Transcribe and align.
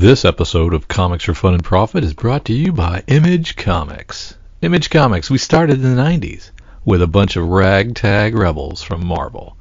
This 0.00 0.24
episode 0.24 0.74
of 0.74 0.88
Comics 0.88 1.22
for 1.22 1.34
Fun 1.34 1.54
and 1.54 1.62
Profit 1.62 2.02
is 2.02 2.14
brought 2.14 2.46
to 2.46 2.52
you 2.52 2.72
by 2.72 3.04
Image 3.06 3.54
Comics. 3.54 4.34
Image 4.60 4.90
Comics, 4.90 5.30
we 5.30 5.38
started 5.38 5.76
in 5.76 5.94
the 5.94 6.02
90s 6.02 6.50
with 6.84 7.00
a 7.00 7.06
bunch 7.06 7.36
of 7.36 7.46
ragtag 7.46 8.34
rebels 8.34 8.82
from 8.82 9.06
Marvel, 9.06 9.56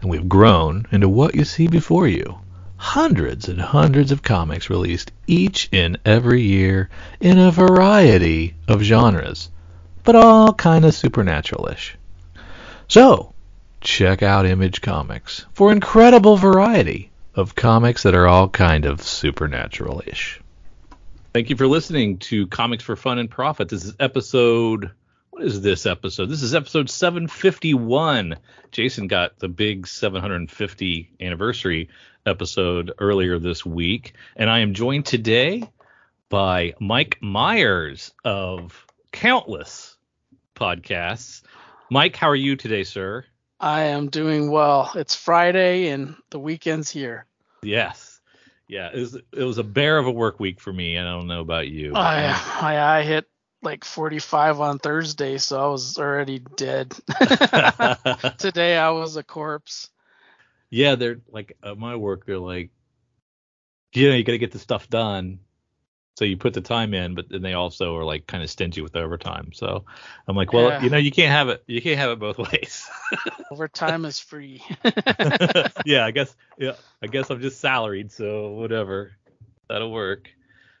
and 0.00 0.08
we've 0.08 0.28
grown 0.28 0.86
into 0.92 1.08
what 1.08 1.34
you 1.34 1.44
see 1.44 1.66
before 1.66 2.06
you. 2.06 2.38
Hundreds 2.76 3.48
and 3.48 3.60
hundreds 3.60 4.12
of 4.12 4.22
comics 4.22 4.70
released 4.70 5.10
each 5.26 5.68
and 5.72 5.98
every 6.04 6.42
year 6.42 6.88
in 7.20 7.40
a 7.40 7.50
variety 7.50 8.54
of 8.68 8.82
genres, 8.82 9.50
but 10.04 10.14
all 10.14 10.52
kind 10.52 10.84
of 10.84 10.94
supernatural-ish. 10.94 11.96
So, 12.86 13.34
check 13.80 14.22
out 14.22 14.46
Image 14.46 14.80
Comics 14.80 15.44
for 15.52 15.72
incredible 15.72 16.36
variety 16.36 17.10
of 17.34 17.54
comics 17.54 18.02
that 18.02 18.14
are 18.14 18.26
all 18.26 18.48
kind 18.48 18.84
of 18.84 19.02
supernatural-ish. 19.02 20.40
Thank 21.32 21.50
you 21.50 21.56
for 21.56 21.66
listening 21.66 22.18
to 22.18 22.46
Comics 22.46 22.84
for 22.84 22.96
Fun 22.96 23.18
and 23.18 23.30
Profit. 23.30 23.68
This 23.68 23.84
is 23.84 23.94
episode 23.98 24.90
what 25.32 25.44
is 25.44 25.62
this 25.62 25.86
episode? 25.86 26.26
This 26.26 26.42
is 26.42 26.54
episode 26.54 26.90
751. 26.90 28.36
Jason 28.70 29.06
got 29.06 29.38
the 29.38 29.48
big 29.48 29.86
750 29.86 31.10
anniversary 31.22 31.88
episode 32.26 32.92
earlier 32.98 33.38
this 33.38 33.64
week, 33.64 34.12
and 34.36 34.50
I 34.50 34.58
am 34.58 34.74
joined 34.74 35.06
today 35.06 35.62
by 36.28 36.74
Mike 36.80 37.16
Myers 37.22 38.12
of 38.26 38.86
countless 39.10 39.96
podcasts. 40.54 41.40
Mike, 41.90 42.14
how 42.14 42.28
are 42.28 42.36
you 42.36 42.54
today, 42.54 42.84
sir? 42.84 43.24
I 43.62 43.84
am 43.84 44.08
doing 44.08 44.50
well. 44.50 44.90
It's 44.96 45.14
Friday 45.14 45.88
and 45.88 46.16
the 46.30 46.40
weekend's 46.40 46.90
here. 46.90 47.26
Yes. 47.62 48.20
Yeah, 48.66 48.90
it 48.92 48.98
was 48.98 49.14
it 49.14 49.44
was 49.44 49.58
a 49.58 49.62
bear 49.62 49.98
of 49.98 50.06
a 50.06 50.10
work 50.10 50.40
week 50.40 50.60
for 50.60 50.72
me. 50.72 50.98
I 50.98 51.04
don't 51.04 51.28
know 51.28 51.40
about 51.40 51.68
you. 51.68 51.92
I 51.94 52.32
I, 52.60 52.98
I 52.98 53.02
hit 53.02 53.26
like 53.62 53.84
45 53.84 54.60
on 54.60 54.78
Thursday, 54.78 55.38
so 55.38 55.62
I 55.62 55.68
was 55.68 55.98
already 55.98 56.40
dead. 56.56 56.90
Today 58.38 58.76
I 58.76 58.90
was 58.90 59.16
a 59.16 59.22
corpse. 59.22 59.90
Yeah, 60.70 60.96
they're 60.96 61.20
like 61.30 61.56
at 61.62 61.78
my 61.78 61.96
work. 61.96 62.26
They're 62.26 62.38
like, 62.38 62.70
you 63.92 64.08
know, 64.08 64.16
you 64.16 64.24
got 64.24 64.32
to 64.32 64.38
get 64.38 64.52
the 64.52 64.58
stuff 64.58 64.88
done. 64.88 65.38
So 66.16 66.24
you 66.24 66.36
put 66.36 66.54
the 66.54 66.60
time 66.60 66.94
in, 66.94 67.14
but 67.14 67.28
then 67.30 67.42
they 67.42 67.54
also 67.54 67.96
are 67.96 68.04
like 68.04 68.26
kind 68.26 68.42
of 68.42 68.50
stingy 68.50 68.82
with 68.82 68.96
overtime. 68.96 69.52
So 69.54 69.84
I'm 70.28 70.36
like, 70.36 70.52
well, 70.52 70.68
Yeah. 70.68 70.78
you 70.78 70.90
know, 70.90 70.98
you 70.98 71.10
can't 71.10 71.32
have 71.32 71.48
it. 71.48 71.64
You 71.66 71.80
can't 71.80 71.98
have 71.98 72.10
it 72.10 72.18
both 72.18 72.38
ways. 72.38 72.88
Overtime 73.50 74.04
is 74.04 74.18
free. 74.18 74.62
yeah, 75.84 76.04
I 76.04 76.10
guess. 76.12 76.34
Yeah, 76.58 76.76
I 77.02 77.06
guess 77.06 77.30
I'm 77.30 77.40
just 77.40 77.60
salaried, 77.60 78.12
so 78.12 78.50
whatever, 78.50 79.12
that'll 79.68 79.92
work. 79.92 80.30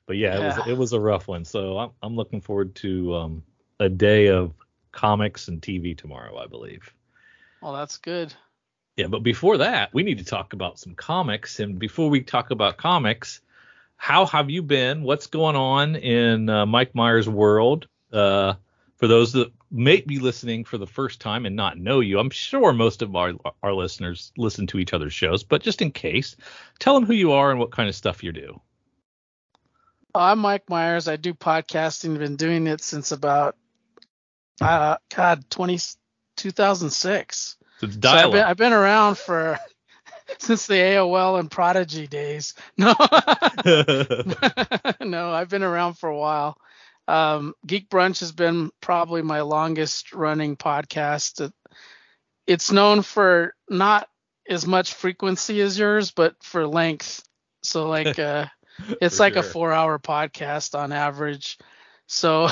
But 0.06 0.16
yeah, 0.16 0.36
it 0.36 0.42
was 0.42 0.58
it 0.58 0.74
was 0.74 0.92
a 0.92 1.00
rough 1.00 1.28
one. 1.28 1.44
So 1.44 1.78
I'm 1.78 1.90
I'm 2.02 2.16
looking 2.16 2.40
forward 2.40 2.74
to 2.76 3.14
um 3.16 3.42
a 3.80 3.88
day 3.88 4.28
of 4.28 4.52
comics 4.92 5.48
and 5.48 5.62
TV 5.62 5.94
tomorrow, 5.94 6.38
I 6.38 6.46
believe. 6.46 6.92
well, 7.60 7.72
that's 7.72 7.96
good. 7.98 8.34
Yeah, 8.96 9.06
but 9.06 9.22
before 9.22 9.58
that, 9.58 9.92
we 9.94 10.02
need 10.02 10.18
to 10.18 10.24
talk 10.24 10.52
about 10.52 10.78
some 10.78 10.94
comics. 10.94 11.60
And 11.60 11.78
before 11.78 12.10
we 12.10 12.20
talk 12.22 12.50
about 12.50 12.76
comics, 12.76 13.40
how 14.02 14.26
have 14.26 14.50
you 14.50 14.64
been? 14.64 15.04
What's 15.04 15.28
going 15.28 15.54
on 15.54 15.94
in 15.94 16.48
uh, 16.50 16.66
Mike 16.66 16.92
Myers' 16.92 17.28
world? 17.28 17.86
Uh, 18.12 18.54
for 18.96 19.06
those 19.06 19.32
that 19.34 19.52
may 19.70 20.00
be 20.00 20.18
listening 20.18 20.64
for 20.64 20.76
the 20.76 20.88
first 20.88 21.20
time 21.20 21.46
and 21.46 21.54
not 21.54 21.78
know 21.78 22.00
you, 22.00 22.18
I'm 22.18 22.30
sure 22.30 22.72
most 22.72 23.02
of 23.02 23.14
our 23.14 23.34
our 23.62 23.72
listeners 23.72 24.32
listen 24.36 24.66
to 24.66 24.80
each 24.80 24.92
other's 24.92 25.12
shows, 25.12 25.44
but 25.44 25.62
just 25.62 25.82
in 25.82 25.92
case, 25.92 26.34
tell 26.80 26.94
them 26.94 27.06
who 27.06 27.12
you 27.12 27.30
are 27.30 27.52
and 27.52 27.60
what 27.60 27.70
kind 27.70 27.88
of 27.88 27.94
stuff 27.94 28.24
you 28.24 28.32
do. 28.32 28.60
I'm 30.12 30.40
Mike 30.40 30.68
Myers. 30.68 31.06
I 31.06 31.14
do 31.14 31.32
podcasting. 31.32 32.18
Been 32.18 32.34
doing 32.34 32.66
it 32.66 32.82
since 32.82 33.12
about 33.12 33.54
uh 34.60 34.96
God 35.14 35.48
20 35.48 35.78
2006. 36.38 37.56
So 37.78 37.86
it's 37.86 37.96
So 38.02 38.10
I've 38.10 38.32
been. 38.32 38.44
I've 38.44 38.56
been 38.56 38.72
around 38.72 39.16
for 39.16 39.60
since 40.38 40.66
the 40.66 40.74
AOL 40.74 41.38
and 41.38 41.50
Prodigy 41.50 42.06
days. 42.06 42.54
No. 42.76 42.94
no, 45.00 45.30
I've 45.30 45.48
been 45.48 45.62
around 45.62 45.94
for 45.94 46.08
a 46.08 46.16
while. 46.16 46.56
Um, 47.08 47.54
Geek 47.66 47.88
Brunch 47.88 48.20
has 48.20 48.32
been 48.32 48.70
probably 48.80 49.22
my 49.22 49.42
longest 49.42 50.12
running 50.12 50.56
podcast. 50.56 51.52
It's 52.46 52.72
known 52.72 53.02
for 53.02 53.54
not 53.68 54.08
as 54.48 54.66
much 54.66 54.94
frequency 54.94 55.60
as 55.60 55.78
yours, 55.78 56.10
but 56.10 56.34
for 56.42 56.66
length. 56.66 57.22
So 57.62 57.88
like 57.88 58.18
uh, 58.18 58.46
it's 59.00 59.20
like 59.20 59.36
a 59.36 59.42
four 59.42 59.72
hour 59.72 59.98
podcast 59.98 60.78
on 60.78 60.92
average. 60.92 61.58
So 62.06 62.48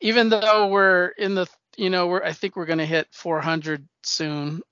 even 0.00 0.28
though 0.28 0.68
we're 0.68 1.08
in 1.08 1.34
the 1.34 1.46
you 1.76 1.90
know 1.90 2.08
we're 2.08 2.22
I 2.22 2.32
think 2.32 2.56
we're 2.56 2.66
gonna 2.66 2.86
hit 2.86 3.08
400 3.12 3.86
soon. 4.02 4.62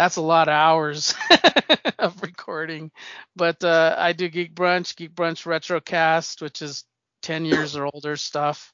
That's 0.00 0.16
a 0.16 0.22
lot 0.22 0.48
of 0.48 0.52
hours 0.52 1.14
of 1.98 2.22
recording. 2.22 2.90
But 3.36 3.62
uh, 3.62 3.94
I 3.98 4.14
do 4.14 4.30
Geek 4.30 4.54
Brunch, 4.54 4.96
Geek 4.96 5.14
Brunch 5.14 5.44
Retrocast, 5.44 6.40
which 6.40 6.62
is 6.62 6.84
10 7.20 7.44
years 7.44 7.76
or 7.76 7.84
older 7.84 8.16
stuff, 8.16 8.72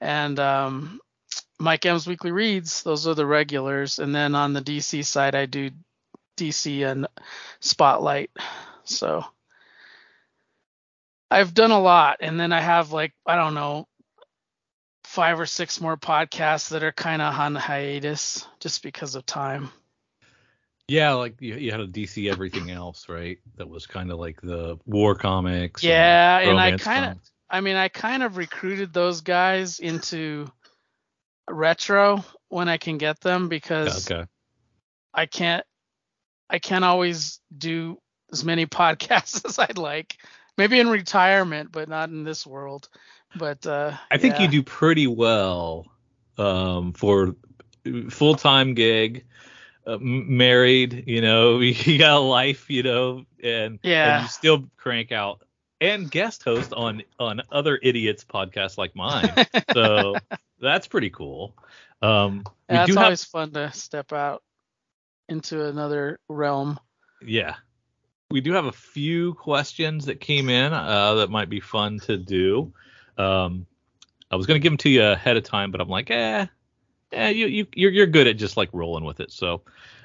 and 0.00 0.40
um, 0.40 1.00
Mike 1.60 1.84
M's 1.84 2.06
Weekly 2.06 2.32
Reads. 2.32 2.82
Those 2.82 3.06
are 3.06 3.12
the 3.12 3.26
regulars. 3.26 3.98
And 3.98 4.14
then 4.14 4.34
on 4.34 4.54
the 4.54 4.62
DC 4.62 5.04
side, 5.04 5.34
I 5.34 5.44
do 5.44 5.70
DC 6.38 6.90
and 6.90 7.08
Spotlight. 7.60 8.30
So 8.84 9.22
I've 11.30 11.52
done 11.52 11.72
a 11.72 11.78
lot, 11.78 12.20
and 12.20 12.40
then 12.40 12.52
I 12.52 12.62
have 12.62 12.90
like 12.90 13.12
I 13.26 13.36
don't 13.36 13.52
know 13.52 13.86
five 15.04 15.38
or 15.38 15.44
six 15.44 15.78
more 15.78 15.98
podcasts 15.98 16.70
that 16.70 16.82
are 16.82 16.90
kind 16.90 17.20
of 17.20 17.34
on 17.38 17.54
hiatus 17.54 18.46
just 18.60 18.82
because 18.82 19.14
of 19.14 19.26
time. 19.26 19.68
Yeah, 20.88 21.12
like 21.12 21.40
you, 21.40 21.56
you 21.56 21.70
had 21.70 21.80
a 21.80 21.86
DC 21.86 22.30
everything 22.30 22.70
else, 22.70 23.08
right? 23.08 23.38
That 23.56 23.68
was 23.68 23.86
kind 23.86 24.10
of 24.10 24.18
like 24.18 24.40
the 24.40 24.78
war 24.86 25.14
comics. 25.14 25.82
Yeah, 25.82 26.38
and 26.38 26.58
I 26.58 26.76
kind 26.76 27.04
of, 27.06 27.18
I 27.48 27.60
mean, 27.60 27.76
I 27.76 27.88
kind 27.88 28.22
of 28.22 28.36
recruited 28.36 28.92
those 28.92 29.20
guys 29.20 29.78
into 29.78 30.46
retro 31.48 32.24
when 32.48 32.68
I 32.68 32.76
can 32.78 32.98
get 32.98 33.20
them 33.20 33.48
because 33.48 34.10
Okay. 34.10 34.24
I 35.12 35.26
can't 35.26 35.64
I 36.50 36.58
can't 36.58 36.84
always 36.84 37.40
do 37.56 37.98
as 38.32 38.44
many 38.44 38.66
podcasts 38.66 39.44
as 39.44 39.58
I'd 39.58 39.78
like. 39.78 40.16
Maybe 40.56 40.78
in 40.78 40.88
retirement, 40.88 41.72
but 41.72 41.88
not 41.88 42.10
in 42.10 42.24
this 42.24 42.46
world. 42.46 42.88
But 43.36 43.66
uh 43.66 43.92
I 44.10 44.18
think 44.18 44.38
you 44.38 44.48
do 44.48 44.62
pretty 44.62 45.06
well 45.06 45.86
um, 46.38 46.92
for 46.92 47.34
full 48.10 48.34
time 48.34 48.74
gig, 48.74 49.24
uh, 49.86 49.98
married. 50.00 51.04
You 51.06 51.20
know, 51.20 51.58
you 51.60 51.98
got 51.98 52.16
a 52.16 52.20
life. 52.20 52.70
You 52.70 52.82
know, 52.82 53.24
and 53.42 53.78
Yeah. 53.82 54.08
and 54.14 54.22
you 54.22 54.28
still 54.28 54.64
crank 54.76 55.12
out 55.12 55.42
and 55.80 56.10
guest 56.10 56.42
host 56.44 56.72
on 56.72 57.02
on 57.18 57.42
other 57.50 57.78
idiots 57.82 58.24
podcasts 58.24 58.78
like 58.78 58.94
mine. 58.96 59.34
so 59.72 60.20
that's 60.60 60.86
pretty 60.88 61.10
cool. 61.10 61.54
Um, 62.02 62.44
we 62.68 62.76
Yeah, 62.76 62.86
do 62.86 62.94
have 62.96 63.04
always 63.04 63.24
fun 63.24 63.50
to 63.52 63.72
step 63.72 64.12
out 64.12 64.42
into 65.28 65.64
another 65.66 66.18
realm. 66.28 66.78
Yeah. 67.24 67.56
We 68.30 68.40
do 68.40 68.52
have 68.52 68.66
a 68.66 68.72
few 68.72 69.34
questions 69.34 70.06
that 70.06 70.20
came 70.20 70.48
in 70.48 70.72
uh, 70.72 71.14
that 71.14 71.30
might 71.30 71.48
be 71.48 71.60
fun 71.60 72.00
to 72.00 72.16
do. 72.16 72.72
Um, 73.16 73.66
I 74.30 74.36
was 74.36 74.46
going 74.46 74.56
to 74.56 74.62
give 74.62 74.72
them 74.72 74.78
to 74.78 74.88
you 74.90 75.04
ahead 75.04 75.36
of 75.36 75.44
time, 75.44 75.70
but 75.70 75.80
I'm 75.80 75.88
like, 75.88 76.10
eh, 76.10 76.46
eh 77.12 77.30
you, 77.30 77.46
you, 77.46 77.66
you're, 77.74 77.90
you're 77.90 78.06
good 78.06 78.26
at 78.26 78.36
just 78.36 78.56
like 78.56 78.70
rolling 78.72 79.04
with 79.04 79.20
it. 79.20 79.30
So 79.32 79.62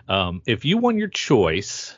um, 0.08 0.42
if 0.46 0.66
you 0.66 0.78
won 0.78 0.98
your 0.98 1.08
choice 1.08 1.98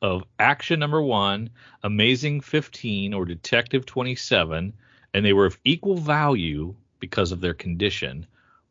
of 0.00 0.24
action 0.38 0.80
number 0.80 1.00
one, 1.00 1.50
amazing 1.82 2.40
15, 2.40 3.14
or 3.14 3.24
detective 3.24 3.86
27, 3.86 4.72
and 5.14 5.24
they 5.24 5.32
were 5.32 5.46
of 5.46 5.58
equal 5.64 5.96
value 5.96 6.74
because 6.98 7.32
of 7.32 7.40
their 7.40 7.54
condition, 7.54 8.26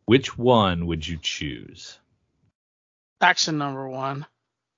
which 0.05 0.37
one 0.37 0.87
would 0.87 1.07
you 1.07 1.17
choose? 1.21 1.99
Action 3.21 3.57
number 3.57 3.87
one. 3.87 4.25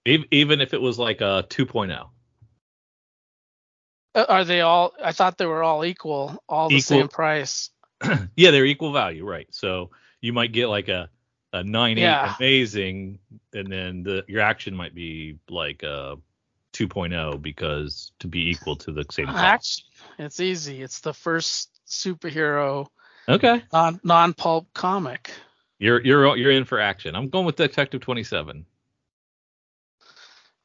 Even 0.06 0.62
if 0.62 0.74
it 0.74 0.82
was 0.82 1.00
like 1.00 1.22
a 1.22 1.46
2.0. 1.50 2.10
Uh, 4.16 4.26
Are 4.30 4.44
they 4.44 4.62
all? 4.62 4.94
I 5.04 5.12
thought 5.12 5.38
they 5.38 5.46
were 5.46 5.64
all 5.64 5.86
equal, 5.86 6.44
all 6.48 6.70
the 6.70 6.76
Equal. 6.78 6.98
same 6.98 7.08
price. 7.08 7.70
Yeah, 8.36 8.52
they're 8.52 8.66
equal 8.66 8.92
value, 8.92 9.26
right? 9.26 9.48
So 9.52 9.92
you 10.24 10.34
might 10.34 10.54
get 10.54 10.68
like 10.68 10.88
a 10.88 11.10
a 11.52 11.64
nine 11.64 12.00
eight 12.00 12.36
amazing, 12.40 13.20
and 13.54 13.72
then 13.72 14.02
the 14.02 14.24
your 14.28 14.42
action 14.42 14.74
might 14.75 14.96
be 14.96 15.38
like 15.50 15.84
a 15.84 16.18
2.0 16.74 17.40
because 17.40 18.12
to 18.18 18.28
be 18.28 18.50
equal 18.50 18.75
to 18.78 18.92
the 18.92 19.06
same. 19.12 19.30
Action. 19.30 19.84
It's 20.18 20.40
easy. 20.40 20.81
It's 20.81 21.02
the 21.02 21.14
first 21.14 21.80
superhero 21.88 22.88
Okay, 23.30 23.62
non 23.72 24.00
non 24.04 24.34
pulp 24.34 24.68
comic. 24.74 25.31
you're 25.80 26.02
you're 26.04 26.36
you're 26.38 26.52
in 26.52 26.66
for 26.66 26.80
action. 26.80 27.16
I'm 27.16 27.30
going 27.30 27.46
with 27.46 27.56
Detective 27.56 28.02
27. 28.02 28.66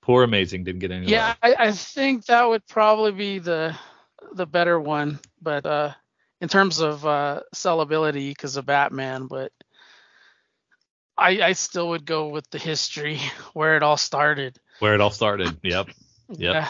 Poor 0.00 0.22
amazing 0.22 0.64
didn't 0.64 0.81
get 0.81 0.90
any 0.90 1.06
Yeah. 1.06 1.34
I, 1.43 1.55
I 1.58 1.72
think 1.72 2.26
that 2.26 2.49
would 2.49 2.66
probably 2.66 3.12
be 3.12 3.38
the 3.38 3.76
the 4.32 4.46
better 4.46 4.81
one, 4.81 5.19
but 5.43 5.66
uh, 5.66 5.93
in 6.40 6.49
terms 6.49 6.81
of 6.81 7.05
uh, 7.05 7.40
sellability 7.55 8.31
because 8.31 8.56
of 8.56 8.67
Batman, 8.67 9.26
but 9.26 9.52
I, 11.17 11.43
I 11.43 11.52
still 11.52 11.90
would 11.90 12.05
go 12.05 12.29
with 12.29 12.49
the 12.50 12.58
history 12.58 13.20
where 13.52 13.76
it 13.76 13.82
all 13.82 13.96
started. 13.96 14.58
Where 14.79 14.94
it 14.94 15.00
all 15.00 15.11
started. 15.11 15.58
Yep. 15.62 15.88
Yep. 16.31 16.38
Yeah. 16.38 16.69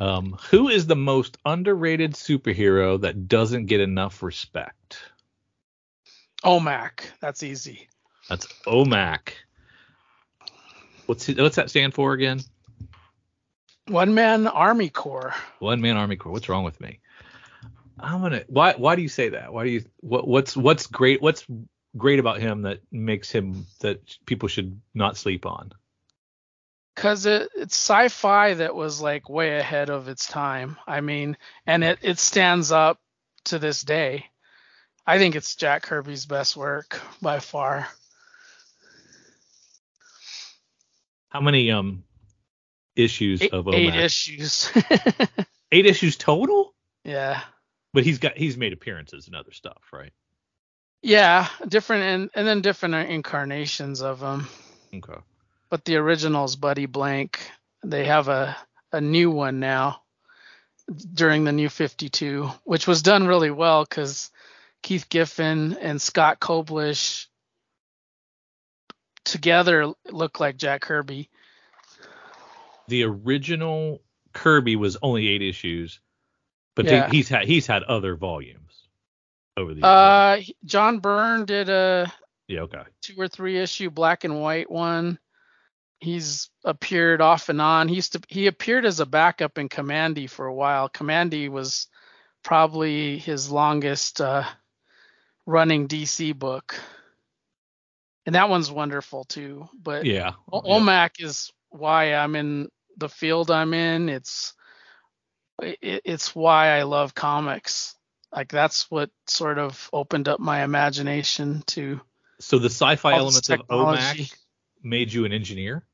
Um, 0.00 0.38
who 0.50 0.68
is 0.68 0.86
the 0.86 0.96
most 0.96 1.36
underrated 1.44 2.12
superhero 2.12 3.00
that 3.00 3.26
doesn't 3.26 3.66
get 3.66 3.80
enough 3.80 4.22
respect? 4.22 4.98
OMAC. 6.44 7.00
That's 7.20 7.42
easy. 7.42 7.88
That's 8.28 8.46
OMAC. 8.66 9.32
What's 11.06 11.26
what's 11.26 11.56
that 11.56 11.70
stand 11.70 11.94
for 11.94 12.12
again? 12.12 12.40
One 13.88 14.14
man 14.14 14.46
army 14.46 14.90
corps. 14.90 15.34
One 15.58 15.80
man 15.80 15.96
army 15.96 16.16
corps. 16.16 16.32
What's 16.32 16.48
wrong 16.48 16.64
with 16.64 16.80
me? 16.80 17.00
I'm 18.00 18.20
gonna. 18.20 18.44
Why 18.48 18.74
why 18.74 18.96
do 18.96 19.02
you 19.02 19.08
say 19.08 19.30
that? 19.30 19.52
Why 19.52 19.64
do 19.64 19.70
you 19.70 19.84
what 20.00 20.26
what's 20.26 20.56
what's 20.56 20.86
great 20.86 21.20
what's 21.22 21.44
great 21.96 22.18
about 22.18 22.40
him 22.40 22.62
that 22.62 22.80
makes 22.92 23.30
him 23.30 23.66
that 23.80 24.00
people 24.26 24.48
should 24.48 24.80
not 24.94 25.16
sleep 25.16 25.46
on? 25.46 25.72
Cause 26.96 27.26
it, 27.26 27.48
it's 27.54 27.76
sci-fi 27.76 28.54
that 28.54 28.74
was 28.74 29.00
like 29.00 29.28
way 29.28 29.56
ahead 29.56 29.88
of 29.88 30.08
its 30.08 30.26
time. 30.26 30.76
I 30.86 31.00
mean, 31.00 31.36
and 31.66 31.84
it 31.84 31.98
it 32.02 32.18
stands 32.18 32.72
up 32.72 32.98
to 33.44 33.58
this 33.58 33.82
day. 33.82 34.26
I 35.06 35.18
think 35.18 35.36
it's 35.36 35.54
Jack 35.56 35.82
Kirby's 35.82 36.26
best 36.26 36.56
work 36.56 37.00
by 37.22 37.38
far. 37.38 37.88
How 41.28 41.40
many 41.40 41.70
um 41.70 42.04
issues 42.96 43.42
Eight, 43.42 43.52
of 43.52 43.68
eight 43.68 43.94
issues. 43.94 44.72
Eight 45.72 45.86
issues 45.86 46.16
total. 46.16 46.74
yeah. 47.04 47.42
But 47.92 48.04
he's 48.04 48.18
got 48.18 48.36
he's 48.36 48.56
made 48.56 48.72
appearances 48.72 49.26
and 49.26 49.36
other 49.36 49.52
stuff, 49.52 49.82
right? 49.92 50.12
Yeah, 51.02 51.48
different 51.66 52.02
and 52.02 52.30
and 52.34 52.46
then 52.46 52.60
different 52.60 53.10
incarnations 53.10 54.02
of 54.02 54.20
them. 54.20 54.48
Okay. 54.94 55.20
But 55.70 55.84
the 55.84 55.96
original's 55.96 56.56
Buddy 56.56 56.86
Blank. 56.86 57.40
They 57.84 58.04
have 58.06 58.28
a 58.28 58.56
a 58.92 59.00
new 59.00 59.30
one 59.30 59.60
now 59.60 60.02
during 61.14 61.44
the 61.44 61.52
new 61.52 61.68
52, 61.68 62.50
which 62.64 62.86
was 62.86 63.02
done 63.02 63.26
really 63.26 63.50
well 63.50 63.84
because 63.84 64.30
Keith 64.82 65.08
Giffen 65.08 65.74
and 65.74 66.00
Scott 66.00 66.40
Koblish 66.40 67.26
together 69.24 69.92
look 70.10 70.40
like 70.40 70.56
Jack 70.56 70.82
Kirby. 70.82 71.28
The 72.88 73.04
original 73.04 74.00
Kirby 74.32 74.76
was 74.76 74.96
only 75.02 75.28
eight 75.28 75.42
issues, 75.42 76.00
but 76.78 76.86
they- 76.86 76.96
Yeah. 76.96 77.10
he's 77.10 77.28
had 77.28 77.46
he's 77.46 77.66
had 77.66 77.82
other 77.82 78.14
volumes 78.16 78.84
over 79.56 79.74
the 79.74 79.80
years. 79.80 79.84
Uh, 79.84 80.40
John 80.64 81.00
Byrne 81.00 81.44
did 81.44 81.68
a 81.68 82.10
yeah. 82.46 82.60
Okay. 82.60 82.82
two 83.02 83.14
or 83.20 83.28
three 83.28 83.58
issue 83.58 83.90
black 83.90 84.24
and 84.24 84.40
white 84.40 84.70
one. 84.70 85.18
He's 86.00 86.48
appeared 86.64 87.20
off 87.20 87.48
and 87.48 87.60
on. 87.60 87.88
He 87.88 87.96
used 87.96 88.12
to 88.12 88.20
he 88.28 88.46
appeared 88.46 88.86
as 88.86 89.00
a 89.00 89.06
backup 89.06 89.58
in 89.58 89.68
Kamandi 89.68 90.30
for 90.30 90.46
a 90.46 90.54
while. 90.54 90.88
Kamandi 90.88 91.48
was 91.50 91.88
probably 92.44 93.18
his 93.18 93.50
longest 93.50 94.20
uh, 94.20 94.44
running 95.46 95.88
DC 95.88 96.38
book, 96.38 96.78
and 98.26 98.36
that 98.36 98.48
one's 98.48 98.70
wonderful 98.70 99.24
too. 99.24 99.68
But 99.74 100.06
Yeah. 100.06 100.34
O- 100.52 100.62
yeah. 100.64 100.74
OMAC 100.78 101.10
is 101.24 101.50
why 101.70 102.14
I'm 102.14 102.36
in 102.36 102.68
the 102.96 103.08
field 103.08 103.50
I'm 103.50 103.74
in. 103.74 104.08
It's 104.08 104.54
it, 105.62 106.02
it's 106.04 106.34
why 106.34 106.68
I 106.78 106.82
love 106.84 107.14
comics. 107.14 107.94
Like 108.34 108.48
that's 108.50 108.90
what 108.90 109.10
sort 109.26 109.58
of 109.58 109.88
opened 109.92 110.28
up 110.28 110.38
my 110.40 110.62
imagination 110.62 111.62
to 111.68 112.00
So 112.40 112.58
the 112.58 112.68
sci-fi 112.70 113.14
elements 113.14 113.48
of. 113.48 113.60
OMAC 113.68 114.34
made 114.82 115.12
you 115.12 115.24
an 115.24 115.32
engineer. 115.32 115.84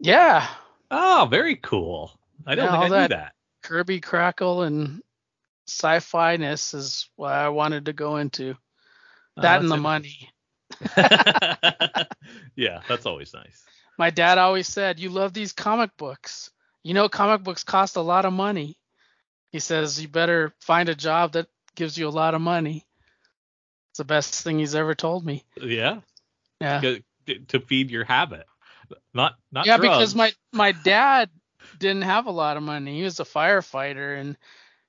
Yeah, 0.00 0.46
Oh, 0.90 1.26
very 1.30 1.56
cool. 1.56 2.12
I 2.46 2.54
don't 2.54 2.66
Yeah, 2.66 2.70
think 2.72 2.82
I 2.84 2.86
knew 2.88 2.94
that- 2.94 3.10
that. 3.10 3.32
Kirby 3.62 4.00
Crackle 4.00 4.62
and 4.62 5.02
sci-fi 5.66 6.36
ness 6.36 6.74
is 6.74 7.08
what 7.16 7.32
I 7.32 7.48
wanted 7.48 7.86
to 7.86 7.92
go 7.94 8.16
into. 8.18 8.56
Oh, 9.36 9.42
That 9.42 9.60
and 9.62 9.70
the 9.70 9.76
money. 9.78 10.30
yeah, 12.56 12.80
that's 12.88 13.06
always 13.06 13.32
nice. 13.32 13.64
My 13.98 14.10
dad 14.10 14.38
always 14.38 14.66
said, 14.68 14.98
"You 14.98 15.10
love 15.10 15.32
these 15.32 15.52
comic 15.52 15.96
books. 15.96 16.50
You 16.84 16.94
know, 16.94 17.08
comic 17.08 17.42
books 17.42 17.64
cost 17.64 17.96
a 17.96 18.00
lot 18.00 18.24
of 18.24 18.32
money." 18.32 18.78
He 19.50 19.58
says, 19.58 20.00
"You 20.00 20.06
better 20.06 20.54
find 20.60 20.88
a 20.88 20.94
job 20.94 21.32
that 21.32 21.48
gives 21.74 21.98
you 21.98 22.06
a 22.06 22.10
lot 22.10 22.34
of 22.34 22.40
money." 22.40 22.86
It's 23.90 23.98
the 23.98 24.04
best 24.04 24.42
thing 24.42 24.58
he's 24.58 24.74
ever 24.74 24.94
told 24.94 25.24
me. 25.24 25.44
Yeah. 25.56 26.00
Yeah. 26.60 26.80
To- 27.48 27.60
feed 27.60 27.90
your 27.90 28.04
habit. 28.04 28.46
Not 29.14 29.36
not 29.52 29.66
yeah, 29.66 29.76
drugs. 29.76 29.94
because 29.96 30.14
my 30.14 30.32
my 30.52 30.72
dad 30.72 31.30
didn't 31.78 32.02
have 32.02 32.26
a 32.26 32.32
lot 32.32 32.56
of 32.56 32.62
money. 32.62 32.96
He 32.96 33.02
was 33.02 33.20
a 33.20 33.24
firefighter, 33.24 34.18
and 34.18 34.36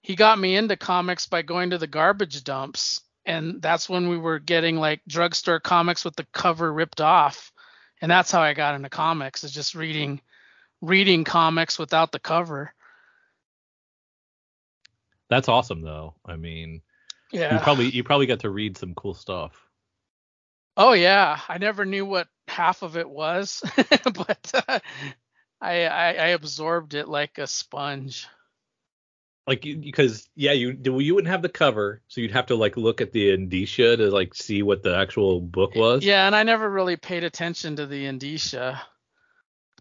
he 0.02 0.16
got 0.16 0.40
me 0.40 0.56
into 0.56 0.76
comics 0.76 1.28
by 1.28 1.44
going 1.44 1.70
to 1.70 1.78
the 1.78 1.88
garbage 1.88 2.44
dumps, 2.44 3.02
and 3.26 3.62
that's 3.62 3.88
when 3.88 4.10
we 4.10 4.18
were 4.18 4.40
getting 4.40 4.78
like 4.78 5.02
drugstore 5.08 5.60
comics 5.60 6.04
with 6.04 6.16
the 6.16 6.26
cover 6.34 6.74
ripped 6.74 7.00
off, 7.00 7.52
and 8.02 8.10
that's 8.10 8.32
how 8.32 8.42
I 8.42 8.54
got 8.54 8.76
into 8.76 8.90
comics. 8.90 9.44
Is 9.44 9.52
just 9.52 9.76
reading 9.76 10.20
reading 10.86 11.24
comics 11.24 11.80
without 11.80 12.12
the 12.12 12.20
cover. 12.20 12.74
That's 15.30 15.50
awesome 15.50 15.82
though. 15.82 16.16
I 16.26 16.36
mean, 16.36 16.82
yeah. 17.32 17.56
you 17.56 17.60
probably 17.60 17.90
you 17.90 18.04
probably 18.04 18.28
got 18.28 18.42
to 18.42 18.50
read 18.50 18.78
some 18.78 18.94
cool 18.94 19.14
stuff. 19.14 19.54
Oh 20.78 20.94
yeah, 20.94 21.40
I 21.48 21.58
never 21.58 21.86
knew 21.86 22.06
what 22.06 22.28
half 22.48 22.84
of 22.84 22.98
it 22.98 23.10
was, 23.10 23.64
but 24.04 24.52
uh, 24.68 24.80
I, 25.62 25.86
I 25.86 26.08
I 26.08 26.28
absorbed 26.28 26.94
it 26.94 27.08
like 27.08 27.38
a 27.38 27.48
sponge. 27.48 28.28
Like 29.48 29.66
you- 29.66 29.78
because 29.78 30.28
yeah, 30.36 30.52
you 30.52 30.78
you 30.84 31.16
wouldn't 31.16 31.32
have 31.32 31.42
the 31.42 31.50
cover, 31.50 32.02
so 32.08 32.22
you'd 32.22 32.32
have 32.32 32.48
to 32.48 32.56
like 32.56 32.78
look 32.78 33.02
at 33.02 33.12
the 33.12 33.32
indicia 33.32 33.96
to 33.98 34.10
like 34.12 34.34
see 34.34 34.64
what 34.64 34.84
the 34.84 34.96
actual 34.98 35.40
book 35.40 35.76
was. 35.76 36.04
Yeah, 36.04 36.28
and 36.28 36.36
I 36.36 36.44
never 36.44 36.70
really 36.70 36.98
paid 36.98 37.24
attention 37.24 37.78
to 37.78 37.86
the 37.86 38.06
indicia, 38.06 38.82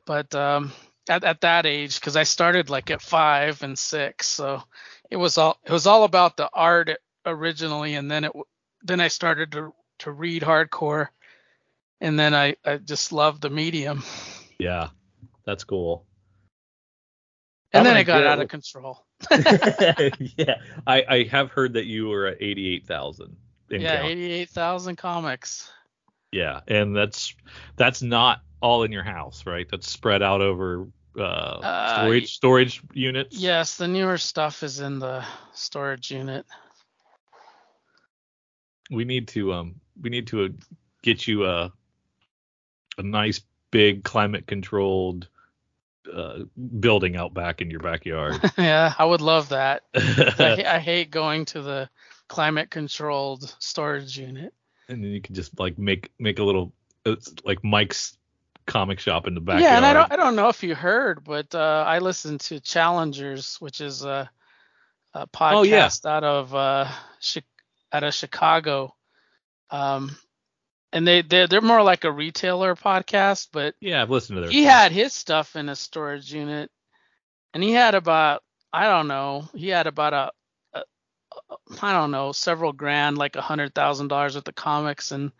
but 0.07 0.35
um, 0.35 0.73
at 1.09 1.25
at 1.25 1.41
that 1.43 1.67
age, 1.67 2.01
because 2.01 2.17
I 2.17 2.23
started 2.25 2.71
like 2.71 2.91
at 2.91 3.03
five 3.03 3.63
and 3.63 3.79
six, 3.79 4.27
so 4.27 4.63
it 5.11 5.17
was 5.17 5.39
all 5.39 5.59
it 5.65 5.73
was 5.73 5.87
all 5.87 6.05
about 6.05 6.37
the 6.37 6.49
art 6.53 6.91
originally, 7.27 7.95
and 7.95 8.11
then 8.11 8.25
it 8.25 8.33
then 8.83 9.01
I 9.01 9.09
started 9.09 9.53
to 9.53 9.73
to 10.01 10.11
read 10.13 10.43
hardcore, 10.43 11.09
and 12.01 12.19
then 12.19 12.35
I 12.35 12.57
I 12.65 12.77
just 12.79 13.13
loved 13.13 13.43
the 13.43 13.51
medium, 13.51 14.03
Yeah. 14.59 14.89
That's 15.47 15.65
cool. 15.65 16.07
and 17.73 17.85
then 17.85 17.97
it 17.99 18.05
got 18.05 18.25
out 18.27 18.41
of 18.41 18.49
control. 18.49 19.05
yeah. 19.31 20.57
I 20.87 21.05
I 21.09 21.29
have 21.31 21.51
heard 21.51 21.75
that 21.75 21.85
you 21.85 22.09
were 22.09 22.27
at 22.27 22.39
88,000 22.41 23.37
in 23.71 23.81
yeah, 23.83 23.97
count. 23.97 24.09
eighty-eight 24.11 24.49
thousand 24.51 24.97
comics. 24.97 25.71
Yeah, 26.33 26.61
and 26.67 26.97
that's 26.97 27.35
that's 27.77 28.01
not 28.03 28.41
all 28.65 28.83
in 28.83 28.91
your 28.91 29.03
house, 29.05 29.45
right? 29.45 29.69
That's 29.71 29.91
spread 29.91 30.23
out 30.23 30.41
over 30.41 30.89
uh, 31.19 31.21
Uh, 31.23 31.97
storage 32.01 32.33
storage 32.33 32.83
units. 32.95 33.37
Yes, 33.37 33.77
the 33.77 33.87
newer 33.87 34.17
stuff 34.17 34.63
is 34.63 34.81
in 34.81 34.99
the 34.99 35.23
storage 35.53 36.11
unit. 36.11 36.47
We 38.91 39.05
need 39.05 39.29
to 39.29 39.53
um 39.53 39.75
we 40.01 40.09
need 40.11 40.27
to 40.29 40.45
uh, 40.45 40.49
get 41.03 41.27
you 41.29 41.45
a 41.45 41.73
a 42.97 43.03
nice 43.03 43.41
big 43.71 44.03
climate 44.03 44.47
controlled 44.47 45.29
uh, 46.13 46.41
building 46.81 47.17
out 47.17 47.35
back 47.35 47.61
in 47.61 47.71
your 47.71 47.81
backyard. 47.81 48.37
yeah, 48.59 48.95
I 48.99 49.05
would 49.05 49.21
love 49.21 49.51
that. 49.51 49.83
I, 49.95 50.65
I 50.67 50.79
hate 50.79 51.11
going 51.11 51.45
to 51.47 51.61
the 51.63 51.91
climate 52.29 52.71
controlled 52.71 53.55
storage 53.59 54.19
unit. 54.19 54.55
and 54.89 55.05
then 55.05 55.11
you 55.11 55.21
can 55.21 55.35
just 55.35 55.59
like 55.61 55.79
make 55.79 56.11
make 56.19 56.39
a 56.39 56.45
little 56.45 56.73
it's 57.05 57.35
like 57.45 57.63
Mike's 57.63 58.17
comic 58.67 58.99
shop 59.01 59.27
in 59.27 59.35
the 59.35 59.41
backyard. 59.41 59.63
Yeah, 59.63 59.77
and 59.77 59.85
I 59.87 59.93
don't 59.93 60.13
I 60.13 60.17
don't 60.17 60.37
know 60.37 60.49
if 60.49 60.63
you 60.63 60.75
heard, 60.75 61.25
but 61.25 61.55
uh, 61.55 61.85
I 61.87 61.99
listened 61.99 62.41
to 62.43 62.61
Challengers, 62.61 63.57
which 63.61 63.81
is 63.81 64.05
a, 64.05 64.31
a 65.15 65.27
podcast 65.29 65.55
Oh, 65.55 65.63
yeah. 65.63 65.89
out 66.17 66.25
of 66.25 66.55
uh, 66.55 66.89
Chi- 67.23 67.43
out 67.93 68.05
of 68.05 68.15
Chicago. 68.15 68.95
Um, 69.71 70.17
and 70.93 71.07
they 71.07 71.23
they're, 71.23 71.47
they're 71.49 71.61
more 71.61 71.83
like 71.83 72.05
a 72.05 72.13
retailer 72.13 72.75
podcast, 72.77 73.49
but 73.53 73.75
yeah, 73.81 74.01
I've 74.03 74.11
listened 74.11 74.37
to 74.37 74.43
their. 74.43 74.51
he 74.51 74.63
stuff. 74.63 74.73
had 74.73 74.93
his 74.93 75.13
stuff 75.13 75.57
in 75.57 75.69
a 75.69 75.77
storage 75.77 76.33
unit, 76.33 76.71
and 77.53 77.63
he 77.63 77.73
had 77.73 77.95
about 77.95 78.43
I 78.73 78.89
don't 78.89 79.09
know, 79.09 79.49
he 79.55 79.69
had 79.69 79.87
about 79.87 80.13
a 80.13 80.31
I 81.83 81.93
don't 81.93 82.11
know 82.13 82.31
several 82.33 82.73
grand, 82.73 83.19
like 83.19 83.35
a 83.37 83.41
hundred 83.41 83.75
thousand 83.75 84.09
dollars 84.09 84.37
worth 84.37 84.47
of 84.49 84.55
comics, 84.55 85.11
and 85.11 85.33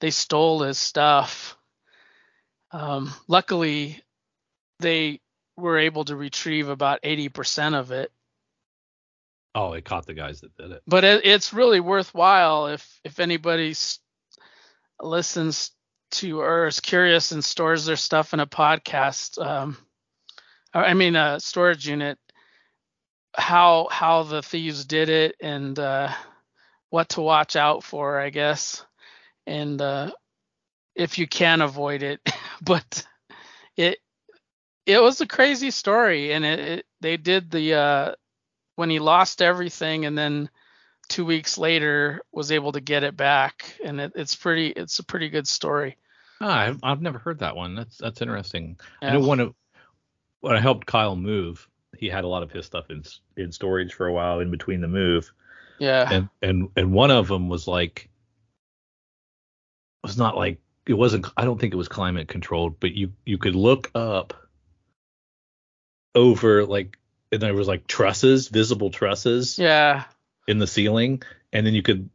they 0.00 0.10
stole 0.10 0.62
his 0.62 0.78
stuff. 0.78 1.55
Um, 2.72 3.12
luckily, 3.28 4.02
they 4.80 5.20
were 5.56 5.78
able 5.78 6.04
to 6.04 6.16
retrieve 6.16 6.68
about 6.68 7.00
eighty 7.02 7.28
percent 7.28 7.74
of 7.74 7.92
it, 7.92 8.12
Oh, 9.56 9.72
it 9.72 9.86
caught 9.86 10.04
the 10.04 10.12
guys 10.12 10.42
that 10.42 10.54
did 10.54 10.70
it. 10.70 10.82
But 10.86 11.02
it, 11.04 11.24
it's 11.24 11.54
really 11.54 11.80
worthwhile 11.80 12.66
if 12.66 13.00
if 13.04 13.18
anybody 13.18 13.74
listens 15.00 15.70
to 16.10 16.40
or 16.42 16.66
is 16.66 16.80
curious 16.80 17.32
and 17.32 17.42
stores 17.42 17.86
their 17.86 17.96
stuff 17.96 18.34
in 18.34 18.40
a 18.40 18.46
podcast. 18.46 19.44
Um, 19.44 19.78
I 20.74 20.92
mean, 20.92 21.16
a 21.16 21.40
storage 21.40 21.88
unit. 21.88 22.18
How 23.34 23.88
how 23.90 24.24
the 24.24 24.42
thieves 24.42 24.84
did 24.84 25.08
it 25.08 25.36
and 25.40 25.78
uh, 25.78 26.12
what 26.90 27.08
to 27.10 27.22
watch 27.22 27.56
out 27.56 27.82
for, 27.82 28.18
I 28.18 28.28
guess, 28.28 28.84
and 29.46 29.80
uh, 29.80 30.10
if 30.96 31.18
you 31.18 31.26
can 31.26 31.60
avoid 31.60 32.02
it. 32.02 32.20
but 32.62 33.06
it 33.76 33.98
it 34.86 35.02
was 35.02 35.20
a 35.20 35.26
crazy 35.26 35.70
story, 35.70 36.32
and 36.32 36.44
it, 36.44 36.58
it 36.58 36.86
they 37.00 37.16
did 37.16 37.50
the 37.50 37.74
uh, 37.74 38.14
when 38.76 38.90
he 38.90 38.98
lost 38.98 39.42
everything, 39.42 40.06
and 40.06 40.16
then 40.16 40.48
two 41.08 41.24
weeks 41.24 41.58
later 41.58 42.22
was 42.32 42.50
able 42.50 42.72
to 42.72 42.80
get 42.80 43.04
it 43.04 43.16
back, 43.16 43.78
and 43.84 44.00
it, 44.00 44.12
it's 44.16 44.34
pretty 44.34 44.68
it's 44.68 44.98
a 44.98 45.04
pretty 45.04 45.28
good 45.28 45.46
story. 45.46 45.96
Ah, 46.40 46.60
I've, 46.60 46.80
I've 46.82 47.02
never 47.02 47.18
heard 47.18 47.38
that 47.40 47.56
one. 47.56 47.74
That's 47.74 47.98
that's 47.98 48.22
interesting. 48.22 48.78
I 49.02 49.12
know 49.12 49.20
one 49.20 49.40
of 49.40 49.54
when 50.40 50.56
I 50.56 50.60
helped 50.60 50.86
Kyle 50.86 51.16
move, 51.16 51.68
he 51.96 52.08
had 52.08 52.24
a 52.24 52.28
lot 52.28 52.42
of 52.42 52.50
his 52.50 52.66
stuff 52.66 52.90
in 52.90 53.02
in 53.36 53.52
storage 53.52 53.94
for 53.94 54.06
a 54.06 54.12
while 54.12 54.40
in 54.40 54.50
between 54.50 54.80
the 54.80 54.88
move, 54.88 55.32
Yeah, 55.78 56.08
and 56.10 56.28
and 56.42 56.68
and 56.76 56.92
one 56.92 57.10
of 57.10 57.28
them 57.28 57.48
was 57.48 57.66
like 57.66 58.08
was 60.02 60.16
not 60.16 60.36
like 60.36 60.60
it 60.86 60.94
wasn't. 60.94 61.26
I 61.36 61.44
don't 61.44 61.60
think 61.60 61.74
it 61.74 61.76
was 61.76 61.88
climate 61.88 62.28
controlled, 62.28 62.80
but 62.80 62.92
you 62.92 63.12
you 63.24 63.38
could 63.38 63.54
look 63.54 63.90
up 63.94 64.34
over 66.14 66.64
like 66.64 66.98
and 67.32 67.42
there 67.42 67.54
was 67.54 67.68
like 67.68 67.86
trusses, 67.86 68.48
visible 68.48 68.90
trusses 68.90 69.58
yeah, 69.58 70.04
in 70.46 70.58
the 70.58 70.66
ceiling, 70.66 71.22
and 71.52 71.66
then 71.66 71.74
you 71.74 71.82
could 71.82 72.08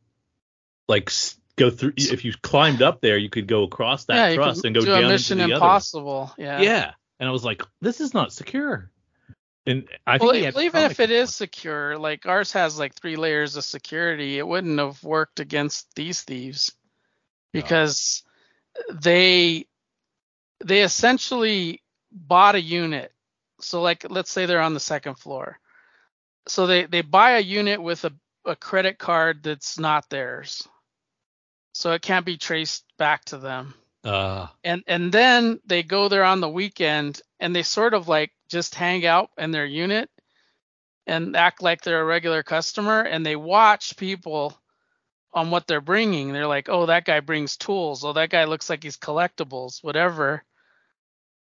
like 0.87 1.11
go 1.57 1.69
through. 1.69 1.93
If 1.97 2.25
you 2.25 2.33
climbed 2.41 2.81
up 2.81 3.01
there, 3.01 3.17
you 3.17 3.29
could 3.29 3.47
go 3.47 3.63
across 3.63 4.05
that 4.05 4.31
yeah. 4.31 4.35
Truss 4.35 4.63
and 4.63 4.73
go 4.73 4.81
do 4.81 4.87
down 4.87 5.07
Mission 5.07 5.39
into 5.39 5.49
the 5.49 5.55
other. 5.55 5.65
Impossible. 5.65 6.33
Yeah. 6.37 6.61
Yeah. 6.61 6.91
And 7.19 7.29
I 7.29 7.31
was 7.31 7.45
like, 7.45 7.61
this 7.81 8.01
is 8.01 8.13
not 8.13 8.33
secure. 8.33 8.89
And 9.67 9.87
I 10.07 10.17
think 10.17 10.31
Well, 10.31 10.63
even 10.63 10.83
if 10.83 10.99
it 10.99 11.11
is 11.11 11.35
secure, 11.35 11.97
like 11.99 12.25
ours 12.25 12.51
has 12.53 12.79
like 12.79 12.95
three 12.95 13.15
layers 13.15 13.57
of 13.57 13.63
security, 13.63 14.39
it 14.39 14.47
wouldn't 14.47 14.79
have 14.79 15.03
worked 15.03 15.39
against 15.39 15.93
these 15.93 16.21
thieves 16.21 16.71
because 17.53 18.23
they 18.91 19.65
they 20.63 20.81
essentially 20.81 21.81
bought 22.11 22.55
a 22.55 22.61
unit. 22.61 23.11
So 23.59 23.81
like 23.81 24.05
let's 24.09 24.31
say 24.31 24.45
they're 24.45 24.61
on 24.61 24.73
the 24.73 24.79
second 24.79 25.15
floor. 25.15 25.59
So 26.47 26.67
they 26.67 26.85
they 26.85 27.01
buy 27.01 27.31
a 27.31 27.39
unit 27.39 27.81
with 27.81 28.05
a, 28.05 28.13
a 28.45 28.55
credit 28.55 28.97
card 28.97 29.43
that's 29.43 29.77
not 29.79 30.09
theirs. 30.09 30.67
So 31.73 31.91
it 31.93 32.01
can't 32.01 32.25
be 32.25 32.37
traced 32.37 32.83
back 32.97 33.25
to 33.25 33.37
them 33.37 33.73
uh, 34.03 34.47
and 34.63 34.83
and 34.87 35.11
then 35.11 35.59
they 35.65 35.83
go 35.83 36.07
there 36.07 36.23
on 36.23 36.39
the 36.39 36.49
weekend 36.49 37.21
and 37.39 37.55
they 37.55 37.63
sort 37.63 37.93
of 37.93 38.07
like 38.07 38.31
just 38.49 38.73
hang 38.73 39.05
out 39.05 39.29
in 39.37 39.51
their 39.51 39.65
unit 39.65 40.09
and 41.05 41.35
act 41.35 41.61
like 41.61 41.81
they're 41.81 42.01
a 42.01 42.05
regular 42.05 42.41
customer 42.41 43.01
and 43.01 43.25
they 43.25 43.35
watch 43.35 43.95
people 43.97 44.57
on 45.33 45.51
what 45.51 45.67
they're 45.67 45.81
bringing. 45.81 46.33
They're 46.33 46.47
like 46.47 46.69
oh 46.69 46.85
that 46.87 47.05
guy 47.05 47.19
brings 47.19 47.57
tools. 47.57 48.03
Oh 48.03 48.13
that 48.13 48.29
guy 48.29 48.45
looks 48.45 48.69
like 48.69 48.83
he's 48.83 48.97
collectibles 48.97 49.83
whatever. 49.83 50.43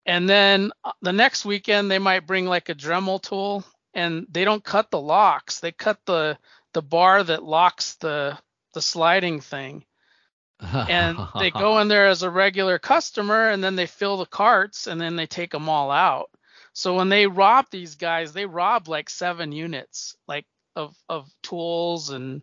And 0.04 0.28
then 0.28 0.72
uh, 0.84 0.92
the 1.00 1.12
next 1.12 1.44
weekend 1.44 1.90
they 1.90 1.98
might 1.98 2.26
bring 2.26 2.46
like 2.46 2.68
a 2.68 2.74
dremel 2.74 3.22
tool 3.22 3.64
and 3.94 4.26
they 4.30 4.44
don't 4.44 4.64
cut 4.64 4.90
the 4.90 5.00
locks. 5.00 5.60
They 5.60 5.72
cut 5.72 5.98
the 6.06 6.38
the 6.72 6.82
bar 6.82 7.22
that 7.22 7.42
locks 7.42 7.94
the 7.96 8.38
the 8.74 8.82
sliding 8.82 9.40
thing. 9.40 9.84
And 10.60 11.18
they 11.38 11.50
go 11.50 11.78
in 11.80 11.88
there 11.88 12.06
as 12.06 12.22
a 12.22 12.30
regular 12.30 12.78
customer 12.78 13.50
and 13.50 13.62
then 13.62 13.76
they 13.76 13.86
fill 13.86 14.16
the 14.16 14.26
carts 14.26 14.86
and 14.86 15.00
then 15.00 15.16
they 15.16 15.26
take 15.26 15.50
them 15.50 15.68
all 15.68 15.90
out. 15.90 16.30
So 16.72 16.96
when 16.96 17.08
they 17.08 17.26
rob 17.26 17.66
these 17.70 17.96
guys 17.96 18.32
they 18.32 18.46
rob 18.46 18.88
like 18.88 19.10
seven 19.10 19.52
units 19.52 20.16
like 20.26 20.46
of 20.74 20.96
of 21.08 21.28
tools 21.42 22.10
and 22.10 22.42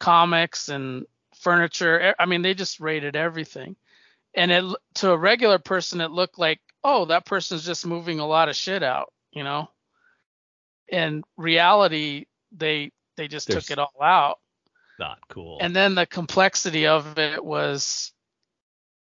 comics 0.00 0.68
and 0.68 1.06
furniture 1.40 2.14
I 2.18 2.26
mean 2.26 2.42
they 2.42 2.54
just 2.54 2.80
raided 2.80 3.14
everything 3.16 3.76
and 4.34 4.50
it 4.50 4.64
to 4.96 5.10
a 5.12 5.16
regular 5.18 5.58
person 5.58 6.00
it 6.00 6.10
looked 6.10 6.38
like 6.38 6.60
oh 6.84 7.06
that 7.06 7.24
person's 7.26 7.64
just 7.64 7.86
moving 7.86 8.18
a 8.20 8.26
lot 8.26 8.48
of 8.48 8.56
shit 8.56 8.82
out 8.82 9.12
you 9.32 9.44
know 9.44 9.68
in 10.88 11.22
reality 11.36 12.26
they 12.52 12.90
they 13.16 13.28
just 13.28 13.46
There's- 13.48 13.66
took 13.66 13.72
it 13.72 13.78
all 13.78 14.02
out 14.02 14.38
not 14.98 15.18
cool. 15.28 15.58
and 15.60 15.74
then 15.76 15.94
the 15.94 16.06
complexity 16.06 16.86
of 16.88 17.18
it 17.18 17.44
was 17.44 18.12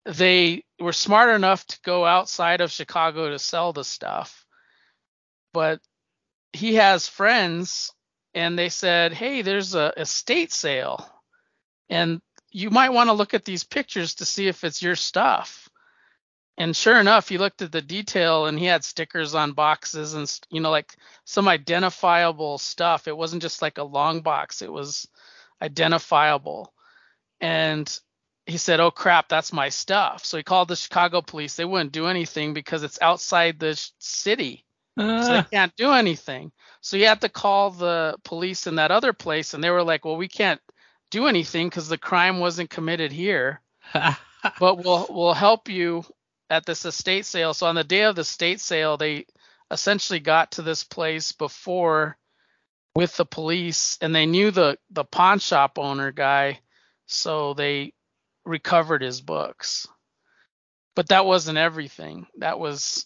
they 0.05 0.63
were 0.79 0.93
smart 0.93 1.35
enough 1.35 1.65
to 1.67 1.79
go 1.83 2.05
outside 2.05 2.61
of 2.61 2.71
Chicago 2.71 3.29
to 3.31 3.39
sell 3.39 3.73
the 3.73 3.83
stuff. 3.83 4.45
But 5.53 5.81
he 6.53 6.75
has 6.75 7.07
friends 7.09 7.91
and 8.37 8.59
they 8.59 8.69
said, 8.69 9.13
"Hey, 9.13 9.41
there's 9.41 9.75
a 9.75 9.93
estate 9.97 10.53
sale 10.53 11.09
and 11.89 12.21
you 12.51 12.69
might 12.71 12.91
want 12.91 13.09
to 13.09 13.13
look 13.15 13.33
at 13.33 13.45
these 13.45 13.65
pictures 13.65 14.15
to 14.15 14.25
see 14.25 14.47
if 14.47 14.63
it's 14.63 14.83
your 14.83 14.95
stuff." 14.95 15.69
And 16.57 16.75
sure 16.75 16.99
enough, 16.99 17.29
he 17.29 17.39
looked 17.39 17.63
at 17.63 17.71
the 17.71 17.81
detail 17.81 18.47
and 18.47 18.59
he 18.59 18.65
had 18.65 18.83
stickers 18.83 19.35
on 19.35 19.53
boxes 19.53 20.13
and 20.15 20.27
you 20.51 20.61
know 20.61 20.71
like 20.71 20.95
some 21.25 21.47
identifiable 21.47 22.59
stuff. 22.59 23.07
It 23.07 23.17
wasn't 23.17 23.43
just 23.43 23.61
like 23.63 23.79
a 23.79 23.83
long 23.83 24.21
box. 24.21 24.61
It 24.61 24.71
was 24.71 25.07
identifiable. 25.61 26.73
And 27.41 27.87
he 28.47 28.57
said, 28.57 28.79
"Oh 28.81 28.91
crap, 28.91 29.29
that's 29.29 29.53
my 29.53 29.69
stuff." 29.69 30.25
So 30.25 30.37
he 30.37 30.43
called 30.43 30.69
the 30.69 30.77
Chicago 30.77 31.23
police. 31.23 31.55
They 31.55 31.65
wouldn't 31.65 31.93
do 31.93 32.07
anything 32.07 32.53
because 32.53 32.83
it's 32.83 33.01
outside 33.01 33.59
the 33.59 33.75
sh- 33.75 33.91
city, 33.99 34.65
so 35.17 35.33
they 35.33 35.41
Ah, 35.41 35.47
can't 35.53 35.75
do 35.77 35.91
anything. 35.91 36.51
So 36.81 36.97
you 36.97 37.07
had 37.07 37.21
to 37.21 37.29
call 37.29 37.71
the 37.71 38.15
police 38.23 38.67
in 38.67 38.75
that 38.75 38.91
other 38.91 39.13
place, 39.13 39.53
and 39.53 39.63
they 39.63 39.69
were 39.71 39.83
like, 39.83 40.05
"Well, 40.05 40.17
we 40.17 40.27
can't 40.27 40.61
do 41.11 41.27
anything 41.27 41.69
because 41.69 41.89
the 41.89 41.97
crime 41.97 42.39
wasn't 42.39 42.69
committed 42.69 43.11
here, 43.11 43.61
but 44.59 44.77
we'll 44.83 45.07
we'll 45.09 45.33
help 45.33 45.69
you 45.69 46.03
at 46.49 46.65
this 46.65 46.85
estate 46.85 47.25
sale." 47.25 47.53
So 47.53 47.67
on 47.67 47.75
the 47.75 47.83
day 47.83 48.03
of 48.03 48.15
the 48.15 48.21
estate 48.21 48.61
sale, 48.61 48.97
they 48.97 49.25
essentially 49.71 50.19
got 50.19 50.51
to 50.53 50.61
this 50.61 50.83
place 50.83 51.31
before 51.33 52.17
with 52.95 53.15
the 53.17 53.25
police 53.25 53.97
and 54.01 54.13
they 54.15 54.25
knew 54.25 54.51
the 54.51 54.77
the 54.91 55.05
pawn 55.05 55.39
shop 55.39 55.77
owner 55.79 56.11
guy 56.11 56.59
so 57.05 57.53
they 57.53 57.93
recovered 58.45 59.01
his 59.01 59.21
books 59.21 59.87
but 60.95 61.09
that 61.09 61.25
wasn't 61.25 61.57
everything 61.57 62.27
that 62.39 62.59
was 62.59 63.05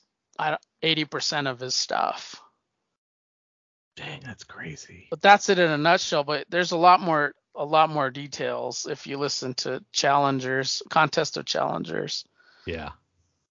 Don't- 0.49 0.61
80% 0.83 1.47
of 1.49 1.59
his 1.59 1.75
stuff 1.75 2.41
Dang, 3.95 4.21
that's 4.23 4.43
crazy. 4.43 5.07
but 5.09 5.21
that's 5.21 5.49
it 5.49 5.59
in 5.59 5.69
a 5.69 5.77
nutshell 5.77 6.23
but 6.23 6.45
there's 6.49 6.71
a 6.71 6.77
lot 6.77 7.01
more 7.01 7.33
a 7.55 7.65
lot 7.65 7.89
more 7.89 8.09
details 8.09 8.87
if 8.89 9.05
you 9.05 9.17
listen 9.17 9.53
to 9.53 9.83
challengers 9.91 10.81
contest 10.89 11.37
of 11.37 11.45
challengers 11.45 12.25
Yeah, 12.65 12.91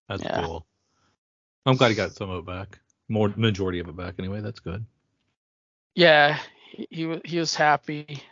that's 0.08 0.22
Yeah. 0.24 0.44
cool. 0.44 0.66
I'm 1.66 1.76
glad 1.76 1.90
he 1.90 1.94
got 1.94 2.12
some 2.12 2.30
of 2.30 2.38
it 2.38 2.46
back. 2.46 2.78
More 3.08 3.28
majority 3.36 3.80
of 3.80 3.88
it 3.88 3.96
back 3.96 4.14
anyway. 4.18 4.40
That's 4.40 4.60
good. 4.60 4.84
yeah 5.94 6.38
he 6.70 6.86
he, 6.90 7.20
he 7.24 7.38
was 7.38 7.54
happy 7.54 8.22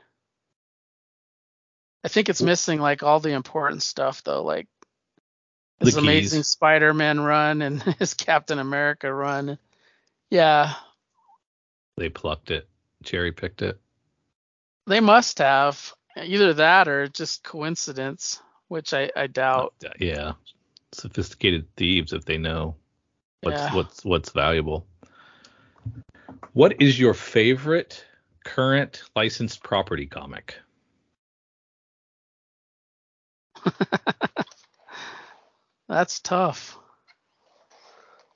i 2.05 2.09
think 2.09 2.29
it's 2.29 2.41
missing 2.43 2.81
like 2.81 3.03
all 3.03 3.21
the 3.21 3.33
important 3.33 3.83
stuff 3.83 4.23
though 4.25 4.43
like 4.45 4.67
The 5.81 5.87
his 5.87 5.95
keys. 5.95 6.03
amazing 6.03 6.43
spider-man 6.43 7.21
run 7.21 7.63
and 7.63 7.83
his 7.99 8.15
captain 8.15 8.59
america 8.59 9.13
run 9.13 9.59
yeah 10.31 10.75
They 11.97 12.09
plucked 12.09 12.51
it, 12.51 12.69
cherry 13.05 13.33
picked 13.33 13.63
it. 13.63 13.79
they 14.87 15.01
must 15.01 15.39
have 15.39 15.93
either 16.17 16.55
that 16.55 16.89
or 16.89 17.09
just 17.09 17.43
coincidence 17.45 18.41
which 18.69 18.93
i 18.95 19.11
i 19.17 19.27
doubt 19.27 19.75
Uh, 19.85 19.91
Yeah, 19.99 20.33
sophisticated 20.93 21.67
thieves 21.77 22.13
if 22.13 22.25
they 22.25 22.39
know 22.39 22.77
what's 23.43 23.61
Yeah. 23.63 23.75
what's 23.75 24.05
what's 24.05 24.31
valuable. 24.31 24.87
What 26.55 26.81
is 26.83 26.99
your 26.99 27.15
favorite 27.15 28.05
current 28.45 29.03
licensed 29.15 29.63
property 29.63 30.07
comic? 30.07 30.57
that's 35.89 36.21
tough 36.21 36.79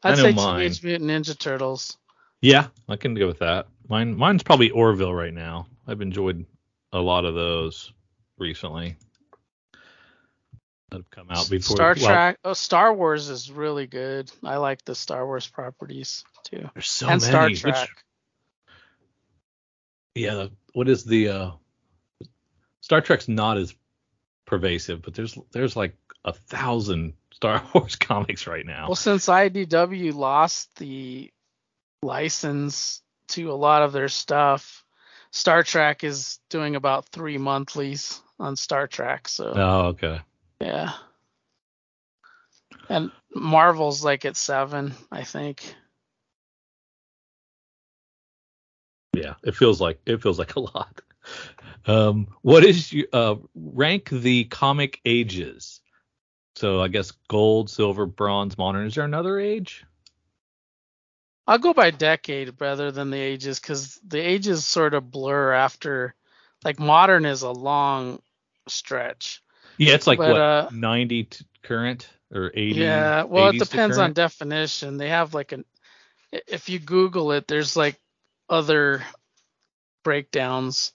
i'd 0.05 0.17
say 0.17 0.33
mine. 0.33 0.59
teenage 0.61 0.83
mutant 0.83 1.11
ninja 1.11 1.39
turtles 1.39 1.97
Yeah, 2.41 2.67
I 2.89 2.97
can 2.97 3.15
go 3.15 3.27
with 3.29 3.39
that. 3.39 3.69
Mine 3.89 4.17
mine's 4.17 4.43
probably 4.43 4.71
Orville 4.71 5.15
right 5.15 5.33
now. 5.33 5.67
I've 5.87 6.01
enjoyed 6.01 6.45
a 6.93 6.99
lot 7.01 7.25
of 7.25 7.35
those 7.37 7.93
recently. 8.39 8.97
That 10.91 10.99
have 10.99 11.11
come 11.11 11.29
out 11.31 11.49
before. 11.49 11.77
star 11.77 11.95
well, 12.01 12.07
trek 12.07 12.39
oh 12.45 12.53
star 12.53 12.93
wars 12.93 13.29
is 13.31 13.51
really 13.51 13.87
good 13.87 14.31
i 14.45 14.57
like 14.57 14.85
the 14.85 14.95
star 14.95 15.25
wars 15.25 15.47
properties 15.47 16.25
too 16.45 16.69
There's 16.75 16.89
so 16.91 17.09
and 17.09 17.21
many. 17.23 17.31
star 17.31 17.45
which- 17.47 17.61
trek 17.61 17.89
yeah, 20.15 20.49
what 20.75 20.89
is 20.89 21.05
the 21.05 21.29
uh, 21.29 21.51
Star 22.81 23.01
Trek's 23.01 23.29
not 23.29 23.57
as 23.57 23.75
pervasive, 24.45 25.01
but 25.03 25.15
there's 25.15 25.39
there's 25.53 25.75
like 25.77 25.97
a 26.25 26.33
thousand 26.35 27.15
Star 27.43 27.61
Wars 27.75 27.97
comics 27.97 28.47
right 28.47 28.65
now. 28.65 28.87
Well, 28.87 28.95
since 28.95 29.27
IDW 29.27 30.15
lost 30.15 30.73
the 30.77 31.33
license 32.01 33.03
to 33.31 33.51
a 33.51 33.55
lot 33.55 33.83
of 33.83 33.93
their 33.93 34.07
stuff, 34.07 34.85
Star 35.33 35.65
Trek 35.65 36.05
is 36.05 36.39
doing 36.51 36.77
about 36.77 37.09
three 37.09 37.39
monthlies 37.39 38.21
on 38.39 38.55
Star 38.55 38.87
Trek. 38.87 39.27
So 39.27 39.53
oh, 39.57 39.81
okay. 39.89 40.21
yeah, 40.61 40.93
and 42.89 43.11
Marvel's 43.35 44.05
like 44.05 44.25
at 44.25 44.37
seven, 44.37 44.95
I 45.11 45.25
think. 45.25 45.75
Yeah, 49.15 49.35
it 49.43 49.57
feels 49.57 49.81
like 49.81 49.99
it 50.07 50.23
feels 50.23 50.39
like 50.39 50.55
a 50.55 50.61
lot. 50.61 51.01
Um, 51.87 52.29
what 52.43 52.65
is 52.65 52.93
you 52.93 53.09
uh, 53.13 53.35
rank 53.57 54.11
the 54.11 54.45
comic 54.45 55.01
ages? 55.05 55.82
So 56.57 56.81
I 56.81 56.89
guess 56.89 57.13
gold, 57.29 57.71
silver, 57.71 58.07
bronze, 58.07 58.59
modern. 58.59 58.87
Is 58.87 58.95
there 58.95 59.05
another 59.05 59.39
age? 59.39 59.85
I'll 61.47 61.59
go 61.59 61.73
by 61.75 61.91
decade 61.91 62.61
rather 62.61 62.93
than 62.93 63.11
the 63.11 63.19
ages 63.19 63.59
because 63.59 63.99
the 64.07 64.21
ages 64.21 64.65
sort 64.65 64.95
of 64.95 65.11
blur 65.11 65.53
after. 65.53 66.15
Like 66.65 66.79
modern 66.79 67.25
is 67.25 67.43
a 67.43 67.51
long 67.51 68.23
stretch. 68.69 69.43
Yeah, 69.79 69.95
it's 69.95 70.07
like 70.07 70.19
But, 70.19 70.31
what 70.31 70.41
uh, 70.41 70.71
90 70.71 71.25
to 71.25 71.45
current 71.63 72.09
or 72.33 72.53
80. 72.55 72.75
Yeah, 72.75 73.25
well, 73.25 73.49
it 73.49 73.59
depends 73.59 73.99
on 73.99 74.13
definition. 74.13 74.97
They 74.97 75.09
have 75.09 75.35
like 75.35 75.53
an, 75.53 75.65
if 76.31 76.69
you 76.69 76.79
Google 76.79 77.33
it, 77.33 77.49
there's 77.49 77.77
like 77.77 77.99
other 78.49 79.03
breakdowns, 80.05 80.93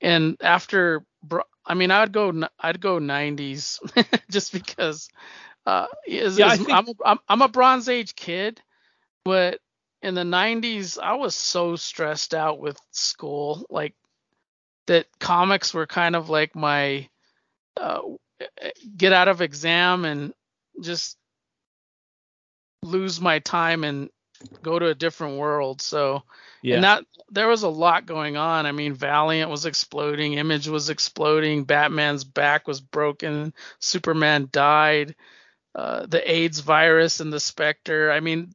and 0.00 0.36
after, 0.40 1.04
I 1.66 1.74
mean, 1.74 1.90
I'd 1.90 2.12
go, 2.12 2.28
n- 2.28 2.48
I'd 2.58 2.80
go 2.80 2.98
90s, 2.98 3.78
just 4.30 4.52
because, 4.52 5.08
uh, 5.66 5.86
is, 6.06 6.38
Yeah, 6.38 6.48
I 6.48 6.52
is- 6.54 6.58
think- 6.58 6.70
I'm, 6.72 6.88
a, 6.88 6.92
I'm, 7.04 7.18
I'm 7.28 7.42
a 7.42 7.48
Bronze 7.48 7.88
Age 7.88 8.14
kid, 8.14 8.60
but 9.24 9.60
in 10.02 10.14
the 10.14 10.22
90s, 10.22 10.98
I 11.02 11.14
was 11.14 11.34
so 11.34 11.76
stressed 11.76 12.34
out 12.34 12.58
with 12.60 12.76
school, 12.90 13.64
like 13.70 13.94
that 14.86 15.06
comics 15.18 15.72
were 15.72 15.86
kind 15.86 16.14
of 16.14 16.28
like 16.28 16.54
my, 16.54 17.08
uh, 17.78 18.00
get 18.96 19.12
out 19.14 19.28
of 19.28 19.40
exam 19.40 20.04
and 20.04 20.34
just 20.82 21.16
lose 22.82 23.20
my 23.20 23.38
time 23.38 23.84
and 23.84 24.10
go 24.62 24.78
to 24.78 24.88
a 24.88 24.94
different 24.94 25.38
world. 25.38 25.80
So 25.82 26.22
Yeah. 26.62 26.76
and 26.76 26.84
that 26.84 27.04
there 27.30 27.48
was 27.48 27.62
a 27.62 27.68
lot 27.68 28.06
going 28.06 28.36
on. 28.36 28.66
I 28.66 28.72
mean, 28.72 28.94
Valiant 28.94 29.50
was 29.50 29.66
exploding, 29.66 30.34
Image 30.34 30.68
was 30.68 30.90
exploding, 30.90 31.64
Batman's 31.64 32.24
back 32.24 32.66
was 32.68 32.80
broken, 32.80 33.54
Superman 33.80 34.48
died, 34.50 35.14
uh, 35.74 36.06
the 36.06 36.30
AIDS 36.30 36.60
virus 36.60 37.20
and 37.20 37.32
the 37.32 37.40
Spectre. 37.40 38.10
I 38.12 38.20
mean, 38.20 38.54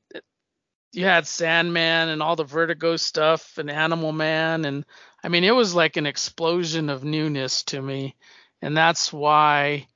you 0.92 1.06
had 1.06 1.28
Sandman 1.28 2.10
and 2.10 2.22
all 2.24 2.36
the 2.36 2.44
Vertigo 2.44 2.96
stuff 2.98 3.58
and 3.58 3.70
Animal 3.70 4.12
Man 4.12 4.66
and 4.66 4.86
I 5.24 5.28
mean, 5.28 5.44
it 5.44 5.52
was 5.56 5.76
like 5.76 5.98
an 5.98 6.06
explosion 6.06 6.90
of 6.90 7.04
newness 7.04 7.64
to 7.64 7.82
me, 7.82 8.16
and 8.62 8.76
that's 8.78 9.12
why, 9.12 9.88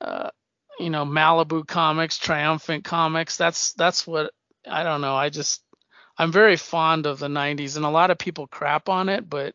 uh, 0.00 0.30
you 0.78 0.90
know, 0.90 1.04
Malibu 1.04 1.66
Comics, 1.66 2.18
Triumphant 2.18 2.84
Comics. 2.84 3.36
That's 3.36 3.74
that's 3.74 4.06
what 4.06 4.32
I 4.68 4.82
don't 4.82 5.00
know. 5.00 5.14
I 5.14 5.28
just 5.28 5.62
I'm 6.18 6.32
very 6.32 6.56
fond 6.56 7.06
of 7.06 7.18
the 7.18 7.28
'90s, 7.28 7.76
and 7.76 7.84
a 7.84 7.90
lot 7.90 8.10
of 8.10 8.18
people 8.18 8.46
crap 8.46 8.88
on 8.88 9.08
it, 9.08 9.28
but 9.28 9.54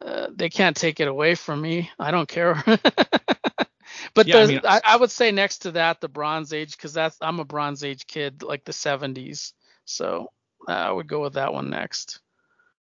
uh, 0.00 0.28
they 0.34 0.48
can't 0.50 0.76
take 0.76 1.00
it 1.00 1.08
away 1.08 1.34
from 1.34 1.60
me. 1.60 1.90
I 1.98 2.10
don't 2.10 2.28
care. 2.28 2.62
but 4.14 4.26
Yeah, 4.26 4.38
I 4.38 4.46
mean- 4.46 4.60
I, 4.64 4.80
I 4.84 4.96
would 4.96 5.10
say 5.10 5.32
next 5.32 5.58
to 5.60 5.72
that 5.72 6.00
the 6.00 6.08
Bronze 6.08 6.52
Age, 6.52 6.72
because 6.76 6.92
that's 6.92 7.16
I'm 7.20 7.40
a 7.40 7.44
Bronze 7.44 7.84
Age 7.84 8.06
kid, 8.06 8.42
like 8.42 8.64
the 8.64 8.72
'70s. 8.72 9.52
So 9.84 10.30
uh, 10.68 10.72
I 10.72 10.90
would 10.92 11.08
go 11.08 11.22
with 11.22 11.34
that 11.34 11.52
one 11.52 11.70
next. 11.70 12.20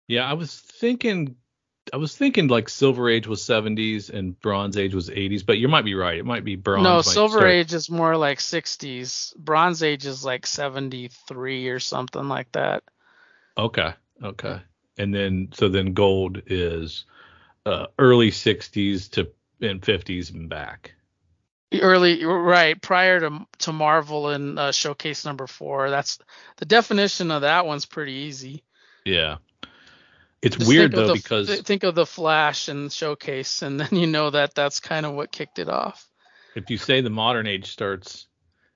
Yeah, 0.07 0.29
I 0.29 0.33
was 0.33 0.55
thinking 0.55 1.35
I 1.93 1.97
was 1.97 2.15
thinking 2.15 2.47
like 2.47 2.69
Silver 2.69 3.09
Age 3.09 3.27
was 3.27 3.41
70s 3.41 4.09
and 4.09 4.39
Bronze 4.39 4.77
Age 4.77 4.93
was 4.93 5.09
80s, 5.09 5.45
but 5.45 5.57
you 5.57 5.67
might 5.67 5.85
be 5.85 5.95
right. 5.95 6.17
It 6.17 6.25
might 6.25 6.43
be 6.43 6.55
bronze. 6.55 6.83
no, 6.83 7.01
Silver 7.01 7.39
start- 7.39 7.51
Age 7.51 7.73
is 7.73 7.89
more 7.89 8.17
like 8.17 8.39
60s. 8.39 9.35
Bronze 9.37 9.83
Age 9.83 10.05
is 10.05 10.23
like 10.23 10.45
73 10.45 11.69
or 11.69 11.79
something 11.79 12.27
like 12.27 12.51
that. 12.53 12.83
Okay. 13.57 13.93
Okay. 14.23 14.61
And 14.97 15.13
then 15.13 15.49
so 15.53 15.69
then 15.69 15.93
gold 15.93 16.41
is 16.47 17.05
uh, 17.65 17.87
early 17.99 18.31
60s 18.31 19.11
to 19.11 19.29
and 19.61 19.81
50s 19.81 20.33
and 20.33 20.49
back. 20.49 20.93
Early, 21.73 22.23
right, 22.23 22.81
prior 22.81 23.19
to 23.19 23.45
to 23.59 23.73
Marvel 23.73 24.29
and 24.29 24.57
uh, 24.57 24.71
Showcase 24.71 25.25
number 25.25 25.47
four. 25.47 25.89
That's 25.89 26.17
the 26.57 26.65
definition 26.65 27.29
of 27.29 27.41
that 27.41 27.65
one's 27.65 27.85
pretty 27.85 28.13
easy. 28.13 28.63
Yeah. 29.03 29.37
It's 30.41 30.55
Just 30.55 30.67
weird 30.69 30.91
though 30.93 31.07
the- 31.07 31.13
because 31.13 31.47
th- 31.47 31.61
think 31.61 31.83
of 31.83 31.95
the 31.95 32.05
Flash 32.05 32.67
and 32.67 32.91
Showcase, 32.93 33.61
and 33.63 33.79
then 33.79 33.89
you 33.99 34.07
know 34.07 34.29
that 34.29 34.53
that's 34.55 34.79
kind 34.79 35.05
of 35.05 35.13
what 35.13 35.31
kicked 35.31 35.57
it 35.59 35.67
off. 35.69 36.07
if 36.55 36.69
you 36.69 36.77
say 36.77 37.01
the 37.01 37.09
modern 37.09 37.47
age 37.47 37.71
starts 37.71 38.27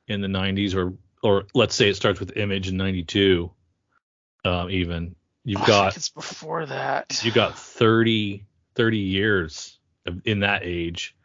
in 0.07 0.21
the 0.21 0.27
90s 0.27 0.75
or 0.75 0.93
or 1.23 1.45
let's 1.53 1.75
say 1.75 1.87
it 1.89 1.95
starts 1.95 2.19
with 2.19 2.35
Image 2.35 2.67
in 2.69 2.77
92 2.77 3.51
um, 4.43 4.69
even 4.71 5.15
you've 5.45 5.61
Oh, 5.63 5.65
got 5.67 5.95
it's 5.95 6.09
before 6.09 6.65
that. 6.65 7.21
you 7.23 7.31
got 7.31 7.57
30 7.57 8.45
30 8.75 8.97
years 8.97 9.77
of, 10.07 10.19
in 10.25 10.39
that 10.39 10.61
age 10.63 11.15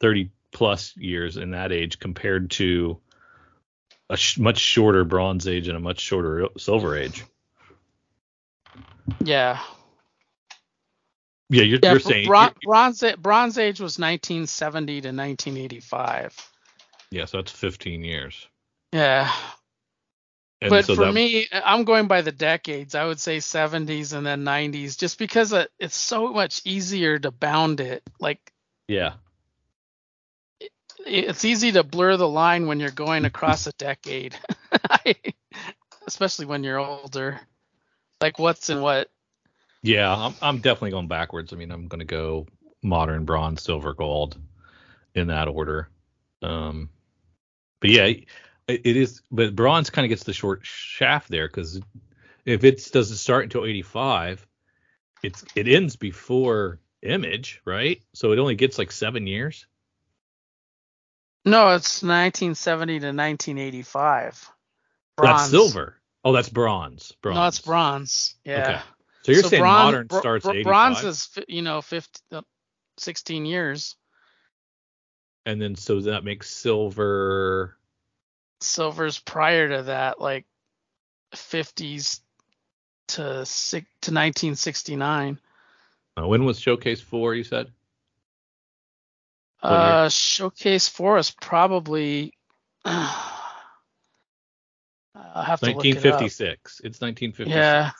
30 0.00 0.30
plus 0.50 0.96
years 0.96 1.36
in 1.36 1.52
that 1.52 1.70
age 1.70 1.98
compared 2.00 2.50
to 2.50 2.98
a 4.10 4.16
sh- 4.16 4.38
much 4.38 4.58
shorter 4.58 5.04
bronze 5.04 5.46
age 5.46 5.68
and 5.68 5.76
a 5.76 5.80
much 5.80 6.00
shorter 6.00 6.48
silver 6.58 6.96
age 6.96 7.24
yeah, 9.24 9.60
yeah 11.50 11.62
you're, 11.62 11.78
yeah. 11.82 11.92
you're 11.92 12.00
saying 12.00 12.26
Bron- 12.26 12.54
Bronze 12.62 13.04
Bronze 13.18 13.58
Age 13.58 13.80
was 13.80 13.98
1970 13.98 15.00
to 15.02 15.08
1985. 15.08 16.50
yeah 17.10 17.24
so 17.24 17.38
that's 17.38 17.52
15 17.52 18.04
years 18.04 18.48
Yeah, 18.92 19.30
and 20.60 20.70
but 20.70 20.86
so 20.86 20.94
for 20.94 21.06
that, 21.06 21.12
me, 21.12 21.46
I'm 21.52 21.84
going 21.84 22.06
by 22.08 22.22
the 22.22 22.32
decades. 22.32 22.94
I 22.94 23.04
would 23.04 23.20
say 23.20 23.38
70s 23.38 24.12
and 24.14 24.26
then 24.26 24.44
90s, 24.44 24.96
just 24.96 25.18
because 25.18 25.52
it's 25.78 25.96
so 25.96 26.32
much 26.32 26.62
easier 26.64 27.18
to 27.18 27.30
bound 27.30 27.80
it. 27.80 28.02
Like 28.20 28.52
yeah 28.88 29.14
it's 31.06 31.44
easy 31.44 31.72
to 31.72 31.84
blur 31.84 32.16
the 32.16 32.28
line 32.28 32.66
when 32.66 32.80
you're 32.80 32.90
going 32.90 33.24
across 33.24 33.66
a 33.66 33.72
decade, 33.72 34.36
especially 36.06 36.46
when 36.46 36.64
you're 36.64 36.80
older. 36.80 37.40
Like 38.20 38.38
what's 38.38 38.70
in 38.70 38.80
what? 38.80 39.08
Yeah 39.86 40.12
I'm, 40.12 40.34
I'm 40.42 40.56
definitely 40.58 40.90
going 40.90 41.08
backwards. 41.08 41.52
I 41.52 41.56
mean 41.56 41.70
i'm 41.70 41.86
going 41.86 42.00
to 42.00 42.04
go 42.04 42.46
modern 42.82 43.24
bronze 43.24 43.62
silver 43.62 43.94
gold 43.94 44.38
in 45.14 45.28
that 45.28 45.48
order. 45.48 45.88
Um 46.42 46.90
but 47.80 47.90
yeah 47.90 48.04
it, 48.04 48.26
it 48.66 48.96
is 48.96 49.22
but 49.30 49.54
bronze 49.54 49.90
kind 49.90 50.04
of 50.04 50.08
gets 50.08 50.24
the 50.24 50.32
short 50.32 50.60
shaft 50.64 51.28
there 51.28 51.46
because 51.46 51.80
if 52.44 52.64
it 52.64 52.90
doesn't 52.92 53.16
start 53.16 53.44
until 53.44 53.64
85 53.64 54.46
it's 55.22 55.44
it 55.54 55.68
ends 55.68 55.96
before 55.96 56.80
image 57.02 57.62
right? 57.64 58.02
So 58.12 58.32
it 58.32 58.38
only 58.38 58.56
gets 58.56 58.78
like 58.78 58.90
seven 58.90 59.26
years? 59.26 59.66
No, 61.44 61.68
it's 61.74 62.02
1970 62.02 62.92
to 63.00 63.06
1985. 63.06 64.50
that's 65.22 65.48
silver. 65.48 65.94
Oh 66.24 66.32
that's 66.32 66.48
bronze 66.48 67.12
bronze 67.22 67.36
No, 67.36 67.46
it's 67.46 67.60
bronze. 67.60 68.34
Yeah. 68.44 68.60
okay 68.60 68.80
so 69.26 69.32
you're 69.32 69.42
saying 69.42 69.60
bron- 69.60 69.84
modern 69.84 70.10
starts 70.10 70.46
85 70.46 70.64
Bronze 70.64 71.04
is 71.04 71.28
you 71.48 71.62
know 71.62 71.82
50, 71.82 72.20
uh, 72.32 72.42
16 72.98 73.44
years. 73.44 73.96
and 75.44 75.60
then 75.60 75.74
so 75.74 76.00
that 76.00 76.24
makes 76.24 76.50
silver 76.50 77.76
Silver's 78.60 79.18
prior 79.18 79.68
to 79.68 79.82
that, 79.84 80.20
like 80.20 80.46
50s 81.34 82.20
to 83.08 83.44
six, 83.44 83.86
to 84.02 84.12
1969. 84.12 85.38
uh, 86.16 86.26
when 86.26 86.44
was 86.44 86.58
showcase 86.58 87.00
four 87.00 87.34
you 87.34 87.44
said 87.44 87.66
What 89.60 89.70
year? 89.70 89.78
Uh, 89.78 90.08
Showcase 90.08 90.88
Four 90.88 91.18
is 91.18 91.30
probably. 91.30 92.32
I'll 92.84 92.94
have 95.42 95.60
to 95.60 95.66
look 95.66 95.84
it 95.84 95.98
up. 95.98 96.20
1956 96.20 96.80
it's 96.84 97.00
1956 97.00 97.56
Yeah. 97.56 97.90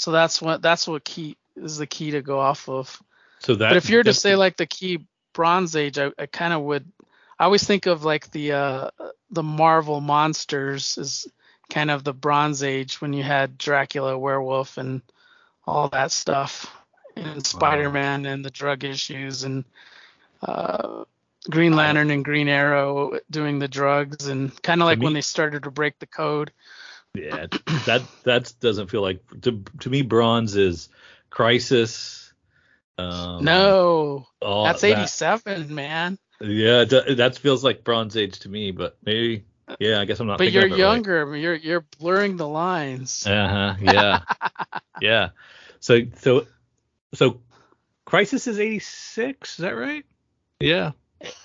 So 0.00 0.12
that's 0.12 0.40
what 0.40 0.62
that's 0.62 0.88
what 0.88 1.04
key 1.04 1.36
is 1.56 1.76
the 1.76 1.86
key 1.86 2.12
to 2.12 2.22
go 2.22 2.40
off 2.40 2.70
of. 2.70 3.02
so 3.40 3.54
that 3.56 3.68
but 3.68 3.76
if 3.76 3.90
you 3.90 3.98
were 3.98 4.04
to 4.04 4.14
say 4.14 4.34
like 4.34 4.56
the 4.56 4.64
key 4.64 5.04
Bronze 5.34 5.76
Age, 5.76 5.98
I, 5.98 6.10
I 6.18 6.24
kind 6.24 6.54
of 6.54 6.62
would. 6.62 6.90
I 7.38 7.44
always 7.44 7.64
think 7.64 7.84
of 7.84 8.02
like 8.02 8.30
the 8.30 8.52
uh 8.52 8.90
the 9.30 9.42
Marvel 9.42 10.00
monsters 10.00 10.96
is 10.96 11.28
kind 11.68 11.90
of 11.90 12.02
the 12.02 12.14
Bronze 12.14 12.62
Age 12.62 13.02
when 13.02 13.12
you 13.12 13.22
had 13.22 13.58
Dracula, 13.58 14.16
werewolf, 14.18 14.78
and 14.78 15.02
all 15.66 15.90
that 15.90 16.12
stuff. 16.12 16.74
and 17.16 17.44
Spider-Man 17.44 18.24
and 18.24 18.42
the 18.42 18.50
drug 18.50 18.84
issues 18.84 19.44
and 19.44 19.64
uh, 20.40 21.04
Green 21.50 21.76
Lantern 21.76 22.10
and 22.10 22.24
Green 22.24 22.48
Arrow 22.48 23.18
doing 23.30 23.58
the 23.58 23.68
drugs 23.68 24.28
and 24.28 24.50
kind 24.62 24.80
of 24.80 24.86
like 24.86 24.98
me- 24.98 25.04
when 25.04 25.12
they 25.12 25.20
started 25.20 25.64
to 25.64 25.70
break 25.70 25.98
the 25.98 26.06
code. 26.06 26.52
Yeah, 27.14 27.46
that 27.86 28.02
that 28.24 28.52
doesn't 28.60 28.88
feel 28.88 29.02
like 29.02 29.22
to 29.42 29.64
to 29.80 29.90
me. 29.90 30.02
Bronze 30.02 30.54
is 30.56 30.88
Crisis. 31.28 32.32
Um, 32.98 33.44
no, 33.44 34.26
that's 34.40 34.82
that- 34.82 34.98
87, 34.98 35.74
man. 35.74 36.18
Yeah, 36.42 36.84
that, 36.84 37.16
that 37.18 37.36
feels 37.36 37.62
like 37.62 37.84
Bronze 37.84 38.16
Age 38.16 38.38
to 38.40 38.48
me, 38.48 38.70
but 38.70 38.96
maybe. 39.04 39.44
Yeah, 39.78 40.00
I 40.00 40.04
guess 40.04 40.18
I'm 40.20 40.26
not. 40.26 40.38
But 40.38 40.50
you're 40.50 40.66
it 40.66 40.70
right. 40.70 40.78
younger. 40.78 41.36
You're 41.36 41.54
you're 41.54 41.86
blurring 41.98 42.36
the 42.36 42.48
lines. 42.48 43.26
Uh 43.26 43.48
huh. 43.48 43.74
Yeah. 43.80 44.20
yeah. 45.00 45.28
So 45.80 46.00
so 46.16 46.46
so 47.14 47.40
Crisis 48.04 48.46
is 48.48 48.58
86. 48.58 49.50
Is 49.50 49.56
that 49.58 49.76
right? 49.76 50.04
Yeah. 50.58 50.92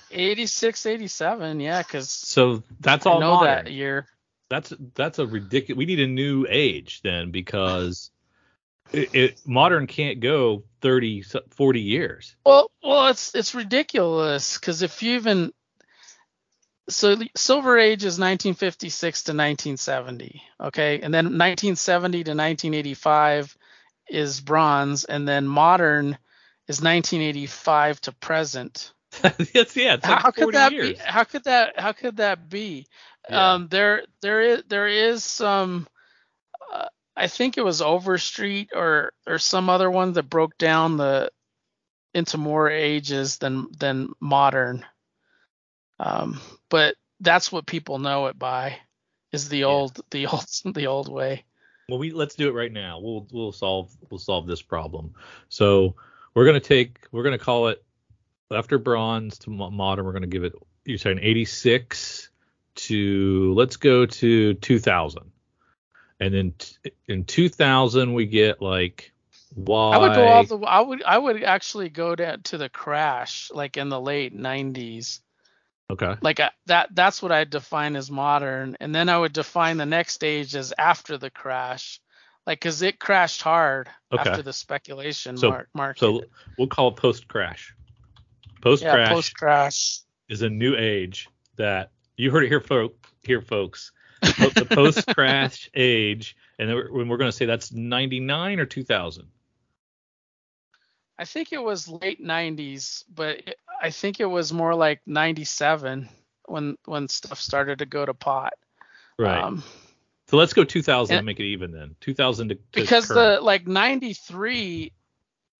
86, 0.09 0.85
87, 0.85 1.59
yeah, 1.59 1.81
because 1.83 2.09
So 2.09 2.63
that's 2.79 3.05
I 3.05 3.11
all 3.11 3.19
know 3.19 3.35
modern. 3.35 3.65
that 3.65 3.71
year. 3.71 4.07
That's 4.55 4.73
that's 4.93 5.19
a 5.19 5.27
ridiculous. 5.27 5.77
We 5.77 5.85
need 5.85 5.99
a 5.99 6.07
new 6.07 6.45
age 6.49 7.01
then 7.01 7.31
because 7.31 8.09
it, 8.93 9.13
it 9.13 9.41
modern 9.45 9.85
can't 9.85 10.21
go 10.21 10.63
30 10.79 11.25
40 11.49 11.81
years. 11.81 12.35
Well, 12.45 12.71
well, 12.81 13.07
it's 13.07 13.35
it's 13.35 13.53
ridiculous 13.53 14.57
because 14.57 14.81
if 14.81 15.03
you 15.03 15.15
even 15.15 15.51
so 16.87 17.17
Silver 17.35 17.77
Age 17.77 18.03
is 18.03 18.17
1956 18.17 19.23
to 19.23 19.31
1970, 19.31 20.41
okay, 20.61 21.01
and 21.01 21.13
then 21.13 21.25
1970 21.25 22.17
to 22.23 22.31
1985 22.31 23.57
is 24.07 24.39
Bronze, 24.39 25.03
and 25.03 25.27
then 25.27 25.47
Modern 25.47 26.17
is 26.69 26.81
1985 26.81 28.01
to 28.01 28.11
present. 28.13 28.93
That's 29.21 29.75
yeah. 29.75 29.95
It's 29.95 30.05
how, 30.05 30.13
like 30.13 30.23
how 30.23 30.31
could 30.31 30.53
that 30.53 30.71
years. 30.71 30.93
be? 30.93 30.95
How 31.03 31.25
could 31.25 31.43
that? 31.43 31.77
How 31.77 31.91
could 31.91 32.17
that 32.17 32.49
be? 32.49 32.87
Yeah. 33.29 33.53
Um, 33.53 33.67
there, 33.69 34.03
there 34.21 34.41
is, 34.41 34.63
there 34.67 34.87
is 34.87 35.23
some. 35.23 35.87
Uh, 36.71 36.87
I 37.15 37.27
think 37.27 37.57
it 37.57 37.65
was 37.65 37.81
Overstreet 37.81 38.69
or 38.75 39.13
or 39.25 39.39
some 39.39 39.69
other 39.69 39.89
one 39.89 40.13
that 40.13 40.23
broke 40.29 40.57
down 40.57 40.97
the 40.97 41.31
into 42.13 42.37
more 42.37 42.69
ages 42.69 43.37
than 43.37 43.67
than 43.77 44.09
modern. 44.19 44.85
Um, 45.99 46.39
but 46.69 46.95
that's 47.19 47.51
what 47.51 47.65
people 47.65 47.99
know 47.99 48.27
it 48.27 48.37
by, 48.37 48.77
is 49.31 49.49
the 49.49 49.59
Yeah. 49.59 49.65
old 49.65 49.99
the 50.11 50.27
old 50.27 50.45
the 50.65 50.87
old 50.87 51.11
way. 51.11 51.45
Well, 51.89 51.99
we 51.99 52.11
let's 52.11 52.35
do 52.35 52.47
it 52.49 52.53
right 52.53 52.71
now. 52.71 52.99
We'll 52.99 53.27
we'll 53.31 53.51
solve 53.51 53.95
we'll 54.09 54.19
solve 54.19 54.47
this 54.47 54.61
problem. 54.61 55.13
So 55.49 55.95
we're 56.33 56.45
gonna 56.45 56.59
take 56.59 57.07
we're 57.11 57.23
gonna 57.23 57.37
call 57.37 57.67
it 57.69 57.83
after 58.51 58.77
bronze 58.77 59.37
to 59.39 59.49
modern. 59.49 60.05
We're 60.05 60.13
gonna 60.13 60.27
give 60.27 60.43
it 60.43 60.53
you're 60.83 60.97
saying 60.97 61.19
86 61.21 62.29
to 62.75 63.53
let's 63.55 63.77
go 63.77 64.05
to 64.05 64.53
2000, 64.55 65.31
and 66.19 66.33
then 66.33 66.53
t- 66.57 66.91
in 67.07 67.23
2000 67.25 68.13
we 68.13 68.25
get 68.25 68.61
like 68.61 69.11
why 69.53 69.95
I 69.95 69.97
would 69.97 70.13
go 70.15 70.25
all 70.27 70.43
the 70.45 70.57
I 70.59 70.79
would 70.81 71.03
I 71.03 71.17
would 71.17 71.43
actually 71.43 71.89
go 71.89 72.15
down 72.15 72.41
to 72.43 72.57
the 72.57 72.69
crash 72.69 73.49
like 73.53 73.77
in 73.77 73.89
the 73.89 73.99
late 74.01 74.35
90s. 74.37 75.19
okay 75.91 76.15
like 76.21 76.39
uh, 76.39 76.49
that 76.65 76.89
that's 76.95 77.21
what 77.21 77.31
i 77.31 77.43
define 77.43 77.95
as 77.95 78.09
modern 78.09 78.75
and 78.79 78.93
then 78.93 79.07
i 79.07 79.15
would 79.17 79.33
define 79.33 79.77
the 79.77 79.85
next 79.85 80.13
stage 80.15 80.55
as 80.55 80.73
after 80.79 81.15
the 81.19 81.29
crash 81.29 82.01
like 82.47 82.59
because 82.59 82.81
it 82.81 82.97
crashed 82.99 83.41
hard 83.43 83.87
Okay. 84.11 84.29
after 84.31 84.41
the 84.41 84.51
speculation 84.51 85.37
So- 85.37 85.49
mar- 85.51 85.67
market 85.75 85.99
so 85.99 86.23
we'll 86.57 86.67
call 86.67 86.87
it 86.89 86.95
post 86.95 87.27
crash. 87.27 87.73
Post 88.61 88.81
crash. 88.83 89.07
yeah 89.09 89.13
post 89.13 89.35
crash 89.37 89.99
is 90.27 90.41
a 90.41 90.49
new 90.49 90.75
age 90.75 91.29
that 91.57 91.91
you 92.17 92.31
heard 92.31 92.43
it 92.43 92.47
here, 92.49 92.61
folk, 92.61 92.95
here, 93.23 93.41
folks. 93.41 93.91
The, 94.21 94.67
post 94.69 95.05
crash 95.13 95.69
age, 95.75 96.35
and 96.57 96.73
we're, 96.73 96.91
when 96.91 97.07
we're 97.09 97.17
going 97.17 97.29
to 97.29 97.35
say 97.35 97.45
that's 97.45 97.71
99 97.71 98.59
or 98.59 98.65
2000. 98.65 99.25
i 101.19 101.25
think 101.25 101.53
it 101.53 101.61
was 101.63 101.87
late 101.87 102.21
90s 102.23 103.03
but 103.13 103.41
i 103.81 103.89
think 103.89 104.19
it 104.19 104.25
was 104.25 104.51
more 104.51 104.73
like 104.75 105.01
97 105.05 106.09
when 106.47 106.75
when 106.85 107.07
stuff 107.07 107.39
started 107.39 107.79
to 107.79 107.85
go 107.85 108.05
to 108.05 108.13
pot 108.13 108.53
Right. 109.17 109.41
um, 109.43 109.63
so 110.27 110.37
let's 110.37 110.53
go 110.53 110.63
2000 110.63 111.13
and- 111.13 111.19
and 111.19 111.25
make 111.25 111.39
it 111.39 111.45
even 111.45 111.71
then. 111.71 111.95
2000 112.01 112.49
to, 112.49 112.55
to 112.55 112.61
because 112.73 113.05
current. 113.07 113.39
the 113.39 113.45
like 113.45 113.67
93 113.67 114.91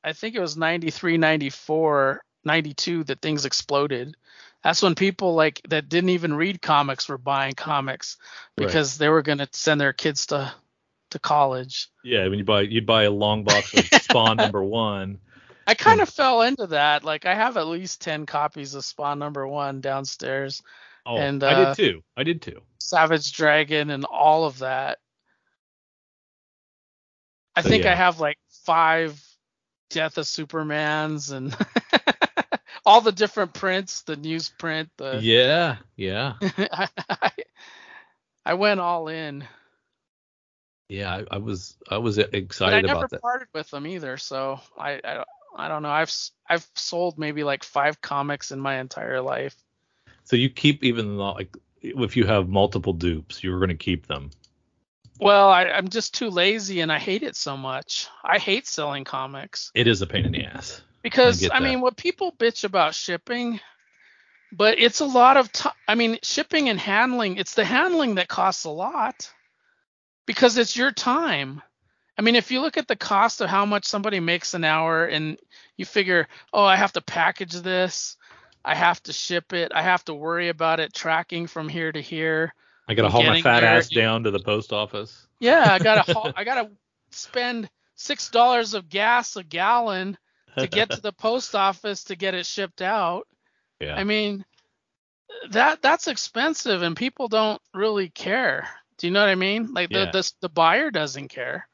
i 0.03 0.13
think 0.13 0.35
it 0.35 0.39
was 0.41 0.57
93 0.57 1.17
94 1.17 2.21
92 2.43 3.03
that 3.05 3.21
things 3.21 3.45
exploded 3.45 4.15
that's 4.65 4.82
when 4.82 4.95
people 4.95 5.36
like 5.36 5.62
that 5.69 5.88
didn't 5.89 6.10
even 6.10 6.34
read 6.34 6.60
comics 6.60 7.08
were 7.08 7.19
buying 7.19 7.54
comics 7.54 8.17
Right. 8.58 8.67
because 8.67 8.97
they 8.97 9.10
were 9.10 9.21
going 9.21 9.38
to 9.38 9.47
send 9.54 9.80
their 9.80 9.93
kids 9.93 10.25
to 10.28 10.51
to 11.12 11.19
college 11.19 11.88
yeah, 12.04 12.28
when 12.28 12.39
you 12.39 12.43
buy 12.45 12.62
you'd 12.62 12.86
buy 12.88 13.04
a 13.04 13.12
long 13.12 13.43
box 13.43 13.73
of 13.75 13.86
Spawn 14.01 14.38
number 14.38 14.63
one. 14.63 15.19
i 15.67 15.75
kind 15.75 16.01
of 16.01 16.10
fell 16.10 16.41
into 16.41 16.67
that 16.67 17.04
like 17.04 17.25
i 17.28 17.36
have 17.36 17.58
at 17.58 17.67
least 17.67 18.01
10 18.01 18.25
copies 18.25 18.73
of 18.73 18.84
spawn 18.84 19.19
number 19.19 19.47
one 19.47 19.82
downstairs 19.82 20.62
Oh, 21.06 21.17
And, 21.17 21.43
I 21.43 21.54
uh, 21.54 21.75
did 21.75 21.93
too. 21.93 22.04
I 22.17 22.23
did 22.23 22.41
too. 22.41 22.62
savage 22.80 23.32
dragon 23.34 23.91
and 23.91 24.04
all 24.06 24.45
of 24.45 24.60
that 24.60 24.97
i 27.56 27.62
So, 27.62 27.69
think 27.69 27.86
i 27.86 27.93
have 27.95 28.19
like 28.19 28.39
five 28.65 29.21
death 29.91 30.17
of 30.17 30.25
supermans 30.25 31.32
and 31.32 31.56
all 32.85 33.01
the 33.01 33.11
different 33.11 33.53
prints 33.53 34.01
the 34.03 34.15
newsprint 34.15 34.89
the 34.97 35.17
Yeah, 35.21 35.77
yeah, 35.95 36.33
I, 36.41 37.31
I 38.45 38.53
went 38.55 38.79
all 38.79 39.07
in 39.07 39.43
yeah. 40.89 41.15
I, 41.15 41.23
I 41.31 41.37
was 41.37 41.77
I 41.89 41.97
was 41.97 42.19
i 42.19 42.23
excited 42.33 42.85
never 42.85 42.99
about 42.99 43.09
that. 43.11 43.21
parted 43.21 43.47
with 43.53 43.69
them 43.71 43.87
either 43.87 44.17
so 44.17 44.59
I, 44.77 44.99
I 45.03 45.23
i 45.57 45.67
don't 45.67 45.81
know 45.83 45.89
i've 45.89 46.13
i've 46.49 46.67
sold 46.75 47.17
maybe 47.17 47.43
like 47.43 47.63
five 47.63 48.01
comics 48.01 48.51
in 48.51 48.59
my 48.59 48.79
entire 48.79 49.21
life 49.21 49.55
So 50.25 50.35
you 50.35 50.49
keep 50.49 50.83
even 50.83 51.17
though, 51.17 51.31
like 51.33 51.55
if 51.81 52.17
you 52.17 52.25
have 52.25 52.47
multiple 52.49 52.93
dupes, 52.93 53.43
you're 53.43 53.59
going 53.59 53.69
to 53.69 53.75
keep 53.75 54.07
them. 54.07 54.31
well 55.19 55.49
I, 55.49 55.65
i'm 55.65 55.87
just 55.87 56.13
too 56.13 56.29
lazy 56.29 56.81
and 56.81 56.91
i 56.91 56.99
hate 56.99 57.23
it 57.23 57.35
so 57.35 57.55
much 57.57 58.07
i 58.23 58.37
hate 58.37 58.67
selling 58.67 59.03
comics 59.05 59.71
It 59.73 59.87
is 59.87 60.01
a 60.01 60.07
pain 60.07 60.25
in 60.25 60.31
the 60.33 60.43
ass. 60.45 60.81
Because 61.05 61.39
get 61.39 61.53
I, 61.55 61.59
mean 61.59 61.81
what 61.81 61.95
people 61.95 62.31
bitch 62.31 62.63
about 62.63 62.95
shipping 62.95 63.59
but 64.51 64.79
it's 64.79 65.01
a 65.01 65.05
lot 65.05 65.37
of 65.37 65.51
time 65.51 65.73
i 65.87 65.95
mean 65.95 66.17
shipping 66.23 66.69
and 66.69 66.79
handling 66.79 67.37
it's 67.37 67.53
the 67.53 67.63
handling 67.63 68.15
that 68.15 68.27
costs 68.27 68.65
a 68.65 68.69
lot 68.69 69.31
because 70.25 70.57
it's 70.57 70.75
your 70.75 70.91
time. 70.91 71.61
I 72.17 72.21
mean 72.21 72.35
if 72.35 72.49
you 72.51 72.61
look 72.61 72.77
at 72.77 72.87
the 72.87 72.95
cost 72.95 73.41
of 73.41 73.49
how 73.49 73.65
much 73.65 73.85
somebody 73.85 74.19
makes 74.19 74.53
an 74.53 74.63
hour 74.63 75.05
and 75.05 75.37
you 75.77 75.85
figure 75.85 76.27
oh 76.53 76.63
i 76.63 76.75
have 76.75 76.93
to 76.93 77.01
package 77.01 77.53
this. 77.53 78.17
I 78.63 78.73
have 78.73 79.03
to 79.03 79.13
ship 79.13 79.53
it. 79.53 79.71
I 79.75 79.83
have 79.83 80.03
to 80.05 80.15
worry 80.15 80.49
about 80.49 80.79
it 80.79 80.91
tracking 80.91 81.45
from 81.45 81.69
here 81.69 81.91
to 81.91 82.01
here. 82.01 82.51
I 82.87 82.95
got 82.95 83.03
to 83.03 83.09
haul 83.09 83.21
my 83.21 83.39
fat 83.39 83.59
there, 83.59 83.77
ass 83.77 83.89
down 83.89 84.23
to 84.23 84.31
the 84.31 84.39
post 84.39 84.73
office. 84.73 85.27
yeah 85.39 85.67
i 85.71 85.79
gotta 85.79 86.11
haul- 86.13 86.33
i 86.35 86.43
gotta 86.43 86.71
spend 87.11 87.69
six 87.95 88.29
dollars 88.29 88.73
of 88.73 88.89
gas 88.89 89.35
a 89.35 89.43
gallon 89.43 90.17
to 90.59 90.67
get 90.67 90.91
to 90.91 91.01
the 91.01 91.13
post 91.13 91.55
office 91.55 92.05
to 92.05 92.15
get 92.15 92.33
it 92.33 92.45
shipped 92.45 92.81
out 92.81 93.27
yeah. 93.79 93.95
I 93.95 94.03
mean, 94.03 94.45
that 95.51 95.81
that's 95.81 96.07
expensive, 96.07 96.81
and 96.81 96.95
people 96.95 97.27
don't 97.27 97.61
really 97.73 98.09
care. 98.09 98.67
Do 98.97 99.07
you 99.07 99.13
know 99.13 99.19
what 99.19 99.29
I 99.29 99.35
mean? 99.35 99.73
Like 99.73 99.89
Yeah. 99.91 100.05
the, 100.05 100.21
the 100.21 100.31
the 100.41 100.49
buyer 100.49 100.91
doesn't 100.91 101.27
care. 101.27 101.67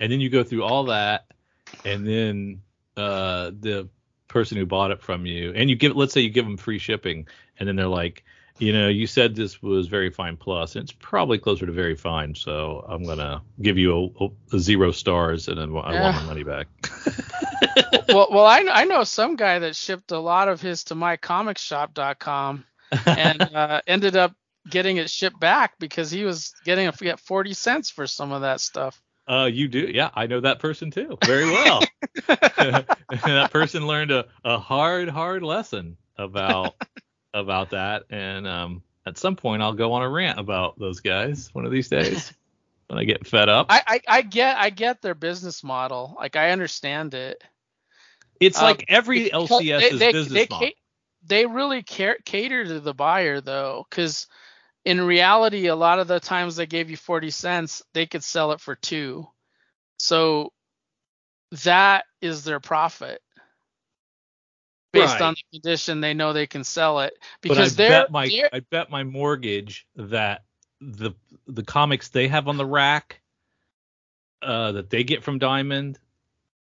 and 0.00 0.12
then 0.12 0.20
you 0.20 0.28
go 0.28 0.44
through 0.44 0.62
all 0.64 0.84
that, 0.84 1.26
and 1.84 2.06
then 2.06 2.60
uh, 2.96 3.50
the 3.58 3.88
person 4.28 4.58
who 4.58 4.66
bought 4.66 4.90
it 4.90 5.00
from 5.00 5.24
you, 5.24 5.52
and 5.54 5.70
you 5.70 5.76
give, 5.76 5.96
let's 5.96 6.12
say 6.12 6.20
you 6.20 6.30
give 6.30 6.44
them 6.44 6.58
free 6.58 6.78
shipping, 6.78 7.26
and 7.58 7.66
then 7.66 7.76
they're 7.76 7.86
like, 7.88 8.24
you 8.58 8.72
know, 8.74 8.88
you 8.88 9.06
said 9.06 9.34
this 9.34 9.62
was 9.62 9.86
very 9.86 10.10
fine 10.10 10.36
plus, 10.36 10.76
and 10.76 10.82
it's 10.82 10.92
probably 10.92 11.38
closer 11.38 11.64
to 11.64 11.72
very 11.72 11.96
fine, 11.96 12.34
so 12.34 12.84
I'm 12.86 13.04
gonna 13.04 13.42
give 13.62 13.78
you 13.78 14.12
a, 14.20 14.28
a 14.54 14.58
zero 14.58 14.92
stars, 14.92 15.48
and 15.48 15.58
then 15.58 15.70
I 15.70 15.98
want 16.02 16.16
my 16.16 16.26
money 16.26 16.42
back. 16.44 16.68
well, 18.08 18.28
well, 18.30 18.46
I 18.46 18.64
I 18.70 18.84
know 18.84 19.04
some 19.04 19.36
guy 19.36 19.60
that 19.60 19.76
shipped 19.76 20.12
a 20.12 20.18
lot 20.18 20.48
of 20.48 20.60
his 20.60 20.84
to 20.84 20.94
mycomicshop.com 20.94 22.64
and 23.06 23.42
uh, 23.54 23.80
ended 23.86 24.16
up 24.16 24.34
getting 24.68 24.96
it 24.96 25.10
shipped 25.10 25.38
back 25.38 25.78
because 25.78 26.10
he 26.10 26.24
was 26.24 26.54
getting 26.64 26.88
a 26.88 26.92
get 26.92 27.20
40 27.20 27.52
cents 27.52 27.90
for 27.90 28.06
some 28.06 28.32
of 28.32 28.42
that 28.42 28.60
stuff. 28.60 29.00
Uh, 29.28 29.48
you 29.52 29.66
do, 29.68 29.90
yeah. 29.92 30.10
I 30.14 30.26
know 30.26 30.40
that 30.40 30.60
person 30.60 30.90
too, 30.90 31.18
very 31.24 31.46
well. 31.46 31.82
that 32.26 33.48
person 33.50 33.86
learned 33.86 34.12
a, 34.12 34.26
a 34.44 34.58
hard, 34.58 35.08
hard 35.08 35.42
lesson 35.42 35.96
about 36.16 36.74
about 37.34 37.70
that, 37.70 38.04
and 38.08 38.46
um, 38.46 38.82
at 39.04 39.18
some 39.18 39.36
point 39.36 39.62
I'll 39.62 39.74
go 39.74 39.92
on 39.92 40.02
a 40.02 40.08
rant 40.08 40.38
about 40.38 40.78
those 40.78 41.00
guys 41.00 41.50
one 41.52 41.66
of 41.66 41.72
these 41.72 41.88
days 41.88 42.32
when 42.88 42.98
I 42.98 43.04
get 43.04 43.26
fed 43.26 43.48
up. 43.48 43.66
I, 43.70 43.82
I 43.86 44.00
I 44.08 44.22
get 44.22 44.56
I 44.58 44.70
get 44.70 45.02
their 45.02 45.14
business 45.14 45.64
model. 45.64 46.14
Like 46.18 46.36
I 46.36 46.50
understand 46.50 47.14
it. 47.14 47.42
It's 48.40 48.58
Um, 48.58 48.64
like 48.64 48.84
every 48.88 49.24
They- 49.24 49.30
LCS's 49.30 50.00
they, 50.00 50.12
business 50.12 50.48
they, 50.48 50.48
model. 50.50 50.68
they 51.26 51.46
really 51.46 51.82
care, 51.82 52.18
cater 52.24 52.64
to 52.64 52.80
the 52.80 52.94
buyer 52.94 53.40
though, 53.40 53.86
because 53.88 54.26
in 54.84 55.00
reality, 55.00 55.66
a 55.66 55.76
lot 55.76 55.98
of 55.98 56.08
the 56.08 56.20
times 56.20 56.56
they 56.56 56.66
gave 56.66 56.90
you 56.90 56.96
40 56.96 57.30
cents, 57.30 57.82
they 57.94 58.06
could 58.06 58.22
sell 58.24 58.52
it 58.52 58.60
for 58.60 58.74
two. 58.76 59.26
So 59.98 60.52
that 61.64 62.04
is 62.20 62.44
their 62.44 62.60
profit. 62.60 63.20
Based 64.92 65.20
Right. 65.20 65.22
on 65.22 65.34
the 65.34 65.58
condition, 65.60 66.00
they 66.00 66.14
know 66.14 66.32
they 66.32 66.46
can 66.46 66.64
sell 66.64 67.00
it 67.00 67.14
But 67.46 67.58
I 67.58 67.68
because 67.68 67.76
they're, 67.76 67.88
bet 67.88 68.10
my 68.12 68.34
I 68.52 68.60
bet 68.60 68.90
my 68.90 69.04
mortgage 69.04 69.86
that 69.96 70.44
the 70.80 71.12
the 71.46 71.62
comics 71.62 72.08
they 72.08 72.28
have 72.28 72.48
on 72.48 72.56
the 72.56 72.66
rack 72.66 73.20
uh, 74.42 74.72
that 74.72 74.90
they 74.90 75.04
get 75.04 75.22
from 75.24 75.38
Diamond 75.38 75.98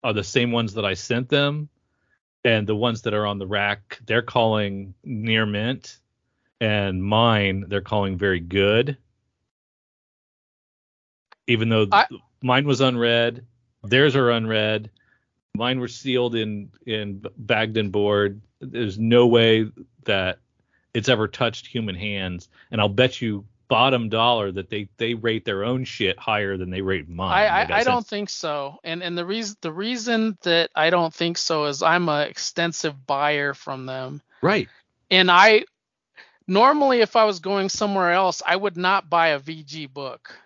are 0.04 0.14
the 0.14 0.24
same 0.24 0.52
ones 0.52 0.74
that 0.74 0.86
I 0.86 0.96
sent 0.96 1.30
them, 1.30 1.70
and 2.44 2.66
the 2.66 2.76
ones 2.76 3.04
that 3.04 3.14
are 3.14 3.28
on 3.28 3.38
the 3.38 3.48
rack 3.48 4.00
they're 4.06 4.22
calling 4.22 4.94
near 5.04 5.46
mint, 5.46 6.00
and 6.60 7.04
mine 7.04 7.66
they're 7.68 7.82
calling 7.82 8.18
very 8.18 8.40
good. 8.40 8.98
Even 11.48 11.70
though 11.70 11.88
I- 11.92 12.08
mine 12.42 12.66
was 12.66 12.82
unread, 12.82 13.46
theirs 13.84 14.16
are 14.16 14.32
unread. 14.32 14.90
Mine 15.56 15.80
were 15.80 15.88
sealed 15.88 16.36
in 16.36 16.72
in 16.86 17.24
bagged 17.38 17.78
and 17.78 17.92
board. 17.92 18.42
There's 18.60 18.98
no 18.98 19.28
way 19.28 19.70
that 20.06 20.40
it's 20.94 21.10
ever 21.10 21.28
touched 21.28 21.68
human 21.68 21.96
hands, 21.96 22.50
and 22.72 22.82
I'll 22.82 22.90
bet 22.90 23.22
you 23.22 23.46
bottom 23.72 24.10
dollar 24.10 24.52
that 24.52 24.70
they 24.70 24.90
they 24.98 25.14
rate 25.14 25.46
their 25.46 25.64
own 25.64 25.86
shit 25.86 26.20
higher 26.20 26.58
than 26.58 26.70
they 26.70 26.82
rate 26.82 27.08
mine. 27.08 27.32
I, 27.32 27.46
I, 27.46 27.80
I 27.80 27.84
don't 27.86 28.06
think 28.06 28.30
so. 28.30 28.80
And 28.84 29.02
and 29.02 29.18
the 29.18 29.26
reason 29.26 29.56
the 29.62 29.72
reason 29.72 30.38
that 30.42 30.72
I 30.76 30.90
don't 30.90 31.14
think 31.14 31.38
so 31.38 31.64
is 31.68 31.82
I'm 31.82 32.10
a 32.10 32.24
extensive 32.24 33.08
buyer 33.08 33.54
from 33.54 33.86
them. 33.86 34.22
Right. 34.42 34.68
And 35.10 35.32
I 35.32 35.64
normally 36.48 37.00
if 37.00 37.16
I 37.16 37.24
was 37.24 37.40
going 37.40 37.70
somewhere 37.70 38.12
else, 38.12 38.42
I 38.46 38.58
would 38.58 38.76
not 38.76 39.10
buy 39.10 39.30
a 39.30 39.40
VG 39.40 39.94
book. 39.94 40.38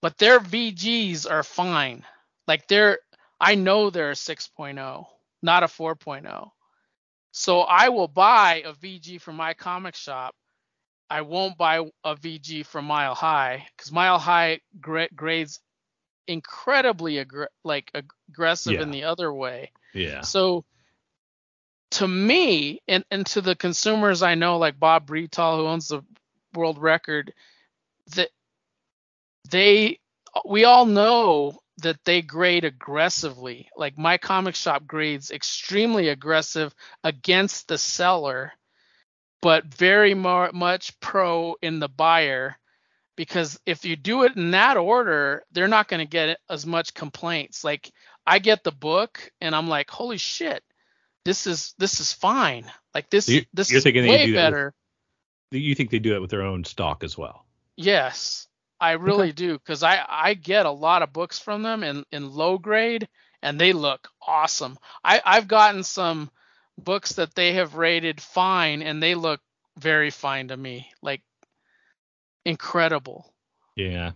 But 0.00 0.16
their 0.16 0.40
VGs 0.40 1.30
are 1.30 1.42
fine. 1.42 2.04
Like 2.48 2.68
they're 2.68 3.00
I 3.38 3.54
know 3.56 3.90
they're 3.90 4.12
a 4.12 4.14
6.0, 4.14 5.06
not 5.42 5.62
a 5.62 5.66
4.0. 5.66 6.50
So 7.32 7.60
I 7.60 7.90
will 7.90 8.08
buy 8.08 8.62
a 8.64 8.72
VG 8.72 9.20
from 9.20 9.36
my 9.36 9.52
comic 9.52 9.94
shop. 9.94 10.34
I 11.08 11.22
won't 11.22 11.56
buy 11.56 11.78
a 12.04 12.16
VG 12.16 12.66
from 12.66 12.86
Mile 12.86 13.14
High 13.14 13.66
because 13.76 13.92
Mile 13.92 14.18
High 14.18 14.60
gra- 14.80 15.08
grades 15.14 15.60
incredibly 16.26 17.24
aggr- 17.24 17.46
like 17.64 17.90
ag- 17.94 18.12
aggressive 18.28 18.80
in 18.80 18.90
the 18.90 19.04
other 19.04 19.32
way. 19.32 19.70
Yeah. 19.94 20.22
So 20.22 20.64
to 21.92 22.08
me 22.08 22.82
and, 22.88 23.04
and 23.10 23.24
to 23.26 23.40
the 23.40 23.54
consumers 23.54 24.22
I 24.22 24.34
know, 24.34 24.58
like 24.58 24.78
Bob 24.78 25.06
Bretall, 25.06 25.58
who 25.58 25.66
owns 25.66 25.88
the 25.88 26.02
world 26.54 26.78
record, 26.78 27.32
that 28.14 28.30
they 29.50 30.00
we 30.44 30.64
all 30.64 30.86
know 30.86 31.60
that 31.78 32.04
they 32.04 32.22
grade 32.22 32.64
aggressively. 32.64 33.68
Like 33.76 33.98
my 33.98 34.18
comic 34.18 34.54
shop 34.54 34.86
grades 34.86 35.30
extremely 35.30 36.08
aggressive 36.08 36.74
against 37.04 37.68
the 37.68 37.78
seller, 37.78 38.52
but 39.42 39.64
very 39.66 40.14
more, 40.14 40.50
much 40.52 40.98
pro 41.00 41.56
in 41.62 41.78
the 41.78 41.88
buyer. 41.88 42.56
Because 43.16 43.58
if 43.64 43.84
you 43.84 43.96
do 43.96 44.24
it 44.24 44.36
in 44.36 44.50
that 44.50 44.76
order, 44.76 45.42
they're 45.52 45.68
not 45.68 45.88
going 45.88 46.00
to 46.00 46.10
get 46.10 46.38
as 46.50 46.66
much 46.66 46.92
complaints. 46.92 47.64
Like 47.64 47.90
I 48.26 48.38
get 48.38 48.62
the 48.62 48.72
book 48.72 49.30
and 49.40 49.54
I'm 49.54 49.68
like, 49.68 49.90
holy 49.90 50.18
shit, 50.18 50.62
this 51.24 51.46
is 51.46 51.74
this 51.78 51.98
is 52.00 52.12
fine. 52.12 52.70
Like 52.94 53.08
this 53.08 53.28
You- 53.28 53.44
this 53.54 53.70
you're 53.70 53.78
is 53.78 53.84
thinking 53.84 54.02
they 54.02 54.08
way 54.10 54.26
do 54.26 54.32
that 54.34 54.52
with- 54.52 54.74
You 55.62 55.74
think 55.74 55.90
they 55.90 55.98
do 55.98 56.14
it 56.14 56.20
with 56.20 56.30
their 56.30 56.42
own 56.42 56.64
stock 56.64 57.04
as 57.04 57.16
well? 57.16 57.46
Yes, 57.76 58.48
I 58.80 58.92
really 58.92 59.32
do 59.32 59.54
because 59.54 59.82
I 59.82 60.04
I 60.06 60.34
get 60.34 60.66
a 60.66 60.70
lot 60.70 61.02
of 61.02 61.12
books 61.14 61.38
from 61.38 61.62
them 61.62 61.82
in 61.82 62.04
in 62.12 62.30
low 62.30 62.58
grade 62.58 63.08
and 63.42 63.58
they 63.58 63.72
look 63.72 64.08
awesome. 64.20 64.76
I 65.02 65.22
I've 65.24 65.48
gotten 65.48 65.84
some 65.84 66.30
books 66.78 67.14
that 67.14 67.34
they 67.34 67.54
have 67.54 67.74
rated 67.74 68.20
fine 68.20 68.82
and 68.82 69.02
they 69.02 69.14
look 69.14 69.40
very 69.78 70.10
fine 70.10 70.48
to 70.48 70.56
me, 70.56 70.90
like 71.02 71.22
incredible. 72.44 73.32
Yeah. 73.74 74.12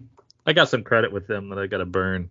I 0.47 0.53
got 0.53 0.69
some 0.69 0.83
credit 0.83 1.13
with 1.13 1.27
them 1.27 1.51
that 1.51 1.59
I 1.59 1.67
got 1.67 1.79
to 1.79 1.87
burn 1.87 2.31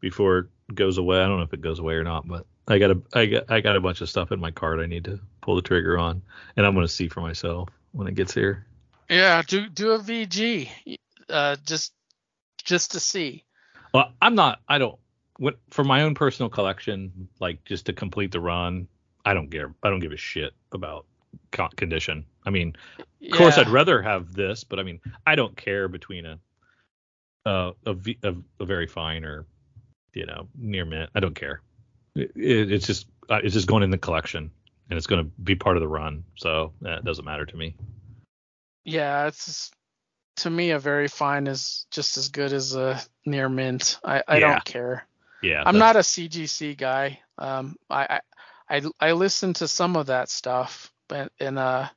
before 0.00 0.38
it 0.38 0.74
goes 0.74 0.98
away. 0.98 1.20
I 1.20 1.26
don't 1.26 1.38
know 1.38 1.44
if 1.44 1.52
it 1.52 1.60
goes 1.60 1.78
away 1.78 1.94
or 1.94 2.04
not, 2.04 2.26
but 2.26 2.46
I 2.68 2.78
got 2.78 2.90
a 2.90 3.02
I 3.14 3.26
got 3.26 3.50
I 3.50 3.60
got 3.60 3.76
a 3.76 3.80
bunch 3.80 4.00
of 4.00 4.08
stuff 4.08 4.30
in 4.32 4.40
my 4.40 4.50
cart 4.50 4.80
I 4.80 4.86
need 4.86 5.04
to 5.06 5.18
pull 5.40 5.56
the 5.56 5.62
trigger 5.62 5.98
on, 5.98 6.22
and 6.56 6.66
I'm 6.66 6.74
going 6.74 6.86
to 6.86 6.92
see 6.92 7.08
for 7.08 7.20
myself 7.20 7.68
when 7.92 8.06
it 8.06 8.14
gets 8.14 8.32
here. 8.32 8.66
Yeah, 9.08 9.42
do 9.46 9.68
do 9.68 9.92
a 9.92 9.98
VG, 9.98 10.68
uh, 11.28 11.56
just 11.64 11.92
just 12.62 12.92
to 12.92 13.00
see. 13.00 13.44
Well, 13.92 14.12
I'm 14.22 14.34
not. 14.34 14.60
I 14.68 14.78
don't. 14.78 14.98
For 15.70 15.82
my 15.82 16.02
own 16.02 16.14
personal 16.14 16.50
collection, 16.50 17.28
like 17.40 17.64
just 17.64 17.86
to 17.86 17.92
complete 17.92 18.30
the 18.30 18.40
run, 18.40 18.86
I 19.24 19.34
don't 19.34 19.50
care. 19.50 19.74
I 19.82 19.90
don't 19.90 20.00
give 20.00 20.12
a 20.12 20.16
shit 20.16 20.52
about 20.72 21.06
co- 21.52 21.68
condition. 21.76 22.24
I 22.44 22.50
mean, 22.50 22.74
of 22.98 23.36
course, 23.36 23.58
I'd 23.58 23.68
rather 23.68 24.00
have 24.02 24.32
this, 24.32 24.64
but 24.64 24.78
I 24.78 24.82
mean, 24.82 25.00
I 25.26 25.34
don't 25.34 25.56
care 25.56 25.88
between 25.88 26.26
a 26.26 26.38
uh, 27.46 27.72
a, 27.86 27.94
v, 27.94 28.18
a 28.22 28.34
a 28.60 28.64
very 28.64 28.86
fine 28.86 29.24
or 29.24 29.46
you 30.14 30.26
know 30.26 30.48
near 30.58 30.84
mint. 30.84 31.10
I 31.14 31.20
don't 31.20 31.34
care. 31.34 31.62
It, 32.14 32.32
it, 32.34 32.72
it's 32.72 32.86
just 32.86 33.06
uh, 33.28 33.40
it's 33.42 33.54
just 33.54 33.66
going 33.66 33.82
in 33.82 33.90
the 33.90 33.98
collection, 33.98 34.50
and 34.88 34.96
it's 34.96 35.06
going 35.06 35.24
to 35.24 35.30
be 35.42 35.54
part 35.54 35.76
of 35.76 35.80
the 35.80 35.88
run, 35.88 36.24
so 36.36 36.72
uh, 36.84 36.92
it 36.98 37.04
doesn't 37.04 37.24
matter 37.24 37.46
to 37.46 37.56
me. 37.56 37.74
Yeah, 38.84 39.26
it's 39.26 39.44
just, 39.46 39.74
to 40.36 40.50
me 40.50 40.70
a 40.70 40.78
very 40.78 41.08
fine 41.08 41.46
is 41.46 41.86
just 41.90 42.16
as 42.16 42.28
good 42.28 42.52
as 42.52 42.74
a 42.74 43.00
near 43.26 43.48
mint. 43.48 43.98
I 44.02 44.22
I 44.26 44.38
Yeah. 44.38 44.52
don't 44.52 44.64
care. 44.64 45.06
Yeah, 45.42 45.62
I'm 45.64 45.78
not 45.78 45.96
a 45.96 46.00
CGC 46.00 46.76
guy. 46.76 47.20
Um, 47.38 47.76
I, 47.88 48.20
I 48.70 48.78
I 48.78 48.82
I 49.00 49.12
listen 49.12 49.54
to 49.54 49.68
some 49.68 49.96
of 49.96 50.06
that 50.08 50.30
stuff, 50.30 50.92
but 51.08 51.32
and 51.40 51.58
uh, 51.58 51.88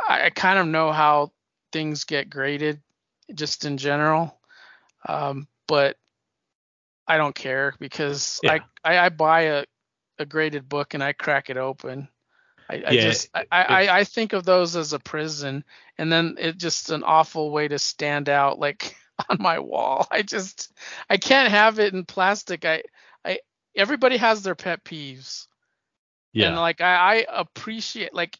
I, 0.00 0.26
I 0.26 0.30
kind 0.30 0.58
of 0.58 0.68
know 0.68 0.92
how 0.92 1.32
things 1.72 2.04
get 2.04 2.30
graded, 2.30 2.82
just 3.34 3.64
in 3.66 3.78
general. 3.78 4.38
Um, 5.08 5.48
but 5.68 5.96
I 7.08 7.18
don't 7.18 7.34
care 7.34 7.74
because 7.80 8.40
Yeah. 8.42 8.52
I, 8.52 8.62
I 8.84 8.98
I 9.06 9.10
buy 9.10 9.42
a 9.42 9.64
a 10.18 10.26
graded 10.26 10.68
book 10.68 10.94
and 10.94 11.02
I 11.02 11.12
crack 11.12 11.50
it 11.50 11.58
open. 11.58 12.08
I, 12.70 12.82
I 12.88 12.96
Yeah, 12.96 12.96
just 12.96 13.30
I, 13.34 13.44
I 13.52 13.88
I 14.00 14.04
think 14.04 14.32
of 14.34 14.44
those 14.44 14.76
as 14.76 14.92
a 14.92 15.00
prison, 15.00 15.64
and 15.98 16.12
then 16.12 16.36
it 16.38 16.58
just 16.58 16.90
an 16.90 17.04
awful 17.04 17.50
way 17.50 17.68
to 17.68 17.78
stand 17.78 18.28
out 18.28 18.58
like 18.58 18.96
on 19.30 19.38
my 19.40 19.58
wall. 19.60 20.06
I 20.10 20.22
just 20.22 20.72
I 21.10 21.18
can't 21.18 21.50
have 21.50 21.78
it 21.80 21.94
in 21.94 22.04
plastic. 22.04 22.64
I 22.64 22.82
I 23.24 23.40
everybody 23.76 24.16
has 24.18 24.42
their 24.42 24.56
pet 24.56 24.84
peeves. 24.84 25.46
Yeah. 26.32 26.48
And 26.48 26.56
like 26.56 26.80
I, 26.80 27.20
I 27.20 27.26
appreciate 27.40 28.14
like 28.14 28.38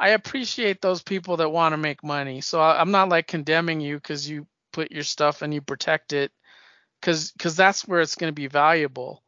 I 0.00 0.10
appreciate 0.10 0.80
those 0.80 1.02
people 1.02 1.38
that 1.38 1.50
want 1.50 1.72
to 1.72 1.76
make 1.78 2.02
money. 2.04 2.40
So 2.40 2.60
I, 2.60 2.80
I'm 2.80 2.90
not 2.92 3.08
like 3.08 3.26
condemning 3.26 3.80
you 3.80 3.96
because 3.96 4.28
you 4.28 4.46
put 4.72 4.92
your 4.92 5.04
stuff 5.04 5.42
and 5.42 5.52
you 5.54 5.60
protect 5.60 6.12
it 6.12 6.32
because 7.00 7.32
because 7.32 7.56
that's 7.56 7.86
where 7.86 8.00
it's 8.00 8.16
going 8.16 8.30
to 8.30 8.34
be 8.34 8.46
valuable. 8.48 9.22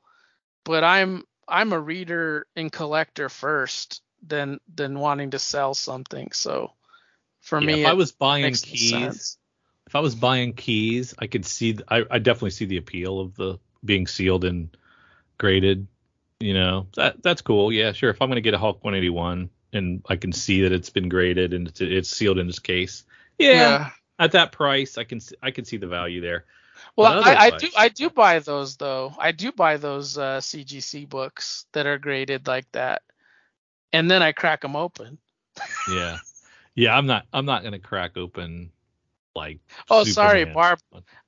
But 0.65 0.85
I'm 0.85 1.25
I'm 1.49 1.73
a 1.73 1.81
reader 1.81 2.47
and 2.57 2.73
collector 2.73 3.29
first 3.29 4.03
than 4.27 4.61
than 4.75 4.99
wanting 4.99 5.31
to 5.31 5.39
sell 5.39 5.75
something. 5.75 6.33
So 6.33 6.73
for 7.41 7.61
Yeah, 7.61 7.73
me, 7.73 7.85
if 7.85 7.85
I 7.87 7.95
was 7.95 8.13
buying 8.13 8.59
keys, 8.59 9.39
if 9.87 9.95
I 9.95 10.01
was 10.01 10.15
buying 10.15 10.55
keys, 10.55 11.15
I 11.19 11.27
could 11.27 11.45
see. 11.47 11.79
I, 11.89 12.05
I 12.11 12.19
definitely 12.19 12.51
see 12.51 12.67
the 12.67 12.79
appeal 12.79 13.21
of 13.21 13.37
the 13.37 13.59
being 13.85 14.07
sealed 14.07 14.45
and 14.45 14.77
graded. 15.39 15.87
You 16.41 16.55
know, 16.55 16.87
that 16.97 17.23
that's 17.23 17.43
cool. 17.43 17.71
Yeah, 17.71 17.93
sure. 17.93 18.11
If 18.11 18.23
I'm 18.23 18.29
gonna 18.29 18.41
get 18.41 18.55
a 18.55 18.59
Hulk 18.59 18.83
181 18.83 19.51
and 19.73 20.03
I 20.09 20.17
can 20.17 20.33
see 20.33 20.63
that 20.63 20.73
it's 20.73 20.91
been 20.91 21.09
graded 21.09 21.53
and 21.53 21.69
it's, 21.69 21.81
it's 21.81 22.11
sealed 22.11 22.39
in 22.39 22.47
this 22.47 22.59
case, 22.59 23.05
yeah, 23.39 23.53
yeah. 23.53 23.91
at 24.19 24.33
that 24.33 24.51
price, 24.51 24.97
I 24.97 25.05
can 25.05 25.21
I 25.43 25.51
can 25.51 25.65
see 25.67 25.77
the 25.77 25.87
value 25.87 26.21
there. 26.21 26.47
Well, 26.97 27.23
I, 27.23 27.35
I 27.35 27.51
do 27.51 27.69
I 27.77 27.89
do 27.89 28.11
buy 28.11 28.39
those 28.39 28.77
though. 28.77 29.15
I 29.19 29.33
do 29.33 29.53
buy 29.53 29.77
those 29.77 30.19
uh, 30.19 30.39
CGC 30.39 31.09
books 31.09 31.67
that 31.73 31.87
are 31.87 31.99
graded 31.99 32.47
like 32.47 32.71
that, 32.73 33.03
and 33.93 34.11
then 34.11 34.23
I 34.23 34.33
crack 34.33 34.63
them 34.63 34.77
open. 34.77 35.19
Yeah, 35.91 36.19
yeah. 36.75 36.97
I'm 36.97 37.07
not 37.07 37.27
I'm 37.33 37.45
not 37.45 37.63
gonna 37.63 37.79
crack 37.79 38.17
open 38.17 38.71
like. 39.35 39.61
Oh, 39.89 40.05
sorry, 40.05 40.45
Barb. 40.45 40.79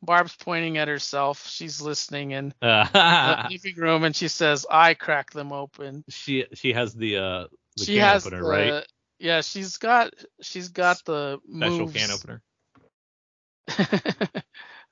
Barb's 0.02 0.36
pointing 0.36 0.78
at 0.78 0.88
herself. 0.88 1.46
She's 1.48 1.80
listening 1.80 2.32
in 2.32 2.54
the 2.60 3.46
living 3.50 3.76
room, 3.76 4.04
and 4.04 4.14
she 4.14 4.28
says, 4.28 4.66
"I 4.70 4.94
crack 4.94 5.30
them 5.30 5.52
open." 5.52 6.04
she 6.08 6.46
she 6.54 6.72
has 6.72 6.94
the 6.94 7.16
uh 7.16 7.46
the 7.76 7.84
she 7.84 7.94
can 7.94 8.02
has 8.02 8.26
opener 8.26 8.42
the 8.42 8.48
right 8.48 8.84
yeah. 9.22 9.40
She's 9.40 9.76
got 9.76 10.12
she's 10.42 10.68
got 10.68 11.02
the 11.04 11.38
special 11.48 11.78
moves. 11.78 11.92
can 11.94 12.10
opener. 12.10 12.42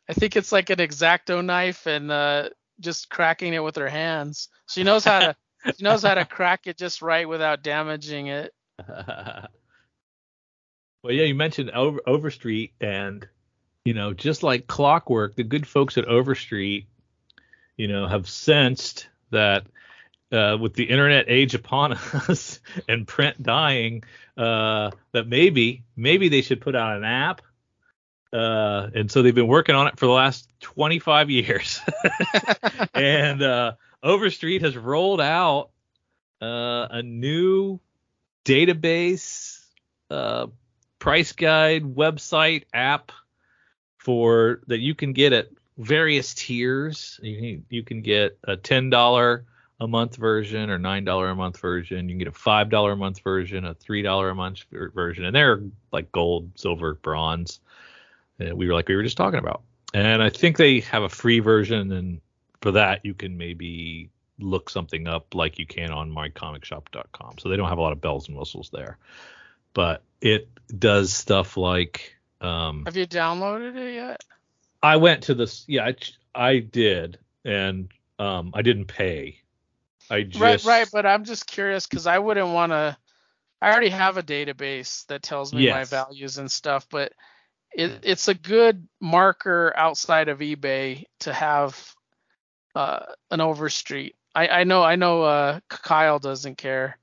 I 0.09 0.13
think 0.13 0.37
it's 0.37 0.53
like 0.53 0.71
an 0.71 0.79
exacto 0.79 1.45
knife 1.45 1.87
and 1.87 2.11
uh, 2.11 2.51
just 2.79 3.11
cracking 3.11 3.55
it 3.55 3.63
with 3.63 3.77
her 3.77 3.89
hands. 3.89 4.49
She 4.69 4.85
knows 4.85 5.05
how 5.05 5.19
to 5.19 5.37
she 5.77 5.83
knows 5.83 6.03
how 6.03 6.15
to 6.15 6.25
crack 6.25 6.67
it 6.67 6.79
just 6.79 7.03
right 7.03 7.29
without 7.29 7.63
damaging 7.63 8.29
it. 8.29 8.53
Well, 11.03 11.13
yeah, 11.13 11.25
you 11.25 11.35
mentioned 11.35 11.71
Over, 11.71 12.01
Overstreet, 12.07 12.73
and 12.81 13.27
you 13.85 13.95
know, 13.95 14.13
just 14.13 14.43
like 14.43 14.67
clockwork, 14.67 15.35
the 15.37 15.43
good 15.43 15.67
folks 15.67 15.97
at 15.97 16.05
Overstreet, 16.05 16.87
you 17.77 17.89
know, 17.89 18.07
have 18.07 18.29
sensed 18.29 19.09
that 19.31 19.67
uh, 20.33 20.57
with 20.61 20.75
the 20.75 20.85
internet 20.85 21.27
age 21.29 21.55
upon 21.55 21.93
us 22.29 22.61
and 22.89 23.07
print 23.07 23.43
dying, 23.43 24.05
uh, 24.37 24.91
that 25.13 25.27
maybe 25.27 25.83
maybe 25.97 26.29
they 26.29 26.43
should 26.43 26.61
put 26.61 26.77
out 26.77 26.97
an 26.97 27.05
app. 27.05 27.43
Uh, 28.33 28.89
and 28.95 29.11
so 29.11 29.23
they've 29.23 29.35
been 29.35 29.49
working 29.49 29.75
on 29.75 29.89
it 29.89 29.99
for 29.99 30.07
the 30.07 30.13
last 30.13 30.49
25 30.61 31.31
years. 31.31 31.81
and 32.95 33.43
uh, 33.43 33.73
Overstreet 34.03 34.63
has 34.63 34.77
rolled 34.77 35.21
out 35.21 35.71
uh, 36.41 36.87
a 36.91 37.03
new 37.03 37.81
database, 38.45 39.59
uh, 40.11 40.47
price 41.01 41.33
guide, 41.33 41.83
website, 41.83 42.65
app 42.73 43.11
for 43.99 44.61
that 44.69 44.79
you 44.79 44.95
can 44.95 45.13
get 45.13 45.33
at 45.33 45.49
various 45.79 46.35
tiers. 46.35 47.19
You 47.23 47.37
can, 47.37 47.67
you 47.69 47.83
can 47.83 48.03
get 48.03 48.39
a 48.45 48.57
ten 48.57 48.91
dollar 48.91 49.45
a 49.81 49.89
month 49.89 50.17
version 50.17 50.71
or 50.71 50.79
nine 50.79 51.05
dollar 51.05 51.31
a 51.31 51.35
month 51.35 51.59
version. 51.59 52.09
You 52.09 52.13
can 52.15 52.19
get 52.19 52.29
a 52.29 52.33
five 52.33 52.69
dollar 52.69 52.93
a 52.93 52.97
month 52.97 53.21
version, 53.21 53.65
a 53.65 53.75
three 53.75 54.03
dollar 54.03 54.31
a 54.31 54.35
month 54.35 54.65
version, 54.71 55.25
and 55.25 55.35
they're 55.35 55.63
like 55.91 56.13
gold, 56.13 56.51
silver, 56.55 56.95
bronze. 56.95 57.61
We 58.39 58.69
were 58.69 58.75
like 58.75 58.89
we 58.89 58.95
were 58.95 59.03
just 59.03 59.17
talking 59.17 59.41
about. 59.41 59.63
And 59.93 60.23
I 60.23 60.31
think 60.31 60.57
they 60.57 60.81
have 60.81 61.03
a 61.03 61.09
free 61.09 61.41
version, 61.41 61.91
and 61.93 62.21
for 62.61 62.71
that 62.73 63.05
you 63.05 63.15
can 63.15 63.37
maybe 63.37 64.11
look 64.39 64.71
something 64.71 65.07
up 65.07 65.35
like 65.35 65.59
you 65.59 65.67
can 65.67 65.91
on 65.91 66.11
mycomicshop.com. 66.11 67.39
So 67.39 67.49
they 67.49 67.57
don't 67.57 67.69
have 67.69 67.79
a 67.79 67.83
lot 67.83 67.93
of 67.93 68.01
bells 68.01 68.29
and 68.29 68.37
whistles 68.37 68.71
there, 68.73 68.99
but 69.75 70.03
it 70.21 70.49
does 70.77 71.13
stuff 71.13 71.57
like. 71.57 72.17
Um, 72.41 72.85
Have 72.87 72.97
you 72.97 73.07
downloaded 73.07 73.77
it 73.77 73.95
yet? 73.95 74.25
I 74.83 74.97
went 74.97 75.25
to 75.25 75.35
this. 75.35 75.65
Yeah, 75.69 75.87
I, 75.87 75.95
I 76.35 76.59
did, 76.59 77.19
and 77.45 77.91
um, 78.19 78.53
I 78.55 78.63
didn't 78.63 78.87
pay. 78.87 79.41
I 80.11 80.23
just 80.23 80.43
Right, 80.43 80.65
right. 80.65 80.89
But 80.91 81.07
I'm 81.07 81.25
just 81.25 81.47
curious 81.47 81.87
because 81.87 82.07
I 82.07 82.19
wouldn't 82.19 82.49
want 82.49 82.73
to. 82.73 82.97
I 83.63 83.71
already 83.71 83.91
have 83.91 84.17
a 84.17 84.23
database 84.23 85.07
that 85.07 85.23
tells 85.23 85.53
me 85.53 85.69
my 85.69 85.85
values 85.85 86.39
and 86.39 86.51
stuff, 86.51 86.87
but 86.91 87.13
it, 87.73 88.01
it's 88.03 88.29
a 88.29 88.35
good 88.35 88.89
marker 89.01 89.73
outside 89.77 90.29
of 90.29 90.39
eBay 90.39 91.05
to 91.21 91.33
have 91.33 91.95
uh, 92.75 93.01
an 93.31 93.41
Overstreet. 93.41 94.17
I, 94.35 94.49
I 94.49 94.65
know, 94.65 94.83
I 94.83 94.97
know. 94.97 95.23
Uh, 95.23 95.61
Kyle 95.69 96.19
doesn't 96.19 96.57
care. 96.57 96.99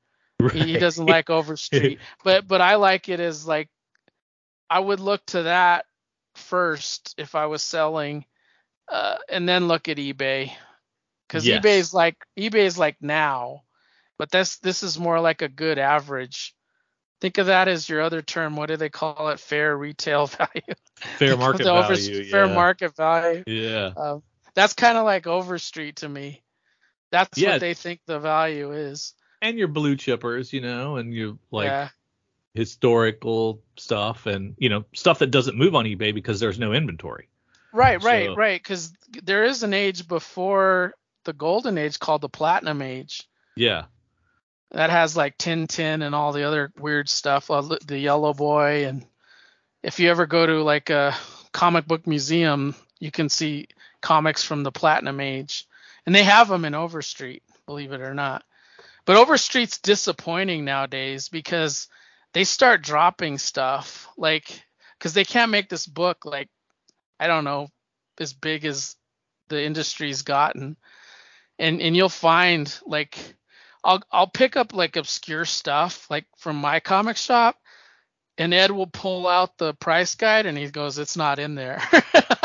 He, 0.53 0.59
he 0.73 0.77
doesn't 0.77 1.05
like 1.05 1.29
Overstreet, 1.29 1.99
but 2.23 2.47
but 2.47 2.61
I 2.61 2.75
like 2.75 3.09
it 3.09 3.19
as 3.19 3.47
like 3.47 3.69
I 4.69 4.79
would 4.79 4.99
look 4.99 5.25
to 5.27 5.43
that 5.43 5.85
first 6.35 7.15
if 7.17 7.33
I 7.35 7.47
was 7.47 7.63
selling, 7.63 8.25
uh, 8.91 9.17
and 9.29 9.47
then 9.49 9.67
look 9.67 9.89
at 9.89 9.97
eBay 9.97 10.51
because 11.27 11.45
Yes. 11.45 11.63
eBay 11.63 11.77
is 11.79 11.93
like 11.93 12.17
eBay 12.37 12.65
is 12.65 12.77
like 12.77 12.97
now, 13.01 13.63
but 14.17 14.29
this 14.31 14.57
this 14.59 14.83
is 14.83 14.99
more 14.99 15.19
like 15.19 15.41
a 15.41 15.49
good 15.49 15.79
average. 15.79 16.53
Think 17.19 17.39
of 17.39 17.47
that 17.47 17.67
as 17.67 17.89
your 17.89 18.01
other 18.01 18.21
term. 18.21 18.55
What 18.55 18.67
do 18.67 18.77
they 18.77 18.89
call 18.89 19.29
it? 19.29 19.39
Fair 19.39 19.75
retail 19.75 20.27
value. 20.27 20.75
fair 21.17 21.35
market 21.35 21.63
value. 21.63 22.23
Fair 22.25 22.45
yeah. 22.45 22.53
market 22.53 22.95
value. 22.95 23.43
Yeah. 23.47 23.91
Um, 23.97 24.21
that's 24.53 24.73
kind 24.73 24.97
of 24.99 25.03
like 25.05 25.25
Overstreet 25.25 25.97
to 25.97 26.09
me. 26.09 26.43
That's 27.11 27.37
Yeah. 27.39 27.53
what 27.53 27.61
they 27.61 27.73
think 27.73 28.01
the 28.05 28.19
value 28.19 28.71
is. 28.71 29.13
And 29.41 29.57
your 29.57 29.67
blue 29.67 29.95
chippers, 29.95 30.51
you 30.51 30.61
know, 30.61 30.97
and 30.97 31.13
your 31.13 31.37
like 31.51 31.67
yeah. 31.67 31.89
historical 32.53 33.61
stuff 33.77 34.25
and 34.25 34.55
you 34.57 34.69
know 34.69 34.85
stuff 34.93 35.19
that 35.19 35.31
doesn't 35.31 35.57
move 35.57 35.75
on 35.75 35.85
eBay 35.85 36.13
because 36.13 36.39
there's 36.39 36.59
no 36.59 36.73
inventory. 36.73 37.29
Right, 37.71 38.01
right, 38.03 38.27
So- 38.27 38.35
right. 38.35 38.61
Because 38.61 38.93
there 39.23 39.43
is 39.43 39.63
an 39.63 39.73
age 39.73 40.07
before 40.07 40.93
the 41.25 41.33
golden 41.33 41.77
age 41.77 41.99
called 41.99 42.21
the 42.21 42.29
platinum 42.29 42.81
age 42.81 43.27
Yeah. 43.55 43.85
that 44.71 44.89
has 44.89 45.15
like 45.15 45.37
Tintin 45.37 46.01
and 46.01 46.15
all 46.15 46.31
the 46.31 46.43
other 46.43 46.71
weird 46.77 47.09
stuff, 47.09 47.51
uh, 47.51 47.61
the 47.85 47.99
Yellow 47.99 48.33
Boy, 48.33 48.87
and 48.87 49.05
if 49.83 49.99
you 49.99 50.09
ever 50.09 50.25
go 50.25 50.45
to 50.45 50.63
like 50.63 50.89
a 50.89 51.15
comic 51.51 51.85
book 51.85 52.07
museum, 52.07 52.75
you 52.99 53.11
can 53.11 53.29
see 53.29 53.67
comics 54.01 54.43
from 54.43 54.63
the 54.63 54.71
platinum 54.71 55.19
age, 55.19 55.67
and 56.05 56.15
they 56.15 56.23
have 56.23 56.47
them 56.47 56.65
in 56.65 56.73
Overstreet, 56.73 57.43
believe 57.65 57.91
it 57.91 58.01
or 58.01 58.13
not. 58.13 58.43
But 59.07 59.15
Overstreet's 59.15 59.79
disappointing 59.79 60.65
nowadays 60.65 61.29
because 61.29 61.87
they 62.33 62.43
start 62.43 62.83
dropping 62.83 63.37
stuff 63.39 64.09
like 64.17 64.61
because 64.99 65.13
they 65.13 65.23
can't 65.23 65.49
make 65.51 65.69
this 65.69 65.87
book 65.87 66.25
like 66.25 66.49
I 67.19 67.27
don't 67.27 67.45
know 67.45 67.69
as 68.19 68.33
big 68.33 68.65
as 68.65 68.97
the 69.47 69.63
industry's 69.63 70.23
gotten, 70.23 70.75
and 71.57 71.81
and 71.81 71.95
you'll 71.95 72.09
find 72.09 72.71
like 72.85 73.17
I'll 73.81 74.03
I'll 74.11 74.27
pick 74.29 74.57
up 74.57 74.73
like 74.73 74.97
obscure 74.97 75.45
stuff 75.45 76.11
like 76.11 76.25
from 76.37 76.57
my 76.57 76.81
comic 76.81 77.15
shop, 77.15 77.55
and 78.37 78.53
Ed 78.53 78.71
will 78.71 78.87
pull 78.87 79.25
out 79.25 79.57
the 79.57 79.73
price 79.75 80.15
guide 80.15 80.47
and 80.47 80.57
he 80.57 80.69
goes, 80.69 80.99
"It's 80.99 81.15
not 81.15 81.39
in 81.39 81.55
there." 81.55 81.81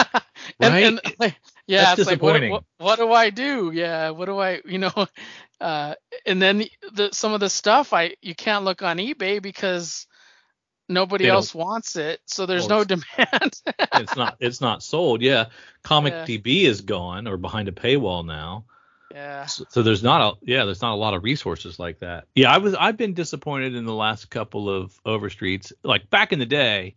and, 0.60 0.72
Right? 0.74 0.84
and, 0.84 1.00
like, 1.18 1.36
yeah, 1.66 1.82
That's 1.82 2.00
it's 2.00 2.06
like 2.10 2.20
what, 2.22 2.32
disappointing. 2.32 2.52
what 2.52 2.64
what 2.78 2.98
do 2.98 3.12
I 3.12 3.30
do? 3.30 3.70
Yeah, 3.72 4.10
what 4.10 4.26
do 4.26 4.38
I 4.38 4.60
you 4.64 4.78
know? 4.78 4.92
Uh, 5.60 5.94
and 6.26 6.42
then 6.42 6.64
the 6.92 7.10
some 7.12 7.34
of 7.34 7.38
the 7.38 7.48
stuff 7.48 7.92
I 7.92 8.16
you 8.20 8.34
can't 8.34 8.64
look 8.64 8.82
on 8.82 8.96
eBay 8.96 9.40
because 9.40 10.08
nobody 10.88 11.22
They 11.22 11.28
don't- 11.28 11.36
else 11.36 11.54
wants 11.54 11.94
it, 11.94 12.20
so 12.26 12.46
there's 12.46 12.66
Well, 12.66 12.80
no 12.80 12.84
demand. 12.96 13.60
it's 13.94 14.16
not 14.16 14.36
it's 14.40 14.60
not 14.60 14.82
sold. 14.82 15.22
Yeah. 15.22 15.50
Comic 15.84 16.14
Yeah. 16.14 16.24
DB 16.26 16.62
is 16.64 16.80
gone 16.80 17.28
or 17.28 17.36
behind 17.36 17.68
a 17.68 17.72
paywall 17.72 18.26
now. 18.26 18.64
yeah. 19.14 19.46
So, 19.46 19.64
so 19.68 19.82
there's 19.84 20.02
not 20.02 20.20
a 20.34 20.36
yeah, 20.42 20.64
there's 20.64 20.82
not 20.82 20.94
a 20.94 20.96
lot 20.96 21.14
of 21.14 21.22
resources 21.22 21.78
like 21.78 22.00
that. 22.00 22.24
Yeah, 22.34 22.50
I 22.52 22.58
was 22.58 22.74
I've 22.74 22.96
been 22.96 23.14
disappointed 23.14 23.76
in 23.76 23.84
the 23.84 23.94
last 23.94 24.30
couple 24.30 24.68
of 24.68 25.00
Overstreets. 25.04 25.72
Like 25.84 26.10
back 26.10 26.32
in 26.32 26.40
the 26.40 26.44
day, 26.46 26.96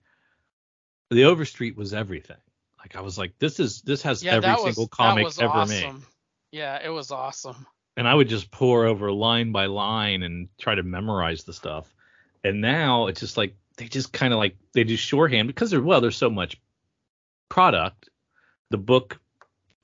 the 1.11 1.25
Overstreet 1.25 1.77
was 1.77 1.93
everything. 1.93 2.37
Like 2.85 2.95
I 2.95 3.01
was 3.01 3.17
like, 3.17 3.33
this 3.39 3.59
is 3.59 3.81
this 3.81 4.03
has 4.03 4.23
Yeah, 4.23 4.33
every 4.35 4.41
that 4.49 4.61
was, 4.61 4.75
single 4.75 4.87
comic 4.87 5.25
ever 5.39 5.65
made. 5.65 5.85
awesome. 5.85 6.05
Yeah, 6.51 6.79
it 6.83 6.89
was 6.89 7.09
awesome. 7.09 7.65
And 7.97 8.07
I 8.07 8.13
would 8.13 8.29
just 8.29 8.51
pour 8.51 8.85
over 8.85 9.11
line 9.11 9.51
by 9.51 9.65
line 9.65 10.21
and 10.21 10.49
try 10.59 10.75
to 10.75 10.83
memorize 10.83 11.45
the 11.45 11.53
stuff. 11.53 11.91
And 12.43 12.61
now 12.61 13.07
it's 13.07 13.21
just 13.21 13.37
like 13.37 13.55
they 13.77 13.87
just 13.87 14.13
kind 14.13 14.33
of 14.33 14.37
like 14.37 14.55
they 14.73 14.83
do 14.83 14.95
shorthand 14.97 15.47
because 15.47 15.71
there 15.71 15.81
well 15.81 15.99
there's 15.99 16.15
so 16.15 16.29
much 16.29 16.61
product, 17.49 18.07
the 18.69 18.77
book 18.77 19.19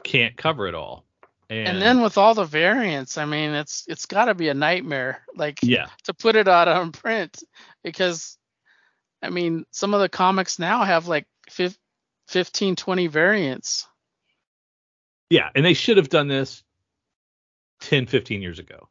can't 0.04 0.38
cover 0.38 0.68
it 0.68 0.76
all. 0.76 1.04
And, 1.50 1.70
And 1.70 1.82
then 1.82 2.02
with 2.02 2.20
all 2.20 2.36
the 2.36 2.46
variants, 2.46 3.18
I 3.18 3.26
mean, 3.26 3.50
it's 3.50 3.84
it's 3.88 4.06
got 4.06 4.26
to 4.26 4.36
be 4.36 4.50
a 4.50 4.54
nightmare, 4.54 5.24
like 5.36 5.58
yeah, 5.64 5.88
to 6.04 6.14
put 6.14 6.36
it 6.36 6.48
out 6.48 6.68
on 6.68 6.92
print, 6.92 7.42
because 7.84 8.38
I 9.24 9.32
mean, 9.32 9.66
some 9.72 9.96
of 9.96 10.02
the 10.02 10.10
comics 10.10 10.60
now 10.60 10.84
have 10.84 11.08
like 11.08 11.26
fif- 11.50 11.80
15, 12.32 12.76
20 12.78 13.08
variants. 13.08 13.88
Yeah, 15.30 15.50
and 15.54 15.65
they 15.65 15.74
should 15.74 15.98
have 15.98 16.10
done 16.10 16.28
this 16.28 16.63
10, 17.82 18.06
15 18.08 18.41
years 18.41 18.60
ago. 18.60 18.88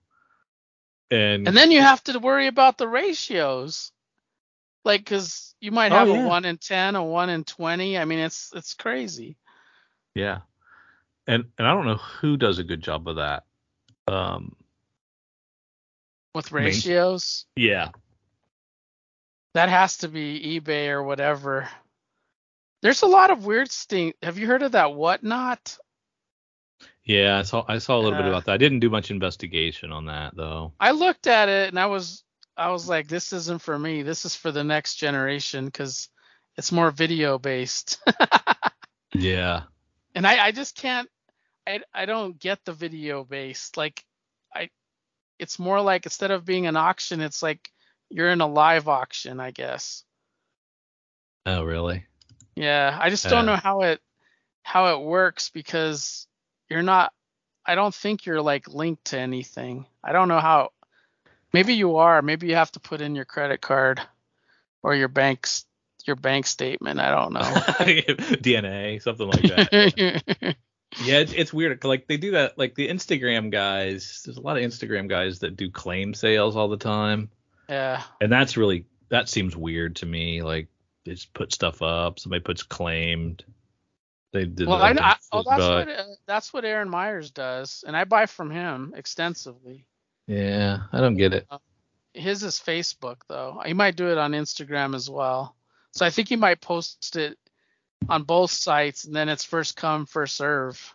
And, 1.11 1.46
And 1.48 1.57
then 1.57 1.70
you 1.70 1.81
have 1.81 2.03
to 2.05 2.18
worry 2.18 2.46
about 2.46 2.79
the 2.79 2.87
ratios, 2.87 3.92
like 4.85 5.00
because 5.03 5.55
you 5.61 5.72
might 5.72 5.90
Oh, 5.92 5.96
have 5.96 6.09
yeah. 6.09 6.24
a 6.24 6.29
one 6.29 6.44
in 6.44 6.57
ten, 6.59 6.94
a 6.96 7.03
one 7.03 7.29
in 7.31 7.43
twenty. 7.45 7.99
I 7.99 8.05
mean, 8.05 8.20
it's 8.20 8.53
it's 8.55 8.74
crazy. 8.74 9.36
yeah, 10.14 10.43
and 11.26 11.47
and 11.59 11.66
I 11.66 11.74
don't 11.74 11.86
know 11.86 11.97
who 11.97 12.36
does 12.36 12.59
a 12.61 12.64
good 12.64 12.80
job 12.80 13.09
of 13.09 13.16
that. 13.16 13.43
Um, 14.07 14.55
with 16.32 16.53
ratios. 16.53 17.45
yeah, 17.57 17.91
That 19.55 19.68
has 19.68 19.97
to 19.99 20.09
be 20.09 20.61
eBay 20.61 20.91
or 20.91 21.03
whatever. 21.03 21.68
There's 22.83 23.03
a 23.03 23.07
lot 23.07 23.31
of 23.31 23.45
weird 23.45 23.70
things. 23.70 24.14
Have 24.22 24.39
you 24.39 24.47
heard 24.47 24.62
of 24.62 24.72
that 24.72 24.95
whatnot? 24.95 25.76
yeah, 27.05 27.39
I 27.39 27.43
saw 27.43 27.64
I 27.66 27.78
saw 27.78 27.97
a 27.97 28.01
little 28.01 28.18
bit 28.18 28.26
uh. 28.26 28.28
about 28.28 28.45
that. 28.47 28.53
I 28.53 28.59
didn't 28.59 28.81
do 28.81 28.91
much 28.91 29.11
investigation 29.11 29.93
on 29.93 30.07
that 30.07 30.37
though. 30.37 30.72
I 30.78 30.93
looked 30.93 31.26
at 31.26 31.49
it 31.49 31.68
and 31.68 31.78
I 31.78 31.87
was 31.87 32.24
I 32.57 32.70
was 32.70 32.89
like, 32.89 33.09
this 33.09 33.33
isn't 33.33 33.62
for 33.62 33.78
me. 33.78 34.03
This 34.03 34.24
is 34.24 34.37
for 34.37 34.53
the 34.53 34.64
next 34.64 34.97
generation 34.97 35.66
because 35.66 36.09
it's 36.57 36.72
more 36.72 36.91
video 36.91 37.39
based. 37.39 37.99
Yeah, 39.12 39.62
and 40.14 40.26
I, 40.26 40.47
I 40.47 40.53
just 40.53 40.76
can't 40.76 41.09
I 41.66 41.81
I 41.93 42.07
don't 42.07 42.39
get 42.39 42.64
the 42.64 42.72
video 42.72 43.24
based. 43.24 43.76
Like 43.76 44.05
I 44.55 44.70
it's 45.39 45.59
more 45.59 45.81
like 45.81 46.07
instead 46.07 46.31
of 46.31 46.45
being 46.45 46.66
an 46.66 46.76
auction, 46.76 47.20
it's 47.20 47.43
like 47.43 47.70
you're 48.09 48.31
in 48.31 48.41
a 48.41 48.47
live 48.47 48.89
auction, 48.89 49.41
I 49.41 49.51
guess. 49.51 50.05
oh 51.45 51.64
really? 51.64 52.07
Yeah, 52.61 52.96
I 53.00 53.11
just 53.11 53.24
don't 53.24 53.46
Yeah. 53.46 53.54
know 53.54 53.61
how 53.61 53.82
it 53.82 54.00
how 54.62 54.94
it 54.94 55.04
works 55.04 55.50
because 55.50 56.26
you're 56.68 56.82
not 56.82 57.12
I 57.64 57.74
don't 57.74 57.94
think 57.94 58.26
you're 58.26 58.42
like 58.42 58.68
linked 58.68 59.06
to 59.06 59.18
anything. 59.18 59.86
I 60.02 60.12
don't 60.12 60.28
know 60.28 60.40
how. 60.40 60.70
Maybe 61.52 61.74
you 61.74 61.96
are. 61.96 62.22
Maybe 62.22 62.48
you 62.48 62.54
have 62.54 62.72
to 62.72 62.80
put 62.80 63.00
in 63.00 63.14
your 63.14 63.24
credit 63.24 63.61
card 63.61 64.00
or 64.82 64.94
your 64.94 65.08
bank's 65.08 65.66
your 66.06 66.16
bank 66.16 66.46
statement. 66.46 67.00
I 67.00 67.11
don't 67.11 67.32
know. 67.32 67.40
DNA, 68.40 69.02
something 69.02 69.26
like 69.28 69.42
that. 69.42 69.72
yeah, 71.04 71.18
it's, 71.18 71.32
it's 71.32 71.52
weird. 71.52 71.84
Like 71.84 72.06
they 72.06 72.16
do 72.16 72.32
that. 72.32 72.58
Like 72.58 72.74
the 72.74 72.88
Instagram 72.88 73.50
guys. 73.50 74.22
There's 74.24 74.36
a 74.36 74.40
lot 74.40 74.56
of 74.56 74.62
Instagram 74.62 75.08
guys 75.08 75.40
that 75.40 75.56
do 75.56 75.70
claim 75.70 76.14
sales 76.14 76.56
all 76.56 76.68
the 76.68 76.76
time, 76.76 77.30
yeah. 77.68 78.02
and 78.20 78.32
that's 78.32 78.56
really 78.56 78.86
that 79.11 79.28
seems 79.28 79.56
weird 79.56 79.96
to 79.96 80.06
me. 80.06 80.42
Like 80.42 80.68
they 81.05 81.12
just 81.12 81.32
put 81.34 81.53
stuff 81.53 81.82
up. 81.82 82.18
Somebody 82.18 82.42
puts 82.42 82.62
claimed. 82.62 83.44
They 84.32 84.44
did. 84.44 84.68
Well, 84.68 84.80
I, 84.80 84.90
I 84.90 85.16
oh, 85.32 85.42
that's 85.42 85.59
but- 85.59 85.88
what 85.88 85.88
uh, 85.88 86.05
that's 86.26 86.53
what 86.53 86.64
Aaron 86.64 86.88
Myers 86.88 87.30
does, 87.30 87.84
and 87.86 87.96
I 87.96 88.05
buy 88.05 88.26
from 88.26 88.51
him 88.51 88.94
extensively. 88.96 89.86
Yeah, 90.26 90.82
I 90.92 91.01
don't 91.01 91.16
get 91.16 91.34
it. 91.34 91.48
His 92.14 92.42
is 92.42 92.61
Facebook 92.64 93.22
though. 93.28 93.61
He 93.64 93.72
might 93.72 93.96
do 93.96 94.11
it 94.11 94.18
on 94.18 94.32
Instagram 94.32 94.94
as 94.94 95.11
well. 95.11 95.57
So 95.92 96.07
I 96.07 96.11
think 96.11 96.28
he 96.28 96.36
might 96.36 96.61
post 96.61 97.16
it 97.16 97.36
on 98.09 98.22
both 98.22 98.51
sites, 98.51 99.05
and 99.05 99.14
then 99.14 99.28
it's 99.28 99.44
first 99.44 99.76
come 99.76 100.07
first 100.07 100.36
serve. 100.36 100.94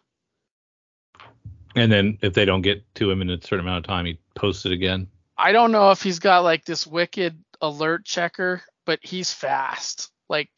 And 1.76 1.92
then 1.92 2.18
if 2.22 2.34
they 2.34 2.46
don't 2.46 2.62
get 2.62 2.84
to 2.96 3.12
him 3.12 3.22
in 3.22 3.30
a 3.30 3.42
certain 3.42 3.60
amount 3.60 3.86
of 3.86 3.88
time, 3.88 4.06
he 4.06 4.20
posts 4.36 4.66
it 4.66 4.72
again. 4.72 5.08
I 5.38 5.52
don't 5.52 5.74
know 5.74 5.92
if 5.92 6.02
he's 6.02 6.20
got 6.20 6.46
like 6.46 6.64
this 6.64 6.88
wicked 6.88 7.38
alert 7.62 8.06
checker, 8.06 8.62
but 8.86 9.00
he's 9.02 9.32
fast. 9.34 10.12
Like 10.30 10.50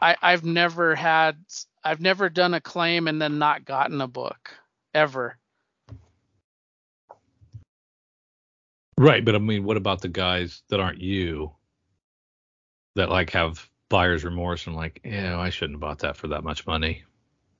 I 0.00 0.16
I've 0.20 0.44
never 0.44 0.94
had 0.94 1.36
I've 1.82 2.00
never 2.00 2.28
done 2.28 2.54
a 2.54 2.60
claim 2.60 3.08
and 3.08 3.20
then 3.20 3.38
not 3.38 3.64
gotten 3.64 4.00
a 4.00 4.08
book 4.08 4.56
ever. 4.94 5.38
Right, 8.96 9.24
but 9.24 9.34
I 9.34 9.38
mean, 9.38 9.64
what 9.64 9.76
about 9.76 10.00
the 10.02 10.08
guys 10.08 10.62
that 10.68 10.78
aren't 10.80 11.00
you 11.00 11.52
that 12.94 13.10
like 13.10 13.30
have 13.30 13.68
buyer's 13.88 14.24
remorse 14.24 14.66
and 14.66 14.76
like, 14.76 15.00
yeah, 15.04 15.38
I 15.38 15.50
shouldn't 15.50 15.74
have 15.74 15.80
bought 15.80 15.98
that 16.00 16.16
for 16.16 16.28
that 16.28 16.44
much 16.44 16.66
money. 16.66 17.02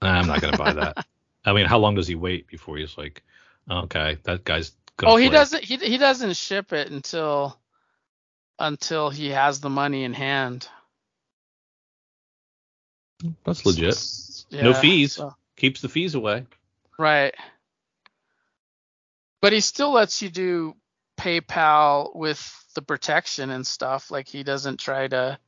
I'm 0.01 0.27
not 0.27 0.41
gonna 0.41 0.57
buy 0.57 0.73
that. 0.75 1.05
I 1.45 1.53
mean, 1.53 1.67
how 1.67 1.79
long 1.79 1.95
does 1.95 2.07
he 2.07 2.15
wait 2.15 2.47
before 2.47 2.77
he's 2.77 2.97
like, 2.97 3.23
okay, 3.71 4.17
that 4.23 4.45
guy's 4.45 4.73
gonna 4.97 5.13
Oh, 5.13 5.17
he 5.17 5.27
flip. 5.27 5.33
doesn't 5.33 5.65
he 5.65 5.77
he 5.77 5.99
doesn't 5.99 6.37
ship 6.37 6.73
it 6.73 6.91
until 6.91 7.59
until 8.59 9.11
he 9.11 9.31
has 9.31 9.61
the 9.61 9.71
money 9.71 10.05
in 10.05 10.13
hand. 10.13 10.69
That's 13.45 13.65
legit. 13.65 13.97
Yeah, 14.51 14.63
no 14.63 14.75
fees. 14.75 15.15
so- 15.15 15.35
Keeps 15.57 15.81
the 15.81 15.89
fees 15.89 16.15
away. 16.15 16.47
right. 16.99 17.35
But 19.41 19.53
he 19.53 19.61
still 19.61 19.93
lets 19.93 20.21
you 20.23 20.31
do 20.31 20.75
PayPal 21.19 22.15
with 22.17 22.41
the 22.75 22.83
protection 22.83 23.51
and 23.51 23.67
stuff. 23.67 24.11
Like 24.11 24.27
he 24.27 24.43
doesn't 24.43 24.81
try 24.81 25.07
to 25.07 25.39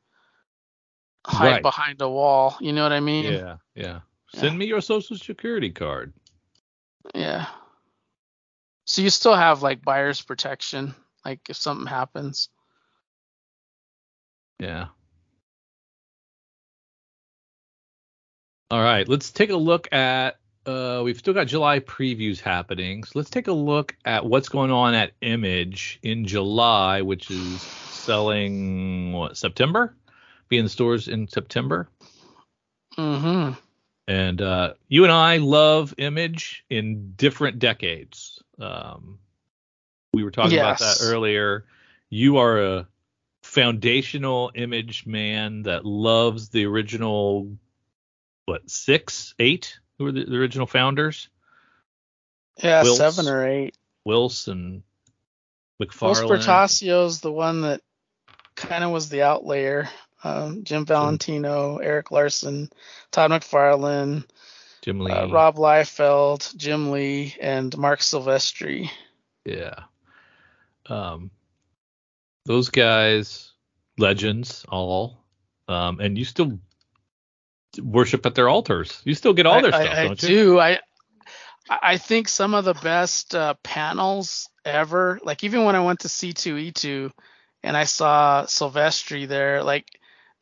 hide 1.26 1.50
Right. 1.54 1.62
behind 1.62 2.00
a 2.02 2.08
wall. 2.08 2.56
You 2.60 2.72
know 2.72 2.82
what 2.82 2.92
I 2.92 3.00
mean? 3.00 3.32
Yeah, 3.32 3.56
yeah. 3.74 4.00
Send 4.34 4.56
me 4.58 4.66
your 4.66 4.80
social 4.82 5.16
security 5.16 5.70
card. 5.70 6.12
Yeah. 7.14 7.46
So 8.84 9.00
you 9.02 9.10
still 9.10 9.34
have 9.34 9.62
like 9.62 9.82
buyer's 9.82 10.20
protection, 10.22 10.94
like 11.24 11.40
if 11.48 11.56
something 11.56 11.86
happens. 11.86 12.48
Yeah. 14.58 14.86
All 18.70 18.82
right, 18.82 19.08
let's 19.08 19.30
take 19.30 19.50
a 19.50 19.56
look 19.56 19.92
at. 19.92 20.38
Uh, 20.64 21.00
we've 21.04 21.18
still 21.18 21.34
got 21.34 21.46
July 21.46 21.78
previews 21.78 22.40
happening, 22.40 23.04
so 23.04 23.12
let's 23.14 23.30
take 23.30 23.46
a 23.46 23.52
look 23.52 23.94
at 24.04 24.26
what's 24.26 24.48
going 24.48 24.72
on 24.72 24.94
at 24.94 25.12
Image 25.20 26.00
in 26.02 26.26
July, 26.26 27.02
which 27.02 27.30
is 27.30 27.62
selling 27.62 29.12
what 29.12 29.36
September, 29.36 29.94
be 30.48 30.58
in 30.58 30.64
the 30.64 30.68
stores 30.68 31.06
in 31.06 31.28
September. 31.28 31.88
Mm-hmm. 32.98 33.52
And 34.08 34.42
uh, 34.42 34.74
you 34.88 35.04
and 35.04 35.12
I 35.12 35.36
love 35.36 35.94
Image 35.98 36.64
in 36.68 37.12
different 37.16 37.60
decades. 37.60 38.42
Um, 38.58 39.20
we 40.12 40.24
were 40.24 40.32
talking 40.32 40.58
about 40.58 40.78
that 40.78 40.96
Yes. 40.98 41.02
earlier. 41.02 41.66
You 42.10 42.38
are 42.38 42.58
a 42.60 42.88
foundational 43.56 44.50
Image 44.54 45.06
man 45.06 45.62
that 45.62 45.86
loves 45.86 46.50
the 46.50 46.66
original, 46.66 47.56
what 48.44 48.68
six, 48.68 49.34
eight? 49.38 49.78
Who 49.96 50.04
were 50.04 50.12
the, 50.12 50.24
the 50.26 50.36
original 50.36 50.66
founders? 50.66 51.30
Yeah, 52.62 52.82
Whilce. 52.82 52.98
seven 52.98 53.28
or 53.28 53.48
eight. 53.48 53.74
Wilson, 54.04 54.82
McFarlane. 55.82 56.28
Spertasio's 56.28 57.20
the 57.20 57.32
one 57.32 57.62
that 57.62 57.80
kind 58.56 58.84
of 58.84 58.90
was 58.90 59.08
the 59.08 59.22
outlier. 59.22 59.88
Um, 60.22 60.64
Jim 60.64 60.84
Valentino, 60.84 61.78
Erik 61.78 62.10
Larsen, 62.10 62.68
Todd 63.10 63.30
McFarlane, 63.30 64.24
Jim 64.82 65.00
Lee. 65.00 65.12
uh, 65.12 65.28
Rob 65.28 65.56
Liefeld, 65.56 66.54
Jim 66.56 66.90
Lee, 66.90 67.34
and 67.40 67.76
Marc 67.78 68.00
Silvestri. 68.00 68.90
Yeah. 69.46 69.84
Um, 70.86 71.30
those 72.46 72.70
guys, 72.70 73.52
legends, 73.98 74.64
all. 74.68 75.24
Um, 75.68 76.00
and 76.00 76.16
you 76.16 76.24
still 76.24 76.58
worship 77.82 78.24
at 78.24 78.34
their 78.34 78.48
altars. 78.48 79.02
You 79.04 79.14
still 79.14 79.34
get 79.34 79.46
all 79.46 79.60
their 79.60 79.74
I, 79.74 79.82
stuff, 79.82 79.94
I, 79.94 80.00
I 80.00 80.06
don't 80.06 80.22
you? 80.22 80.60
I 80.60 80.72
do. 80.72 80.78
I 80.78 80.80
I 81.68 81.96
think 81.98 82.28
some 82.28 82.54
of 82.54 82.64
the 82.64 82.74
best 82.74 83.34
uh, 83.34 83.54
panels 83.62 84.48
ever. 84.64 85.18
Like 85.22 85.42
even 85.44 85.64
when 85.64 85.74
I 85.74 85.84
went 85.84 86.00
to 86.00 86.08
C2E2 86.08 87.10
and 87.62 87.76
I 87.76 87.84
saw 87.84 88.44
Silvestri 88.44 89.26
there, 89.26 89.64
like 89.64 89.88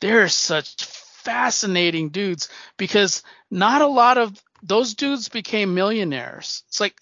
they're 0.00 0.28
such 0.28 0.84
fascinating 0.84 2.10
dudes 2.10 2.50
because 2.76 3.22
not 3.50 3.80
a 3.80 3.86
lot 3.86 4.18
of 4.18 4.38
those 4.62 4.94
dudes 4.94 5.30
became 5.30 5.74
millionaires. 5.74 6.62
It's 6.68 6.80
like 6.80 6.94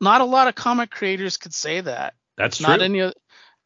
not 0.00 0.20
a 0.20 0.24
lot 0.26 0.48
of 0.48 0.54
comic 0.54 0.90
creators 0.90 1.38
could 1.38 1.54
say 1.54 1.80
that. 1.80 2.14
That's 2.36 2.58
true. 2.58 2.66
Not 2.68 2.82
any. 2.82 3.12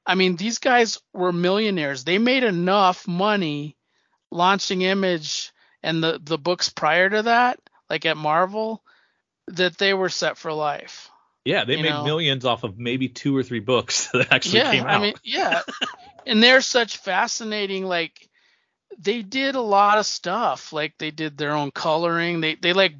I 0.06 0.14
mean, 0.14 0.36
these 0.36 0.58
guys 0.58 1.00
were 1.12 1.32
millionaires. 1.32 2.04
They 2.04 2.18
made 2.18 2.44
enough 2.44 3.08
money 3.08 3.76
launching 4.30 4.82
Image 4.82 5.52
and 5.82 6.02
the 6.02 6.20
the 6.22 6.38
books 6.38 6.68
prior 6.68 7.08
to 7.08 7.22
that, 7.22 7.60
like 7.88 8.04
at 8.06 8.16
Marvel, 8.16 8.82
that 9.48 9.78
they 9.78 9.94
were 9.94 10.08
set 10.08 10.36
for 10.36 10.52
life. 10.52 11.10
yeah, 11.44 11.64
they 11.64 11.80
made 11.80 11.90
know. 11.90 12.04
millions 12.04 12.44
off 12.44 12.64
of 12.64 12.78
maybe 12.78 13.08
two 13.08 13.36
or 13.36 13.42
three 13.42 13.60
books 13.60 14.08
that 14.12 14.32
actually 14.32 14.58
yeah, 14.58 14.72
came 14.72 14.84
out. 14.84 15.00
I 15.00 15.02
mean, 15.02 15.14
yeah, 15.22 15.60
and 16.26 16.42
they're 16.42 16.60
such 16.60 16.96
fascinating. 16.98 17.84
Like 17.84 18.28
they 18.98 19.22
did 19.22 19.54
a 19.54 19.60
lot 19.60 19.98
of 19.98 20.06
stuff. 20.06 20.72
Like 20.72 20.94
they 20.98 21.10
did 21.10 21.36
their 21.36 21.52
own 21.52 21.70
coloring. 21.70 22.40
They 22.40 22.54
they 22.56 22.72
like 22.72 22.94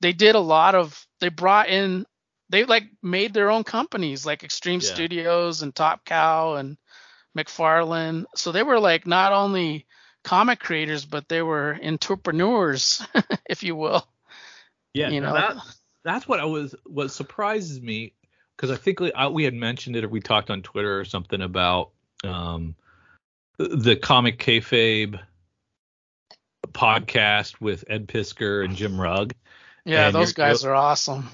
they 0.00 0.12
did 0.12 0.34
a 0.34 0.40
lot 0.40 0.74
of. 0.74 1.06
They 1.20 1.28
brought 1.28 1.68
in. 1.68 2.06
They 2.50 2.64
like 2.64 2.84
made 3.02 3.32
their 3.32 3.50
own 3.50 3.64
companies 3.64 4.26
like 4.26 4.44
Extreme 4.44 4.80
Yeah. 4.80 4.94
Studios 4.94 5.62
and 5.62 5.74
Top 5.74 6.04
Cow 6.04 6.54
and 6.54 6.76
McFarlane. 7.36 8.24
So 8.36 8.52
they 8.52 8.62
were 8.62 8.78
like 8.78 9.06
not 9.06 9.32
only 9.32 9.86
comic 10.22 10.60
creators, 10.60 11.04
but 11.04 11.28
they 11.28 11.42
were 11.42 11.78
entrepreneurs, 11.82 13.02
if 13.48 13.62
you 13.62 13.76
will. 13.76 14.06
yeah, 14.92 15.10
you 15.10 15.20
know, 15.20 15.34
that, 15.34 15.56
that's 16.04 16.28
what 16.28 16.40
I 16.40 16.44
was. 16.44 16.74
What 16.84 17.10
surprises 17.10 17.80
me 17.80 18.14
because 18.56 18.70
I 18.70 18.76
think 18.76 19.00
we, 19.00 19.12
I, 19.12 19.28
we 19.28 19.44
had 19.44 19.54
mentioned 19.54 19.96
it 19.96 20.04
or 20.04 20.08
we 20.08 20.20
talked 20.20 20.50
on 20.50 20.62
Twitter 20.62 20.98
or 20.98 21.04
something 21.04 21.40
about 21.40 21.90
um, 22.22 22.74
the, 23.58 23.68
the 23.68 23.96
comic 23.96 24.38
kayfabe 24.38 25.18
podcast 26.68 27.60
with 27.60 27.84
Ed 27.88 28.08
Piskor 28.08 28.64
and 28.64 28.76
Jim 28.76 29.00
Rugg. 29.00 29.34
yeah, 29.84 30.06
And 30.06 30.14
those 30.14 30.32
guys 30.32 30.64
are 30.64 30.74
awesome. 30.74 31.28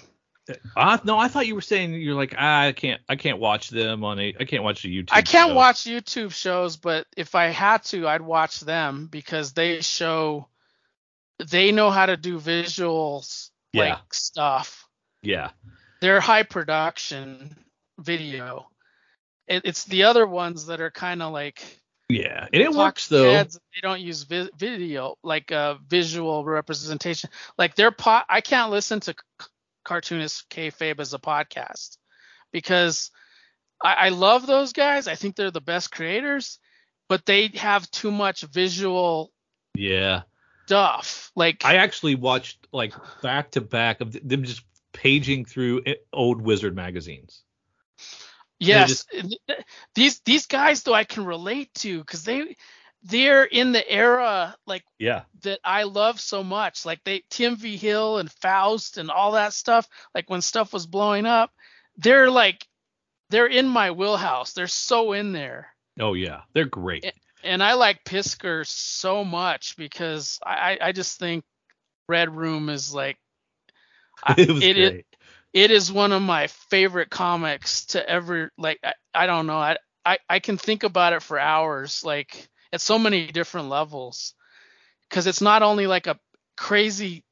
I, 0.76 0.98
no, 1.04 1.16
I 1.18 1.28
thought 1.28 1.46
you 1.46 1.54
were 1.54 1.60
saying 1.60 1.94
you're 1.94 2.14
like 2.14 2.34
ah, 2.36 2.62
I 2.62 2.72
can't 2.72 3.00
I 3.08 3.16
can't 3.16 3.38
watch 3.38 3.70
them 3.70 4.04
on 4.04 4.18
a 4.18 4.34
I 4.40 4.44
can't 4.44 4.62
watch 4.62 4.82
the 4.82 4.88
YouTube. 5.02 5.10
I 5.12 5.22
can't 5.22 5.50
show." 5.50 5.54
watch 5.54 5.84
YouTube 5.84 6.32
shows, 6.32 6.76
but 6.76 7.06
if 7.16 7.34
I 7.34 7.46
had 7.46 7.84
to, 7.84 8.08
I'd 8.08 8.22
watch 8.22 8.60
them 8.60 9.06
because 9.06 9.52
they 9.52 9.80
show 9.80 10.48
they 11.48 11.72
know 11.72 11.90
how 11.90 12.06
to 12.06 12.16
do 12.16 12.38
visuals 12.38 13.50
like 13.74 13.88
Yeah. 13.90 13.98
stuff. 14.12 14.88
Yeah, 15.22 15.50
They're 16.00 16.20
high 16.20 16.44
production 16.44 17.54
video. 17.98 18.68
It, 19.46 19.62
it's 19.66 19.84
the 19.84 20.04
other 20.04 20.26
ones 20.26 20.66
that 20.66 20.80
are 20.80 20.90
kind 20.90 21.22
of 21.22 21.32
like 21.32 21.62
yeah, 22.08 22.48
and 22.52 22.62
it 22.62 22.72
works 22.72 23.08
though. 23.08 23.44
They 23.44 23.80
don't 23.82 24.00
use 24.00 24.24
vi- 24.24 24.50
video 24.56 25.16
like 25.22 25.52
uh, 25.52 25.76
visual 25.86 26.44
representation. 26.44 27.30
Like 27.58 27.74
their 27.76 27.90
pot, 27.92 28.26
I 28.28 28.40
can't 28.40 28.70
listen 28.70 29.00
to 29.00 29.14
cartoonist 29.90 30.48
kayfabe 30.50 31.00
as 31.00 31.14
a 31.14 31.18
podcast 31.18 31.98
because 32.52 33.10
I, 33.82 33.94
I 33.94 34.08
love 34.10 34.46
those 34.46 34.72
guys. 34.72 35.08
I 35.08 35.16
think 35.16 35.36
they're 35.36 35.50
the 35.50 35.60
best 35.60 35.90
creators, 35.90 36.58
but 37.08 37.26
they 37.26 37.48
have 37.54 37.90
too 37.90 38.10
much 38.12 38.42
visual 38.42 39.32
Yeah, 39.74 40.22
stuff. 40.66 41.32
Like 41.36 41.64
I 41.64 41.76
actually 41.76 42.14
watched 42.16 42.66
like 42.72 42.94
back 43.22 43.52
to 43.52 43.60
back 43.60 44.00
of 44.00 44.12
them 44.12 44.44
just 44.44 44.62
paging 44.92 45.44
through 45.44 45.82
eh, 45.86 45.94
old 46.12 46.40
Wizard 46.42 46.74
magazines. 46.76 47.44
Yes, 48.58 49.06
these 49.94 50.20
these 50.20 50.46
guys 50.46 50.82
though 50.82 50.94
I 50.94 51.04
can 51.04 51.24
relate 51.24 51.72
to 51.76 51.98
because 52.00 52.24
they 52.24 52.56
they're 53.02 53.44
in 53.44 53.72
the 53.72 53.88
era 53.90 54.54
like 54.66 54.84
Yeah. 54.98 55.22
that 55.42 55.60
I 55.64 55.84
love 55.84 56.20
so 56.20 56.44
much. 56.44 56.84
Like 56.84 57.02
they 57.04 57.22
Tim 57.30 57.56
Vigil 57.56 58.18
and 58.18 58.30
Faust 58.30 58.98
and 58.98 59.10
all 59.10 59.32
that 59.32 59.52
stuff. 59.54 59.88
Like 60.14 60.28
when 60.28 60.42
stuff 60.42 60.72
was 60.72 60.86
blowing 60.86 61.26
up, 61.26 61.50
they're 61.96 62.30
like 62.30 62.66
they're 63.30 63.46
in 63.46 63.68
my 63.68 63.90
wheelhouse. 63.92 64.52
They're 64.52 64.66
so 64.66 65.12
in 65.12 65.32
there. 65.32 65.68
Oh 65.98 66.14
yeah, 66.14 66.42
they're 66.52 66.64
great. 66.66 67.04
It- 67.04 67.14
And 67.42 67.62
I 67.62 67.72
like 67.74 68.04
Piskor 68.04 68.66
so 68.66 69.24
much 69.24 69.76
because 69.78 70.38
I, 70.44 70.76
I 70.80 70.92
just 70.92 71.18
think 71.18 71.42
Red 72.06 72.36
Room 72.36 72.68
is 72.68 72.92
like 72.92 73.16
it 74.36 74.50
was 74.50 74.62
it 74.62 74.76
is- 74.76 74.90
great. 74.90 75.06
it 75.54 75.70
is 75.70 75.90
one 75.90 76.12
of 76.12 76.20
my 76.20 76.48
favorite 76.48 77.08
comics 77.08 77.86
to 77.86 78.06
ever 78.08 78.50
like 78.58 78.78
I, 78.84 78.92
I 79.14 79.26
don't 79.26 79.46
know 79.46 79.56
I, 79.56 79.78
I 80.04 80.18
I 80.28 80.38
can 80.40 80.58
think 80.58 80.82
about 80.82 81.14
it 81.14 81.22
for 81.22 81.38
hours 81.38 82.04
like 82.04 82.48
at 82.72 82.80
so 82.80 82.98
many 82.98 83.26
different 83.28 83.68
levels 83.68 84.34
because 85.08 85.26
it's 85.26 85.40
not 85.40 85.62
only 85.62 85.86
like 85.86 86.06
a 86.06 86.18
crazy 86.56 87.24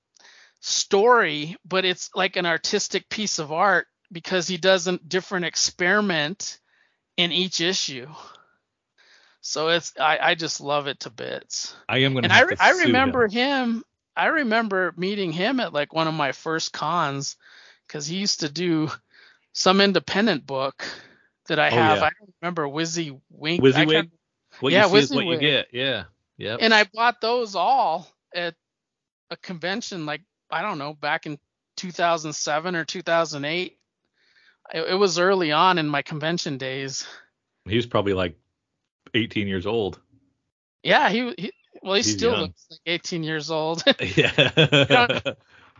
story 0.60 1.56
but 1.66 1.84
it's 1.84 2.10
like 2.14 2.36
an 2.36 2.46
artistic 2.46 3.08
piece 3.08 3.38
of 3.38 3.52
art 3.52 3.86
because 4.12 4.48
he 4.48 4.56
does 4.56 4.86
a 4.88 4.98
different 4.98 5.44
experiment 5.46 6.58
in 7.16 7.32
each 7.32 7.60
issue 7.60 8.08
so 9.40 9.68
it's 9.68 9.94
I, 10.00 10.18
I 10.20 10.34
just 10.34 10.60
love 10.60 10.88
it 10.88 11.00
to 11.00 11.10
bits 11.10 11.74
I 11.88 11.98
am 11.98 12.14
gonna. 12.14 12.28
and 12.28 12.32
I, 12.32 12.44
to 12.44 12.56
I 12.60 12.70
remember 12.70 13.28
him. 13.28 13.28
him. 13.28 13.84
I 14.16 14.26
remember 14.28 14.92
meeting 14.96 15.32
him 15.32 15.60
at 15.60 15.72
like 15.72 15.94
one 15.94 16.08
of 16.08 16.14
my 16.14 16.32
first 16.32 16.72
cons 16.72 17.36
because 17.86 18.06
he 18.06 18.16
used 18.16 18.40
to 18.40 18.48
do 18.50 18.90
some 19.52 19.80
independent 19.80 20.46
book 20.46 20.84
that 21.48 21.58
I 21.60 21.70
Oh, 21.70 21.76
have. 21.76 21.98
yeah. 21.98 22.02
I 22.02 22.10
don't 22.18 22.34
remember 22.42 22.64
Wizzy 22.68 23.18
Wink. 23.30 23.64
I 23.74 23.86
WYSIWYG. 23.86 24.10
What 24.60 24.72
yeah, 24.72 24.86
you 24.86 24.92
see 24.92 24.98
is 24.98 25.14
what 25.14 25.26
you 25.26 25.38
get. 25.38 25.68
Yeah. 25.72 26.04
Yeah. 26.36 26.56
And 26.60 26.72
I 26.72 26.84
bought 26.92 27.20
those 27.20 27.54
all 27.54 28.08
at 28.34 28.54
a 29.30 29.36
convention 29.36 30.06
like 30.06 30.22
I 30.50 30.62
don't 30.62 30.78
know 30.78 30.94
back 30.94 31.26
in 31.26 31.38
2007 31.76 32.76
or 32.76 32.84
2008. 32.84 33.78
It, 34.74 34.80
it 34.80 34.94
was 34.94 35.18
early 35.18 35.52
on 35.52 35.78
in 35.78 35.88
my 35.88 36.02
convention 36.02 36.58
days. 36.58 37.06
he 37.66 37.76
was 37.76 37.86
probably 37.86 38.14
like 38.14 38.36
18 39.14 39.48
years 39.48 39.66
old. 39.66 40.00
Yeah, 40.82 41.08
he, 41.10 41.34
he 41.36 41.52
well 41.82 41.94
he 41.94 42.00
He's 42.00 42.12
still 42.12 42.32
young. 42.32 42.40
looks 42.42 42.66
like 42.70 42.80
18 42.86 43.22
years 43.22 43.50
old. 43.50 43.82
yeah. 44.16 45.20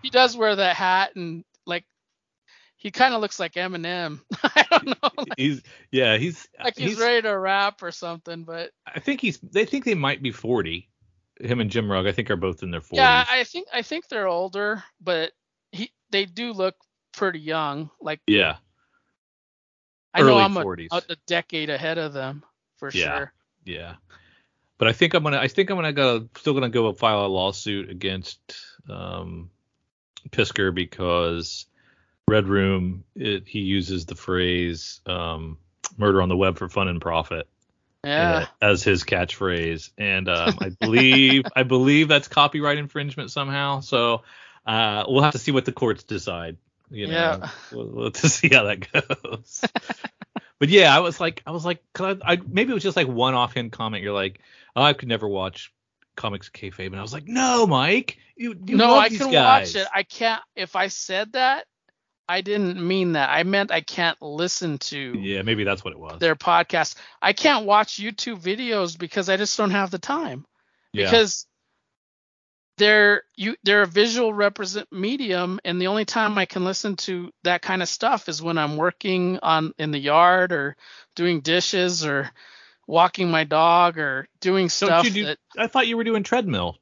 he 0.03 0.11
does 0.11 0.37
wear 0.37 0.57
that 0.57 0.77
hat 0.77 1.15
and 1.17 1.45
he 2.79 2.93
kind 2.93 3.13
of 3.13 3.21
looks 3.21 3.39
like 3.41 3.55
Eminem. 3.55 4.21
I 4.43 4.65
don't 4.71 4.87
know, 4.87 5.11
like, 5.17 5.29
he's 5.37 5.63
yeah. 5.91 6.17
He's 6.17 6.47
like 6.65 6.79
he's, 6.79 6.99
ready 6.99 7.23
to 7.23 7.37
rap 7.37 7.83
or 7.83 7.91
something. 7.91 8.45
But 8.45 8.71
I 8.87 9.01
think 9.01 9.21
he's. 9.21 9.39
They 9.39 9.65
think 9.65 9.85
they 9.85 9.95
might 9.95 10.23
be 10.23 10.31
40. 10.31 10.89
Him 11.41 11.61
and 11.61 11.71
Jim 11.71 11.91
Rugg, 11.91 12.07
I 12.07 12.13
think, 12.13 12.31
are 12.31 12.37
both 12.37 12.63
in 12.63 12.71
their 12.71 12.81
40s. 12.81 12.95
yeah, 12.95 13.27
I 13.29 13.45
think 13.45 13.69
I 13.73 13.83
think 13.83 14.09
they're 14.09 14.27
older, 14.29 14.83
but 15.01 15.33
he 15.73 15.93
they 16.11 16.25
do 16.25 16.53
look 16.53 16.77
pretty 17.13 17.41
young. 17.41 17.91
Like 18.01 18.21
yeah. 18.27 18.57
I 20.15 20.21
know 20.21 20.29
Early 20.29 20.43
I'm 20.43 20.57
a, 20.57 20.65
40s. 20.65 20.89
a, 20.91 21.03
a 21.13 21.17
decade 21.27 21.71
ahead 21.71 21.99
of 21.99 22.13
them 22.13 22.43
for 22.79 22.91
Yeah. 22.93 23.19
sure. 23.19 23.33
Yeah. 23.65 23.95
But 24.79 24.89
I 24.89 24.93
think 24.93 25.15
I'm 25.15 25.25
gonna. 25.25 25.39
I 25.39 25.49
think 25.49 25.71
I'm 25.71 25.77
gonna 25.77 25.93
go. 25.93 26.29
Still 26.37 26.55
gonna 26.55 26.69
go 26.69 26.93
file 26.93 27.27
a 27.27 27.29
lawsuit 27.29 27.91
against 27.91 28.39
um, 28.89 29.51
Piskor 30.31 30.73
because 30.73 31.67
Red 32.29 32.47
Room. 32.49 33.05
It, 33.15 33.45
he 33.47 33.61
uses 33.61 34.07
the 34.07 34.15
phrase 34.15 35.01
um, 35.07 35.59
"murder 35.97 36.23
on 36.23 36.29
the 36.29 36.37
web 36.37 36.59
for 36.59 36.69
fun 36.69 36.89
and 36.89 37.01
profit" 37.01 37.49
Yeah. 38.05 38.47
uh, 38.61 38.67
as 38.71 38.83
his 38.83 39.05
catchphrase, 39.05 39.91
and 39.99 40.29
um, 40.29 40.59
I 40.61 40.69
believe 40.81 41.45
I 41.55 41.63
believe 41.65 42.09
that's 42.09 42.29
copyright 42.29 42.79
infringement 42.79 43.31
somehow. 43.31 43.81
So 43.81 44.23
uh, 44.67 45.05
we'll 45.09 45.23
have 45.23 45.33
to 45.33 45.39
see 45.39 45.51
what 45.53 45.65
the 45.65 45.73
courts 45.73 46.03
decide. 46.05 46.57
You 46.91 47.07
know, 47.09 47.13
Yeah. 47.15 47.51
we'll, 47.73 47.87
we'll 47.89 48.05
have 48.05 48.13
to 48.15 48.29
see 48.31 48.49
how 48.49 48.65
that 48.65 48.91
goes. 48.93 49.65
but 50.59 50.69
yeah, 50.69 50.95
I 50.97 51.01
was 51.01 51.21
like, 51.21 51.43
I 51.47 51.51
was 51.51 51.65
like, 51.65 51.83
'cause 51.93 52.19
I, 52.25 52.33
I 52.35 52.39
maybe 52.47 52.71
it 52.71 52.75
was 52.75 52.83
just 52.83 52.97
like 52.97 53.09
one 53.09 53.35
offhand 53.35 53.73
comment. 53.73 54.03
You're 54.03 54.15
like, 54.15 54.41
oh, 54.77 54.83
I 54.83 54.93
could 54.93 55.09
never 55.09 55.29
watch 55.29 55.73
comics 56.17 56.49
kayfabe, 56.51 56.87
and 56.87 56.97
I 56.97 57.03
was 57.03 57.13
like, 57.13 57.27
no, 57.29 57.67
Mike, 57.67 58.19
you, 58.37 58.57
you 58.67 58.77
no, 58.77 58.97
I 58.97 59.09
can 59.09 59.31
guys. 59.31 59.75
watch 59.75 59.83
it. 59.83 59.89
I 59.95 60.03
can't. 60.03 60.43
If 60.57 60.77
I 60.77 60.89
said 60.89 61.33
that, 61.33 61.67
I 62.29 62.43
didn't 62.43 62.87
mean 62.87 63.13
that. 63.13 63.31
I 63.31 63.43
meant 63.43 63.73
I 63.73 63.81
can't 63.81 64.21
listen 64.21 64.79
to 64.79 65.19
yeah, 65.19 65.43
maybe 65.43 65.65
that's 65.65 65.83
what 65.83 65.93
it 65.93 65.99
was. 65.99 66.19
their 66.19 66.37
podcast. 66.37 66.97
I 67.23 67.33
can't 67.33 67.65
watch 67.65 67.95
YouTube 67.97 68.41
videos 68.41 68.99
because 68.99 69.29
I 69.29 69.37
just 69.37 69.57
don't 69.57 69.71
have 69.71 69.91
the 69.91 69.99
time. 69.99 70.45
yeah. 70.93 71.07
because 71.07 71.47
they're 72.77 73.25
you 73.37 73.57
they're 73.65 73.83
a 73.83 73.87
visual 73.87 74.33
represent 74.33 74.87
medium 74.93 75.59
and 75.65 75.81
the 75.81 75.89
only 75.89 76.05
time 76.05 76.39
I 76.39 76.47
can 76.47 76.65
listen 76.65 76.95
to 76.97 77.31
that 77.43 77.61
kind 77.61 77.83
of 77.83 77.89
stuff 77.89 78.29
is 78.29 78.41
when 78.41 78.57
I'm 78.57 78.77
working 78.77 79.41
on 79.43 79.73
in 79.79 79.91
the 79.91 79.99
yard 79.99 80.53
or 80.53 80.77
doing 81.17 81.41
dishes 81.41 82.07
or 82.07 82.31
walking 82.87 83.31
my 83.31 83.45
dog 83.45 83.99
or 83.99 84.29
doing 84.41 84.69
stuff 84.69 85.05
you 85.07 85.11
do- 85.11 85.25
that 85.27 85.39
I 85.59 85.67
thought 85.67 85.89
you 85.89 85.97
were 85.97 86.05
doing 86.05 86.23
treadmill. 86.23 86.77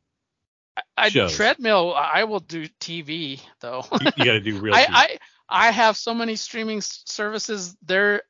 I 0.97 1.09
shows? 1.09 1.34
treadmill 1.34 1.94
I 1.94 2.24
will 2.24 2.40
do 2.40 2.68
TV 2.80 3.40
though. 3.61 3.84
You, 3.92 4.11
you 4.18 4.24
got 4.26 4.32
to 4.32 4.40
do 4.40 4.59
real. 4.61 4.74
I, 4.74 4.84
TV. 4.84 4.88
I 4.92 5.18
I 5.49 5.70
have 5.70 5.97
so 5.97 6.14
many 6.14 6.36
streaming 6.36 6.80
services 6.80 7.76
there 7.82 8.22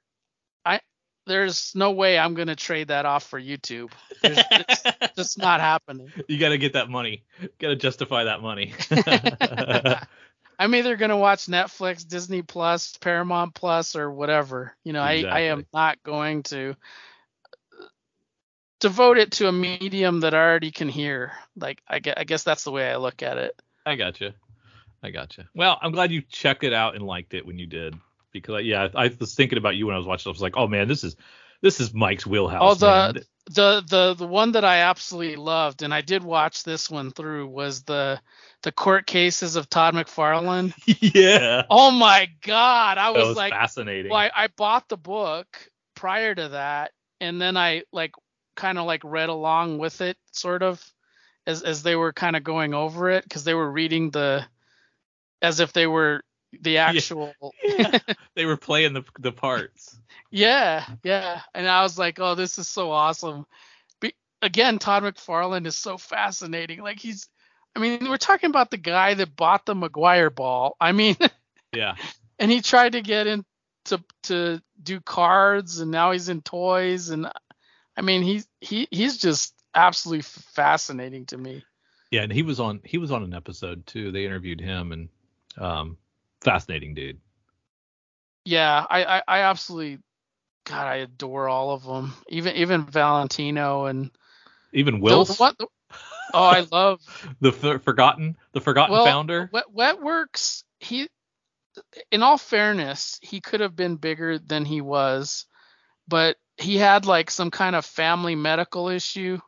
I 0.64 0.80
there's 1.26 1.72
no 1.74 1.92
way 1.92 2.18
I'm 2.18 2.34
going 2.34 2.48
to 2.48 2.56
trade 2.56 2.88
that 2.88 3.04
off 3.04 3.24
for 3.24 3.40
YouTube. 3.40 3.90
It's 4.22 4.82
just 5.16 5.38
not 5.38 5.60
happening. 5.60 6.12
you 6.28 6.38
got 6.38 6.50
to 6.50 6.58
get 6.58 6.74
that 6.74 6.88
money. 6.88 7.24
You 7.40 7.48
Got 7.58 7.68
to 7.68 7.76
justify 7.76 8.24
that 8.24 8.42
money. 8.42 8.74
I'm 10.58 10.74
either 10.74 10.96
gonna 10.96 11.16
watch 11.16 11.46
Netflix, 11.46 12.06
Disney 12.06 12.42
Plus, 12.42 12.96
Paramount 12.96 13.54
Plus, 13.54 13.94
or 13.94 14.10
whatever. 14.10 14.74
You 14.84 14.94
know, 14.94 15.02
I, 15.02 15.24
I 15.28 15.40
am 15.40 15.66
not 15.72 16.02
going 16.02 16.44
to 16.44 16.76
devote 18.80 19.18
it 19.18 19.32
to 19.32 19.48
a 19.48 19.52
medium 19.52 20.20
that 20.20 20.34
I 20.34 20.38
already 20.38 20.70
can 20.70 20.88
hear. 20.88 21.32
Like 21.56 21.82
I 21.86 21.98
guess, 21.98 22.14
I 22.16 22.24
guess 22.24 22.42
that's 22.42 22.64
the 22.64 22.70
way 22.70 22.90
I 22.90 22.96
look 22.96 23.22
at 23.22 23.36
it. 23.36 23.60
I 23.84 23.96
gotcha. 23.96 24.34
I 25.06 25.10
gotcha. 25.10 25.48
Well, 25.54 25.78
I'm 25.80 25.92
glad 25.92 26.10
you 26.10 26.20
checked 26.20 26.64
it 26.64 26.72
out 26.72 26.96
and 26.96 27.06
liked 27.06 27.32
it 27.32 27.46
when 27.46 27.60
you 27.60 27.66
did, 27.66 27.94
because 28.32 28.64
yeah, 28.64 28.88
I 28.92 29.14
was 29.20 29.36
thinking 29.36 29.56
about 29.56 29.76
you 29.76 29.86
when 29.86 29.94
I 29.94 29.98
was 29.98 30.06
watching. 30.06 30.28
I 30.28 30.32
was 30.32 30.42
like, 30.42 30.56
oh 30.56 30.66
man, 30.66 30.88
this 30.88 31.04
is 31.04 31.14
this 31.62 31.80
is 31.80 31.94
Mike's 31.94 32.26
wheelhouse. 32.26 32.60
Oh, 32.60 32.74
the 32.74 33.12
man. 33.12 33.22
the 33.46 33.84
the 33.88 34.14
the 34.14 34.26
one 34.26 34.52
that 34.52 34.64
I 34.64 34.78
absolutely 34.78 35.36
loved, 35.36 35.82
and 35.82 35.94
I 35.94 36.00
did 36.00 36.24
watch 36.24 36.64
this 36.64 36.90
one 36.90 37.12
through, 37.12 37.46
was 37.46 37.82
the 37.82 38.20
the 38.62 38.72
court 38.72 39.06
cases 39.06 39.54
of 39.54 39.70
Todd 39.70 39.94
McFarlane. 39.94 40.74
yeah, 41.14 41.62
Oh 41.70 41.92
my 41.92 42.28
God, 42.42 42.98
I 42.98 43.10
was, 43.10 43.28
was 43.28 43.36
like, 43.36 43.52
fascinating. 43.52 44.10
Well, 44.10 44.18
I, 44.18 44.30
I 44.34 44.48
bought 44.48 44.88
the 44.88 44.96
book 44.96 45.46
prior 45.94 46.34
to 46.34 46.48
that, 46.48 46.90
and 47.20 47.40
then 47.40 47.56
I 47.56 47.84
like 47.92 48.10
kind 48.56 48.76
of 48.76 48.86
like 48.86 49.02
read 49.04 49.28
along 49.28 49.78
with 49.78 50.00
it, 50.00 50.16
sort 50.32 50.64
of, 50.64 50.84
as 51.46 51.62
as 51.62 51.84
they 51.84 51.94
were 51.94 52.12
kind 52.12 52.34
of 52.34 52.42
going 52.42 52.74
over 52.74 53.08
it, 53.08 53.22
because 53.22 53.44
they 53.44 53.54
were 53.54 53.70
reading 53.70 54.10
the, 54.10 54.44
as 55.42 55.60
if 55.60 55.72
they 55.72 55.86
were 55.86 56.22
the 56.60 56.78
actual. 56.78 57.32
yeah, 57.62 57.98
they 58.34 58.44
were 58.44 58.56
playing 58.56 58.92
the 58.94 59.04
the 59.18 59.32
parts. 59.32 59.98
Yeah, 60.30 60.84
yeah, 61.02 61.40
and 61.54 61.68
I 61.68 61.82
was 61.82 61.98
like, 61.98 62.18
oh, 62.20 62.34
this 62.34 62.58
is 62.58 62.68
so 62.68 62.90
awesome. 62.90 63.46
Be, 64.00 64.14
again, 64.42 64.78
Todd 64.78 65.02
McFarlane 65.02 65.66
is 65.66 65.76
so 65.76 65.98
fascinating. 65.98 66.80
Like 66.80 66.98
he's, 66.98 67.28
I 67.74 67.80
mean, 67.80 68.08
we're 68.08 68.16
talking 68.16 68.50
about 68.50 68.70
the 68.70 68.76
guy 68.76 69.14
that 69.14 69.36
bought 69.36 69.66
the 69.66 69.74
McGwire 69.74 70.34
ball. 70.34 70.76
I 70.80 70.92
mean. 70.92 71.16
Yeah, 71.74 71.96
and 72.38 72.50
he 72.50 72.62
tried 72.62 72.92
to 72.92 73.02
get 73.02 73.26
into 73.26 73.44
to 74.22 74.62
do 74.82 75.00
cards 75.00 75.80
and 75.80 75.90
now 75.90 76.12
he's 76.12 76.28
in 76.30 76.40
toys 76.40 77.10
and 77.10 77.30
I 77.96 78.02
mean 78.02 78.22
he's 78.22 78.46
he 78.60 78.88
he's 78.90 79.18
just 79.18 79.52
absolutely 79.74 80.22
fascinating 80.22 81.26
to 81.26 81.36
me. 81.36 81.64
yeah, 82.10 82.22
and 82.22 82.32
he 82.32 82.42
was 82.42 82.60
on 82.60 82.80
he 82.84 82.96
was 82.96 83.10
on 83.10 83.24
an 83.24 83.34
episode 83.34 83.86
too. 83.86 84.10
They 84.10 84.24
interviewed 84.24 84.60
him 84.60 84.92
and 84.92 85.08
um, 85.58 85.96
fascinating 86.42 86.94
dude. 86.94 87.18
Yeah, 88.44 88.84
I 88.88 89.04
I, 89.04 89.22
I 89.26 89.38
absolutely 89.42 89.98
God 90.64 90.86
I 90.86 90.96
adore 90.96 91.48
all 91.48 91.70
of 91.72 91.84
them. 91.84 92.12
Even 92.28 92.56
even 92.56 92.84
Valentino 92.86 93.86
and 93.86 94.10
Even 94.72 95.00
Whilce, 95.00 95.38
what 95.38 95.56
the- 95.58 95.68
oh 96.34 96.42
I 96.44 96.66
love 96.70 97.00
the 97.40 97.52
for- 97.52 97.78
forgotten 97.78 98.36
the 98.52 98.60
forgotten 98.60 98.92
well 98.92 99.04
founder. 99.04 99.48
Wet 99.52 99.70
Wet 99.72 100.02
Works. 100.02 100.64
he 100.80 101.08
in 102.10 102.22
all 102.22 102.38
fairness 102.38 103.18
he 103.22 103.40
could 103.40 103.60
have 103.60 103.76
been 103.76 103.96
bigger 103.96 104.38
than 104.38 104.64
he 104.64 104.80
was 104.80 105.44
but 106.08 106.36
he 106.56 106.78
had 106.78 107.04
like 107.04 107.30
some 107.30 107.50
kind 107.50 107.76
of 107.76 107.84
family 107.84 108.34
medical 108.34 108.88
issue 108.88 109.38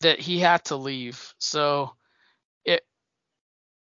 that 0.00 0.18
he 0.18 0.38
had 0.38 0.64
to 0.64 0.76
leave 0.76 1.34
so 1.38 1.92
it 2.64 2.82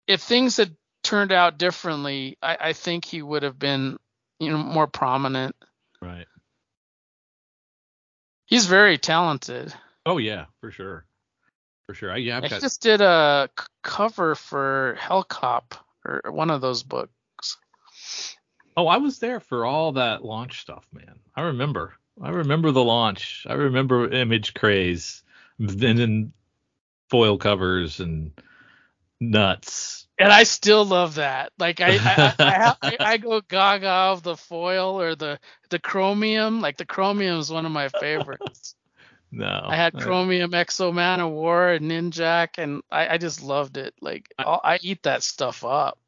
if 0.08 0.20
things 0.20 0.56
had 0.56 0.74
turned 1.14 1.30
out 1.30 1.58
differently, 1.58 2.36
I, 2.42 2.56
I 2.60 2.72
think 2.72 3.04
he 3.04 3.22
would 3.22 3.44
have 3.44 3.56
been, 3.56 3.98
you 4.40 4.50
know, 4.50 4.58
more 4.58 4.88
prominent. 4.88 5.54
Right. 6.02 6.26
He's 8.46 8.66
very 8.66 8.98
talented. 8.98 9.72
Oh 10.04 10.18
yeah, 10.18 10.46
for 10.60 10.72
sure. 10.72 11.06
For 11.86 11.94
sure. 11.94 12.10
I, 12.10 12.16
yeah, 12.16 12.38
I've 12.38 12.42
he 12.42 12.48
got. 12.48 12.60
just 12.60 12.82
did 12.82 13.00
a 13.00 13.48
c- 13.56 13.66
cover 13.84 14.34
for 14.34 14.98
Hellcop 15.00 15.74
or 16.04 16.32
one 16.32 16.50
of 16.50 16.60
those 16.60 16.82
books. 16.82 17.58
Oh, 18.76 18.88
I 18.88 18.96
was 18.96 19.20
there 19.20 19.38
for 19.38 19.64
all 19.64 19.92
that 19.92 20.24
launch 20.24 20.62
stuff, 20.62 20.84
man. 20.92 21.20
I 21.36 21.42
remember. 21.42 21.94
I 22.20 22.30
remember 22.30 22.72
the 22.72 22.82
launch. 22.82 23.46
I 23.48 23.52
remember 23.52 24.12
image 24.12 24.52
craze, 24.52 25.22
and 25.60 25.68
then 25.70 26.32
foil 27.08 27.38
covers 27.38 28.00
and 28.00 28.32
nuts. 29.20 30.03
And 30.18 30.32
I 30.32 30.44
still 30.44 30.84
love 30.84 31.16
that. 31.16 31.52
Like 31.58 31.80
I 31.80 31.88
I, 31.88 32.34
I, 32.38 32.50
have, 32.50 32.78
I, 32.82 32.96
I 33.00 33.16
go 33.18 33.40
gaga 33.40 33.88
of 33.88 34.22
the 34.22 34.36
foil 34.36 35.00
or 35.00 35.14
the 35.16 35.38
the 35.70 35.78
chromium. 35.78 36.60
Like 36.60 36.76
the 36.76 36.86
chromium 36.86 37.38
is 37.38 37.50
one 37.50 37.66
of 37.66 37.72
my 37.72 37.88
favorites. 37.88 38.76
No. 39.32 39.62
I 39.64 39.74
had 39.74 39.96
uh, 39.96 39.98
chromium 39.98 40.54
X-O 40.54 40.92
Manowar 40.92 41.76
and 41.76 41.90
Ninjak, 41.90 42.58
and 42.58 42.82
I, 42.90 43.14
I 43.14 43.18
just 43.18 43.42
loved 43.42 43.76
it. 43.76 43.94
Like 44.00 44.32
I, 44.38 44.58
I 44.62 44.78
eat 44.80 45.02
that 45.02 45.24
stuff 45.24 45.64
up. 45.64 45.98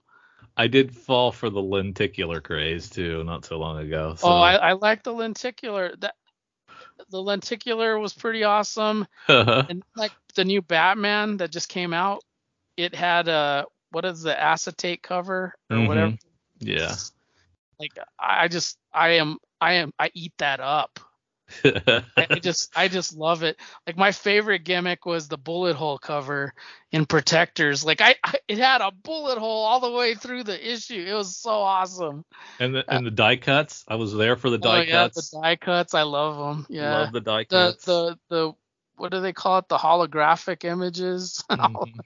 I 0.56 0.68
did 0.68 0.94
fall 0.94 1.32
for 1.32 1.50
the 1.50 1.60
lenticular 1.60 2.40
craze 2.40 2.88
too, 2.88 3.24
not 3.24 3.44
so 3.44 3.58
long 3.58 3.78
ago. 3.78 4.14
So. 4.16 4.28
Oh, 4.28 4.36
I, 4.36 4.54
I 4.54 4.72
like 4.72 5.02
the 5.02 5.12
lenticular. 5.12 5.94
That 5.98 6.14
the 7.10 7.20
lenticular 7.20 7.98
was 7.98 8.14
pretty 8.14 8.44
awesome. 8.44 9.06
And 9.28 9.82
like 9.96 10.12
the 10.34 10.44
new 10.44 10.62
Batman 10.62 11.38
that 11.38 11.50
just 11.50 11.68
came 11.68 11.92
out, 11.92 12.22
it 12.76 12.94
had 12.94 13.28
a 13.28 13.66
what 13.96 14.04
is 14.04 14.20
the 14.20 14.38
acetate 14.38 15.02
cover 15.02 15.54
or 15.70 15.76
Mhm. 15.78 15.88
whatever. 15.88 16.16
yeah. 16.58 16.94
Like 17.80 17.92
I 18.18 18.46
just 18.48 18.76
I 18.92 19.12
am 19.12 19.38
I 19.58 19.72
am 19.74 19.90
I 19.98 20.10
eat 20.12 20.34
that 20.36 20.60
up. 20.60 21.00
I, 21.64 22.02
I 22.18 22.38
just 22.40 22.72
I 22.76 22.88
just 22.88 23.16
love 23.16 23.42
it. 23.42 23.56
Like 23.86 23.96
my 23.96 24.12
favorite 24.12 24.64
gimmick 24.64 25.06
was 25.06 25.28
the 25.28 25.38
bullet 25.38 25.76
hole 25.76 25.96
cover 25.96 26.52
in 26.92 27.06
Protectors. 27.06 27.86
Like 27.86 28.02
I, 28.02 28.16
I 28.22 28.34
it 28.48 28.58
had 28.58 28.82
a 28.82 28.90
bullet 28.90 29.38
hole 29.38 29.64
all 29.64 29.80
the 29.80 29.90
way 29.90 30.14
through 30.14 30.44
the 30.44 30.72
issue. 30.72 31.02
It 31.08 31.14
was 31.14 31.34
so 31.38 31.52
awesome. 31.52 32.22
and 32.60 32.74
the 32.74 32.84
and 32.92 33.06
the 33.06 33.10
die 33.10 33.36
cuts. 33.36 33.82
I 33.88 33.94
was 33.94 34.12
there 34.12 34.36
for 34.36 34.50
the 34.50 34.58
die 34.58 34.80
oh 34.80 34.82
yeah, 34.82 35.04
cuts. 35.04 35.30
the 35.30 35.40
die 35.40 35.56
cuts. 35.56 35.94
I 35.94 36.02
love 36.02 36.36
them. 36.36 36.66
Yeah. 36.68 36.98
Love 36.98 37.12
the 37.12 37.22
die 37.22 37.46
the 37.48 37.70
cuts. 37.72 37.84
the 37.86 38.18
the 38.28 38.52
what 38.96 39.10
do 39.10 39.22
they 39.22 39.32
call 39.32 39.56
it? 39.60 39.68
The 39.68 39.78
holographic 39.78 40.64
images. 40.64 41.42
Mhm. 41.50 41.98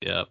Yep. 0.00 0.28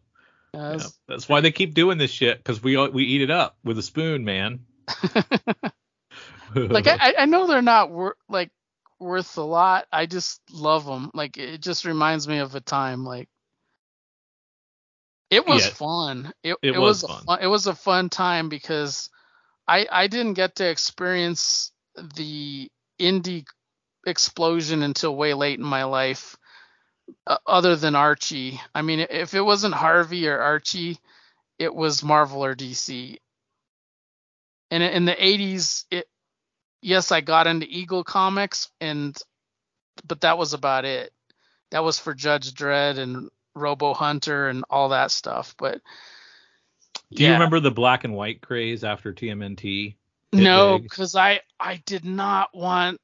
Yes. 0.58 0.84
Yep. 0.84 0.92
That's 1.08 1.30
why 1.30 1.42
they 1.42 1.52
keep 1.52 1.74
doing 1.76 1.98
this 2.00 2.12
shit 2.12 2.38
because 2.40 2.64
we 2.64 2.78
we 2.90 3.04
eat 3.06 3.22
it 3.22 3.32
up 3.32 3.58
with 3.64 3.78
a 3.78 3.84
spoon, 3.84 4.26
man. 4.26 4.62
like 6.56 6.88
I, 6.88 7.14
I 7.20 7.26
know 7.26 7.48
they're 7.48 7.62
not 7.62 7.92
wor- 7.92 8.18
like 8.30 8.52
worth 9.00 9.38
a 9.38 9.44
lot. 9.44 9.86
I 9.92 10.08
just 10.08 10.42
love 10.52 10.86
them. 10.86 11.12
Like 11.14 11.38
it 11.38 11.62
just 11.62 11.86
reminds 11.86 12.28
me 12.28 12.40
of 12.40 12.56
a 12.56 12.62
time 12.62 13.06
like 13.06 13.30
it 15.30 15.46
was 15.48 15.66
Yeah. 15.66 15.74
fun. 15.74 16.34
It, 16.44 16.58
It 16.64 16.72
it, 16.74 16.80
was 16.80 17.04
was, 17.04 17.12
fun. 17.12 17.24
fun. 17.26 17.40
It 17.42 17.48
was 17.48 17.68
a 17.68 17.76
fun 17.76 18.10
time 18.10 18.50
because 18.50 19.10
I 19.68 19.88
I 19.92 20.08
didn't 20.08 20.36
get 20.36 20.56
to 20.58 20.70
experience 20.70 21.72
the 22.16 22.70
indie 23.00 23.46
explosion 24.08 24.84
until 24.84 25.16
way 25.16 25.34
late 25.36 25.60
in 25.60 25.66
my 25.66 25.84
life. 25.86 26.37
Other 27.46 27.76
than 27.76 27.96
Archie, 27.96 28.60
I 28.74 28.82
mean, 28.82 29.00
if 29.00 29.34
it 29.34 29.42
wasn't 29.42 29.74
Harvey 29.74 30.28
or 30.28 30.40
Archie, 30.40 30.98
it 31.60 31.74
was 31.74 32.04
Marvel 32.04 32.44
or 32.44 32.56
DC. 32.56 33.18
And 34.72 34.84
in 34.84 35.06
the 35.06 35.14
80s, 35.14 35.86
it 35.92 36.08
yes, 36.82 37.12
I 37.12 37.22
got 37.22 37.48
into 37.48 37.68
Eagle 37.70 38.04
Comics, 38.04 38.70
and 38.80 39.18
but 40.06 40.22
that 40.22 40.38
was 40.38 40.54
about 40.54 40.86
it. 40.86 41.12
That 41.72 41.84
was 41.84 42.00
for 42.00 42.14
Judge 42.14 42.54
Dredd 42.54 42.98
and 42.98 43.30
Robo 43.56 43.94
Hunter 43.94 44.48
and 44.48 44.64
all 44.70 44.90
that 44.90 45.12
stuff. 45.12 45.56
But 45.58 45.82
Do 47.12 47.24
you 47.24 47.32
remember 47.32 47.60
the 47.60 47.72
black 47.72 48.04
and 48.04 48.14
white 48.14 48.42
craze 48.42 48.84
after 48.84 49.14
TMNT? 49.14 49.96
No, 50.34 50.80
because 50.80 51.16
I 51.16 51.42
I 51.60 51.82
did 51.86 52.06
not 52.06 52.56
want 52.56 53.00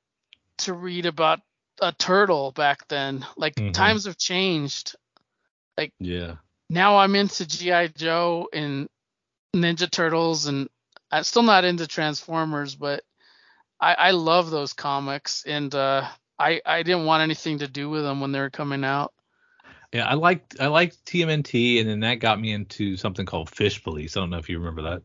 to 0.59 0.73
read 0.73 1.05
about 1.05 1.39
a 1.81 1.91
turtle 1.91 2.51
back 2.51 2.87
then. 2.87 3.25
Like 3.37 3.55
Mhm. 3.55 3.73
times 3.73 4.05
have 4.05 4.17
changed. 4.17 4.95
Like 5.77 5.93
yeah. 5.99 6.35
Now 6.69 6.97
I'm 6.97 7.15
into 7.15 7.45
GI 7.45 7.89
Joe 7.89 8.47
and 8.53 8.87
Ninja 9.55 9.89
Turtles, 9.89 10.45
and 10.47 10.69
I'm 11.11 11.23
still 11.23 11.43
not 11.43 11.63
into 11.65 11.87
Transformers, 11.87 12.75
but 12.75 13.03
I 13.79 13.93
I 13.93 14.11
love 14.11 14.49
those 14.49 14.73
comics, 14.73 15.43
and 15.45 15.73
uh, 15.75 16.07
I 16.39 16.61
I 16.65 16.83
didn't 16.83 17.05
want 17.05 17.21
anything 17.23 17.59
to 17.59 17.67
do 17.67 17.89
with 17.89 18.03
them 18.03 18.21
when 18.21 18.31
they 18.31 18.39
were 18.39 18.49
coming 18.49 18.83
out. 18.83 19.13
Yeah, 19.91 20.07
I 20.07 20.15
liked 20.15 20.59
I 20.59 20.67
liked 20.67 21.05
TMNT, 21.05 21.79
and 21.79 21.89
then 21.89 21.99
that 21.99 22.15
got 22.15 22.39
me 22.39 22.51
into 22.51 22.97
something 22.97 23.25
called 23.25 23.49
Fish 23.49 23.83
Police. 23.83 24.17
I 24.17 24.21
don't 24.21 24.31
know 24.31 24.39
if 24.39 24.49
you 24.49 24.57
remember 24.57 24.81
that. 24.83 25.03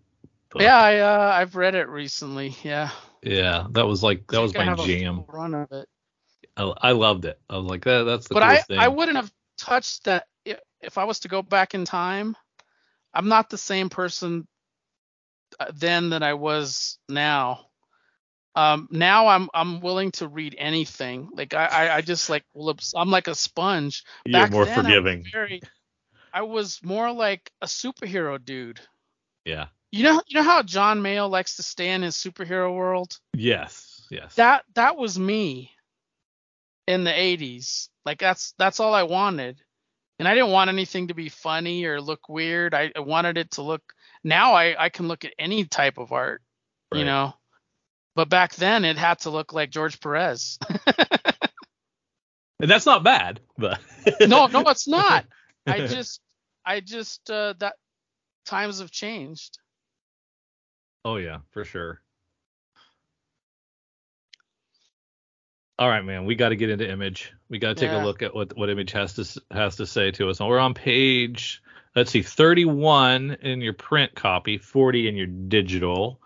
book. 0.50 0.62
Yeah, 0.62 0.78
I 0.78 0.98
uh, 0.98 1.32
I've 1.34 1.56
read 1.56 1.74
it 1.74 1.88
recently. 1.88 2.56
Yeah, 2.62 2.90
Yeah, 3.22 3.66
that 3.72 3.86
was 3.86 4.02
like 4.02 4.26
that 4.28 4.40
was 4.40 4.54
my 4.54 4.74
jam. 4.76 5.24
run 5.28 5.54
of 5.54 5.70
it. 5.72 5.88
I, 6.56 6.72
I 6.80 6.92
loved 6.92 7.24
it. 7.24 7.38
I 7.48 7.56
was 7.56 7.66
like 7.66 7.84
that. 7.84 8.04
That's 8.04 8.28
the 8.28 8.34
but 8.34 8.42
I, 8.42 8.48
coolest 8.48 8.68
thing. 8.68 8.78
I 8.78 8.88
wouldn't 8.88 9.16
have 9.16 9.32
touched 9.56 10.04
that 10.04 10.26
if, 10.44 10.58
if 10.80 10.98
I 10.98 11.04
was 11.04 11.20
to 11.20 11.28
go 11.28 11.42
back 11.42 11.74
in 11.74 11.84
time. 11.84 12.36
I'm 13.14 13.28
not 13.28 13.50
the 13.50 13.58
same 13.58 13.88
person 13.88 14.46
uh, 15.58 15.66
then 15.74 16.10
that 16.10 16.22
I 16.22 16.34
was 16.34 16.98
now. 17.08 17.66
Um, 18.54 18.88
now 18.90 19.28
I'm 19.28 19.48
I'm 19.54 19.80
willing 19.80 20.10
to 20.12 20.28
read 20.28 20.56
anything. 20.58 21.28
Like 21.32 21.54
I 21.54 21.66
I, 21.66 21.96
I 21.96 22.00
just 22.00 22.28
like 22.28 22.44
will 22.54 22.76
I'm 22.94 23.10
like 23.10 23.28
a 23.28 23.34
sponge. 23.34 24.04
You're 24.26 24.32
Back 24.32 24.50
more 24.50 24.64
then, 24.64 24.74
I 24.74 24.76
was 24.76 24.86
forgiving. 24.86 25.24
very, 25.32 25.60
I 26.32 26.42
was 26.42 26.80
more 26.82 27.12
like 27.12 27.50
a 27.62 27.66
superhero 27.66 28.44
dude. 28.44 28.80
Yeah. 29.44 29.66
You 29.90 30.04
know 30.04 30.22
you 30.26 30.36
know 30.36 30.42
how 30.42 30.62
John 30.62 31.02
Mayo 31.02 31.28
likes 31.28 31.56
to 31.56 31.62
stay 31.62 31.90
in 31.90 32.02
his 32.02 32.16
superhero 32.16 32.74
world. 32.74 33.18
Yes. 33.32 34.06
Yes. 34.10 34.34
That 34.34 34.64
that 34.74 34.96
was 34.96 35.18
me 35.18 35.72
in 36.88 37.04
the 37.04 37.10
80s. 37.10 37.88
Like 38.04 38.18
that's 38.18 38.54
that's 38.58 38.80
all 38.80 38.94
I 38.94 39.02
wanted. 39.02 39.60
And 40.18 40.26
I 40.26 40.34
didn't 40.34 40.50
want 40.50 40.70
anything 40.70 41.08
to 41.08 41.14
be 41.14 41.28
funny 41.28 41.84
or 41.84 42.00
look 42.00 42.28
weird. 42.28 42.74
I, 42.74 42.90
I 42.96 43.00
wanted 43.00 43.36
it 43.36 43.52
to 43.52 43.62
look 43.62 43.82
now 44.24 44.54
I 44.54 44.74
I 44.86 44.88
can 44.88 45.06
look 45.06 45.24
at 45.24 45.34
any 45.38 45.64
type 45.64 45.98
of 45.98 46.12
art, 46.12 46.42
you 46.92 47.04
know. 47.04 47.34
But 48.16 48.30
back 48.30 48.54
then 48.54 48.84
it 48.84 48.96
had 48.96 49.20
to 49.20 49.30
look 49.30 49.52
like 49.52 49.70
George 49.70 50.00
Perez. 50.00 50.58
and 52.58 52.70
that's 52.70 52.86
not 52.86 53.04
bad, 53.04 53.40
but 53.58 53.78
no, 54.22 54.46
no 54.46 54.60
it's 54.62 54.88
not. 54.88 55.26
I 55.66 55.86
just 55.86 56.20
I 56.64 56.80
just 56.80 57.30
uh 57.30 57.52
that 57.58 57.74
times 58.46 58.80
have 58.80 58.90
changed. 58.90 59.58
Oh 61.04 61.16
yeah, 61.16 61.40
for 61.50 61.64
sure. 61.64 62.00
All 65.78 65.88
right, 65.88 66.04
man. 66.04 66.24
We 66.24 66.34
got 66.34 66.48
to 66.48 66.56
get 66.56 66.70
into 66.70 66.90
Image. 66.90 67.32
We 67.48 67.58
got 67.58 67.68
to 67.68 67.74
take 67.76 67.92
Yeah. 67.92 68.02
a 68.02 68.04
look 68.04 68.22
at 68.22 68.34
what 68.34 68.56
what 68.56 68.68
Image 68.70 68.92
has 68.92 69.14
to 69.14 69.42
has 69.52 69.76
to 69.76 69.86
say 69.86 70.10
to 70.12 70.28
us. 70.28 70.40
And 70.40 70.48
we're 70.48 70.58
on 70.58 70.74
page 70.74 71.62
let's 71.98 72.12
see, 72.12 72.22
31 72.22 73.38
in 73.42 73.60
your 73.60 73.72
print 73.72 74.14
copy, 74.14 74.56
40 74.56 75.08
in 75.08 75.16
your 75.16 75.26
digital. 75.26 76.20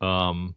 Um, 0.00 0.54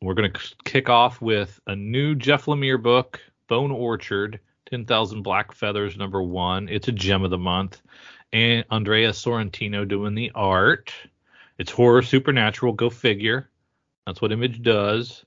we're 0.00 0.14
gonna 0.14 0.32
kick 0.64 0.88
off 0.88 1.20
with 1.20 1.60
a 1.66 1.74
new 1.74 2.14
Jeff 2.14 2.44
Lemire 2.46 2.80
book, 2.80 3.20
Bone 3.48 3.72
Orchard, 3.72 4.38
10,000 4.70 5.22
Black 5.22 5.52
Feathers, 5.52 5.96
number 5.96 6.22
one. 6.22 6.68
It's 6.68 6.86
a 6.86 6.92
gem 6.92 7.24
of 7.24 7.30
the 7.30 7.38
month, 7.38 7.82
and 8.32 8.64
Andrea 8.70 9.10
Sorrentino 9.10 9.86
doing 9.86 10.14
the 10.14 10.30
art. 10.34 10.92
It's 11.58 11.72
horror 11.72 12.02
supernatural. 12.02 12.74
Go 12.74 12.90
figure. 12.90 13.50
That's 14.06 14.22
what 14.22 14.30
Image 14.30 14.62
does. 14.62 15.24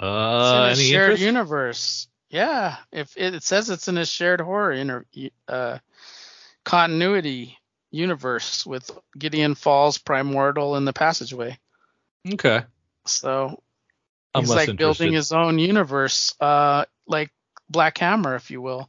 Uh, 0.00 0.68
it's 0.70 0.80
in 0.80 0.84
a 0.84 0.88
shared 0.88 1.02
interest? 1.04 1.22
universe. 1.22 2.08
Yeah, 2.30 2.76
if 2.90 3.16
it, 3.16 3.34
it 3.34 3.42
says 3.42 3.70
it's 3.70 3.88
in 3.88 3.98
a 3.98 4.06
shared 4.06 4.40
horror 4.40 4.72
inter, 4.72 5.04
uh, 5.48 5.78
continuity 6.64 7.58
universe 7.90 8.64
with 8.64 8.90
Gideon 9.18 9.54
Falls, 9.54 9.98
Primordial, 9.98 10.76
and 10.76 10.86
the 10.86 10.92
Passageway. 10.92 11.58
Okay. 12.32 12.62
So 13.06 13.62
I'm 14.34 14.42
he's 14.42 14.50
like 14.50 14.68
interested. 14.68 14.78
building 14.78 15.12
his 15.12 15.32
own 15.32 15.58
universe, 15.58 16.34
uh, 16.40 16.86
like 17.06 17.30
Black 17.68 17.98
Hammer, 17.98 18.34
if 18.34 18.50
you 18.50 18.62
will. 18.62 18.88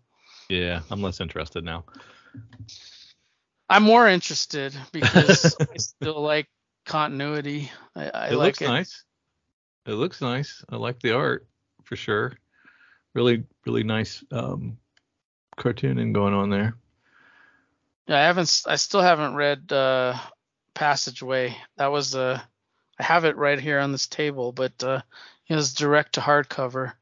Yeah, 0.49 0.82
I'm 0.89 1.01
less 1.01 1.20
interested 1.20 1.64
now. 1.64 1.86
I'm 3.70 3.84
more 3.84 4.08
interested 4.08 4.76
because 4.91 5.56
I 5.60 5.78
still 5.78 6.22
like 6.22 6.47
continuity. 6.86 7.72
I, 7.95 8.10
I 8.10 8.28
it 8.28 8.36
like 8.36 8.47
looks 8.47 8.62
it. 8.62 8.68
nice. 8.68 9.04
It 9.86 9.93
looks 9.93 10.21
nice. 10.21 10.63
I 10.69 10.77
like 10.77 10.99
the 10.99 11.15
art 11.15 11.45
for 11.84 11.95
sure. 11.95 12.38
Really, 13.13 13.43
really 13.65 13.84
nice 13.84 14.23
um, 14.31 14.77
cartooning 15.57 16.13
going 16.13 16.34
on 16.34 16.49
there. 16.49 16.75
Yeah, 18.07 18.19
I 18.19 18.25
haven't. 18.25 18.63
I 18.65 18.75
still 18.75 19.01
haven't 19.01 19.36
read 19.36 19.71
uh, 19.71 20.17
Passageway. 20.73 21.55
That 21.77 21.91
was 21.91 22.15
uh, 22.15 22.39
I 22.99 23.03
have 23.03 23.25
it 23.25 23.38
right 23.38 23.59
here 23.59 23.79
on 23.79 23.91
this 23.91 24.07
table, 24.07 24.51
but 24.51 24.84
uh, 24.84 25.01
it 25.47 25.55
was 25.55 25.73
direct 25.73 26.13
to 26.13 26.21
hardcover. 26.21 26.93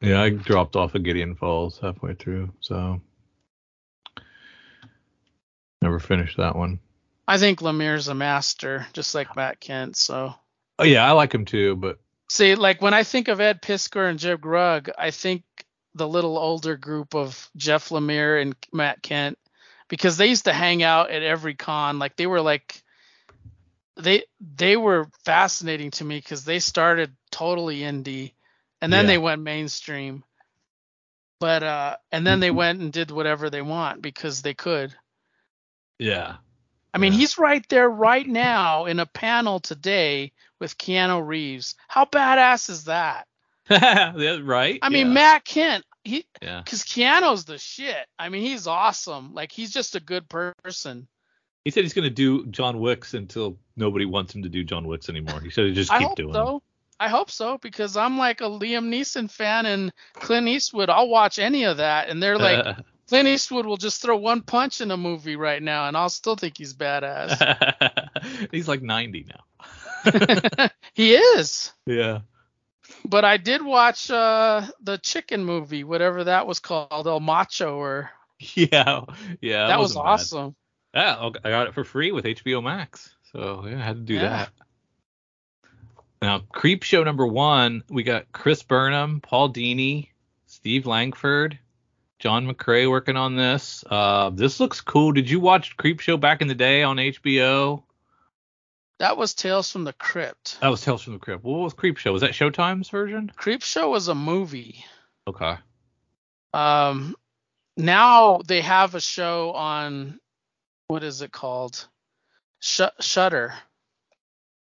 Yeah, 0.00 0.22
I 0.22 0.30
dropped 0.30 0.76
off 0.76 0.94
of 0.94 1.02
Gideon 1.02 1.34
Falls 1.34 1.78
halfway 1.78 2.14
through, 2.14 2.52
so 2.60 3.00
never 5.82 5.98
finished 5.98 6.38
that 6.38 6.56
one. 6.56 6.80
I 7.28 7.38
think 7.38 7.60
Lemire's 7.60 8.08
a 8.08 8.14
master, 8.14 8.86
just 8.92 9.14
like 9.14 9.36
Matt 9.36 9.60
Kindt. 9.60 9.96
So 9.96 10.34
Oh 10.80 10.84
yeah, 10.84 11.06
I 11.06 11.12
like 11.12 11.34
him 11.34 11.44
too, 11.44 11.76
but 11.76 11.98
see, 12.30 12.54
like 12.54 12.80
when 12.80 12.94
I 12.94 13.02
think 13.02 13.28
of 13.28 13.40
Ed 13.40 13.60
Piskor 13.60 14.08
and 14.08 14.18
Jim 14.18 14.40
Rugg, 14.42 14.90
I 14.96 15.10
think 15.10 15.42
the 15.94 16.08
little 16.08 16.38
older 16.38 16.76
group 16.76 17.14
of 17.14 17.50
Jeff 17.56 17.88
Lemire 17.88 18.40
and 18.40 18.54
Matt 18.72 19.02
Kindt 19.02 19.36
because 19.88 20.16
they 20.16 20.28
used 20.28 20.44
to 20.44 20.52
hang 20.52 20.82
out 20.82 21.10
at 21.10 21.22
every 21.22 21.54
con. 21.54 21.98
Like 21.98 22.16
they 22.16 22.26
were 22.28 22.40
like 22.40 22.80
they 23.96 24.22
they 24.40 24.76
were 24.76 25.08
fascinating 25.24 25.90
to 25.92 26.04
me 26.04 26.18
because 26.18 26.44
they 26.44 26.60
started 26.60 27.14
totally 27.32 27.80
indie 27.80 28.32
and 28.80 28.92
then 28.92 29.04
Yeah. 29.04 29.08
they 29.08 29.18
went 29.18 29.42
mainstream. 29.42 30.22
But 31.40 31.64
uh 31.64 31.96
and 32.12 32.24
then 32.24 32.38
they 32.38 32.52
went 32.52 32.80
and 32.80 32.92
did 32.92 33.10
whatever 33.10 33.50
they 33.50 33.62
want 33.62 34.00
because 34.02 34.42
they 34.42 34.54
could. 34.54 34.94
yeah, 35.98 36.36
I 36.94 36.98
mean, 36.98 37.12
Yeah. 37.12 37.18
he's 37.18 37.38
right 37.38 37.68
there 37.68 37.90
right 37.90 38.26
now 38.26 38.84
in 38.84 39.00
a 39.00 39.06
panel 39.06 39.58
today 39.58 40.32
with 40.60 40.78
Keanu 40.78 41.26
Reeves. 41.26 41.74
How 41.88 42.04
badass 42.04 42.70
is 42.70 42.84
that? 42.84 43.26
right. 43.70 44.78
I 44.82 44.88
mean, 44.88 45.08
yeah. 45.08 45.12
Matt 45.12 45.44
Kindt, 45.44 45.82
he 46.04 46.24
yeah. 46.42 46.60
because 46.64 46.82
Keanu's 46.82 47.44
the 47.44 47.58
shit. 47.58 48.06
I 48.18 48.28
mean, 48.28 48.42
he's 48.42 48.66
awesome. 48.66 49.34
Like 49.34 49.52
he's 49.52 49.70
just 49.70 49.96
a 49.96 50.00
good 50.00 50.28
person. 50.28 51.08
He 51.64 51.70
said 51.70 51.84
he's 51.84 51.92
going 51.92 52.08
to 52.08 52.10
do 52.10 52.46
John 52.46 52.80
Wicks 52.80 53.14
until 53.14 53.58
nobody 53.76 54.06
wants 54.06 54.34
him 54.34 54.42
to 54.42 54.48
do 54.48 54.64
John 54.64 54.86
Wicks 54.86 55.08
anymore. 55.08 55.40
He 55.40 55.50
said 55.50 55.66
he 55.66 55.72
just 55.72 55.92
I 55.92 55.98
keep 55.98 56.08
hope 56.08 56.16
doing 56.16 56.32
so. 56.32 56.62
I 56.98 57.08
hope 57.08 57.30
so 57.30 57.58
because 57.58 57.96
I'm 57.96 58.18
like 58.18 58.40
a 58.40 58.44
Liam 58.44 58.88
Neeson 58.88 59.30
fan 59.30 59.66
and 59.66 59.92
Clint 60.14 60.48
Eastwood. 60.48 60.90
I'll 60.90 61.08
watch 61.08 61.38
any 61.38 61.64
of 61.64 61.78
that, 61.78 62.08
and 62.08 62.22
they're 62.22 62.38
like 62.38 62.76
Clint 63.08 63.26
Eastwood 63.28 63.66
will 63.66 63.76
just 63.76 64.02
throw 64.02 64.16
one 64.16 64.42
punch 64.42 64.80
in 64.80 64.90
a 64.90 64.96
movie 64.96 65.36
right 65.36 65.62
now, 65.62 65.88
and 65.88 65.96
I'll 65.96 66.10
still 66.10 66.36
think 66.36 66.58
he's 66.58 66.74
badass. 66.74 68.50
he's 68.52 68.68
like 68.68 68.82
90 68.82 69.26
now. 69.28 69.44
he 70.94 71.14
is. 71.14 71.72
Yeah. 71.86 72.20
But 73.04 73.24
I 73.24 73.36
did 73.36 73.62
watch 73.64 74.10
uh 74.10 74.62
the 74.82 74.98
chicken 74.98 75.44
movie, 75.44 75.84
whatever 75.84 76.24
that 76.24 76.46
was 76.46 76.58
called, 76.60 77.06
El 77.06 77.20
Macho, 77.20 77.76
or 77.76 78.10
Yeah. 78.54 79.04
Yeah. 79.40 79.66
that 79.68 79.78
was 79.78 79.94
wasn't 79.94 80.04
bad. 80.04 80.10
awesome. 80.10 80.54
Yeah, 80.94 81.30
I 81.44 81.50
got 81.50 81.68
it 81.68 81.74
for 81.74 81.84
free 81.84 82.10
with 82.12 82.24
HBO 82.24 82.62
Max. 82.62 83.14
So 83.32 83.64
yeah, 83.66 83.78
I 83.78 83.82
had 83.82 83.96
to 83.96 84.02
do 84.02 84.14
Yeah. 84.14 84.28
that. 84.28 84.50
Now, 86.22 86.40
Creep 86.52 86.82
Show 86.82 87.02
number 87.04 87.26
one, 87.26 87.82
we 87.88 88.02
got 88.02 88.30
Chris 88.32 88.62
Burnham, 88.62 89.20
Paul 89.20 89.52
Dini, 89.52 90.08
Steve 90.46 90.84
Langford, 90.86 91.58
John 92.18 92.46
McCrea 92.46 92.90
working 92.90 93.16
on 93.16 93.36
this. 93.36 93.82
Uh, 93.88 94.28
this 94.30 94.60
looks 94.60 94.82
cool. 94.82 95.12
Did 95.12 95.30
you 95.30 95.40
watch 95.40 95.78
Creep 95.78 96.00
Show 96.00 96.18
back 96.18 96.42
in 96.42 96.48
the 96.48 96.54
day 96.54 96.82
on 96.82 96.96
HBO? 96.98 97.82
That 99.00 99.16
was 99.16 99.32
Tales 99.32 99.72
from 99.72 99.84
the 99.84 99.94
Crypt. 99.94 100.60
That 100.60 100.68
was 100.68 100.82
Tales 100.82 101.00
from 101.02 101.14
the 101.14 101.18
Crypt. 101.18 101.42
What 101.42 101.60
was 101.60 101.72
Creep 101.72 101.96
Show? 101.96 102.12
Was 102.12 102.20
that 102.20 102.32
Showtime's 102.32 102.90
version? 102.90 103.32
Creep 103.34 103.62
Show 103.62 103.88
was 103.88 104.08
a 104.08 104.14
movie. 104.14 104.84
Okay. 105.26 105.56
Um, 106.52 107.16
now 107.78 108.40
they 108.46 108.60
have 108.60 108.94
a 108.94 109.00
show 109.00 109.52
on 109.52 110.20
what 110.88 111.02
is 111.02 111.22
it 111.22 111.32
called? 111.32 111.88
Sh- 112.60 112.82
Shudder. 113.00 113.54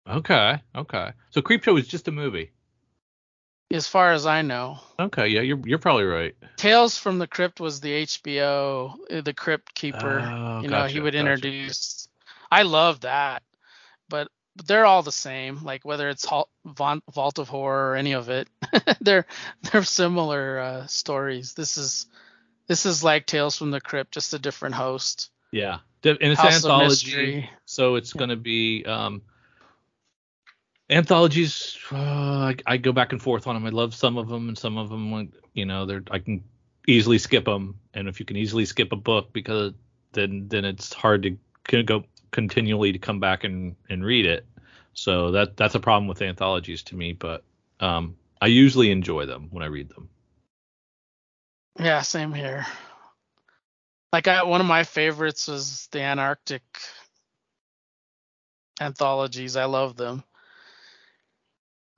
Okay. 0.09 0.61
Okay. 0.74 1.12
So 1.30 1.41
Creep 1.41 1.62
Show 1.62 1.74
was 1.74 1.87
just 1.87 2.09
a 2.09 2.12
movie. 2.12 2.51
As 3.70 3.87
far 3.87 4.12
as 4.12 4.26
I 4.26 4.43
know, 4.43 4.78
Okay. 4.99 5.28
Yeah, 5.28 5.43
you're 5.43 5.61
you're 5.64 5.78
probably 5.78 6.05
right. 6.07 6.35
Tales 6.57 6.99
from 6.99 7.20
the 7.20 7.28
Crypt 7.28 7.61
was 7.61 7.80
the 7.80 8.05
HBO, 8.05 8.97
uh, 9.12 9.20
the 9.20 9.32
Crypt 9.32 9.74
Keeper. 9.76 10.20
Oh, 10.20 10.61
you 10.61 10.68
know, 10.68 10.87
he 10.87 10.99
would 10.99 11.14
gotcha. 11.14 11.20
introduce. 11.20 12.09
I 12.51 12.62
love 12.62 13.01
that, 13.01 13.43
they're 14.57 14.86
all 14.86 15.02
the 15.02 15.12
same. 15.12 15.64
Like 15.64 15.84
whether 15.84 16.09
it's 16.09 16.26
Vault 16.64 17.38
of 17.38 17.48
Horror 17.48 17.90
or 17.92 17.96
any 17.96 18.12
of 18.12 18.28
it, 18.28 18.48
they're 19.00 19.26
they're 19.62 19.84
similar 19.84 20.59
uh, 20.59 20.86
stories. 20.86 21.55
This 21.55 21.76
is 21.76 22.07
this 22.66 22.86
is 22.86 23.05
like 23.05 23.26
Tales 23.26 23.57
from 23.57 23.70
the 23.70 23.80
Crypt, 23.80 24.12
just 24.12 24.34
a 24.34 24.38
different 24.38 24.74
host. 24.74 25.30
Yeah. 25.50 25.78
And 26.05 26.18
it's 26.20 26.40
House 26.40 26.57
anthology. 26.57 27.48
So 27.66 27.94
it's 27.96 28.14
Yeah. 28.14 28.18
going 28.18 28.30
to 28.30 28.36
be 28.36 28.84
um, 28.84 29.22
anthologies. 30.90 31.78
Uh, 31.90 31.96
I, 31.96 32.57
I 32.66 32.76
go 32.76 32.92
back 32.92 33.12
and 33.12 33.22
forth 33.22 33.46
on 33.46 33.55
them. 33.55 33.66
I 33.66 33.70
love 33.70 33.94
some 33.94 34.18
of 34.18 34.28
them, 34.28 34.48
and 34.48 34.59
some 34.59 34.76
of 34.76 34.90
them, 34.90 35.32
you 35.55 35.64
know, 35.64 35.86
they're 35.86 36.02
I 36.11 36.18
can 36.18 36.44
easily 36.86 37.18
skip 37.18 37.44
them. 37.46 37.80
And 37.94 38.09
if 38.09 38.20
you 38.20 38.26
can 38.26 38.36
easily 38.36 38.64
skip 38.66 38.92
a 38.92 38.96
book, 38.96 39.32
because 39.32 39.72
then 40.12 40.48
then 40.48 40.64
it's 40.64 40.92
hard 40.92 41.22
to 41.22 41.82
go 41.82 42.05
continually 42.35 42.93
to 42.93 42.99
come 42.99 43.20
back 43.20 43.45
and 43.45 43.76
and 43.89 44.05
read 44.05 44.26
it. 44.26 44.45
So 44.93 45.30
that 45.30 45.57
that's 45.57 45.74
a 45.76 45.80
problem 45.80 46.09
with 46.09 46.20
anthologies 46.20 46.82
to 46.85 46.97
me. 46.97 47.12
But 47.12 47.45
um, 47.80 48.16
I 48.43 48.49
usually 48.49 48.91
enjoy 48.91 49.24
them 49.26 49.49
when 49.51 49.62
I 49.62 49.66
read 49.66 49.89
them. 49.89 50.11
Yeah, 51.78 52.03
same 52.03 52.32
here. 52.35 52.66
Like 54.12 54.28
I, 54.28 54.43
one 54.45 54.61
of 54.61 54.66
my 54.66 54.85
favorites 54.85 55.49
was 55.49 55.89
the 55.91 56.01
Antarctic 56.03 56.62
anthologies. 58.80 59.57
I 59.57 59.64
love 59.64 59.97
them. 59.97 60.22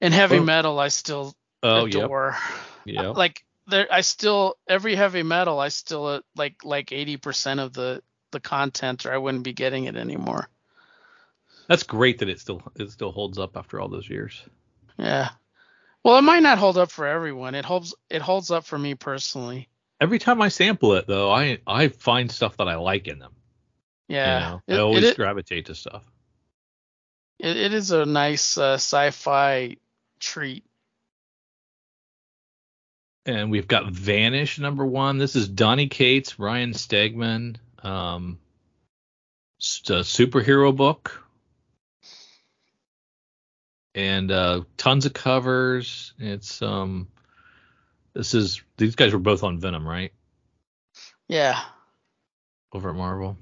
And 0.01 0.13
heavy 0.15 0.37
Well- 0.37 0.45
metal, 0.45 0.79
I 0.79 0.89
still 0.89 1.35
Oh 1.63 1.87
adore. 1.87 2.37
yeah. 2.85 3.09
Like 3.09 3.45
there, 3.67 3.89
I 3.91 4.03
still 4.03 4.57
every 4.69 4.95
heavy 4.95 5.23
metal, 5.23 5.59
I 5.59 5.69
still 5.69 6.23
like 6.37 6.65
like 6.65 6.93
eighty 6.93 7.17
percent 7.17 7.61
of 7.61 7.73
the 7.73 8.03
the 8.33 8.41
content, 8.41 9.07
or 9.07 9.13
I 9.13 9.19
wouldn't 9.19 9.45
be 9.45 9.53
getting 9.53 9.85
it 9.85 9.97
anymore. 9.97 10.49
That's 11.69 11.83
great 11.83 12.19
that 12.21 12.29
it 12.29 12.41
still 12.41 12.63
it 12.77 12.91
still 12.91 13.13
holds 13.13 13.39
up 13.39 13.57
after 13.57 13.81
all 13.81 13.89
those 13.89 14.09
years. 14.09 14.41
Yeah. 14.99 15.31
Well, 16.05 16.19
it 16.19 16.23
might 16.23 16.43
not 16.43 16.59
hold 16.59 16.79
up 16.79 16.91
for 16.91 17.07
everyone. 17.07 17.55
It 17.55 17.65
holds 17.65 17.95
it 18.09 18.23
holds 18.23 18.51
up 18.51 18.65
for 18.65 18.79
me 18.79 18.95
personally. 18.95 19.69
Every 20.01 20.19
time 20.19 20.41
I 20.43 20.49
sample 20.49 20.95
it 20.95 21.07
though, 21.07 21.31
I 21.33 21.59
I 21.67 21.89
find 21.89 22.31
stuff 22.31 22.57
that 22.59 22.69
I 22.69 22.77
like 22.77 23.09
in 23.09 23.19
them. 23.19 23.33
Yeah. 24.09 24.39
You 24.39 24.47
know, 24.47 24.63
It- 24.69 24.75
I 24.75 24.79
always 24.83 25.05
it, 25.05 25.17
gravitate 25.17 25.67
to 25.67 25.75
stuff. 25.75 26.05
it, 27.41 27.57
it 27.57 27.75
is 27.75 27.91
a 27.91 28.07
nice 28.07 28.57
uh, 28.57 28.75
sci-fi 28.75 29.77
treat. 30.21 30.65
And 33.25 33.51
we've 33.51 33.67
got 33.67 33.91
Vanish 33.91 34.59
number 34.61 34.87
one. 34.87 35.19
This 35.19 35.35
is 35.35 35.49
Donny 35.49 35.89
Cates, 35.89 36.39
Ryan 36.39 36.71
Stegman, 36.73 37.57
um, 37.83 38.39
a 39.59 40.03
superhero 40.03 40.75
book, 40.75 41.23
and 43.95 44.31
uh, 44.31 44.63
tons 44.77 45.07
of 45.07 45.13
covers. 45.13 46.15
It's 46.19 46.61
um, 46.63 47.09
this 48.15 48.35
is 48.35 48.63
these 48.77 48.95
guys 48.95 49.13
were 49.13 49.19
both 49.19 49.43
on 49.43 49.59
Venom, 49.59 49.87
right? 49.87 50.13
Yeah. 51.29 51.61
Over 52.73 52.91
at 52.91 52.97
Marvel. 52.97 53.37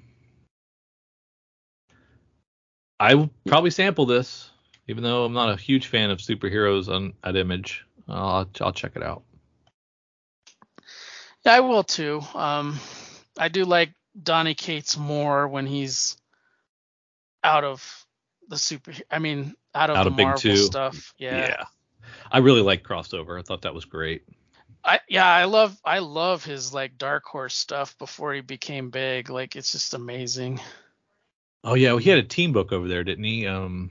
I 3.00 3.14
will 3.14 3.30
probably 3.46 3.70
sample 3.70 4.06
this, 4.06 4.50
even 4.86 5.02
though 5.02 5.24
I'm 5.24 5.32
not 5.32 5.50
a 5.50 5.56
huge 5.56 5.88
fan 5.88 6.10
of 6.10 6.18
superheroes 6.18 6.88
on 6.88 7.14
at 7.22 7.36
Image. 7.36 7.84
I'll 8.08 8.48
I'll 8.60 8.72
check 8.72 8.92
it 8.96 9.02
out. 9.02 9.22
Yeah, 11.44 11.54
I 11.54 11.60
will 11.60 11.84
too. 11.84 12.22
Um, 12.34 12.78
I 13.38 13.48
do 13.48 13.64
like 13.64 13.90
Donny 14.20 14.54
Cates 14.54 14.96
more 14.96 15.48
when 15.48 15.66
he's 15.66 16.16
out 17.42 17.64
of 17.64 18.06
the 18.48 18.58
super. 18.58 18.92
I 19.10 19.18
mean, 19.18 19.54
out 19.74 19.90
of 19.90 19.96
Out 19.96 20.04
the 20.04 20.10
of 20.10 20.16
Big 20.16 20.26
Marvel 20.26 20.40
Two. 20.40 20.56
stuff. 20.56 21.14
Yeah. 21.18 21.64
I 22.30 22.38
really 22.38 22.62
like 22.62 22.82
crossover. 22.82 23.38
I 23.38 23.42
thought 23.42 23.62
that 23.62 23.74
was 23.74 23.84
great. 23.84 24.22
I 24.84 25.00
yeah, 25.08 25.26
I 25.26 25.44
love 25.44 25.76
I 25.84 26.00
love 26.00 26.44
his 26.44 26.74
like 26.74 26.98
Dark 26.98 27.24
Horse 27.24 27.54
stuff 27.54 27.96
before 27.98 28.34
he 28.34 28.40
became 28.42 28.90
big. 28.90 29.30
Like 29.30 29.56
it's 29.56 29.72
just 29.72 29.94
amazing. 29.94 30.60
Oh 31.62 31.74
yeah, 31.74 31.90
well, 31.90 31.98
he 31.98 32.10
had 32.10 32.18
a 32.18 32.22
team 32.24 32.52
book 32.52 32.72
over 32.72 32.86
there, 32.86 33.04
didn't 33.04 33.24
he? 33.24 33.46
Um, 33.46 33.90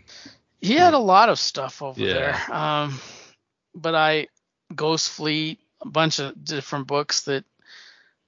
He 0.62 0.76
had 0.76 0.94
a 0.94 1.00
lot 1.00 1.30
of 1.30 1.40
stuff 1.40 1.82
over 1.82 2.00
Yeah. 2.00 2.40
there. 2.48 2.56
Um, 2.56 3.00
but 3.74 3.96
I 3.96 4.28
Ghost 4.76 5.10
Fleet, 5.10 5.60
a 5.82 5.90
bunch 5.90 6.20
of 6.20 6.44
different 6.46 6.86
books 6.86 7.22
that 7.22 7.44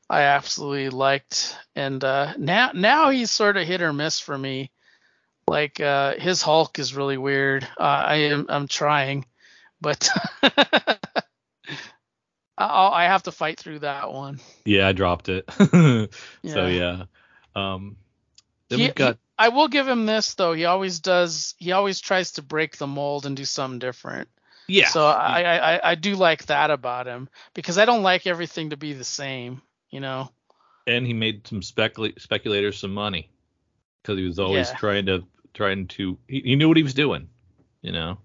I 0.10 0.22
absolutely 0.22 0.90
liked, 0.90 1.58
and 1.76 2.04
uh, 2.04 2.34
now 2.38 2.72
now 2.74 3.10
he's 3.10 3.32
sort 3.32 3.58
of 3.58 3.68
hit 3.68 3.82
or 3.82 3.92
miss 3.94 4.20
for 4.20 4.38
me. 4.38 4.72
Like 5.48 5.80
uh, 5.80 6.16
his 6.16 6.42
Hulk 6.42 6.78
is 6.80 6.96
really 6.96 7.18
weird. 7.18 7.64
Uh, 7.80 7.84
I 7.84 8.16
am 8.16 8.46
I'm 8.50 8.68
trying, 8.68 9.26
but 9.82 10.10
I'll, 12.58 12.92
I 12.92 13.06
have 13.06 13.24
to 13.24 13.32
fight 13.32 13.60
through 13.60 13.80
that 13.80 14.12
one. 14.12 14.40
yeah, 14.64 14.88
I 14.88 14.92
dropped 14.94 15.30
it. 15.30 15.50
so 15.58 16.08
Yeah. 16.44 16.68
yeah. 16.68 17.04
Um, 17.56 17.98
then 18.70 18.80
He- 18.80 18.86
we've 18.86 18.96
got 18.96 19.18
I 19.38 19.50
will 19.50 19.68
give 19.68 19.86
him 19.88 20.06
this 20.06 20.34
though. 20.36 20.54
He 20.54 20.64
always 20.64 21.00
does. 21.00 21.56
He 21.58 21.74
always 21.74 22.00
tries 22.00 22.32
to 22.34 22.42
break 22.42 22.78
the 22.78 22.88
mold 22.88 23.26
and 23.26 23.36
do 23.36 23.44
something 23.44 23.80
different. 23.80 24.30
Yeah. 24.68 24.88
So 24.88 25.06
I, 25.06 25.42
I 25.76 25.92
I 25.92 25.96
do 25.96 26.16
like 26.16 26.46
that 26.46 26.72
about 26.72 27.06
him 27.06 27.28
because 27.54 27.78
I 27.78 27.84
don't 27.84 28.02
like 28.02 28.26
everything 28.28 28.70
to 28.70 28.78
be 28.78 28.94
the 28.94 29.04
same. 29.04 29.62
You 29.96 30.02
know. 30.02 30.30
and 30.88 31.08
he 31.08 31.14
made 31.14 31.48
some 31.48 31.62
specula- 31.62 32.20
speculators 32.20 32.78
some 32.78 32.94
money 32.94 33.30
because 34.02 34.18
he 34.20 34.26
was 34.26 34.40
always 34.40 34.68
Yeah. 34.68 34.76
trying 34.76 35.06
to 35.06 35.24
trying 35.54 35.88
to 35.88 36.18
he, 36.28 36.42
he 36.42 36.56
knew 36.58 36.68
what 36.68 36.76
he 36.76 36.84
was 36.84 36.94
doing 36.94 37.30
you 37.82 37.94
know 37.94 38.18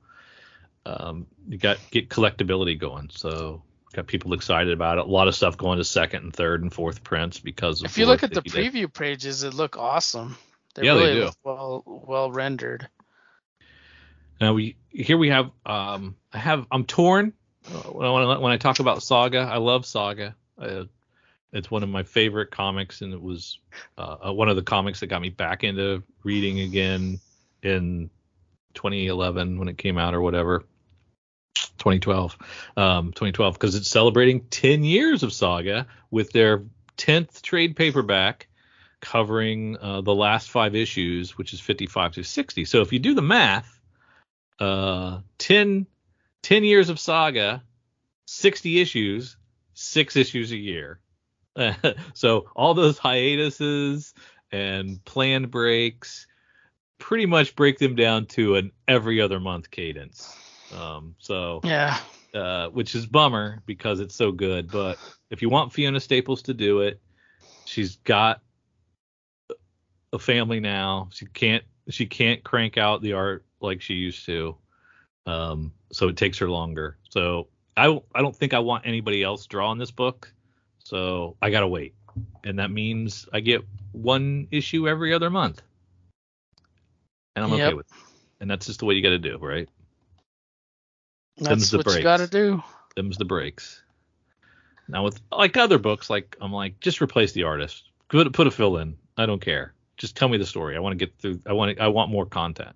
um 0.84 1.28
you 1.48 1.58
got 1.58 1.78
get 1.92 2.08
collectability 2.08 2.76
going 2.76 3.08
so 3.08 3.62
got 3.92 4.08
people 4.08 4.32
excited 4.34 4.72
about 4.72 4.98
it 4.98 5.04
a 5.06 5.08
lot 5.08 5.28
of 5.28 5.34
stuff 5.36 5.56
going 5.56 5.78
to 5.78 5.84
second 5.84 6.24
and 6.24 6.32
third 6.34 6.60
and 6.62 6.74
fourth 6.74 7.04
prints 7.04 7.38
because 7.38 7.82
of 7.82 7.86
If 7.86 7.98
you 7.98 8.06
look 8.06 8.24
at 8.24 8.34
the 8.34 8.42
he 8.42 8.50
did. 8.50 8.72
preview 8.72 8.92
pages, 8.92 9.44
it 9.44 9.54
look 9.54 9.76
awesome. 9.76 10.36
They're 10.74 10.86
Yeah, 10.86 10.94
they 10.94 11.12
really 11.12 11.26
do. 11.26 11.30
well 11.44 11.82
well 11.86 12.32
rendered. 12.32 12.88
now 14.40 14.54
we 14.54 14.74
here 14.90 15.16
we 15.18 15.28
have 15.28 15.52
um 15.64 16.16
i 16.32 16.38
have 16.38 16.66
i'm 16.72 16.84
torn 16.84 17.32
uh, 17.72 17.90
when 17.92 18.06
I, 18.06 18.38
when 18.38 18.52
I 18.52 18.56
talk 18.56 18.80
about 18.80 19.02
saga 19.04 19.38
i 19.38 19.58
love 19.58 19.86
saga 19.86 20.34
uh, 20.58 20.84
it's 21.52 21.70
one 21.70 21.82
of 21.82 21.88
my 21.88 22.02
favorite 22.02 22.50
comics 22.50 23.00
and 23.00 23.12
it 23.12 23.20
was 23.20 23.58
uh, 23.98 24.16
uh, 24.28 24.32
one 24.32 24.48
of 24.48 24.56
the 24.56 24.62
comics 24.62 25.00
that 25.00 25.08
got 25.08 25.22
me 25.22 25.30
back 25.30 25.64
into 25.64 26.02
reading 26.22 26.60
again 26.60 27.20
in 27.62 28.10
2011 28.74 29.58
when 29.58 29.68
it 29.68 29.78
came 29.78 29.98
out 29.98 30.14
or 30.14 30.20
whatever. 30.20 30.64
2012 31.78 32.36
um 32.76 33.06
2012 33.12 33.54
because 33.54 33.74
it's 33.74 33.88
celebrating 33.88 34.40
10 34.50 34.84
years 34.84 35.22
of 35.22 35.32
saga 35.32 35.86
with 36.10 36.30
their 36.30 36.62
10th 36.96 37.42
trade 37.42 37.74
paperback 37.74 38.48
covering 39.00 39.76
uh, 39.78 40.00
the 40.02 40.14
last 40.14 40.50
five 40.50 40.74
issues 40.74 41.36
which 41.36 41.52
is 41.52 41.60
55 41.60 42.12
to 42.12 42.22
60 42.22 42.64
so 42.66 42.82
if 42.82 42.92
you 42.92 42.98
do 42.98 43.14
the 43.14 43.22
math 43.22 43.80
uh 44.58 45.20
10 45.38 45.86
10 46.42 46.64
years 46.64 46.88
of 46.88 47.00
saga 47.00 47.62
60 48.26 48.80
issues 48.80 49.36
six 49.74 50.16
issues 50.16 50.52
a 50.52 50.56
year 50.56 51.00
so 52.14 52.46
all 52.56 52.74
those 52.74 52.98
hiatuses 52.98 54.14
and 54.52 55.04
planned 55.04 55.50
breaks 55.50 56.26
pretty 56.98 57.26
much 57.26 57.56
break 57.56 57.78
them 57.78 57.94
down 57.94 58.26
to 58.26 58.56
an 58.56 58.70
every 58.86 59.20
other 59.20 59.40
month 59.40 59.70
cadence 59.70 60.36
um 60.78 61.14
so 61.18 61.60
Yeah. 61.64 61.98
uh, 62.34 62.68
which 62.68 62.94
is 62.94 63.06
bummer 63.06 63.62
because 63.66 63.98
it's 64.00 64.14
so 64.14 64.30
good. 64.30 64.70
But 64.70 64.98
if 65.30 65.42
you 65.42 65.48
want 65.48 65.72
Fiona 65.72 65.98
Staples 65.98 66.42
to 66.42 66.54
do 66.54 66.80
it, 66.80 67.00
she's 67.64 67.96
got 67.96 68.40
a 70.12 70.18
family 70.18 70.60
now. 70.60 71.08
She 71.12 71.26
can't 71.26 71.64
she 71.88 72.06
can't 72.06 72.42
crank 72.44 72.78
out 72.78 73.02
the 73.02 73.14
art 73.14 73.44
like 73.60 73.80
she 73.80 73.94
used 73.94 74.24
to. 74.26 74.56
Um, 75.26 75.72
so 75.92 76.08
it 76.08 76.16
takes 76.16 76.38
her 76.38 76.48
longer. 76.48 76.98
So 77.08 77.48
I 77.76 78.00
I 78.14 78.20
don't 78.22 78.36
think 78.36 78.54
I 78.54 78.60
want 78.60 78.86
anybody 78.86 79.22
else 79.24 79.46
drawing 79.46 79.78
this 79.78 79.90
book. 79.90 80.32
So 80.90 81.36
I 81.40 81.50
gotta 81.50 81.68
wait, 81.68 81.94
and 82.42 82.58
that 82.58 82.72
means 82.72 83.28
I 83.32 83.38
get 83.38 83.62
one 83.92 84.48
issue 84.50 84.88
every 84.88 85.14
other 85.14 85.30
month, 85.30 85.62
and 87.36 87.44
I'm 87.44 87.52
okay 87.52 87.74
with. 87.74 87.86
It. 87.86 87.92
And 88.40 88.50
that's 88.50 88.66
just 88.66 88.80
the 88.80 88.86
way 88.86 88.94
you 88.96 89.02
got 89.02 89.10
to 89.10 89.18
do, 89.18 89.38
right? 89.38 89.68
That's 91.36 91.70
the 91.70 91.76
what 91.78 91.94
you 91.94 92.02
got 92.02 92.16
to 92.16 92.26
do. 92.26 92.60
them's 92.96 93.18
the 93.18 93.24
breaks. 93.24 93.82
Now 94.88 95.04
with 95.04 95.20
like 95.30 95.56
other 95.56 95.78
books, 95.78 96.10
like 96.10 96.36
I'm 96.40 96.52
like 96.52 96.80
just 96.80 97.00
replace 97.00 97.30
the 97.30 97.44
artist, 97.44 97.84
put 98.08 98.32
put 98.32 98.48
a 98.48 98.50
fill 98.50 98.78
in. 98.78 98.96
I 99.16 99.26
don't 99.26 99.40
care. 99.40 99.74
Just 99.96 100.16
tell 100.16 100.28
me 100.28 100.38
the 100.38 100.46
story. 100.46 100.74
I 100.74 100.80
want 100.80 100.98
to 100.98 101.06
get 101.06 101.16
through. 101.18 101.40
I 101.46 101.52
want 101.52 101.78
I 101.78 101.86
want 101.86 102.10
more 102.10 102.26
content. 102.26 102.74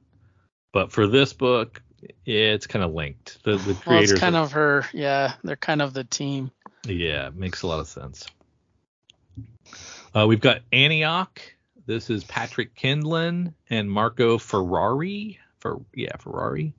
But 0.72 0.92
for 0.92 1.08
this 1.08 1.32
book, 1.32 1.82
yeah, 2.24 2.52
it's 2.52 2.68
kind 2.68 2.84
of 2.84 2.94
linked. 2.94 3.42
The 3.42 3.56
the 3.56 3.72
Well, 3.72 3.74
creators. 3.82 4.12
it's 4.12 4.20
kind 4.20 4.36
are- 4.36 4.44
of 4.44 4.52
her. 4.52 4.86
Yeah, 4.92 5.34
they're 5.42 5.56
kind 5.56 5.82
of 5.82 5.94
the 5.94 6.04
team. 6.04 6.52
Yeah, 6.86 7.28
it 7.28 7.34
makes 7.34 7.62
a 7.62 7.66
lot 7.66 7.80
of 7.80 7.88
sense. 7.88 8.26
Uh, 10.14 10.26
we've 10.26 10.40
got 10.40 10.60
Antioch. 10.72 11.40
This 11.86 12.10
is 12.10 12.24
Patrick 12.24 12.74
Kindlon 12.74 13.54
and 13.70 13.90
Marco 13.90 14.38
Ferrari. 14.38 15.38
For 15.58 15.80
yeah, 15.94 16.16
Ferrari. 16.18 16.74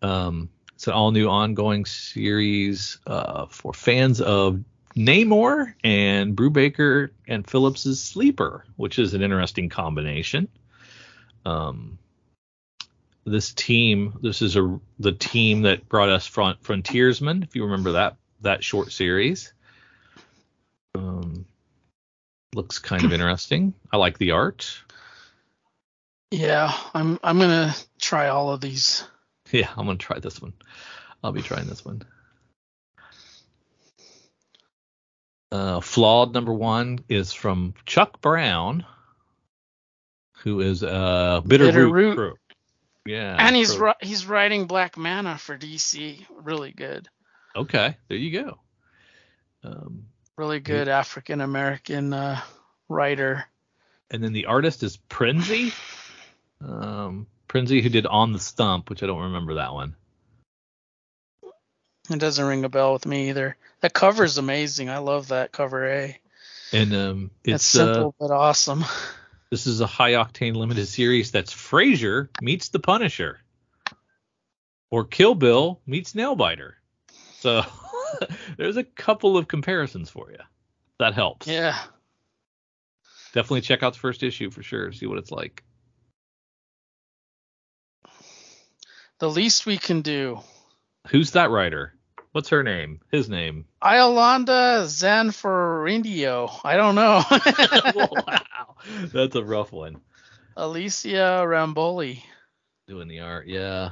Um, 0.00 0.48
it's 0.74 0.86
an 0.86 0.94
all 0.94 1.10
new 1.10 1.28
ongoing 1.28 1.84
series 1.84 2.98
uh, 3.06 3.46
for 3.46 3.72
fans 3.72 4.20
of 4.20 4.62
Namor 4.94 5.74
and 5.84 6.34
Brubaker 6.34 7.10
and 7.28 7.48
Phillips's 7.48 8.02
Sleeper, 8.02 8.64
which 8.76 8.98
is 8.98 9.14
an 9.14 9.22
interesting 9.22 9.68
combination. 9.68 10.48
Um, 11.44 11.98
this 13.24 13.52
team, 13.52 14.18
this 14.22 14.40
is 14.40 14.56
a 14.56 14.80
the 14.98 15.12
team 15.12 15.62
that 15.62 15.88
brought 15.88 16.08
us 16.08 16.26
front 16.26 16.62
Frontiersman, 16.62 17.42
if 17.42 17.54
you 17.54 17.64
remember 17.64 17.92
that 17.92 18.16
that 18.40 18.62
short 18.64 18.92
series. 18.92 19.52
Um, 20.94 21.46
looks 22.54 22.78
kind 22.78 23.04
of 23.04 23.12
interesting. 23.12 23.74
I 23.92 23.96
like 23.96 24.18
the 24.18 24.32
art. 24.32 24.78
Yeah, 26.30 26.72
I'm 26.94 27.18
I'm 27.22 27.38
gonna 27.38 27.74
try 28.00 28.28
all 28.28 28.50
of 28.50 28.60
these. 28.60 29.04
Yeah, 29.52 29.68
I'm 29.76 29.86
gonna 29.86 29.96
try 29.96 30.18
this 30.18 30.42
one. 30.42 30.54
I'll 31.22 31.30
be 31.30 31.40
trying 31.40 31.68
this 31.68 31.84
one. 31.84 32.02
Uh, 35.52 35.80
flawed 35.80 36.34
number 36.34 36.52
one 36.52 36.98
is 37.08 37.32
from 37.32 37.74
Chuck 37.84 38.20
Brown, 38.20 38.84
who 40.38 40.60
is 40.60 40.82
uh 40.82 41.42
Bitterroot. 41.44 41.72
Bitterroot. 41.72 42.14
Pro. 42.16 42.32
Yeah. 43.06 43.36
and 43.38 43.54
he's 43.54 43.78
ri- 43.78 43.92
he's 44.00 44.26
writing 44.26 44.66
Black 44.66 44.98
Manta 44.98 45.38
for 45.38 45.56
DC. 45.56 46.26
Really 46.42 46.72
good. 46.72 47.08
Okay. 47.56 47.96
There 48.08 48.18
you 48.18 48.30
go. 48.42 48.58
Um, 49.64 50.06
Really 50.36 50.60
good 50.60 50.88
African 50.88 51.40
American 51.40 52.12
uh, 52.12 52.40
writer. 52.88 53.44
and 54.10 54.22
then 54.22 54.34
the 54.34 54.46
artist 54.46 54.82
is 54.82 54.98
Prenzy. 55.08 55.72
Um, 56.60 57.26
Prenzy, 57.48 57.82
who 57.82 57.88
did 57.88 58.06
On 58.06 58.32
the 58.32 58.38
Stump, 58.38 58.90
which 58.90 59.02
I 59.02 59.06
don't 59.06 59.22
remember 59.22 59.54
that 59.54 59.72
one. 59.72 59.96
It 62.10 62.18
doesn't 62.18 62.44
ring 62.44 62.64
a 62.64 62.68
bell 62.68 62.92
with 62.92 63.06
me 63.06 63.30
either. 63.30 63.56
That 63.80 63.92
cover 63.92 64.24
is 64.24 64.38
amazing. 64.38 64.90
I 64.90 64.98
love 64.98 65.28
that 65.28 65.52
cover 65.52 65.86
A. 65.86 66.18
And 66.72 66.94
um, 66.94 67.30
It's 67.44 67.74
it's 67.74 67.80
uh, 67.80 67.94
simple 67.94 68.14
but 68.20 68.30
awesome. 68.30 68.84
This 69.48 69.68
is 69.68 69.80
a 69.80 69.86
high 69.86 70.12
octane 70.12 70.56
limited 70.56 70.88
series 70.88 71.30
that's 71.30 71.54
Frasier 71.54 72.28
meets 72.42 72.70
the 72.70 72.80
Punisher. 72.80 73.38
Or 74.90 75.04
Kill 75.04 75.36
Bill 75.36 75.80
meets 75.86 76.14
Nailbiter. 76.14 76.72
So 77.40 77.62
there's 78.58 78.76
a 78.76 78.84
couple 78.84 79.36
of 79.36 79.48
comparisons 79.48 80.10
for 80.10 80.30
you. 80.30 80.38
That 80.98 81.14
helps. 81.14 81.46
Yeah. 81.46 81.78
Definitely 83.32 83.60
check 83.62 83.82
out 83.82 83.92
the 83.92 83.98
first 83.98 84.22
issue 84.22 84.50
for 84.50 84.62
sure. 84.62 84.92
See 84.92 85.06
what 85.06 85.18
it's 85.18 85.30
like. 85.30 85.62
The 89.18 89.30
least 89.30 89.66
we 89.66 89.76
can 89.78 90.02
do. 90.02 90.40
Who's 91.08 91.32
that 91.32 91.50
writer? 91.50 91.94
What's 92.32 92.50
her 92.50 92.62
name? 92.62 93.00
His 93.10 93.30
name. 93.30 93.64
Iolanda 93.82 94.84
Zanfardino. 94.84 96.50
I 96.64 96.76
don't 96.76 96.94
know. 96.94 97.22
wow. 98.26 98.76
That's 99.12 99.34
a 99.36 99.44
rough 99.44 99.72
one. 99.72 100.00
Alicia 100.56 101.42
Romboli. 101.46 102.22
Doing 102.86 103.08
the 103.08 103.20
art, 103.20 103.46
yeah. 103.46 103.90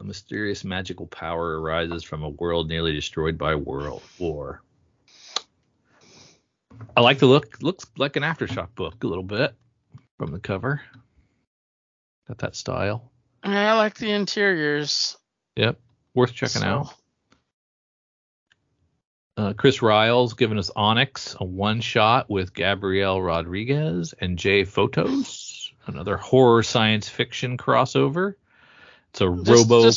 A 0.00 0.04
mysterious 0.04 0.64
magical 0.64 1.06
power 1.06 1.60
arises 1.60 2.02
from 2.02 2.22
a 2.22 2.30
world 2.30 2.68
nearly 2.68 2.92
destroyed 2.92 3.36
by 3.36 3.54
world 3.54 4.02
war. 4.18 4.62
I 6.96 7.02
like 7.02 7.18
the 7.18 7.26
look. 7.26 7.60
Looks 7.60 7.84
like 7.98 8.16
an 8.16 8.22
aftershock 8.22 8.74
book 8.74 9.04
a 9.04 9.06
little 9.06 9.22
bit 9.22 9.54
from 10.18 10.32
the 10.32 10.40
cover. 10.40 10.80
Got 12.26 12.38
that 12.38 12.56
style. 12.56 13.10
I 13.42 13.74
like 13.74 13.98
the 13.98 14.10
interiors. 14.10 15.18
Yep, 15.56 15.78
worth 16.14 16.32
checking 16.32 16.62
so- 16.62 16.66
out. 16.66 16.94
Uh, 19.36 19.52
Chris 19.54 19.78
Ryall 19.78 20.36
giving 20.36 20.58
us 20.58 20.70
Onyx, 20.76 21.34
a 21.38 21.44
one 21.44 21.80
shot 21.80 22.28
with 22.28 22.52
Gabriel 22.52 23.22
Rodriguez 23.22 24.14
and 24.20 24.38
Jay 24.38 24.64
Fotos, 24.64 25.72
another 25.86 26.18
horror 26.18 26.62
science 26.62 27.08
fiction 27.08 27.56
crossover. 27.56 28.34
It's 29.12 29.20
a 29.20 29.30
robo. 29.30 29.90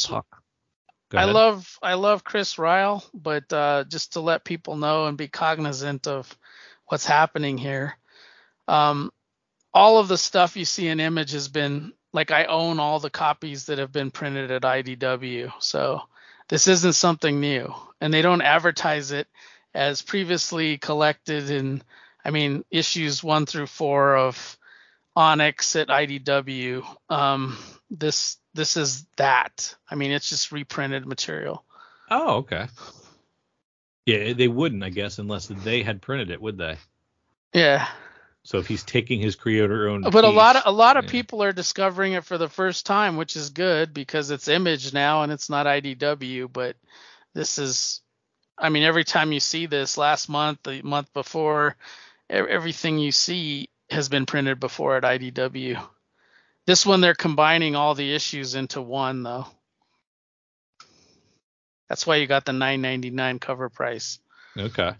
Go 1.10 1.20
I 1.20 1.26
love 1.26 1.78
I 1.84 1.94
love 1.94 2.24
Chris 2.24 2.56
Ryall, 2.56 3.04
but 3.14 3.52
uh, 3.54 3.84
just 3.88 4.14
to 4.14 4.20
let 4.20 4.44
people 4.44 4.78
know 4.78 5.06
and 5.06 5.16
be 5.18 5.28
cognizant 5.28 6.08
of 6.08 6.36
what's 6.88 7.06
happening 7.06 7.58
here. 7.58 7.96
Um, 8.68 9.12
all 9.74 10.00
of 10.00 10.08
the 10.08 10.18
stuff 10.18 10.58
you 10.58 10.66
see 10.66 10.88
in 10.88 11.00
Image 11.00 11.32
has 11.34 11.50
been 11.50 11.94
like 12.14 12.32
I 12.32 12.46
own 12.46 12.80
all 12.80 13.00
the 13.00 13.12
copies 13.12 13.66
that 13.66 13.78
have 13.78 13.92
been 13.92 14.10
printed 14.10 14.50
at 14.50 14.64
IDW, 14.64 15.54
so 15.60 16.02
this 16.50 16.68
isn't 16.68 16.94
something 16.94 17.40
new, 17.40 17.74
and 18.02 18.12
they 18.12 18.24
don't 18.24 18.42
advertise 18.42 19.12
it 19.12 19.28
as 19.74 20.02
previously 20.02 20.80
collected 20.80 21.52
in. 21.52 21.84
I 22.26 22.32
mean, 22.32 22.66
issues 22.72 23.24
one 23.24 23.46
through 23.46 23.68
four 23.68 24.16
of 24.16 24.58
Onyx 25.16 25.76
at 25.76 25.90
IDW. 25.90 26.84
Um, 27.10 27.58
this 27.92 28.38
this 28.54 28.78
is 28.78 29.06
that. 29.18 29.76
I 29.90 29.96
mean, 29.96 30.12
it's 30.12 30.30
just 30.30 30.52
reprinted 30.52 31.06
material. 31.06 31.64
Oh, 32.10 32.38
okay. 32.38 32.68
Yeah, 34.06 34.18
eh, 34.18 34.34
they 34.34 34.48
wouldn't, 34.48 34.84
I 34.84 34.90
guess, 34.90 35.20
unless 35.20 35.48
they 35.48 35.84
had 35.84 36.02
printed 36.02 36.30
it, 36.30 36.42
would 36.42 36.58
they? 36.58 36.78
Yeah. 37.54 37.88
So 38.44 38.58
if 38.58 38.68
he's 38.68 38.84
taking 38.84 39.22
his 39.22 39.36
creator 39.36 39.88
owned, 39.88 40.04
But 40.12 40.26
a 40.26 40.30
lot 40.30 40.58
of 40.58 40.64
a 40.66 40.72
lot 40.72 40.98
of 40.98 41.06
yeah. 41.06 41.12
people 41.12 41.44
are 41.44 41.54
discovering 41.54 42.14
it 42.14 42.26
for 42.26 42.38
the 42.38 42.50
first 42.50 42.86
time, 42.86 43.16
which 43.16 43.38
is 43.38 43.52
good 43.52 43.94
because 43.94 44.32
it's 44.32 44.50
Image 44.50 44.94
now 44.94 45.24
and 45.24 45.32
it's 45.32 45.50
not 45.50 45.66
IDW. 45.66 46.52
But 46.52 46.76
this 47.34 47.58
is, 47.58 48.02
I 48.58 48.68
mean, 48.68 48.84
every 48.84 49.06
time 49.06 49.32
you 49.32 49.40
see 49.40 49.66
this, 49.66 49.98
last 49.98 50.28
month, 50.28 50.60
the 50.64 50.82
month 50.82 51.14
before, 51.14 51.78
everything 52.30 53.00
you 53.00 53.14
see 53.14 53.70
has 53.90 54.10
been 54.10 54.26
printed 54.26 54.60
before 54.60 54.98
at 54.98 55.04
IDW. 55.04 55.82
This 56.66 56.86
one 56.86 57.02
they're 57.02 57.14
combining 57.16 57.76
all 57.76 57.96
the 57.96 58.14
issues 58.14 58.56
into 58.56 58.82
one 58.82 59.24
though. 59.24 59.48
That's 61.90 62.08
why 62.08 62.16
you 62.18 62.28
got 62.28 62.46
the 62.46 62.54
9.99 62.54 63.40
cover 63.40 63.70
price. 63.70 64.20
Okay. 64.58 64.94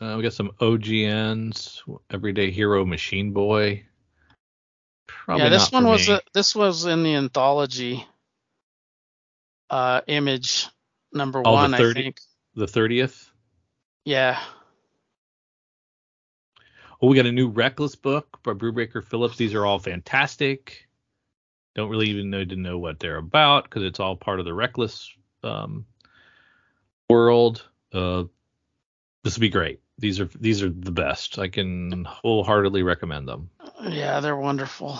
Uh, 0.00 0.14
we 0.16 0.22
got 0.22 0.34
some 0.34 0.50
OGNs, 0.60 1.80
Everyday 2.10 2.50
Hero, 2.50 2.84
Machine 2.84 3.32
Boy. 3.32 3.84
Probably 5.06 5.44
yeah, 5.44 5.48
this 5.48 5.72
one 5.72 5.86
was 5.86 6.08
a, 6.08 6.20
this 6.34 6.54
was 6.54 6.84
in 6.84 7.02
the 7.02 7.14
anthology 7.14 8.06
uh 9.70 10.02
image 10.06 10.68
number 11.12 11.40
Oh, 11.44 11.52
one, 11.52 11.72
I 11.72 11.92
think. 11.92 12.18
the 12.54 12.66
thirtieth. 12.66 13.30
Yeah. 14.04 14.38
Oh, 17.04 17.06
we 17.06 17.16
got 17.16 17.26
a 17.26 17.32
new 17.32 17.48
Reckless 17.48 17.96
book 17.96 18.38
by 18.42 18.52
Brubaker 18.52 19.04
Phillips. 19.04 19.36
These 19.36 19.52
are 19.52 19.66
all 19.66 19.78
fantastic. 19.78 20.88
Don't 21.74 21.90
really 21.90 22.08
even 22.08 22.30
know 22.30 22.46
to 22.46 22.56
know 22.56 22.78
what 22.78 22.98
they're 22.98 23.18
about 23.18 23.64
because 23.64 23.82
it's 23.82 24.00
all 24.00 24.16
part 24.16 24.40
of 24.40 24.46
the 24.46 24.54
Reckless 24.54 25.12
um, 25.42 25.84
world. 27.10 27.68
Uh, 27.92 28.24
this 29.22 29.36
would 29.36 29.42
be 29.42 29.50
great. 29.50 29.82
These 29.98 30.18
are 30.18 30.30
these 30.40 30.62
are 30.62 30.70
the 30.70 30.92
best. 30.92 31.38
I 31.38 31.48
can 31.48 32.06
wholeheartedly 32.06 32.82
recommend 32.82 33.28
them. 33.28 33.50
Yeah, 33.82 34.20
they're 34.20 34.34
wonderful. 34.34 34.98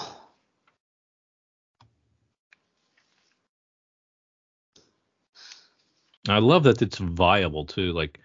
I 6.29 6.41
love 6.41 6.65
that 6.65 6.83
it's 6.83 6.99
viable 6.99 7.65
too. 7.65 7.95
Like 7.95 8.21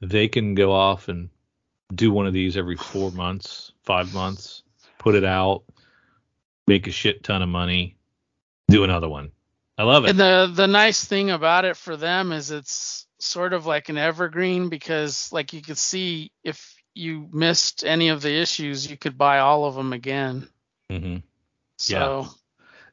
they 0.00 0.28
can 0.28 0.54
go 0.54 0.70
off 0.70 1.08
and 1.08 1.30
do 1.94 2.12
one 2.12 2.26
of 2.26 2.32
these 2.32 2.56
every 2.56 2.76
four 2.76 3.10
months, 3.10 3.72
five 3.82 4.12
months, 4.14 4.62
put 4.98 5.14
it 5.14 5.24
out, 5.24 5.64
make 6.66 6.86
a 6.86 6.90
shit 6.90 7.22
ton 7.22 7.42
of 7.42 7.48
money, 7.48 7.96
do 8.68 8.84
another 8.84 9.08
one. 9.08 9.30
I 9.76 9.82
love 9.82 10.04
it. 10.04 10.10
And 10.10 10.18
the 10.18 10.50
the 10.52 10.66
nice 10.66 11.04
thing 11.04 11.30
about 11.30 11.64
it 11.64 11.76
for 11.76 11.96
them 11.96 12.32
is 12.32 12.50
it's 12.50 13.06
sort 13.18 13.52
of 13.52 13.66
like 13.66 13.88
an 13.88 13.98
evergreen 13.98 14.68
because 14.68 15.32
like 15.32 15.52
you 15.52 15.62
could 15.62 15.78
see 15.78 16.30
if 16.44 16.74
you 16.94 17.28
missed 17.32 17.84
any 17.84 18.08
of 18.08 18.22
the 18.22 18.32
issues, 18.32 18.88
you 18.88 18.96
could 18.96 19.18
buy 19.18 19.40
all 19.40 19.64
of 19.64 19.74
them 19.74 19.92
again. 19.92 20.48
Mm-hmm. 20.90 21.16
So 21.76 22.28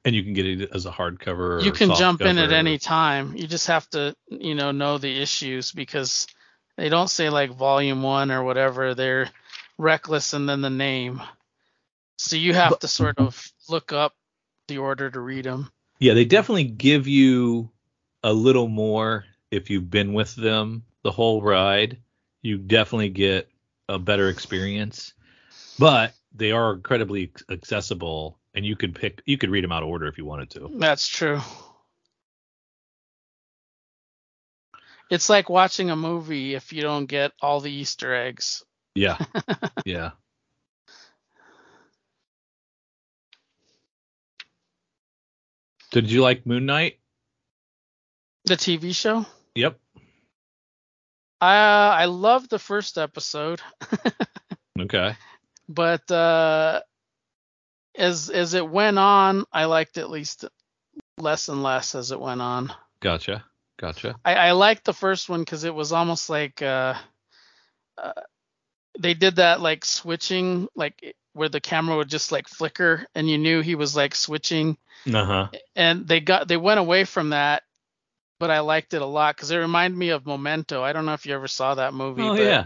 And 0.04 0.16
you 0.16 0.24
can 0.24 0.34
get 0.34 0.48
it 0.48 0.72
as 0.74 0.88
a 0.88 0.92
hardcover. 0.92 1.60
Or 1.60 1.62
you 1.62 1.72
can 1.72 1.94
jump 1.94 2.22
in 2.22 2.38
at 2.40 2.52
any 2.52 2.80
time. 2.80 3.36
You 3.36 3.46
just 3.46 3.68
have 3.68 3.88
to, 3.92 4.16
you 4.28 4.56
know, 4.56 4.72
know 4.72 4.98
the 4.98 5.22
issues 5.22 5.72
because 5.72 6.26
they 6.78 6.90
don't 6.90 7.10
say 7.10 7.30
like 7.30 7.52
volume 7.52 8.04
one 8.04 8.32
or 8.32 8.44
whatever. 8.44 8.96
They're 8.96 9.30
reckless 9.78 10.34
and 10.34 10.48
then 10.48 10.62
the 10.62 10.70
name. 10.70 11.22
So 12.18 12.36
you 12.36 12.54
have 12.54 12.80
to 12.80 12.88
sort 12.88 13.18
of 13.18 13.52
look 13.68 13.92
up 13.94 14.16
the 14.68 14.78
order 14.78 15.10
to 15.10 15.20
read 15.20 15.46
them. 15.46 15.72
Yeah, 16.00 16.14
they 16.14 16.26
definitely 16.26 16.66
give 16.66 17.08
you 17.08 17.70
a 18.24 18.34
little 18.34 18.68
more 18.68 19.26
if 19.50 19.70
you've 19.70 19.90
been 19.90 20.14
with 20.14 20.36
them 20.36 20.84
the 21.04 21.12
whole 21.12 21.42
ride. 21.42 21.98
You 22.42 22.58
definitely 22.58 23.10
get 23.10 23.50
a 23.90 24.00
better 24.00 24.30
experience, 24.30 25.14
but 25.78 26.14
they 26.34 26.52
are 26.52 26.74
incredibly 26.74 27.32
accessible, 27.50 28.40
and 28.54 28.66
you 28.66 28.76
could 28.76 28.96
pick, 28.96 29.22
you 29.26 29.38
could 29.38 29.50
read 29.50 29.64
them 29.64 29.72
out 29.72 29.84
of 29.84 29.90
order 29.90 30.08
if 30.08 30.18
you 30.18 30.26
wanted 30.26 30.50
to. 30.52 30.72
That's 30.76 31.08
true. 31.08 31.42
It's 35.12 35.30
like 35.30 35.50
watching 35.50 35.90
a 35.92 35.96
movie 35.98 36.56
if 36.56 36.72
you 36.72 36.82
don't 36.82 37.06
get 37.06 37.34
all 37.42 37.60
the 37.60 37.70
Easter 37.70 38.16
eggs. 38.16 38.64
Yeah, 38.96 39.18
yeah. 39.86 40.12
Did 45.92 46.10
you 46.10 46.22
like 46.22 46.46
Moon 46.46 46.66
Knight? 46.66 47.00
The 48.46 48.56
TV 48.56 48.96
show? 48.96 49.26
Yep. 49.56 49.78
I 51.42 51.56
I 52.04 52.06
loved 52.06 52.50
the 52.50 52.60
first 52.60 52.98
episode, 52.98 53.62
Okay. 54.80 55.16
but 55.68 56.10
uh, 56.10 56.82
as 57.98 58.30
as 58.30 58.54
it 58.54 58.68
went 58.68 58.98
on, 58.98 59.44
I 59.52 59.66
liked 59.66 59.98
at 59.98 60.10
least 60.10 60.46
less 61.18 61.50
and 61.50 61.64
less 61.64 61.96
as 61.96 62.12
it 62.12 62.20
went 62.20 62.42
on. 62.42 62.72
Gotcha. 63.02 63.44
Gotcha. 63.82 64.16
I, 64.24 64.36
I 64.36 64.52
liked 64.52 64.86
the 64.86 64.94
first 64.94 65.28
one 65.28 65.40
because 65.42 65.64
it 65.64 65.74
was 65.74 65.92
almost 65.92 66.30
like 66.30 66.62
uh, 66.62 66.94
uh, 67.98 68.14
they 69.00 69.16
did 69.16 69.38
that 69.38 69.60
like 69.60 69.84
switching, 69.84 70.68
like 70.76 71.16
where 71.34 71.50
the 71.50 71.60
camera 71.60 71.96
would 71.98 72.08
just 72.10 72.32
like 72.32 72.48
flicker, 72.48 73.08
and 73.16 73.28
you 73.28 73.40
knew 73.40 73.62
he 73.62 73.74
was 73.76 73.96
like 73.96 74.14
switching. 74.14 74.78
Uh 75.12 75.26
huh. 75.26 75.48
And 75.76 76.08
they 76.08 76.20
got 76.20 76.48
they 76.48 76.58
went 76.58 76.80
away 76.80 77.06
from 77.06 77.32
that, 77.32 77.64
but 78.40 78.52
I 78.52 78.60
liked 78.60 78.94
it 78.94 79.02
a 79.02 79.06
lot 79.06 79.36
because 79.36 79.50
it 79.50 79.58
reminded 79.58 79.98
me 79.98 80.10
of 80.10 80.28
Memento. 80.28 80.84
I 80.84 80.94
don't 80.94 81.08
know 81.08 81.14
if 81.14 81.26
you 81.26 81.34
ever 81.34 81.48
saw 81.48 81.74
that 81.76 81.94
movie. 81.96 82.22
Oh 82.22 82.36
but 82.36 82.44
yeah. 82.44 82.66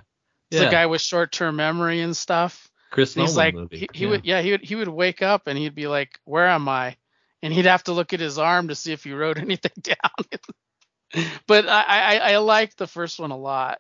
It's 0.52 0.60
Yeah. 0.62 0.66
the 0.66 0.72
guy 0.72 0.86
with 0.88 1.02
short-term 1.02 1.56
memory 1.56 2.02
and 2.02 2.16
stuff. 2.16 2.70
Chris 2.92 3.16
And 3.16 3.24
he's 3.24 3.36
Nolan 3.36 3.46
like, 3.48 3.54
movie. 3.56 3.78
he, 3.78 3.90
he 3.94 4.04
yeah. 4.04 4.10
would, 4.10 4.26
yeah, 4.26 4.42
he 4.42 4.52
would, 4.52 4.62
he 4.64 4.76
would 4.76 4.88
wake 4.90 5.22
up 5.22 5.48
and 5.48 5.58
he'd 5.58 5.74
be 5.76 5.88
like, 5.88 6.20
"Where 6.26 6.48
am 6.48 6.68
I?" 6.70 6.98
And 7.42 7.54
he'd 7.54 7.66
have 7.66 7.84
to 7.86 7.94
look 7.94 8.14
at 8.14 8.20
his 8.20 8.38
arm 8.38 8.68
to 8.68 8.76
see 8.76 8.92
if 8.92 9.04
he 9.04 9.14
wrote 9.14 9.38
anything 9.40 9.72
down. 9.82 9.96
But 11.48 11.68
I, 11.68 11.84
I, 11.84 12.34
I 12.34 12.38
liked 12.38 12.78
the 12.78 12.88
first 12.88 13.20
one 13.20 13.32
a 13.32 13.38
lot, 13.38 13.80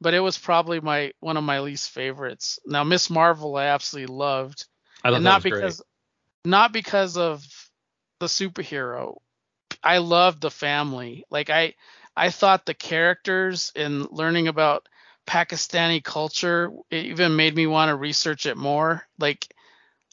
but 0.00 0.14
it 0.14 0.20
was 0.20 0.38
probably 0.38 0.80
my 0.80 1.12
one 1.20 1.36
of 1.36 1.44
my 1.44 1.60
least 1.60 1.90
favorites. 1.90 2.58
Now, 2.66 2.84
Miss 2.84 3.10
Marvel, 3.10 3.56
I 3.56 3.66
absolutely 3.66 4.14
loved, 4.14 4.66
I 5.04 5.10
and 5.10 5.24
not 5.24 5.36
was 5.36 5.44
great. 5.44 5.60
because, 5.60 5.82
not 6.44 6.72
because 6.72 7.16
of 7.16 7.44
the 8.20 8.26
superhero. 8.26 9.16
I 9.82 9.98
loved 9.98 10.40
the 10.40 10.50
family. 10.50 11.24
Like 11.30 11.50
I, 11.50 11.74
I 12.16 12.30
thought 12.30 12.66
the 12.66 12.74
characters 12.74 13.72
and 13.74 14.06
learning 14.10 14.48
about 14.48 14.88
Pakistani 15.26 16.02
culture 16.02 16.70
it 16.90 17.06
even 17.06 17.36
made 17.36 17.54
me 17.54 17.66
want 17.66 17.88
to 17.88 17.96
research 17.96 18.46
it 18.46 18.56
more. 18.56 19.06
Like 19.18 19.54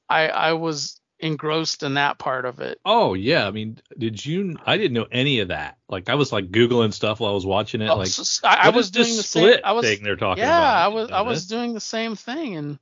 I 0.07 0.27
I 0.29 0.53
was 0.53 0.99
engrossed 1.19 1.83
in 1.83 1.95
that 1.95 2.17
part 2.17 2.45
of 2.45 2.59
it. 2.59 2.79
Oh 2.85 3.13
yeah, 3.13 3.45
I 3.47 3.51
mean, 3.51 3.77
did 3.97 4.23
you? 4.25 4.57
I 4.65 4.77
didn't 4.77 4.93
know 4.93 5.07
any 5.11 5.39
of 5.39 5.49
that. 5.49 5.77
Like 5.89 6.09
I 6.09 6.15
was 6.15 6.31
like 6.31 6.51
googling 6.51 6.93
stuff 6.93 7.19
while 7.19 7.31
I 7.31 7.35
was 7.35 7.45
watching 7.45 7.81
it. 7.81 7.89
Oh, 7.89 7.97
Like 7.97 8.07
so- 8.07 8.47
I, 8.47 8.67
I 8.67 8.69
was 8.69 8.91
doing 8.91 9.15
the 9.15 9.23
split 9.23 9.55
same. 9.55 9.61
I 9.63 9.71
was 9.73 9.85
thing 9.85 10.03
they're 10.03 10.15
talking 10.15 10.43
yeah, 10.43 10.57
about. 10.57 10.83
I 10.83 10.87
was 10.87 11.11
I 11.11 11.21
was 11.21 11.47
doing 11.47 11.73
the 11.73 11.79
same 11.79 12.15
thing. 12.15 12.55
And 12.55 12.79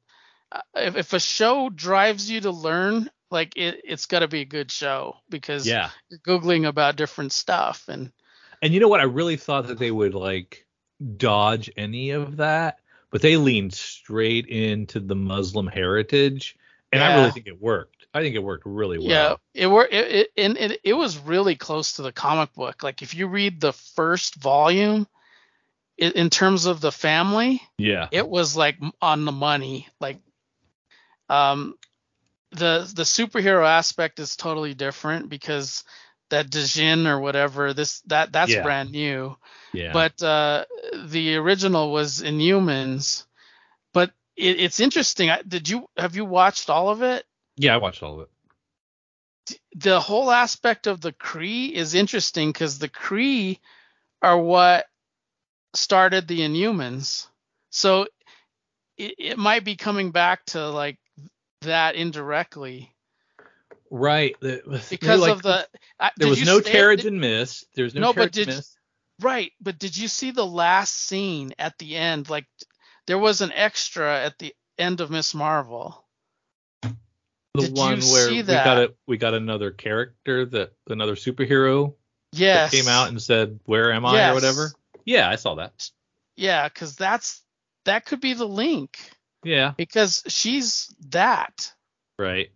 uh, 0.52 0.62
if 0.76 0.96
if 0.96 1.14
a 1.14 1.20
show 1.20 1.70
drives 1.70 2.30
you 2.30 2.42
to 2.42 2.52
learn, 2.52 3.10
like 3.32 3.58
it 3.58 3.82
it's 3.84 4.06
got 4.06 4.20
to 4.20 4.28
be 4.28 4.42
a 4.42 4.46
good 4.46 4.72
show 4.72 5.18
because 5.30 5.68
Yeah, 5.68 5.90
you're 6.10 6.20
googling 6.20 6.68
about 6.68 6.96
different 6.96 7.32
stuff 7.32 7.86
and 7.88 8.12
and 8.62 8.74
you 8.74 8.80
know 8.80 8.88
what? 8.88 9.02
I 9.02 9.04
really 9.06 9.38
thought 9.38 9.68
that 9.68 9.78
they 9.80 9.92
would 9.92 10.16
like 10.16 10.66
dodge 11.18 11.70
any 11.78 12.12
of 12.12 12.38
that, 12.38 12.80
but 13.12 13.22
they 13.22 13.38
leaned 13.38 13.74
straight 13.74 14.48
into 14.48 15.00
the 15.00 15.16
Muslim 15.16 15.68
heritage, 15.68 16.56
and 16.92 17.04
I 17.04 17.16
really 17.20 17.32
think 17.32 17.48
it 17.48 17.62
worked. 17.62 17.97
I 18.18 18.22
think 18.22 18.36
it 18.36 18.40
worked 18.44 18.66
really 18.66 18.98
well. 18.98 19.08
Yeah, 19.08 19.36
it 19.54 19.68
were 19.68 19.86
it, 19.86 20.12
it 20.12 20.28
and 20.38 20.58
it, 20.58 20.82
it 20.84 20.94
was 20.94 21.18
really 21.18 21.56
close 21.56 21.94
to 21.94 22.02
the 22.02 22.12
comic 22.12 22.54
book. 22.54 22.84
Like 22.84 23.02
if 23.02 23.14
you 23.14 23.28
read 23.28 23.62
the 23.62 23.74
first 23.74 24.36
volume, 24.36 25.08
i 26.02 26.06
in 26.06 26.30
terms 26.30 26.66
of 26.66 26.82
the 26.82 26.92
family, 26.92 27.62
Yeah. 27.78 28.08
it 28.12 28.28
was 28.28 28.56
like 28.56 28.78
on 29.02 29.26
the 29.26 29.32
money. 29.32 29.88
Like, 30.00 30.20
um, 31.30 31.76
the 32.52 32.90
the 32.96 33.04
superhero 33.04 33.66
aspect 33.68 34.20
is 34.20 34.36
totally 34.36 34.74
different 34.74 35.30
because 35.30 35.84
that 36.30 36.50
Djinn 36.50 37.08
or 37.08 37.20
whatever 37.20 37.74
this 37.74 38.02
that 38.08 38.32
that's 38.32 38.52
Yeah. 38.52 38.64
brand 38.64 38.92
new. 38.92 39.38
Yeah. 39.74 39.94
But 39.94 40.22
uh, 40.24 40.66
the 41.06 41.36
original 41.36 41.92
was 41.92 42.22
Inhumans. 42.22 43.26
But 43.94 44.12
it, 44.36 44.60
it's 44.60 44.80
interesting. 44.80 45.30
I- 45.30 45.42
Did 45.48 45.70
you 45.70 45.88
have 45.98 46.16
you 46.16 46.26
watched 46.26 46.70
all 46.70 46.90
of 46.90 47.02
it? 47.02 47.26
Yeah, 47.58 47.74
I 47.74 47.78
watched 47.78 48.02
all 48.04 48.22
of 48.22 48.28
it. 49.50 49.60
the 49.76 50.00
whole 50.00 50.32
aspect 50.32 50.88
of 50.88 51.02
the 51.02 51.12
Kree 51.14 51.72
is 51.72 51.94
interesting 51.96 52.52
because 52.52 52.80
the 52.80 52.90
Kree 52.90 53.60
are 54.22 54.38
what 54.38 54.86
started 55.74 56.28
the 56.28 56.40
Inhumans. 56.42 57.28
So 57.70 58.08
it, 58.98 59.16
it 59.18 59.38
might 59.38 59.64
be 59.64 59.76
coming 59.76 60.12
back 60.12 60.46
to 60.48 60.70
like 60.70 60.98
that 61.62 61.96
indirectly 61.96 62.94
Right. 63.90 64.36
the- 64.42 64.84
because 64.90 65.22
like, 65.22 65.32
of 65.32 65.42
the. 65.44 65.68
I- 66.00 66.12
there 66.18 66.28
was 66.30 66.46
no 66.46 66.60
Terrigen 66.60 67.20
mist. 67.20 67.66
There's 67.74 67.96
no, 67.96 68.02
No, 68.02 68.14
but 68.14 68.32
did- 68.32 68.48
mist. 68.48 68.74
Right, 69.20 69.52
but 69.60 69.80
did 69.80 69.98
you 69.98 70.08
see 70.08 70.30
the 70.30 70.46
last 70.46 70.94
scene 70.94 71.52
at 71.58 71.76
the 71.80 71.96
end? 71.96 72.30
Like, 72.30 72.46
there 73.08 73.18
was 73.18 73.42
an 73.42 73.52
extra 73.52 74.24
at 74.24 74.38
the 74.38 74.54
end 74.78 75.02
of 75.02 75.10
Miss 75.10 75.34
Marvel. 75.34 76.06
The 77.58 77.68
did 77.68 77.78
you 77.78 77.84
one 77.84 78.00
where 78.02 78.30
we 78.32 78.44
got 78.44 78.78
a 78.78 78.94
we 79.08 79.18
got 79.18 79.34
another 79.34 79.72
character 79.72 80.46
that 80.46 80.74
another 80.88 81.16
superhero 81.16 81.96
Yes. 82.34 82.72
that 82.72 82.78
came 82.78 82.88
out 82.88 83.10
and 83.10 83.22
said, 83.22 83.60
"Where 83.66 83.92
am 83.92 84.06
I?" 84.06 84.14
Yes. 84.16 84.32
or 84.32 84.34
whatever. 84.36 84.72
Yeah, 85.06 85.30
I 85.30 85.36
saw 85.36 85.56
that. 85.56 85.90
Yeah, 86.36 86.68
because 86.68 86.96
that's 86.96 87.42
that 87.86 88.06
could 88.06 88.20
be 88.22 88.34
the 88.34 88.48
link 88.48 89.00
Yeah. 89.44 89.74
because 89.78 90.24
she's 90.28 90.94
that. 91.10 91.72
Right. 92.20 92.52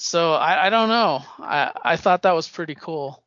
So 0.00 0.32
I, 0.32 0.66
I 0.66 0.70
don't 0.70 0.88
know. 0.88 1.22
I 1.38 1.72
I 1.82 1.96
thought 1.96 2.22
that 2.22 2.34
was 2.34 2.48
pretty 2.48 2.74
cool. 2.74 3.22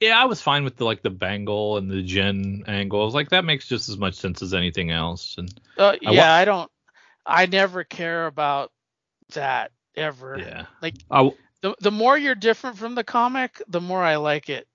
Yeah, 0.00 0.18
I 0.20 0.24
was 0.24 0.40
fine 0.40 0.64
with 0.64 0.76
the 0.76 0.84
like 0.84 1.02
the 1.02 1.10
bangle 1.10 1.76
and 1.76 1.90
the 1.90 2.02
Djinn 2.02 2.64
angle. 2.66 3.02
I 3.02 3.04
was 3.04 3.14
like, 3.14 3.30
that 3.30 3.44
makes 3.44 3.66
just 3.68 3.88
as 3.90 3.98
much 3.98 4.14
sense 4.14 4.40
as 4.42 4.54
anything 4.54 4.90
else. 4.90 5.36
And 5.36 5.52
Uh, 5.76 5.96
I 6.06 6.10
yeah, 6.12 6.28
wa- 6.30 6.34
I 6.36 6.44
don't. 6.46 6.70
I 7.26 7.46
never 7.46 7.84
care 7.84 8.26
about 8.26 8.72
that 9.34 9.72
ever. 9.96 10.38
yeah, 10.38 10.66
Like 10.82 10.94
I 11.10 11.30
the 11.62 11.74
the 11.80 11.90
more 11.90 12.16
you're 12.16 12.34
different 12.34 12.78
from 12.78 12.94
the 12.94 13.04
comic, 13.04 13.60
the 13.68 13.80
more 13.80 14.02
I 14.02 14.16
like 14.16 14.48
it. 14.48 14.66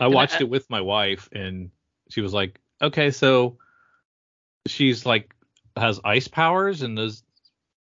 I 0.00 0.06
And 0.06 0.14
watched 0.14 0.36
I- 0.36 0.40
it 0.40 0.48
with 0.48 0.68
my 0.70 0.80
wife, 0.80 1.28
and 1.32 1.70
she 2.10 2.20
was 2.20 2.32
like, 2.32 2.60
okay, 2.80 3.10
so 3.10 3.58
she's 4.66 5.04
like 5.06 5.34
has 5.76 6.00
ice 6.04 6.28
powers 6.28 6.82
and 6.82 6.96
does 6.96 7.22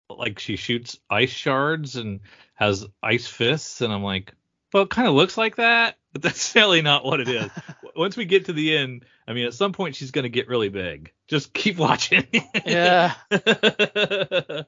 like 0.09 0.39
she 0.39 0.57
shoots 0.57 0.99
ice 1.11 1.31
shards 1.31 1.97
and 1.97 2.21
has 2.55 2.87
ice 3.03 3.27
fists, 3.27 3.81
and 3.81 3.93
I'm 3.93 4.03
like, 4.03 4.33
well, 4.75 4.83
it 4.83 4.91
kind 4.91 5.07
of 5.07 5.15
looks 5.15 5.39
like 5.39 5.57
that, 5.57 5.97
but 6.13 6.21
that's 6.21 6.53
really 6.57 6.83
not 6.83 7.05
what 7.05 7.21
it 7.21 7.29
is. 7.29 7.49
Once 7.97 8.17
we 8.17 8.25
get 8.25 8.47
to 8.47 8.53
the 8.53 8.77
end, 8.77 9.05
I 9.27 9.33
mean, 9.33 9.47
at 9.47 9.55
some 9.55 9.73
point 9.73 9.95
she's 9.95 10.11
gonna 10.11 10.29
get 10.29 10.49
really 10.49 10.69
big. 10.69 11.13
Just 11.29 11.55
keep 11.55 11.77
watching. 11.79 12.27
Yeah. 12.67 13.15
and 13.31 14.67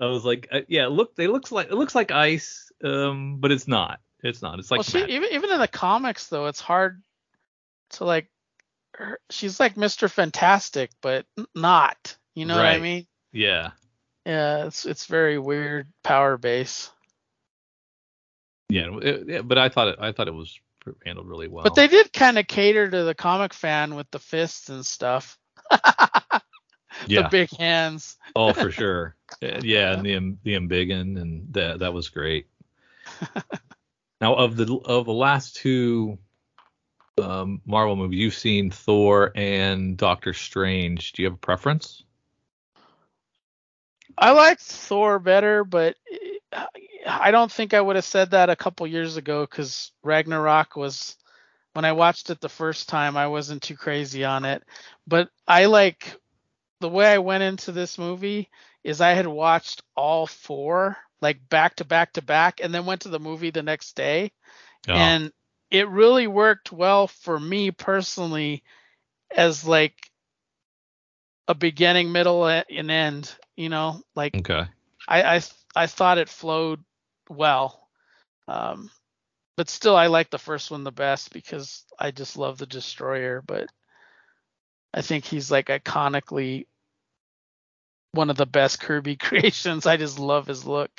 I 0.00 0.06
was 0.06 0.24
like, 0.24 0.48
uh, 0.50 0.60
yeah, 0.66 0.86
look, 0.86 1.14
they 1.14 1.26
looks 1.26 1.52
like 1.52 1.66
it 1.66 1.74
looks 1.74 1.94
like 1.94 2.10
ice, 2.10 2.72
um, 2.82 3.36
but 3.38 3.52
it's 3.52 3.68
not. 3.68 4.00
It's 4.22 4.40
not. 4.40 4.58
It's 4.58 4.70
like 4.70 4.78
well, 4.78 4.84
she, 4.84 5.12
even 5.12 5.28
even 5.32 5.50
in 5.50 5.60
the 5.60 5.68
comics 5.68 6.28
though, 6.28 6.46
it's 6.46 6.60
hard 6.60 7.02
to 7.90 8.06
like. 8.06 8.30
Her, 8.94 9.20
she's 9.28 9.60
like 9.60 9.76
Mr. 9.76 10.10
Fantastic, 10.10 10.90
but 11.02 11.26
not. 11.54 12.16
You 12.34 12.46
know 12.46 12.56
what 12.56 12.66
I 12.66 12.78
mean? 12.78 13.06
yeah, 13.30 13.72
Yeah, 14.24 14.66
it's 14.66 14.86
it's 14.86 15.04
very 15.04 15.38
weird 15.38 15.88
power 16.02 16.38
base. 16.38 16.90
Yeah, 18.70 18.98
it- 19.02 19.24
yeah, 19.28 19.42
but 19.42 19.58
I 19.58 19.68
thought 19.68 19.88
it, 19.88 19.96
I 20.00 20.12
thought 20.12 20.28
it 20.28 20.34
was 20.34 20.58
handled 21.04 21.28
really 21.28 21.48
well. 21.48 21.64
But 21.64 21.74
they 21.74 21.88
did 21.88 22.12
kind 22.12 22.38
of 22.38 22.46
cater 22.46 22.90
to 22.90 23.04
the 23.04 23.14
comic 23.14 23.52
fan 23.52 23.94
with 23.94 24.10
the 24.10 24.18
fists 24.18 24.68
and 24.70 24.84
stuff. 24.84 25.38
yeah, 27.06 27.22
The 27.22 27.28
big 27.30 27.50
hands. 27.56 28.16
oh 28.34 28.52
for 28.52 28.70
sure, 28.70 29.14
Uh, 29.42 29.60
yeah, 29.62 29.92
and 29.92 30.04
the 30.04 30.36
the 30.42 30.54
embiggen 30.54 31.20
and 31.20 31.52
that 31.54 31.80
that 31.80 31.92
was 31.92 32.08
great. 32.08 32.46
now 34.20 34.34
of 34.34 34.56
the 34.56 34.74
of 34.84 35.06
the 35.06 35.12
last 35.12 35.56
two 35.56 36.18
um, 37.20 37.60
Marvel 37.66 37.96
movies, 37.96 38.18
you've 38.18 38.34
seen 38.34 38.70
Thor 38.70 39.32
and 39.34 39.96
Doctor 39.96 40.32
Strange. 40.32 41.12
Do 41.12 41.22
you 41.22 41.26
have 41.28 41.34
a 41.34 41.38
preference? 41.38 42.02
I 44.16 44.32
liked 44.32 44.62
Thor 44.62 45.18
better, 45.18 45.64
but 45.64 45.96
I 47.06 47.30
don't 47.30 47.50
think 47.50 47.74
I 47.74 47.80
would 47.80 47.96
have 47.96 48.04
said 48.04 48.30
that 48.32 48.50
a 48.50 48.56
couple 48.56 48.86
years 48.86 49.16
ago 49.16 49.42
because 49.42 49.92
Ragnarok 50.02 50.76
was 50.76 51.16
when 51.72 51.84
I 51.84 51.92
watched 51.92 52.30
it 52.30 52.40
the 52.40 52.48
first 52.48 52.88
time. 52.88 53.16
I 53.16 53.28
wasn't 53.28 53.62
too 53.62 53.76
crazy 53.76 54.24
on 54.24 54.44
it, 54.44 54.62
but 55.06 55.30
I 55.46 55.66
like 55.66 56.16
the 56.80 56.88
way 56.88 57.12
I 57.12 57.18
went 57.18 57.42
into 57.42 57.72
this 57.72 57.98
movie 57.98 58.50
is 58.84 59.00
I 59.00 59.10
had 59.10 59.26
watched 59.26 59.82
all 59.96 60.26
four 60.26 60.96
like 61.20 61.48
back 61.48 61.76
to 61.76 61.84
back 61.84 62.14
to 62.14 62.22
back, 62.22 62.60
and 62.62 62.72
then 62.74 62.86
went 62.86 63.02
to 63.02 63.08
the 63.08 63.20
movie 63.20 63.50
the 63.50 63.62
next 63.62 63.94
day, 63.94 64.32
Oh, 64.88 64.94
and 64.94 65.32
it 65.70 65.88
really 65.88 66.26
worked 66.26 66.72
well 66.72 67.06
for 67.08 67.38
me 67.38 67.70
personally 67.70 68.62
as 69.34 69.66
like 69.66 69.94
a 71.48 71.54
beginning, 71.54 72.12
middle, 72.12 72.46
and 72.46 72.90
end. 72.90 73.34
You 73.56 73.68
know, 73.68 74.02
like 74.14 74.34
okay. 74.36 74.66
I 75.08 75.36
I 75.36 75.40
I 75.74 75.86
thought 75.86 76.18
it 76.18 76.28
flowed 76.28 76.82
well. 77.28 77.88
Um, 78.48 78.90
but 79.56 79.68
still, 79.68 79.96
I 79.96 80.06
like 80.08 80.30
the 80.30 80.38
first 80.38 80.70
one 80.70 80.84
the 80.84 80.92
best 80.92 81.32
because 81.32 81.84
I 81.98 82.10
just 82.10 82.36
love 82.36 82.58
the 82.58 82.66
Destroyer. 82.66 83.42
But 83.46 83.68
I 84.92 85.02
think 85.02 85.24
he's 85.24 85.50
like 85.50 85.66
iconically 85.66 86.66
one 88.12 88.30
of 88.30 88.36
the 88.36 88.46
best 88.46 88.80
Kirby 88.80 89.16
creations. 89.20 89.86
I 89.86 89.96
just 89.96 90.18
love 90.18 90.46
his 90.46 90.66
look. 90.66 90.90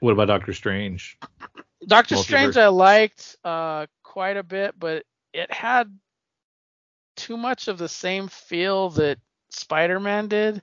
What 0.00 0.12
about 0.12 0.28
Doctor 0.28 0.52
Strange? 0.52 1.18
Doctor 1.86 2.16
Multiverse. 2.16 2.22
Strange 2.22 2.56
I 2.56 2.68
liked 2.68 3.36
uh, 3.44 3.86
quite 4.02 4.36
a 4.36 4.42
bit, 4.42 4.78
but 4.78 5.04
it 5.32 5.52
had 5.52 5.98
too 7.16 7.36
much 7.36 7.68
of 7.68 7.78
the 7.78 7.88
same 7.88 8.28
feel 8.28 8.90
that 8.90 9.18
Spider-Man 9.50 10.28
did 10.28 10.62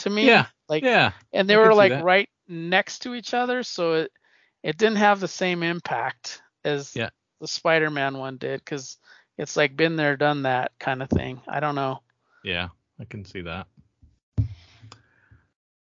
to 0.00 0.10
me. 0.10 0.26
Yeah, 0.26 0.46
like 0.68 0.82
yeah, 0.82 1.12
and 1.32 1.48
they 1.48 1.54
I 1.54 1.58
were 1.58 1.74
like 1.74 2.02
right 2.02 2.28
next 2.48 3.00
to 3.00 3.14
each 3.14 3.34
other, 3.34 3.62
so 3.62 3.94
it 3.94 4.12
it 4.62 4.76
didn't 4.78 4.96
have 4.98 5.20
the 5.20 5.28
same 5.28 5.62
impact 5.62 6.42
as 6.64 6.94
Yeah. 6.96 7.10
the 7.40 7.46
Spider-Man 7.48 8.18
one 8.18 8.36
did 8.38 8.60
because 8.60 8.96
it's 9.38 9.56
like 9.56 9.76
been 9.76 9.96
there, 9.96 10.16
done 10.16 10.42
that 10.42 10.72
kind 10.80 11.02
of 11.02 11.10
thing. 11.10 11.40
I 11.46 11.60
don't 11.60 11.74
know. 11.74 12.02
yeah. 12.44 12.68
I 12.98 13.04
can 13.04 13.24
see 13.26 13.42
that. 13.42 13.66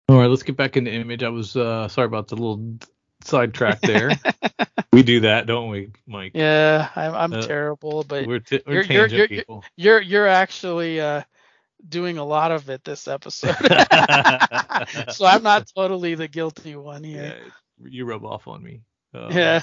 All 0.08 0.18
right, 0.18 0.26
let's 0.26 0.42
get 0.42 0.56
back 0.56 0.76
into 0.76 0.90
image. 0.92 1.22
I 1.22 1.28
was 1.28 1.56
uh, 1.56 1.88
sorry 1.88 2.06
about 2.06 2.28
the 2.28 2.36
little 2.36 2.76
sidetrack 3.24 3.80
there. 3.80 4.10
we 4.92 5.02
do 5.02 5.20
that, 5.20 5.46
don't 5.46 5.68
we, 5.70 5.90
Mike? 6.06 6.32
Yeah, 6.34 6.88
I'm 6.96 7.14
I'm 7.14 7.32
Uh, 7.32 7.42
terrible, 7.42 8.04
but 8.04 8.26
We're, 8.26 8.38
t- 8.40 8.62
we're 8.66 8.82
You're- 8.82 8.94
you're- 8.94 9.10
you're- 9.16 9.28
people. 9.28 9.64
you're 9.76 10.00
you're 10.00 10.26
actually 10.26 11.00
uh 11.00 11.22
doing 11.86 12.18
a 12.18 12.24
lot 12.24 12.50
of 12.50 12.68
it 12.70 12.84
this 12.84 13.06
episode. 13.08 13.56
so 15.12 15.26
I'm 15.26 15.42
not 15.42 15.70
totally 15.74 16.14
the 16.14 16.28
guilty 16.28 16.76
one 16.76 17.04
yeah, 17.04 17.10
here. 17.20 17.36
you 17.84 18.04
rub 18.04 18.24
off 18.24 18.48
on 18.48 18.62
me. 18.62 18.80
Uh, 19.14 19.28
Yeah. 19.32 19.62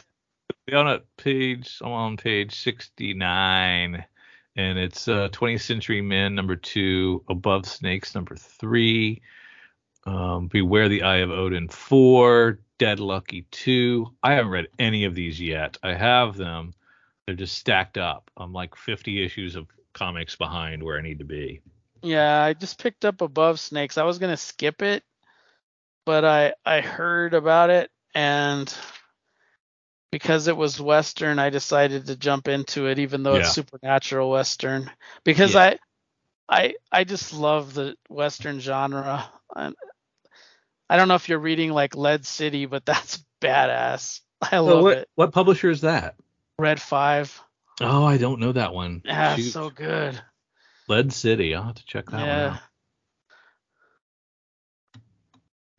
on 0.74 0.88
a 0.88 1.00
page 1.18 1.80
I'm 1.82 1.92
on 1.92 2.18
page 2.18 2.56
69 2.56 4.04
and 4.56 4.80
it's 4.80 5.08
uh 5.08 5.28
20th 5.30 5.62
century 5.62 6.02
men 6.02 6.34
number 6.36 6.56
two 6.56 7.24
above 7.30 7.66
snakes 7.68 8.16
number 8.16 8.36
three 8.36 9.22
um 10.06 10.48
beware 10.48 10.88
the 10.90 11.04
eye 11.04 11.18
of 11.18 11.30
odin 11.32 11.68
four 11.68 12.60
dead 12.78 13.00
lucky 13.00 13.46
two 13.52 14.08
i 14.24 14.34
haven't 14.34 14.52
read 14.52 14.68
any 14.80 15.04
of 15.06 15.14
these 15.16 15.40
yet 15.42 15.78
i 15.84 15.94
have 15.94 16.36
them 16.38 16.74
they're 17.26 17.36
just 17.36 17.58
stacked 17.58 17.98
up 17.98 18.30
i'm 18.38 18.54
like 18.54 18.76
50 18.76 19.24
issues 19.24 19.56
of 19.56 19.68
comics 19.94 20.36
behind 20.36 20.82
where 20.84 20.98
i 20.98 21.02
need 21.02 21.20
to 21.20 21.26
be 21.26 21.62
Yeah, 22.06 22.42
I 22.44 22.54
just 22.54 22.82
picked 22.82 23.04
up 23.06 23.22
Above 23.22 23.60
Snakes. 23.60 23.98
I 23.98 24.04
was 24.04 24.20
gonna 24.20 24.38
skip 24.38 24.82
it, 24.82 25.04
but 26.06 26.24
I 26.24 26.54
I 26.66 26.82
heard 26.82 27.34
about 27.34 27.70
it 27.70 27.92
and 28.14 28.74
because 30.12 30.48
it 30.48 30.56
was 30.56 30.80
Western, 30.80 31.40
I 31.40 31.50
decided 31.50 32.06
to 32.06 32.16
jump 32.16 32.48
into 32.48 32.88
it, 32.88 33.00
even 33.00 33.24
though 33.24 33.34
Yeah. 33.34 33.40
it's 33.42 33.52
supernatural 33.54 34.30
Western. 34.30 34.90
Because 35.26 35.56
Yeah. 35.56 35.62
I 35.62 35.80
I 36.48 36.76
I 36.92 37.04
just 37.04 37.34
love 37.34 37.74
the 37.74 37.96
Western 38.08 38.60
genre. 38.60 39.30
And 39.56 39.76
I 40.90 40.98
don't 40.98 41.08
know 41.08 41.16
if 41.16 41.28
you're 41.28 41.40
reading 41.40 41.72
like 41.72 41.96
Lead 41.96 42.26
City, 42.26 42.66
but 42.66 42.86
that's 42.86 43.24
badass. 43.42 44.22
I 44.42 44.58
oh, 44.58 44.66
love 44.66 44.84
what, 44.84 44.98
it. 45.00 45.10
what 45.16 45.32
publisher 45.34 45.70
is 45.70 45.82
that 45.82 46.16
Red 46.60 46.80
Five. 46.82 47.42
oh 47.82 48.06
i 48.06 48.18
don't 48.18 48.40
know 48.40 48.52
that 48.54 48.74
one 48.74 49.02
Yeah, 49.04 49.36
Shoot. 49.36 49.52
so 49.52 49.70
good. 49.70 50.22
Lead 50.88 51.12
city 51.14 51.54
i'll 51.56 51.64
have 51.64 51.76
to 51.76 51.86
check 51.86 52.06
that 52.10 52.18
one 52.18 52.26
yeah. 52.28 52.48
out 52.54 52.60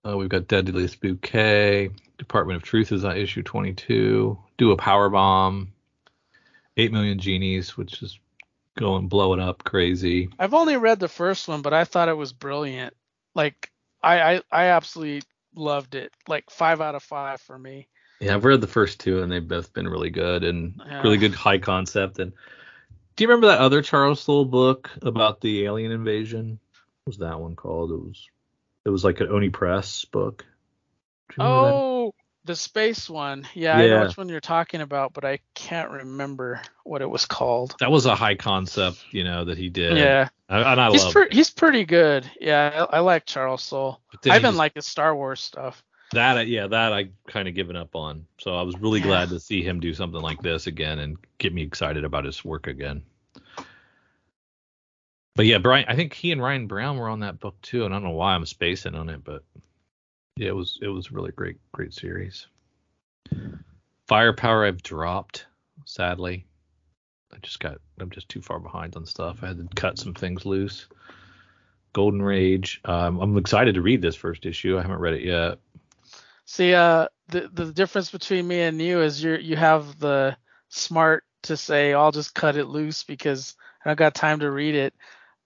Uh, 0.07 0.17
we've 0.17 0.29
got 0.29 0.47
Deadliest 0.47 1.01
Bouquet. 1.01 1.91
Department 2.19 2.57
of 2.57 2.63
Truth 2.63 2.93
is 2.93 3.05
on 3.05 3.17
issue 3.17 3.43
22. 3.43 4.39
Do 4.57 4.71
a 4.71 4.77
Power 4.77 5.09
Bomb. 5.11 5.73
8 6.77 6.93
Million 6.93 7.19
Genies, 7.19 7.77
which 7.77 8.03
is 8.03 8.19
going 8.79 9.09
blowing 9.09 9.41
up 9.41 9.65
crazy. 9.65 10.29
I've 10.39 10.55
only 10.55 10.77
read 10.77 11.01
the 11.01 11.09
first 11.09 11.49
one, 11.49 11.63
but 11.63 11.73
I 11.73 11.85
thought 11.85 12.09
it 12.09 12.17
was 12.17 12.33
brilliant. 12.33 12.95
Like 13.35 13.71
I 14.03 14.35
I, 14.37 14.43
I 14.53 14.65
absolutely 14.67 15.23
loved 15.55 15.95
it. 15.95 16.13
Like 16.29 16.51
five 16.51 16.81
out 16.81 16.95
of 16.95 17.03
five 17.03 17.41
for 17.41 17.59
me. 17.59 17.89
Yeah, 18.21 18.35
I've 18.35 18.45
read 18.45 18.61
the 18.61 18.67
first 18.67 19.01
two, 19.01 19.23
and 19.23 19.33
they've 19.33 19.47
both 19.47 19.73
been 19.73 19.89
really 19.89 20.11
good 20.11 20.45
and 20.45 20.81
Yeah. 20.87 21.03
really 21.03 21.17
good 21.19 21.35
high 21.35 21.59
concept. 21.59 22.19
And 22.19 22.33
do 23.17 23.25
you 23.25 23.29
remember 23.29 23.49
that 23.49 23.59
other 23.61 23.83
Charles 23.83 24.21
Soule 24.21 24.45
book 24.45 24.91
about 25.03 25.41
the 25.41 25.65
alien 25.65 25.91
invasion? 25.93 26.59
What 27.05 27.11
was 27.13 27.19
that 27.19 27.41
one 27.41 27.57
called? 27.57 27.91
It 27.91 27.97
was 27.97 28.29
it 28.85 28.91
was 28.91 29.05
like 29.05 29.21
an 29.21 29.29
Oni 29.29 29.51
Press 29.51 30.05
book. 30.05 30.45
Remember 31.37 31.67
that? 31.67 31.75
Oh, 31.75 32.15
the 32.45 32.55
space 32.55 33.11
one. 33.11 33.47
Yeah, 33.55 33.77
I 33.77 33.87
know 33.89 34.05
which 34.05 34.17
one 34.17 34.29
you're 34.29 34.41
talking 34.41 34.81
about, 34.81 35.13
but 35.13 35.25
I 35.25 35.41
can't 35.55 35.91
remember 35.91 36.63
what 36.85 37.03
it 37.03 37.11
was 37.11 37.27
called. 37.27 37.75
that 37.81 37.91
was 37.91 38.07
a 38.07 38.15
high 38.15 38.37
concept, 38.37 39.05
you 39.11 39.25
know, 39.25 39.45
that 39.47 39.59
he 39.59 39.69
did. 39.69 39.97
Yeah, 39.99 40.29
I, 40.49 40.73
and 40.73 40.81
I 40.81 40.91
he's 40.91 41.03
love 41.05 41.13
pre- 41.13 41.29
he's 41.33 41.51
pretty 41.51 41.85
good. 41.85 42.31
Yeah, 42.41 42.87
I, 42.93 42.99
I 42.99 43.01
like 43.01 43.25
Charles 43.27 43.63
Soule. 43.63 44.01
I 44.13 44.19
he 44.23 44.31
even 44.31 44.43
just- 44.43 44.57
like 44.59 44.75
his 44.75 44.87
Star 44.87 45.17
Wars 45.17 45.41
stuff. 45.41 45.83
that. 46.13 46.47
Yeah, 46.47 46.69
that 46.69 46.93
I 46.93 47.09
kind 47.27 47.49
of 47.49 47.55
given 47.55 47.75
up 47.75 47.97
on. 47.97 48.27
So 48.39 48.55
I 48.55 48.63
was 48.63 48.79
really 48.79 49.01
glad 49.01 49.31
to 49.31 49.41
see 49.41 49.63
him 49.63 49.81
do 49.81 49.93
something 49.93 50.21
like 50.21 50.41
this 50.41 50.69
again 50.69 51.01
and 51.01 51.17
get 51.47 51.55
me 51.55 51.63
excited 51.63 52.03
about 52.03 52.25
his 52.25 52.45
work 52.45 52.67
again. 52.67 53.05
But 55.37 55.47
yeah, 55.47 55.59
Brian, 55.59 55.85
I 55.87 55.95
think 55.95 56.13
he 56.13 56.33
and 56.33 56.43
Ryan 56.43 56.67
Brown 56.67 56.97
were 56.97 57.09
on 57.09 57.21
that 57.21 57.39
book 57.39 57.55
too, 57.63 57.85
and 57.85 57.95
I 57.95 57.99
don't 57.99 58.05
know 58.05 58.17
why 58.17 58.35
I'm 58.35 58.45
spacing 58.47 58.97
on 58.97 59.09
it, 59.09 59.23
but 59.23 59.45
yeah, 60.37 60.49
it 60.49 60.57
was 60.57 60.79
it 60.83 60.89
was 60.89 61.07
a 61.07 61.13
really 61.13 61.31
great 61.31 61.59
great 61.71 61.95
series. 61.95 62.49
Firepower 64.09 64.65
I've 64.65 64.83
dropped, 64.83 65.47
sadly. 65.85 66.47
I 67.33 67.37
just 67.43 67.61
got 67.61 67.79
I'm 68.01 68.11
just 68.11 68.29
too 68.29 68.43
far 68.43 68.59
behind 68.59 68.97
on 68.97 69.07
stuff. 69.07 69.39
I 69.43 69.49
had 69.49 69.59
to 69.59 69.69
cut 69.77 69.99
some 69.99 70.15
things 70.15 70.45
loose. 70.45 70.89
Golden 71.93 72.23
Rage. 72.23 72.81
Um, 72.85 73.21
I'm 73.21 73.39
excited 73.39 73.77
to 73.77 73.83
read 73.83 74.03
this 74.03 74.17
first 74.17 74.47
issue. 74.47 74.79
I 74.79 74.83
haven't 74.83 74.99
read 74.99 75.15
it 75.15 75.23
yet. 75.23 75.59
See, 76.45 76.75
uh, 76.75 77.07
the 77.29 77.49
the 77.53 77.73
difference 77.73 78.11
between 78.11 78.49
me 78.49 78.63
and 78.63 78.83
you 78.83 79.01
is 79.01 79.23
you 79.23 79.37
you 79.37 79.55
have 79.55 79.99
the 80.01 80.37
smart 80.71 81.26
to 81.47 81.57
say 81.57 81.93
oh, 81.93 82.01
I'll 82.03 82.13
just 82.13 82.35
cut 82.35 82.57
it 82.57 82.67
loose 82.67 83.05
because 83.05 83.55
I 83.85 83.89
don't 83.89 83.99
got 83.99 84.15
time 84.15 84.41
to 84.41 84.51
read 84.51 84.75
it. 84.75 84.95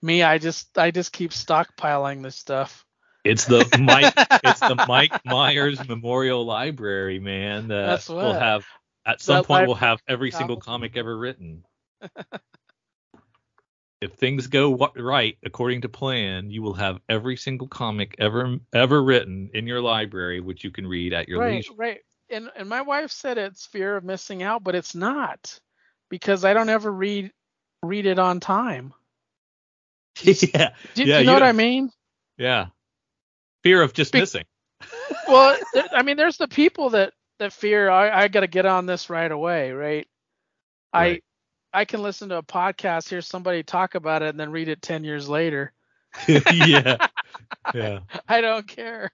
Me, 0.03 0.23
I 0.23 0.39
just 0.39 0.77
I 0.79 0.91
just 0.91 1.13
keep 1.13 1.31
stockpiling 1.31 2.23
this 2.23 2.37
stuff. 2.37 2.85
It's 3.25 3.45
the 3.45 3.69
Mike. 3.79 4.15
it's 4.45 4.61
the 4.61 4.85
Mike 4.89 5.25
Myers 5.25 5.87
Memorial 5.87 6.45
Library, 6.45 7.19
man. 7.19 7.69
That 7.69 7.87
That's 7.87 8.09
will 8.09 8.33
have 8.33 8.65
at 9.05 9.21
some 9.21 9.45
point 9.45 9.67
we'll 9.67 9.77
have 9.77 10.01
every 10.09 10.31
single 10.31 10.57
comic 10.57 10.97
ever 10.97 11.17
written. 11.17 11.65
if 14.01 14.13
things 14.15 14.47
go 14.47 14.75
right 14.97 15.37
according 15.45 15.83
to 15.83 15.89
plan, 15.89 16.51
you 16.51 16.63
will 16.63 16.75
have 16.75 17.01
every 17.09 17.37
single 17.37 17.69
comic 17.69 18.15
ever 18.19 18.57
ever 18.73 19.03
written 19.03 19.51
in 19.53 19.67
your 19.67 19.83
library, 19.83 20.41
which 20.41 20.65
you 20.65 20.71
can 20.71 20.87
read 20.87 21.13
at 21.13 21.29
your 21.29 21.41
right, 21.41 21.57
leisure. 21.57 21.73
Right, 21.77 21.89
right. 21.89 22.01
And 22.31 22.51
and 22.57 22.69
my 22.69 22.83
wife 22.83 23.11
said 23.11 23.37
it's 23.39 23.67
fear 23.67 23.97
of 23.97 24.05
missing 24.05 24.43
out, 24.43 24.65
but 24.65 24.75
it's 24.75 24.95
not 24.95 25.61
because 26.11 26.45
I 26.45 26.53
don't 26.53 26.69
ever 26.69 26.91
read 26.91 27.33
read 27.83 28.05
it 28.07 28.19
on 28.19 28.41
time. 28.41 28.93
yeah, 30.23 30.75
Do, 30.95 31.05
Yeah, 31.05 31.21
you 31.21 31.25
know 31.27 31.33
you 31.33 31.37
what 31.37 31.43
I 31.43 31.53
mean? 31.53 31.91
yeah. 32.37 32.67
Fear 33.63 33.83
of 33.83 33.93
just 33.95 34.13
Be- 34.13 34.21
missing. 34.21 34.45
well, 35.29 35.57
there, 35.75 35.87
I 35.93 36.03
mean, 36.03 36.17
there's 36.17 36.37
the 36.39 36.49
people 36.49 36.91
that 36.91 37.13
that 37.39 37.53
fear 37.53 37.89
I, 37.89 38.25
I 38.25 38.29
got 38.29 38.41
to 38.41 38.47
get 38.47 38.67
on 38.67 38.87
this 38.87 39.09
right 39.11 39.31
away, 39.31 39.73
right? 39.73 40.07
Right. 40.95 41.23
I 41.73 41.81
I 41.81 41.85
can 41.85 42.03
listen 42.03 42.31
to 42.31 42.39
a 42.39 42.43
podcast, 42.43 43.09
hear 43.09 43.21
somebody 43.21 43.63
talk 43.63 43.95
about 43.95 44.23
it, 44.23 44.31
and 44.31 44.41
then 44.41 44.51
read 44.51 44.69
it 44.69 44.83
ten 44.83 45.05
years 45.05 45.29
later. 45.29 45.73
yeah, 46.29 47.07
yeah. 47.73 48.01
I 48.29 48.41
don't 48.41 48.67
care. 48.67 49.11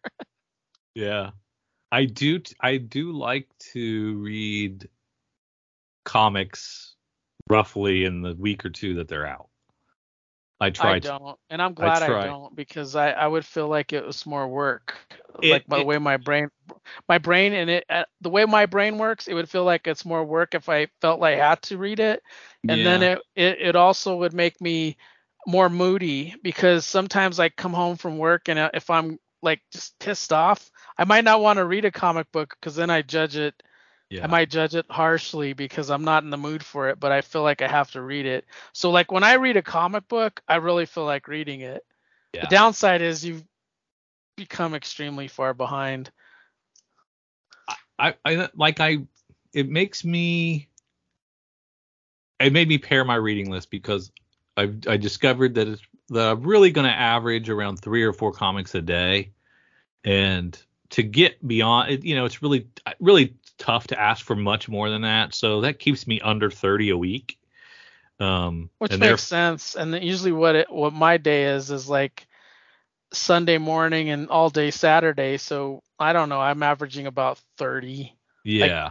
Yeah. 0.94 1.30
I 1.92 2.06
do 2.06 2.38
t- 2.38 2.56
I 2.60 2.78
do 2.78 3.12
like 3.12 3.48
to 3.72 4.16
read 4.18 4.88
comics 6.06 6.94
roughly 7.50 8.04
in 8.04 8.22
the 8.22 8.34
week 8.34 8.64
or 8.64 8.70
two 8.70 8.94
that 8.94 9.08
they're 9.08 9.26
out. 9.26 9.48
I 10.58 10.70
try 10.70 10.96
I 10.96 10.98
to. 11.00 11.08
don't, 11.08 11.38
and 11.50 11.60
I'm 11.60 11.74
glad 11.74 12.02
I, 12.02 12.06
try. 12.06 12.26
don't 12.28 12.56
because 12.56 12.96
I 12.96 13.10
I 13.10 13.26
would 13.26 13.44
feel 13.44 13.68
like 13.68 13.92
it 13.92 14.06
was 14.06 14.24
more 14.24 14.48
work. 14.48 14.96
It- 15.42 15.50
like 15.50 15.66
by 15.66 15.80
the 15.80 15.84
way 15.84 15.98
my 15.98 16.16
brain, 16.16 16.48
my 17.10 17.18
brain 17.18 17.52
and 17.52 17.68
it 17.68 17.84
uh, 17.90 18.04
the 18.22 18.30
way 18.30 18.46
my 18.46 18.64
brain 18.64 18.96
works, 18.96 19.28
it 19.28 19.34
would 19.34 19.50
feel 19.50 19.64
like 19.64 19.86
it's 19.86 20.06
more 20.06 20.24
work 20.24 20.54
if 20.54 20.70
I 20.70 20.86
felt 21.02 21.20
like 21.20 21.38
I 21.38 21.48
had 21.50 21.60
to 21.64 21.76
read 21.76 22.00
it. 22.00 22.22
and 22.66 22.86
then 22.86 23.02
it, 23.02 23.18
it 23.34 23.58
it 23.60 23.76
also 23.76 24.16
would 24.16 24.32
make 24.32 24.58
me 24.62 24.96
more 25.46 25.68
moody 25.68 26.34
because 26.42 26.86
sometimes 26.86 27.38
I 27.38 27.50
come 27.50 27.74
home 27.74 27.96
from 27.96 28.16
work 28.16 28.48
and 28.48 28.58
uh, 28.58 28.70
if 28.72 28.88
I'm 28.88 29.18
like 29.42 29.60
just 29.72 29.98
pissed 29.98 30.32
off, 30.32 30.70
I 30.96 31.04
might 31.04 31.24
not 31.24 31.42
want 31.42 31.58
to 31.58 31.66
read 31.66 31.84
a 31.84 31.90
comic 31.92 32.32
book 32.32 32.56
because 32.58 32.74
then 32.74 32.88
I 32.88 33.02
judge 33.02 33.36
it. 33.36 33.62
Yeah. 34.10 34.24
I 34.24 34.28
might 34.28 34.50
judge 34.50 34.74
it 34.74 34.86
harshly 34.88 35.52
because 35.52 35.90
I'm 35.90 36.04
not 36.04 36.22
in 36.22 36.30
the 36.30 36.36
mood 36.36 36.64
for 36.64 36.88
it, 36.88 37.00
but 37.00 37.10
I 37.10 37.22
feel 37.22 37.42
like 37.42 37.60
I 37.60 37.68
have 37.68 37.90
to 37.92 38.00
read 38.00 38.24
it. 38.24 38.44
So 38.72 38.90
like 38.90 39.10
when 39.10 39.24
I 39.24 39.34
read 39.34 39.56
a 39.56 39.62
comic 39.62 40.06
book, 40.08 40.42
I 40.46 40.56
really 40.56 40.86
feel 40.86 41.04
like 41.04 41.26
reading 41.26 41.60
it. 41.60 41.84
Yeah. 42.32 42.42
The 42.42 42.48
downside 42.48 43.02
is 43.02 43.24
you 43.24 43.42
become 44.36 44.74
extremely 44.74 45.26
far 45.26 45.54
behind. 45.54 46.10
I, 47.98 48.14
I 48.24 48.48
like 48.54 48.78
I 48.78 48.98
it 49.52 49.68
makes 49.68 50.04
me 50.04 50.68
it 52.38 52.52
made 52.52 52.68
me 52.68 52.78
pare 52.78 53.04
my 53.04 53.14
reading 53.14 53.50
list 53.50 53.70
because 53.70 54.12
I 54.56 54.72
I 54.86 54.96
discovered 54.98 55.54
that 55.54 55.66
it's 55.66 55.82
that 56.10 56.32
I'm 56.32 56.42
really 56.42 56.70
going 56.70 56.86
to 56.86 56.92
average 56.92 57.48
around 57.48 57.80
three 57.80 58.04
or 58.04 58.12
four 58.12 58.32
comics 58.32 58.74
a 58.74 58.82
day, 58.82 59.32
and 60.04 60.56
to 60.90 61.02
get 61.02 61.44
beyond 61.46 62.04
you 62.04 62.14
know, 62.14 62.24
it's 62.24 62.42
really 62.42 62.68
really 63.00 63.34
tough 63.58 63.88
to 63.88 64.00
ask 64.00 64.24
for 64.24 64.36
much 64.36 64.68
more 64.68 64.90
than 64.90 65.02
that. 65.02 65.34
So 65.34 65.62
that 65.62 65.78
keeps 65.78 66.06
me 66.06 66.20
under 66.20 66.50
30 66.50 66.90
a 66.90 66.96
week. 66.96 67.38
Um, 68.18 68.70
Which 68.78 68.98
makes 68.98 69.22
sense. 69.22 69.74
And 69.76 69.92
then 69.92 70.02
usually 70.02 70.32
what 70.32 70.56
it 70.56 70.72
what 70.72 70.92
my 70.92 71.16
day 71.16 71.44
is 71.44 71.70
is 71.70 71.88
like 71.88 72.26
Sunday 73.12 73.58
morning 73.58 74.10
and 74.10 74.28
all 74.28 74.50
day 74.50 74.70
Saturday. 74.70 75.36
So 75.36 75.82
I 75.98 76.12
don't 76.12 76.28
know. 76.28 76.40
I'm 76.40 76.62
averaging 76.62 77.06
about 77.06 77.40
30, 77.58 78.12
yeah, 78.44 78.90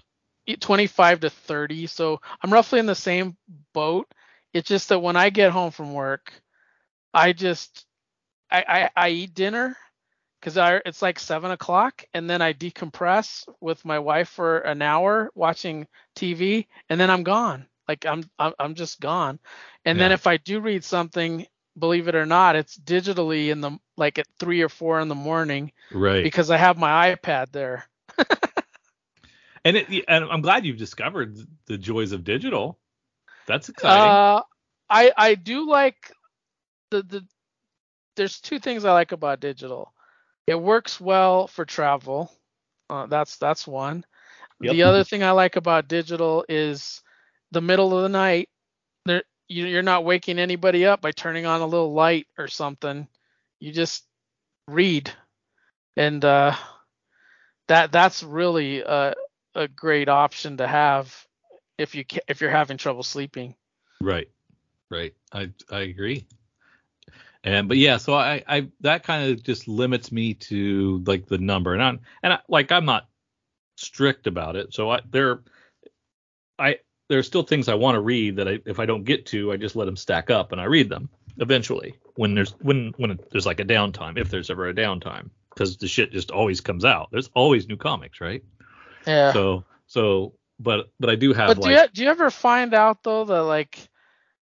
25 0.60 1.22
to 1.22 1.30
30. 1.30 1.88
So 1.88 2.22
I'm 2.42 2.54
roughly 2.54 2.80
in 2.80 2.86
the 2.86 2.96
same 2.96 3.36
boat. 3.74 4.08
It's 4.54 4.68
just 4.68 4.90
that 4.90 5.00
when 5.00 5.16
I 5.16 5.30
get 5.30 5.52
home 5.52 5.72
from 5.72 5.94
work, 5.94 6.32
I 7.14 7.34
just 7.34 7.86
I 8.52 8.90
I, 8.96 9.06
I 9.06 9.10
eat 9.10 9.34
dinner 9.34 9.76
because 10.46 10.60
I 10.60 10.80
it's 10.86 11.02
like 11.02 11.18
seven 11.18 11.50
o'clock, 11.50 12.06
and 12.14 12.30
then 12.30 12.40
I 12.40 12.54
decompress 12.54 13.48
with 13.62 13.84
my 13.84 13.98
wife 13.98 14.30
for 14.30 14.60
an 14.60 14.84
hour 14.84 15.32
watching 15.34 15.88
TV, 16.16 16.68
and 16.88 17.02
then 17.02 17.10
I'm 17.10 17.24
gone. 17.24 17.66
Like 17.88 18.06
I'm 18.06 18.24
I'm, 18.38 18.54
I'm 18.60 18.76
just 18.76 19.00
gone. 19.00 19.40
And 19.86 20.00
then 20.00 20.12
if 20.12 20.28
I 20.28 20.38
do 20.38 20.60
read 20.60 20.84
something, 20.84 21.48
believe 21.80 22.08
it 22.08 22.14
or 22.14 22.28
not, 22.28 22.56
it's 22.56 22.78
digitally 22.78 23.50
in 23.50 23.60
the 23.60 23.80
like 23.98 24.20
at 24.20 24.28
three 24.40 24.62
or 24.62 24.70
four 24.70 25.00
in 25.00 25.08
the 25.08 25.16
morning 25.16 25.72
right. 25.92 26.24
because 26.24 26.52
I 26.52 26.58
have 26.58 26.78
my 26.78 27.16
iPad 27.16 27.52
there. 27.52 27.86
and 29.66 29.78
it, 29.78 30.06
and 30.08 30.26
I'm 30.26 30.42
glad 30.42 30.64
you've 30.64 30.78
discovered 30.78 31.40
the 31.66 31.80
joys 31.80 32.12
of 32.12 32.24
digital. 32.24 32.78
That's 33.48 33.70
exciting. 33.70 34.12
Uh, 34.12 34.42
I 34.92 35.12
I 35.18 35.34
do 35.34 35.68
like 35.68 36.12
the 36.92 37.02
the. 37.02 37.26
There's 38.16 38.40
two 38.40 38.60
things 38.60 38.86
I 38.86 38.94
like 38.94 39.12
about 39.12 39.40
digital. 39.40 39.92
It 40.48 40.60
works 40.62 41.00
well 41.00 41.48
for 41.48 41.66
travel. 41.66 42.32
Uh, 42.90 43.08
that's 43.08 43.38
that's 43.38 43.68
one. 43.68 44.06
Yep. 44.62 44.72
The 44.72 44.84
other 44.84 45.04
thing 45.04 45.24
I 45.24 45.32
like 45.32 45.56
about 45.56 45.88
digital 45.88 46.46
is 46.48 47.02
the 47.52 47.62
middle 47.62 47.96
of 47.96 48.04
the 48.04 48.10
night. 48.10 48.50
There 49.06 49.24
you, 49.48 49.66
you're 49.66 49.82
not 49.82 50.06
waking 50.06 50.40
anybody 50.40 50.86
up 50.86 51.02
by 51.02 51.12
turning 51.12 51.46
on 51.46 51.62
a 51.62 51.66
little 51.68 51.94
light 51.94 52.28
or 52.38 52.48
something. 52.48 53.08
You 53.60 53.72
just 53.72 54.06
read, 54.68 55.12
and 55.98 56.24
uh, 56.24 56.56
that 57.68 57.92
that's 57.92 58.24
really 58.24 58.82
a 58.82 59.14
a 59.56 59.68
great 59.68 60.10
option 60.10 60.58
to 60.58 60.68
have 60.68 61.26
if 61.78 61.96
you 61.96 62.04
ca- 62.06 62.22
if 62.28 62.42
you're 62.42 62.52
having 62.52 62.78
trouble 62.78 63.04
sleeping. 63.04 63.56
Right. 64.02 64.30
Right. 64.90 65.14
I 65.32 65.52
I 65.72 65.82
agree. 65.82 66.28
And 67.46 67.68
but 67.68 67.78
yeah, 67.78 67.98
so 67.98 68.16
I 68.16 68.44
I 68.48 68.68
that 68.82 69.04
kind 69.04 69.32
of 69.32 69.44
just 69.44 69.68
limits 69.68 70.12
me 70.12 70.34
to 70.34 71.04
like 71.06 71.28
the 71.28 71.38
number, 71.38 71.74
and 71.74 71.84
I'm 71.84 72.00
and 72.24 72.34
I, 72.34 72.40
like 72.50 72.72
I'm 72.72 72.86
not 72.86 73.08
strict 73.78 74.26
about 74.26 74.56
it. 74.56 74.74
So 74.74 74.90
I 74.90 75.02
there 75.12 75.42
I 76.58 76.80
there's 77.08 77.28
still 77.28 77.44
things 77.44 77.70
I 77.70 77.76
want 77.76 77.96
to 77.96 78.02
read 78.02 78.38
that 78.38 78.48
I 78.48 78.60
if 78.66 78.80
I 78.80 78.88
don't 78.88 79.04
get 79.04 79.28
to, 79.28 79.52
I 79.52 79.58
just 79.58 79.76
let 79.76 79.86
them 79.86 79.96
stack 79.96 80.32
up 80.32 80.52
and 80.52 80.60
I 80.60 80.64
read 80.64 80.90
them 80.90 81.08
eventually 81.38 81.94
when 82.16 82.34
there's 82.34 82.52
when 82.62 82.94
when 82.98 83.20
there's 83.32 83.46
like 83.46 83.60
a 83.60 83.66
downtime 83.66 84.18
if 84.18 84.30
there's 84.32 84.50
ever 84.50 84.68
a 84.68 84.74
downtime 84.74 85.30
because 85.50 85.78
the 85.78 85.88
shit 85.88 86.12
just 86.12 86.32
always 86.32 86.62
comes 86.62 86.84
out. 86.84 87.10
There's 87.12 87.30
always 87.36 87.68
new 87.68 87.78
comics, 87.78 88.22
right? 88.22 88.44
Yeah. 89.06 89.34
So 89.34 89.66
so 89.86 90.34
but 90.60 90.90
but 91.00 91.12
I 91.12 91.16
do 91.16 91.32
have 91.34 91.50
but 91.50 91.58
like 91.60 91.76
do 91.76 91.82
you 91.82 91.88
do 91.94 92.04
you 92.06 92.10
ever 92.10 92.32
find 92.32 92.74
out 92.74 93.04
though 93.04 93.26
that 93.26 93.44
like 93.44 93.88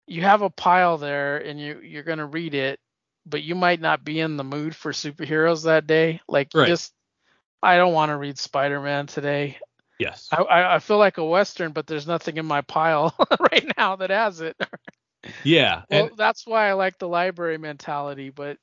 you 0.08 0.22
have 0.22 0.42
a 0.42 0.50
pile 0.50 0.98
there 0.98 1.38
and 1.38 1.60
you 1.60 1.80
you're 1.80 2.02
gonna 2.02 2.26
read 2.26 2.54
it, 2.54 2.80
but 3.26 3.42
you 3.42 3.54
might 3.54 3.80
not 3.80 4.04
be 4.04 4.20
in 4.20 4.36
the 4.36 4.44
mood 4.44 4.74
for 4.74 4.92
superheroes 4.92 5.64
that 5.64 5.86
day? 5.86 6.20
Like 6.28 6.48
Right. 6.54 6.68
just 6.68 6.92
I 7.62 7.76
don't 7.76 7.92
want 7.92 8.10
to 8.10 8.16
read 8.16 8.38
Spider-Man 8.38 9.06
today. 9.06 9.58
yes. 9.98 10.28
I, 10.32 10.42
I 10.42 10.74
I 10.76 10.78
feel 10.78 10.98
like 10.98 11.18
a 11.18 11.24
western, 11.24 11.72
but 11.72 11.86
there's 11.86 12.06
nothing 12.06 12.36
in 12.36 12.46
my 12.46 12.62
pile 12.62 13.14
right 13.52 13.66
now 13.76 13.96
that 13.96 14.10
has 14.10 14.40
it. 14.40 14.56
yeah. 15.44 15.82
well, 15.90 16.06
and 16.06 16.16
that's 16.16 16.46
why 16.46 16.68
I 16.68 16.72
like 16.72 16.98
the 16.98 17.08
library 17.08 17.58
mentality. 17.58 18.30
But 18.30 18.58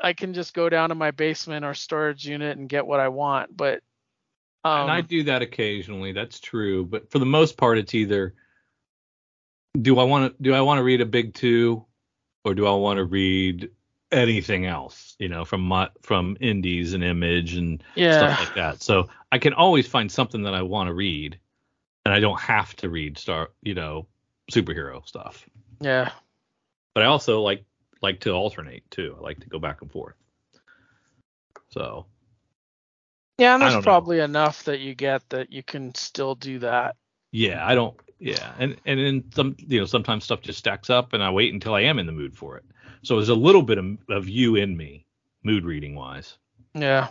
I 0.00 0.12
can 0.12 0.34
just 0.34 0.54
go 0.54 0.68
down 0.68 0.90
to 0.90 0.94
my 0.94 1.10
basement 1.10 1.64
or 1.64 1.74
storage 1.74 2.26
unit 2.26 2.56
and 2.56 2.68
get 2.68 2.86
what 2.86 3.00
I 3.00 3.08
want. 3.08 3.56
But 3.56 3.80
um, 4.64 4.82
and 4.82 4.90
I 4.90 5.00
do 5.00 5.24
that 5.24 5.42
occasionally. 5.42 6.12
That's 6.12 6.40
true, 6.40 6.84
but 6.84 7.10
for 7.10 7.18
the 7.18 7.26
most 7.26 7.56
part, 7.56 7.78
it's 7.78 7.94
either 7.94 8.34
do 9.80 9.98
I 9.98 10.04
want 10.04 10.36
to 10.36 10.42
do 10.42 10.54
I 10.54 10.60
want 10.60 10.78
to 10.78 10.82
read 10.84 11.00
a 11.00 11.06
big 11.06 11.34
two, 11.34 11.84
or 12.44 12.54
do 12.54 12.66
I 12.66 12.74
want 12.74 12.98
to 12.98 13.04
read 13.04 13.70
anything 14.12 14.66
else? 14.66 15.16
You 15.18 15.28
know, 15.28 15.44
from 15.44 15.62
my, 15.62 15.88
from 16.02 16.36
indies 16.40 16.94
and 16.94 17.04
image 17.04 17.54
and 17.54 17.82
yeah, 17.94 18.18
stuff 18.18 18.38
like 18.40 18.54
that. 18.54 18.82
So 18.82 19.08
I 19.32 19.38
can 19.38 19.52
always 19.52 19.86
find 19.86 20.10
something 20.10 20.42
that 20.44 20.54
I 20.54 20.62
want 20.62 20.88
to 20.88 20.94
read, 20.94 21.38
and 22.04 22.14
I 22.14 22.20
don't 22.20 22.40
have 22.40 22.74
to 22.76 22.88
read 22.90 23.18
star, 23.18 23.50
you 23.62 23.74
know, 23.74 24.06
superhero 24.50 25.06
stuff. 25.06 25.46
yeah, 25.80 26.10
But 26.94 27.02
I 27.04 27.06
also 27.06 27.40
like 27.42 27.64
like 28.00 28.20
to 28.20 28.30
alternate 28.32 28.88
too. 28.90 29.16
I 29.18 29.22
like 29.22 29.40
to 29.40 29.48
go 29.48 29.58
back 29.58 29.82
and 29.82 29.90
forth. 29.90 30.14
So 31.70 32.06
yeah. 33.38 33.54
And 33.54 33.62
there's 33.62 33.74
don't 33.74 33.82
know. 33.82 33.84
probably 33.84 34.20
enough 34.20 34.64
that 34.64 34.80
you 34.80 34.94
get 34.94 35.28
that 35.30 35.52
you 35.52 35.62
can 35.62 35.94
still 35.94 36.34
do 36.34 36.58
that. 36.60 36.96
yeah, 37.32 37.66
I 37.66 37.74
don't. 37.74 37.96
Yeah, 38.18 38.52
and 38.58 38.76
and 38.84 38.98
then 38.98 39.24
some 39.32 39.56
you 39.58 39.78
know 39.80 39.86
sometimes 39.86 40.24
stuff 40.24 40.40
just 40.40 40.58
stacks 40.58 40.90
up, 40.90 41.12
and 41.12 41.22
I 41.22 41.30
wait 41.30 41.54
until 41.54 41.74
I 41.74 41.82
am 41.82 41.98
in 41.98 42.06
the 42.06 42.12
mood 42.12 42.36
for 42.36 42.56
it. 42.56 42.64
So 43.02 43.16
there's 43.16 43.28
a 43.28 43.34
little 43.34 43.62
bit 43.62 43.78
of, 43.78 43.96
of 44.08 44.28
you 44.28 44.56
in 44.56 44.76
me, 44.76 45.06
mood 45.42 45.64
reading 45.64 45.94
wise. 45.94 46.36
Yeah. 46.74 47.08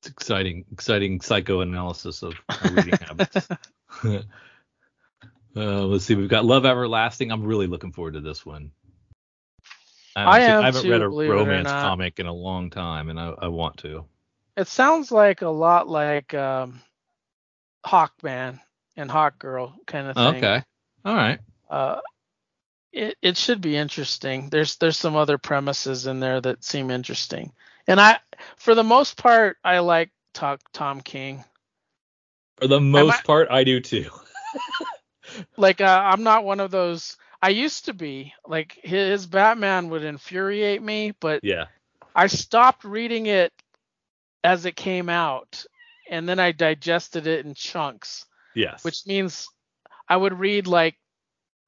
It's 0.00 0.10
exciting, 0.10 0.64
exciting 0.72 1.20
psychoanalysis 1.20 2.22
of 2.22 2.34
reading 2.70 2.94
habits. 3.00 3.48
uh, 4.04 4.22
let's 5.56 6.04
see, 6.04 6.14
we've 6.14 6.28
got 6.28 6.44
Love 6.44 6.66
Everlasting. 6.66 7.30
I'm 7.30 7.44
really 7.44 7.66
looking 7.66 7.92
forward 7.92 8.14
to 8.14 8.20
this 8.20 8.44
one. 8.44 8.70
I 10.16 10.40
haven't 10.40 10.54
am 10.56 10.62
I 10.62 10.66
haven't 10.66 10.82
too, 10.82 10.90
read 10.90 11.02
a 11.02 11.08
believe 11.08 11.30
it 11.30 11.32
or 11.32 11.36
romance 11.36 11.68
comic 11.68 12.18
in 12.18 12.26
a 12.26 12.32
long 12.32 12.70
time, 12.70 13.08
and 13.08 13.20
I, 13.20 13.34
I 13.38 13.48
want 13.48 13.76
to. 13.78 14.04
It 14.56 14.66
sounds 14.66 15.12
like 15.12 15.42
a 15.42 15.48
lot 15.48 15.88
like 15.88 16.34
um, 16.34 16.80
Hawkman 17.88 18.60
and 18.96 19.10
Hawk 19.10 19.38
Girl 19.38 19.74
kind 19.86 20.08
of 20.08 20.16
thing. 20.16 20.44
Okay, 20.44 20.62
all 21.04 21.14
right. 21.14 21.40
Uh, 21.70 22.00
it 22.92 23.16
it 23.22 23.36
should 23.36 23.60
be 23.60 23.76
interesting. 23.76 24.48
There's 24.50 24.76
there's 24.76 24.98
some 24.98 25.16
other 25.16 25.38
premises 25.38 26.06
in 26.06 26.20
there 26.20 26.40
that 26.40 26.64
seem 26.64 26.90
interesting, 26.90 27.52
and 27.86 28.00
I 28.00 28.18
for 28.56 28.74
the 28.74 28.84
most 28.84 29.16
part 29.16 29.56
I 29.64 29.78
like 29.78 30.10
talk 30.34 30.60
Tom 30.72 31.00
King. 31.00 31.44
For 32.58 32.66
the 32.66 32.80
most 32.80 33.08
might- 33.08 33.24
part, 33.24 33.48
I 33.50 33.64
do 33.64 33.80
too. 33.80 34.10
Like 35.56 35.80
uh, 35.80 36.02
I'm 36.04 36.22
not 36.22 36.44
one 36.44 36.60
of 36.60 36.70
those. 36.70 37.16
I 37.40 37.50
used 37.50 37.84
to 37.86 37.94
be 37.94 38.32
like 38.46 38.78
his 38.82 39.26
Batman 39.26 39.90
would 39.90 40.02
infuriate 40.02 40.82
me, 40.82 41.12
but 41.20 41.44
yeah, 41.44 41.66
I 42.14 42.26
stopped 42.26 42.84
reading 42.84 43.26
it 43.26 43.52
as 44.42 44.64
it 44.64 44.76
came 44.76 45.08
out, 45.08 45.64
and 46.08 46.28
then 46.28 46.38
I 46.38 46.52
digested 46.52 47.26
it 47.26 47.44
in 47.44 47.54
chunks, 47.54 48.26
yes. 48.54 48.84
which 48.84 49.06
means 49.06 49.48
I 50.08 50.16
would 50.16 50.38
read 50.38 50.66
like 50.66 50.96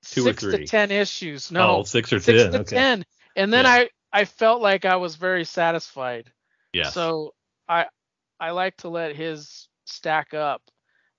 Two 0.02 0.22
or 0.22 0.32
six 0.32 0.42
to 0.42 0.66
ten 0.66 0.90
issues. 0.90 1.52
No, 1.52 1.78
oh, 1.78 1.82
six 1.82 2.12
or 2.12 2.20
six 2.20 2.42
ten. 2.42 2.52
to 2.52 2.60
okay. 2.60 2.76
ten, 2.76 3.04
and 3.36 3.52
then 3.52 3.64
Yeah. 3.64 3.72
I 3.72 3.90
I 4.12 4.24
felt 4.24 4.62
like 4.62 4.84
I 4.84 4.96
was 4.96 5.16
very 5.16 5.44
satisfied. 5.44 6.32
Yeah. 6.72 6.88
So 6.88 7.34
I 7.68 7.86
I 8.38 8.52
like 8.52 8.78
to 8.78 8.88
let 8.88 9.14
his 9.14 9.68
stack 9.84 10.32
up 10.32 10.62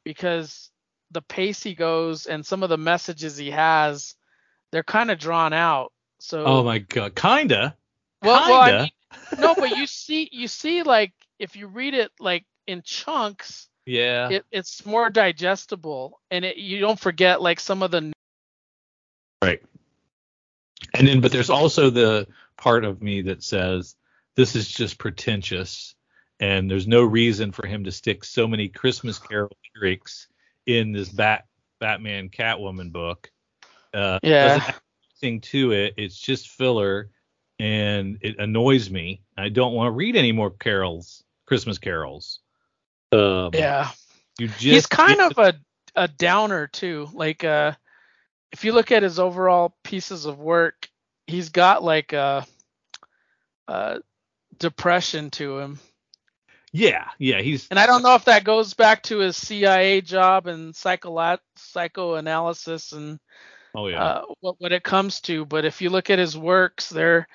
because 0.03 0.71
the 1.11 1.21
pace 1.21 1.61
he 1.61 1.75
goes 1.75 2.25
and 2.25 2.45
some 2.45 2.63
of 2.63 2.69
the 2.69 2.77
messages 2.77 3.37
he 3.37 3.51
has, 3.51 4.15
they're 4.71 4.83
kind 4.83 5.11
of 5.11 5.19
drawn 5.19 5.53
out. 5.53 5.91
So 6.19 6.43
oh 6.45 6.63
my 6.63 6.79
god, 6.79 7.15
kinda. 7.15 7.75
well, 8.21 8.49
well, 8.49 8.61
I 8.61 8.81
mean, 8.81 8.91
no, 9.39 9.55
but 9.55 9.77
you 9.77 9.85
see 9.85 10.27
you 10.31 10.47
see 10.47 10.83
like 10.83 11.13
if 11.37 11.55
you 11.55 11.67
read 11.67 11.93
it 11.93 12.11
like 12.19 12.45
in 12.71 12.81
chunks, 12.81 13.67
yeah. 13.85 14.29
it, 14.29 14.45
it's 14.51 14.85
more 14.85 15.09
digestible 15.09 16.19
and 16.29 16.45
it, 16.45 16.57
you 16.57 16.79
don't 16.79 16.99
forget 16.99 17.41
like 17.41 17.59
some 17.59 17.83
of 17.83 17.91
the 17.91 18.11
Right. 19.41 19.61
And 20.93 21.07
then, 21.07 21.21
but 21.21 21.31
there's 21.31 21.49
also 21.49 21.89
the 21.89 22.27
part 22.57 22.85
of 22.85 23.01
me 23.01 23.23
that 23.23 23.43
says 23.43 23.95
this 24.35 24.55
is 24.55 24.67
just 24.69 24.97
pretentious, 24.97 25.95
and 26.39 26.69
there's 26.69 26.87
no 26.87 27.03
reason 27.03 27.51
for 27.51 27.65
him 27.65 27.83
to 27.85 27.91
stick 27.91 28.23
so 28.23 28.47
many 28.47 28.67
Christmas 28.67 29.19
Carol 29.19 29.55
lyrics 29.75 30.27
in 30.65 30.91
this 30.91 31.09
Bat 31.09 31.45
Batman 31.79 32.29
Catwoman 32.29 32.91
book. 32.91 33.31
Uh, 33.93 34.19
Yeah. 34.21 34.73
add 35.23 35.43
to 35.43 35.71
it. 35.71 35.93
It's 35.97 36.19
just 36.19 36.49
filler, 36.49 37.09
and 37.59 38.17
it 38.21 38.39
annoys 38.39 38.89
me. 38.89 39.21
I 39.37 39.49
don't 39.49 39.73
want 39.73 39.87
to 39.87 39.91
read 39.91 40.15
any 40.15 40.31
more 40.31 40.49
carols, 40.49 41.23
Christmas 41.45 41.77
carols. 41.77 42.39
Um, 43.11 43.51
yeah. 43.53 43.89
You 44.39 44.47
just 44.47 44.61
he's 44.61 44.85
kind 44.87 45.17
get 45.17 45.37
of 45.37 45.37
a 45.37 45.53
a 45.95 46.07
downer 46.07 46.67
too. 46.67 47.09
Like 47.13 47.43
uh 47.43 47.73
if 48.51 48.65
you 48.65 48.73
look 48.73 48.91
at 48.91 49.03
his 49.03 49.19
overall 49.19 49.75
pieces 49.83 50.25
of 50.25 50.39
work, 50.39 50.89
he's 51.27 51.49
got 51.49 51.83
like 51.83 52.13
a, 52.13 52.45
a 53.67 54.01
depression 54.57 55.29
to 55.31 55.59
him. 55.59 55.79
yeah, 56.73 57.07
yeah. 57.17 57.41
He's 57.41 57.67
And 57.69 57.79
I 57.79 57.85
don't 57.85 58.03
know 58.03 58.15
if 58.15 58.25
that 58.25 58.43
goes 58.43 58.73
back 58.73 59.03
to 59.03 59.19
his 59.19 59.37
CIA 59.37 60.01
job 60.01 60.47
and 60.47 60.75
psycho 60.75 61.37
psychoanalysis 61.55 62.91
and 62.91 63.19
oh 63.75 63.87
yeah. 63.87 64.03
uh, 64.03 64.25
what 64.41 64.55
what 64.59 64.71
it 64.71 64.83
comes 64.83 65.21
to, 65.21 65.45
but 65.45 65.65
if 65.65 65.81
you 65.81 65.89
look 65.89 66.09
at 66.09 66.19
his 66.19 66.37
works, 66.37 66.89
they're 66.89 67.27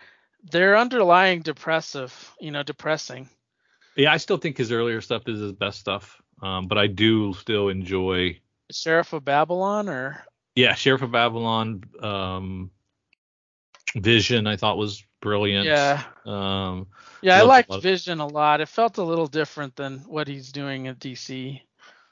they're 0.51 0.77
underlying 0.77 1.41
depressive, 1.41 2.33
you 2.41 2.51
know, 2.51 2.63
depressing. 2.63 3.29
Yeah, 3.97 4.13
I 4.13 4.19
still 4.19 4.37
think 4.37 4.57
his 4.59 4.73
earlier 4.73 5.01
stuff 5.01 5.23
is 5.27 5.41
his 5.41 5.53
best 5.53 5.79
stuff. 5.81 6.21
Um, 6.43 6.67
but 6.69 6.77
I 6.79 6.87
do 6.87 7.33
still 7.35 7.69
enjoy. 7.69 8.39
Sheriff 8.71 9.13
of 9.13 9.25
Babylon 9.25 9.89
or 9.89 10.23
Yeah, 10.55 10.75
Sheriff 10.75 11.03
of 11.03 11.13
Babylon, 11.13 11.83
um, 12.03 12.71
Vision, 13.95 14.47
I 14.47 14.57
thought 14.57 14.77
was 14.77 15.03
brilliant. 15.21 15.67
yeah. 15.67 16.03
Um, 16.27 16.89
Yeah, 17.23 17.37
I 17.37 17.41
a 17.41 17.45
liked 17.45 17.71
lot. 17.71 17.83
Vision 17.83 18.21
a 18.21 18.27
lot. 18.27 18.61
It 18.61 18.69
felt 18.69 18.99
a 18.99 19.03
little 19.05 19.27
different 19.27 19.77
than 19.77 20.01
what 20.01 20.29
he's 20.29 20.53
doing 20.53 20.89
at 20.89 20.99
DC. 20.99 21.61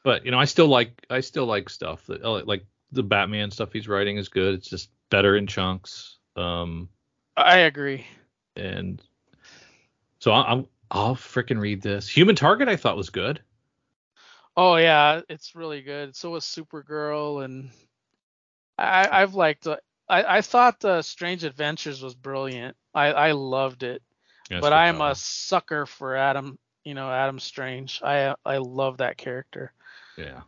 but 0.05 0.24
you 0.24 0.31
know, 0.31 0.39
I 0.39 0.44
still 0.47 0.69
like 0.69 1.05
I 1.11 1.20
still 1.20 1.47
like 1.47 1.69
stuff 1.69 2.06
that 2.06 2.23
uh, 2.23 2.43
like 2.47 2.65
the 2.93 3.02
Batman 3.02 3.51
stuff 3.51 3.73
he's 3.73 3.89
writing 3.89 4.16
is 4.16 4.28
good. 4.28 4.55
It's 4.55 4.70
just 4.70 4.89
better 5.11 5.36
in 5.36 5.47
chunks. 5.47 6.16
Um, 6.36 6.89
I 7.36 7.59
agree. 7.59 8.06
and 8.56 9.02
so 10.20 10.32
I'm 10.32 10.66
I'll 10.95 11.16
freaking 11.16 11.59
read 11.61 11.83
this. 11.83 12.09
Human 12.09 12.37
Target 12.37 12.69
I 12.69 12.77
thought 12.77 12.97
was 12.97 13.11
good. 13.11 13.43
Oh 14.57 14.77
yeah, 14.77 15.21
it's 15.29 15.57
really 15.57 15.83
good. 15.83 16.15
So 16.15 16.31
was 16.31 16.45
Supergirl, 16.45 17.45
and 17.45 17.71
I 18.79 19.09
I've 19.23 19.35
liked. 19.35 19.66
uh, 19.66 19.77
I 20.09 20.39
I 20.39 20.41
thought 20.41 20.85
uh, 20.85 21.03
Strange 21.03 21.43
Adventures 21.45 22.01
was 22.03 22.15
brilliant. 22.15 22.77
I 22.95 23.07
I 23.12 23.33
loved 23.33 23.83
it. 23.83 24.03
Yes, 24.51 24.61
but 24.61 24.73
I 24.73 24.87
am 24.89 25.01
a 25.01 25.15
sucker 25.16 25.87
for 25.87 26.15
Adam. 26.16 26.59
You 26.85 26.95
know 26.95 27.11
Adam 27.11 27.41
Strange. 27.41 28.01
I 28.05 28.37
I 28.45 28.59
love 28.59 28.99
that 28.99 29.16
character. 29.16 29.73
yeah. 30.16 30.43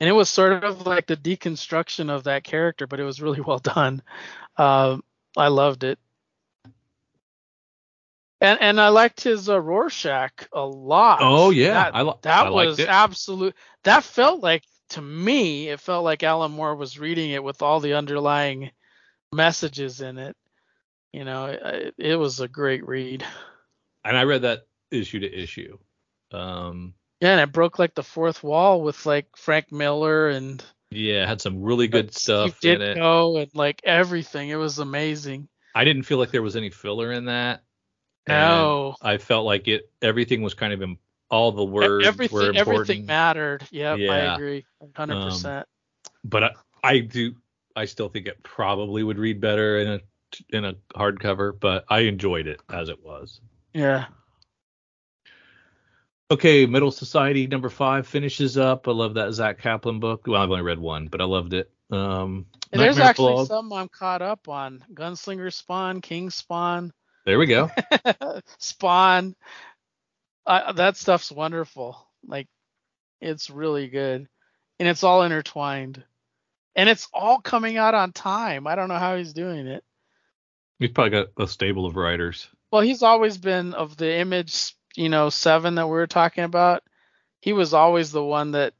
and 0.00 0.08
it 0.08 0.12
was 0.12 0.28
sort 0.28 0.62
of 0.62 0.86
like 0.86 1.08
the 1.08 1.16
deconstruction 1.16 2.08
of 2.10 2.24
that 2.24 2.44
character, 2.44 2.86
but 2.86 3.00
it 3.00 3.04
was 3.04 3.20
really 3.20 3.40
well 3.46 3.58
done. 3.58 4.00
Um, 4.56 5.02
I 5.36 5.48
loved 5.48 5.82
it, 5.82 5.98
and 8.40 8.60
and 8.60 8.80
I 8.80 8.88
liked 8.88 9.22
his 9.22 9.48
uh, 9.48 9.60
Rorschach 9.60 10.48
a 10.52 10.64
lot. 10.64 11.18
Oh 11.22 11.50
yeah, 11.50 11.72
that, 11.72 11.94
I, 11.94 12.04
that 12.22 12.46
I 12.46 12.50
was 12.50 12.80
absolute. 12.80 13.54
That 13.84 14.04
felt 14.04 14.42
like 14.42 14.64
to 14.90 15.02
me, 15.02 15.68
it 15.68 15.80
felt 15.80 16.04
like 16.04 16.22
Alan 16.22 16.52
Moore 16.52 16.74
was 16.74 16.98
reading 16.98 17.30
it 17.30 17.42
with 17.42 17.62
all 17.62 17.80
the 17.80 17.94
underlying 17.94 18.70
messages 19.32 20.00
in 20.00 20.18
it. 20.18 20.36
You 21.12 21.24
know, 21.24 21.46
it, 21.46 21.94
it 21.98 22.16
was 22.16 22.40
a 22.40 22.48
great 22.48 22.86
read. 22.86 23.24
and 24.04 24.16
I 24.16 24.24
read 24.24 24.42
that 24.42 24.66
issue 24.90 25.20
to 25.20 25.32
issue. 25.32 25.78
Um, 26.32 26.94
Yeah, 27.20 27.32
and 27.32 27.40
it 27.40 27.52
broke 27.52 27.78
like 27.78 27.94
the 27.94 28.02
fourth 28.02 28.42
wall 28.42 28.82
with 28.82 29.04
like 29.06 29.26
Frank 29.36 29.72
Miller 29.72 30.28
and 30.28 30.62
yeah, 30.90 31.26
had 31.26 31.40
some 31.40 31.62
really 31.62 31.88
good 31.88 32.14
stuff 32.14 32.58
Steve 32.58 32.76
in 32.76 32.82
it. 32.82 32.96
Ditko 32.96 33.42
and 33.42 33.50
like 33.54 33.80
everything. 33.84 34.48
It 34.48 34.56
was 34.56 34.78
amazing. 34.78 35.48
I 35.74 35.84
didn't 35.84 36.04
feel 36.04 36.18
like 36.18 36.30
there 36.30 36.42
was 36.42 36.56
any 36.56 36.70
filler 36.70 37.12
in 37.12 37.26
that. 37.26 37.62
No. 38.28 38.96
I 39.02 39.18
felt 39.18 39.44
like 39.44 39.68
it. 39.68 39.90
Everything 40.02 40.42
was 40.42 40.54
kind 40.54 40.72
of 40.72 40.82
in, 40.82 40.98
all 41.30 41.52
the 41.52 41.64
words 41.64 42.04
were 42.04 42.08
everything 42.08 42.38
important. 42.38 42.56
everything 42.56 43.06
mattered. 43.06 43.66
Yep, 43.70 43.98
I 43.98 44.34
agree. 44.34 44.64
100%. 44.82 45.64
but 46.24 46.44
I, 46.44 46.50
I 46.82 46.98
do. 47.00 47.34
I 47.76 47.84
still 47.84 48.08
think 48.08 48.26
it 48.26 48.42
probably 48.42 49.02
would 49.02 49.18
read 49.18 49.40
better 49.40 49.78
in 49.78 49.88
a 49.88 50.00
in 50.50 50.64
a 50.64 50.74
hardcover, 50.94 51.58
but 51.58 51.84
I 51.88 52.00
enjoyed 52.00 52.46
it 52.46 52.60
as 52.68 52.88
it 52.88 53.02
was. 53.04 53.40
yeah. 53.72 54.06
Okay, 56.30 56.66
Middle 56.66 56.90
Society 56.90 57.46
number 57.46 57.70
five 57.70 58.06
finishes 58.06 58.58
up. 58.58 58.86
I 58.86 58.90
love 58.90 59.14
that 59.14 59.32
Zack 59.32 59.60
Kaplan 59.60 59.98
book. 59.98 60.26
Well, 60.26 60.42
I've 60.42 60.50
only 60.50 60.62
read 60.62 60.78
one, 60.78 61.08
but 61.08 61.22
I 61.22 61.24
loved 61.24 61.54
it. 61.54 61.70
Um, 61.90 62.44
There's 62.70 62.98
actually 62.98 63.32
Blog. 63.32 63.48
some 63.48 63.72
I'm 63.72 63.88
caught 63.88 64.20
up 64.20 64.46
on. 64.46 64.84
Gunslinger 64.92 65.50
Spawn, 65.50 66.02
King 66.02 66.28
Spawn, 66.28 66.92
There 67.28 67.38
we 67.38 67.44
go. 67.44 67.70
Spawn. 68.58 69.36
Uh, 70.46 70.72
that 70.72 70.96
stuff's 70.96 71.30
wonderful. 71.30 72.08
Like, 72.26 72.48
it's 73.20 73.50
really 73.50 73.88
good, 73.88 74.26
and 74.78 74.88
it's 74.88 75.04
all 75.04 75.22
intertwined, 75.22 76.02
and 76.74 76.88
it's 76.88 77.06
all 77.12 77.42
coming 77.42 77.76
out 77.76 77.94
on 77.94 78.12
time. 78.12 78.66
I 78.66 78.76
don't 78.76 78.88
know 78.88 78.96
how 78.96 79.18
he's 79.18 79.34
doing 79.34 79.66
it. 79.66 79.84
He's 80.78 80.88
probably 80.92 81.10
got 81.10 81.26
a 81.38 81.46
stable 81.46 81.84
of 81.84 81.96
writers. 81.96 82.48
Well, 82.70 82.80
he's 82.80 83.02
always 83.02 83.36
been 83.36 83.74
of 83.74 83.98
the 83.98 84.10
image, 84.10 84.74
you 84.96 85.10
know, 85.10 85.28
seven 85.28 85.74
that 85.74 85.86
we 85.86 85.92
were 85.92 86.06
talking 86.06 86.44
about. 86.44 86.82
He 87.42 87.52
was 87.52 87.74
always 87.74 88.10
the 88.10 88.24
one 88.24 88.52
that 88.52 88.72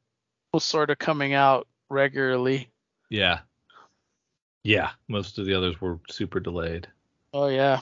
was 0.55 0.65
sort 0.65 0.89
of 0.89 0.99
coming 0.99 1.35
out 1.35 1.69
regularly. 1.91 2.71
Yeah. 3.11 3.41
Yeah. 4.65 4.93
Most 5.07 5.39
of 5.39 5.45
the 5.45 5.55
others 5.55 5.79
were 5.83 5.99
super 6.09 6.41
delayed. 6.41 6.89
Oh 7.35 7.49
yeah, 7.49 7.81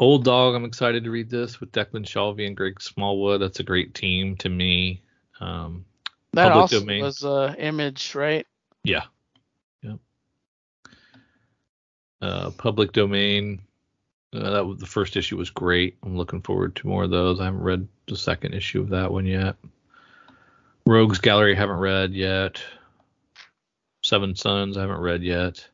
Old 0.00 0.24
Dog, 0.24 0.54
I'm 0.54 0.64
excited 0.64 1.04
to 1.04 1.10
read 1.10 1.28
this 1.28 1.60
with 1.60 1.72
Declan 1.72 2.06
Shalvey 2.06 2.46
and 2.46 2.56
Greg 2.56 2.80
Smallwood. 2.80 3.42
That's 3.42 3.60
a 3.60 3.62
great 3.62 3.92
team 3.92 4.34
to 4.36 4.48
me. 4.48 5.02
Um, 5.40 5.84
that 6.32 6.52
also 6.52 6.80
domain. 6.80 7.02
was 7.02 7.22
uh, 7.22 7.54
image, 7.58 8.14
right? 8.14 8.46
yeah. 8.82 9.02
Yep. 9.82 9.98
Uh, 12.22 12.50
public 12.52 12.92
domain. 12.92 13.60
Uh, 14.32 14.50
that 14.50 14.66
was, 14.66 14.78
the 14.78 14.86
first 14.86 15.18
issue 15.18 15.36
was 15.36 15.50
great. 15.50 15.98
I'm 16.02 16.16
looking 16.16 16.40
forward 16.40 16.76
to 16.76 16.88
more 16.88 17.04
of 17.04 17.10
those. 17.10 17.38
I 17.38 17.44
haven't 17.44 17.62
read 17.62 17.86
the 18.08 18.16
second 18.16 18.54
issue 18.54 18.80
of 18.80 18.88
that 18.90 19.12
one 19.12 19.26
yet. 19.26 19.56
Rogues 20.86 21.18
Gallery 21.18 21.54
I 21.54 21.58
haven't 21.58 21.78
read 21.78 22.14
yet. 22.14 22.62
Seven 24.02 24.34
Sons 24.34 24.78
I 24.78 24.80
haven't 24.80 25.00
read 25.00 25.22
yet. 25.22 25.68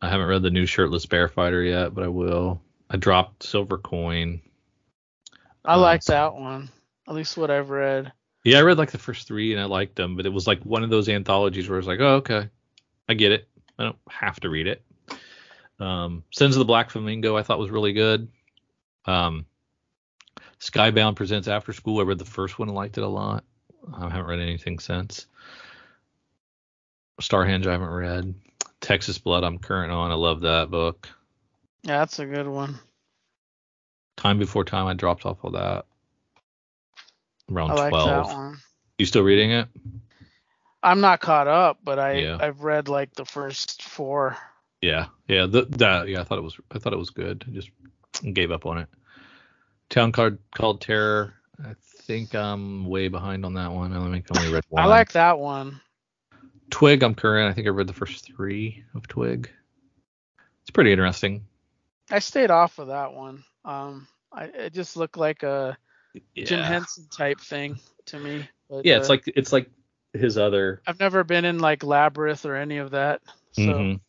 I 0.00 0.10
haven't 0.10 0.28
read 0.28 0.42
the 0.42 0.50
new 0.50 0.66
Shirtless 0.66 1.06
Bear 1.06 1.26
Fighter 1.26 1.64
yet, 1.64 1.92
but 1.92 2.04
I 2.04 2.08
will. 2.08 2.60
I 2.90 2.96
dropped 2.96 3.42
Silver 3.42 3.78
Coin. 3.78 4.40
I 5.64 5.74
Uh, 5.74 5.78
like 5.78 6.04
that 6.04 6.34
one. 6.34 6.70
At 7.08 7.14
least 7.14 7.36
what 7.36 7.50
I've 7.50 7.70
read. 7.70 8.12
Yeah, 8.44 8.58
I 8.58 8.62
read 8.62 8.78
like 8.78 8.92
the 8.92 8.98
first 8.98 9.26
three 9.26 9.52
and 9.52 9.60
I 9.60 9.64
liked 9.64 9.96
them, 9.96 10.16
but 10.16 10.26
it 10.26 10.32
was 10.32 10.46
like 10.46 10.62
one 10.62 10.84
of 10.84 10.90
those 10.90 11.08
anthologies 11.08 11.68
where 11.68 11.76
I 11.76 11.80
was 11.80 11.86
like, 11.88 12.00
oh, 12.00 12.16
okay, 12.16 12.48
I 13.08 13.14
get 13.14 13.32
it. 13.32 13.48
I 13.78 13.84
don't 13.84 13.98
have 14.08 14.38
to 14.40 14.48
read 14.48 14.68
it. 14.68 14.82
Um, 15.80 16.22
Sins 16.30 16.54
of 16.54 16.60
the 16.60 16.64
Black 16.64 16.90
Flamingo 16.90 17.36
I 17.36 17.42
thought 17.42 17.58
was 17.58 17.70
really 17.70 17.92
good. 17.92 18.28
Um, 19.04 19.46
Skybound 20.60 21.16
presents 21.16 21.48
After 21.48 21.72
School. 21.72 22.00
I 22.00 22.04
read 22.04 22.18
the 22.18 22.24
first 22.24 22.58
one 22.58 22.68
and 22.68 22.76
liked 22.76 22.98
it 22.98 23.04
a 23.04 23.08
lot. 23.08 23.44
I 23.92 24.08
haven't 24.08 24.26
read 24.26 24.40
anything 24.40 24.78
since. 24.78 25.26
Starhenge 27.20 27.66
I 27.66 27.72
haven't 27.72 27.90
read. 27.90 28.34
Texas 28.80 29.18
Blood 29.18 29.44
I'm 29.44 29.58
current 29.58 29.92
on. 29.92 30.10
I 30.10 30.14
love 30.14 30.42
that 30.42 30.70
book. 30.70 31.08
Yeah, 31.86 31.98
that's 31.98 32.18
a 32.18 32.26
good 32.26 32.48
one. 32.48 32.80
Time 34.16 34.38
Before 34.38 34.64
Time 34.64 34.86
I 34.86 34.94
dropped 34.94 35.24
off 35.24 35.44
of 35.44 35.52
that. 35.52 35.84
Around 37.50 37.70
I 37.70 37.74
like 37.74 37.90
12. 37.90 38.08
that 38.28 38.34
one. 38.34 38.58
You 38.98 39.06
still 39.06 39.22
reading 39.22 39.52
it? 39.52 39.68
I'm 40.82 41.00
not 41.00 41.20
caught 41.20 41.46
up, 41.46 41.78
but 41.84 42.00
I 42.00 42.12
Yeah. 42.14 42.38
I've 42.40 42.62
read 42.62 42.88
like 42.88 43.14
the 43.14 43.24
first 43.24 43.82
four. 43.82 44.36
Yeah, 44.82 45.06
yeah, 45.28 45.46
the, 45.46 45.66
that 45.70 46.08
yeah, 46.08 46.20
I 46.20 46.24
thought 46.24 46.38
it 46.38 46.42
was 46.42 46.58
I 46.72 46.78
thought 46.80 46.92
it 46.92 46.98
was 46.98 47.10
good. 47.10 47.44
I 47.46 47.50
just 47.52 47.70
gave 48.32 48.50
up 48.50 48.66
on 48.66 48.78
it. 48.78 48.88
Town 49.88 50.10
card 50.10 50.38
called 50.56 50.80
Terror. 50.80 51.34
I 51.64 51.74
think 52.02 52.34
I'm 52.34 52.86
way 52.86 53.06
behind 53.06 53.44
on 53.44 53.54
that 53.54 53.70
one. 53.70 53.92
I 53.92 53.96
only 53.96 54.22
read 54.52 54.64
one. 54.70 54.82
I 54.82 54.86
like 54.86 55.12
that 55.12 55.38
one. 55.38 55.80
Twig. 56.70 57.04
I'm 57.04 57.14
current. 57.14 57.48
I 57.48 57.52
think 57.52 57.68
I 57.68 57.70
read 57.70 57.86
the 57.86 57.92
first 57.92 58.24
three 58.24 58.82
of 58.94 59.06
Twig. 59.06 59.48
It's 60.62 60.70
pretty 60.72 60.90
interesting. 60.90 61.46
I 62.10 62.18
stayed 62.20 62.50
off 62.50 62.78
of 62.78 62.88
that 62.88 63.12
one. 63.12 63.44
Um, 63.64 64.06
I 64.32 64.44
it 64.44 64.72
just 64.72 64.96
looked 64.96 65.16
like 65.16 65.42
a 65.42 65.76
Yeah. 66.34 66.44
Jim 66.44 66.62
Henson 66.62 67.06
type 67.10 67.40
thing 67.40 67.78
to 68.06 68.18
me. 68.18 68.48
But, 68.68 68.86
Yeah, 68.86 68.96
it's 68.96 69.06
uh, 69.08 69.12
like 69.12 69.24
it's 69.26 69.52
like 69.52 69.70
his 70.12 70.38
other. 70.38 70.82
I've 70.86 71.00
never 71.00 71.24
been 71.24 71.44
in 71.44 71.58
like 71.58 71.82
Labyrinth 71.82 72.46
or 72.46 72.56
any 72.56 72.78
of 72.78 72.90
that. 72.92 73.22
So 73.52 73.62
Mhm. 73.62 74.00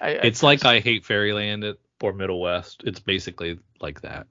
I, 0.00 0.08
I 0.18 0.20
It's 0.24 0.42
like 0.42 0.64
I 0.64 0.80
hate 0.80 1.04
Fairyland 1.04 1.64
at, 1.64 1.76
or 2.02 2.12
Middle 2.12 2.40
West. 2.40 2.82
It's 2.84 3.00
basically 3.00 3.58
like 3.80 4.02
that. 4.02 4.26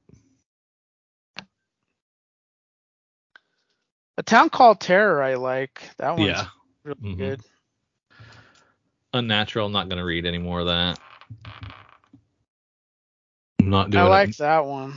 a 4.18 4.24
town 4.24 4.50
called 4.50 4.80
Terror. 4.80 5.22
I 5.22 5.36
like 5.36 5.82
that 5.98 6.16
one's 6.18 6.28
Yeah. 6.28 6.46
really 6.84 7.00
Mhm. 7.04 7.18
good. 7.18 7.42
Unnatural. 9.14 9.66
I'm 9.68 9.74
not 9.74 9.90
gonna 9.90 10.06
read 10.06 10.26
any 10.26 10.38
more 10.38 10.62
of 10.62 10.68
that. 10.68 11.00
I'm 13.66 13.72
not 13.72 13.90
doing 13.90 14.04
I 14.04 14.06
it. 14.06 14.10
like 14.10 14.38
that 14.38 14.66
one. 14.66 14.94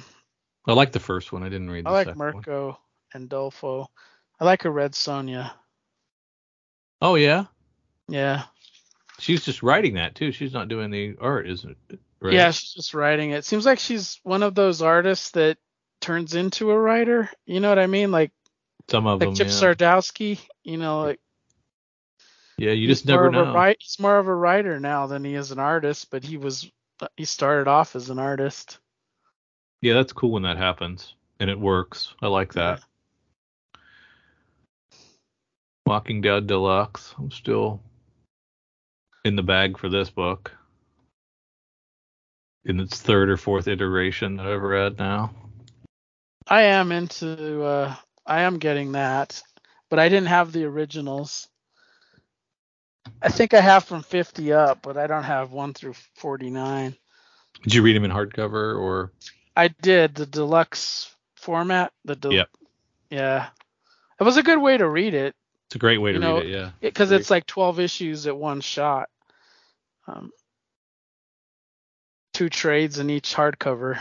I 0.66 0.74
like 0.74 0.93
the 0.93 1.01
first 1.01 1.32
one. 1.32 1.43
I 1.43 1.49
didn't 1.49 1.70
read 1.70 1.86
the 1.86 1.89
I 1.89 1.93
like 1.93 2.07
second 2.09 2.19
one. 2.19 2.35
Mirko 2.35 2.78
and 3.15 3.28
Dolfo. 3.31 3.86
I 4.39 4.45
like 4.45 4.66
a 4.66 4.70
Red 4.70 4.93
Sonja. 4.93 5.51
Oh 7.01 7.15
yeah, 7.15 7.47
Yeah. 8.09 8.43
she's 9.20 9.43
just 9.43 9.62
writing 9.62 9.95
that 9.95 10.15
too. 10.15 10.32
She's 10.32 10.53
not 10.53 10.69
doing 10.69 10.90
the 10.90 11.16
art, 11.19 11.49
isn't 11.49 11.77
it? 11.89 11.99
Right? 12.20 12.35
Yeah, 12.35 12.51
she's 12.51 12.74
just 12.74 12.93
writing 12.93 13.31
it. 13.31 13.47
Seems 13.47 13.65
like 13.65 13.78
she's 13.78 14.20
one 14.23 14.43
of 14.43 14.55
those 14.55 14.82
artists 14.82 15.31
that 15.31 15.57
turns 16.03 16.35
into 16.35 16.70
a 16.70 16.78
writer. 16.78 17.31
You 17.47 17.61
know 17.61 17.70
what 17.70 17.78
I 17.78 17.86
mean? 17.86 18.11
Like 18.11 18.32
some 18.90 19.07
of 19.07 19.20
like 19.20 19.28
them. 19.28 19.35
Chip 19.35 19.47
yeah. 19.47 19.53
Zdarsky. 19.53 20.40
You 20.62 20.77
know, 20.77 21.01
like 21.03 21.20
yeah, 22.59 22.73
you 22.73 22.86
just 22.86 23.07
never 23.07 23.31
know. 23.31 23.55
Write, 23.55 23.78
he's 23.81 23.99
more 23.99 24.19
of 24.19 24.28
a 24.28 24.35
writer 24.35 24.78
now 24.78 25.07
than 25.07 25.24
he 25.24 25.35
is 25.35 25.53
an 25.53 25.59
artist, 25.59 26.11
but 26.11 26.23
he 26.23 26.36
was 26.36 26.70
he 27.16 27.25
started 27.25 27.69
off 27.69 27.97
as 27.97 28.11
an 28.11 28.19
artist. 28.19 28.79
Yeah, 29.81 29.95
that's 29.95 30.12
cool 30.12 30.33
when 30.33 30.43
that 30.43 30.57
happens 30.57 31.15
and 31.41 31.51
it 31.51 31.59
works. 31.59 32.15
I 32.20 32.27
like 32.27 32.55
that. 32.55 32.83
Walking 35.87 36.20
Dead 36.20 36.47
Deluxe. 36.47 37.15
I'm 37.19 37.31
still 37.31 37.81
in 39.25 39.37
the 39.37 39.43
bag 39.43 39.79
for 39.79 39.89
this 39.89 40.11
book. 40.11 40.53
In 42.65 42.81
its 42.81 43.01
third 43.01 43.31
or 43.31 43.37
fourth 43.37 43.69
iteration 43.69 44.37
that 44.37 44.47
I've 44.47 44.62
read 44.62 44.99
now. 44.99 45.31
I 46.47 46.62
am 46.62 46.93
into 46.93 47.62
uh 47.62 47.95
I 48.27 48.43
am 48.43 48.59
getting 48.59 48.93
that, 48.93 49.43
but 49.89 49.99
I 49.99 50.09
didn't 50.09 50.29
have 50.29 50.53
the 50.53 50.65
originals. 50.65 51.48
I 53.22 53.28
think 53.28 53.55
I 53.55 53.60
have 53.60 53.85
from 53.85 54.02
50 54.02 54.52
up, 54.52 54.80
but 54.82 54.97
I 54.97 55.06
don't 55.06 55.24
have 55.24 55.52
1 55.52 55.74
through 55.74 55.94
49. 56.16 56.94
Did 57.62 57.74
you 57.74 57.82
read 57.82 57.97
them 57.97 58.05
in 58.05 58.10
hardcover 58.10 58.78
or? 58.78 59.12
I 59.56 59.68
did 59.68 60.14
the 60.14 60.26
deluxe 60.26 61.14
format. 61.35 61.93
The 62.05 62.16
del- 62.16 62.32
Yep. 62.32 62.48
Yeah. 63.10 63.48
It 64.20 64.24
was 64.24 64.36
a 64.36 64.43
good 64.43 64.60
way 64.60 64.76
to 64.76 64.89
read 64.89 65.14
it 65.14 65.35
It's 65.66 65.76
a 65.76 65.78
great 65.78 65.98
way 65.98 66.12
to 66.12 66.18
You 66.18 66.20
know, 66.24 66.36
read 66.39 66.47
it. 66.47 66.51
Yeah. 66.52 66.70
because 66.80 67.09
Great. 67.10 67.20
it's 67.20 67.30
like 67.30 67.47
12 67.47 67.80
issues 67.80 68.26
at 68.26 68.36
one 68.36 68.60
shot. 68.60 69.09
Um, 70.06 70.30
two 72.32 72.48
trades 72.48 72.98
in 72.98 73.10
each 73.10 73.35
hardcover. 73.35 73.98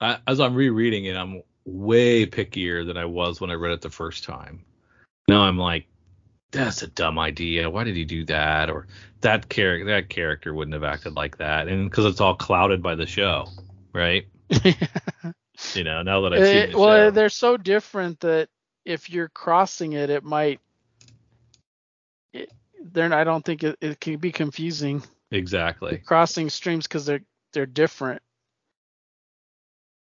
I, 0.00 0.18
as 0.26 0.40
I'm 0.40 0.54
rereading 0.54 1.04
it, 1.04 1.16
I'm 1.16 1.42
way 1.64 2.26
pickier 2.26 2.84
than 2.86 2.96
I 2.96 3.04
was 3.04 3.40
when 3.40 3.50
I 3.50 3.54
read 3.54 3.72
it 3.72 3.80
the 3.82 3.90
first 3.90 4.24
time. 4.24 4.64
Now 5.28 5.42
I'm 5.42 5.58
like, 5.58 5.86
that's 6.52 6.82
a 6.82 6.86
dumb 6.88 7.18
idea. 7.18 7.68
Why 7.70 7.84
did 7.84 7.96
he 7.96 8.04
do 8.04 8.24
that? 8.26 8.70
Or 8.70 8.86
that 9.22 9.48
character, 9.48 9.86
that 9.86 10.08
character 10.08 10.54
wouldn't 10.54 10.74
have 10.74 10.84
acted 10.84 11.16
like 11.16 11.38
that. 11.38 11.68
And 11.68 11.90
because 11.90 12.04
it's 12.06 12.20
all 12.20 12.36
clouded 12.36 12.82
by 12.82 12.94
the 12.94 13.06
show, 13.06 13.48
right? 13.94 14.26
You 15.74 15.84
know, 15.84 16.02
now 16.02 16.22
that 16.22 16.32
I've 16.34 16.40
eh, 16.42 16.44
seen 16.44 16.56
It- 16.56 16.72
the 16.72 16.78
well, 16.78 17.06
show. 17.06 17.10
they're 17.10 17.28
so 17.30 17.56
different 17.56 18.20
that 18.20 18.48
if 18.84 19.10
you're 19.10 19.28
crossing 19.28 19.92
it, 19.92 20.10
it 20.10 20.24
might. 20.24 20.60
It, 22.32 22.50
they're. 22.82 23.12
I 23.14 23.24
don't 23.24 23.44
think 23.44 23.62
it, 23.62 23.76
it 23.80 24.00
can 24.00 24.16
be 24.18 24.32
confusing. 24.32 25.02
Exactly. 25.30 25.98
crossing 25.98 26.50
streams 26.50 26.86
because 26.86 27.06
they're 27.06 27.22
they're 27.52 27.66
different, 27.66 28.22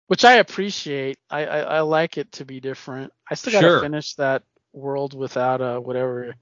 which 0.08 0.24
I 0.24 0.34
appreciate. 0.34 1.18
I, 1.30 1.44
I 1.46 1.58
I 1.60 1.80
like 1.80 2.18
it 2.18 2.32
to 2.32 2.44
be 2.44 2.60
different. 2.60 3.12
I 3.30 3.34
still 3.34 3.52
gotta 3.52 3.66
Sure. 3.68 3.80
finish 3.80 4.14
that 4.14 4.42
world 4.72 5.14
without 5.14 5.60
a 5.60 5.80
whatever 5.80 6.34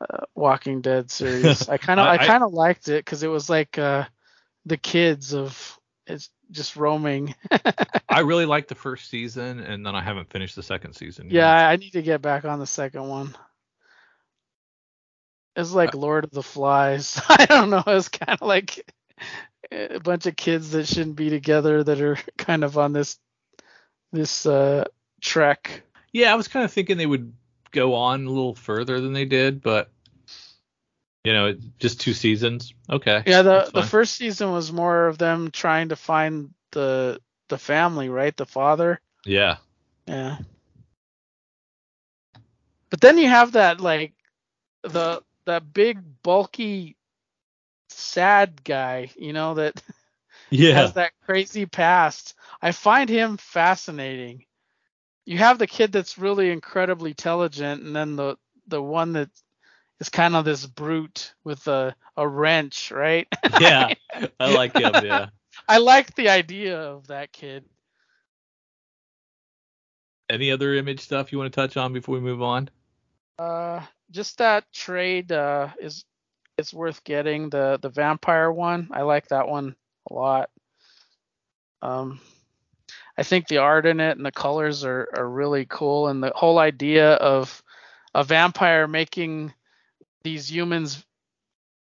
uh, 0.00 0.24
Walking 0.34 0.80
Dead 0.80 1.10
series. 1.10 1.68
I 1.68 1.76
kind 1.78 2.00
of 2.00 2.06
I- 2.06 2.14
I, 2.14 2.26
kind 2.26 2.42
of 2.42 2.52
liked 2.52 2.88
it 2.88 3.04
because 3.04 3.22
it 3.22 3.28
was 3.28 3.50
like 3.50 3.78
uh 3.78 4.04
the 4.66 4.76
kids 4.76 5.34
of 5.34 5.78
it's 6.06 6.30
just 6.50 6.76
roaming. 6.76 7.34
I 8.08 8.20
really 8.24 8.46
liked 8.46 8.68
the 8.68 8.74
first 8.74 9.08
season, 9.08 9.60
and 9.60 9.86
then 9.86 9.94
I 9.94 10.02
haven't 10.02 10.30
finished 10.30 10.56
the 10.56 10.62
second 10.62 10.94
season. 10.94 11.26
yet. 11.26 11.34
yeah, 11.34 11.68
I 11.68 11.72
I 11.72 11.76
need 11.76 11.92
to 11.92 12.02
get 12.02 12.20
back 12.22 12.44
on 12.44 12.58
the 12.58 12.66
second 12.66 13.08
one. 13.08 13.36
It's 15.56 15.72
like 15.72 15.94
Lord 15.94 16.24
of 16.24 16.30
the 16.30 16.42
Flies. 16.42 17.20
I 17.28 17.46
don't 17.46 17.70
know. 17.70 17.82
It's 17.86 18.08
kind 18.08 18.38
of 18.40 18.46
like 18.46 18.92
a 19.70 20.00
bunch 20.00 20.26
of 20.26 20.36
kids 20.36 20.70
that 20.72 20.86
shouldn't 20.86 21.16
be 21.16 21.30
together 21.30 21.82
that 21.84 22.00
are 22.00 22.18
kind 22.36 22.64
of 22.64 22.78
on 22.78 22.92
this 22.92 23.18
this 24.12 24.46
uh 24.46 24.84
trek. 25.20 25.82
Yeah, 26.12 26.32
I 26.32 26.36
was 26.36 26.48
kind 26.48 26.64
of 26.64 26.72
thinking 26.72 26.96
they 26.96 27.06
would 27.06 27.32
go 27.70 27.94
on 27.94 28.26
a 28.26 28.28
little 28.30 28.54
further 28.54 29.00
than 29.00 29.12
they 29.12 29.24
did, 29.24 29.62
but 29.62 29.90
You 31.24 31.32
know, 31.32 31.54
just 31.78 32.00
two 32.00 32.14
seasons. 32.14 32.72
Okay. 32.88 33.24
Yeah, 33.26 33.42
the 33.42 33.70
the 33.72 33.82
first 33.82 34.14
season 34.14 34.52
was 34.52 34.72
more 34.72 35.06
of 35.06 35.18
them 35.18 35.50
trying 35.50 35.90
to 35.90 35.96
find 35.96 36.54
the 36.72 37.20
the 37.48 37.58
family, 37.58 38.08
right? 38.08 38.36
The 38.36 38.46
father. 38.46 39.00
Yeah. 39.24 39.58
Yeah. 40.06 40.38
But 42.90 43.00
then 43.00 43.18
you 43.18 43.28
have 43.28 43.52
that 43.52 43.80
like 43.80 44.14
the 44.82 45.22
that 45.46 45.72
big 45.72 46.22
bulky 46.22 46.96
sad 47.88 48.62
guy, 48.64 49.10
you 49.16 49.32
know, 49.32 49.54
that 49.54 49.82
Yeah. 50.50 50.72
has 50.72 50.94
that 50.94 51.12
crazy 51.24 51.66
past. 51.66 52.34
I 52.62 52.72
find 52.72 53.08
him 53.10 53.36
fascinating. 53.36 54.44
You 55.30 55.38
have 55.38 55.60
the 55.60 55.68
kid 55.68 55.92
that's 55.92 56.18
really 56.18 56.50
incredibly 56.50 57.10
intelligent 57.10 57.84
and 57.84 57.94
then 57.94 58.16
the 58.16 58.36
the 58.66 58.82
one 58.82 59.12
that 59.12 59.30
is 60.00 60.08
kind 60.08 60.34
of 60.34 60.44
this 60.44 60.66
brute 60.66 61.34
with 61.44 61.68
a 61.68 61.94
a 62.16 62.26
wrench, 62.26 62.90
right? 62.90 63.28
yeah. 63.60 63.94
I 64.40 64.52
like 64.52 64.74
him. 64.74 64.92
Yeah. 65.04 65.26
I 65.68 65.78
like 65.78 66.16
the 66.16 66.30
idea 66.30 66.80
of 66.80 67.06
that 67.06 67.30
kid. 67.30 67.64
Any 70.28 70.50
other 70.50 70.74
image 70.74 70.98
stuff 70.98 71.30
you 71.30 71.38
want 71.38 71.52
to 71.52 71.60
touch 71.60 71.76
on 71.76 71.92
before 71.92 72.16
we 72.16 72.20
move 72.20 72.42
on? 72.42 72.68
Uh, 73.38 73.82
just 74.10 74.38
that 74.38 74.64
trade 74.72 75.30
uh, 75.30 75.68
is 75.78 76.04
is 76.58 76.74
worth 76.74 77.04
getting. 77.04 77.50
The 77.50 77.78
the 77.80 77.88
vampire 77.88 78.50
one, 78.50 78.88
I 78.90 79.02
like 79.02 79.28
that 79.28 79.46
one 79.46 79.76
a 80.10 80.12
lot. 80.12 80.50
Um, 81.82 82.18
I 83.20 83.22
think 83.22 83.48
the 83.48 83.58
art 83.58 83.84
in 83.84 84.00
it 84.00 84.16
and 84.16 84.24
the 84.24 84.32
colors 84.32 84.82
are 84.82 85.06
are 85.14 85.28
really 85.28 85.66
cool, 85.66 86.08
and 86.08 86.22
the 86.22 86.32
whole 86.34 86.58
idea 86.58 87.12
of 87.16 87.62
a 88.14 88.24
vampire 88.24 88.88
making 88.88 89.52
these 90.24 90.50
humans 90.50 91.04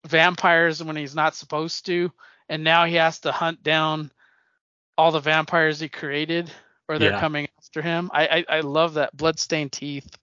vampires 0.06 0.82
when 0.84 0.94
he's 0.94 1.16
not 1.16 1.34
supposed 1.34 1.86
to, 1.86 2.12
and 2.48 2.62
now 2.62 2.84
he 2.84 2.94
has 2.94 3.18
to 3.20 3.32
hunt 3.32 3.64
down 3.64 4.12
all 4.96 5.10
the 5.10 5.18
vampires 5.18 5.80
he 5.80 5.88
created, 5.88 6.48
or 6.88 7.00
they're 7.00 7.10
Yeah. 7.10 7.20
coming 7.20 7.48
after 7.58 7.82
him. 7.82 8.08
I 8.14 8.28
I, 8.28 8.44
I 8.58 8.60
love 8.60 8.94
that 8.94 9.16
bloodstained 9.16 9.72
teeth. 9.72 10.16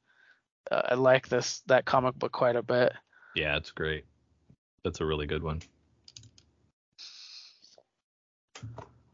Uh, 0.71 0.83
I 0.91 0.93
like 0.95 1.27
this 1.27 1.59
that 1.67 1.83
comic 1.83 2.15
book 2.15 2.31
quite 2.31 2.55
a 2.55 2.63
bit. 2.63 2.93
Yeah, 3.35 3.57
it's 3.57 3.71
great. 3.71 4.05
That's 4.83 5.01
a 5.01 5.05
really 5.05 5.27
good 5.27 5.43
one. 5.43 5.61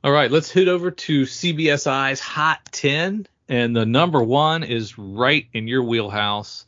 All 0.01 0.11
right, 0.11 0.31
let's 0.31 0.49
head 0.49 0.69
over 0.69 0.91
to 0.91 1.23
CBSI's 1.23 2.21
Hot 2.21 2.59
10. 2.71 3.27
And 3.49 3.75
the 3.75 3.85
number 3.85 4.23
one 4.23 4.63
is 4.63 4.97
right 4.97 5.45
in 5.51 5.67
your 5.67 5.83
wheelhouse. 5.83 6.65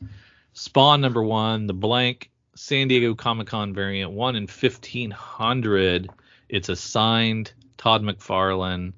Spawn 0.52 1.00
number 1.00 1.22
one, 1.22 1.66
the 1.66 1.72
blank 1.72 2.30
San 2.54 2.88
Diego 2.88 3.14
Comic 3.14 3.46
Con 3.46 3.72
variant, 3.72 4.10
one 4.10 4.36
in 4.36 4.42
1500. 4.42 6.10
It's 6.50 6.68
a 6.68 6.76
signed 6.76 7.52
Todd 7.78 8.02
McFarlane. 8.02 8.92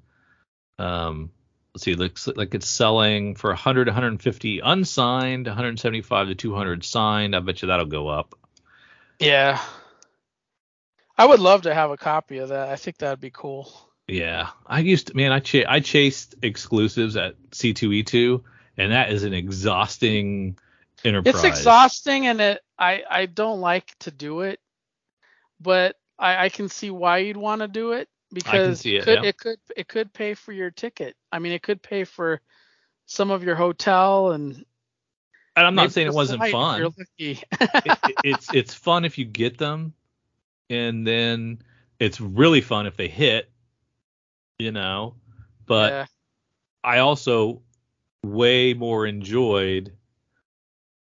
Um, 0.80 1.30
let's 1.72 1.84
see, 1.84 1.94
looks 1.94 2.26
like 2.26 2.56
it's 2.56 2.68
selling 2.68 3.36
for 3.36 3.50
100, 3.50 3.86
150 3.86 4.60
unsigned, 4.60 5.46
175 5.46 6.26
to 6.26 6.34
200 6.34 6.82
signed. 6.82 7.36
I 7.36 7.38
bet 7.38 7.62
you 7.62 7.68
that'll 7.68 7.86
go 7.86 8.08
up. 8.08 8.34
Yeah. 9.20 9.60
I 11.16 11.24
would 11.24 11.38
love 11.38 11.62
to 11.62 11.74
have 11.74 11.92
a 11.92 11.96
copy 11.96 12.38
of 12.38 12.48
that. 12.48 12.70
I 12.70 12.74
think 12.74 12.98
that'd 12.98 13.20
be 13.20 13.30
cool. 13.30 13.72
Yeah, 14.06 14.50
I 14.66 14.80
used 14.80 15.08
to, 15.08 15.16
man, 15.16 15.32
I 15.32 15.40
ch- 15.40 15.64
I 15.66 15.80
chased 15.80 16.34
exclusives 16.42 17.16
at 17.16 17.36
C2E2, 17.50 18.42
and 18.76 18.92
that 18.92 19.10
is 19.10 19.24
an 19.24 19.32
exhausting 19.32 20.58
enterprise. 21.04 21.34
It's 21.36 21.44
exhausting 21.44 22.26
and 22.26 22.40
it 22.40 22.60
I 22.78 23.02
I 23.08 23.26
don't 23.26 23.60
like 23.60 23.96
to 24.00 24.10
do 24.10 24.42
it, 24.42 24.60
but 25.60 25.96
I 26.18 26.44
I 26.44 26.48
can 26.50 26.68
see 26.68 26.90
why 26.90 27.18
you'd 27.18 27.36
want 27.36 27.62
to 27.62 27.68
do 27.68 27.92
it 27.92 28.08
because 28.32 28.84
it, 28.84 29.04
could, 29.04 29.22
yeah. 29.22 29.28
it 29.28 29.38
could 29.38 29.58
it 29.76 29.88
could 29.88 30.12
pay 30.12 30.34
for 30.34 30.52
your 30.52 30.70
ticket. 30.70 31.16
I 31.32 31.38
mean, 31.38 31.52
it 31.52 31.62
could 31.62 31.82
pay 31.82 32.04
for 32.04 32.40
some 33.06 33.30
of 33.30 33.42
your 33.42 33.54
hotel 33.54 34.32
and 34.32 34.64
And 35.56 35.66
I'm 35.66 35.74
not 35.74 35.92
saying 35.92 36.08
it 36.08 36.14
wasn't 36.14 36.42
fun. 36.50 36.80
You're 36.80 36.90
lucky. 36.90 37.42
It- 37.60 37.98
it- 38.04 38.16
it's 38.24 38.52
it's 38.52 38.74
fun 38.74 39.04
if 39.04 39.16
you 39.18 39.24
get 39.24 39.56
them, 39.56 39.94
and 40.68 41.06
then 41.06 41.62
it's 41.98 42.20
really 42.20 42.60
fun 42.60 42.86
if 42.86 42.96
they 42.96 43.08
hit. 43.08 43.50
You 44.58 44.72
know, 44.72 45.16
but 45.66 45.92
yeah. 45.92 46.06
I 46.82 46.98
also 46.98 47.62
way 48.22 48.74
more 48.74 49.06
enjoyed 49.06 49.92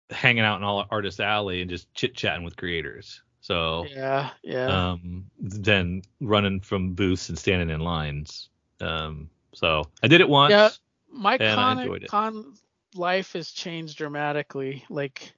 hanging 0.10 0.44
out 0.44 0.58
in 0.58 0.64
all 0.64 0.86
artist 0.90 1.20
alley 1.20 1.62
and 1.62 1.70
just 1.70 1.94
chit 1.94 2.16
chatting 2.16 2.44
with 2.44 2.56
creators. 2.56 3.22
So 3.42 3.86
yeah, 3.90 4.30
yeah. 4.44 4.92
um, 4.92 5.26
than 5.40 6.04
running 6.20 6.60
from 6.60 6.94
booths 6.94 7.30
and 7.30 7.38
standing 7.38 7.70
in 7.70 7.82
lines. 7.82 8.50
Um, 8.80 9.30
so 9.54 9.84
I 10.04 10.08
did 10.08 10.22
it 10.22 10.30
once. 10.30 10.52
Yeah. 10.52 10.70
My 11.14 11.38
con 11.38 12.00
con 12.08 12.54
life 12.96 13.34
has 13.34 13.52
changed 13.52 13.98
dramatically. 13.98 14.86
Like 14.90 15.34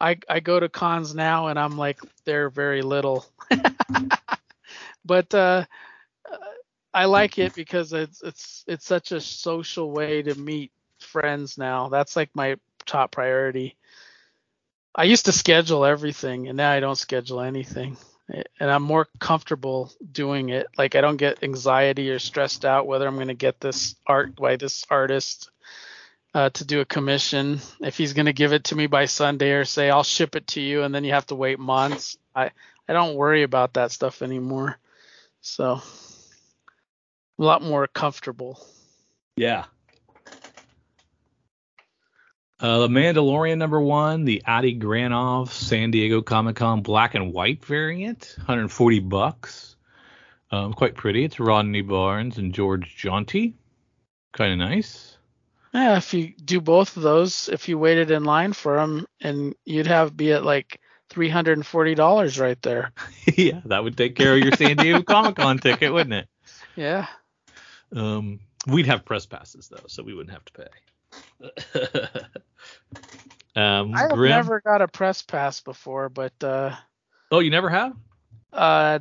I 0.00 0.18
I 0.28 0.40
go 0.40 0.60
to 0.60 0.68
cons 0.68 1.14
now 1.14 1.46
and 1.46 1.58
I'm 1.58 1.78
like 1.78 2.00
they're 2.24 2.50
very 2.50 2.82
little. 2.82 3.24
but 5.04 5.32
uh, 5.32 5.64
I 6.94 7.06
like 7.06 7.38
it 7.38 7.54
because 7.54 7.92
it's 7.92 8.22
it's 8.22 8.64
it's 8.68 8.86
such 8.86 9.10
a 9.10 9.20
social 9.20 9.90
way 9.90 10.22
to 10.22 10.36
meet 10.36 10.70
friends 11.00 11.58
now. 11.58 11.88
That's 11.88 12.14
like 12.14 12.30
my 12.34 12.56
top 12.86 13.10
priority. 13.10 13.76
I 14.94 15.04
used 15.04 15.24
to 15.24 15.32
schedule 15.32 15.84
everything 15.84 16.46
and 16.46 16.56
now 16.56 16.70
I 16.70 16.78
don't 16.78 16.96
schedule 16.96 17.40
anything. 17.40 17.96
And 18.28 18.70
I'm 18.70 18.84
more 18.84 19.08
comfortable 19.18 19.92
doing 20.12 20.50
it. 20.50 20.68
Like 20.78 20.94
I 20.94 21.00
don't 21.00 21.16
get 21.16 21.42
anxiety 21.42 22.10
or 22.10 22.20
stressed 22.20 22.64
out 22.64 22.86
whether 22.86 23.08
I'm 23.08 23.16
going 23.16 23.28
to 23.28 23.34
get 23.34 23.60
this 23.60 23.96
art 24.06 24.36
by 24.36 24.56
this 24.56 24.86
artist 24.88 25.50
uh, 26.32 26.50
to 26.50 26.64
do 26.64 26.80
a 26.80 26.84
commission. 26.86 27.60
If 27.80 27.98
he's 27.98 28.12
going 28.12 28.26
to 28.26 28.32
give 28.32 28.52
it 28.52 28.64
to 28.64 28.76
me 28.76 28.86
by 28.86 29.06
Sunday 29.06 29.50
or 29.52 29.64
say 29.64 29.90
I'll 29.90 30.04
ship 30.04 30.36
it 30.36 30.46
to 30.48 30.60
you 30.60 30.84
and 30.84 30.94
then 30.94 31.02
you 31.02 31.12
have 31.12 31.26
to 31.26 31.34
wait 31.34 31.58
months. 31.58 32.16
I 32.36 32.52
I 32.88 32.92
don't 32.92 33.16
worry 33.16 33.42
about 33.42 33.74
that 33.74 33.90
stuff 33.90 34.22
anymore. 34.22 34.78
So 35.40 35.82
a 37.38 37.42
lot 37.42 37.62
more 37.62 37.86
comfortable. 37.86 38.64
Yeah. 39.36 39.64
Uh, 42.60 42.78
the 42.78 42.88
Mandalorian 42.88 43.58
number 43.58 43.80
one, 43.80 44.24
the 44.24 44.42
Adi 44.46 44.78
Granov 44.78 45.48
San 45.50 45.90
Diego 45.90 46.22
Comic 46.22 46.56
Con 46.56 46.82
black 46.82 47.14
and 47.14 47.32
white 47.32 47.64
variant, 47.64 48.34
140 48.38 49.00
bucks. 49.00 49.76
Um, 50.50 50.72
quite 50.72 50.94
pretty. 50.94 51.24
It's 51.24 51.40
Rodney 51.40 51.82
Barnes 51.82 52.38
and 52.38 52.54
Georges 52.54 52.88
Jeanty. 52.94 53.56
Kind 54.32 54.52
of 54.52 54.58
nice. 54.58 55.16
Yeah, 55.72 55.96
if 55.96 56.14
you 56.14 56.32
do 56.44 56.60
both 56.60 56.96
of 56.96 57.02
those, 57.02 57.48
if 57.52 57.68
you 57.68 57.76
waited 57.76 58.12
in 58.12 58.22
line 58.22 58.52
for 58.52 58.76
them, 58.76 59.06
and 59.20 59.56
you'd 59.64 59.88
have 59.88 60.16
be 60.16 60.32
at 60.32 60.44
like 60.44 60.80
three 61.10 61.28
hundred 61.28 61.58
and 61.58 61.66
forty 61.66 61.96
dollars 61.96 62.38
right 62.38 62.60
there. 62.62 62.92
yeah, 63.36 63.60
that 63.64 63.82
would 63.82 63.96
take 63.96 64.14
care 64.14 64.34
of 64.34 64.38
your 64.38 64.52
San 64.52 64.76
Diego 64.76 65.02
Comic 65.02 65.34
Con 65.36 65.58
ticket, 65.58 65.92
wouldn't 65.92 66.14
it? 66.14 66.28
Yeah. 66.76 67.06
Um, 67.94 68.40
we'd 68.66 68.86
have 68.86 69.04
press 69.04 69.26
passes 69.26 69.68
though, 69.68 69.84
so 69.88 70.02
we 70.02 70.14
wouldn't 70.14 70.34
have 70.34 70.44
to 70.46 70.52
pay. 70.52 72.30
um, 73.56 73.92
I've 73.94 74.08
Grim. 74.08 74.24
never 74.24 74.60
got 74.60 74.82
a 74.82 74.88
press 74.88 75.22
pass 75.22 75.60
before, 75.60 76.08
but 76.08 76.32
uh, 76.42 76.74
Oh, 77.30 77.40
you 77.40 77.50
never 77.50 77.70
have? 77.70 77.94
uh, 78.52 78.98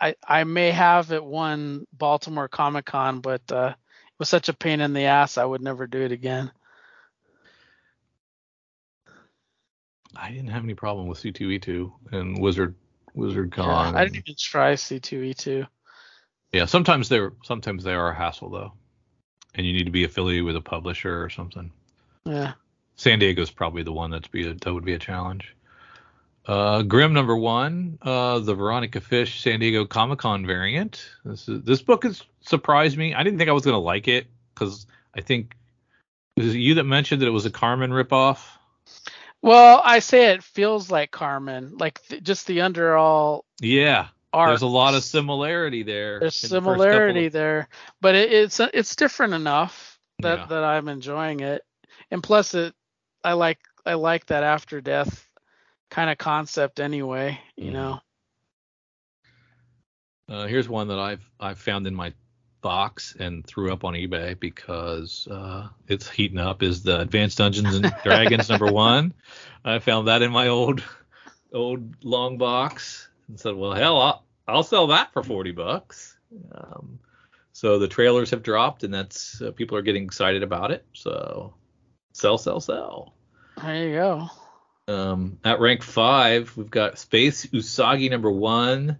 I 0.00 0.16
I 0.26 0.44
may 0.44 0.70
have 0.70 1.12
at 1.12 1.24
one 1.24 1.86
Baltimore 1.92 2.48
Comic 2.48 2.86
Con, 2.86 3.20
but 3.20 3.42
uh, 3.52 3.74
it 3.74 4.18
was 4.18 4.28
such 4.28 4.48
a 4.48 4.54
pain 4.54 4.80
in 4.80 4.92
the 4.92 5.04
ass. 5.04 5.38
I 5.38 5.44
would 5.44 5.62
never 5.62 5.86
do 5.86 6.00
it 6.02 6.12
again. 6.12 6.52
I 10.16 10.30
didn't 10.30 10.48
have 10.50 10.64
any 10.64 10.74
problem 10.74 11.08
with 11.08 11.18
C2E2 11.18 11.92
and 12.12 12.40
Wizard 12.40 12.74
Wizard 13.14 13.52
Yeah, 13.56 13.74
Con. 13.74 13.94
I 13.94 14.04
didn't 14.04 14.16
even 14.18 14.36
try 14.38 14.74
C2E2. 14.74 15.66
Yeah, 16.54 16.66
sometimes 16.66 17.08
they're 17.08 17.32
sometimes 17.42 17.82
they 17.82 17.94
are 17.94 18.10
a 18.10 18.14
hassle 18.14 18.48
though, 18.48 18.72
and 19.56 19.66
you 19.66 19.72
need 19.72 19.86
to 19.86 19.90
be 19.90 20.04
affiliated 20.04 20.44
with 20.44 20.54
a 20.54 20.60
publisher 20.60 21.20
or 21.20 21.28
something. 21.28 21.72
Yeah. 22.24 22.52
San 22.94 23.18
Diego's 23.18 23.50
probably 23.50 23.82
the 23.82 23.92
one 23.92 24.12
that's 24.12 24.28
be 24.28 24.46
a, 24.46 24.54
that 24.54 24.72
would 24.72 24.84
be 24.84 24.94
a 24.94 24.98
challenge. 25.00 25.56
Uh, 26.46 26.82
Grim 26.82 27.12
number 27.12 27.36
one, 27.36 27.98
uh, 28.02 28.38
the 28.38 28.54
Veronica 28.54 29.00
Fish 29.00 29.42
San 29.42 29.58
Diego 29.58 29.84
Comic 29.84 30.20
Con 30.20 30.46
variant. 30.46 31.04
This 31.24 31.48
is, 31.48 31.62
this 31.64 31.82
book 31.82 32.04
has 32.04 32.22
surprised 32.42 32.96
me. 32.96 33.14
I 33.14 33.24
didn't 33.24 33.40
think 33.40 33.50
I 33.50 33.54
was 33.54 33.64
gonna 33.64 33.80
like 33.80 34.06
it 34.06 34.28
because 34.54 34.86
I 35.12 35.22
think 35.22 35.56
was 36.36 36.54
it 36.54 36.58
you 36.58 36.74
that 36.74 36.84
mentioned 36.84 37.20
that 37.22 37.26
it 37.26 37.30
was 37.30 37.46
a 37.46 37.50
Karmen 37.50 37.90
ripoff? 37.90 38.46
Well, 39.42 39.82
I 39.84 39.98
say 39.98 40.26
it 40.26 40.44
feels 40.44 40.88
like 40.88 41.10
Karmen, 41.10 41.80
like 41.80 42.00
th- 42.06 42.22
just 42.22 42.46
the 42.46 42.60
underall 42.60 43.44
Yeah, 43.60 44.06
there's 44.34 44.62
a 44.62 44.66
lot 44.66 44.94
of 44.94 45.02
similarity 45.04 45.82
there. 45.82 46.20
There's 46.20 46.40
the 46.40 46.48
similarity 46.48 47.26
of- 47.26 47.32
there, 47.32 47.68
but 48.00 48.14
it, 48.14 48.32
it's 48.32 48.60
it's 48.60 48.96
different 48.96 49.34
enough 49.34 49.98
that 50.20 50.38
Yeah. 50.40 50.46
that 50.46 50.64
I'm 50.64 50.88
enjoying 50.88 51.40
it, 51.40 51.62
and 52.10 52.22
plus 52.22 52.54
it, 52.54 52.74
I 53.22 53.32
like 53.34 53.58
I 53.86 53.94
like 53.94 54.26
that 54.26 54.42
after 54.42 54.80
death 54.80 55.28
kind 55.90 56.10
of 56.10 56.18
concept 56.18 56.80
anyway. 56.80 57.38
You 57.56 57.70
Mhm. 57.70 57.72
know. 57.74 58.00
Uh, 60.28 60.46
here's 60.46 60.68
one 60.68 60.88
that 60.88 60.98
I've 60.98 61.28
I've 61.38 61.58
found 61.58 61.86
in 61.86 61.94
my 61.94 62.12
box 62.62 63.14
and 63.18 63.46
threw 63.46 63.70
up 63.72 63.84
on 63.84 63.92
eBay 63.92 64.38
because 64.40 65.28
uh, 65.30 65.68
it's 65.86 66.08
heating 66.08 66.38
up. 66.38 66.62
Is 66.62 66.82
the 66.82 66.98
Advanced 67.00 67.36
Dungeons 67.38 67.74
and 67.74 67.94
Dragons 68.04 68.48
number 68.48 68.72
one? 68.72 69.12
I 69.64 69.78
found 69.80 70.08
that 70.08 70.22
in 70.22 70.32
my 70.32 70.48
old 70.48 70.82
old 71.52 72.02
long 72.04 72.38
box 72.38 73.08
and 73.28 73.38
said, 73.38 73.54
well, 73.54 73.72
hell, 73.72 74.00
I'll, 74.00 74.23
I'll 74.46 74.62
sell 74.62 74.88
that 74.88 75.12
for 75.12 75.22
forty 75.22 75.52
bucks. 75.52 76.16
Um, 76.52 76.98
so 77.52 77.78
the 77.78 77.88
trailers 77.88 78.30
have 78.30 78.42
dropped, 78.42 78.84
and 78.84 78.92
that's 78.92 79.40
uh, 79.40 79.52
people 79.52 79.78
are 79.78 79.82
getting 79.82 80.04
excited 80.04 80.42
about 80.42 80.70
it. 80.70 80.84
So 80.92 81.54
sell, 82.12 82.36
sell, 82.38 82.60
sell. 82.60 83.14
There 83.62 83.88
you 83.88 83.94
go. 83.94 84.28
Um, 84.86 85.38
at 85.44 85.60
rank 85.60 85.82
five, 85.82 86.54
we've 86.56 86.70
got 86.70 86.98
Space 86.98 87.46
Usagi 87.46 88.10
number 88.10 88.30
one, 88.30 88.98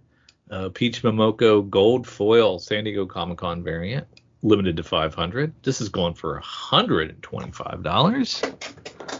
uh, 0.49 0.69
Peach 0.69 1.03
Momoko 1.03 1.69
Gold 1.69 2.07
Foil 2.07 2.57
San 2.59 2.85
Diego 2.85 3.05
Comic 3.05 3.37
Con 3.37 3.63
variant, 3.63 4.07
limited 4.41 4.77
to 4.77 4.83
500. 4.83 5.53
This 5.61 5.81
is 5.81 5.89
going 5.89 6.15
for 6.15 6.41
$125. 6.41 9.15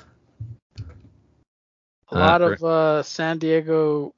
A 2.11 2.15
Uh, 2.15 2.19
lot 2.19 2.41
for- 2.41 2.53
of 2.53 2.63
uh, 2.63 3.03
San 3.03 3.37
Diego 3.39 4.13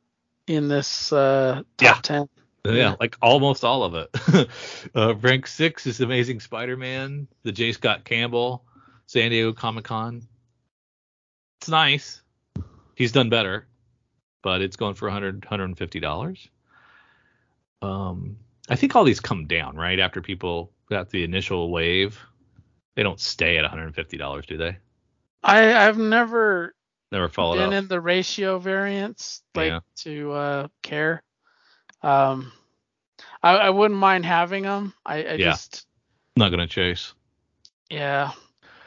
in 0.47 0.67
this 0.67 1.11
uh, 1.13 1.61
top 1.77 1.81
Yeah. 1.81 1.99
ten. 2.01 2.29
Yeah, 2.65 2.71
Yeah. 2.73 2.95
like 2.99 3.15
almost 3.21 3.63
all 3.63 3.83
of 3.83 3.93
it. 3.95 4.49
uh, 4.95 5.15
rank 5.15 5.47
six 5.47 5.85
is 5.85 6.01
Amazing 6.01 6.39
Spider-Man, 6.39 7.27
the 7.43 7.51
J. 7.51 7.71
Scott 7.73 8.03
Campbell 8.03 8.63
San 9.05 9.31
Diego 9.31 9.53
Comic 9.53 9.85
Con. 9.85 10.21
It's 11.61 11.69
nice. 11.69 12.21
He's 12.95 13.11
done 13.13 13.29
better, 13.29 13.67
but 14.41 14.61
it's 14.61 14.75
going 14.75 14.95
for 14.95 15.07
100 15.07 15.41
$150. 15.41 16.49
Um, 17.81 18.37
I 18.69 18.75
think 18.75 18.95
all 18.95 19.03
these 19.03 19.19
come 19.19 19.47
down 19.47 19.75
right 19.75 19.99
after 19.99 20.21
people 20.21 20.71
got 20.89 21.09
the 21.09 21.23
initial 21.23 21.71
wave. 21.71 22.19
They 22.95 23.03
don't 23.03 23.19
stay 23.19 23.57
at 23.57 23.69
$150, 23.71 24.45
do 24.45 24.57
they? 24.57 24.77
I 25.43 25.87
I've 25.87 25.97
never 25.99 26.73
Never 27.11 27.29
followed 27.29 27.57
been 27.57 27.67
up. 27.73 27.73
in 27.73 27.87
the 27.87 28.01
ratio 28.01 28.59
variance, 28.59 29.41
like 29.55 29.67
Yeah. 29.69 29.79
to 30.03 30.31
uh, 30.33 30.67
care. 30.81 31.23
Um, 32.01 32.51
I, 33.41 33.55
I 33.57 33.69
wouldn't 33.69 33.99
mind 33.99 34.25
having 34.25 34.63
them. 34.63 34.93
I, 35.05 35.15
I 35.23 35.33
Yeah. 35.33 35.51
just 35.51 35.85
Not 36.35 36.49
gonna 36.49 36.67
chase. 36.67 37.13
yeah. 37.89 38.31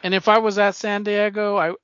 And 0.02 0.14
if 0.14 0.28
I 0.28 0.38
was 0.38 0.58
at 0.58 0.74
San 0.74 1.02
Diego, 1.04 1.56
I 1.56 1.74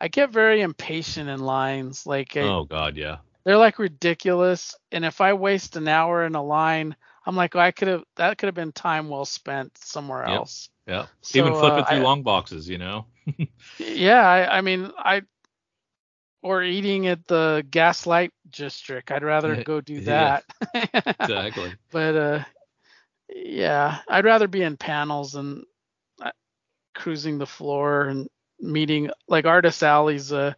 I 0.00 0.08
get 0.08 0.30
very 0.30 0.62
impatient 0.62 1.28
in 1.28 1.40
lines. 1.40 2.06
Like 2.06 2.36
I- 2.36 2.40
Oh 2.40 2.64
God, 2.64 2.96
yeah. 2.96 3.18
they're 3.44 3.56
like 3.58 3.78
ridiculous. 3.78 4.74
And 4.90 5.04
if 5.04 5.20
I 5.20 5.32
waste 5.34 5.76
an 5.76 5.88
hour 5.88 6.24
in 6.26 6.34
a 6.34 6.42
line, 6.42 6.96
I'm 7.26 7.36
like, 7.36 7.54
I 7.56 7.70
could 7.70 7.88
have 7.88 8.04
that 8.16 8.36
could 8.38 8.46
have 8.46 8.54
been 8.54 8.72
time 8.72 9.08
well 9.08 9.24
spent 9.24 9.76
somewhere 9.78 10.24
Yep. 10.26 10.36
else. 10.36 10.68
Yeah. 10.86 11.06
So, 11.20 11.38
Even 11.38 11.52
flipping 11.54 11.80
uh, 11.80 11.84
through 11.84 11.98
I- 11.98 12.00
long 12.02 12.22
boxes, 12.22 12.68
you 12.68 12.78
know. 12.78 13.06
Yeah, 13.78 14.20
I, 14.28 14.58
I 14.58 14.60
mean, 14.62 14.90
I 14.98 15.22
or 16.42 16.62
eating 16.62 17.06
at 17.06 17.26
the 17.28 17.64
Gaslight 17.70 18.32
District. 18.50 19.10
I'd 19.10 19.22
rather 19.22 19.54
Yeah, 19.54 19.62
go 19.62 19.80
do 19.80 19.94
yeah. 19.94 20.40
that. 20.72 21.16
Exactly. 21.20 21.72
but 21.90 22.16
uh, 22.16 22.44
yeah, 23.34 23.98
I'd 24.08 24.24
rather 24.24 24.48
be 24.48 24.62
in 24.62 24.76
panels 24.76 25.34
and 25.34 25.64
uh, 26.20 26.30
cruising 26.94 27.38
the 27.38 27.46
floor 27.46 28.02
and 28.04 28.28
meeting 28.60 29.10
like 29.28 29.44
Artist 29.46 29.82
Alley's 29.82 30.32
uh 30.32 30.54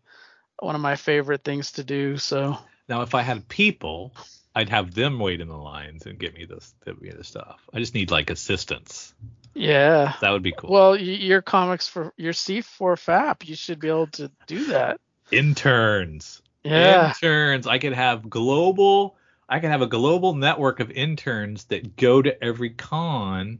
one 0.58 0.74
of 0.74 0.80
my 0.80 0.96
favorite 0.96 1.42
things 1.44 1.72
to 1.72 1.84
do. 1.84 2.16
So 2.16 2.56
Now, 2.88 3.02
if 3.02 3.14
I 3.14 3.22
had 3.22 3.48
people, 3.48 4.14
I'd 4.54 4.68
have 4.68 4.94
them 4.94 5.18
wait 5.18 5.40
in 5.40 5.48
the 5.48 5.56
lines 5.56 6.06
and 6.06 6.18
get 6.18 6.34
me 6.34 6.44
this, 6.44 6.74
get 6.84 7.00
me 7.00 7.10
the 7.10 7.24
stuff. 7.24 7.60
I 7.72 7.78
just 7.78 7.94
need 7.94 8.10
like 8.10 8.30
assistance. 8.30 9.14
yeah. 9.54 10.14
That 10.20 10.30
would 10.30 10.42
be 10.44 10.52
cool. 10.52 10.70
Well, 10.70 10.96
your 10.96 11.42
comics 11.42 11.88
for 11.88 12.12
your 12.16 12.32
C4 12.32 12.98
FAP, 12.98 13.48
you 13.48 13.56
should 13.56 13.80
be 13.80 13.88
able 13.88 14.06
to 14.08 14.30
do 14.46 14.66
that. 14.66 15.00
Interns. 15.30 16.42
Yeah. 16.62 17.08
Interns. 17.08 17.66
I 17.66 17.78
could 17.78 17.92
have 17.92 18.28
global. 18.30 19.16
I 19.48 19.60
could 19.60 19.70
have 19.70 19.82
a 19.82 19.86
global 19.86 20.34
network 20.34 20.80
of 20.80 20.90
interns 20.90 21.64
that 21.64 21.96
go 21.96 22.22
to 22.22 22.42
every 22.42 22.70
con 22.70 23.58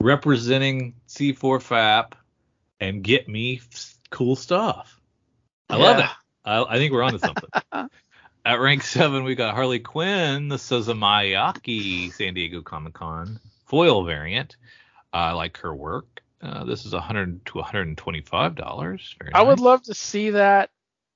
representing 0.00 0.94
C4 1.08 1.60
FAP 1.60 2.14
and 2.80 3.02
get 3.02 3.28
me 3.28 3.60
s- 3.72 3.98
cool 4.10 4.34
stuff. 4.36 4.98
I 5.68 5.76
love 5.76 5.98
Yeah. 5.98 6.04
it. 6.06 6.10
I, 6.44 6.62
I 6.74 6.76
think 6.78 6.92
we're 6.92 7.02
onto 7.02 7.18
something. 7.20 7.50
At 8.46 8.60
rank 8.60 8.82
seven, 8.82 9.24
we 9.24 9.34
got 9.34 9.54
Harley 9.54 9.80
Quinn, 9.80 10.48
the 10.48 10.56
Sozomaika 10.56 12.10
San 12.14 12.32
Diego 12.34 12.62
Comic 12.62 12.94
Con 12.94 13.38
foil 13.66 14.04
variant. 14.04 14.56
I 15.12 15.32
like 15.32 15.58
her 15.58 15.74
work. 15.74 16.22
Uh, 16.40 16.64
this 16.64 16.86
is 16.86 16.94
100 16.94 17.44
to 17.44 17.58
125 17.58 18.54
dollars. 18.54 19.14
I 19.34 19.42
would 19.42 19.60
love 19.60 19.82
to 19.84 19.94
see 19.94 20.30
that 20.30 20.70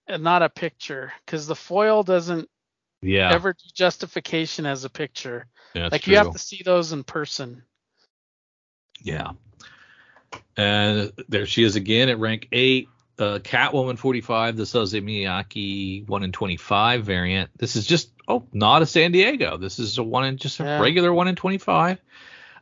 and 0.06 0.22
not 0.22 0.42
a 0.42 0.48
picture 0.48 1.12
because 1.24 1.46
the 1.46 1.54
foil 1.56 2.02
doesn't 2.02 2.48
yeah, 3.02 3.32
ever 3.32 3.52
do 3.52 3.64
justification 3.74 4.66
as 4.66 4.84
a 4.84 4.90
picture. 4.90 5.46
that's 5.74 5.92
like 5.92 6.02
true. 6.02 6.12
you 6.12 6.18
have 6.18 6.32
to 6.32 6.38
see 6.38 6.62
those 6.64 6.92
in 6.92 7.04
person. 7.04 7.62
Yeah. 9.02 9.32
And 10.56 11.12
there 11.28 11.46
she 11.46 11.64
is 11.64 11.76
again 11.76 12.08
at 12.08 12.18
rank 12.18 12.48
eight. 12.52 12.88
Uh, 13.16 13.38
Catwoman 13.38 13.96
45, 13.96 14.56
This 14.56 14.72
the 14.72 14.86
Suze 14.86 14.94
Miyake 14.94 16.08
1 16.08 16.22
in 16.24 16.32
25 16.32 17.04
variant. 17.04 17.48
This 17.56 17.76
is 17.76 17.86
just, 17.86 18.10
oh, 18.26 18.44
not 18.52 18.82
a 18.82 18.86
San 18.86 19.12
Diego. 19.12 19.56
This 19.56 19.78
is 19.78 19.98
a 19.98 20.02
1 20.02 20.24
in, 20.24 20.36
just 20.36 20.58
a 20.58 20.64
Yeah. 20.64 20.80
regular 20.80 21.12
1 21.12 21.28
in 21.28 21.36
25. 21.36 22.00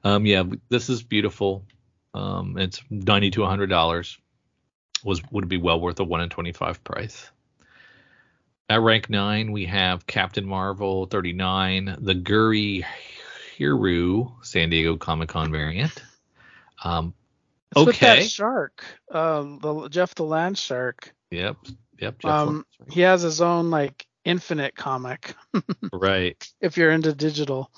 Um, 0.05 0.27
yeah, 0.27 0.43
this 0.69 0.91
is 0.91 1.03
beautiful. 1.03 1.65
Um, 2.13 2.59
it's 2.59 2.83
90 2.91 3.31
to 3.31 3.41
$100. 3.41 4.19
Was 5.05 5.23
Would 5.31 5.49
be 5.49 5.57
well 5.57 5.81
worth 5.81 6.01
a 6.01 6.05
1 6.05 6.21
in 6.21 6.29
25 6.29 6.85
price. 6.85 7.31
At 8.69 8.81
rank 8.81 9.11
9, 9.11 9.53
we 9.53 9.67
have 9.67 10.07
Captain 10.07 10.47
Marvel 10.47 11.07
39, 11.07 11.97
the 12.01 12.15
Guri 12.15 12.85
Hiru 13.59 14.33
San 14.45 14.71
Diego 14.71 14.97
Comic 14.97 15.29
Con 15.29 15.53
variant. 15.53 16.03
Um, 16.85 17.15
with 17.75 18.01
that 18.01 18.19
Okay. 18.19 18.23
shark, 18.23 18.85
um, 19.11 19.59
the 19.59 19.89
Jeff 19.89 20.15
the 20.15 20.25
Land 20.25 20.59
Shark. 20.59 21.15
yep, 21.31 21.57
yep. 21.99 22.19
Jeff 22.19 22.31
Um, 22.31 22.67
he 22.91 23.01
has 23.01 23.23
his 23.23 23.41
own 23.41 23.71
like 23.71 24.07
infinite 24.25 24.75
comic. 24.75 25.35
right. 25.93 26.53
if 26.61 26.77
you're 26.77 26.91
into 26.91 27.13
digital. 27.13 27.71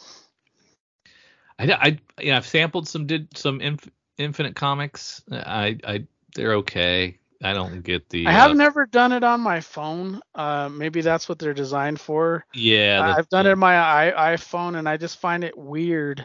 I, 1.59 1.73
I, 1.73 1.99
yeah, 2.21 2.37
I've 2.37 2.47
sampled 2.47 2.89
some 2.89 3.07
did 3.07 3.37
some 3.37 3.61
inf, 3.61 3.89
Infinite 4.17 4.55
comics. 4.55 5.23
I, 5.31 5.79
I, 5.85 6.07
they're 6.35 6.55
okay. 6.57 7.19
I 7.43 7.53
don't 7.53 7.83
get 7.83 8.09
the. 8.09 8.27
I 8.27 8.33
have 8.33 8.53
uh, 8.53 8.55
never 8.55 8.87
done 8.87 9.13
it 9.13 9.23
on 9.23 9.41
my 9.41 9.61
phone. 9.61 10.21
Uh, 10.35 10.69
maybe 10.71 11.01
that's 11.03 11.29
what 11.29 11.39
they're 11.39 11.53
designed 11.55 12.01
for. 12.01 12.47
Yeah, 12.55 12.99
the- 13.07 13.19
I've 13.19 13.29
done 13.29 13.47
it 13.47 13.53
on 13.53 13.59
my 13.59 13.77
I, 13.77 14.35
iPhone, 14.37 14.79
and 14.79 14.89
I 14.89 14.97
just 14.97 15.19
find 15.19 15.45
it 15.45 15.57
weird 15.57 16.25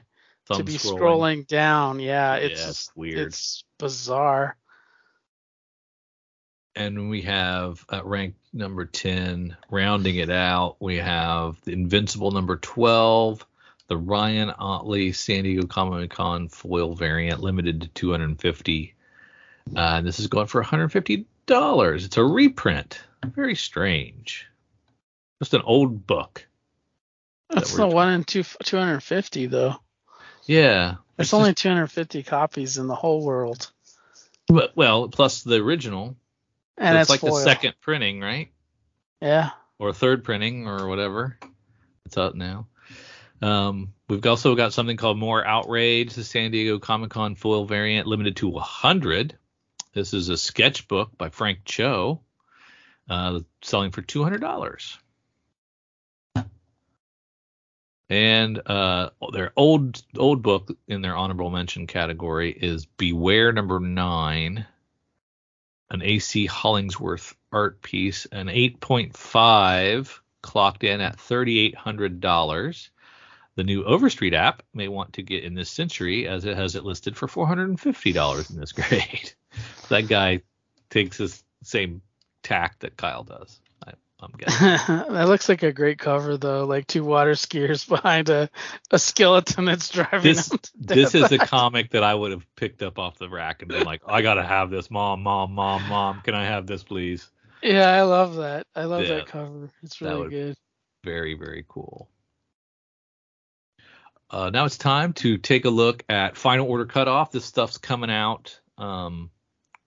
to 0.54 0.64
be 0.64 0.74
scrolling. 0.74 1.46
down. 1.48 2.00
Yeah, 2.00 2.36
it's 2.36 2.62
Yeah, 2.62 2.70
it's 2.70 2.92
weird. 2.96 3.20
It's 3.20 3.64
bizarre. 3.78 4.56
and 6.76 7.10
we 7.10 7.22
have 7.24 7.84
at 7.92 8.06
rank 8.06 8.36
number 8.54 8.86
10 8.86 9.58
rounding 9.70 10.16
it 10.16 10.30
out 10.30 10.78
we 10.80 10.98
have 10.98 11.60
the 11.66 11.74
invincible 11.74 12.32
number 12.32 12.58
12 12.58 13.46
the 13.88 13.98
ryan 13.98 14.50
ottley 14.52 15.12
san 15.12 15.44
diego 15.44 15.66
comic 15.68 16.12
con 16.12 16.48
foil 16.48 16.94
variant 16.96 17.42
limited 17.42 17.82
to 17.82 17.88
250 17.90 18.94
uh, 18.94 18.99
and 19.76 20.06
this 20.08 20.20
is 20.20 20.28
going 20.28 20.48
for 20.48 20.62
150 20.62 21.26
dollars 21.46 22.06
it's 22.06 22.18
a 22.18 22.24
reprint 22.24 23.02
very 23.26 23.56
strange 23.56 24.46
just 25.42 25.54
an 25.54 25.62
old 25.64 26.06
book 26.06 26.46
That's 27.50 27.74
the 27.76 27.88
one 27.88 28.14
in 28.14 28.24
two 28.24 28.44
250 28.44 29.48
though. 29.48 29.76
yeah 30.46 30.96
There's 31.18 31.28
it's 31.28 31.34
only 31.34 31.50
just- 31.52 31.64
250 31.64 32.24
copies 32.24 32.78
in 32.78 32.88
the 32.88 32.96
whole 32.96 33.24
world, 33.26 33.72
but- 34.48 34.76
well 34.76 35.08
plus 35.10 35.42
the 35.44 35.56
original 35.56 36.16
and 36.78 36.98
it's 36.98 37.04
it's, 37.04 37.10
like 37.10 37.20
foil. 37.22 37.36
the 37.36 37.44
second 37.44 37.74
printing 37.82 38.22
right 38.22 38.50
Yeah. 39.22 39.50
or 39.80 39.92
third 39.94 40.24
printing 40.24 40.68
or 40.68 40.88
whatever. 40.88 41.38
It's 42.06 42.18
out 42.18 42.36
now. 42.36 42.68
Um, 43.42 43.94
we've 44.10 44.26
also 44.26 44.56
got 44.56 44.74
something 44.74 44.98
called 44.98 45.18
More 45.18 45.46
Outrage, 45.46 46.14
the 46.14 46.24
San 46.24 46.52
Diego 46.52 46.80
Comic 46.80 47.10
Con 47.12 47.36
foil 47.36 47.66
variant, 47.66 48.08
limited 48.08 48.36
to 48.38 48.48
100. 48.50 49.38
This 49.94 50.14
is 50.14 50.30
a 50.30 50.38
sketchbook 50.38 51.18
by 51.18 51.30
Frank 51.30 51.60
Cho, 51.66 52.22
uh, 53.10 53.40
selling 53.62 53.92
for 53.92 54.02
$200. 54.02 54.98
And 58.12 58.60
uh, 58.66 59.12
their 59.34 59.52
old 59.56 60.02
old 60.18 60.42
book 60.42 60.76
in 60.88 61.02
their 61.02 61.16
honorable 61.16 61.52
mention 61.52 61.86
category 61.86 62.52
is 62.52 62.86
Beware 62.86 63.52
Number 63.52 63.80
Nine, 63.80 64.66
an 65.92 66.02
AC 66.02 66.48
Hollingsworth 66.48 67.36
art 67.52 67.82
piece, 67.82 68.26
an 68.26 68.48
8.5 68.48 70.20
clocked 70.42 70.84
in 70.84 71.02
at 71.02 71.18
$3,800. 71.18 72.90
The 73.56 73.64
new 73.64 73.84
Overstreet 73.84 74.34
app 74.34 74.64
may 74.74 74.88
want 74.88 75.14
to 75.14 75.22
get 75.22 75.44
in 75.44 75.54
this 75.54 75.70
century 75.70 76.28
as 76.28 76.46
it 76.46 76.56
has 76.58 76.76
it 76.76 76.86
listed 76.86 77.18
for 77.18 77.28
$450 77.28 78.50
in 78.50 78.60
this 78.60 78.72
grade. 78.72 79.34
That 79.90 80.08
guy 80.08 80.42
takes 80.90 81.18
the 81.18 81.36
same 81.64 82.02
tack 82.44 82.80
that 82.80 82.98
Kyle 82.98 83.24
does. 83.24 83.60
I, 83.86 83.92
I'm 84.20 84.32
guessing. 84.38 84.68
that 85.14 85.28
looks 85.28 85.50
like 85.50 85.64
a 85.64 85.72
great 85.72 86.00
cover 86.00 86.38
though, 86.38 86.66
like 86.66 86.88
two 86.88 87.04
water 87.04 87.32
skiers 87.34 87.88
behind 87.90 88.30
a, 88.30 88.50
a 88.92 89.00
skeleton 89.00 89.66
that's 89.66 89.90
driving. 89.90 90.22
This 90.22 90.50
this 90.80 91.16
is 91.16 91.32
a 91.32 91.38
comic 91.46 91.92
that 91.92 92.04
I 92.04 92.14
would 92.16 92.32
have 92.32 92.46
picked 92.56 92.82
up 92.82 93.00
off 93.00 93.18
the 93.18 93.30
rack 93.30 93.62
and 93.62 93.70
been 93.70 93.86
like, 93.86 94.02
I 94.08 94.22
gotta 94.22 94.44
have 94.44 94.70
this, 94.70 94.90
mom, 94.92 95.24
mom, 95.24 95.54
mom, 95.54 95.88
mom. 95.88 96.22
Can 96.22 96.36
I 96.36 96.46
have 96.46 96.68
this, 96.68 96.84
please? 96.84 97.30
Yeah, 97.62 97.90
I 97.90 98.04
love 98.04 98.36
that. 98.38 98.68
I 98.76 98.86
love 98.86 99.02
Yeah, 99.02 99.16
that 99.16 99.26
cover. 99.28 99.70
It's 99.84 100.00
really 100.02 100.30
good. 100.30 100.56
Very, 101.04 101.34
very 101.34 101.66
cool. 101.68 102.10
Uh, 104.30 104.50
now 104.50 104.66
it's 104.66 104.78
time 104.78 105.14
to 105.14 105.38
take 105.38 105.66
a 105.66 105.70
look 105.70 106.04
at 106.08 106.38
final 106.38 106.68
order 106.68 106.86
cutoff. 106.86 107.32
This 107.32 107.46
stuff's 107.46 107.78
coming 107.78 108.12
out 108.12 108.60
um, 108.78 109.32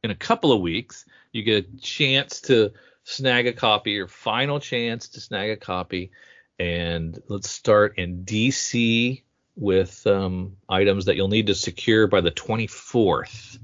in 0.03 0.11
a 0.11 0.15
couple 0.15 0.53
of 0.53 0.61
weeks. 0.61 1.05
You 1.33 1.43
get 1.43 1.67
a 1.67 1.77
chance 1.81 2.41
to 2.43 2.73
snag 3.05 3.47
a 3.47 3.53
copy, 3.53 3.93
your 3.93 4.09
final 4.09 4.61
chance 4.61 5.09
to 5.09 5.21
snag 5.21 5.51
a 5.51 5.57
copy. 5.57 6.11
And 6.59 7.21
let's 7.29 7.51
start 7.51 7.99
in 7.99 8.25
DC 8.25 9.23
with 9.57 10.07
um, 10.07 10.57
items 10.69 11.07
that 11.07 11.17
you'll 11.17 11.29
need 11.29 11.47
to 11.49 11.55
secure 11.55 12.07
by 12.07 12.21
the 12.21 12.31
24th. 12.31 13.59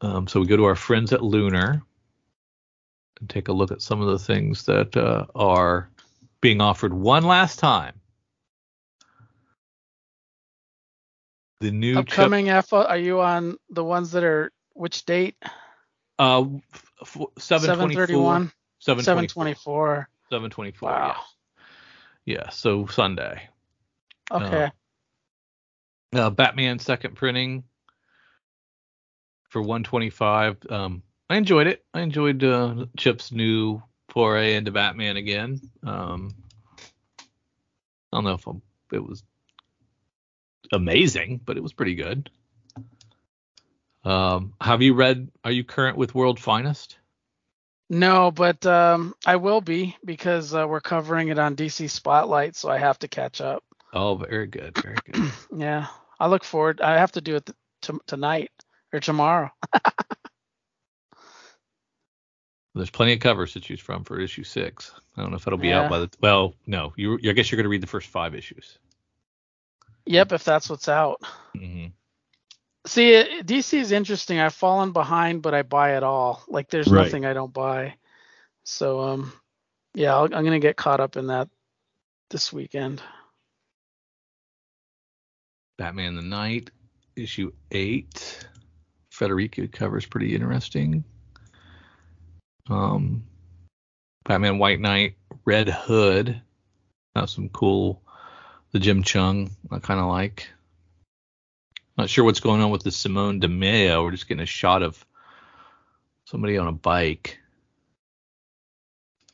Um, 0.00 0.26
so 0.26 0.40
we 0.40 0.46
go 0.46 0.56
to 0.56 0.64
our 0.64 0.74
friends 0.74 1.12
at 1.12 1.22
Lunar 1.22 1.82
and 3.20 3.30
take 3.30 3.48
a 3.48 3.52
look 3.52 3.72
at 3.72 3.80
some 3.80 4.00
of 4.00 4.08
the 4.08 4.18
things 4.18 4.64
that 4.66 4.96
uh, 4.96 5.26
are 5.34 5.88
being 6.40 6.60
offered 6.60 6.92
one 6.92 7.24
last 7.24 7.58
time. 7.58 7.94
The 11.60 11.70
new 11.70 11.94
Chuck- 11.94 12.10
Upcoming 12.10 12.50
F. 12.50 12.72
Are 12.74 12.98
you 12.98 13.22
on 13.22 13.56
the 13.70 13.84
ones 13.84 14.10
that 14.10 14.24
are 14.24 14.52
which 14.74 15.04
date? 15.04 15.36
uh, 16.18 16.42
f- 16.72 16.92
f- 17.02 17.16
724, 17.38 17.38
731, 17.38 18.52
724, 18.78 20.08
724. 20.08 20.08
724. 20.30 20.88
Wow. 20.88 21.16
Yeah. 22.26 22.34
yeah, 22.34 22.50
so 22.50 22.86
Sunday. 22.86 23.48
Okay. 24.30 24.70
Uh, 26.14 26.30
Batman 26.30 26.78
second 26.78 27.16
printing 27.16 27.64
for 29.48 29.60
125. 29.60 30.58
Um, 30.70 31.02
I 31.28 31.36
enjoyed 31.36 31.66
it. 31.66 31.84
I 31.92 32.02
enjoyed 32.02 32.44
uh, 32.44 32.86
Chip's 32.96 33.32
new 33.32 33.82
foray 34.10 34.54
into 34.54 34.70
Batman 34.70 35.16
again. 35.16 35.60
Um, 35.82 36.34
I 38.12 38.16
don't 38.16 38.24
know 38.24 38.34
if 38.34 38.46
I'm, 38.46 38.62
it 38.92 39.04
was 39.04 39.24
amazing, 40.72 41.40
but 41.44 41.56
it 41.56 41.62
was 41.62 41.72
pretty 41.72 41.94
good. 41.96 42.30
Um, 44.04 44.52
have 44.60 44.82
you 44.82 44.94
read? 44.94 45.30
Are 45.44 45.50
you 45.50 45.64
current 45.64 45.96
with 45.96 46.14
World 46.14 46.38
Finest? 46.38 46.98
No, 47.90 48.30
but 48.30 48.64
um, 48.66 49.14
I 49.26 49.36
will 49.36 49.60
be 49.60 49.96
because 50.04 50.54
uh, 50.54 50.66
we're 50.68 50.80
covering 50.80 51.28
it 51.28 51.38
on 51.38 51.54
DC 51.56 51.88
Spotlight, 51.90 52.56
so 52.56 52.68
I 52.70 52.78
have 52.78 52.98
to 53.00 53.08
catch 53.08 53.40
up. 53.40 53.62
Oh, 53.92 54.16
very 54.16 54.46
good, 54.46 54.76
very 54.82 54.96
good. 55.04 55.32
Yeah, 55.56 55.86
I 56.18 56.26
look 56.28 56.44
forward. 56.44 56.80
I 56.80 56.98
have 56.98 57.12
to 57.12 57.20
do 57.20 57.36
it 57.36 57.48
t- 57.82 57.92
tonight 58.06 58.50
or 58.92 59.00
tomorrow. 59.00 59.50
There's 62.74 62.90
plenty 62.90 63.12
of 63.12 63.20
covers 63.20 63.52
to 63.52 63.60
choose 63.60 63.78
from 63.80 64.02
for 64.02 64.18
issue 64.18 64.42
six. 64.42 64.90
I 65.16 65.22
don't 65.22 65.30
know 65.30 65.36
if 65.36 65.44
that'll 65.44 65.58
be 65.58 65.68
Yeah. 65.68 65.82
out 65.82 65.90
by 65.90 66.00
the. 66.00 66.10
Well, 66.20 66.54
no, 66.66 66.92
you. 66.96 67.14
I 67.24 67.32
guess 67.32 67.50
you're 67.52 67.56
going 67.58 67.64
to 67.64 67.68
read 67.70 67.82
the 67.82 67.86
first 67.86 68.08
five 68.08 68.34
issues. 68.34 68.78
Yep, 70.06 70.32
if 70.32 70.42
that's 70.44 70.68
what's 70.68 70.88
out. 70.88 71.22
hmm 71.56 71.86
See, 72.86 73.12
DC 73.42 73.78
is 73.78 73.92
interesting. 73.92 74.38
I've 74.38 74.54
fallen 74.54 74.92
behind, 74.92 75.42
but 75.42 75.54
I 75.54 75.62
buy 75.62 75.96
it 75.96 76.02
all. 76.02 76.42
Like, 76.48 76.68
there's 76.68 76.90
Right. 76.90 77.04
nothing 77.04 77.24
I 77.24 77.32
don't 77.32 77.52
buy. 77.52 77.96
So, 78.64 79.00
um, 79.00 79.32
yeah, 79.94 80.14
I'll, 80.14 80.24
I'm 80.24 80.44
gonna 80.44 80.58
get 80.58 80.76
caught 80.76 81.00
up 81.00 81.16
in 81.16 81.28
that 81.28 81.48
this 82.30 82.52
weekend. 82.52 83.02
Batman 85.78 86.14
the 86.14 86.22
Knight, 86.22 86.70
issue 87.16 87.52
eight. 87.70 88.46
Federico 89.10 89.66
covers 89.66 90.06
pretty 90.06 90.34
interesting. 90.34 91.04
Um, 92.68 93.24
Batman 94.24 94.58
White 94.58 94.80
Knight, 94.80 95.16
Red 95.44 95.68
Hood. 95.68 96.40
That's 97.14 97.34
some 97.34 97.48
cool. 97.50 98.02
The 98.72 98.80
Jim 98.80 99.02
Cheung 99.04 99.50
I 99.70 99.78
kind 99.78 100.00
of 100.00 100.06
like. 100.06 100.48
Not 101.96 102.10
sure 102.10 102.24
what's 102.24 102.40
going 102.40 102.60
on 102.60 102.70
with 102.70 102.82
the 102.82 102.90
Simone 102.90 103.38
Di 103.40 103.46
Meo. 103.48 104.02
We're 104.02 104.10
just 104.10 104.28
getting 104.28 104.42
a 104.42 104.46
shot 104.46 104.82
of 104.82 105.04
somebody 106.24 106.58
on 106.58 106.66
a 106.66 106.72
bike. 106.72 107.38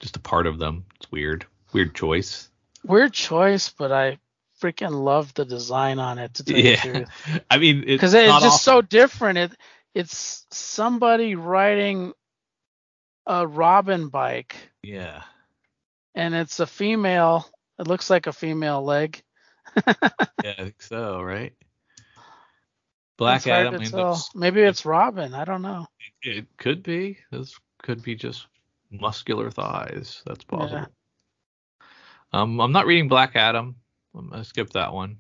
Just 0.00 0.16
a 0.16 0.20
part 0.20 0.46
of 0.46 0.58
them. 0.58 0.84
It's 0.96 1.10
weird. 1.10 1.46
Weird 1.72 1.94
choice. 1.94 2.48
Weird 2.84 3.12
choice, 3.12 3.70
but 3.70 3.92
I 3.92 4.18
freaking 4.62 4.92
love 5.04 5.32
the 5.34 5.44
design 5.44 5.98
on 5.98 6.18
it. 6.18 6.34
To 6.34 6.44
tell 6.44 6.58
Yeah. 6.58 7.04
I 7.50 7.58
mean, 7.58 7.78
it's 7.78 7.86
because 7.86 8.14
it's 8.14 8.28
not 8.28 8.42
just 8.42 8.62
so 8.62 8.82
different. 8.82 9.38
It 9.38 9.52
it's 9.94 10.46
somebody 10.50 11.34
riding 11.34 12.12
a 13.26 13.46
Robin 13.46 14.08
bike, 14.08 14.56
Yeah. 14.82 15.22
and 16.14 16.34
it's 16.34 16.60
a 16.60 16.66
female. 16.66 17.48
It 17.78 17.86
looks 17.88 18.08
like 18.10 18.26
a 18.26 18.32
female 18.32 18.82
leg. 18.84 19.22
Yeah, 20.42 20.54
I 20.58 20.62
think 20.62 20.80
so, 20.82 21.20
right? 21.22 21.52
Black 23.20 23.47
Adam. 23.47 23.74
I 23.74 23.76
to 23.76 23.82
mean, 23.82 23.90
tell. 23.90 24.24
Maybe 24.34 24.62
it's 24.62 24.84
Robin. 24.86 25.34
I 25.34 25.44
don't 25.44 25.62
know. 25.62 25.86
it 26.22 26.47
could 26.56 26.82
be. 26.82 27.18
This 27.30 27.55
could 27.82 28.02
be 28.02 28.14
just 28.16 28.47
muscular 28.90 29.51
thighs. 29.51 30.22
That's 30.26 30.42
possible. 30.44 30.86
Um, 32.32 32.60
I'm 32.60 32.72
not 32.72 32.86
reading 32.86 33.09
Black 33.09 33.36
Adam. 33.36 33.76
I'm 34.16 34.30
gonna 34.30 34.44
skip 34.44 34.70
that 34.70 34.92
one. 34.92 35.18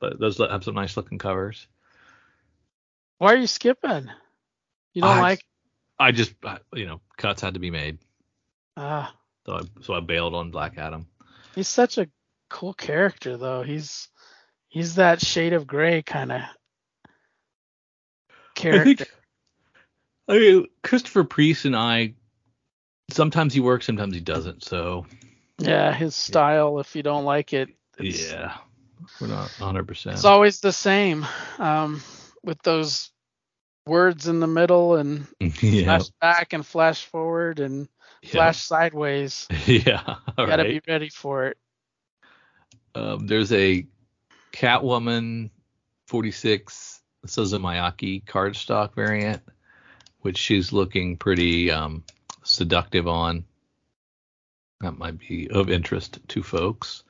But 0.00 0.20
those 0.20 0.38
have 0.38 0.62
some 0.64 0.74
nice 0.74 0.96
looking 0.96 1.18
covers. 1.18 1.66
Why 3.18 3.32
are 3.32 3.36
you 3.38 3.46
skipping? 3.46 4.08
You 4.94 5.02
don't 5.02 5.18
I- 5.18 5.20
like? 5.20 5.44
I 5.98 6.12
just, 6.12 6.34
you 6.74 6.84
know, 6.84 7.00
cuts 7.16 7.40
had 7.40 7.54
to 7.54 7.60
be 7.60 7.70
made, 7.70 7.98
Ah, 8.76 9.14
so 9.46 9.54
I, 9.54 9.60
so 9.80 9.94
I 9.94 10.00
bailed 10.00 10.34
on 10.34 10.50
Black 10.50 10.76
Adam. 10.76 11.06
he's 11.54 11.68
such 11.68 11.96
a 11.96 12.06
cool 12.50 12.74
character, 12.74 13.38
though. 13.38 13.62
He's 13.62 14.08
he's 14.68 14.96
that 14.96 15.22
shade 15.22 15.54
of 15.54 15.66
gray 15.66 16.02
kind 16.02 16.32
of 16.32 16.42
I 18.58 18.60
character. 18.60 19.04
think, 19.04 19.10
I 20.28 20.38
mean, 20.38 20.66
Christopher 20.82 21.24
Priest 21.24 21.64
and 21.64 21.76
I, 21.76 22.14
sometimes 23.10 23.54
he 23.54 23.60
works, 23.60 23.86
sometimes 23.86 24.14
he 24.14 24.20
doesn't. 24.20 24.64
So 24.64 25.06
yeah, 25.58 25.92
his 25.92 26.14
style. 26.14 26.78
If 26.80 26.96
you 26.96 27.02
don't 27.02 27.24
like 27.24 27.52
it, 27.52 27.68
it's, 27.98 28.32
yeah, 28.32 28.56
we're 29.20 29.28
not 29.28 29.50
100. 29.58 29.86
percent 29.86 30.16
it's 30.16 30.24
always 30.24 30.60
the 30.60 30.72
same. 30.72 31.26
Um, 31.58 32.02
with 32.42 32.60
those 32.62 33.10
words 33.86 34.28
in 34.28 34.40
the 34.40 34.46
middle 34.46 34.96
and 34.96 35.26
Yeah, 35.40 35.84
flash 35.84 36.08
back 36.20 36.52
and 36.52 36.66
flash 36.66 37.04
forward 37.04 37.60
and 37.60 37.88
yeah, 38.22 38.30
flash 38.32 38.58
sideways. 38.58 39.46
yeah. 39.66 40.02
All 40.06 40.16
You 40.38 40.46
gotta 40.46 40.64
right. 40.64 40.82
be 40.84 40.92
ready 40.92 41.08
for 41.08 41.46
it. 41.46 41.58
Um, 42.94 43.26
there's 43.26 43.52
a 43.52 43.86
Catwoman 44.52 45.50
46 46.06 46.95
Sozomaika 47.26 48.24
cardstock 48.24 48.94
variant, 48.94 49.42
which 50.20 50.38
she's 50.38 50.72
looking 50.72 51.16
pretty 51.16 51.70
um, 51.70 52.04
seductive 52.42 53.08
on. 53.08 53.44
That 54.80 54.98
might 54.98 55.18
be 55.18 55.48
of 55.50 55.70
interest 55.70 56.18
to 56.28 56.42
folks. 56.42 57.02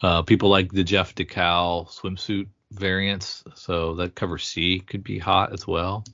Uh, 0.00 0.22
people 0.22 0.48
like 0.48 0.70
the 0.70 0.84
Jeff 0.84 1.14
Dekal 1.14 1.88
swimsuit 1.88 2.48
variants, 2.70 3.42
so 3.54 3.94
that 3.94 4.14
cover 4.14 4.38
C 4.38 4.80
could 4.80 5.02
be 5.02 5.18
hot 5.18 5.52
as 5.52 5.66
well. 5.66 6.04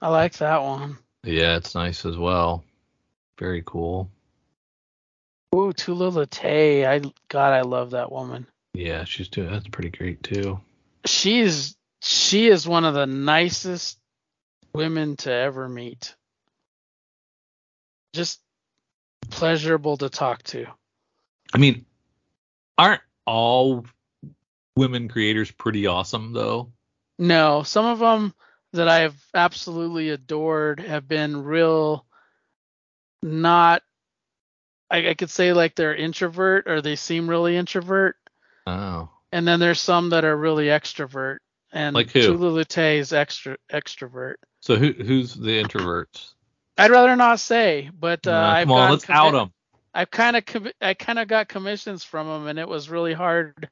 I 0.00 0.08
like 0.08 0.34
that 0.38 0.62
one. 0.62 0.98
Yeah, 1.22 1.56
it's 1.56 1.74
nice 1.74 2.04
as 2.04 2.16
well. 2.16 2.64
Very 3.38 3.62
cool. 3.64 4.10
Ooh, 5.54 5.72
Tula 5.72 6.10
Lotay. 6.10 6.84
I 6.86 7.00
God, 7.28 7.52
I 7.52 7.62
love 7.62 7.92
that 7.92 8.10
woman. 8.10 8.46
Yeah, 8.74 9.04
she's 9.04 9.28
doing 9.28 9.50
that's 9.50 9.68
pretty 9.68 9.90
great 9.90 10.22
too. 10.22 10.60
She's 11.06 11.76
she 12.04 12.48
is 12.48 12.68
one 12.68 12.84
of 12.84 12.92
the 12.92 13.06
nicest 13.06 13.98
women 14.74 15.16
to 15.16 15.32
ever 15.32 15.68
meet. 15.68 16.14
Just 18.12 18.40
pleasurable 19.30 19.96
to 19.96 20.10
talk 20.10 20.42
to. 20.44 20.66
I 21.54 21.58
mean, 21.58 21.86
aren't 22.76 23.00
all 23.26 23.86
women 24.76 25.08
creators 25.08 25.50
pretty 25.50 25.86
awesome 25.86 26.34
though? 26.34 26.72
No, 27.18 27.62
some 27.62 27.86
of 27.86 28.00
them 28.00 28.34
that 28.74 28.88
I've 28.88 29.16
absolutely 29.32 30.10
adored 30.10 30.80
have 30.80 31.08
been 31.08 31.42
real 31.42 32.04
not 33.22 33.82
I, 34.90 35.08
I 35.08 35.14
could 35.14 35.30
say 35.30 35.54
like 35.54 35.74
they're 35.74 35.94
introvert 35.94 36.68
or 36.68 36.82
they 36.82 36.96
seem 36.96 37.30
really 37.30 37.56
introvert. 37.56 38.16
Oh. 38.66 39.08
And 39.32 39.48
then 39.48 39.58
there's 39.58 39.80
some 39.80 40.10
that 40.10 40.26
are 40.26 40.36
really 40.36 40.66
extrovert. 40.66 41.38
And 41.74 41.94
Like 41.94 42.12
who? 42.12 42.34
Lute 42.34 42.78
is 42.78 43.12
extra 43.12 43.56
extrovert. 43.70 44.36
So 44.60 44.76
who 44.76 44.92
who's 44.92 45.34
the 45.34 45.60
introverts? 45.62 46.34
I'd 46.78 46.92
rather 46.92 47.16
not 47.16 47.40
say, 47.40 47.90
but 47.92 48.26
uh, 48.26 48.30
Uh, 48.30 48.34
I've 48.34 48.68
come 48.68 48.72
on, 48.72 48.90
let's 48.92 49.10
out 49.10 49.32
them. 49.32 49.52
I've 49.92 50.10
kind 50.10 50.36
of 50.36 50.44
commi- 50.44 50.72
I 50.80 50.94
kind 50.94 51.18
of 51.18 51.26
got 51.28 51.48
commissions 51.48 52.04
from 52.04 52.28
them, 52.28 52.46
and 52.46 52.58
it 52.60 52.68
was 52.68 52.88
really 52.88 53.12
hard 53.12 53.68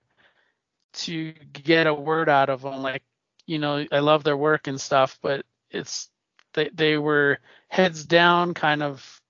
to 0.94 1.32
get 1.52 1.86
a 1.86 1.94
word 1.94 2.28
out 2.28 2.50
of 2.50 2.62
them. 2.62 2.82
Like, 2.82 3.02
you 3.46 3.58
know, 3.58 3.86
I 3.90 4.00
love 4.00 4.24
their 4.24 4.36
work 4.36 4.66
and 4.66 4.80
stuff, 4.80 5.18
but 5.22 5.46
it's 5.70 6.10
they 6.54 6.70
they 6.74 6.98
were 6.98 7.38
heads 7.68 8.04
down, 8.04 8.52
kind 8.54 8.82
of 8.82 9.20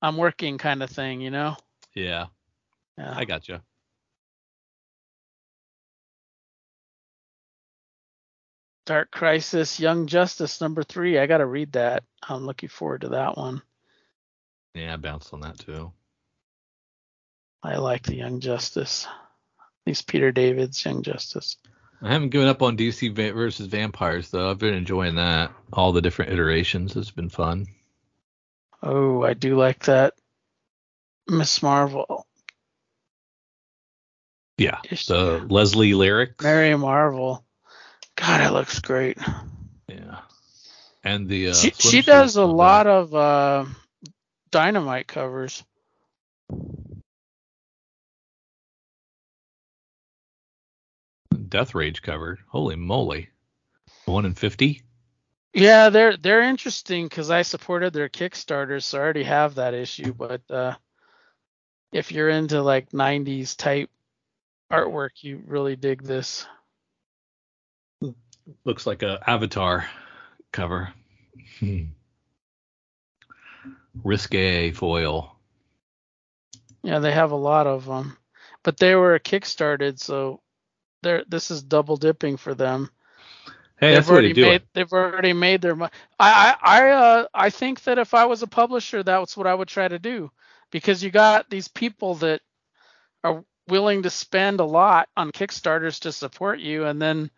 I'm 0.00 0.16
working 0.16 0.58
kind 0.58 0.82
of 0.82 0.90
thing, 0.90 1.20
you 1.20 1.30
know. 1.30 1.56
Yeah, 1.94 2.26
Yeah. 2.98 3.14
I 3.16 3.24
got 3.24 3.48
you. 3.48 3.60
Dark 8.84 9.10
Crisis, 9.10 9.78
Young 9.78 10.06
Justice 10.06 10.60
number 10.60 10.82
three. 10.82 11.18
I 11.18 11.26
gotta 11.26 11.46
read 11.46 11.72
that. 11.72 12.04
I'm 12.22 12.46
looking 12.46 12.68
forward 12.68 13.02
to 13.02 13.10
that 13.10 13.36
one. 13.36 13.62
Yeah, 14.74 14.94
I 14.94 14.96
bounced 14.96 15.32
on 15.32 15.40
that 15.40 15.58
too. 15.58 15.92
I 17.62 17.76
like 17.76 18.02
the 18.02 18.16
Young 18.16 18.40
Justice. 18.40 19.06
At 19.06 19.86
least 19.86 20.08
Peter 20.08 20.32
David's 20.32 20.84
Young 20.84 21.02
Justice. 21.02 21.56
I 22.00 22.12
haven't 22.12 22.30
given 22.30 22.48
up 22.48 22.62
on 22.62 22.76
DC 22.76 23.14
versus 23.14 23.66
Vampires 23.66 24.30
though. 24.30 24.50
I've 24.50 24.58
been 24.58 24.74
enjoying 24.74 25.14
that. 25.16 25.52
All 25.72 25.92
the 25.92 26.02
different 26.02 26.32
iterations. 26.32 26.96
It's 26.96 27.12
been 27.12 27.28
fun. 27.28 27.66
Oh, 28.82 29.22
I 29.22 29.34
do 29.34 29.56
like 29.56 29.84
that. 29.84 30.14
Miss 31.28 31.62
Marvel. 31.62 32.26
Yeah. 34.58 34.80
The 35.06 35.46
Leslie 35.48 35.94
lyrics. 35.94 36.42
Mary 36.42 36.76
Marvel. 36.76 37.44
God, 38.22 38.40
it 38.40 38.52
looks 38.52 38.78
great. 38.78 39.18
Yeah. 39.88 40.20
And 41.02 41.28
the 41.28 41.48
uh, 41.48 41.54
she 41.54 41.70
she 41.72 42.02
does 42.02 42.36
a 42.36 42.44
lot 42.44 42.86
of 42.86 43.12
uh, 43.12 43.64
dynamite 44.52 45.08
covers. 45.08 45.64
Death 51.48 51.74
Rage 51.74 52.00
cover. 52.00 52.38
Holy 52.46 52.76
moly. 52.76 53.28
One 54.04 54.24
in 54.24 54.34
fifty. 54.34 54.82
Yeah, 55.52 55.88
they're 55.88 56.16
they're 56.16 56.42
interesting 56.42 57.06
because 57.06 57.28
I 57.28 57.42
supported 57.42 57.92
their 57.92 58.08
Kickstarter, 58.08 58.80
so 58.80 58.98
I 58.98 59.00
already 59.00 59.24
have 59.24 59.56
that 59.56 59.74
issue. 59.74 60.14
But 60.14 60.48
uh, 60.48 60.76
if 61.92 62.12
you're 62.12 62.28
into 62.28 62.62
like 62.62 62.90
'90s 62.90 63.56
type 63.56 63.90
artwork, 64.70 65.10
you 65.22 65.42
really 65.44 65.74
dig 65.74 66.04
this. 66.04 66.46
Looks 68.64 68.86
like 68.86 69.02
a 69.02 69.18
Avatar 69.26 69.86
cover. 70.52 70.92
Hmm. 71.58 71.84
Risque 74.02 74.72
foil. 74.72 75.36
Yeah, 76.82 76.98
they 76.98 77.12
have 77.12 77.30
a 77.30 77.36
lot 77.36 77.66
of 77.66 77.84
them, 77.84 78.16
but 78.62 78.78
they 78.78 78.94
were 78.94 79.18
kickstarted, 79.18 80.00
so 80.00 80.40
they're 81.02 81.24
this 81.28 81.50
is 81.50 81.62
double 81.62 81.96
dipping 81.96 82.36
for 82.36 82.54
them. 82.54 82.90
Hey, 83.78 83.88
they've 83.88 83.96
that's 83.96 84.06
the 84.06 84.12
way 84.12 84.16
already 84.16 84.32
do 84.32 84.42
made 84.42 84.62
they've 84.72 84.92
already 84.92 85.32
made 85.32 85.60
their 85.60 85.76
money. 85.76 85.92
I 86.18 86.56
I 86.62 86.78
I 86.78 86.90
uh 86.90 87.26
I 87.34 87.50
think 87.50 87.82
that 87.84 87.98
if 87.98 88.14
I 88.14 88.26
was 88.26 88.42
a 88.42 88.48
publisher, 88.48 89.02
that's 89.02 89.36
what 89.36 89.46
I 89.46 89.54
would 89.54 89.68
try 89.68 89.86
to 89.86 89.98
do 89.98 90.30
because 90.70 91.02
you 91.02 91.10
got 91.10 91.50
these 91.50 91.68
people 91.68 92.16
that 92.16 92.40
are 93.22 93.44
willing 93.68 94.02
to 94.02 94.10
spend 94.10 94.58
a 94.58 94.64
lot 94.64 95.08
on 95.16 95.30
Kickstarters 95.30 96.00
to 96.00 96.12
support 96.12 96.58
you, 96.58 96.86
and 96.86 97.00
then 97.00 97.30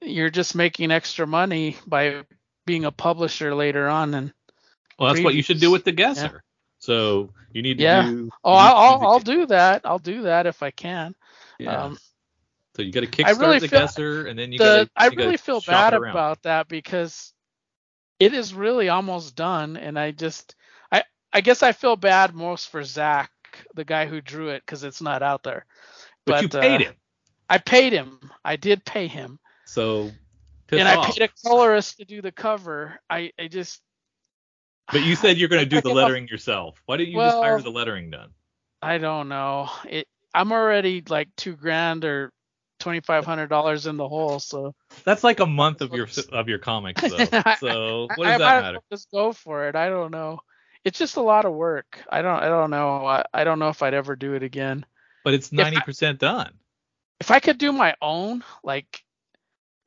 you're 0.00 0.30
just 0.30 0.54
making 0.54 0.90
extra 0.90 1.26
money 1.26 1.76
by 1.86 2.22
being 2.66 2.84
a 2.84 2.92
publisher 2.92 3.54
later 3.54 3.88
on. 3.88 4.14
And 4.14 4.32
Well, 4.98 5.12
that's 5.12 5.24
what 5.24 5.34
you 5.34 5.42
should 5.42 5.60
do 5.60 5.70
with 5.70 5.84
the 5.84 5.92
guesser. 5.92 6.42
So 6.78 7.30
you 7.52 7.62
need 7.62 7.78
to 7.78 7.84
Yeah. 7.84 8.02
do. 8.02 8.08
oh, 8.08 8.10
you 8.10 8.16
need 8.18 8.28
to 8.28 8.34
I'll 8.44 8.76
I'll, 8.76 9.06
I'll 9.08 9.20
do 9.20 9.46
that. 9.46 9.82
I'll 9.84 9.98
do 9.98 10.22
that 10.22 10.46
if 10.46 10.62
I 10.62 10.70
can. 10.70 11.14
Yeah. 11.58 11.84
Um, 11.84 11.98
so 12.76 12.82
you 12.82 12.92
got 12.92 13.00
to 13.00 13.06
kickstart 13.06 13.40
really 13.40 13.58
the 13.60 13.68
feel- 13.68 13.80
guesser, 13.80 14.26
and 14.26 14.38
then 14.38 14.52
you 14.52 14.58
got. 14.58 14.88
I 14.96 15.08
really 15.08 15.36
feel 15.36 15.60
bad 15.60 15.94
about 15.94 16.42
that 16.42 16.68
because 16.68 17.32
it 18.18 18.34
is 18.34 18.52
really 18.52 18.88
almost 18.88 19.36
done, 19.36 19.76
and 19.76 19.98
I 19.98 20.10
just 20.10 20.56
I 20.90 21.04
I 21.32 21.40
guess 21.40 21.62
I 21.62 21.72
feel 21.72 21.96
bad 21.96 22.34
most 22.34 22.70
for 22.70 22.82
Zach, 22.82 23.30
the 23.74 23.84
guy 23.84 24.06
who 24.06 24.20
drew 24.20 24.48
it, 24.48 24.62
because 24.66 24.82
it's 24.82 25.00
not 25.00 25.22
out 25.22 25.42
there. 25.44 25.66
But, 26.26 26.42
you 26.42 26.48
paid 26.48 26.80
uh, 26.82 26.84
him, 26.86 26.94
I 27.48 27.58
paid 27.58 27.92
him. 27.92 28.18
I 28.44 28.56
did 28.56 28.84
pay 28.84 29.06
him, 29.06 29.38
so. 29.66 30.10
and 30.72 30.88
off. 30.88 31.08
I 31.08 31.10
paid 31.12 31.22
a 31.22 31.48
colorist 31.48 31.98
to 31.98 32.04
do 32.04 32.22
the 32.22 32.32
cover. 32.32 33.00
I 33.08 33.32
I 33.38 33.48
just. 33.48 33.80
But 34.92 35.02
you 35.02 35.16
said 35.16 35.38
you're 35.38 35.48
going 35.48 35.62
to 35.68 35.68
do 35.68 35.80
the 35.80 35.90
lettering 35.90 36.28
yourself. 36.28 36.80
Why 36.86 36.96
didn't 36.96 37.12
you 37.12 37.20
just 37.20 37.38
hire 37.38 37.60
the 37.60 37.70
lettering 37.70 38.10
done? 38.10 38.30
I 38.82 38.98
don't 38.98 39.28
know. 39.28 39.70
It 39.88 40.06
I'm 40.34 40.52
already 40.52 41.02
like 41.08 41.28
two 41.36 41.56
grand 41.56 42.04
or 42.04 42.32
twenty 42.80 43.00
five 43.00 43.24
hundred 43.24 43.48
dollars 43.48 43.86
in 43.86 43.96
the 43.96 44.08
hole, 44.08 44.40
so 44.40 44.74
That's 45.04 45.24
like 45.24 45.40
a 45.40 45.46
month 45.46 45.80
of 45.80 45.92
your 45.92 46.08
of 46.32 46.48
your 46.48 46.58
comics, 46.58 47.00
though. 47.00 47.16
So 47.60 48.08
what 48.14 48.26
does 48.26 48.38
that 48.38 48.62
matter? 48.62 48.78
well 48.78 48.84
Just 48.92 49.10
go 49.10 49.32
for 49.32 49.68
it. 49.68 49.76
I 49.76 49.88
don't 49.88 50.10
know. 50.10 50.40
It's 50.84 50.98
just 50.98 51.16
a 51.16 51.22
lot 51.22 51.46
of 51.46 51.54
work. 51.54 52.04
I 52.10 52.20
don't. 52.20 52.42
I 52.42 52.48
don't 52.48 52.70
know. 52.70 53.06
I, 53.06 53.24
I 53.32 53.44
don't 53.44 53.58
know 53.58 53.68
if 53.68 53.82
I'd 53.82 53.94
ever 53.94 54.16
do 54.16 54.34
it 54.34 54.42
again. 54.42 54.84
But 55.22 55.34
it's 55.34 55.52
ninety 55.52 55.80
percent 55.80 56.18
done. 56.18 56.52
If 57.20 57.30
I 57.30 57.40
could 57.40 57.58
do 57.58 57.72
my 57.72 57.94
own, 58.02 58.44
like, 58.62 59.02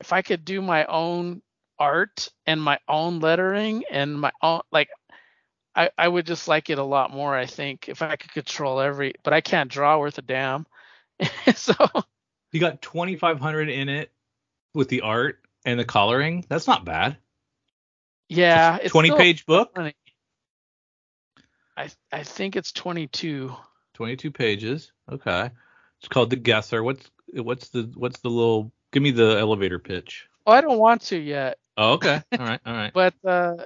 if 0.00 0.12
I 0.12 0.22
could 0.22 0.44
do 0.44 0.60
my 0.62 0.84
own 0.86 1.42
art 1.78 2.28
and 2.46 2.60
my 2.62 2.78
own 2.88 3.20
lettering 3.20 3.84
and 3.90 4.20
my 4.20 4.32
own, 4.42 4.60
like, 4.72 4.88
I 5.74 5.90
I 5.96 6.08
would 6.08 6.26
just 6.26 6.48
like 6.48 6.70
it 6.70 6.78
a 6.78 6.84
lot 6.84 7.12
more. 7.12 7.34
I 7.36 7.46
think 7.46 7.88
if 7.88 8.02
I 8.02 8.16
could 8.16 8.32
control 8.32 8.80
every, 8.80 9.14
but 9.22 9.32
I 9.32 9.40
can't 9.40 9.70
draw 9.70 9.98
worth 9.98 10.18
a 10.18 10.22
damn. 10.22 10.66
so 11.54 11.74
You 12.52 12.60
got 12.60 12.82
twenty 12.82 13.16
five 13.16 13.38
hundred 13.40 13.68
in 13.68 13.88
it 13.88 14.10
with 14.74 14.88
the 14.88 15.02
art 15.02 15.40
and 15.64 15.78
the 15.78 15.84
coloring. 15.84 16.44
That's 16.48 16.66
not 16.66 16.84
bad. 16.84 17.16
yeah, 18.28 18.78
it's 18.82 18.90
Twenty 18.92 19.10
page 19.10 19.46
book, 19.46 19.74
funny. 19.74 19.94
I 21.76 21.90
I 22.10 22.22
think 22.24 22.56
it's 22.56 22.72
22. 22.72 23.54
twenty 23.94 24.16
two 24.16 24.30
pages. 24.30 24.90
Okay. 25.10 25.50
It's 26.00 26.08
called 26.08 26.30
the 26.30 26.36
guesser. 26.36 26.82
What's 26.82 27.10
what's 27.32 27.68
the 27.68 27.90
what's 27.94 28.20
the 28.20 28.30
little? 28.30 28.72
Give 28.92 29.02
me 29.02 29.10
the 29.10 29.38
elevator 29.38 29.78
pitch. 29.78 30.28
Oh, 30.46 30.52
I 30.52 30.60
don't 30.60 30.78
want 30.78 31.02
to 31.02 31.18
yet. 31.18 31.58
Oh, 31.76 31.92
okay. 31.94 32.22
All 32.38 32.46
right. 32.46 32.60
All 32.64 32.72
right. 32.74 32.92
but 32.92 33.14
uh, 33.24 33.64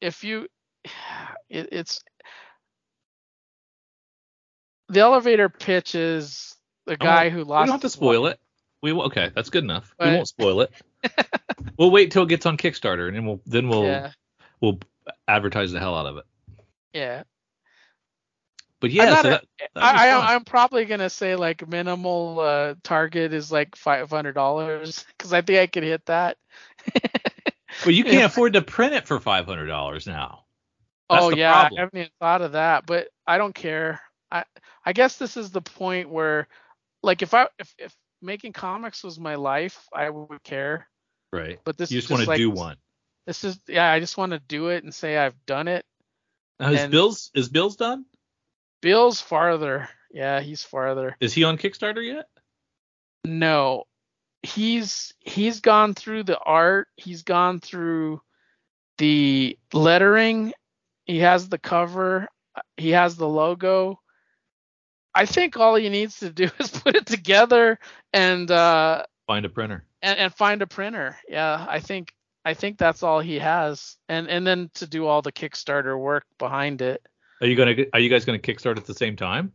if 0.00 0.24
you 0.24 0.46
it, 1.48 1.68
it's 1.72 2.00
the 4.88 5.00
elevator 5.00 5.48
pitch 5.48 5.94
is 5.94 6.54
the 6.86 6.96
guy 6.96 7.30
who 7.30 7.44
lost. 7.44 7.62
We 7.62 7.66
don't 7.66 7.74
have 7.74 7.80
to 7.82 7.88
spoil 7.88 8.26
it. 8.26 8.38
We 8.82 8.92
will, 8.92 9.04
okay. 9.04 9.30
That's 9.34 9.50
good 9.50 9.64
enough. 9.64 9.94
we 9.98 10.06
won't 10.06 10.28
spoil 10.28 10.60
it. 10.60 10.70
we'll 11.78 11.90
wait 11.90 12.10
till 12.10 12.24
it 12.24 12.28
gets 12.28 12.44
on 12.46 12.56
Kickstarter, 12.56 13.08
and 13.08 13.16
then 13.16 13.26
we'll 13.26 13.40
then 13.46 13.68
we'll 13.68 13.84
yeah 13.84 14.10
we'll 14.60 14.78
advertise 15.28 15.72
the 15.72 15.78
hell 15.80 15.94
out 15.94 16.06
of 16.06 16.16
it. 16.18 16.24
yeah 16.92 17.22
But 18.92 19.02
I'm 19.02 19.08
yeah, 19.08 19.22
so 19.22 19.28
a- 19.28 19.30
that, 19.30 19.44
that'd 19.74 20.00
I, 20.00 20.08
I, 20.10 20.34
I'm 20.34 20.44
probably 20.44 20.84
gonna 20.84 21.10
say 21.10 21.36
like 21.36 21.66
minimal 21.68 22.40
uh 22.40 22.74
target 22.82 23.32
is 23.32 23.50
like 23.52 23.76
five 23.76 24.10
hundred 24.10 24.32
dollars 24.34 25.04
because 25.16 25.32
i 25.32 25.40
think 25.42 25.58
i 25.58 25.66
could 25.66 25.82
hit 25.82 26.04
that 26.06 26.36
But 27.84 27.94
you 27.94 28.04
can't 28.04 28.14
Yeah. 28.16 28.24
afford 28.26 28.52
to 28.54 28.62
print 28.62 28.94
it 28.94 29.06
for 29.06 29.18
five 29.20 29.46
hundred 29.46 29.66
dollars 29.66 30.06
now. 30.06 30.44
That's 31.10 31.24
oh 31.24 31.30
yeah 31.30 31.52
problem. 31.52 31.78
i 31.78 31.80
haven't 31.80 31.98
even 31.98 32.10
thought 32.20 32.42
of 32.42 32.52
that 32.52 32.86
but 32.86 33.08
i 33.26 33.36
don't 33.38 33.54
care 33.54 34.00
i 34.30 34.44
i 34.84 34.92
guess 34.92 35.18
this 35.18 35.36
is 35.36 35.50
the 35.50 35.60
point 35.60 36.08
where 36.08 36.48
like 37.02 37.22
if 37.22 37.34
i 37.34 37.46
if, 37.58 37.74
if 37.78 37.94
making 38.22 38.52
comics 38.54 39.04
was 39.04 39.18
my 39.20 39.34
life 39.34 39.86
i 39.92 40.08
would 40.08 40.42
care 40.42 40.88
Right. 41.32 41.58
but 41.64 41.76
this 41.76 41.90
You 41.90 41.98
is 41.98 42.04
just 42.04 42.10
want 42.12 42.22
to 42.24 42.28
like, 42.30 42.38
do 42.38 42.48
one. 42.50 42.76
This 43.26 43.42
is 43.42 43.58
yeah, 43.66 43.90
I 43.90 43.98
just 44.00 44.16
want 44.16 44.32
to 44.32 44.38
do 44.38 44.68
it 44.68 44.84
and 44.84 44.94
say 44.94 45.16
I've 45.18 45.34
done 45.46 45.66
it. 45.66 45.84
Now, 46.60 46.70
is 46.70 46.80
and- 46.82 46.92
Bill's 46.92 47.30
is 47.34 47.48
Bill's 47.48 47.74
done? 47.76 48.04
Bill's 48.84 49.18
farther. 49.18 49.88
Yeah, 50.12 50.40
he's 50.40 50.62
farther. 50.62 51.16
Is 51.18 51.32
he 51.32 51.42
on 51.42 51.56
Kickstarter 51.56 52.06
yet? 52.06 52.26
No. 53.24 53.84
He's 54.42 55.14
he's 55.20 55.60
gone 55.60 55.94
through 55.94 56.24
the 56.24 56.38
art, 56.38 56.88
he's 56.96 57.22
gone 57.22 57.60
through 57.60 58.20
the 58.98 59.58
lettering, 59.72 60.52
he 61.06 61.20
has 61.20 61.48
the 61.48 61.56
cover, 61.56 62.28
he 62.76 62.90
has 62.90 63.16
the 63.16 63.26
logo. 63.26 64.00
I 65.14 65.24
think 65.24 65.56
all 65.56 65.76
he 65.76 65.88
needs 65.88 66.18
to 66.18 66.28
do 66.28 66.50
is 66.60 66.70
put 66.70 66.94
it 66.94 67.06
together 67.06 67.78
and 68.12 68.50
uh 68.50 69.04
Find 69.26 69.46
a 69.46 69.48
printer. 69.48 69.86
and, 70.02 70.18
and 70.18 70.34
find 70.34 70.60
a 70.60 70.66
printer. 70.66 71.16
Yeah, 71.26 71.64
I 71.66 71.80
think 71.80 72.12
I 72.44 72.52
think 72.52 72.76
that's 72.76 73.02
all 73.02 73.20
he 73.20 73.38
has, 73.38 73.96
and 74.10 74.28
and 74.28 74.46
then 74.46 74.70
to 74.74 74.86
do 74.86 75.06
all 75.06 75.22
the 75.22 75.32
Kickstarter 75.32 75.98
work 75.98 76.26
behind 76.38 76.82
it. 76.82 77.00
Are 77.44 77.46
you 77.46 77.56
gonna? 77.56 77.74
Are 77.92 78.00
you 78.00 78.08
guys 78.08 78.24
gonna 78.24 78.38
kickstart 78.38 78.78
at 78.78 78.86
the 78.86 78.94
same 78.94 79.16
time? 79.16 79.52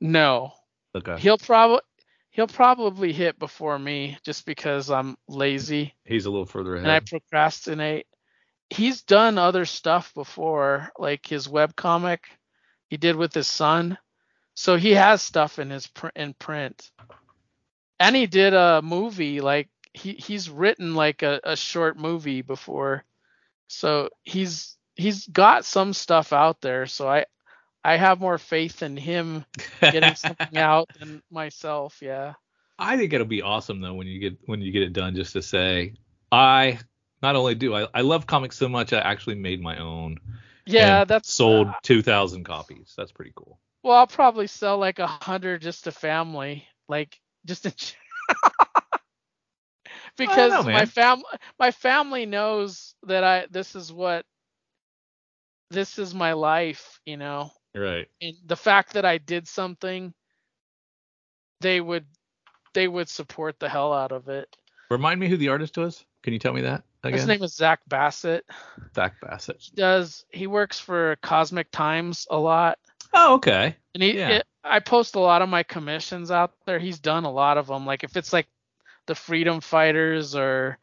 No, 0.00 0.52
Okay. 0.96 1.16
he'll 1.20 1.38
probably 1.38 1.78
he'll 2.30 2.48
probably 2.48 3.12
hit 3.12 3.38
before 3.38 3.78
me 3.78 4.18
just 4.24 4.44
because 4.44 4.90
I'm 4.90 5.16
lazy 5.28 5.94
He's 6.04 6.26
a 6.26 6.30
little 6.30 6.44
further 6.44 6.74
ahead. 6.74 6.86
and 6.86 6.92
I 6.92 6.98
procrastinate. 6.98 8.08
He's 8.68 9.02
done 9.02 9.38
other 9.38 9.64
stuff 9.64 10.12
before, 10.12 10.90
like 10.98 11.24
his 11.24 11.48
web 11.48 11.76
comic 11.76 12.26
he 12.88 12.96
did 12.96 13.14
with 13.14 13.32
his 13.32 13.46
son. 13.46 13.96
So 14.54 14.76
he 14.76 14.90
has 14.90 15.22
stuff 15.22 15.60
in 15.60 15.70
his 15.70 15.86
pr- 15.86 16.08
in 16.16 16.34
print. 16.34 16.90
And 18.00 18.16
he 18.16 18.26
did 18.26 18.54
a 18.54 18.82
movie 18.82 19.40
like 19.40 19.68
he 19.92 20.14
he's 20.14 20.50
written 20.50 20.96
like 20.96 21.22
a, 21.22 21.38
a 21.44 21.54
short 21.56 21.96
movie 21.96 22.42
before. 22.42 23.04
So 23.68 24.08
he's 24.24 24.77
he's 24.98 25.26
got 25.26 25.64
some 25.64 25.94
stuff 25.94 26.34
out 26.34 26.60
there. 26.60 26.84
So 26.86 27.08
I 27.08 27.24
I 27.82 27.96
have 27.96 28.20
more 28.20 28.36
faith 28.36 28.82
in 28.82 28.98
him 28.98 29.46
getting 29.80 30.14
something 30.16 30.58
out 30.58 30.90
than 30.98 31.22
myself, 31.30 31.98
yeah. 32.02 32.34
I 32.78 32.96
think 32.96 33.12
it'll 33.12 33.26
be 33.26 33.42
awesome 33.42 33.80
though 33.80 33.94
when 33.94 34.06
you 34.06 34.18
get 34.18 34.36
when 34.44 34.60
you 34.60 34.72
get 34.72 34.82
it 34.82 34.92
done, 34.92 35.16
just 35.16 35.32
to 35.32 35.42
say, 35.42 35.94
I 36.30 36.78
not 37.22 37.36
only 37.36 37.54
do 37.54 37.74
I, 37.74 37.88
I 37.94 38.02
love 38.02 38.26
comics 38.26 38.58
so 38.58 38.68
much, 38.68 38.92
I 38.92 38.98
actually 38.98 39.36
made 39.36 39.62
my 39.62 39.78
own. 39.78 40.18
Yeah, 40.66 41.04
that's 41.04 41.32
sold 41.32 41.68
two 41.82 42.02
thousand 42.02 42.44
copies. 42.44 42.92
That's 42.96 43.12
pretty 43.12 43.32
cool. 43.34 43.58
Well, 43.82 43.96
I'll 43.96 44.06
probably 44.06 44.48
sell 44.48 44.76
like 44.76 44.98
a 44.98 45.06
hundred 45.06 45.62
just 45.62 45.84
to 45.84 45.92
family, 45.92 46.66
like 46.88 47.18
just 47.46 47.64
in 47.66 47.72
because 50.16 50.52
know, 50.52 50.62
my 50.64 50.70
man. 50.80 50.86
fam 50.86 51.22
my 51.58 51.70
family 51.70 52.26
knows 52.26 52.94
that 53.04 53.24
I 53.24 53.46
this 53.50 53.74
is 53.74 53.92
what 53.92 54.26
this 55.70 55.98
is 55.98 56.14
my 56.14 56.32
life, 56.32 57.00
you 57.04 57.16
know. 57.16 57.50
Right. 57.74 58.08
And 58.20 58.34
the 58.46 58.56
fact 58.56 58.94
that 58.94 59.04
I 59.04 59.18
did 59.18 59.46
something, 59.46 60.12
they 61.60 61.80
would 61.80 62.06
they 62.74 62.88
would 62.88 63.08
support 63.08 63.58
the 63.58 63.68
hell 63.68 63.92
out 63.92 64.12
of 64.12 64.28
it. 64.28 64.54
Remind 64.90 65.20
me 65.20 65.28
who 65.28 65.36
the 65.36 65.48
artist 65.48 65.76
was. 65.76 66.04
Can 66.22 66.32
you 66.32 66.38
tell 66.38 66.52
me 66.52 66.62
that 66.62 66.82
again? 67.02 67.18
His 67.18 67.26
name 67.26 67.42
is 67.42 67.54
Zach 67.54 67.80
Bassett. 67.88 68.44
Zach 68.94 69.14
Bassett. 69.20 69.56
He 69.60 69.72
does 69.74 70.24
he 70.30 70.46
works 70.46 70.78
for 70.80 71.16
Cosmic 71.22 71.70
Times 71.70 72.26
a 72.30 72.38
lot. 72.38 72.78
Oh, 73.12 73.34
okay. 73.34 73.76
And 73.94 74.02
he, 74.02 74.18
Yeah. 74.18 74.28
it, 74.30 74.46
I 74.64 74.80
post 74.80 75.14
a 75.14 75.20
lot 75.20 75.40
of 75.42 75.48
my 75.48 75.62
commissions 75.62 76.30
out 76.30 76.52
there. 76.66 76.78
He's 76.78 76.98
done 76.98 77.24
a 77.24 77.30
lot 77.30 77.58
of 77.58 77.66
them. 77.66 77.86
Like 77.86 78.04
if 78.04 78.16
it's 78.16 78.32
like 78.32 78.46
the 79.06 79.14
Freedom 79.14 79.60
Fighters 79.60 80.34
or 80.34 80.78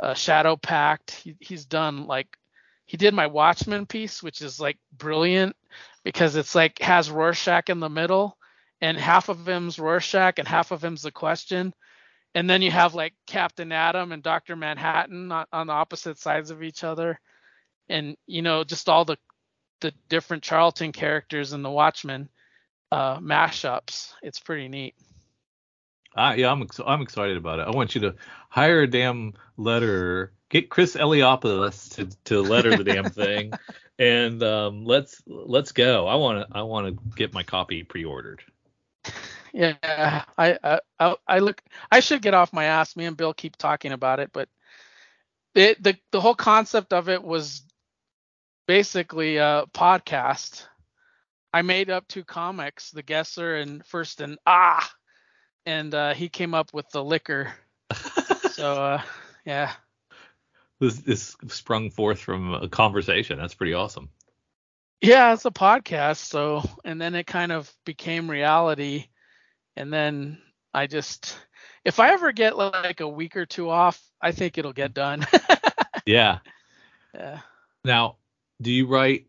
uh, 0.00 0.14
Shadowpact, 0.14 1.10
he, 1.10 1.36
he's 1.40 1.66
done 1.66 2.06
like 2.06 2.28
he 2.90 2.96
did 2.96 3.14
my 3.14 3.28
Watchmen 3.28 3.86
piece, 3.86 4.20
which 4.20 4.42
is 4.42 4.58
like 4.58 4.76
brilliant 4.92 5.54
because 6.02 6.34
it's 6.34 6.56
like 6.56 6.80
has 6.80 7.08
Rorschach 7.08 7.68
in 7.70 7.78
the 7.78 7.88
middle, 7.88 8.36
and 8.80 8.98
half 8.98 9.28
of 9.28 9.46
him's 9.46 9.78
Rorschach 9.78 10.40
and 10.40 10.48
half 10.48 10.72
of 10.72 10.82
him's 10.82 11.02
the 11.02 11.12
Question, 11.12 11.72
and 12.34 12.50
then 12.50 12.62
you 12.62 12.72
have 12.72 12.96
like 12.96 13.14
Captain 13.28 13.70
Atom 13.70 14.10
and 14.10 14.24
Doctor 14.24 14.56
Manhattan 14.56 15.30
on, 15.30 15.46
on 15.52 15.68
the 15.68 15.72
opposite 15.72 16.18
sides 16.18 16.50
of 16.50 16.64
each 16.64 16.82
other, 16.82 17.20
and 17.88 18.16
you 18.26 18.42
know 18.42 18.64
just 18.64 18.88
all 18.88 19.04
the 19.04 19.18
the 19.82 19.94
different 20.08 20.42
Charlton 20.42 20.90
characters 20.90 21.52
in 21.52 21.62
the 21.62 21.70
Watchmen 21.70 22.28
uh, 22.90 23.20
mashups. 23.20 24.14
It's 24.20 24.40
pretty 24.40 24.66
neat. 24.66 24.96
Ah, 26.16 26.32
yeah, 26.32 26.50
I'm 26.50 26.62
ex- 26.62 26.80
I'm 26.84 27.02
excited 27.02 27.36
about 27.36 27.60
it. 27.60 27.68
I 27.68 27.70
want 27.70 27.94
you 27.94 28.00
to 28.00 28.16
hire 28.48 28.80
a 28.80 28.90
damn 28.90 29.34
letterer, 29.56 30.30
get 30.50 30.68
Chris 30.68 30.96
Eliopoulos 30.96 31.94
to 31.94 32.06
to 32.24 32.42
letter 32.42 32.76
the 32.76 32.84
damn 32.84 33.04
thing, 33.10 33.52
and 33.98 34.42
um, 34.42 34.84
let's 34.84 35.22
let's 35.26 35.72
go. 35.72 36.06
I 36.06 36.16
want 36.16 36.46
to 36.46 36.56
I 36.56 36.62
want 36.62 36.86
to 36.88 37.16
get 37.16 37.32
my 37.32 37.42
copy 37.42 37.82
pre-ordered. 37.82 38.42
Yeah, 39.52 40.24
I, 40.36 40.58
I 40.62 40.80
I 40.98 41.16
I 41.26 41.38
look. 41.38 41.62
I 41.90 42.00
should 42.00 42.20
get 42.20 42.34
off 42.34 42.52
my 42.52 42.64
ass. 42.64 42.94
Me 42.96 43.06
and 43.06 43.16
Bill 43.16 43.32
keep 43.32 43.56
talking 43.56 43.92
about 43.92 44.20
it, 44.20 44.30
but 44.32 44.48
it 45.54 45.82
the 45.82 45.96
the 46.12 46.20
whole 46.20 46.34
concept 46.34 46.92
of 46.92 47.08
it 47.08 47.22
was 47.22 47.62
basically 48.66 49.38
a 49.38 49.64
podcast. 49.72 50.66
I 51.52 51.62
made 51.62 51.90
up 51.90 52.06
two 52.06 52.22
comics, 52.22 52.92
The 52.92 53.02
Guesser 53.02 53.56
and 53.56 53.84
First 53.84 54.20
and 54.20 54.38
Ah, 54.46 54.88
and 55.66 55.92
uh, 55.92 56.14
he 56.14 56.28
came 56.28 56.54
up 56.54 56.72
with 56.74 56.88
the 56.90 57.02
liquor. 57.02 57.52
So 58.52 58.74
uh, 58.74 59.02
yeah. 59.46 59.72
This 60.80 60.96
this 60.96 61.36
sprung 61.48 61.90
forth 61.90 62.18
from 62.18 62.54
a 62.54 62.68
conversation. 62.68 63.38
That's 63.38 63.54
pretty 63.54 63.74
awesome. 63.74 64.08
Yeah, 65.00 65.32
it's 65.32 65.44
a 65.44 65.50
podcast. 65.50 66.16
So, 66.16 66.62
and 66.84 67.00
then 67.00 67.14
it 67.14 67.26
kind 67.26 67.52
of 67.52 67.72
became 67.86 68.30
reality. 68.30 69.06
And 69.76 69.92
then 69.92 70.38
I 70.74 70.86
just, 70.88 71.38
if 71.84 72.00
I 72.00 72.10
ever 72.10 72.32
get 72.32 72.56
like 72.56 73.00
a 73.00 73.08
week 73.08 73.36
or 73.36 73.46
two 73.46 73.70
off, 73.70 74.02
I 74.20 74.32
think 74.32 74.58
it'll 74.58 74.72
get 74.72 74.92
done. 74.94 75.26
Yeah. 76.06 76.38
yeah. 77.14 77.40
Now, 77.84 78.16
do 78.60 78.72
you 78.72 78.86
write 78.86 79.26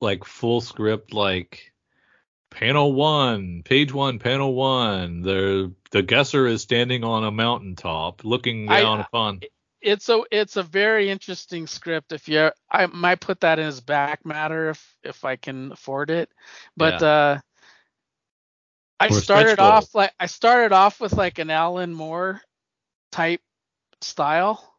like 0.00 0.24
full 0.24 0.60
script 0.60 1.12
like 1.12 1.72
panel 2.50 2.92
one, 2.92 3.62
page 3.64 3.92
one, 3.92 4.18
panel 4.18 4.54
one, 4.54 5.22
the 5.22 5.72
the 5.90 6.02
guesser 6.02 6.46
is 6.46 6.62
standing 6.62 7.04
on 7.04 7.24
a 7.24 7.30
mountaintop 7.30 8.22
looking 8.22 8.68
I- 8.68 8.82
down 8.82 9.00
upon 9.00 9.40
It's 9.84 10.08
a 10.08 10.22
it's 10.32 10.56
a 10.56 10.62
very 10.62 11.10
interesting 11.10 11.66
script. 11.66 12.12
If 12.12 12.26
you, 12.28 12.50
I 12.70 12.86
might 12.86 13.20
put 13.20 13.40
that 13.40 13.58
in 13.58 13.66
his 13.66 13.80
back 13.80 14.24
matter 14.24 14.70
if 14.70 14.96
if 15.04 15.24
I 15.24 15.36
can 15.36 15.72
afford 15.72 16.10
it. 16.10 16.30
But 16.76 17.02
uh, 17.02 17.38
I 18.98 19.06
Or 19.06 19.08
a 19.08 19.12
stretch 19.12 19.22
started 19.22 19.58
goal. 19.58 19.66
off 19.66 19.94
like 19.94 20.12
I 20.18 20.26
started 20.26 20.72
off 20.72 21.00
with 21.00 21.12
like 21.12 21.38
an 21.38 21.50
Alan 21.50 21.92
Moore 21.92 22.40
type 23.12 23.42
style, 24.00 24.74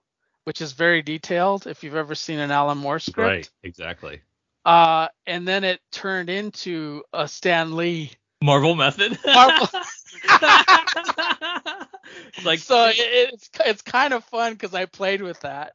which 0.45 0.61
is 0.61 0.71
very 0.73 1.03
detailed. 1.03 1.67
If 1.67 1.83
you've 1.83 1.95
ever 1.95 2.15
seen 2.15 2.39
an 2.39 2.49
Alan 2.49 2.79
Moore 2.79 2.99
script, 2.99 3.29
Right, 3.29 3.49
exactly. 3.63 4.21
Uh, 4.65 5.07
and 5.27 5.47
then 5.47 5.63
it 5.63 5.79
turned 5.91 6.31
into 6.31 7.03
a 7.13 7.27
Stan 7.27 7.75
Lee. 7.75 8.11
Marvel 8.41 8.73
method. 8.75 9.17
Marvel. 9.23 9.67
like 12.45 12.59
so 12.59 12.87
it, 12.87 12.95
it's 12.97 13.49
it's 13.65 13.81
kind 13.81 14.13
of 14.13 14.23
fun 14.25 14.53
because 14.53 14.73
I 14.73 14.85
played 14.85 15.21
with 15.21 15.39
that. 15.41 15.73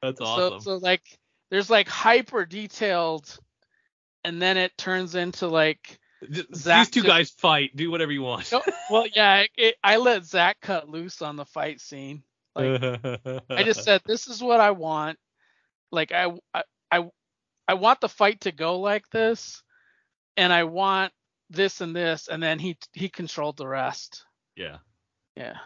that's 0.00 0.20
awesome. 0.20 0.60
So 0.60 0.64
so 0.64 0.76
like 0.78 1.02
there's 1.50 1.70
like 1.70 1.88
hyper 1.88 2.46
detailed, 2.46 3.38
and 4.24 4.40
then 4.40 4.56
it 4.56 4.76
turns 4.78 5.14
into 5.14 5.48
like 5.48 5.98
Zach 6.54 6.86
These 6.86 6.90
two 6.90 7.00
just- 7.00 7.06
guys 7.06 7.30
fight. 7.30 7.74
Do 7.76 7.90
whatever 7.90 8.12
you 8.12 8.22
want. 8.22 8.50
no, 8.52 8.62
well 8.90 9.06
yeah 9.14 9.44
it, 9.56 9.76
I 9.82 9.96
let 9.96 10.24
Zach 10.24 10.58
cut 10.60 10.88
loose 10.88 11.22
on 11.22 11.36
the 11.36 11.44
fight 11.44 11.80
scene. 11.80 12.22
Like 12.54 12.82
I 13.50 13.64
just 13.64 13.84
said 13.84 14.02
this 14.06 14.28
is 14.28 14.42
what 14.42 14.60
I 14.60 14.72
want. 14.72 15.18
Like 15.90 16.12
I 16.12 16.32
I 16.54 16.62
I, 16.90 17.08
I 17.66 17.74
want 17.74 18.00
the 18.00 18.08
fight 18.08 18.42
to 18.42 18.52
go 18.52 18.80
like 18.80 19.08
this, 19.10 19.62
and 20.36 20.52
I 20.52 20.64
want 20.64 21.12
this 21.52 21.80
and 21.80 21.94
this, 21.94 22.28
and 22.28 22.42
then 22.42 22.58
he 22.58 22.76
he 22.92 23.08
controlled 23.08 23.56
the 23.56 23.66
rest. 23.66 24.24
yeah. 24.56 24.78
Yeah. 25.36 25.56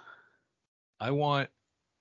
I 1.01 1.11
want 1.11 1.49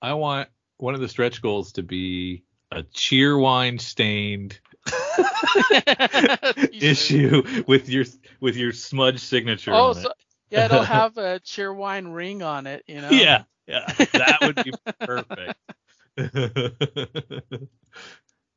I 0.00 0.14
want 0.14 0.48
one 0.78 0.94
of 0.94 1.00
the 1.00 1.08
stretch 1.08 1.42
goals 1.42 1.72
to 1.72 1.82
be 1.82 2.44
a 2.70 2.82
cheerwine 2.82 3.80
stained 3.80 4.60
issue 6.72 7.42
with 7.66 7.88
your 7.88 8.04
with 8.40 8.56
your 8.56 8.72
smudge 8.72 9.20
signature 9.20 9.74
Oh, 9.74 9.88
on 9.88 9.94
so, 9.94 10.08
it. 10.10 10.16
yeah, 10.50 10.64
it'll 10.66 10.82
have 10.84 11.16
a 11.18 11.40
cheerwine 11.40 12.14
ring 12.14 12.42
on 12.42 12.66
it, 12.66 12.84
you 12.86 13.00
know. 13.00 13.10
Yeah, 13.10 13.44
yeah, 13.66 13.86
that 14.12 14.38
would 14.42 14.56
be 14.64 14.72
perfect. 15.00 15.58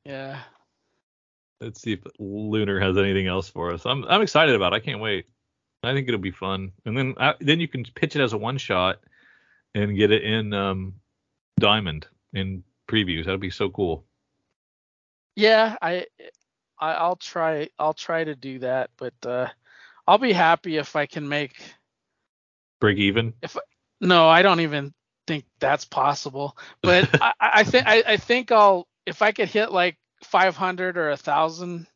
Yeah. 0.06 0.40
Let's 1.62 1.82
see 1.82 1.94
if 1.94 2.00
Lunar 2.20 2.80
has 2.80 2.98
anything 2.98 3.28
else 3.28 3.50
for 3.50 3.74
us. 3.74 3.86
I'm 3.86 4.06
I'm 4.06 4.22
excited 4.22 4.56
about. 4.56 4.74
it. 4.74 4.78
I 4.78 4.80
can't 4.80 5.02
wait. 5.02 5.26
I 5.84 5.94
think 5.94 6.08
it'll 6.08 6.20
be 6.20 6.32
fun. 6.32 6.72
And 6.86 6.98
then 6.98 7.16
uh, 7.18 7.34
then 7.40 7.60
you 7.60 7.68
can 7.68 7.84
pitch 7.84 8.16
it 8.16 8.22
as 8.22 8.34
a 8.34 8.38
one 8.38 8.58
shot 8.58 9.00
and 9.76 9.98
get 9.98 10.12
it 10.12 10.24
in 10.24 10.54
um 10.54 10.94
Diamond 11.60 12.08
in 12.34 12.64
previews. 12.88 13.26
That'd 13.26 13.40
be 13.40 13.50
so 13.50 13.70
cool. 13.70 14.06
Yeah, 15.36 15.76
I, 15.82 16.06
I 16.80 16.94
I'll 16.94 17.16
try 17.16 17.70
I'll 17.78 17.94
try 17.94 18.24
to 18.24 18.36
do 18.36 18.60
that, 18.60 18.90
but 18.98 19.14
uh 19.26 19.48
I'll 20.08 20.18
be 20.18 20.34
happy 20.34 20.78
if 20.78 20.96
I 20.96 21.06
can 21.06 21.28
make 21.28 21.62
Break 22.80 22.98
even. 22.98 23.34
If 23.42 23.58
no, 24.00 24.30
I 24.30 24.42
don't 24.42 24.62
even 24.62 24.94
think 25.28 25.46
that's 25.60 25.86
possible. 25.86 26.58
But 26.82 27.10
I, 27.22 27.34
I 27.40 27.64
think 27.64 27.86
I, 27.88 28.04
I 28.08 28.18
think 28.18 28.52
I'll 28.52 28.88
if 29.06 29.22
I 29.22 29.32
could 29.32 29.50
hit 29.50 29.72
like 29.72 29.98
500 30.24 30.98
or 30.98 31.12
a 31.12 31.18
thousand, 31.18 31.88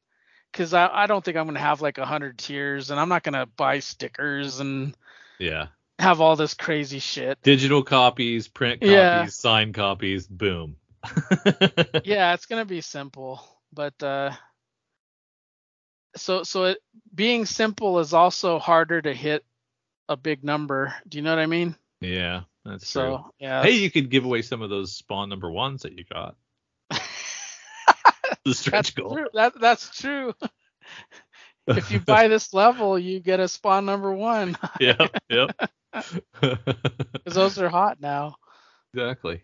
because 0.52 0.74
I, 0.74 0.88
I 0.88 1.08
don't 1.08 1.24
think 1.24 1.38
I'm 1.38 1.46
gonna 1.46 1.60
have 1.60 1.82
like 1.82 1.98
a 1.98 2.06
hundred 2.06 2.38
tiers, 2.38 2.92
and 2.92 3.00
I'm 3.00 3.10
not 3.10 3.24
gonna 3.24 3.46
buy 3.46 3.80
stickers 3.80 4.60
and 4.60 4.96
Yeah. 5.40 5.68
have 6.00 6.22
all 6.22 6.36
this 6.36 6.54
crazy 6.54 7.00
shit. 7.00 7.40
Digital 7.44 7.84
copies, 7.84 8.48
print 8.48 8.82
copies, 8.82 8.90
Yeah. 8.90 9.28
signed 9.28 9.74
copies, 9.74 10.28
boom. 10.28 10.78
yeah, 12.04 12.34
it's 12.34 12.46
gonna 12.46 12.66
be 12.66 12.82
simple, 12.82 13.42
but 13.74 14.02
uh, 14.02 14.32
so 16.16 16.44
so 16.44 16.66
it 16.66 16.78
being 17.14 17.46
simple 17.46 18.00
is 18.00 18.14
also 18.14 18.60
harder 18.60 19.02
to 19.02 19.14
hit 19.14 19.44
a 20.10 20.16
big 20.18 20.44
number. 20.44 20.94
Do 21.08 21.18
you 21.18 21.22
know 21.22 21.32
what 21.32 21.40
I 21.40 21.46
mean? 21.46 21.76
yeah, 22.02 22.42
that's 22.66 22.90
So 22.90 23.02
true. 23.02 23.26
yeah. 23.40 23.64
Hey, 23.64 23.72
you 23.72 23.90
could 23.92 24.10
give 24.10 24.26
away 24.26 24.42
some 24.42 24.62
of 24.62 24.70
those 24.70 24.96
spawn 24.96 25.30
number 25.30 25.50
ones 25.50 25.84
that 25.84 25.98
you 25.98 26.04
got. 26.06 26.36
The 28.46 28.54
stretch 28.54 28.72
that's 28.72 28.92
goal. 28.92 29.16
true. 29.16 29.28
That 29.34 29.54
that's 29.60 29.90
true. 29.98 30.34
if 31.68 31.92
you 31.92 32.00
buy 32.00 32.28
this 32.28 32.54
level, 32.54 33.00
you 33.00 33.20
get 33.20 33.40
a 33.40 33.48
spawn 33.48 33.86
number 33.86 34.12
one 34.14 34.58
yep, 34.80 35.16
yep. 35.30 35.52
because 36.42 37.34
those 37.34 37.60
are 37.60 37.70
hot 37.70 38.02
now. 38.02 38.36
exactly. 38.94 39.44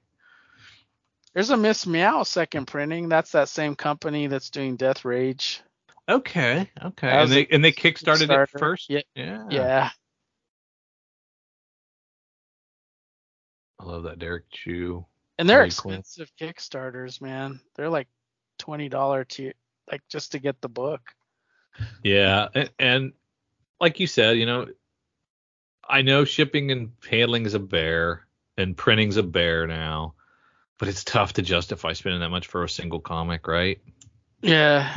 There's 1.33 1.51
a 1.51 1.57
Miss 1.57 1.85
Meow 1.85 2.23
second 2.23 2.65
printing. 2.65 3.07
That's 3.07 3.31
that 3.31 3.49
same 3.49 3.75
company 3.75 4.27
that's 4.27 4.49
doing 4.49 4.75
Death 4.75 5.05
Rage. 5.05 5.61
Okay, 6.09 6.69
okay. 6.83 7.09
And 7.09 7.31
they 7.31 7.45
and 7.51 7.63
they 7.63 7.71
kickstarted 7.71 8.29
it 8.29 8.49
first. 8.59 8.89
Yeah. 8.89 9.01
Yeah. 9.15 9.45
Yeah. 9.49 9.89
I 13.79 13.85
love 13.85 14.03
that 14.03 14.19
Derek 14.19 14.45
Chew. 14.51 15.05
And 15.37 15.49
they're 15.49 15.59
Very 15.59 15.69
cool. 15.71 15.93
expensive 15.93 16.31
Kickstarters, 16.39 17.21
man. 17.21 17.61
They're 17.75 17.89
like 17.89 18.07
twenty 18.69 18.87
dollar 18.87 19.23
to 19.23 19.51
like 19.91 20.03
just 20.09 20.33
to 20.33 20.39
get 20.39 20.61
the 20.61 20.69
book. 20.69 21.01
Yeah, 22.03 22.49
and, 22.53 22.69
and 22.77 23.13
like 23.81 23.99
you 23.99 24.05
said, 24.05 24.37
you 24.37 24.45
know, 24.45 24.67
I 25.87 26.03
know 26.03 26.23
shipping 26.23 26.69
and 26.71 26.91
handling 27.09 27.47
is 27.47 27.55
a 27.55 27.59
bear, 27.59 28.27
and 28.57 28.77
printing's 28.77 29.17
a 29.17 29.23
bear 29.23 29.65
now, 29.65 30.13
but 30.77 30.87
it's 30.87 31.03
tough 31.03 31.33
to 31.33 31.41
justify 31.41 31.93
spending 31.93 32.21
that 32.21 32.29
much 32.29 32.45
for 32.45 32.63
a 32.63 32.69
single 32.69 32.99
comic, 32.99 33.47
right? 33.47 33.81
Yeah. 34.43 34.95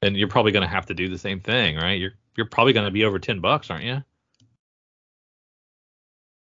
And 0.00 0.16
you're 0.16 0.28
probably 0.28 0.52
going 0.52 0.66
to 0.66 0.74
have 0.74 0.86
to 0.86 0.94
do 0.94 1.10
the 1.10 1.18
same 1.18 1.40
thing, 1.40 1.76
right? 1.76 2.00
You're 2.00 2.14
you're 2.34 2.46
probably 2.46 2.72
going 2.72 2.86
to 2.86 2.90
be 2.90 3.04
over 3.04 3.18
ten 3.18 3.40
bucks, 3.40 3.70
aren't 3.70 3.84
you? 3.84 4.02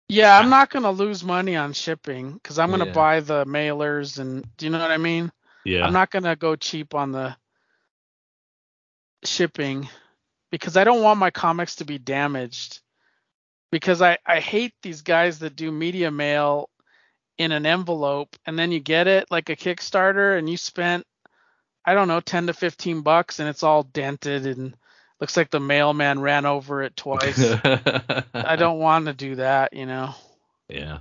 Yeah, 0.09 0.39
I'm 0.39 0.51
not 0.51 0.71
gonna 0.71 0.93
lose 0.93 1.25
money 1.25 1.57
on 1.57 1.73
shipping 1.73 2.35
because 2.35 2.59
I'm 2.59 2.71
gonna 2.71 2.85
Yeah. 2.85 2.93
buy 2.93 3.21
the 3.21 3.45
mailers 3.47 4.19
and 4.19 4.47
do 4.57 4.67
you 4.67 4.71
know 4.71 4.79
what 4.79 4.91
I 4.93 4.99
mean? 4.99 5.33
Yeah. 5.65 5.85
I'm 5.85 5.93
not 5.93 6.11
gonna 6.11 6.37
go 6.37 6.57
cheap 6.57 6.95
on 6.95 7.13
the 7.13 7.37
shipping 9.25 9.89
because 10.51 10.77
I 10.77 10.85
don't 10.85 11.03
want 11.03 11.19
my 11.19 11.31
comics 11.31 11.77
to 11.77 11.85
be 11.85 11.99
damaged. 11.99 12.81
Because 13.71 14.01
I, 14.01 14.19
I 14.25 14.39
hate 14.39 14.73
these 14.83 15.03
guys 15.03 15.41
that 15.41 15.57
do 15.57 15.73
media 15.73 16.11
mail 16.11 16.71
in 17.39 17.51
an 17.51 17.67
envelope 17.67 18.37
and 18.47 18.57
then 18.57 18.71
you 18.71 18.79
get 18.79 19.09
it 19.09 19.27
like 19.31 19.49
a 19.49 19.57
Kickstarter 19.57 20.39
and 20.39 20.49
you 20.49 20.57
spent 20.57 21.05
I 21.85 21.95
don't 21.95 22.09
know 22.09 22.21
10 22.21 22.47
to 22.47 22.55
15 22.55 23.03
bucks 23.03 23.41
and 23.41 23.49
it's 23.49 23.63
all 23.63 23.83
dented 23.83 24.47
and 24.47 24.77
looks 25.21 25.37
like 25.37 25.51
the 25.51 25.61
mailman 25.61 26.21
ran 26.21 26.47
over 26.47 26.83
it 26.83 26.97
twice. 26.97 27.39
I 28.35 28.57
don't 28.57 28.79
want 28.79 29.07
to 29.07 29.13
do 29.13 29.37
that, 29.37 29.73
you 29.73 29.87
know. 29.87 30.15
Yeah. 30.69 30.99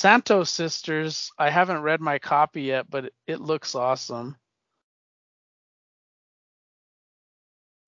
Santos 0.00 0.48
Sisters, 0.48 1.30
I 1.36 1.50
haven't 1.50 1.82
read 1.82 2.00
my 2.00 2.18
copy 2.18 2.62
yet, 2.62 2.88
but 2.88 3.04
it, 3.04 3.14
it 3.26 3.40
looks 3.42 3.74
awesome. 3.74 4.34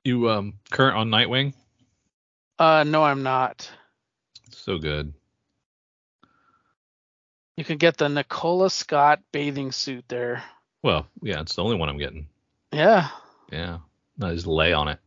You 0.04 0.28
um 0.28 0.58
current 0.70 0.98
on 0.98 1.08
Nightwing? 1.08 1.54
Uh 2.58 2.84
no, 2.86 3.02
I'm 3.02 3.22
not. 3.22 3.70
So 4.50 4.76
good. 4.76 5.14
You 7.56 7.64
can 7.64 7.78
get 7.78 7.96
the 7.96 8.10
Nicola 8.10 8.68
Scott 8.68 9.20
bathing 9.32 9.72
suit 9.72 10.04
there. 10.08 10.42
Well, 10.82 11.06
yeah, 11.22 11.40
it's 11.40 11.54
the 11.54 11.64
only 11.64 11.76
one 11.76 11.88
I'm 11.88 11.96
getting. 11.96 12.26
Yeah. 12.72 13.08
Yeah. 13.50 13.78
I 14.20 14.34
just 14.34 14.46
lay 14.46 14.74
on 14.74 14.88
it. 14.88 14.98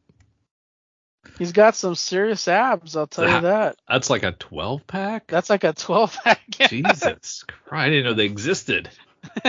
He's 1.38 1.52
got 1.52 1.76
some 1.76 1.96
serious 1.96 2.48
abs, 2.48 2.96
I'll 2.96 3.08
tell 3.08 3.30
you 3.30 3.42
that. 3.42 3.78
That's 3.90 4.10
like 4.10 4.24
a 4.24 4.32
12 4.32 4.88
pack. 4.88 5.28
That's 5.28 5.50
like 5.50 5.64
a 5.64 5.74
12 5.74 6.18
pack. 6.24 6.42
Jesus 6.50 7.44
Christ! 7.44 7.86
I 7.86 7.90
didn't 7.90 8.06
know 8.06 8.14
they 8.14 8.26
existed. 8.26 8.90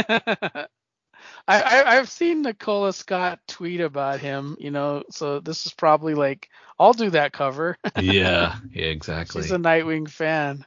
I, 1.48 1.62
I 1.62 1.98
I've 1.98 2.08
seen 2.08 2.42
Nicola 2.42 2.92
Scott 2.92 3.40
tweet 3.46 3.80
about 3.80 4.20
him, 4.20 4.56
you 4.58 4.70
know, 4.70 5.04
so 5.10 5.38
this 5.40 5.66
is 5.66 5.72
probably 5.72 6.14
like 6.14 6.50
I'll 6.78 6.92
do 6.92 7.10
that 7.10 7.32
cover. 7.32 7.76
Yeah, 8.00 8.56
yeah, 8.72 8.86
exactly. 8.86 9.42
She's 9.42 9.52
a 9.52 9.56
Nightwing 9.56 10.10
fan. 10.10 10.66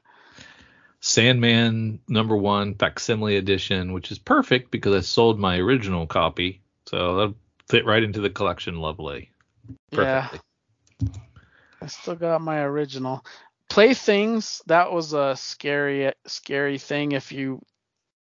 Sandman 1.01 1.99
number 2.07 2.35
one 2.35 2.75
facsimile 2.75 3.37
edition, 3.37 3.93
which 3.93 4.11
is 4.11 4.19
perfect 4.19 4.71
because 4.71 4.95
I 4.95 5.01
sold 5.01 5.39
my 5.39 5.57
original 5.57 6.07
copy, 6.07 6.61
so 6.85 7.15
that'll 7.15 7.35
fit 7.69 7.85
right 7.85 8.03
into 8.03 8.21
the 8.21 8.29
collection. 8.29 8.77
Lovely. 8.77 9.31
Yeah. 9.91 10.29
I 11.81 11.87
still 11.87 12.15
got 12.15 12.41
my 12.41 12.61
original. 12.61 13.25
Playthings, 13.69 14.61
that 14.65 14.91
was 14.91 15.13
a 15.13 15.35
scary 15.35 16.11
scary 16.25 16.77
thing 16.77 17.11
if 17.11 17.31
you 17.31 17.61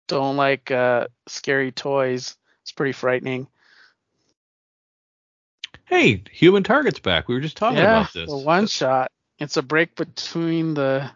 don't 0.08 0.38
like 0.38 0.72
uh 0.72 1.08
scary 1.28 1.72
toys. 1.72 2.36
It's 2.64 2.72
pretty 2.72 2.94
frightening. 2.94 3.48
Hey, 5.86 6.24
Human 6.32 6.64
Target's 6.64 7.00
back. 7.00 7.28
We 7.28 7.36
were 7.36 7.42
just 7.42 7.58
talking 7.58 7.78
yeah, 7.78 8.02
about 8.02 8.14
this. 8.14 8.30
the 8.30 8.38
one 8.38 8.68
shot. 8.68 9.12
It's 9.40 9.58
a 9.58 9.64
break 9.64 9.96
between 9.96 10.74
the 10.74 11.10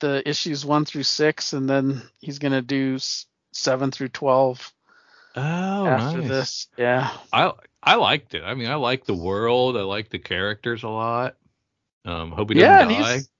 the 0.00 0.26
issues 0.26 0.64
1 0.64 0.86
through 0.86 1.02
6 1.02 1.52
and 1.52 1.68
then 1.68 2.02
he's 2.20 2.38
going 2.38 2.52
to 2.52 2.62
do 2.62 2.98
7 3.52 3.90
through 3.90 4.08
12 4.08 4.72
oh, 5.36 5.86
after 5.86 6.18
nice. 6.18 6.28
this. 6.28 6.68
Yeah. 6.76 7.10
I 7.32 7.52
I 7.82 7.96
liked 7.96 8.34
it. 8.34 8.42
I 8.44 8.54
mean, 8.54 8.68
I 8.68 8.74
like 8.76 9.04
the 9.04 9.14
world. 9.14 9.76
I 9.76 9.82
like 9.82 10.10
the 10.10 10.18
characters 10.18 10.82
a 10.82 10.88
lot. 10.88 11.36
Um, 12.04 12.32
hope 12.32 12.50
he 12.50 12.54
doesn't 12.56 12.76
Yeah, 12.76 12.80
and 12.82 12.90
die. 12.90 13.14
he's 13.14 13.30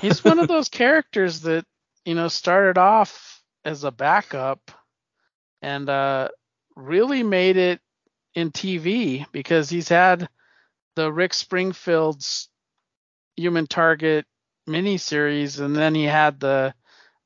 he's 0.00 0.24
one 0.24 0.38
of 0.38 0.48
those 0.48 0.68
characters 0.68 1.40
that 1.42 1.64
you 2.04 2.14
know 2.14 2.28
started 2.28 2.78
off 2.78 3.42
as 3.64 3.84
a 3.84 3.90
backup 3.92 4.70
and 5.62 5.88
uh 5.88 6.28
really 6.76 7.22
made 7.22 7.56
it 7.56 7.80
in 8.34 8.50
TV 8.50 9.26
because 9.32 9.68
he's 9.70 9.88
had 9.88 10.28
the 10.96 11.12
Rick 11.12 11.34
Springfield's 11.34 12.48
Human 13.36 13.66
Target 13.66 14.26
miniseries 14.68 15.60
and 15.60 15.74
then 15.76 15.94
he 15.94 16.04
had 16.04 16.40
the 16.40 16.74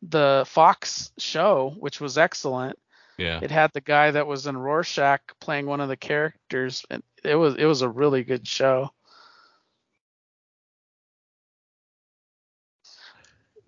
the 0.03 0.45
Fox 0.49 1.13
show 1.19 1.75
which 1.79 2.01
was 2.01 2.19
excellent. 2.19 2.79
Yeah. 3.19 3.41
It 3.43 3.51
had 3.51 3.73
the 3.73 3.81
guy 3.81 4.11
that 4.11 4.27
was 4.27 4.47
in 4.47 4.57
Rorschach 4.57 5.21
playing 5.41 5.67
one 5.67 5.81
of 5.81 5.89
the 5.89 5.97
characters 5.97 6.85
and 6.91 7.03
it 7.25 7.35
was 7.35 7.57
it 7.57 7.65
was 7.65 7.83
a 7.83 7.89
really 7.89 8.25
good 8.25 8.47
show. 8.47 8.91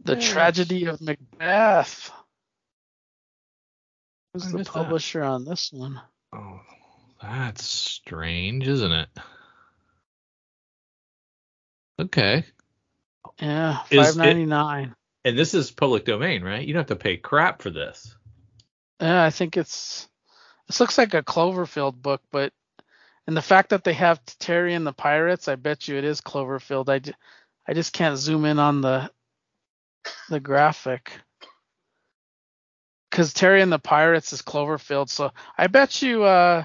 The 0.04 0.14
Yes. 0.14 0.30
Tragedy 0.30 0.86
of 0.86 1.00
Macbeth. 1.00 2.10
Who's 4.32 4.50
the 4.50 4.58
missed 4.58 4.72
that. 4.72 4.78
publisher 4.78 5.22
on 5.22 5.44
this 5.44 5.72
one? 5.72 6.00
Oh, 6.32 6.60
that's 7.20 7.64
strange, 7.64 8.68
isn't 8.68 8.92
it? 8.92 9.08
Okay. 12.00 12.44
Yeah, 13.40 13.82
five 13.84 14.16
ninety 14.16 14.46
nine. 14.46 14.94
And 15.24 15.36
this 15.36 15.52
is 15.52 15.70
public 15.70 16.04
domain, 16.04 16.42
right? 16.42 16.66
You 16.66 16.72
don't 16.72 16.88
have 16.88 16.96
to 16.98 17.02
pay 17.02 17.16
crap 17.16 17.60
for 17.60 17.70
this. 17.70 18.14
Yeah, 19.00 19.22
I 19.22 19.30
think 19.30 19.56
it's 19.56 20.08
this 20.66 20.80
looks 20.80 20.98
like 20.98 21.14
a 21.14 21.22
Cloverfield 21.22 22.00
book, 22.00 22.22
but 22.30 22.52
and 23.26 23.36
the 23.36 23.42
fact 23.42 23.70
that 23.70 23.84
they 23.84 23.92
have 23.92 24.24
Terry 24.38 24.74
and 24.74 24.86
the 24.86 24.92
Pirates, 24.92 25.48
I 25.48 25.56
bet 25.56 25.86
you 25.86 25.96
it 25.96 26.04
is 26.04 26.20
Cloverfield. 26.20 26.88
I, 26.88 27.12
I 27.66 27.74
just 27.74 27.92
can't 27.92 28.16
zoom 28.16 28.44
in 28.44 28.58
on 28.58 28.80
the 28.80 29.10
the 30.28 30.40
graphic. 30.40 31.12
Cause 33.10 33.32
Terry 33.32 33.62
and 33.62 33.72
the 33.72 33.78
Pirates 33.78 34.32
is 34.32 34.42
Cloverfield, 34.42 35.08
so 35.08 35.32
I 35.56 35.66
bet 35.66 36.02
you 36.02 36.24
uh 36.24 36.64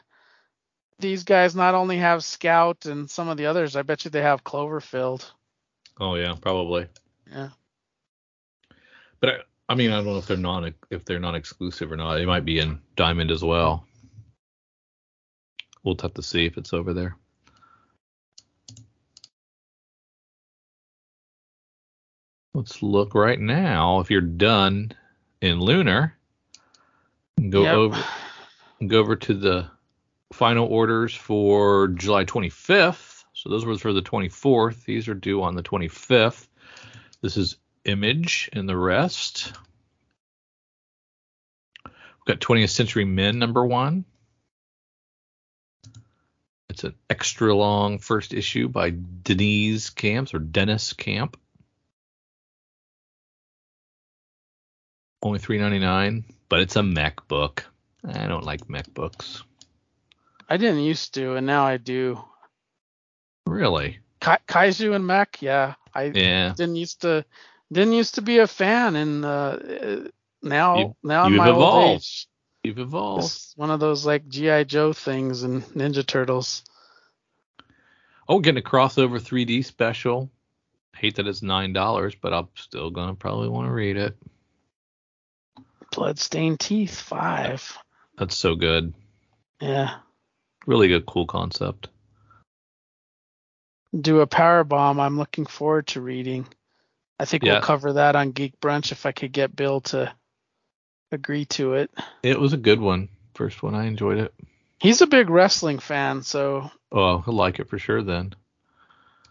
these 0.99 1.23
guys 1.23 1.55
not 1.55 1.76
only 1.76 1.97
have 1.97 2.23
Scout 2.23 2.85
and 2.85 3.10
some 3.10 3.27
of 3.27 3.38
the 3.38 3.47
others, 3.47 3.76
I 3.76 3.81
bet 3.81 4.05
you 4.05 4.11
they 4.11 4.22
have 4.22 4.43
Cloverfield. 4.43 5.30
Oh 5.99 6.15
yeah, 6.15 6.35
probably. 6.39 6.88
Yeah. 7.31 7.49
But 9.19 9.45
I, 9.69 9.76
mean, 9.76 9.91
I 9.91 9.98
don't 9.98 10.06
know 10.06 10.18
if 10.18 10.27
they're 10.27 10.38
non 10.38 10.73
if 10.90 11.06
they're 11.06 11.19
not 11.19 11.35
exclusive 11.35 11.91
or 11.91 11.98
not. 11.98 12.19
It 12.19 12.27
might 12.27 12.45
be 12.45 12.60
in 12.60 12.81
Diamond 12.95 13.31
as 13.31 13.44
well. 13.44 13.85
We'll 15.84 15.98
have 16.02 16.14
to 16.15 16.23
see 16.23 16.45
if 16.45 16.57
it's 16.57 16.73
over 16.73 16.94
there. 16.94 17.15
Let's 22.53 22.84
look 22.84 23.15
right 23.15 23.40
now. 23.40 23.99
If 23.99 24.11
you're 24.11 24.22
done 24.22 24.91
in 25.41 25.60
Lunar, 25.60 26.15
go 27.49 27.64
Yep. 27.64 27.76
over 27.84 28.03
go 28.88 28.99
over 28.99 29.15
to 29.15 29.34
the 29.34 29.68
final 30.34 30.68
orders 30.68 31.15
for 31.15 31.90
July 31.90 32.26
25th. 32.26 33.23
So 33.34 33.49
those 33.49 33.65
were 33.65 33.77
for 33.77 33.94
the 33.94 34.02
24th. 34.02 34.85
These 34.85 35.07
are 35.07 35.14
due 35.15 35.41
on 35.44 35.56
the 35.56 35.64
25th. 35.64 36.48
This 37.22 37.38
is 37.38 37.57
Image 37.85 38.49
and 38.53 38.68
the 38.68 38.77
rest. 38.77 39.53
We've 41.85 42.26
got 42.26 42.39
20th 42.39 42.69
Century 42.69 43.05
Men 43.05 43.39
number 43.39 43.65
one. 43.65 44.05
It's 46.69 46.84
an 46.85 46.95
extra 47.10 47.53
long 47.53 47.99
first 47.99 48.34
issue 48.34 48.68
by 48.68 48.91
Deniz 49.23 49.89
Camps 49.91 50.34
or 50.34 50.39
Deniz 50.39 50.93
Camp. 50.93 51.38
Only 55.22 55.39
three 55.39 55.57
ninety 55.60 55.80
nine, 55.80 56.23
but 56.49 56.60
it's 56.61 56.76
a 56.76 56.84
mech 56.84 57.27
book. 57.27 57.65
I 58.05 58.27
don't 58.27 58.43
like 58.43 58.69
mech 58.69 58.93
books. 58.93 59.43
I 60.49 60.57
didn't 60.57 60.81
used 60.84 61.14
to, 61.14 61.35
and 61.35 61.45
now 61.47 61.64
I 61.65 61.77
do. 61.77 62.22
Really? 63.45 63.99
Ka- 64.19 64.39
Kaiju 64.47 64.95
and 64.95 65.05
mech, 65.07 65.41
yeah. 65.41 65.76
I 65.93 66.05
Yeah. 66.05 66.53
didn't 66.57 66.76
used 66.76 67.01
to 67.01 67.23
didn't 67.72 67.94
used 67.94 68.15
to 68.15 68.22
be 68.22 68.40
a 68.40 68.48
fan, 68.48 68.95
and 68.95 69.26
uh, 69.26 69.57
now 70.41 70.77
You- 70.77 70.95
now 71.03 71.26
in 71.27 71.35
my 71.35 71.48
old 71.49 71.57
evolved. 71.57 71.95
age, 72.03 72.27
You've 72.64 72.80
evolved. 72.80 73.23
it's 73.26 73.53
one 73.57 73.72
of 73.72 73.80
those 73.80 74.06
like 74.06 74.27
GI 74.30 74.65
Joe 74.65 74.94
things 74.94 75.44
and 75.44 75.64
Ninja 75.73 76.06
Turtles. 76.06 76.64
Oh, 78.27 78.40
getting 78.40 78.64
a 78.64 78.65
crossover 78.65 79.19
3D 79.19 79.65
special. 79.65 80.30
Hate 80.95 81.15
that 81.15 81.27
it's 81.27 81.41
nine 81.41 81.73
dollars, 81.73 82.15
but 82.15 82.34
I'm 82.34 82.48
still 82.56 82.90
gonna 82.91 83.15
probably 83.15 83.49
want 83.49 83.68
to 83.68 83.73
read 83.73 83.98
it. 83.98 84.15
Bloodstained 85.91 86.60
Teeth 86.60 86.99
five. 86.99 87.77
That's 88.18 88.35
so 88.35 88.56
good. 88.56 88.94
Yeah. 89.60 89.95
Really 90.65 90.88
good, 90.88 91.06
cool 91.06 91.26
concept. 91.26 91.90
Do 93.99 94.22
a 94.22 94.27
Powerbomb. 94.27 94.99
I'm 94.99 95.18
looking 95.18 95.45
forward 95.45 95.88
to 95.88 96.02
reading. 96.02 96.48
I 97.19 97.26
think 97.26 97.44
Yeah. 97.44 97.53
we'll 97.53 97.61
cover 97.61 97.94
that 97.94 98.15
on 98.15 98.31
Geek 98.31 98.60
Brunch 98.60 98.91
if 98.91 99.06
I 99.06 99.11
could 99.11 99.31
get 99.31 99.56
Bill 99.56 99.81
to 99.81 100.14
agree 101.11 101.45
to 101.45 101.73
it. 101.76 101.91
It 102.23 102.40
was 102.40 102.53
a 102.53 102.57
good 102.57 102.80
one. 102.80 103.10
First 103.35 103.64
one, 103.64 103.76
I 103.76 103.85
enjoyed 103.85 104.18
it. 104.18 104.34
He's 104.80 105.02
a 105.02 105.07
big 105.07 105.30
wrestling 105.30 105.80
fan, 105.80 106.23
so 106.23 106.69
Oh, 106.91 107.19
he'll 107.19 107.34
like 107.34 107.60
it 107.60 107.69
for 107.69 107.80
sure 107.80 108.02
then. 108.03 108.34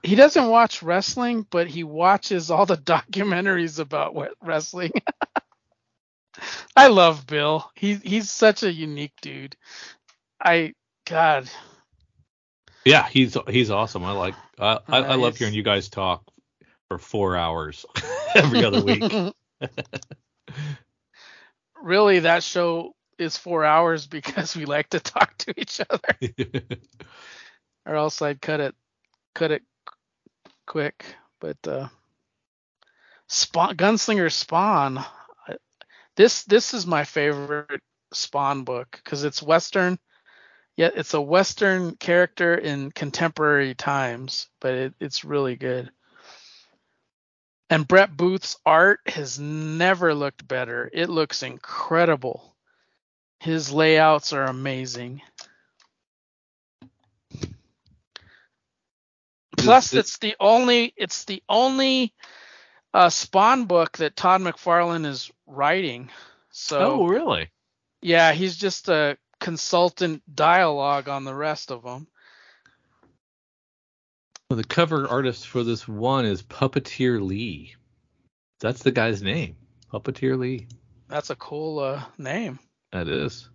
he 0.03 0.15
doesn't 0.17 0.49
watch 0.49 0.83
wrestling, 0.83 1.47
but 1.51 1.69
he 1.69 1.85
watches 1.85 2.51
all 2.51 2.67
the 2.67 2.77
documentaries 2.95 3.79
about 3.79 4.15
what 4.15 4.33
wrestling. 4.43 4.93
I 6.77 6.89
love 6.89 7.27
Bill. 7.27 7.71
He 7.75 7.95
he's 7.97 8.31
such 8.31 8.63
a 8.63 8.73
unique 8.73 9.13
dude. 9.21 9.57
I 10.43 10.73
God, 11.07 11.49
Yeah, 12.85 13.07
he's 13.09 13.37
he's 13.49 13.71
awesome. 13.71 14.05
I 14.05 14.13
like 14.13 14.35
I 14.59 14.79
I, 14.89 14.99
I 15.01 15.15
love 15.17 15.37
hearing 15.37 15.55
you 15.55 15.63
guys 15.63 15.89
talk 15.89 16.25
for 16.93 16.99
four 16.99 17.37
hours 17.37 17.87
every 18.35 18.65
other 18.65 18.83
week. 18.83 19.35
really, 21.83 22.21
that 22.21 22.43
show 22.43 22.95
is 23.19 23.37
four 23.37 23.65
hours 23.65 24.07
because 24.07 24.57
we 24.57 24.65
like 24.65 24.91
to 24.91 25.01
talk 25.01 25.37
to 25.39 25.55
each 25.59 25.81
other, 25.89 26.35
or 27.87 27.95
else 27.95 28.21
I'd 28.21 28.41
cut 28.41 28.61
it 28.61 28.75
cut 29.35 29.53
it 29.53 29.63
quick. 30.67 31.05
But 31.41 31.57
uh, 31.67 31.89
Spawn 33.29 33.77
Gunslinger 33.77 34.31
Spawn, 34.31 35.05
this 36.17 36.45
this 36.45 36.75
is 36.75 36.87
my 36.87 37.05
favorite 37.05 37.81
Spawn 38.13 38.65
book 38.65 39.01
because 39.03 39.25
it's 39.25 39.43
Western. 39.43 39.99
Yet 40.75 40.95
it's 40.97 41.13
a 41.13 41.21
Western 41.21 41.97
character 41.97 42.55
in 42.55 42.91
contemporary 42.91 43.75
times, 43.75 44.49
but 44.59 44.73
it, 44.73 44.95
it's 45.01 45.23
really 45.23 45.55
good. 45.55 45.91
And 47.73 47.89
Brett 47.89 48.15
Booth's 48.15 48.59
art 48.67 49.01
has 49.07 49.39
never 49.39 50.15
looked 50.15 50.47
better. 50.47 50.91
It 50.93 51.09
looks 51.09 51.43
incredible. 51.43 52.55
His 53.41 53.73
layouts 53.73 54.35
are 54.35 54.45
amazing. 54.45 55.23
Plus, 59.57 59.95
it's 59.95 60.19
the 60.19 60.37
only 60.39 60.93
it's 60.99 61.25
the 61.25 61.43
only 61.49 62.13
uh, 62.93 63.09
Spawn 63.09 63.65
book 63.65 63.97
that 63.97 64.17
Todd 64.17 64.43
McFarlane 64.43 65.07
is 65.07 65.31
writing. 65.47 66.11
So 66.51 66.79
oh, 66.79 67.07
really? 67.07 67.49
yeah, 68.03 68.33
he's 68.33 68.59
just 68.59 68.91
a 68.91 69.17
consultant 69.41 70.23
dialogue 70.35 71.09
on 71.09 71.25
the 71.25 71.35
rest 71.35 71.71
of 71.71 71.85
them. 71.85 72.07
Well, 74.53 74.59
the 74.59 74.65
cover 74.65 75.09
artist 75.09 75.49
for 75.49 75.65
this 75.65 75.89
one 75.89 76.27
is 76.27 76.43
Puppeteer 76.43 77.27
Lee. 77.27 77.75
That's 78.61 78.83
the 78.83 78.93
guy's 78.93 79.23
name. 79.23 79.57
Puppeteer 79.91 80.39
Lee. 80.39 80.67
That's 81.09 81.31
a 81.31 81.37
cool 81.37 81.79
uh, 81.79 82.03
name. 82.19 82.59
That 82.91 83.09
is. 83.09 83.49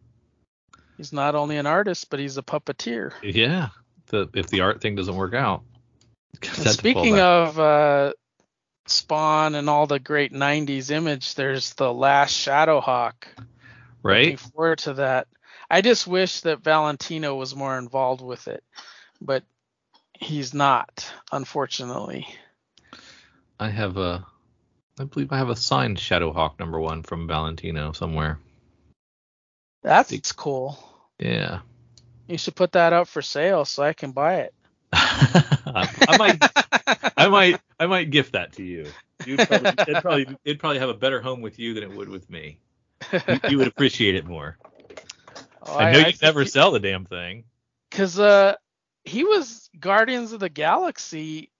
He's 0.97 1.13
not 1.13 1.35
only 1.35 1.57
an 1.57 1.67
artist, 1.67 2.09
but 2.09 2.19
he's 2.19 2.39
a 2.39 2.41
puppeteer. 2.41 3.11
Yeah. 3.21 3.67
The, 4.07 4.27
if 4.33 4.47
the 4.47 4.61
art 4.61 4.81
thing 4.81 4.95
doesn't 4.95 5.15
work 5.15 5.35
out. 5.35 5.61
Speaking 6.41 7.19
of 7.19 7.59
uh, 7.59 8.13
Spawn 8.87 9.53
and 9.53 9.69
all 9.69 9.85
the 9.85 9.99
great 9.99 10.33
'90s 10.33 10.89
image, 10.89 11.35
there's 11.35 11.75
the 11.75 11.93
last 11.93 12.35
Shadowhawk. 12.35 13.13
right? 14.01 14.31
Looking 14.31 14.37
forward 14.37 14.79
to 14.79 14.93
that. 14.95 15.27
I 15.69 15.81
just 15.81 16.07
wish 16.07 16.41
that 16.41 16.63
Valentino 16.63 17.35
was 17.35 17.55
more 17.55 17.77
involved 17.77 18.23
with 18.23 18.47
it, 18.47 18.63
but 19.21 19.43
he's 20.19 20.53
not, 20.53 21.11
unfortunately. 21.31 22.27
I 23.60 23.69
have 23.69 23.98
a, 23.98 24.26
I 24.99 25.03
believe 25.06 25.31
I 25.31 25.38
have 25.38 25.49
a 25.49 25.56
signed 25.56 25.98
Shadowhawk 25.98 26.60
number 26.60 26.80
one 26.80 27.03
from 27.03 27.27
Valentino 27.27 27.91
somewhere. 27.91 28.39
That's 29.84 30.11
it's 30.11 30.31
cool. 30.31 30.77
Yeah. 31.19 31.60
You 32.27 32.38
should 32.38 32.56
put 32.56 32.73
that 32.73 32.94
up 32.94 33.07
for 33.07 33.22
sale 33.22 33.65
so 33.65 33.84
I 33.84 33.94
can 33.94 34.11
buy 34.11 34.35
it. 34.41 34.53
I, 34.94 35.89
I 36.07 36.18
might, 36.18 37.11
I 37.18 37.27
might, 37.30 37.61
I 37.80 37.85
might 37.88 38.10
gift 38.11 38.34
that 38.34 38.53
to 38.53 38.64
you. 38.64 38.88
You'd 39.26 39.39
probably, 39.48 39.72
it'd 39.88 40.02
probably, 40.02 40.27
it'd 40.45 40.60
probably 40.60 40.80
have 40.80 40.89
a 40.89 40.94
better 40.94 41.22
home 41.22 41.41
with 41.41 41.57
you 41.57 41.73
than 41.73 41.84
it 41.84 41.91
would 41.91 42.10
with 42.10 42.30
me. 42.30 42.60
You, 43.11 43.39
you 43.49 43.57
would 43.60 43.68
appreciate 43.68 44.15
it 44.15 44.26
more. 44.26 44.57
Oh, 45.69 45.77
I 45.77 45.91
know 45.91 45.99
you 45.99 46.14
never 46.22 46.45
sell 46.45 46.72
the 46.72 46.80
damn 46.80 47.03
thing. 47.03 47.44
because 47.89 48.18
uh 48.18 48.56
he 49.07 49.23
was 49.23 49.69
Guardians 49.79 50.34
of 50.34 50.39
the 50.39 50.49
Galaxy, 50.49 51.51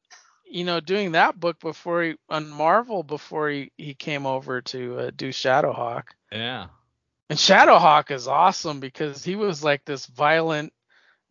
you 0.46 0.64
know, 0.66 0.80
doing 0.80 1.14
that 1.14 1.40
book 1.40 1.60
before 1.60 2.04
he 2.04 2.16
on 2.30 2.50
Marvel 2.50 3.04
before 3.04 3.50
he 3.50 3.72
he 3.78 3.94
came 3.94 4.26
over 4.26 4.62
to 4.62 5.00
uh, 5.00 5.12
do 5.16 5.30
Shadowhawk. 5.30 6.04
Yeah. 6.32 6.68
And 7.30 7.40
Shadowhawk 7.40 8.12
is 8.12 8.28
awesome 8.28 8.80
because 8.80 9.24
he 9.24 9.36
was 9.36 9.64
like 9.64 9.84
this 9.86 10.06
violent 10.06 10.74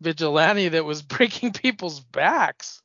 vigilante 0.00 0.68
that 0.70 0.84
was 0.84 1.02
breaking 1.16 1.52
people's 1.52 2.00
backs. 2.00 2.82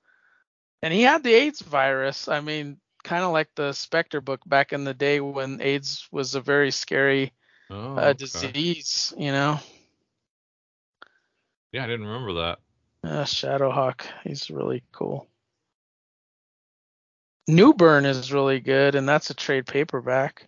And 0.82 0.94
he 0.94 1.04
had 1.04 1.24
the 1.24 1.34
AIDS 1.34 1.62
virus. 1.62 2.28
I 2.28 2.42
mean, 2.42 2.78
kind 3.04 3.24
of 3.24 3.32
like 3.32 3.50
the 3.56 3.74
Spectre 3.74 4.22
book 4.22 4.42
back 4.46 4.74
in 4.74 4.84
the 4.84 4.94
day 4.94 5.20
when 5.20 5.62
AIDS 5.62 6.08
was 6.12 6.36
a 6.36 6.42
very 6.42 6.72
scary 6.72 7.34
Oh, 7.70 7.96
uh, 7.96 8.00
okay. 8.02 8.14
disease, 8.14 9.14
you 9.18 9.32
know. 9.32 9.60
Yeah, 11.72 11.86
I 11.86 11.88
didn't 11.88 12.06
remember 12.06 12.34
that. 12.34 12.60
Uh, 13.04 13.24
Shadowhawk, 13.24 14.04
he's 14.24 14.52
really 14.52 14.84
cool. 14.92 15.28
Newburn 17.48 18.06
is 18.06 18.32
really 18.32 18.60
good, 18.60 18.96
and 18.96 19.10
that's 19.10 19.30
a 19.30 19.34
trade 19.34 19.66
paperback. 19.66 20.48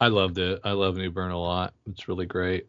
I 0.00 0.08
loved 0.08 0.38
it. 0.38 0.60
I 0.62 0.72
love 0.72 0.96
Newburn 0.96 1.32
a 1.32 1.38
lot. 1.38 1.74
It's 1.90 2.06
really 2.08 2.26
great. 2.26 2.66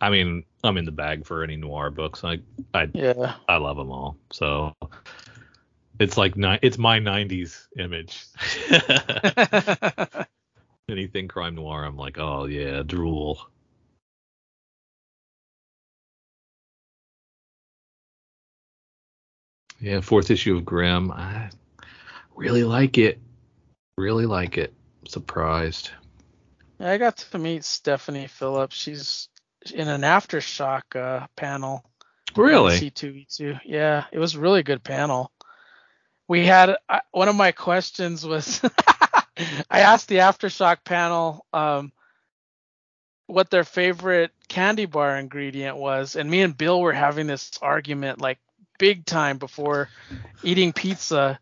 I 0.00 0.10
mean, 0.10 0.44
I'm 0.62 0.76
in 0.76 0.84
the 0.84 0.92
bag 0.92 1.24
for 1.24 1.42
any 1.42 1.56
noir 1.56 1.90
books. 1.90 2.22
I 2.24 2.40
I 2.74 2.90
Yeah. 2.92 3.36
I 3.48 3.56
love 3.56 3.78
them 3.78 3.90
all. 3.90 4.18
So 4.30 4.74
it's 5.98 6.18
like 6.18 6.36
ni- 6.36 6.58
it's 6.60 6.76
my 6.76 6.98
90s 6.98 7.68
image. 7.78 8.26
Anything 10.90 11.28
crime 11.28 11.54
noir, 11.54 11.84
I'm 11.84 11.96
like, 11.96 12.18
oh 12.18 12.44
yeah, 12.44 12.82
drool. 12.82 13.48
Yeah, 19.84 20.00
fourth 20.00 20.30
issue 20.30 20.56
of 20.56 20.64
Grim. 20.64 21.12
I 21.12 21.50
really 22.34 22.64
like 22.64 22.96
it. 22.96 23.20
Really 23.98 24.24
like 24.24 24.56
it. 24.56 24.72
Surprised. 25.06 25.90
Yeah, 26.80 26.90
I 26.90 26.96
got 26.96 27.18
to 27.18 27.38
meet 27.38 27.64
Stephanie 27.64 28.26
Phillips. 28.26 28.76
She's 28.76 29.28
in 29.74 29.88
an 29.88 30.00
aftershock 30.00 30.96
uh, 30.96 31.26
panel. 31.36 31.84
Really? 32.34 32.78
C2E2. 32.78 33.60
Yeah, 33.66 34.06
it 34.10 34.18
was 34.18 34.36
a 34.36 34.40
really 34.40 34.62
good 34.62 34.82
panel. 34.82 35.30
We 36.28 36.46
had 36.46 36.78
uh, 36.88 37.00
one 37.10 37.28
of 37.28 37.36
my 37.36 37.52
questions 37.52 38.24
was 38.24 38.62
I 39.70 39.80
asked 39.80 40.08
the 40.08 40.20
aftershock 40.20 40.78
panel 40.84 41.44
um, 41.52 41.92
what 43.26 43.50
their 43.50 43.64
favorite 43.64 44.32
candy 44.48 44.86
bar 44.86 45.18
ingredient 45.18 45.76
was, 45.76 46.16
and 46.16 46.30
me 46.30 46.40
and 46.40 46.56
Bill 46.56 46.80
were 46.80 46.94
having 46.94 47.26
this 47.26 47.50
argument 47.60 48.22
like 48.22 48.38
big 48.78 49.04
time 49.04 49.38
before 49.38 49.88
eating 50.42 50.72
pizza. 50.72 51.38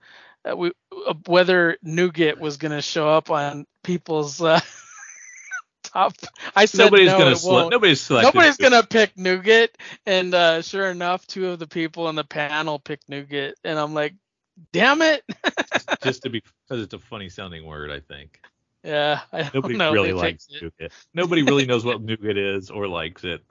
uh, 0.49 0.57
we 0.57 0.73
uh, 1.07 1.15
whether 1.27 1.77
nougat 1.83 2.39
was 2.39 2.57
going 2.57 2.73
to 2.73 2.83
show 2.83 3.09
up 3.09 3.31
on 3.31 3.67
people's 3.83 4.41
uh, 4.41 4.61
top. 5.83 6.15
I 6.55 6.65
said 6.67 6.85
nobody's 6.85 7.09
no, 7.09 7.19
gonna 7.19 7.37
select. 7.37 7.71
Nobody's. 7.71 8.11
Nobody's 8.11 8.57
gonna 8.57 8.83
pick 8.83 9.17
nougat, 9.17 9.77
and 10.07 10.35
uh, 10.35 10.63
sure 10.63 10.91
enough, 10.91 11.27
two 11.27 11.49
of 11.49 11.59
the 11.59 11.67
people 11.67 12.09
in 12.09 12.15
the 12.15 12.25
panel 12.25 12.79
picked 12.79 13.09
nougat, 13.09 13.55
and 13.65 13.79
I'm 13.79 13.95
like, 13.95 14.15
damn 14.73 15.03
it. 15.03 15.25
just 16.03 16.23
to 16.23 16.31
be 16.31 16.43
because 16.69 16.83
it's 16.83 16.95
a 16.95 16.99
funny 16.99 17.29
sounding 17.29 17.65
word. 17.65 17.91
I 17.91 18.01
think 18.01 18.41
yeah, 18.83 19.21
I 19.33 19.51
nobody 19.55 19.77
know. 19.77 19.93
really 19.93 20.13
likes 20.13 20.49
it. 20.51 20.63
nougat. 20.63 20.93
Nobody 21.15 21.43
really 21.43 21.67
knows 21.67 21.85
what 21.85 22.03
nougat 22.03 22.37
is 22.37 22.71
or 22.71 22.89
likes 22.89 23.25
it. 23.25 23.43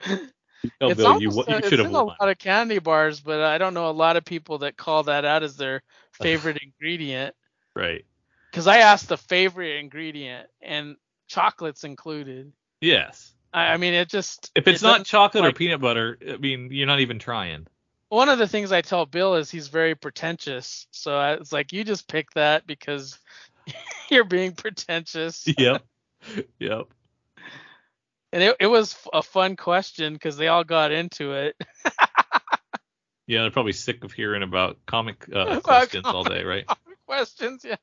It's 0.62 0.74
Bill, 0.96 1.12
almost, 1.12 1.48
you 1.48 1.54
uh, 1.54 1.60
should 1.62 1.78
have 1.78 1.88
in 1.88 1.94
a 1.94 2.04
lot 2.04 2.28
of 2.28 2.38
candy 2.38 2.78
bars, 2.78 3.20
but 3.20 3.40
I 3.40 3.58
don't 3.58 3.74
know 3.74 3.88
a 3.88 3.92
lot 3.92 4.16
of 4.16 4.24
people 4.24 4.58
that 4.58 4.76
call 4.76 5.04
that 5.04 5.24
out 5.24 5.42
as 5.42 5.56
their 5.56 5.82
favorite 6.12 6.58
ingredient. 6.62 7.34
Right. 7.76 8.04
Because 8.50 8.66
I 8.66 8.78
asked 8.78 9.08
the 9.08 9.16
favorite 9.16 9.78
ingredient, 9.78 10.48
and 10.60 10.96
chocolate's 11.28 11.84
included. 11.84 12.52
Yes. 12.80 13.32
I, 13.52 13.68
I 13.68 13.76
mean, 13.76 13.94
it 13.94 14.08
just 14.08 14.50
If 14.54 14.66
it's 14.66 14.82
it 14.82 14.86
not 14.86 15.04
chocolate 15.04 15.44
or 15.44 15.52
peanut 15.52 15.80
butter, 15.80 16.18
I 16.26 16.36
mean, 16.36 16.70
you're 16.72 16.86
not 16.86 17.00
even 17.00 17.18
trying. 17.18 17.66
one 18.08 18.28
of 18.28 18.38
the 18.38 18.48
things 18.48 18.72
I 18.72 18.80
tell 18.80 19.06
Bill 19.06 19.36
is 19.36 19.50
he's 19.50 19.68
very 19.68 19.94
pretentious. 19.94 20.86
So 20.90 21.16
I, 21.16 21.34
it's 21.34 21.52
like 21.52 21.72
you 21.72 21.84
just 21.84 22.08
pick 22.08 22.30
that 22.32 22.66
because 22.66 23.18
you're 24.10 24.24
being 24.24 24.52
pretentious. 24.52 25.46
Yep. 25.58 25.84
yep. 26.58 26.88
And 28.32 28.42
it, 28.42 28.56
it 28.60 28.66
was 28.66 28.96
a 29.12 29.22
fun 29.22 29.56
question 29.56 30.12
because 30.12 30.36
they 30.36 30.48
all 30.48 30.64
got 30.64 30.92
into 30.92 31.32
it. 31.32 31.56
Yeah, 33.28 33.42
they're 33.42 33.50
probably 33.50 33.72
sick 33.72 34.04
of 34.04 34.12
hearing 34.12 34.42
about 34.42 34.78
comic 34.86 35.26
uh, 35.30 35.40
About 35.40 35.62
questions 35.62 36.06
all 36.06 36.24
day, 36.24 36.44
right? 36.44 36.64
Questions, 37.06 37.62
yeah. 37.62 37.76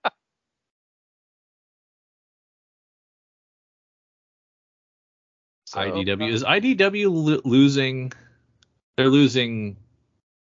So, 5.67 5.79
IDW 5.79 6.29
is 6.31 6.43
IDW 6.43 7.11
lo- 7.11 7.41
losing. 7.45 8.11
They're 8.97 9.09
losing 9.09 9.77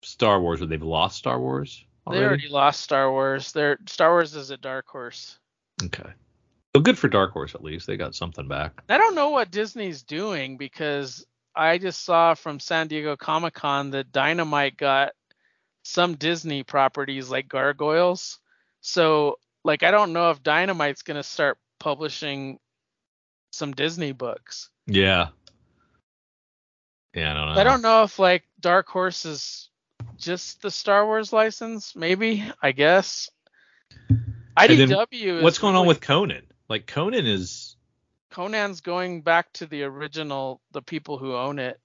Star 0.02 0.42
Wars, 0.42 0.62
or 0.62 0.66
they've 0.66 0.82
lost 0.82 1.18
Star 1.18 1.40
Wars 1.40 1.84
They 2.06 2.12
already. 2.18 2.26
already 2.26 2.50
lost 2.50 2.82
Star 2.82 3.12
Wars. 3.12 3.52
Their 3.52 3.78
Star 3.88 4.12
Wars 4.12 4.36
is 4.36 4.50
a 4.52 4.58
dark 4.58 4.88
horse. 4.88 5.38
Okay. 5.84 6.10
So 6.76 6.82
good 6.82 6.98
for 6.98 7.08
Dark 7.08 7.32
Horse 7.32 7.56
at 7.56 7.64
least. 7.64 7.88
They 7.88 7.98
got 7.98 8.16
something 8.16 8.48
back. 8.48 8.84
I 8.90 8.98
don't 8.98 9.16
know 9.16 9.30
what 9.30 9.52
Disney's 9.52 10.04
doing 10.04 10.58
because 10.58 11.26
I 11.56 11.78
just 11.78 12.06
saw 12.06 12.36
from 12.36 12.60
San 12.60 12.88
Diego 12.88 13.16
Comic 13.16 13.56
Con 13.56 13.92
that 13.92 14.12
Dynamite 14.12 14.78
got 14.78 15.14
some 15.84 16.16
Disney 16.16 16.64
properties 16.64 17.30
like 17.30 17.50
Gargoyles. 17.50 18.40
So, 18.82 19.40
like, 19.64 19.84
I 19.84 19.92
don't 19.92 20.14
know 20.14 20.30
if 20.30 20.44
Dynamite's 20.44 21.02
going 21.02 21.18
to 21.18 21.24
start 21.24 21.58
publishing 21.80 22.60
some 23.52 23.74
Disney 23.74 24.12
books. 24.12 24.70
Yeah. 24.86 25.30
Yeah, 27.16 27.32
I 27.32 27.34
don't 27.34 27.56
know. 27.56 27.60
I 27.60 27.64
don't 27.64 27.82
know 27.82 28.04
if, 28.04 28.20
like, 28.20 28.44
Dark 28.60 28.88
Horse 28.88 29.26
is 29.26 29.70
just 30.18 30.62
the 30.62 30.70
Star 30.70 31.06
Wars 31.06 31.34
license. 31.34 31.96
Maybe, 31.96 32.44
I 32.62 32.72
guess. 32.72 33.32
IDW 34.56 35.38
is 35.38 35.44
What's 35.44 35.58
going 35.58 35.76
on 35.76 35.88
with 35.88 36.00
Conan? 36.02 36.44
Like 36.70 36.86
Conan 36.86 37.26
is 37.26 37.76
Conan's 38.30 38.82
going 38.82 39.22
back 39.22 39.52
to 39.54 39.66
the 39.66 39.84
original, 39.84 40.62
the 40.72 40.84
people 40.84 41.18
who 41.18 41.36
own 41.36 41.58
it. 41.58 41.80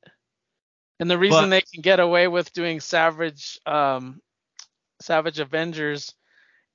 And 1.01 1.11
the 1.11 1.19
reason 1.19 1.45
But- 1.45 1.49
they 1.49 1.63
can 1.63 1.81
get 1.81 2.01
away 2.01 2.29
with 2.29 2.53
doing 2.53 2.81
Savage 2.81 3.59
um 3.67 4.21
Savage 5.01 5.41
Avengers 5.41 6.15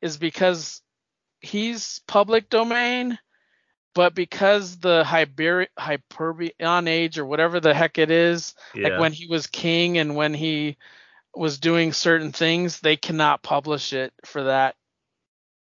is 0.02 0.18
because 0.18 0.81
he's 1.40 1.99
public 2.07 2.49
domain, 2.49 3.18
but 3.94 4.14
because 4.14 4.77
the 4.77 5.03
Hyper- 5.03 5.68
Hyperion 5.77 6.88
Age 6.88 7.18
or 7.18 7.26
whatever 7.26 7.60
the 7.60 7.73
heck 7.73 7.98
it 7.98 8.11
is, 8.11 8.56
yeah. 8.76 8.90
like 8.90 8.99
when 8.99 9.14
he 9.14 9.27
was 9.27 9.48
king 9.48 9.98
and 9.98 10.15
when 10.15 10.34
he 10.34 10.77
was 11.34 11.60
doing 11.60 11.94
certain 11.94 12.31
things, 12.31 12.80
they 12.81 12.98
cannot 12.98 13.41
publish 13.41 13.94
it 13.94 14.14
for 14.26 14.44
that 14.44 14.76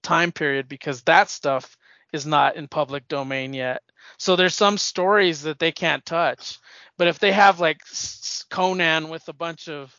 time 0.02 0.32
period 0.32 0.68
because 0.68 1.04
that 1.04 1.30
stuff 1.30 1.78
is 2.14 2.26
not 2.26 2.56
in 2.56 2.68
public 2.68 3.08
domain 3.08 3.54
yet. 3.54 3.82
So 4.18 4.36
there's 4.36 4.56
some 4.56 4.78
stories 4.78 5.44
that 5.44 5.60
they 5.60 5.72
can't 5.72 6.06
touch. 6.06 6.60
But 6.98 7.08
if 7.08 7.20
they 7.20 7.32
have 7.32 7.60
like 7.60 7.82
Conan 8.50 9.10
with 9.10 9.28
a 9.28 9.34
bunch 9.34 9.68
of 9.68 9.96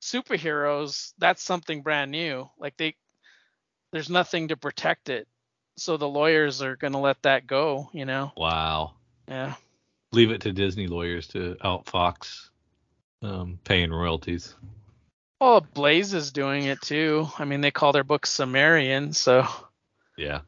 superheroes, 0.00 1.12
that's 1.18 1.42
something 1.42 1.82
brand 1.82 2.10
new. 2.10 2.48
Like 2.58 2.76
they 2.76 2.94
there's 3.92 4.10
nothing 4.10 4.48
to 4.48 4.56
protect 4.56 5.08
it. 5.08 5.26
So 5.78 5.96
the 5.96 6.08
lawyers 6.08 6.62
are 6.62 6.76
going 6.76 6.92
to 6.92 6.98
let 6.98 7.22
that 7.22 7.46
go, 7.46 7.88
you 7.92 8.04
know. 8.04 8.32
wow. 8.36 8.92
Yeah. 9.28 9.54
Leave 10.12 10.30
it 10.30 10.42
to 10.42 10.52
Disney 10.52 10.86
lawyers 10.86 11.26
to 11.28 11.56
outfox 11.62 12.48
um, 13.22 13.58
paying 13.64 13.90
royalties. 13.90 14.54
Well, 15.40 15.60
Blaze 15.60 16.14
is 16.14 16.32
doing 16.32 16.64
it 16.64 16.80
too. 16.80 17.28
I 17.38 17.44
mean, 17.44 17.60
they 17.60 17.70
call 17.70 17.92
their 17.92 18.04
book 18.04 18.24
Sumerian, 18.24 19.12
so 19.12 19.46
Yeah. 20.16 20.40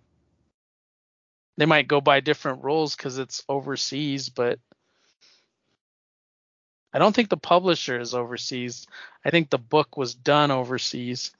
They 1.58 1.66
might 1.66 1.88
go 1.88 2.00
by 2.00 2.20
different 2.20 2.62
rules 2.62 2.94
because 2.94 3.18
it's 3.18 3.42
overseas, 3.48 4.28
but 4.28 4.60
I 6.92 6.98
don't 6.98 7.14
think 7.14 7.28
the 7.28 7.36
publisher 7.36 8.00
is 8.00 8.14
overseas. 8.14 8.86
I 9.24 9.30
think 9.30 9.50
the 9.50 9.58
book 9.58 9.96
was 9.96 10.14
done 10.14 10.52
overseas. 10.52 11.32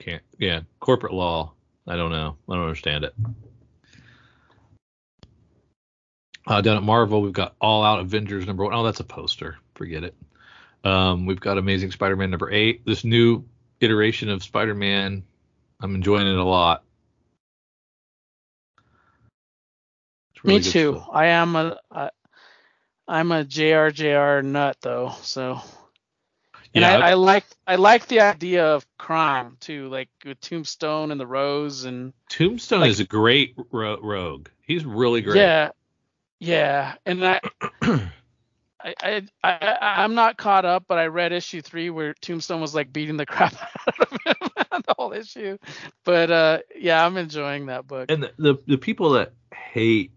Can't. 0.00 0.22
Yeah. 0.38 0.62
Corporate 0.80 1.14
law. 1.14 1.52
I 1.86 1.96
don't 1.96 2.10
know. 2.10 2.36
I 2.48 2.54
don't 2.54 2.64
understand 2.64 3.04
it. 3.04 3.14
Uh, 6.46 6.60
down 6.60 6.76
at 6.76 6.82
Marvel, 6.82 7.22
we've 7.22 7.32
got 7.32 7.54
All 7.60 7.84
Out 7.84 8.00
Avengers 8.00 8.44
number 8.44 8.64
one. 8.64 8.74
Oh, 8.74 8.82
that's 8.82 9.00
a 9.00 9.04
poster. 9.04 9.56
Forget 9.76 10.02
it. 10.02 10.16
Um, 10.82 11.26
we've 11.26 11.40
got 11.40 11.58
Amazing 11.58 11.92
Spider-Man 11.92 12.30
number 12.30 12.50
eight. 12.50 12.84
This 12.84 13.04
new 13.04 13.44
iteration 13.80 14.30
of 14.30 14.42
Spider-Man, 14.42 15.22
I'm 15.80 15.94
enjoying 15.94 16.26
it 16.26 16.36
a 16.36 16.44
lot. 16.44 16.82
Really 20.44 20.58
Me 20.58 20.64
too. 20.64 20.94
stuff. 20.94 21.08
I 21.12 21.26
am 21.26 21.56
a 21.56 21.78
I, 21.90 22.10
I'm 23.08 23.32
a 23.32 23.44
JRJR 23.44 24.44
nut 24.44 24.76
though, 24.80 25.12
so 25.22 25.60
and 26.74 26.82
Yeah, 26.82 26.98
I, 26.98 27.10
I 27.10 27.14
like 27.14 27.44
I 27.66 27.76
like 27.76 28.06
the 28.06 28.20
idea 28.20 28.64
of 28.74 28.86
crime 28.98 29.56
too, 29.60 29.88
like 29.88 30.08
with 30.24 30.40
Tombstone 30.40 31.10
and 31.10 31.20
the 31.20 31.26
Rose 31.26 31.84
and 31.84 32.12
Tombstone 32.28 32.80
like- 32.80 32.90
is 32.90 33.00
a 33.00 33.04
great 33.06 33.54
ro- 33.72 34.00
rogue. 34.00 34.48
He's 34.62 34.84
really 34.84 35.20
great. 35.20 35.36
yeah, 35.38 35.70
yeah, 36.38 36.94
and 37.06 37.26
I. 37.26 37.40
I, 38.82 38.94
I, 39.02 39.26
I 39.44 40.02
I'm 40.04 40.14
not 40.14 40.38
caught 40.38 40.64
up, 40.64 40.84
but 40.88 40.96
I 40.96 41.08
read 41.08 41.32
issue 41.32 41.60
three 41.60 41.90
where 41.90 42.14
Tombstone 42.14 42.62
was 42.62 42.74
like 42.74 42.90
beating 42.90 43.18
the 43.18 43.26
crap 43.34 43.52
out 43.86 44.00
of 44.00 44.10
him 44.24 44.48
the 44.86 44.94
whole 44.96 45.12
issue. 45.12 45.58
But 46.02 46.30
uh, 46.30 46.58
yeah, 46.74 47.04
I'm 47.04 47.18
enjoying 47.18 47.66
that 47.66 47.86
book. 47.86 48.10
and 48.10 48.22
the, 48.22 48.32
the 48.38 48.54
the 48.66 48.78
people 48.78 49.10
that 49.10 49.34
hate 49.52 50.12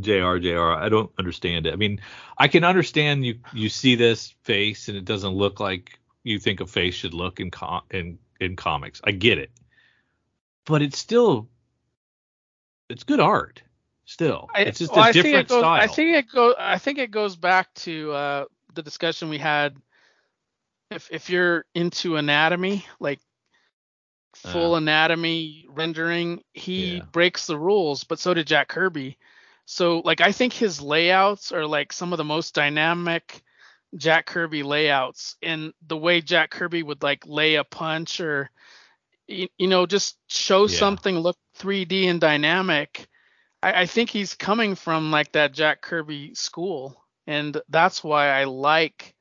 JR 0.00 0.38
JR, 0.38 0.72
I 0.72 0.88
don't 0.88 1.10
understand 1.18 1.66
it. 1.66 1.72
I 1.72 1.76
mean, 1.76 2.00
I 2.38 2.48
can 2.48 2.64
understand 2.64 3.24
you 3.24 3.38
you 3.52 3.68
see 3.68 3.94
this 3.94 4.34
face 4.42 4.88
and 4.88 4.96
it 4.96 5.04
doesn't 5.04 5.32
look 5.34 5.60
like 5.60 5.98
you 6.24 6.38
think 6.38 6.60
a 6.60 6.66
face 6.66 6.94
should 6.94 7.14
look 7.14 7.40
in 7.40 7.50
com- 7.50 7.82
in 7.90 8.18
in 8.40 8.56
comics. 8.56 9.00
I 9.04 9.12
get 9.12 9.38
it, 9.38 9.50
but 10.64 10.82
it's 10.82 10.98
still 10.98 11.48
it's 12.88 13.04
good 13.04 13.20
art. 13.20 13.62
Still, 14.08 14.48
it's 14.54 14.78
just 14.78 14.92
well, 14.92 15.04
a 15.04 15.08
I 15.08 15.12
think 15.12 15.24
it 15.24 15.28
different 15.28 15.48
goes, 15.48 15.60
style. 15.62 15.80
I 15.80 15.86
think 15.88 16.16
it 16.16 16.26
go. 16.32 16.54
I 16.56 16.78
think 16.78 16.98
it 16.98 17.10
goes 17.10 17.34
back 17.34 17.74
to 17.74 18.12
uh, 18.12 18.44
the 18.74 18.82
discussion 18.82 19.28
we 19.28 19.38
had. 19.38 19.76
If 20.92 21.08
if 21.10 21.28
you're 21.28 21.64
into 21.74 22.14
anatomy, 22.14 22.86
like 23.00 23.18
full 24.36 24.76
anatomy 24.76 25.66
rendering, 25.68 26.42
he 26.52 26.96
Yeah. 26.96 27.02
breaks 27.10 27.46
the 27.46 27.58
rules, 27.58 28.04
but 28.04 28.20
so 28.20 28.32
did 28.34 28.46
Jack 28.46 28.68
Kirby. 28.68 29.18
So 29.66 30.00
like 30.04 30.20
I 30.22 30.32
think 30.32 30.54
his 30.54 30.80
layouts 30.82 31.52
are 31.52 31.66
like 31.66 31.92
some 31.92 32.12
of 32.12 32.18
the 32.18 32.24
most 32.24 32.54
dynamic 32.54 33.42
Jack 33.96 34.26
Kirby 34.26 34.62
layouts 34.64 35.36
and 35.42 35.74
the 35.86 35.96
way 35.98 36.22
Jack 36.22 36.50
Kirby 36.50 36.82
would 36.82 37.02
like 37.02 37.26
lay 37.26 37.56
a 37.56 37.64
punch 37.64 38.20
or 38.20 38.50
you, 39.28 39.48
you 39.58 39.68
know 39.68 39.86
just 39.86 40.18
show 40.28 40.66
Yeah. 40.66 40.68
something 40.68 41.18
look 41.18 41.38
3D 41.56 42.06
and 42.08 42.20
dynamic. 42.20 43.08
I, 43.62 43.82
I 43.82 43.86
think 43.86 44.10
he's 44.10 44.34
coming 44.34 44.74
from 44.76 45.10
like 45.12 45.32
that 45.32 45.52
Jack 45.52 45.82
Kirby 45.82 46.34
school 46.34 47.04
and 47.26 47.60
that's 47.68 48.04
why 48.04 48.28
I 48.28 48.44
like 48.44 49.14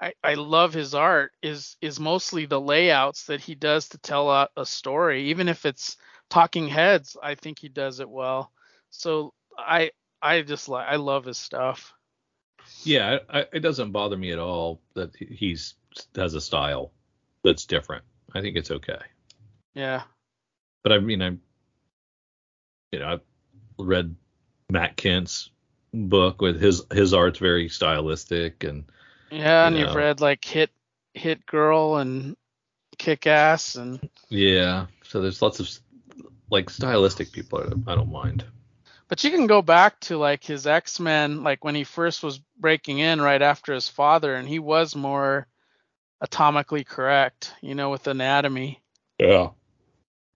I, 0.00 0.14
I 0.22 0.34
love 0.34 0.74
his 0.74 0.94
art 0.94 1.32
is 1.42 1.76
is 1.80 2.00
mostly 2.00 2.46
the 2.46 2.60
layouts 2.60 3.26
that 3.26 3.40
he 3.40 3.54
does 3.54 3.88
to 3.90 3.98
tell 3.98 4.30
a, 4.30 4.48
a 4.56 4.66
story 4.66 5.24
even 5.30 5.48
if 5.48 5.64
it's 5.66 5.96
talking 6.30 6.68
heads 6.68 7.16
I 7.22 7.34
think 7.36 7.58
he 7.60 7.68
does 7.68 8.00
it 8.00 8.10
well 8.10 8.52
so 8.90 9.32
I 9.58 9.90
I 10.20 10.42
just 10.42 10.68
like 10.68 10.86
I 10.88 10.96
love 10.96 11.24
his 11.24 11.38
stuff 11.38 11.94
yeah, 12.84 13.18
I, 13.28 13.40
I, 13.40 13.46
it 13.52 13.60
doesn't 13.60 13.92
bother 13.92 14.16
me 14.16 14.32
at 14.32 14.38
all 14.38 14.80
that 14.94 15.14
he's 15.16 15.74
has 16.16 16.34
a 16.34 16.40
style. 16.40 16.92
that's 17.44 17.66
different. 17.66 18.04
I 18.34 18.40
think 18.40 18.56
it's 18.56 18.70
okay. 18.70 19.00
Yeah. 19.74 20.02
But 20.82 20.92
I 20.92 20.98
mean, 20.98 21.22
I'm, 21.22 21.40
you 22.90 22.98
know, 22.98 23.08
I've 23.08 23.20
read 23.78 24.14
Matt 24.70 24.96
Kindt's 24.96 25.50
book 25.94 26.40
with 26.40 26.60
his 26.60 26.82
his 26.92 27.12
art's 27.12 27.38
very 27.38 27.68
stylistic 27.68 28.64
and 28.64 28.84
Yeah, 29.30 29.66
and 29.66 29.76
You 29.76 29.84
you've 29.84 29.94
read 29.94 30.20
like 30.20 30.44
Hit 30.44 30.70
Hit 31.14 31.44
Girl 31.46 31.96
and 31.96 32.36
Kick 32.98 33.26
Ass 33.26 33.76
and 33.76 34.08
yeah. 34.28 34.86
So 35.04 35.20
there's 35.20 35.42
lots 35.42 35.60
of 35.60 35.68
like 36.50 36.70
stylistic 36.70 37.32
people 37.32 37.60
I, 37.60 37.92
I 37.92 37.94
don't 37.94 38.10
mind. 38.10 38.44
But 39.12 39.22
you 39.24 39.30
can 39.30 39.46
go 39.46 39.60
back 39.60 40.00
to 40.00 40.16
like 40.16 40.42
his 40.42 40.66
X-Men 40.66 41.42
like 41.42 41.62
when 41.62 41.74
he 41.74 41.84
first 41.84 42.22
was 42.22 42.40
breaking 42.58 42.98
in 42.98 43.20
right 43.20 43.42
after 43.42 43.74
his 43.74 43.86
father 43.86 44.34
and 44.34 44.48
he 44.48 44.58
was 44.58 44.96
more 44.96 45.46
atomically 46.24 46.86
correct, 46.86 47.52
you 47.60 47.74
know, 47.74 47.90
with 47.90 48.06
anatomy. 48.06 48.80
Yeah. 49.18 49.50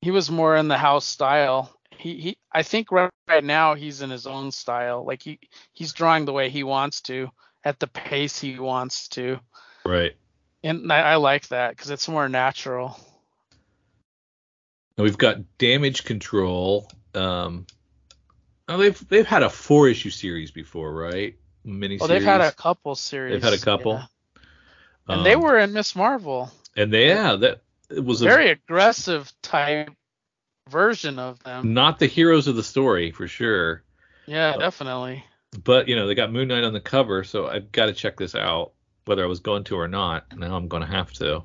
He 0.02 0.10
was 0.10 0.30
more 0.30 0.54
in 0.58 0.68
the 0.68 0.76
house 0.76 1.06
style. 1.06 1.74
He 1.96 2.20
he 2.20 2.38
I 2.52 2.64
think 2.64 2.92
right, 2.92 3.10
right 3.26 3.42
now 3.42 3.76
he's 3.76 4.02
in 4.02 4.10
his 4.10 4.26
own 4.26 4.52
style. 4.52 5.06
Like 5.06 5.22
he 5.22 5.40
he's 5.72 5.94
drawing 5.94 6.26
the 6.26 6.34
way 6.34 6.50
he 6.50 6.62
wants 6.62 7.00
to 7.04 7.30
at 7.64 7.80
the 7.80 7.86
pace 7.86 8.38
he 8.38 8.58
wants 8.58 9.08
to. 9.08 9.40
Right. 9.86 10.16
And 10.62 10.92
I, 10.92 11.00
I 11.00 11.16
like 11.16 11.48
that 11.48 11.70
because 11.70 11.88
it's 11.88 12.08
more 12.10 12.28
natural. 12.28 13.00
And 14.98 15.04
we've 15.04 15.16
got 15.16 15.56
Damage 15.56 16.04
Control. 16.04 16.90
Um, 17.14 17.64
oh, 18.68 18.76
they've 18.78 19.08
they've 19.08 19.26
had 19.26 19.42
a 19.42 19.50
four 19.50 19.88
issue 19.88 20.10
series 20.10 20.50
before, 20.50 20.92
right? 20.92 21.36
Mini 21.64 21.96
Well, 21.98 22.08
they've 22.08 22.22
had 22.22 22.40
a 22.40 22.52
couple 22.52 22.94
series. 22.94 23.32
They've 23.32 23.42
had 23.42 23.52
a 23.60 23.62
couple. 23.62 23.94
yeah. 23.94 24.06
And 25.08 25.24
they 25.26 25.34
Um, 25.34 25.42
were 25.42 25.58
in 25.58 25.72
Miss 25.72 25.94
Marvel. 25.96 26.50
and 26.76 26.92
they 26.92 27.08
yeah 27.08 27.36
that 27.36 27.62
it 27.90 28.04
was 28.04 28.22
a, 28.22 28.24
Very 28.24 28.50
aggressive 28.50 29.32
type 29.42 29.90
version 30.68 31.18
of 31.18 31.42
them. 31.44 31.74
not 31.74 31.98
the 32.00 32.06
heroes 32.06 32.48
of 32.48 32.56
the 32.56 32.62
story 32.64 33.10
for 33.12 33.28
sure. 33.28 33.82
Yeah, 34.26 34.50
uh, 34.50 34.58
definitely. 34.58 35.24
But 35.62 35.88
you 35.88 35.94
know 35.96 36.06
they 36.06 36.14
got 36.16 36.32
Moon 36.32 36.48
Knight 36.48 36.64
on 36.64 36.72
the 36.72 36.80
cover, 36.80 37.22
so 37.24 37.46
I've 37.46 37.70
got 37.72 37.86
to 37.86 37.92
check 37.92 38.16
this 38.16 38.34
out, 38.34 38.72
whether 39.04 39.22
I 39.22 39.28
was 39.28 39.40
going 39.40 39.64
to 39.64 39.76
or 39.76 39.88
not. 39.88 40.26
Now 40.36 40.56
I'm 40.56 40.68
going 40.68 40.82
to 40.82 40.88
have 40.88 41.12
to. 41.14 41.44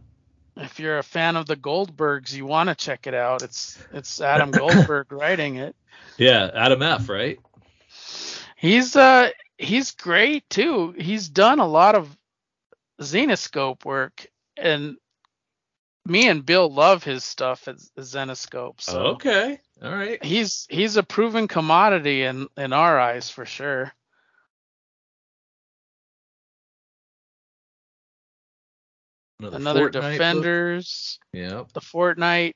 If 0.57 0.80
you're 0.80 0.98
a 0.98 1.03
fan 1.03 1.38
of 1.38 1.45
the 1.45 1.56
Goldbergs, 1.56 2.34
you 2.34 2.45
want 2.45 2.69
to 2.69 2.76
check 2.76 3.07
it 3.07 3.14
out. 3.14 3.41
It's 3.41 3.78
it's 3.94 4.19
Adam 4.22 4.52
Goldberg 4.52 5.11
writing 5.11 5.56
it. 5.56 5.76
Yeah, 6.18 6.52
Adam 6.53 6.82
F. 6.82 7.10
Right? 7.10 7.40
He's 8.57 8.95
uh 8.95 9.30
he's 9.57 9.91
great 9.91 10.49
too. 10.49 10.94
He's 10.98 11.30
done 11.30 11.60
a 11.60 11.68
lot 11.68 11.95
of 11.95 12.15
Zenescope 13.02 13.86
work, 13.86 14.28
and 14.57 14.98
me 16.06 16.28
and 16.28 16.45
Bill 16.45 16.69
love 16.72 17.03
his 17.03 17.23
stuff 17.23 17.68
at 17.68 17.78
Zenescope. 17.98 18.82
So 18.82 18.99
Okay. 19.14 19.60
All 19.82 19.91
right. 19.91 20.23
he's 20.23 20.68
he's 20.69 20.98
a 20.98 21.03
proven 21.03 21.48
commodity 21.48 22.23
in 22.23 22.48
in 22.57 22.73
our 22.73 22.99
eyes 22.99 23.30
for 23.30 23.45
sure. 23.45 23.91
Another 29.41 29.89
book. 29.89 30.01
Defenders, 30.01 31.19
Yeah. 31.34 31.63
the 31.73 31.81
Fortnite. 31.81 32.53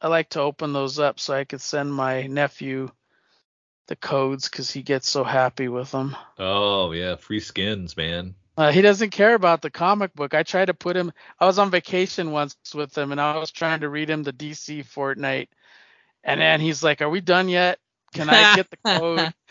I 0.00 0.08
like 0.08 0.30
to 0.30 0.40
open 0.40 0.72
those 0.72 0.98
up 0.98 1.20
so 1.20 1.34
I 1.34 1.44
could 1.44 1.60
send 1.60 1.92
my 1.92 2.26
nephew 2.26 2.90
the 3.88 3.96
codes 3.96 4.48
because 4.48 4.70
he 4.70 4.82
gets 4.82 5.10
so 5.10 5.24
happy 5.24 5.68
with 5.68 5.90
them. 5.90 6.16
Oh 6.38 6.92
yeah, 6.92 7.16
free 7.16 7.40
skins, 7.40 7.96
man. 7.96 8.34
Uh, 8.56 8.72
he 8.72 8.82
doesn't 8.82 9.10
care 9.10 9.34
about 9.34 9.62
the 9.62 9.70
comic 9.70 10.14
book. 10.14 10.34
I 10.34 10.42
tried 10.42 10.66
to 10.66 10.74
put 10.74 10.96
him. 10.96 11.12
I 11.38 11.46
was 11.46 11.58
on 11.58 11.70
vacation 11.70 12.30
once 12.30 12.56
with 12.74 12.96
him, 12.96 13.12
and 13.12 13.20
I 13.20 13.36
was 13.38 13.50
trying 13.50 13.80
to 13.80 13.88
read 13.88 14.08
him 14.08 14.22
the 14.22 14.32
DC 14.32 14.84
Fortnite, 14.84 15.48
and 16.24 16.40
then 16.40 16.60
he's 16.60 16.82
like, 16.82 17.02
"Are 17.02 17.10
we 17.10 17.20
done 17.20 17.48
yet? 17.48 17.78
Can 18.14 18.30
I 18.30 18.56
get 18.56 18.70
the 18.70 18.76
code?" 18.76 19.32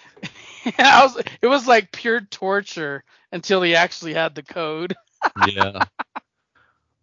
I 0.77 1.03
was. 1.03 1.23
It 1.41 1.47
was 1.47 1.67
like 1.67 1.91
pure 1.91 2.21
torture 2.21 3.03
until 3.31 3.61
he 3.61 3.75
actually 3.75 4.13
had 4.13 4.35
the 4.35 4.43
code. 4.43 4.95
yeah. 5.47 5.85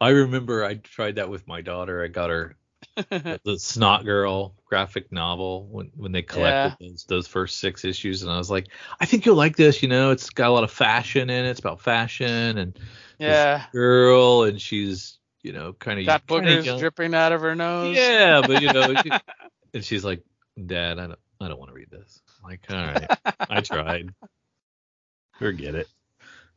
I 0.00 0.10
remember 0.10 0.64
I 0.64 0.74
tried 0.74 1.16
that 1.16 1.30
with 1.30 1.46
my 1.48 1.62
daughter. 1.62 2.02
I 2.04 2.08
got 2.08 2.30
her 2.30 2.56
the 2.96 3.38
Snotgirl 3.44 4.52
graphic 4.66 5.10
novel 5.12 5.66
when 5.70 5.90
when 5.96 6.12
they 6.12 6.22
collected 6.22 6.76
those 6.80 7.04
those 7.04 7.26
first 7.26 7.58
six 7.58 7.84
issues, 7.84 8.22
and 8.22 8.30
I 8.30 8.38
was 8.38 8.50
like, 8.50 8.68
I 9.00 9.06
think 9.06 9.24
you'll 9.26 9.36
like 9.36 9.56
this. 9.56 9.82
You 9.82 9.88
know, 9.88 10.10
it's 10.10 10.30
got 10.30 10.48
a 10.48 10.52
lot 10.52 10.64
of 10.64 10.70
fashion 10.70 11.30
in 11.30 11.44
it. 11.44 11.50
It's 11.50 11.60
about 11.60 11.80
fashion 11.80 12.58
and 12.58 12.78
yeah, 13.18 13.64
girl, 13.72 14.44
and 14.44 14.60
she's 14.60 15.18
you 15.42 15.52
know 15.52 15.72
kind 15.72 15.98
of 16.00 16.06
got 16.06 16.26
boogers 16.26 16.78
dripping 16.78 17.14
out 17.14 17.32
of 17.32 17.40
her 17.40 17.54
nose. 17.54 17.96
Yeah, 17.96 18.42
but 18.46 18.62
you 18.62 18.72
know, 18.72 18.94
she- 18.96 19.12
and 19.74 19.84
she's 19.84 20.04
like, 20.04 20.22
Dad, 20.66 20.98
I 20.98 21.06
don't 21.06 21.18
I 21.40 21.48
don't 21.48 21.58
want 21.58 21.70
to 21.70 21.74
read 21.74 21.90
this. 21.90 22.20
I'm 22.44 22.50
like, 22.50 22.60
all 22.70 22.76
right, 22.76 23.10
I 23.48 23.60
tried. 23.60 24.10
Forget 25.38 25.74
it. 25.74 25.88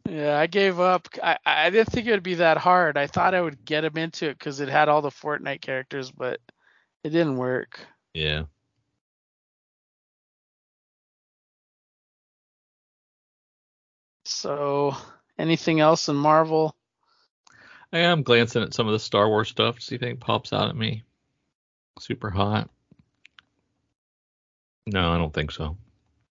Yeah, 0.09 0.39
I 0.39 0.47
gave 0.47 0.79
up. 0.79 1.07
I, 1.21 1.37
I 1.45 1.69
didn't 1.69 1.91
think 1.91 2.07
it 2.07 2.11
would 2.11 2.23
be 2.23 2.35
that 2.35 2.57
hard. 2.57 2.97
I 2.97 3.05
thought 3.05 3.35
I 3.35 3.41
would 3.41 3.63
get 3.63 3.85
him 3.85 3.95
into 3.95 4.27
it 4.27 4.39
because 4.39 4.59
it 4.59 4.67
had 4.67 4.89
all 4.89 5.03
the 5.03 5.11
Fortnite 5.11 5.61
characters, 5.61 6.09
but 6.09 6.39
it 7.03 7.09
didn't 7.11 7.37
work. 7.37 7.79
Yeah. 8.15 8.45
So, 14.25 14.95
anything 15.37 15.79
else 15.79 16.09
in 16.09 16.15
Marvel? 16.15 16.75
I 17.93 17.99
am 17.99 18.23
glancing 18.23 18.63
at 18.63 18.73
some 18.73 18.87
of 18.87 18.93
the 18.93 18.99
Star 18.99 19.29
Wars 19.29 19.49
stuff. 19.49 19.79
See 19.79 19.93
if 19.93 20.01
anything 20.01 20.17
pops 20.17 20.53
out 20.53 20.69
at 20.69 20.75
me. 20.75 21.03
Super 21.99 22.31
hot. 22.31 22.67
No, 24.87 25.11
I 25.11 25.19
don't 25.19 25.33
think 25.33 25.51
so. 25.51 25.77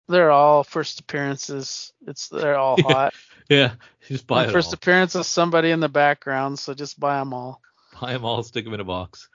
They're 0.07 0.31
all 0.31 0.63
first 0.63 0.99
appearances. 0.99 1.91
It's 2.05 2.29
they're 2.29 2.57
all 2.57 2.81
hot. 2.81 3.13
Yeah, 3.49 3.73
just 4.07 4.27
buy 4.27 4.47
first 4.47 4.67
all. 4.67 4.73
appearance 4.73 5.15
of 5.15 5.25
somebody 5.25 5.71
in 5.71 5.79
the 5.79 5.89
background, 5.89 6.59
so 6.59 6.73
just 6.73 6.99
buy 6.99 7.19
them 7.19 7.33
all. 7.33 7.61
Buy 7.99 8.13
them 8.13 8.25
all, 8.25 8.43
stick 8.43 8.65
them 8.65 8.73
in 8.73 8.79
a 8.79 8.85
box. 8.85 9.29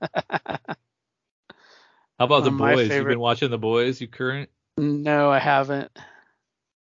How 0.00 0.08
about 2.18 2.44
the 2.44 2.50
One 2.50 2.74
boys? 2.74 2.90
You've 2.90 3.06
been 3.06 3.20
watching 3.20 3.50
the 3.50 3.58
boys? 3.58 4.00
You 4.00 4.08
current? 4.08 4.50
No, 4.76 5.30
I 5.30 5.38
haven't. 5.38 5.90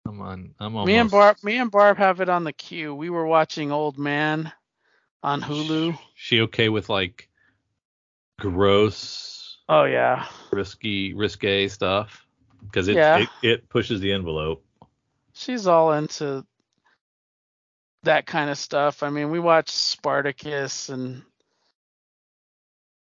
I'm 0.08 0.22
on. 0.22 0.56
I'm 0.60 0.76
almost. 0.76 0.88
Me 0.88 0.96
and 0.96 1.12
Barb, 1.12 1.38
me 1.44 1.58
and 1.58 1.72
Barb 1.72 1.98
have 1.98 2.22
it 2.22 2.30
on 2.30 2.44
the 2.44 2.54
queue. 2.54 2.96
We 2.96 3.10
were 3.10 3.26
watching 3.26 3.72
Old 3.72 3.98
Man 3.98 4.52
on 5.22 5.42
Hulu. 5.42 5.98
She 6.16 6.42
okay 6.42 6.70
with 6.70 6.90
like 6.90 7.30
gross, 8.40 9.58
Oh 9.70 9.84
yeah, 9.86 10.26
risky, 10.52 11.14
risque 11.14 11.68
stuff? 11.68 12.21
Because 12.64 12.88
it, 12.88 12.96
Yeah. 12.96 13.18
it 13.20 13.30
it 13.42 13.70
pushes 13.70 14.00
the 14.02 14.12
envelope. 14.14 14.64
she's 15.34 15.68
all 15.68 15.94
into 15.94 16.46
that 18.04 18.26
kind 18.26 18.50
of 18.50 18.58
stuff. 18.58 19.04
I 19.04 19.10
mean, 19.10 19.30
we 19.32 19.40
watched 19.40 19.70
Spartacus 19.72 20.90
and 20.90 21.22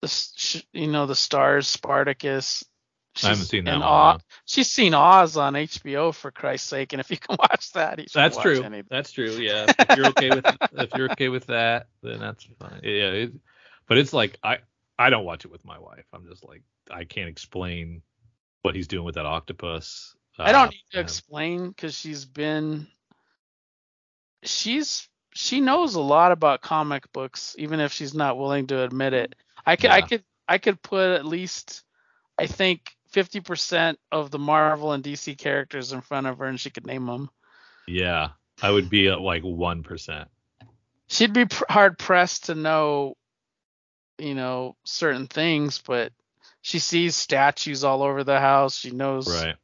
the 0.03 0.65
you 0.73 0.87
know 0.89 1.07
the 1.07 1.15
stars 1.15 1.67
Spartacus. 1.69 2.65
I 3.23 3.29
haven't 3.29 3.45
seen 3.45 3.65
that 3.65 3.75
and 3.75 3.81
one. 3.81 3.89
Oz- 3.91 4.19
no. 4.19 4.25
She's 4.45 4.71
seen 4.71 4.93
Oz 4.93 5.37
on 5.37 5.55
HBO 5.55 6.13
for 6.13 6.33
Christ's 6.33 6.69
sake, 6.69 6.93
and 6.93 7.01
if 7.01 7.11
you 7.11 7.17
can 7.21 7.37
watch 7.39 7.73
that, 7.73 7.99
you 8.01 8.07
That's 8.13 8.37
watch 8.37 8.43
true. 8.43 8.63
anything. 8.63 8.87
That's 8.91 9.13
true. 9.13 9.31
Yeah. 9.31 9.67
If 9.79 9.97
you're 9.97 10.07
okay 10.09 10.31
with 10.31 10.47
if 10.73 10.91
you're 10.97 11.13
okay 11.13 11.29
with 11.29 11.47
that, 11.47 11.87
then 12.03 12.19
that's 12.19 12.45
fine. 12.59 12.81
Yeah. 12.83 13.11
It, 13.11 13.33
but 13.87 13.99
it's 13.99 14.13
like 14.13 14.39
I 14.43 14.59
I 14.99 15.11
don't 15.11 15.25
watch 15.25 15.45
it 15.45 15.51
with 15.53 15.65
my 15.65 15.79
wife. 15.79 16.05
I'm 16.13 16.27
just 16.29 16.45
like 16.45 16.63
I 16.91 17.05
can't 17.05 17.29
explain 17.29 18.03
what 18.65 18.75
he's 18.75 18.89
doing 18.89 19.05
with 19.05 19.15
that 19.17 19.27
octopus. 19.27 20.17
I 20.39 20.51
don't 20.51 20.69
Uh, 20.69 20.71
need 20.71 20.83
to 20.93 20.99
and- 20.99 21.05
explain 21.05 21.69
because 21.69 21.95
she's 21.97 22.25
been 22.25 22.89
she's 24.43 25.09
she 25.35 25.61
knows 25.61 25.95
a 25.97 26.01
lot 26.01 26.33
about 26.33 26.61
comic 26.63 27.11
books, 27.13 27.55
even 27.59 27.81
if 27.81 27.93
she's 27.93 28.15
not 28.15 28.39
willing 28.39 28.67
to 28.69 28.83
admit 28.83 29.13
it. 29.13 29.35
I 29.67 29.77
could 29.77 29.91
I 29.91 30.01
could 30.01 30.25
I 30.49 30.59
could 30.59 30.81
put 30.83 31.13
at 31.13 31.25
least 31.27 31.83
I 32.39 32.47
think 32.47 32.91
50% 33.13 33.97
of 34.11 34.31
the 34.31 34.39
Marvel 34.39 34.93
and 34.93 35.05
DC 35.05 35.37
characters 35.39 35.93
in 35.93 36.01
front 36.01 36.27
of 36.27 36.39
her, 36.39 36.47
and 36.47 36.59
she 36.59 36.71
could 36.71 36.87
name 36.87 37.07
them. 37.07 37.31
Yeah. 37.87 38.31
I 38.61 38.71
would 38.71 38.91
be 38.91 39.09
at 39.09 39.21
like 39.21 39.43
one 39.43 39.83
percent. 39.83 40.29
She'd 41.09 41.33
be 41.33 41.47
pr- 41.47 41.65
hard 41.69 41.99
pressed 41.99 42.47
to 42.47 42.55
know, 42.57 43.17
you 44.19 44.35
know, 44.35 44.77
certain 44.85 45.27
things, 45.29 45.79
but 45.85 46.13
she 46.65 46.79
sees 46.79 47.15
statues 47.15 47.85
all 47.85 48.03
over 48.03 48.25
the 48.25 48.41
house. 48.41 48.75
She 48.79 48.91
knows 48.91 49.29
Right. 49.29 49.55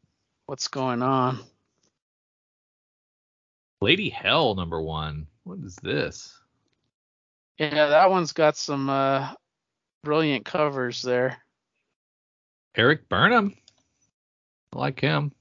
what's 0.45 0.69
going 0.69 1.01
on. 1.03 1.39
Lady 3.81 4.11
Hell 4.11 4.55
number 4.55 4.83
one. 4.83 5.27
What 5.45 5.61
is 5.61 5.77
this? 5.77 6.39
Yeah, 7.57 7.87
that 7.87 8.11
one's 8.11 8.35
got 8.35 8.59
some 8.59 8.91
uh, 8.91 9.33
brilliant 10.05 10.45
covers 10.45 11.01
there. 11.01 11.39
Eric 12.77 13.09
Burnham. 13.09 13.57
I 14.75 14.79
like 14.79 15.01
him. 15.01 15.33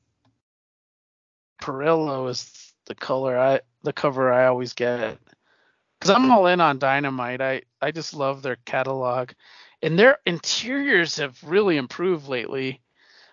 Parrillo 1.62 2.30
is 2.30 2.74
the 2.86 2.96
color 2.96 3.38
I 3.38 3.60
the 3.84 3.92
cover 3.92 4.32
I 4.32 4.48
always 4.48 4.72
get. 4.74 5.20
because 6.00 6.16
I'm 6.16 6.32
all 6.32 6.48
in 6.48 6.62
on 6.62 6.80
Dynamite. 6.80 7.42
I 7.42 7.64
I 7.82 7.92
just 7.92 8.14
love 8.14 8.42
their 8.42 8.56
catalog, 8.66 9.32
and 9.82 9.98
their 10.00 10.18
interiors 10.26 11.18
have 11.18 11.42
really 11.44 11.78
improved 11.78 12.28
lately. 12.28 12.82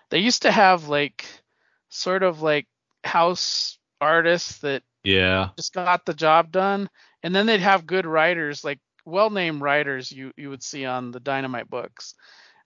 They 0.09 0.19
used 0.19 0.43
to 0.43 0.51
have 0.51 0.87
like 0.89 1.25
sort 1.89 2.23
of 2.23 2.41
like 2.41 2.67
house 3.03 3.79
artists 4.01 4.59
that 4.59 4.83
Yeah. 5.03 5.49
just 5.57 5.73
got 5.73 6.05
the 6.05 6.13
job 6.13 6.51
done, 6.51 6.89
and 7.23 7.35
then 7.35 7.45
they'd 7.47 7.61
have 7.61 7.87
good 7.87 8.05
writers, 8.07 8.63
like 8.65 8.79
well-named 9.05 9.61
writers 9.61 10.11
you 10.11 10.33
you 10.37 10.49
would 10.49 10.63
see 10.63 10.85
on 10.85 11.11
the 11.11 11.19
Dynamite 11.21 11.69
books. 11.69 12.15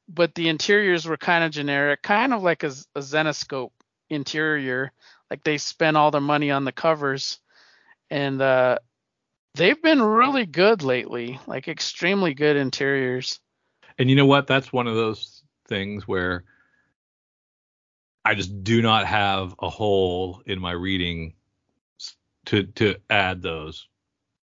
But 0.09 0.35
the 0.35 0.49
interiors 0.49 1.05
were 1.07 1.17
kind 1.17 1.43
of 1.45 1.51
generic, 1.51 2.01
kind 2.03 2.33
of 2.33 2.43
like 2.43 2.63
a, 2.63 2.73
a 2.95 3.01
Zenescope 3.01 3.71
interior. 4.09 4.93
Like 5.31 5.43
they 5.43 5.57
spent 5.59 5.97
all 5.97 6.11
their 6.11 6.21
money 6.21 6.51
on 6.51 6.65
the 6.65 6.73
covers, 6.73 7.39
and 8.11 8.41
uh, 8.41 8.79
they've 9.55 9.81
been 9.81 10.01
really 10.01 10.47
good 10.47 10.83
lately, 10.83 11.39
like 11.47 11.67
extremely 11.69 12.33
good 12.35 12.57
interiors. 12.57 13.40
And 14.01 14.09
you 14.09 14.15
know 14.15 14.25
what? 14.25 14.47
That's 14.47 14.73
one 14.73 14.87
of 14.87 14.95
those 14.95 15.43
things 15.67 16.07
where 16.07 16.43
I 18.25 18.33
just 18.33 18.63
do 18.63 18.81
not 18.81 19.05
have 19.05 19.53
a 19.59 19.69
hole 19.69 20.41
in 20.47 20.59
my 20.59 20.71
reading 20.71 21.35
to 22.47 22.63
to 22.63 22.95
add 23.11 23.43
those. 23.43 23.87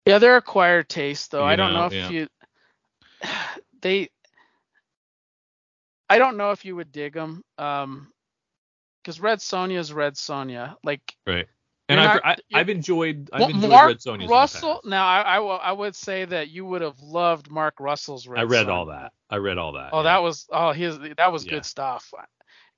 Yeah, 0.06 0.20
they're 0.20 0.38
acquired 0.38 0.90
taste 0.90 1.32
though. 1.32 1.40
You 1.40 1.46
I 1.46 1.56
don't 1.56 1.74
know, 1.74 1.80
know, 1.80 1.86
if 1.88 1.94
yeah. 1.94 2.10
you 2.12 2.28
they 3.82 4.10
I 6.08 6.20
don't 6.20 6.38
know 6.38 6.52
if 6.52 6.64
you 6.64 6.76
would 6.76 6.92
dig 6.92 7.16
them 7.16 7.44
um 7.58 8.14
cuz 9.06 9.20
Red 9.20 9.40
Sonja 9.40 9.80
is 9.80 9.92
Red 9.92 10.14
Sonja. 10.14 10.76
Like 10.84 11.18
Right. 11.26 11.48
And 11.90 12.00
I've, 12.00 12.16
not- 12.16 12.26
I, 12.26 12.60
I've 12.60 12.70
enjoyed 12.70 13.30
I've 13.32 13.42
Well, 13.42 13.50
enjoyed 13.50 13.70
Mark 13.72 13.88
Red 13.88 13.98
Sonja's 13.98 14.24
in 14.24 14.28
the 14.28 14.34
Russell. 14.34 14.82
Now 14.86 15.08
I, 15.08 15.22
I 15.22 15.40
will 15.40 15.60
I 15.62 15.72
would 15.72 15.96
say 15.96 16.26
that 16.26 16.50
you 16.50 16.66
would 16.66 16.82
have 16.82 17.00
loved 17.02 17.50
Mark 17.50 17.76
Russell's 17.80 18.28
Red 18.28 18.40
I 18.40 18.44
read 18.44 18.70
all 18.70 18.86
that. 18.88 19.14
I 19.30 19.38
read 19.38 19.58
all 19.58 19.74
that. 19.74 19.90
Oh, 19.94 19.98
yeah. 20.00 20.04
that 20.04 20.24
was 20.24 20.48
oh 20.52 20.72
his 20.74 21.00
that 21.18 21.32
was 21.32 21.46
Yeah. 21.46 21.52
good 21.52 21.66
stuff. 21.66 22.14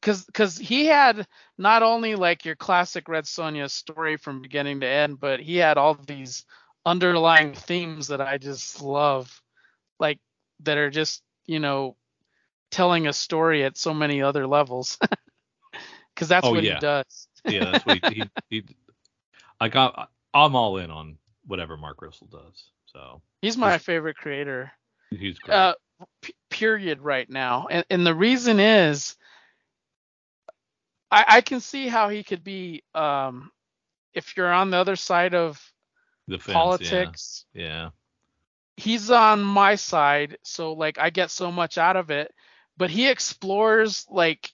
Cause 0.01 0.25
cause 0.33 0.57
he 0.57 0.85
had 0.85 1.27
not 1.57 1.83
only 1.83 2.15
like 2.15 2.45
your 2.45 2.55
classic 2.55 3.09
Red 3.09 3.25
Sonja 3.25 3.69
story 3.69 4.15
from 4.17 4.41
beginning 4.41 4.79
to 4.81 4.87
end, 4.87 5.19
but 5.19 5.39
he 5.41 5.57
had 5.57 5.77
all 5.77 5.95
these 5.95 6.45
underlying 6.85 7.53
themes 7.53 8.07
that 8.07 8.21
I 8.21 8.37
just 8.37 8.81
love, 8.81 9.41
like 9.99 10.19
that 10.61 10.77
are 10.77 10.89
just 10.89 11.21
you 11.47 11.59
know 11.59 11.95
telling 12.71 13.07
a 13.07 13.13
story 13.13 13.63
at 13.65 13.77
so 13.77 13.93
many 13.93 14.21
other 14.21 14.47
levels. 14.47 14.97
Cause 16.15 16.27
that's 16.29 16.47
Oh, 16.47 16.53
what 16.53 16.63
yeah. 16.63 16.75
he 16.75 16.79
does. 16.79 17.27
yeah, 17.45 17.71
that's 17.71 17.85
what 17.85 17.97
he, 18.05 18.13
he, 18.13 18.29
he 18.49 18.63
I 19.59 19.69
got 19.69 20.09
I'm 20.33 20.55
all 20.55 20.77
in 20.77 20.91
on 20.91 21.17
whatever 21.45 21.77
Mark 21.77 22.01
Russell 22.01 22.27
does. 22.31 22.71
So 22.85 23.21
He's 23.41 23.57
my 23.57 23.77
favorite 23.77 24.17
creator. 24.17 24.71
he's 25.11 25.39
great. 25.39 25.55
uh, 25.55 25.73
p- 26.21 26.35
period 26.49 27.01
right 27.01 27.29
now. 27.29 27.67
And, 27.69 27.85
and 27.89 28.05
the 28.05 28.13
reason 28.13 28.59
is 28.59 29.15
I, 31.11 31.25
I 31.27 31.41
can 31.41 31.59
see 31.59 31.87
how 31.87 32.09
he 32.09 32.23
could 32.23 32.43
be 32.43 32.83
um, 32.93 33.51
if 34.13 34.35
you're 34.35 34.51
on 34.51 34.71
the 34.71 34.77
other 34.77 34.95
side 34.95 35.33
of 35.33 35.61
the 36.27 36.37
fence, 36.37 36.53
politics. 36.53 37.45
Yeah. 37.53 37.63
yeah. 37.63 37.89
He's 38.77 39.11
on 39.11 39.41
my 39.41 39.75
side, 39.75 40.37
so 40.43 40.73
like 40.73 40.97
I 40.99 41.09
get 41.09 41.31
so 41.31 41.51
much 41.51 41.77
out 41.77 41.97
of 41.97 42.11
it. 42.11 42.33
But 42.77 42.89
he 42.89 43.09
explores 43.09 44.05
like 44.09 44.51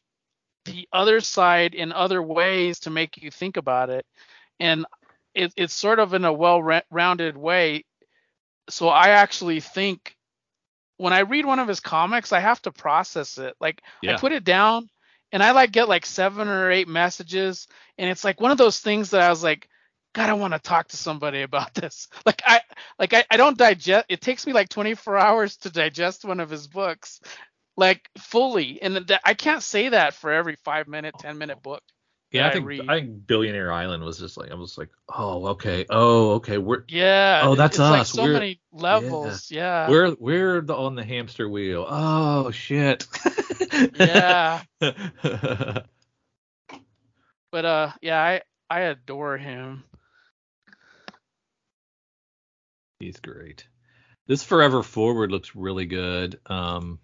the 0.65 0.87
other 0.91 1.21
side 1.21 1.75
in 1.75 1.91
other 1.91 2.23
ways 2.23 2.79
to 2.81 2.89
make 2.89 3.21
you 3.21 3.29
think 3.29 3.57
about 3.57 3.89
it, 3.91 4.05
and 4.59 4.85
it, 5.33 5.53
it's 5.57 5.73
sort 5.73 5.99
of 5.99 6.13
in 6.13 6.25
a 6.25 6.33
well-rounded 6.33 7.37
way. 7.37 7.85
So 8.69 8.87
I 8.89 9.09
actually 9.09 9.59
think 9.59 10.15
when 10.97 11.13
I 11.13 11.19
read 11.19 11.45
one 11.45 11.59
of 11.59 11.67
his 11.67 11.79
comics, 11.79 12.31
I 12.31 12.39
have 12.39 12.61
to 12.63 12.71
process 12.71 13.37
it. 13.37 13.55
Like 13.59 13.81
Yeah. 14.01 14.15
I 14.15 14.19
put 14.19 14.31
it 14.31 14.43
down 14.43 14.89
and 15.31 15.43
I 15.43 15.51
like 15.51 15.71
get 15.71 15.89
like 15.89 16.05
seven 16.05 16.47
or 16.47 16.71
eight 16.71 16.87
messages 16.87 17.67
and 17.97 18.09
it's 18.09 18.23
like 18.23 18.41
one 18.41 18.51
of 18.51 18.57
those 18.57 18.79
things 18.79 19.11
that 19.11 19.21
I 19.21 19.29
was 19.29 19.43
like, 19.43 19.67
God, 20.13 20.29
I 20.29 20.33
want 20.33 20.53
to 20.53 20.59
talk 20.59 20.87
to 20.89 20.97
somebody 20.97 21.41
about 21.41 21.73
this. 21.75 22.07
Like 22.25 22.41
I 22.45 22.61
like 22.99 23.13
I, 23.13 23.25
I 23.29 23.37
don't 23.37 23.57
digest 23.57 24.05
it 24.09 24.21
takes 24.21 24.47
me 24.47 24.53
like 24.53 24.69
24 24.69 25.17
hours 25.17 25.57
to 25.57 25.69
digest 25.69 26.25
one 26.25 26.39
of 26.39 26.49
his 26.49 26.67
books 26.67 27.19
like 27.77 28.09
fully. 28.17 28.81
And 28.81 29.11
I 29.23 29.33
can't 29.33 29.63
say 29.63 29.89
that 29.89 30.13
for 30.13 30.31
every 30.31 30.55
five 30.63 30.87
minute, 30.87 31.17
ten 31.17 31.37
minute 31.37 31.61
book. 31.61 31.83
Yeah, 32.31 32.45
I 32.45 32.49
I 32.49 32.53
think 32.53 32.65
read. 32.65 32.89
I 32.89 32.99
think 32.99 33.27
Billionaire 33.27 33.71
Island 33.71 34.03
was 34.03 34.19
just 34.19 34.35
like 34.37 34.51
I 34.51 34.55
was 34.55 34.77
like, 34.77 34.89
oh, 35.07 35.47
okay, 35.49 35.85
oh, 35.89 36.31
okay, 36.33 36.57
we're 36.57 36.83
Yeah. 36.89 37.41
Oh, 37.43 37.55
that's 37.55 37.75
it's 37.75 37.79
like 37.79 38.01
us. 38.01 38.11
so 38.11 38.23
We're- 38.23 38.33
many 38.33 38.61
levels. 38.71 39.49
Yeah. 39.51 39.89
we're 39.89 40.15
we're 40.19 40.61
the, 40.61 40.75
on 40.75 40.95
the 40.95 41.03
hamster 41.03 41.47
wheel. 41.47 41.85
Oh 41.87 42.51
shit. 42.51 43.07
yeah. 43.99 44.61
But 47.51 47.63
uh 47.63 47.91
yeah, 48.01 48.21
I 48.21 48.41
I 48.69 48.81
adore 48.81 49.37
him. 49.37 49.85
He's 52.99 53.17
great. 53.19 53.65
This 54.27 54.43
Forever 54.43 54.83
Forward 54.83 55.31
looks 55.31 55.55
really 55.55 55.85
good. 55.85 56.39
Um, 56.47 56.99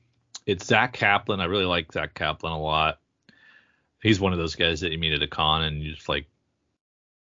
it's 0.46 0.66
Zack 0.66 0.94
Kaplan. 0.94 1.40
I 1.40 1.46
really 1.46 1.66
like 1.66 1.94
Zack 1.94 2.14
Kaplan 2.16 2.52
a 2.52 2.60
lot. 2.60 3.00
He's 4.02 4.20
one 4.20 4.34
of 4.34 4.40
those 4.40 4.56
guys 4.56 4.82
that 4.82 4.92
you 4.92 4.98
meet 4.98 5.14
at 5.14 5.22
a 5.22 5.28
con 5.28 5.64
and 5.64 5.82
you're 5.84 5.96
just 5.96 6.10
like, 6.10 6.26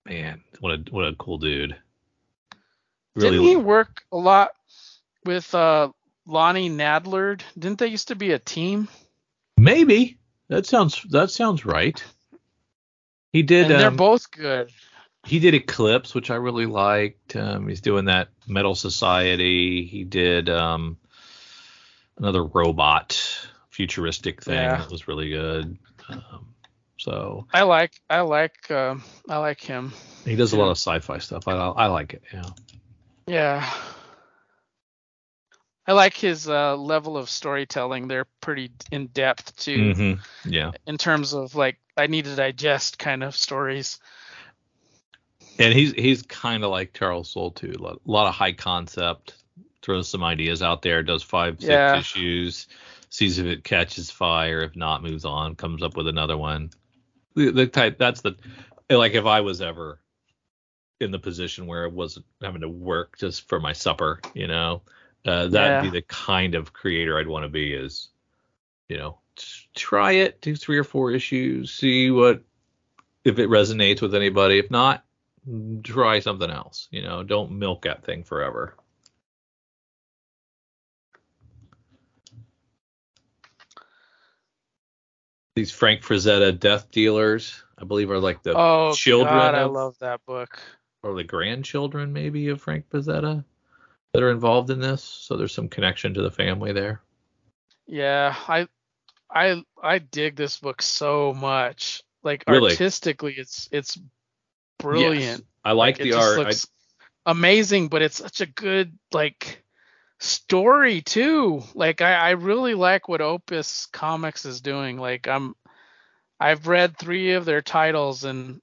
man, 0.05 0.41
what 0.59 0.71
a 0.73 0.83
what 0.91 1.05
a 1.05 1.15
cool 1.15 1.37
dude. 1.37 1.75
Didn't 3.17 3.41
he 3.41 3.55
work 3.55 4.03
a 4.11 4.17
lot 4.17 4.51
with 5.25 5.53
uh 5.53 5.89
Lonnie 6.25 6.69
Nadler? 6.69 7.41
Didn't 7.57 7.79
they 7.79 7.87
used 7.87 8.09
to 8.09 8.15
be 8.15 8.31
a 8.31 8.39
team? 8.39 8.87
maybe 9.57 10.17
that 10.47 10.65
sounds 10.65 11.03
that 11.09 11.29
sounds 11.31 11.65
right. 11.65 12.01
He 13.33 13.43
did. 13.43 13.69
and 13.69 13.79
they're 13.79 13.89
um, 13.89 13.97
both 13.97 14.31
good. 14.31 14.71
he 15.25 15.39
did 15.39 15.53
Eclipse, 15.53 16.15
which 16.15 16.31
I 16.31 16.35
really 16.35 16.65
liked. 16.65 17.35
Um, 17.35 17.67
he's 17.67 17.81
doing 17.81 18.05
that 18.05 18.29
Metal 18.47 18.73
Society. 18.73 19.85
He 19.85 20.03
did 20.05 20.49
um, 20.49 20.97
another 22.17 22.43
robot 22.43 23.21
futuristic 23.69 24.43
thing 24.43 24.55
Yeah. 24.55 24.77
that 24.77 24.89
was 24.89 25.07
really 25.07 25.29
good. 25.29 25.77
Um, 26.09 26.53
so 26.99 27.47
I 27.53 27.63
like 27.63 27.93
I 28.09 28.21
like 28.21 28.69
um 28.69 29.03
I 29.27 29.37
like 29.37 29.61
him. 29.61 29.91
he 30.25 30.35
does 30.35 30.53
a 30.53 30.57
lot 30.57 30.69
of 30.69 30.77
sci-fi 30.77 31.17
stuff. 31.17 31.47
I 31.47 31.53
I 31.53 31.87
like 31.87 32.13
it. 32.13 32.23
Yeah. 32.31 32.43
Yeah. 33.25 33.73
I 35.87 35.93
like 35.93 36.15
his 36.15 36.47
uh, 36.47 36.75
level 36.77 37.17
of 37.17 37.31
storytelling. 37.31 38.07
They're 38.07 38.27
pretty 38.41 38.71
in 38.91 39.07
depth 39.07 39.55
too, 39.57 39.77
Mm-hmm. 39.95 40.49
Yeah. 40.51 40.71
in 40.85 40.99
terms 40.99 41.33
of 41.33 41.55
like 41.55 41.79
I 41.97 42.05
need 42.07 42.25
to 42.25 42.35
digest 42.35 42.99
kind 42.99 43.23
of 43.23 43.35
stories. 43.35 43.99
And 45.57 45.73
he's 45.73 45.93
he's 45.93 46.21
kind 46.21 46.63
of 46.63 46.69
like 46.69 46.93
Charles 46.93 47.29
Soule 47.31 47.51
too. 47.51 47.73
A 47.77 47.81
lot, 47.81 47.95
a 47.95 48.11
lot 48.11 48.27
of 48.27 48.35
high 48.35 48.53
concept. 48.53 49.33
Throws 49.81 50.09
some 50.09 50.23
ideas 50.23 50.61
out 50.61 50.81
there. 50.81 51.01
Does 51.01 51.23
five 51.23 51.55
six 51.59 51.69
Yeah. 51.69 51.97
issues. 51.97 52.67
Sees 53.09 53.39
if 53.39 53.45
it 53.47 53.63
catches 53.63 54.11
fire. 54.11 54.59
If 54.61 54.75
not, 54.75 55.01
moves 55.01 55.25
on. 55.25 55.55
Comes 55.55 55.81
up 55.81 55.97
with 55.97 56.07
another 56.07 56.37
one. 56.37 56.69
The, 57.35 57.51
the 57.51 57.67
type. 57.67 57.97
That's 57.97 58.21
the 58.21 58.35
like 58.89 59.13
if 59.13 59.25
I 59.25 59.41
was 59.41 59.61
ever 59.61 60.01
in 60.99 61.11
the 61.11 61.19
position 61.19 61.67
where 61.67 61.85
I 61.85 61.87
wasn't 61.87 62.25
having 62.41 62.61
to 62.61 62.69
work 62.69 63.17
just 63.17 63.47
for 63.47 63.59
my 63.59 63.73
supper, 63.73 64.21
you 64.33 64.47
know, 64.47 64.81
uh, 65.25 65.47
that'd 65.47 65.51
Yeah. 65.53 65.81
be 65.81 65.89
the 65.89 66.01
kind 66.03 66.55
of 66.55 66.73
creator 66.73 67.17
I'd 67.17 67.27
want 67.27 67.43
to 67.43 67.49
be. 67.49 67.73
Is 67.73 68.09
you 68.89 68.97
know, 68.97 69.19
try 69.75 70.13
it, 70.13 70.41
do 70.41 70.55
three 70.55 70.77
or 70.77 70.83
four 70.83 71.11
issues, 71.11 71.71
see 71.73 72.11
what 72.11 72.43
if 73.25 73.39
it 73.39 73.49
resonates 73.49 74.01
with 74.01 74.15
anybody. 74.15 74.59
If 74.59 74.71
not, 74.71 75.05
try 75.83 76.19
something 76.19 76.49
else. 76.49 76.87
You 76.91 77.03
know, 77.03 77.23
don't 77.23 77.51
milk 77.59 77.83
that 77.83 78.03
thing 78.05 78.23
forever. 78.23 78.75
These 85.55 85.71
Frank 85.71 86.01
Frazetta 86.01 86.57
Death 86.57 86.91
Dealers, 86.91 87.63
I 87.77 87.83
believe, 87.83 88.11
are 88.11 88.19
like 88.19 88.43
the 88.43 88.53
oh 88.55 88.93
children 88.93 89.33
God, 89.33 89.55
I 89.55 89.65
love 89.65 89.97
that 89.99 90.25
book. 90.25 90.59
or 91.03 91.15
the 91.15 91.23
grandchildren 91.23 92.13
maybe 92.13 92.47
of 92.49 92.61
Frank 92.61 92.89
Frazetta 92.89 93.43
that 94.13 94.23
are 94.23 94.31
involved 94.31 94.69
in 94.69 94.79
this. 94.79 95.03
So 95.03 95.37
there's 95.37 95.53
some 95.53 95.69
connection 95.69 96.13
to 96.13 96.21
the 96.21 96.31
family 96.31 96.71
there. 96.71 97.01
Yeah, 97.87 98.35
I 98.47 98.67
I 99.29 99.63
I 99.81 99.99
dig 99.99 100.35
this 100.35 100.59
book 100.59 100.81
so 100.81 101.33
much. 101.33 102.03
Like 102.23 102.43
Really? 102.47 102.71
artistically, 102.71 103.33
it's 103.37 103.69
it's 103.71 103.99
brilliant. 104.77 105.19
Yes. 105.19 105.41
I 105.63 105.71
like, 105.73 105.99
it 105.99 106.03
the 106.03 106.13
art. 106.13 106.39
I, 106.39 106.43
looks 106.43 106.67
amazing, 107.25 107.89
but 107.89 108.01
it's 108.01 108.17
such 108.17 108.41
a 108.41 108.45
good 108.45 108.97
like 109.11 109.63
story 110.19 111.01
too. 111.01 111.63
Like 111.73 112.01
I, 112.01 112.13
I 112.13 112.29
really 112.31 112.73
like 112.73 113.07
what 113.07 113.21
Opus 113.21 113.87
Comics 113.87 114.45
is 114.45 114.61
doing. 114.61 114.97
Like 114.97 115.27
I'm 115.27 115.55
I've 116.39 116.67
read 116.67 116.97
three 116.97 117.33
of 117.33 117.45
their 117.45 117.61
titles 117.61 118.23
and 118.23 118.61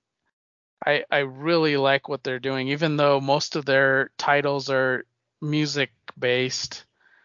I 0.84 1.04
I 1.10 1.18
really 1.18 1.76
like 1.76 2.08
what 2.08 2.22
they're 2.22 2.38
doing, 2.38 2.68
even 2.68 2.96
though 2.96 3.20
most 3.20 3.56
of 3.56 3.64
their 3.64 4.10
titles 4.18 4.70
are 4.70 5.04
music 5.40 5.90
based. 6.18 6.84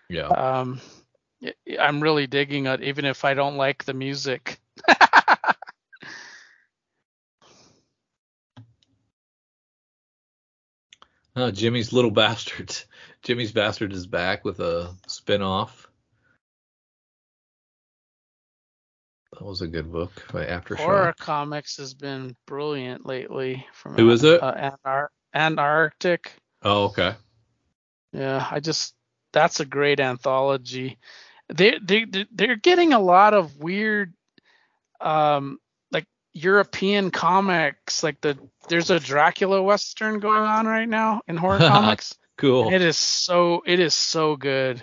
Yeah. 0.09 0.27
Um, 0.27 0.81
I'm 1.79 2.01
really 2.01 2.27
digging 2.27 2.65
it, 2.67 2.83
even 2.83 3.05
if 3.05 3.25
I 3.25 3.33
don't 3.33 3.57
like 3.57 3.83
the 3.83 3.93
music. 3.93 4.59
oh, 11.35 11.51
Jimmy's 11.51 11.91
Little 11.93 12.11
Bastards. 12.11 12.85
Jimmy's 13.23 13.51
Bastard 13.51 13.93
is 13.93 14.07
back 14.07 14.43
with 14.43 14.59
a 14.59 14.95
spin-off. 15.07 15.87
That 19.33 19.45
was 19.45 19.61
a 19.61 19.67
good 19.67 19.91
book 19.91 20.11
by 20.33 20.45
Aftershock. 20.45 20.77
Horror 20.77 21.15
comics 21.17 21.77
has 21.77 21.93
been 21.93 22.35
brilliant 22.47 23.05
lately. 23.05 23.65
From 23.73 23.95
Who 23.95 24.09
is 24.09 24.23
it? 24.23 24.41
Uh, 24.43 24.71
Anar- 24.85 25.07
Antarctic. 25.33 26.33
Oh, 26.63 26.85
okay. 26.85 27.15
Yeah, 28.11 28.45
I 28.49 28.59
just 28.59 28.93
that's 29.31 29.61
a 29.61 29.65
great 29.65 29.99
anthology. 30.01 30.97
They 31.47 31.79
they 31.81 32.05
they- 32.05 32.27
they're 32.31 32.55
getting 32.57 32.91
a 32.93 32.99
lot 32.99 33.33
of 33.33 33.57
weird 33.57 34.13
um 34.99 35.59
like 35.91 36.05
European 36.33 37.09
comics 37.09 38.03
like 38.03 38.19
the 38.21 38.37
there's 38.67 38.89
a 38.89 38.99
Dracula 38.99 39.63
western 39.63 40.19
going 40.19 40.43
on 40.43 40.65
right 40.65 40.89
now 40.89 41.21
in 41.27 41.37
horror 41.37 41.57
comics. 41.59 42.15
Cool. 42.41 42.73
It 42.73 42.81
is 42.81 42.97
so 42.97 43.61
it 43.67 43.79
is 43.79 43.93
so 43.93 44.35
good. 44.35 44.81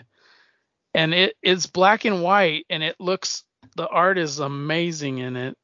And 0.94 1.12
it 1.12 1.34
it's 1.42 1.66
black 1.66 2.04
and 2.04 2.22
white 2.22 2.66
and 2.70 2.84
it 2.84 2.96
looks 3.00 3.42
the 3.74 3.88
art 3.88 4.16
is 4.16 4.38
amazing 4.38 5.18
in 5.18 5.36
it. 5.36 5.58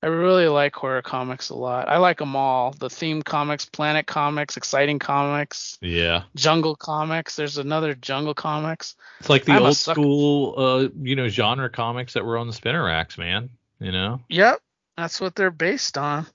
I 0.00 0.08
really 0.08 0.46
like 0.46 0.76
horror 0.76 1.02
comics 1.02 1.48
a 1.48 1.56
lot. 1.56 1.88
I 1.88 1.96
like 1.96 2.18
them 2.18 2.36
all. 2.36 2.72
The 2.78 2.90
theme 2.90 3.22
comics, 3.22 3.64
Planet 3.64 4.06
Comics, 4.06 4.56
Exciting 4.56 4.98
Comics, 4.98 5.78
Yeah. 5.80 6.24
Jungle 6.36 6.76
Comics. 6.76 7.36
There's 7.36 7.56
another 7.56 7.94
Jungle 7.94 8.34
Comics. 8.34 8.96
It's 9.20 9.30
like 9.30 9.44
the 9.46 9.52
I'm 9.52 9.62
old 9.62 9.76
school, 9.76 10.54
uh, 10.58 10.88
you 11.00 11.16
know, 11.16 11.28
genre 11.28 11.70
comics 11.70 12.12
that 12.12 12.24
were 12.24 12.36
on 12.36 12.46
the 12.46 12.52
spinner 12.52 12.84
racks, 12.84 13.18
man. 13.18 13.48
You 13.80 13.90
know. 13.92 14.20
Yep, 14.28 14.60
that's 14.96 15.20
what 15.20 15.34
they're 15.34 15.50
based 15.50 15.98
on. 15.98 16.26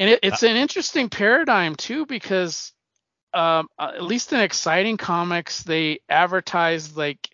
And 0.00 0.08
it, 0.08 0.20
it's 0.22 0.42
an 0.42 0.56
interesting 0.56 1.10
paradigm 1.10 1.76
too 1.76 2.06
because 2.06 2.72
um, 3.32 3.68
uh, 3.78 3.92
at 3.94 4.02
least 4.02 4.32
in 4.32 4.40
exciting 4.40 4.96
comics 4.96 5.62
they 5.62 6.00
advertise 6.08 6.96
like 6.96 7.28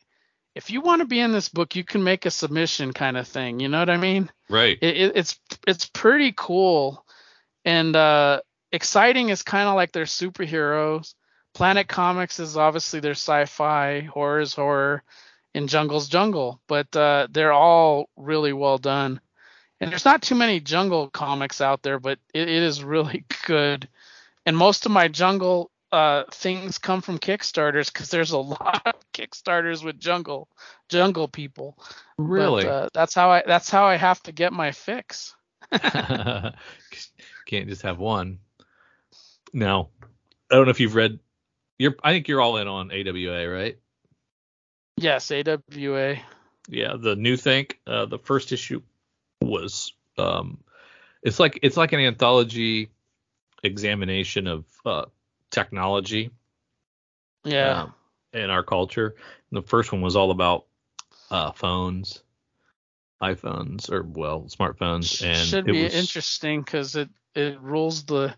if 0.54 0.70
you 0.70 0.80
want 0.80 1.00
to 1.00 1.06
be 1.06 1.20
in 1.20 1.32
this 1.32 1.48
book 1.48 1.76
you 1.76 1.84
can 1.84 2.02
make 2.02 2.26
a 2.26 2.30
submission 2.30 2.92
kind 2.92 3.16
of 3.16 3.28
thing 3.28 3.60
you 3.60 3.68
know 3.68 3.78
what 3.78 3.90
i 3.90 3.96
mean? 3.96 4.30
Right. 4.48 4.78
it, 4.80 4.96
it, 4.96 5.12
it's 5.16 5.40
it's 5.66 5.86
pretty 5.86 6.32
cool. 6.36 7.04
And 7.64 7.94
uh 7.96 8.40
exciting 8.72 9.30
is 9.30 9.42
kind 9.42 9.68
of 9.68 9.74
like 9.74 9.92
their 9.92 10.04
superheroes. 10.04 11.14
Planet 11.54 11.88
comics 11.88 12.38
is 12.38 12.56
obviously 12.56 13.00
their 13.00 13.12
sci-fi 13.12 14.00
horror 14.00 14.40
is 14.40 14.54
horror 14.54 15.02
and 15.54 15.68
jungle's 15.70 16.08
jungle 16.08 16.60
but 16.68 16.94
uh 16.94 17.26
they're 17.30 17.52
all 17.52 18.08
really 18.16 18.52
well 18.52 18.78
done. 18.78 19.20
And 19.80 19.90
there's 19.90 20.04
not 20.04 20.22
too 20.22 20.34
many 20.34 20.60
jungle 20.60 21.10
comics 21.10 21.60
out 21.60 21.82
there 21.82 21.98
but 21.98 22.18
it, 22.32 22.48
it 22.48 22.62
is 22.62 22.84
really 22.84 23.24
good. 23.46 23.88
And 24.44 24.56
most 24.56 24.86
of 24.86 24.92
my 24.92 25.08
jungle 25.08 25.70
uh 25.92 26.24
things 26.32 26.78
come 26.78 27.00
from 27.00 27.18
kickstarters 27.18 27.92
because 27.92 28.10
there's 28.10 28.32
a 28.32 28.38
lot 28.54 28.82
of 28.86 28.94
kickstarters 29.12 29.84
with 29.84 29.98
jungle 29.98 30.48
jungle 30.88 31.28
people 31.28 31.78
really. 32.18 32.64
but, 32.64 32.70
uh, 32.70 32.88
that's 32.92 33.14
how 33.14 33.30
I 33.30 33.42
that's 33.46 33.70
how 33.70 33.84
I 33.86 33.96
have 33.96 34.22
to 34.24 34.32
get 34.32 34.52
my 34.52 34.72
fix. 34.72 35.34
Can't 35.72 37.68
just 37.68 37.82
have 37.82 37.98
one. 37.98 38.38
Now, 39.52 39.88
I 40.50 40.54
don't 40.54 40.64
know 40.64 40.70
if 40.70 40.80
you've 40.80 40.94
read. 40.94 41.18
You're. 41.78 41.94
I 42.02 42.12
think 42.12 42.28
you're 42.28 42.40
all 42.40 42.56
in 42.56 42.68
on 42.68 42.90
AWA, 42.90 43.48
right? 43.48 43.78
Yes, 44.96 45.30
AWA. 45.30 46.16
Yeah. 46.68 46.96
The 46.98 47.16
new 47.16 47.36
think. 47.36 47.80
Uh, 47.86 48.06
the 48.06 48.18
first 48.18 48.52
issue 48.52 48.82
was. 49.40 49.92
Um, 50.18 50.58
it's 51.22 51.40
like 51.40 51.58
it's 51.62 51.76
like 51.76 51.92
an 51.92 52.00
anthology 52.00 52.90
examination 53.62 54.46
of 54.46 54.64
uh, 54.84 55.06
technology 55.50 56.30
Yeah. 57.44 57.82
um, 57.82 57.94
in 58.32 58.50
our 58.50 58.62
culture. 58.62 59.14
And 59.50 59.56
the 59.56 59.66
first 59.66 59.92
one 59.92 60.00
was 60.02 60.16
all 60.16 60.30
about 60.30 60.66
uh, 61.30 61.52
phones, 61.52 62.22
iPhones, 63.22 63.90
or 63.90 64.02
well, 64.02 64.42
smartphones, 64.42 65.22
and 65.22 65.34
Should 65.34 65.66
be 65.66 65.84
was, 65.84 65.94
interesting 65.94 66.60
because 66.60 66.96
it 66.96 67.08
it 67.34 67.60
rules 67.60 68.04
the 68.04 68.34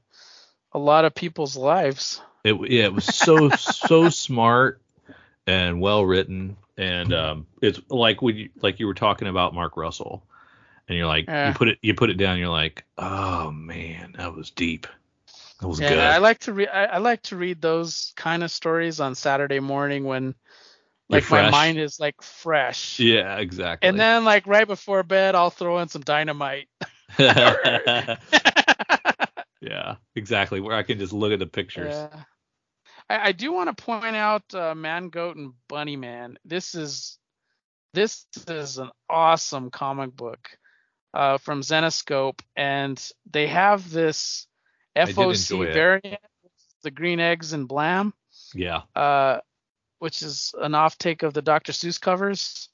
a 0.73 0.79
lot 0.79 1.05
of 1.05 1.15
people's 1.15 1.57
lives. 1.57 2.21
It 2.45 2.55
yeah, 2.71 2.85
it 2.85 2.95
was 2.95 3.05
so 3.05 3.51
so 3.51 4.09
smart 4.11 4.81
and 5.47 5.81
well 5.81 6.05
written, 6.05 6.57
and 6.77 7.13
um, 7.13 7.47
it's 7.63 7.81
like 7.89 8.23
when 8.23 8.37
you 8.37 8.51
like 8.63 8.81
you 8.81 8.87
were 8.87 8.95
talking 8.95 9.29
about 9.29 9.55
Mark 9.55 9.77
Russell, 9.77 10.23
and 10.89 10.97
you're 10.97 11.07
like 11.07 11.27
Yeah. 11.29 11.49
you 11.49 11.55
put 11.55 11.69
it 11.69 11.79
you 11.83 11.95
put 11.95 12.11
it 12.11 12.17
down, 12.19 12.39
you're 12.39 12.49
like, 12.49 12.85
oh 12.97 13.51
man, 13.51 14.15
that 14.19 14.35
was 14.35 14.51
deep, 14.51 14.87
that 15.61 15.69
was 15.69 15.81
Yeah, 15.81 15.91
good. 15.91 15.99
I 15.99 16.19
like 16.19 16.39
to 16.41 16.53
read. 16.53 16.69
I, 16.69 16.85
I 16.85 16.99
like 16.99 17.23
to 17.25 17.37
read 17.37 17.61
those 17.61 18.13
kind 18.17 18.43
of 18.43 18.51
stories 18.51 19.01
on 19.01 19.15
Saturday 19.15 19.61
morning 19.61 20.05
when 20.05 20.35
like 21.09 21.31
my 21.31 21.51
mind 21.51 21.79
is 21.79 21.99
like 22.01 22.21
fresh. 22.23 22.99
yeah, 23.01 23.37
exactly. 23.39 23.89
And 23.89 23.99
then 23.99 24.25
like 24.25 24.47
right 24.47 24.67
before 24.67 25.03
bed, 25.03 25.35
I'll 25.35 25.51
throw 25.51 25.79
in 25.79 25.89
some 25.89 26.03
dynamite. 26.03 26.69
yeah, 29.61 29.97
exactly. 30.15 30.61
Where 30.61 30.77
I 30.77 30.83
can 30.83 30.99
just 30.99 31.13
look 31.13 31.33
at 31.33 31.39
the 31.39 31.47
pictures. 31.47 31.95
Yeah. 31.95 32.25
I, 33.09 33.29
I 33.29 33.33
do 33.33 33.53
want 33.53 33.77
to 33.77 33.85
point 33.85 34.17
out 34.17 34.55
uh, 34.55 34.75
Man 34.75 35.09
Goat 35.09 35.37
and 35.37 35.53
Bunny 35.69 35.97
Man. 35.97 36.39
This 36.45 36.75
is 36.75 37.19
this 37.95 38.27
is 38.49 38.79
an 38.79 38.91
awesome 39.09 39.71
comic 39.71 40.15
book 40.15 40.49
uh, 41.15 41.39
from 41.39 41.63
Zenescope, 41.63 42.41
and 42.57 43.03
they 43.31 43.47
have 43.49 43.91
this 43.91 44.47
FOC 45.07 45.73
variant, 45.73 46.21
the 46.83 46.91
Green 46.91 47.21
Eggs 47.21 47.53
and 47.53 47.69
Blam, 47.69 48.13
Yeah. 48.55 48.83
uh, 48.95 49.41
which 49.99 50.23
is 50.23 50.55
an 50.61 50.73
offtake 50.73 51.23
of 51.23 51.35
the 51.35 51.43
Dr. 51.43 51.73
Seuss 51.73 52.01
covers. 52.01 52.69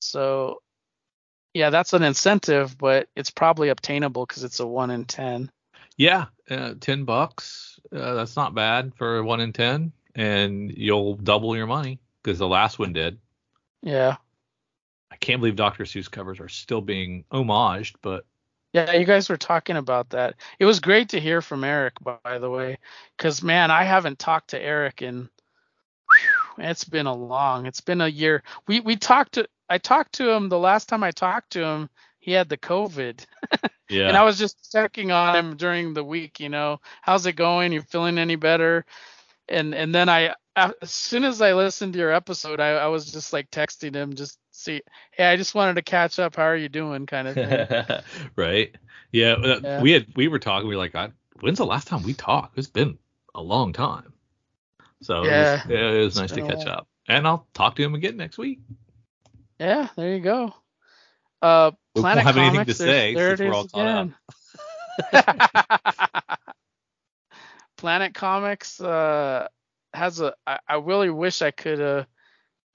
So, 0.00 0.62
yeah, 1.54 1.70
that's 1.70 1.92
an 1.92 2.02
incentive, 2.02 2.76
but 2.76 3.08
it's 3.16 3.30
probably 3.30 3.68
obtainable 3.68 4.26
because 4.26 4.44
it's 4.44 4.60
a 4.60 4.66
one 4.66 4.90
in 4.90 5.04
ten. 5.04 5.50
Yeah, 5.96 6.26
uh, 6.50 6.74
ten 6.80 7.04
bucks. 7.04 7.78
Uh, 7.92 8.14
that's 8.14 8.36
not 8.36 8.54
bad 8.54 8.92
for 8.96 9.22
one 9.22 9.40
in 9.40 9.52
ten, 9.52 9.92
and 10.14 10.70
you'll 10.76 11.14
double 11.14 11.56
your 11.56 11.66
money 11.66 12.00
because 12.22 12.38
the 12.38 12.48
last 12.48 12.78
one 12.78 12.92
did. 12.92 13.18
Yeah. 13.82 14.16
I 15.10 15.16
can't 15.16 15.40
believe 15.40 15.56
Dr. 15.56 15.84
Seuss 15.84 16.10
covers 16.10 16.40
are 16.40 16.48
still 16.48 16.80
being 16.80 17.24
homaged, 17.30 17.94
but 18.02 18.26
Yeah, 18.74 18.92
you 18.92 19.04
guys 19.04 19.28
were 19.28 19.36
talking 19.36 19.76
about 19.76 20.10
that. 20.10 20.34
It 20.58 20.64
was 20.64 20.80
great 20.80 21.10
to 21.10 21.20
hear 21.20 21.40
from 21.40 21.62
Eric, 21.62 21.94
by, 22.02 22.38
the 22.38 22.50
way, 22.50 22.78
because 23.16 23.40
man, 23.40 23.70
I 23.70 23.84
haven't 23.84 24.18
talked 24.18 24.50
to 24.50 24.60
Eric 24.60 25.00
in. 25.00 25.28
whew, 26.10 26.64
it's 26.64 26.82
been 26.82 27.06
a 27.06 27.14
long. 27.14 27.66
It's 27.66 27.80
been 27.80 28.00
a 28.00 28.08
year. 28.08 28.42
We 28.66 28.80
we 28.80 28.96
talked 28.96 29.34
to. 29.34 29.46
I 29.68 29.78
talked 29.78 30.14
to 30.14 30.28
him 30.28 30.48
the 30.48 30.58
last 30.58 30.88
time 30.88 31.04
I 31.04 31.12
talked 31.12 31.52
to 31.52 31.64
him. 31.64 31.88
He 32.18 32.32
had 32.32 32.48
the 32.48 32.58
COVID, 32.58 33.24
yeah, 33.88 34.08
and 34.08 34.16
I 34.16 34.24
was 34.24 34.38
just 34.38 34.72
checking 34.72 35.12
on 35.12 35.36
him 35.36 35.56
during 35.56 35.94
the 35.94 36.02
week. 36.02 36.40
You 36.40 36.48
know, 36.48 36.80
how's 37.00 37.26
it 37.26 37.34
going? 37.34 37.72
You 37.72 37.80
feeling 37.80 38.18
any 38.18 38.34
better? 38.34 38.84
And 39.48 39.72
and 39.72 39.94
then 39.94 40.08
I, 40.08 40.34
as 40.56 40.90
soon 40.90 41.22
as 41.22 41.40
I 41.40 41.52
listened 41.52 41.92
to 41.92 41.98
your 42.00 42.12
episode, 42.12 42.58
I, 42.58 42.70
I 42.70 42.86
was 42.88 43.12
just 43.12 43.32
like 43.32 43.52
texting 43.52 43.94
him, 43.94 44.14
just 44.14 44.36
see, 44.54 44.82
hey, 45.12 45.26
I 45.26 45.36
just 45.36 45.54
wanted 45.54 45.74
to 45.74 45.82
catch 45.82 46.18
up. 46.18 46.36
How 46.36 46.44
are 46.44 46.56
you 46.56 46.68
doing? 46.68 47.06
Kind 47.06 47.28
of 47.28 47.34
thing. 47.34 48.02
right. 48.36 48.74
Yeah, 49.12 49.32
uh, 49.32 49.60
Yeah. 49.62 49.82
we 49.82 49.92
had 49.92 50.06
we 50.16 50.28
were 50.28 50.38
talking. 50.38 50.68
We 50.68 50.76
were 50.76 50.82
like, 50.88 51.12
when's 51.40 51.58
the 51.58 51.66
last 51.66 51.88
time 51.88 52.02
we 52.02 52.14
talked? 52.14 52.58
It's 52.58 52.68
been 52.68 52.98
a 53.34 53.42
long 53.42 53.72
time. 53.72 54.12
So 55.02 55.24
Yeah. 55.24 55.62
it 55.68 55.68
was, 55.68 55.94
it 55.94 56.04
was 56.04 56.16
nice 56.16 56.32
to 56.32 56.42
catch 56.42 56.66
up, 56.66 56.88
and 57.08 57.26
I'll 57.26 57.46
talk 57.52 57.76
to 57.76 57.82
him 57.82 57.94
again 57.94 58.16
next 58.16 58.38
week. 58.38 58.60
Yeah, 59.58 59.88
there 59.96 60.14
you 60.14 60.20
go. 60.20 60.54
Uh, 61.42 61.72
We 61.94 62.02
won't 62.02 62.14
Planet 62.14 62.24
have 62.24 62.36
anything 62.36 62.54
Comics, 62.54 62.78
to 62.78 62.84
say 62.84 63.14
there 63.14 63.36
since 63.36 63.40
we're 63.48 63.54
all 63.54 63.68
caught 63.68 64.14
again. 65.12 66.38
Planet 67.76 68.14
Comics 68.14 68.80
uh, 68.80 69.48
has 69.92 70.20
a. 70.20 70.34
I, 70.46 70.58
I 70.66 70.74
really 70.76 71.10
wish 71.10 71.42
I 71.42 71.50
could 71.50 71.80
uh, 71.80 72.04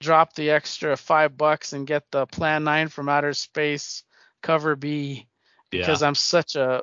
drop 0.00 0.34
the 0.34 0.50
extra 0.50 0.96
five 0.96 1.36
bucks 1.36 1.72
and 1.72 1.86
get 1.86 2.10
the 2.10 2.26
Plan 2.26 2.64
Nine 2.64 2.88
from 2.88 3.08
Outer 3.08 3.34
Space 3.34 4.02
cover 4.42 4.74
B 4.76 5.26
Yeah. 5.70 5.78
because 5.78 6.02
I'm 6.02 6.14
such 6.14 6.56
a 6.56 6.82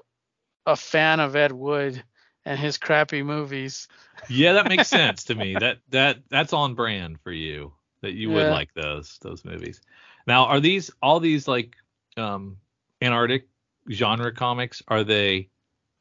a 0.65 0.75
fan 0.75 1.19
of 1.19 1.35
Ed 1.35 1.51
Wood 1.51 2.03
and 2.45 2.59
his 2.59 2.77
crappy 2.77 3.23
movies. 3.23 3.87
Yeah, 4.29 4.53
that 4.53 4.67
makes 4.67 4.87
sense 4.89 5.25
to 5.25 5.35
me. 5.35 5.55
That 5.55 5.79
that 5.89 6.19
that's 6.29 6.53
on 6.53 6.75
brand 6.75 7.19
for 7.21 7.31
you. 7.31 7.73
That 8.01 8.13
you 8.13 8.29
would 8.31 8.47
Yeah. 8.47 8.53
like 8.53 8.73
those 8.73 9.17
those 9.21 9.43
movies. 9.43 9.81
Now, 10.27 10.45
are 10.45 10.59
these 10.59 10.91
all 11.01 11.19
these 11.19 11.47
like 11.47 11.75
um 12.15 12.57
Antarctic 13.01 13.47
genre 13.89 14.31
comics? 14.33 14.83
Are 14.87 15.03
they 15.03 15.49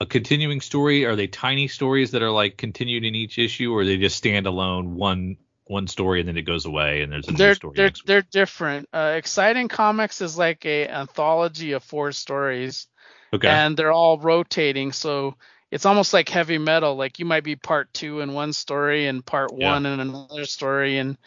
a 0.01 0.07
continuing 0.07 0.61
story? 0.61 1.07
Are 1.07 1.17
they 1.17 1.27
tiny 1.27 1.69
stories 1.69 2.11
that 2.11 2.23
are 2.23 2.31
like 2.31 2.57
continued 2.59 3.05
in 3.05 3.15
each 3.15 3.39
issue, 3.39 3.73
or 3.73 3.81
are 3.81 3.85
they 3.85 3.97
just 3.97 4.17
stand 4.17 4.47
alone 4.47 4.95
one 4.97 5.36
one 5.67 5.86
story 5.89 6.20
and 6.20 6.28
then 6.28 6.36
it 6.36 6.43
goes 6.43 6.65
away 6.67 7.03
and 7.03 7.11
there's 7.12 7.28
a 7.28 7.33
they're 7.33 7.49
new 7.49 7.55
story? 7.55 7.75
they're 7.77 7.93
they're 8.07 8.23
different. 8.23 8.89
Uh, 8.93 9.15
Exciting 9.17 9.69
Comics 9.69 10.20
is 10.20 10.39
like 10.39 10.65
a 10.67 10.86
anthology 10.89 11.73
of 11.73 11.83
four 11.83 12.12
stories, 12.12 12.86
Okay. 13.33 13.49
and 13.49 13.77
they're 13.77 13.93
all 13.93 14.19
rotating. 14.19 14.93
So 14.93 15.36
it's 15.70 15.85
almost 15.86 16.12
like 16.15 16.28
heavy 16.28 16.59
metal. 16.59 16.95
Like 16.97 17.19
you 17.19 17.25
might 17.25 17.43
be 17.45 17.57
part 17.57 17.93
two 17.93 18.20
in 18.20 18.33
one 18.33 18.53
story 18.53 19.07
and 19.09 19.25
part 19.27 19.51
Yeah. 19.57 19.73
one 19.73 19.86
in 19.86 19.99
another 20.01 20.45
story, 20.47 20.99
and 20.99 21.19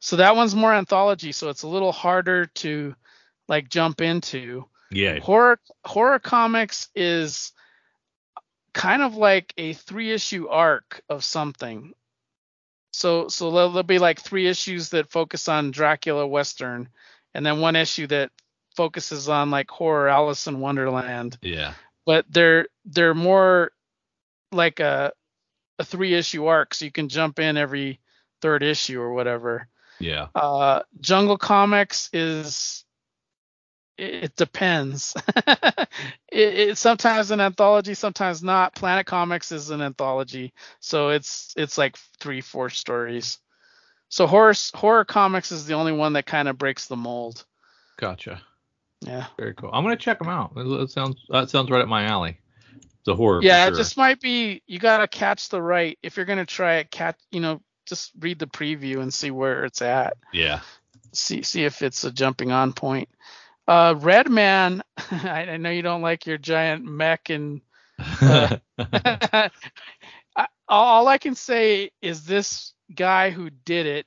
so 0.00 0.16
that 0.16 0.36
one's 0.36 0.54
more 0.54 0.72
anthology. 0.72 1.32
So 1.32 1.48
it's 1.48 1.64
a 1.64 1.68
little 1.68 1.92
harder 1.92 2.46
to 2.46 2.94
like 3.48 3.68
jump 3.68 4.00
into. 4.00 4.64
yeah. 4.90 5.18
Horror 5.18 5.58
horror 5.84 6.18
comics 6.20 6.88
is 6.94 7.52
kind 8.72 9.02
of 9.02 9.16
like 9.16 9.52
a 9.58 9.72
three 9.72 10.12
issue 10.12 10.48
arc 10.48 11.02
of 11.08 11.24
something. 11.24 11.92
So 12.98 13.28
so 13.28 13.52
there'll, 13.52 13.70
there'll 13.70 13.84
be 13.84 14.00
like 14.00 14.20
three 14.20 14.48
issues 14.48 14.88
that 14.88 15.08
focus 15.08 15.46
on 15.48 15.70
Dracula 15.70 16.26
Western, 16.26 16.88
and 17.32 17.46
then 17.46 17.60
one 17.60 17.76
issue 17.76 18.08
that 18.08 18.32
focuses 18.74 19.28
on 19.28 19.52
like 19.52 19.70
horror 19.70 20.08
Alice 20.08 20.48
in 20.48 20.58
Wonderland. 20.58 21.38
Yeah. 21.40 21.74
But 22.04 22.26
they're 22.28 22.66
they're 22.84 23.14
more 23.14 23.70
like 24.50 24.80
a 24.80 25.12
a 25.78 25.84
three 25.84 26.14
issue 26.14 26.46
arc, 26.46 26.74
so 26.74 26.86
you 26.86 26.90
can 26.90 27.08
jump 27.08 27.38
in 27.38 27.56
every 27.56 28.00
third 28.42 28.64
issue 28.64 29.00
or 29.00 29.12
whatever. 29.12 29.68
Yeah. 30.00 30.26
Uh, 30.34 30.82
Jungle 31.00 31.38
Comics 31.38 32.10
is 32.12 32.84
it, 34.02 34.24
it 34.24 34.36
depends. 34.36 35.14
it, 35.36 35.88
it's 36.30 36.80
sometimes 36.80 37.30
an 37.30 37.40
anthology, 37.40 37.94
sometimes 37.94 38.42
not. 38.42 38.74
Planet 38.74 39.06
Comics 39.06 39.52
is 39.52 39.70
an 39.70 39.82
anthology, 39.82 40.52
so 40.80 41.10
it's 41.10 41.52
it's 41.56 41.76
like 41.78 41.96
three, 42.20 42.40
four 42.40 42.70
stories. 42.70 43.38
So 44.08 44.26
horror 44.26 44.54
horror 44.74 45.04
comics 45.04 45.52
is 45.52 45.66
the 45.66 45.74
only 45.74 45.92
one 45.92 46.14
that 46.14 46.26
kind 46.26 46.48
of 46.48 46.56
breaks 46.56 46.86
the 46.86 46.96
mold. 46.96 47.44
Gotcha. 47.98 48.40
Yeah. 49.00 49.26
Very 49.36 49.54
cool. 49.54 49.70
I'm 49.72 49.84
gonna 49.84 49.96
check 49.96 50.18
them 50.18 50.28
out. 50.28 50.54
That, 50.54 50.90
sounds 50.90 51.16
that 51.28 51.50
sounds 51.50 51.70
right 51.70 51.82
up 51.82 51.88
my 51.88 52.04
alley. 52.04 52.38
The 53.04 53.14
horror. 53.14 53.40
Yeah, 53.42 53.66
it 53.66 53.74
just 53.74 53.96
might 53.96 54.20
be 54.20 54.62
you 54.66 54.78
gotta 54.78 55.08
catch 55.08 55.48
the 55.48 55.60
right. 55.62 55.98
If 56.02 56.16
you're 56.16 56.26
gonna 56.26 56.46
try 56.46 56.76
it, 56.76 56.90
catch 56.90 57.18
you 57.30 57.40
know 57.40 57.60
just 57.86 58.12
read 58.18 58.38
the 58.38 58.46
preview 58.46 59.00
and 59.00 59.12
see 59.12 59.30
where 59.30 59.64
it's 59.64 59.82
at. 59.82 60.16
Yeah. 60.32 60.60
see 61.12 61.42
see 61.42 61.64
if 61.64 61.82
it's 61.82 62.04
a 62.04 62.10
jumping 62.10 62.52
on 62.52 62.72
point. 62.72 63.08
Uh, 63.68 63.96
Red 63.98 64.30
Man, 64.30 64.82
I, 65.12 65.46
I 65.50 65.58
know 65.58 65.70
you 65.70 65.82
don't 65.82 66.02
like 66.02 66.26
your 66.26 66.38
giant 66.38 66.84
mech, 66.86 67.30
and 67.30 67.62
Uh, 68.26 68.50
I, 70.36 70.48
all 70.68 71.08
I 71.08 71.18
can 71.18 71.36
say 71.36 71.92
is 72.02 72.24
this 72.26 72.74
guy 72.94 73.30
who 73.30 73.50
did 73.50 73.86
it 73.86 74.06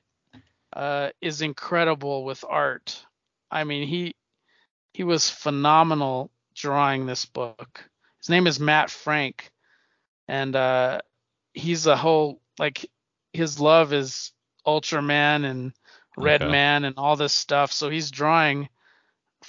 uh, 0.74 1.10
is 1.22 1.42
incredible 1.42 2.24
with 2.24 2.44
art. 2.48 3.04
I 3.50 3.64
mean, 3.64 3.88
he 3.88 4.16
he 4.92 5.04
was 5.04 5.30
phenomenal 5.30 6.30
drawing 6.54 7.06
this 7.06 7.26
book. 7.26 7.84
His 8.20 8.30
name 8.30 8.46
is 8.46 8.60
Matt 8.60 8.90
Frank, 8.90 9.52
and 10.28 10.56
uh, 10.56 11.00
he's 11.54 11.86
a 11.86 11.96
whole 11.96 12.40
like 12.58 12.90
his 13.32 13.60
love 13.60 13.92
is 13.92 14.32
Ultraman 14.66 15.44
and 15.44 15.72
Red 16.16 16.42
Okay. 16.42 16.46
Man 16.46 16.84
and 16.84 16.96
all 16.98 17.16
this 17.16 17.32
stuff. 17.32 17.72
So 17.72 17.90
he's 17.90 18.10
drawing 18.10 18.68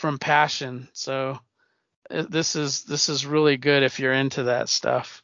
from 0.04 0.20
passion. 0.20 0.90
So 0.92 1.40
uh, 2.12 2.24
this 2.30 2.58
is 2.58 2.84
this 2.84 3.08
is 3.08 3.26
really 3.26 3.56
good 3.56 3.84
if 3.84 4.02
you're 4.02 4.12
into 4.12 4.44
that 4.44 4.68
stuff. 4.68 5.24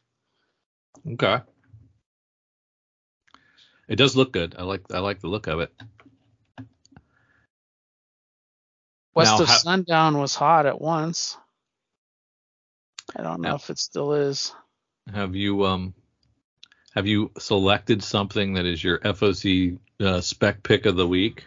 okay. 1.06 1.40
It 3.88 3.96
does 3.96 4.16
look 4.16 4.32
good. 4.32 4.54
I 4.58 4.62
like 4.62 4.84
I 4.90 5.00
like 5.00 5.20
the 5.20 5.28
look 5.28 5.48
of 5.48 5.60
it. 5.60 5.70
West 9.14 9.32
Now, 9.36 9.42
of 9.42 9.48
how- 9.48 9.56
Sundown 9.58 10.16
was 10.16 10.34
hot 10.34 10.64
at 10.64 10.80
once. 10.80 11.36
I 13.14 13.22
don't 13.22 13.42
know 13.42 13.50
Yeah. 13.50 13.54
if 13.56 13.68
it 13.68 13.78
still 13.78 14.14
is. 14.14 14.54
Have 15.12 15.36
you 15.36 15.66
um 15.66 15.92
have 16.94 17.06
you 17.06 17.32
selected 17.38 18.02
something 18.02 18.54
that 18.54 18.64
is 18.64 18.82
your 18.82 18.98
FOC 19.00 19.78
uh, 20.00 20.22
spec 20.22 20.62
pick 20.62 20.86
of 20.86 20.96
the 20.96 21.06
week? 21.06 21.44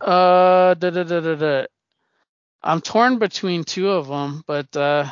Uh, 0.00 0.74
da, 0.74 0.90
da, 0.90 1.02
da. 1.02 1.66
I'm 2.62 2.80
torn 2.82 3.18
between 3.18 3.64
two 3.64 3.90
of 3.90 4.08
them, 4.08 4.44
but 4.46 4.76
uh, 4.76 5.10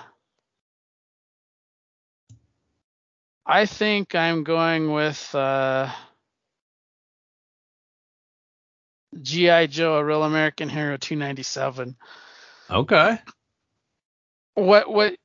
I 3.46 3.66
think 3.66 4.14
I'm 4.14 4.44
going 4.44 4.92
with 4.92 5.34
uh, 5.34 5.90
GI 9.22 9.68
Joe: 9.68 9.96
A 9.96 10.04
Real 10.04 10.24
American 10.24 10.68
Hero 10.68 10.96
297. 10.98 11.96
Okay. 12.70 13.18
what 14.54 14.90
what 14.90 15.16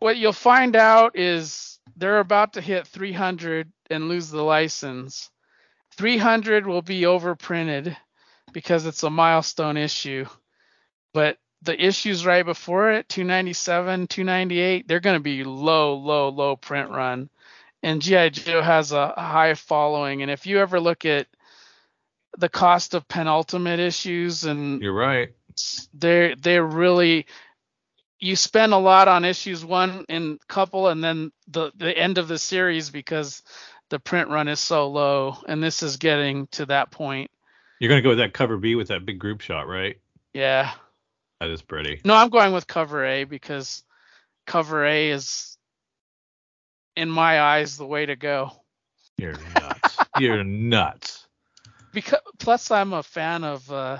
what 0.00 0.16
you'll 0.18 0.32
find 0.32 0.76
out 0.76 1.18
is 1.18 1.80
they're 1.96 2.20
about 2.20 2.54
to 2.54 2.62
hit 2.62 2.86
300 2.86 3.72
and 3.90 4.08
lose 4.08 4.30
the 4.30 4.42
license. 4.42 5.30
300 5.98 6.66
will 6.66 6.82
be 6.82 7.02
overprinted 7.02 7.96
because 8.52 8.86
it's 8.86 9.02
a 9.04 9.10
milestone 9.10 9.76
issue. 9.78 10.26
But 11.16 11.38
the 11.62 11.82
issues 11.82 12.26
right 12.26 12.44
before 12.44 12.92
it, 12.92 13.08
297, 13.08 14.06
298, 14.06 14.86
they're 14.86 15.00
going 15.00 15.16
to 15.16 15.22
be 15.22 15.44
low, 15.44 15.94
low, 15.94 16.28
low 16.28 16.56
print 16.56 16.90
run. 16.90 17.30
And 17.82 18.02
GI 18.02 18.30
Joe 18.30 18.60
has 18.60 18.92
a 18.92 19.14
high 19.16 19.54
following. 19.54 20.20
And 20.20 20.30
if 20.30 20.46
you 20.46 20.58
ever 20.58 20.78
look 20.78 21.06
at 21.06 21.26
the 22.36 22.50
cost 22.50 22.92
of 22.92 23.08
penultimate 23.08 23.80
issues 23.80 24.44
and 24.44 24.82
You're 24.82 24.92
right. 24.92 25.30
they're 25.94 26.36
they're 26.36 26.62
really 26.62 27.24
you 28.20 28.36
spend 28.36 28.74
a 28.74 28.78
lot 28.78 29.08
on 29.08 29.24
issues 29.24 29.64
one 29.64 30.04
and 30.10 30.38
couple 30.48 30.88
and 30.88 31.02
then 31.02 31.32
the 31.48 31.72
the 31.76 31.96
end 31.96 32.18
of 32.18 32.28
the 32.28 32.36
series 32.36 32.90
because 32.90 33.42
the 33.88 33.98
print 33.98 34.28
run 34.28 34.48
is 34.48 34.60
so 34.60 34.88
low 34.88 35.38
and 35.48 35.62
this 35.62 35.82
is 35.82 35.96
getting 35.96 36.46
to 36.48 36.66
that 36.66 36.90
point 36.90 37.30
You're 37.80 37.88
gonna 37.88 38.02
go 38.02 38.10
with 38.10 38.18
that 38.18 38.34
cover 38.34 38.58
B 38.58 38.74
with 38.74 38.88
that 38.88 39.06
big 39.06 39.18
group 39.18 39.40
shot, 39.40 39.66
right? 39.66 39.98
yeah 40.34 40.72
That 41.40 41.50
is 41.50 41.62
pretty. 41.62 42.00
no 42.04 42.14
i'm 42.14 42.30
going 42.30 42.52
with 42.52 42.66
cover 42.66 43.04
a 43.04 43.24
because 43.24 43.82
cover 44.46 44.84
a 44.84 45.10
is 45.10 45.56
in 46.96 47.10
my 47.10 47.40
eyes 47.40 47.76
the 47.76 47.86
way 47.86 48.06
to 48.06 48.16
go 48.16 48.50
You're 49.18 49.34
nuts. 49.54 49.96
You're 50.18 50.44
nuts. 50.44 51.26
because 51.92 52.20
plus 52.38 52.70
i'm 52.70 52.92
a 52.92 53.02
fan 53.02 53.44
of 53.44 53.70
uh 53.70 53.98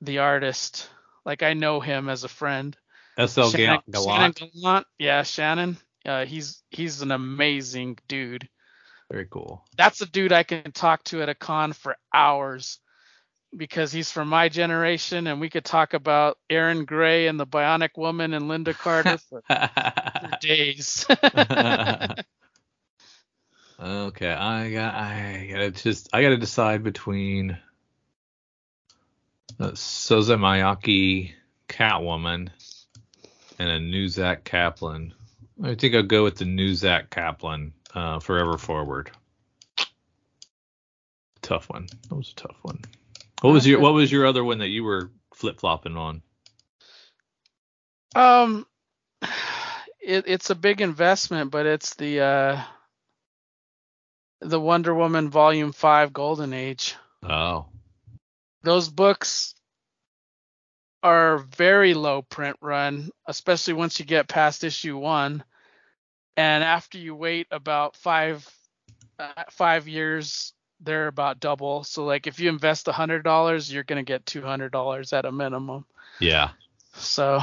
the 0.00 0.18
artist 0.18 0.88
like 1.24 1.42
i 1.42 1.54
know 1.54 1.80
him 1.80 2.08
as 2.08 2.24
a 2.24 2.28
friend 2.28 2.76
SL 3.18 3.48
Shannon, 3.50 3.80
Gal- 3.90 4.04
Shannon 4.04 4.32
Gallant. 4.32 4.52
Gallant. 4.54 4.86
Yeah, 4.98 5.22
Shannon. 5.22 5.76
Uh, 6.06 6.24
he's 6.24 6.62
he's 6.70 7.02
an 7.02 7.12
amazing 7.12 7.98
dude. 8.08 8.48
Very 9.10 9.26
cool. 9.30 9.62
That's 9.76 10.00
a 10.00 10.06
dude 10.06 10.32
I 10.32 10.44
can 10.44 10.72
talk 10.72 11.04
to 11.04 11.20
at 11.20 11.28
a 11.28 11.34
con 11.34 11.74
for 11.74 11.94
hours 12.14 12.78
because 13.56 13.92
he's 13.92 14.10
from 14.10 14.28
my 14.28 14.48
generation 14.48 15.26
and 15.26 15.40
we 15.40 15.50
could 15.50 15.64
talk 15.64 15.94
about 15.94 16.38
Erin 16.48 16.84
Gray 16.84 17.26
and 17.26 17.38
the 17.38 17.46
Bionic 17.46 17.96
Woman 17.96 18.32
and 18.32 18.46
Lynda 18.46 18.76
Carter 18.76 19.18
for, 19.18 19.42
for 19.48 20.30
days. 20.40 21.06
okay, 23.80 24.32
I 24.32 24.70
got 24.70 24.94
I 24.94 25.48
gotta 25.50 25.70
just 25.70 26.08
I 26.12 26.22
gotta 26.22 26.38
decide 26.38 26.82
between 26.82 27.58
uh, 29.60 29.72
Sozomaika 29.72 31.32
Catwoman 31.68 32.50
and 33.58 33.68
a 33.68 33.80
new 33.80 34.08
Zack 34.08 34.44
Kaplan. 34.44 35.14
I 35.62 35.74
think 35.74 35.94
I'll 35.94 36.02
go 36.02 36.24
with 36.24 36.36
the 36.36 36.44
new 36.44 36.74
Zack 36.74 37.10
Kaplan, 37.10 37.72
uh, 37.94 38.18
Forever 38.18 38.58
Forward. 38.58 39.10
Tough 41.42 41.68
one. 41.68 41.86
That 42.08 42.14
was 42.14 42.30
a 42.30 42.34
tough 42.34 42.56
one. 42.62 42.80
What 43.42 43.52
was 43.52 43.66
your 43.66 43.80
What 43.80 43.94
was 43.94 44.10
your 44.10 44.26
other 44.26 44.44
one 44.44 44.58
that 44.58 44.68
you 44.68 44.84
were 44.84 45.10
flip 45.34 45.60
flopping 45.60 45.96
on? 45.96 46.22
um, 48.14 48.66
it, 50.00 50.24
it's 50.26 50.50
a 50.50 50.54
big 50.54 50.80
investment, 50.80 51.50
but 51.50 51.66
it's 51.66 51.94
the 51.94 52.20
uh, 52.20 52.62
the 54.40 54.60
Wonder 54.60 54.94
Woman 54.94 55.28
Volume 55.28 55.72
Five 55.72 56.12
Golden 56.12 56.52
Age. 56.52 56.94
Oh, 57.22 57.66
those 58.62 58.88
books 58.88 59.54
are 61.02 61.38
very 61.38 61.94
low 61.94 62.22
print 62.22 62.56
run, 62.60 63.10
especially 63.26 63.74
once 63.74 63.98
you 63.98 64.04
get 64.04 64.28
past 64.28 64.62
issue 64.62 64.96
one. 64.96 65.42
And 66.36 66.62
after 66.62 66.96
you 66.96 67.14
wait 67.14 67.48
about 67.50 67.96
five 67.96 68.48
uh, 69.18 69.44
five 69.50 69.88
years, 69.88 70.52
they're 70.82 71.08
about 71.08 71.40
double. 71.40 71.84
So 71.84 72.04
like 72.04 72.26
if 72.26 72.40
you 72.40 72.48
invest 72.48 72.88
a 72.88 72.92
hundred 72.92 73.22
dollars, 73.24 73.72
you're 73.72 73.84
gonna 73.84 74.02
get 74.02 74.26
two 74.26 74.42
hundred 74.42 74.72
dollars 74.72 75.12
at 75.12 75.24
a 75.24 75.32
minimum. 75.32 75.84
yeah. 76.20 76.50
So 76.94 77.40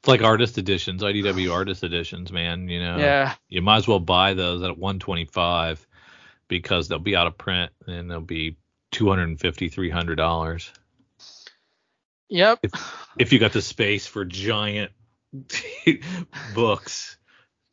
It's 0.00 0.08
like 0.08 0.22
artist 0.22 0.58
editions, 0.58 1.02
IDW 1.02 1.52
artist 1.52 1.82
editions, 1.84 2.32
man. 2.32 2.68
You 2.68 2.80
know, 2.82 2.96
Yeah. 2.98 3.34
you 3.48 3.62
might 3.62 3.76
as 3.78 3.88
well 3.88 4.00
buy 4.00 4.34
those 4.34 4.62
at 4.62 4.76
125 4.76 5.86
because 6.48 6.88
they'll 6.88 6.98
be 6.98 7.16
out 7.16 7.26
of 7.26 7.38
print 7.38 7.72
and 7.86 8.10
they'll 8.10 8.20
be 8.20 8.56
250 8.92 9.68
300 9.68 10.14
dollars 10.16 10.70
Yep. 12.30 12.64
if 13.18 13.32
you 13.32 13.38
got 13.38 13.52
the 13.52 13.62
space 13.62 14.06
for 14.06 14.24
giant 14.24 14.90
books 16.54 17.16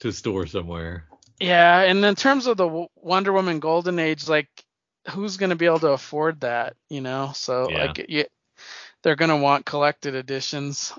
to 0.02 0.12
store 0.12 0.46
somewhere. 0.48 1.06
Yeah, 1.40 1.82
and 1.82 2.04
in 2.06 2.16
terms 2.16 2.46
of 2.48 2.58
the 2.58 2.86
Wonder 2.96 3.34
Woman 3.34 3.60
Golden 3.60 3.98
Age, 3.98 4.28
like 4.28 4.48
who's 5.10 5.38
going 5.38 5.50
to 5.50 5.56
be 5.56 5.66
able 5.66 5.80
to 5.80 5.92
afford 5.92 6.42
that, 6.42 6.76
you 6.90 7.02
know? 7.02 7.32
So 7.34 7.70
Yeah. 7.70 7.84
like 7.84 8.06
you, 8.10 8.26
they're 9.04 9.16
going 9.16 9.30
to 9.30 9.38
want 9.38 9.66
collected 9.66 10.16
editions 10.16 10.94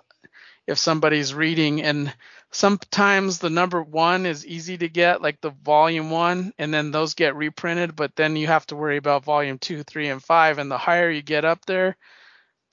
if 0.67 0.79
somebody's 0.79 1.35
reading 1.35 1.83
and 1.83 2.13
sometimes 2.53 3.39
the 3.39 3.51
number 3.51 3.83
1 3.83 4.27
is 4.27 4.47
easy 4.47 4.79
to 4.79 4.89
get 4.89 5.23
like 5.23 5.41
the 5.41 5.51
volume 5.51 6.11
1 6.11 6.53
and 6.59 6.73
then 6.73 6.91
those 6.91 7.15
get 7.15 7.35
reprinted, 7.35 7.97
but 7.97 8.15
then 8.15 8.37
you 8.37 8.47
have 8.47 8.67
to 8.67 8.77
worry 8.77 8.97
about 8.97 9.25
volume 9.25 9.59
2, 9.59 9.83
3 9.83 10.09
and 10.09 10.23
5 10.23 10.59
and 10.59 10.71
the 10.71 10.79
higher 10.79 11.11
you 11.11 11.23
get 11.23 11.45
up 11.45 11.65
there, 11.67 11.97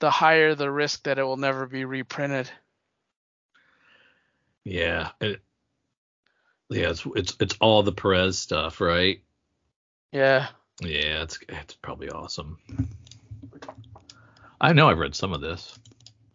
the 0.00 0.10
higher 0.10 0.54
the 0.54 0.70
risk 0.70 1.04
that 1.04 1.18
it 1.18 1.24
will 1.24 1.36
never 1.36 1.66
be 1.66 1.84
reprinted. 1.84 2.50
Yeah. 4.64 5.10
It, 5.20 5.40
yeah, 6.68 6.90
it's 6.90 7.04
it's 7.16 7.36
it's 7.40 7.56
all 7.60 7.82
the 7.82 7.92
Perez 7.92 8.38
stuff, 8.38 8.80
right? 8.80 9.22
Yeah. 10.12 10.48
Yeah, 10.80 11.22
it's 11.22 11.38
it's 11.48 11.74
probably 11.74 12.10
awesome. 12.10 12.58
I 14.60 14.72
know 14.72 14.88
I've 14.88 14.98
read 14.98 15.14
some 15.14 15.32
of 15.32 15.40
this. 15.40 15.78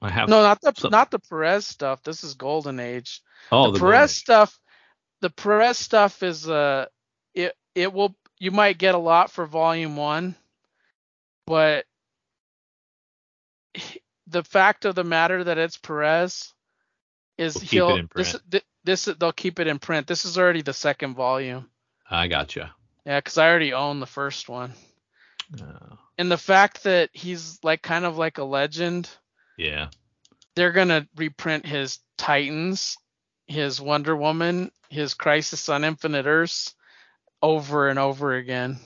I 0.01 0.09
have. 0.09 0.29
No, 0.29 0.41
not 0.41 0.61
the 0.61 0.73
some- 0.77 0.91
not 0.91 1.11
the 1.11 1.19
Perez 1.19 1.65
stuff. 1.65 2.03
This 2.03 2.23
is 2.23 2.35
Golden 2.35 2.79
Age. 2.79 3.21
oh, 3.51 3.67
the, 3.67 3.73
the 3.73 3.79
Perez 3.79 3.91
Golden- 3.99 4.09
stuff, 4.09 4.59
the 5.21 5.29
Perez 5.29 5.77
stuff 5.77 6.21
is 6.23 6.47
uh, 6.49 6.85
it 7.33 7.53
it 7.73 7.91
will 7.91 8.15
you 8.39 8.51
might 8.51 8.77
get 8.77 8.95
a 8.95 8.99
lot 8.99 9.31
for 9.31 9.45
Volume 9.45 9.95
One, 9.97 10.35
but 11.47 11.85
the 14.27 14.43
fact 14.43 14.85
of 14.85 14.95
the 14.95 15.03
matter 15.03 15.43
that 15.43 15.57
it's 15.57 15.77
Perez 15.77 16.53
is 17.37 17.55
Will 17.55 17.61
he'll 17.61 18.07
this 18.15 18.35
this 18.83 19.05
they'll 19.05 19.31
keep 19.31 19.59
it 19.59 19.67
in 19.67 19.79
print. 19.79 20.07
This 20.07 20.25
is 20.25 20.37
already 20.37 20.61
the 20.61 20.73
second 20.73 21.15
volume. 21.15 21.69
I 22.09 22.27
gotcha. 22.27 22.73
Yeah, 23.05 23.19
because 23.19 23.37
I 23.37 23.49
already 23.49 23.73
own 23.73 23.99
the 23.99 24.07
first 24.07 24.49
one. 24.49 24.73
Uh, 25.61 25.95
And 26.17 26.31
the 26.31 26.37
fact 26.37 26.83
that 26.83 27.09
he's 27.13 27.59
like 27.63 27.81
kind 27.81 28.05
of 28.05 28.17
like 28.17 28.37
a 28.39 28.43
legend, 28.43 29.09
yeah. 29.57 29.89
they're 30.55 30.71
gonna 30.71 31.07
reprint 31.15 31.65
his 31.65 31.99
Titans, 32.17 32.97
his 33.47 33.79
Wonder 33.79 34.15
Woman, 34.15 34.71
his 34.89 35.13
Crisis 35.13 35.69
on 35.69 35.83
Infinite 35.83 36.25
Earths 36.25 36.73
over 37.41 37.89
and 37.89 37.99
over 37.99 38.33
again. 38.33 38.79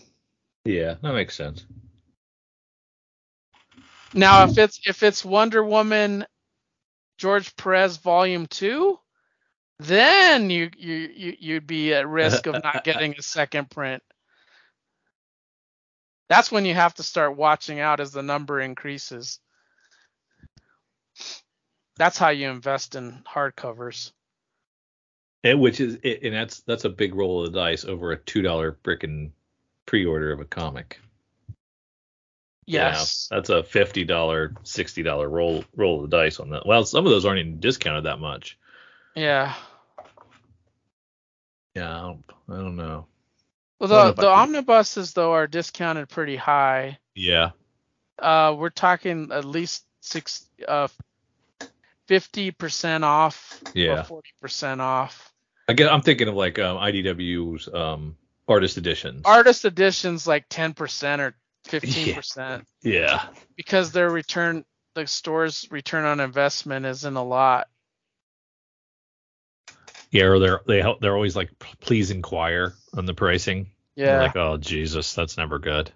Yeah, 0.65 0.95
that 1.01 1.13
makes 1.13 1.35
sense. 1.35 1.65
Now 4.13 4.43
if 4.43 4.57
it's 4.57 4.79
if 4.85 5.03
it's 5.03 5.23
Wonder 5.23 5.63
Woman 5.63 6.25
George 7.17 7.55
Perez 7.55 7.97
volume 7.97 8.47
2, 8.47 8.99
then 9.79 10.49
you 10.49 10.69
you, 10.77 10.95
you 11.15 11.37
you'd 11.39 11.67
be 11.67 11.93
at 11.93 12.07
risk 12.07 12.47
of 12.47 12.61
not 12.63 12.83
getting 12.85 13.15
a 13.17 13.21
second 13.21 13.69
print. 13.69 14.01
That's 16.29 16.51
when 16.51 16.65
you 16.65 16.75
have 16.75 16.93
to 16.95 17.03
start 17.03 17.35
watching 17.35 17.79
out 17.79 17.99
as 17.99 18.11
the 18.11 18.21
number 18.21 18.61
increases. 18.61 19.39
That's 21.97 22.17
how 22.17 22.29
you 22.29 22.49
invest 22.49 22.95
in 22.95 23.23
hardcovers. 23.27 24.11
And 25.43 25.59
which 25.59 25.79
is 25.79 25.97
and 26.03 26.33
that's 26.33 26.61
that's 26.61 26.85
a 26.85 26.89
big 26.89 27.15
roll 27.15 27.43
of 27.43 27.51
the 27.51 27.59
dice 27.59 27.83
over 27.83 28.11
a 28.11 28.17
two 28.17 28.41
dollar 28.41 28.77
frickin' 28.83 29.31
pre-order 29.85 30.31
of 30.31 30.39
a 30.39 30.45
comic. 30.45 30.99
Yes. 32.65 33.27
Yeah, 33.31 33.37
that's 33.37 33.49
a 33.49 33.63
fifty 33.63 34.03
dollar, 34.03 34.53
sixty 34.63 35.01
dollar 35.01 35.27
roll 35.27 35.63
roll 35.75 36.03
of 36.03 36.09
the 36.09 36.15
dice 36.15 36.39
on 36.39 36.51
that. 36.51 36.65
Well, 36.65 36.85
some 36.85 37.05
of 37.05 37.11
those 37.11 37.25
aren't 37.25 37.39
even 37.39 37.59
discounted 37.59 38.05
that 38.05 38.19
much. 38.19 38.57
Yeah. 39.15 39.55
Yeah, 41.75 41.97
I 41.97 42.01
don't, 42.01 42.23
I 42.49 42.55
don't 42.55 42.75
know. 42.75 43.07
Well, 43.79 43.91
I 43.93 43.95
don't 43.95 44.05
know 44.07 44.11
the, 44.13 44.21
the 44.23 44.27
omnibuses 44.29 45.13
though 45.13 45.33
are 45.33 45.47
discounted 45.47 46.09
pretty 46.09 46.35
high. 46.35 46.97
Yeah, 47.15 47.51
Uh, 48.17 48.55
we're 48.57 48.69
talking 48.69 49.29
at 49.31 49.45
least 49.45 49.85
six, 50.01 50.45
uh, 50.67 50.87
fifty 52.07 52.51
percent 52.51 53.03
off 53.03 53.61
Yeah. 53.73 54.03
forty 54.03 54.31
percent 54.41 54.81
off. 54.81 55.31
I 55.67 55.73
get. 55.73 55.91
I'm 55.91 56.01
thinking 56.01 56.27
of 56.27 56.35
like 56.35 56.57
um, 56.59 56.77
IDW's 56.77 57.67
um, 57.73 58.15
artist 58.47 58.77
editions. 58.77 59.21
Artist 59.25 59.65
editions 59.65 60.25
like 60.27 60.45
ten 60.49 60.73
percent 60.73 61.21
or 61.21 61.35
fifteen 61.65 62.15
percent 62.15 62.65
Yeah. 62.81 63.27
because 63.55 63.91
their 63.91 64.09
return, 64.09 64.65
the 64.95 65.05
store's 65.07 65.67
return 65.71 66.05
on 66.05 66.19
investment 66.19 66.85
isn't 66.85 67.15
a 67.15 67.23
lot. 67.23 67.67
Yeah, 70.11 70.25
or 70.25 70.39
they're 70.39 70.61
they 70.67 70.81
help, 70.81 71.01
they're 71.01 71.15
always 71.15 71.35
like 71.35 71.51
please 71.79 72.11
inquire 72.11 72.73
on 72.95 73.05
the 73.05 73.13
pricing. 73.13 73.71
Yeah, 73.95 74.19
Like 74.19 74.35
oh 74.35 74.57
Jesus, 74.57 75.13
that's 75.13 75.37
never 75.37 75.59
good. 75.59 75.91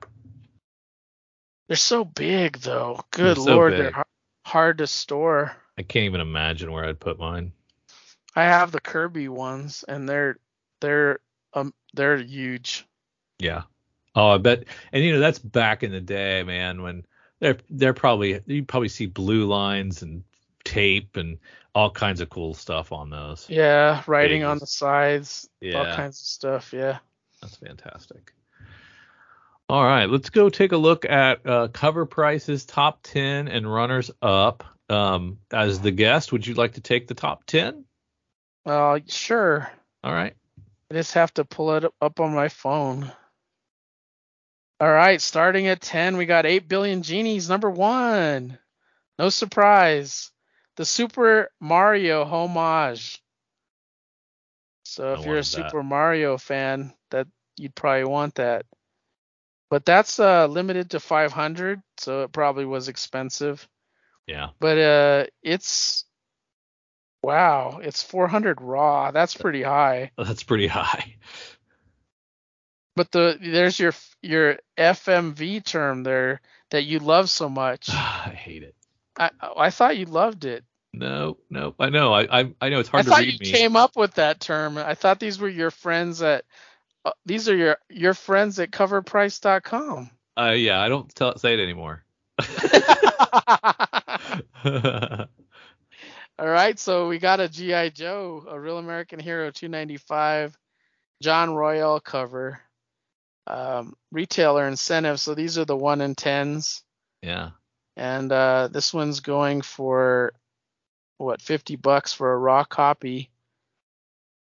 they're 1.68 1.78
so 1.78 2.04
big 2.06 2.60
though. 2.60 3.00
Good 3.12 3.38
They're 3.38 3.56
lord, 3.56 3.72
big. 3.72 3.94
they're 3.94 4.04
hard 4.46 4.78
to 4.80 4.88
store. 4.88 5.56
I 5.78 5.82
can't 5.84 6.06
even 6.06 6.22
imagine 6.22 6.72
where 6.72 6.86
I'd 6.86 7.00
put 7.00 7.18
mine. 7.20 7.54
I 8.36 8.44
have 8.44 8.72
the 8.72 8.82
Kirby 8.82 9.30
ones, 9.30 9.84
and 9.88 10.08
they're 10.08 10.38
they're 10.82 11.20
um 11.54 11.74
they're 11.94 12.18
huge. 12.18 12.86
Yeah. 13.40 13.64
Oh, 14.16 14.30
I 14.32 14.38
bet. 14.38 14.66
And 14.92 15.04
you 15.04 15.14
know 15.14 15.20
that's 15.20 15.40
back 15.40 15.84
in 15.84 15.92
the 15.92 16.02
day, 16.02 16.44
man, 16.44 16.82
when 16.82 17.06
they're 17.40 17.58
they're 17.70 17.94
probably 17.94 18.40
you 18.46 18.64
probably 18.66 18.90
see 18.90 19.06
blue 19.08 19.46
lines 19.46 20.02
and 20.04 20.24
tape 20.74 21.18
and 21.18 21.38
all 21.76 21.92
kinds 21.92 22.22
of 22.22 22.30
cool 22.30 22.54
stuff 22.54 22.92
on 22.92 23.10
those. 23.10 23.48
Yeah, 23.50 24.04
writing 24.08 24.44
on 24.44 24.60
the 24.60 24.68
sides, 24.68 25.50
all 25.74 25.86
kinds 25.86 26.20
of 26.20 26.26
stuff. 26.26 26.74
Yeah. 26.74 27.00
That's 27.42 27.58
fantastic. 27.58 28.34
All 29.70 29.84
right, 29.84 30.10
let's 30.10 30.30
go 30.30 30.50
take 30.50 30.72
a 30.72 30.78
look 30.78 31.06
at 31.06 31.46
uh, 31.48 31.68
cover 31.70 32.06
prices, 32.06 32.66
top 32.66 33.00
10, 33.04 33.48
and 33.48 33.72
runners 33.72 34.12
up. 34.22 34.64
Um, 34.90 35.40
as 35.52 35.80
the 35.80 35.92
guest, 35.92 36.32
would 36.32 36.46
you 36.46 36.54
like 36.54 36.74
to 36.74 36.82
take 36.82 37.08
the 37.08 37.14
top 37.14 37.46
10? 37.46 37.86
Well, 38.66 39.00
sure. 39.08 39.72
All 40.04 40.14
right. 40.14 40.36
I 40.92 40.94
just 40.94 41.14
have 41.14 41.34
to 41.36 41.46
pull 41.46 41.76
it 41.76 41.86
up 42.02 42.20
on 42.20 42.36
my 42.36 42.50
phone. 42.50 43.12
All 44.80 44.92
right, 44.92 45.22
starting 45.22 45.68
at 45.68 45.82
10, 45.82 46.18
we 46.18 46.26
got 46.26 46.46
8 46.46 46.68
billion 46.68 47.02
genies, 47.02 47.48
number 47.48 47.70
one. 47.70 48.60
No 49.18 49.30
surprise. 49.30 50.33
The 50.76 50.86
Super 50.86 51.52
Mario 51.60 52.26
homage. 52.26 53.22
So 54.84 55.14
I 55.14 55.14
if 55.14 55.26
you're 55.26 55.36
a 55.36 55.38
wanted 55.38 55.44
that. 55.44 55.72
Super 55.72 55.84
Mario 55.84 56.38
fan, 56.38 56.94
that 57.12 57.28
you'd 57.58 57.76
probably 57.76 58.06
want 58.06 58.36
that. 58.36 58.66
But 59.70 59.86
that's 59.86 60.20
uh 60.20 60.48
limited 60.48 60.92
to 60.92 61.00
500, 61.00 61.82
so 61.98 62.24
it 62.24 62.32
probably 62.32 62.66
was 62.66 62.90
expensive. 62.90 63.68
Yeah. 64.28 64.50
But 64.60 64.78
uh 64.78 65.26
it's 65.42 66.06
wow, 67.24 67.80
it's 67.82 68.04
400 68.04 68.62
raw. 68.62 69.12
That's 69.12 69.36
pretty 69.36 69.64
high. 69.64 70.12
That's 70.18 70.44
pretty 70.44 70.68
high. 70.68 71.16
But 72.96 73.12
the 73.12 73.40
there's 73.42 73.80
your 73.80 73.94
your 74.22 74.60
FMV 74.78 75.66
term 75.66 76.04
there 76.04 76.42
that 76.70 76.84
you 76.84 77.00
love 77.00 77.30
so 77.30 77.50
much. 77.50 77.90
I 77.92 78.36
hate 78.38 78.64
it. 78.64 78.76
I 79.18 79.30
I 79.58 79.70
thought 79.70 79.98
you 79.98 80.06
loved 80.06 80.46
it. 80.46 80.64
No, 80.94 81.38
no. 81.50 81.76
I 81.80 81.90
know. 81.90 82.14
I 82.14 82.42
I, 82.42 82.54
I 82.62 82.70
know 82.70 82.80
it's 82.80 82.90
hard 82.90 83.02
I 83.02 83.04
to 83.04 83.10
thought 83.10 83.26
you 83.26 83.40
me. 83.40 83.52
came 83.52 83.76
up 83.76 83.96
with 83.96 84.14
that 84.16 84.40
term. 84.40 84.78
I 84.78 84.96
thought 84.96 85.20
these 85.20 85.40
were 85.40 85.50
your 85.50 85.72
friends 85.72 86.22
at 86.22 86.46
uh, 87.06 87.12
these 87.26 87.50
are 87.50 87.56
your 87.56 87.78
your 87.90 88.14
friends 88.14 88.60
at 88.60 88.72
coverprice.com. 88.72 90.10
Uh, 90.38 90.52
yeah, 90.52 90.82
I 90.82 90.90
don't 90.90 91.14
tell, 91.14 91.38
say 91.38 91.54
it 91.54 91.60
anymore. 91.60 92.04
All 96.40 96.48
right, 96.48 96.80
so 96.80 97.08
we 97.08 97.20
got 97.20 97.40
a 97.40 97.48
GI 97.48 97.92
Joe, 97.92 98.46
a 98.50 98.60
Real 98.60 98.80
American 98.80 99.20
Hero 99.20 99.52
295, 99.52 100.58
John 101.22 101.54
Royle 101.54 102.00
cover, 102.00 102.60
um, 103.46 103.94
retailer 104.12 104.68
incentive. 104.68 105.20
So 105.20 105.36
these 105.36 105.60
are 105.60 105.66
the 105.66 105.78
one 105.78 106.02
in 106.02 106.16
tens, 106.16 106.82
yeah. 107.22 107.52
And 107.96 108.32
uh, 108.32 108.70
this 108.72 108.94
one's 108.94 109.20
going 109.20 109.62
for 109.62 110.34
what 111.18 111.42
50 111.42 111.76
bucks 111.78 112.14
for 112.14 112.34
a 112.34 112.38
raw 112.38 112.64
copy. 112.64 113.30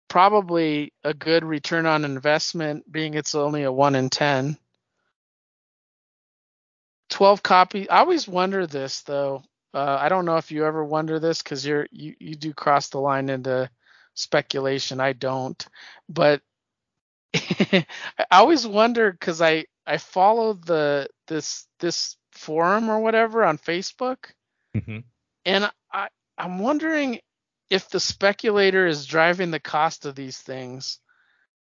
Probably 0.08 0.92
a 1.04 1.12
good 1.12 1.44
return 1.44 1.86
on 1.86 2.04
investment, 2.04 2.90
being 2.90 3.14
it's 3.14 3.34
only 3.34 3.64
a 3.64 3.72
one 3.72 3.94
in 3.94 4.08
ten. 4.10 4.56
12 7.10 7.42
copy. 7.42 7.88
I 7.88 8.00
always 8.00 8.28
wonder 8.28 8.66
this 8.66 9.02
though. 9.02 9.42
Uh, 9.74 9.98
I 10.00 10.08
don't 10.08 10.24
know 10.24 10.36
if 10.36 10.50
you 10.50 10.64
ever 10.64 10.84
wonder 10.84 11.18
this 11.18 11.42
because 11.42 11.64
you're 11.64 11.86
you 11.90 12.14
you 12.18 12.34
do 12.34 12.54
cross 12.54 12.88
the 12.88 12.98
line 12.98 13.28
into 13.28 13.70
speculation. 14.14 15.00
I 15.00 15.12
don't, 15.12 15.66
but 16.08 16.42
I 17.34 17.86
always 18.30 18.66
wonder 18.66 19.12
because 19.12 19.42
I 19.42 19.66
I 19.86 19.98
follow 19.98 20.54
the 20.54 21.08
this 21.26 21.66
this 21.80 22.16
forum 22.38 22.90
or 22.90 23.00
whatever 23.00 23.44
on 23.44 23.58
Facebook, 23.58 24.32
hmm 24.74 25.00
and 25.44 25.70
I 25.92 26.08
I'm 26.38 26.58
wondering 26.58 27.20
if 27.70 27.88
the 27.90 28.00
speculator 28.00 28.86
is 28.86 29.06
driving 29.06 29.50
the 29.50 29.60
cost 29.60 30.06
of 30.06 30.14
these 30.16 30.38
things 30.38 31.00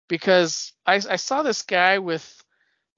because 0.10 0.74
I 0.86 0.96
I 0.96 1.16
saw 1.18 1.44
this 1.44 1.64
guy 1.64 2.00
with 2.00 2.26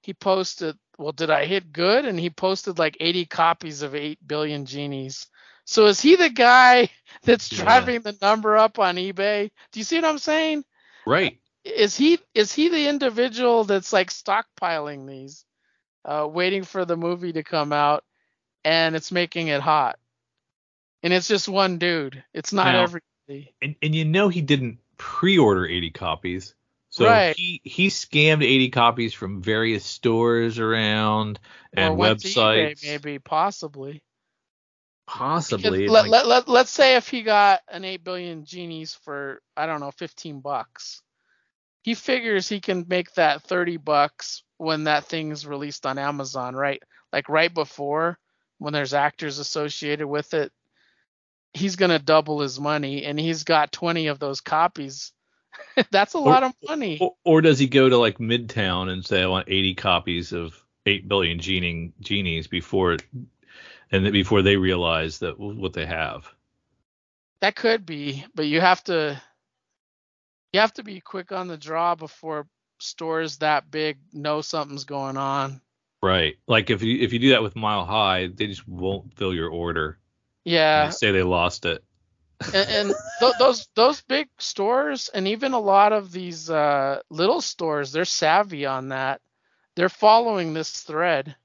he 0.01 0.14
posted 0.14 0.77
well 0.98 1.14
did 1.14 1.32
I 1.32 1.45
hit 1.45 1.74
good 1.74 2.06
and 2.06 2.19
he 2.19 2.30
posted 2.30 2.80
like 2.80 2.98
80 2.99 3.25
copies 3.25 3.82
of 3.83 3.95
8 3.95 4.25
billion 4.25 4.66
genies. 4.66 5.27
So 5.66 5.88
is 5.88 6.01
he 6.01 6.16
the 6.16 6.30
guy 6.30 6.90
that's 7.24 7.49
Yeah. 7.51 7.51
driving 7.51 8.01
the 8.01 8.17
number 8.22 8.58
up 8.58 8.80
on 8.80 8.95
eBay? 8.98 9.51
Do 9.72 9.80
you 9.80 9.85
see 9.85 9.98
what 9.98 10.06
I'm 10.06 10.19
saying? 10.19 10.64
Right. 11.06 11.40
is 11.64 11.95
he 11.98 12.19
is 12.33 12.53
he 12.53 12.69
the 12.69 12.88
individual 12.88 13.64
that's 13.66 13.93
like 13.93 14.09
stockpiling 14.09 15.08
these 15.08 15.45
uh 16.06 16.28
waiting 16.30 16.64
for 16.64 16.86
the 16.86 16.98
movie 16.98 17.34
to 17.34 17.44
come 17.44 17.74
out 17.74 18.03
and 18.64 18.95
it's 18.95 19.11
making 19.11 19.48
it 19.48 19.61
hot 19.61 19.98
and 21.03 21.14
it's 21.14 21.28
just 21.28 21.48
one 21.48 21.78
dude 21.78 22.24
it's 22.34 22.53
not 22.53 22.72
Now- 22.74 22.84
everybody 22.84 23.53
And 23.61 23.76
and 23.82 23.94
you 23.95 24.06
know 24.06 24.30
he 24.30 24.42
didn't 24.42 24.80
pre-order 24.98 25.66
80 25.66 25.92
copies. 25.92 26.56
So 26.90 27.06
Right. 27.06 27.36
he 27.38 27.61
he 27.64 27.88
scammed 27.88 28.44
80 28.44 28.69
copies 28.72 29.14
from 29.14 29.42
various 29.44 29.86
stores 29.86 30.58
around 30.60 31.40
and 31.74 31.94
or 31.94 31.95
went 31.95 32.19
to 32.22 32.28
websites. 32.28 32.84
maybe 32.84 33.19
possibly 33.19 34.02
Possibly. 35.08 35.69
Because 35.72 35.90
let, 35.92 36.03
like- 36.03 36.11
let, 36.11 36.28
let, 36.28 36.48
let's 36.48 36.72
say 36.72 36.95
if 36.95 37.08
he 37.10 37.22
got 37.24 37.61
an 37.68 37.84
8 37.86 38.03
billion 38.03 38.45
genies 38.45 38.94
for 39.03 39.42
i 39.56 39.66
don't 39.66 39.80
know 39.80 39.92
15 39.92 40.40
bucks 40.42 41.02
he 41.84 41.94
figures 41.94 42.50
he 42.50 42.60
can 42.60 42.86
make 42.88 43.14
that 43.14 43.44
30 43.44 43.78
bucks 43.78 44.44
when 44.60 44.84
that 44.84 45.06
thing's 45.06 45.46
released 45.48 45.86
on 45.88 45.98
amazon 45.98 46.56
right? 46.56 46.84
Like 47.12 47.28
right 47.30 47.52
before 47.52 48.20
when 48.60 48.74
there's 48.74 48.94
actors 48.94 49.40
associated 49.40 50.06
with 50.06 50.34
it 50.36 50.52
he's 51.54 51.76
going 51.78 51.90
to 51.90 51.98
double 51.98 52.42
his 52.42 52.60
money 52.60 53.04
and 53.06 53.20
he's 53.20 53.44
got 53.44 53.72
20 53.72 54.06
of 54.08 54.20
those 54.20 54.40
copies. 54.42 55.12
That's 55.92 56.14
a 56.14 56.20
Or- 56.20 56.26
lot 56.28 56.44
of 56.44 56.54
money. 56.68 57.00
Or, 57.02 57.16
or 57.24 57.42
does 57.42 57.58
he 57.58 57.68
go 57.68 57.90
to 57.90 57.98
like 57.98 58.20
Midtown 58.20 58.88
and 58.90 59.04
say 59.04 59.24
I 59.24 59.26
want 59.28 59.50
80 59.50 59.74
copies 59.74 60.32
of 60.32 60.54
8 60.86 61.08
billion 61.08 61.40
genie, 61.40 61.92
genies 62.02 62.46
before 62.46 62.94
it, 62.94 63.04
and 63.92 64.12
before 64.12 64.44
they 64.44 64.58
realize 64.58 65.20
that 65.20 65.40
what 65.40 65.74
they 65.74 65.88
have? 65.88 66.30
that 67.42 67.56
could 67.56 67.86
be 67.86 68.26
but 68.36 68.46
you 68.46 68.60
have 68.62 68.84
to 68.84 69.20
you 70.54 70.60
have 70.60 70.74
to 70.74 70.84
be 70.84 71.00
quick 71.00 71.32
on 71.32 71.48
the 71.48 71.58
draw 71.58 71.96
before 71.96 72.46
stores 72.80 73.38
that 73.38 73.69
big 73.72 73.98
know 74.14 74.41
something's 74.41 74.85
going 74.85 75.17
on 75.17 75.61
Right. 76.01 76.38
Like 76.48 76.69
if 76.69 76.82
you 76.82 76.99
if 77.01 77.14
you 77.14 77.19
do 77.19 77.30
that 77.32 77.43
with 77.43 77.56
Mile 77.56 77.85
High, 77.85 78.27
they 78.27 78.48
just 78.48 78.67
won't 78.67 79.14
fill 79.17 79.33
your 79.33 79.49
order. 79.49 79.98
yeah 80.45 80.85
They 80.85 80.91
say 80.91 81.11
they 81.11 81.24
lost 81.24 81.66
it. 81.66 81.83
and, 82.53 82.69
and 82.69 82.95
th- 83.19 83.35
those 83.38 83.67
those 83.75 84.01
big 84.01 84.27
stores 84.40 85.09
and 85.14 85.27
even 85.27 85.53
a 85.53 85.59
lot 85.59 85.91
of 85.93 86.11
these 86.11 86.49
uh, 86.49 87.01
little 87.09 87.41
stores 87.41 87.91
they're 87.91 88.06
savvy 88.06 88.66
on 88.66 88.90
that 88.90 89.22
they're 89.75 89.90
following 89.90 90.53
this 90.53 90.82
thread 90.82 91.35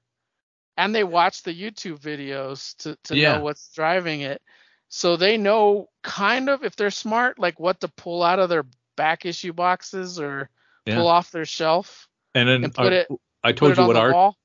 and 0.77 0.93
they 0.95 1.03
watch 1.03 1.43
the 1.43 1.53
youtube 1.53 1.99
videos 1.99 2.75
to, 2.77 2.95
to 3.03 3.15
Yeah. 3.15 3.33
know 3.33 3.39
what's 3.39 3.73
driving 3.73 4.21
it 4.21 4.41
so 4.89 5.15
they 5.17 5.37
know 5.37 5.89
kind 6.03 6.49
of 6.49 6.63
if 6.63 6.75
they're 6.75 6.89
smart 6.91 7.39
like 7.39 7.59
what 7.59 7.81
to 7.81 7.87
pull 7.89 8.23
out 8.23 8.39
of 8.39 8.49
their 8.49 8.65
back 8.95 9.25
issue 9.25 9.53
boxes 9.53 10.19
or 10.19 10.49
Yeah. 10.85 10.97
pull 10.97 11.07
off 11.07 11.31
their 11.31 11.45
shelf 11.45 12.07
And 12.33 12.47
then 12.47 12.63
and 12.65 12.73
put 12.73 12.93
I, 12.93 12.97
it 12.97 13.07
I 13.43 13.51
told 13.51 13.75
you 13.75 13.83
on 13.83 13.87
what 13.87 13.97
our 13.97 14.11
wall 14.11 14.37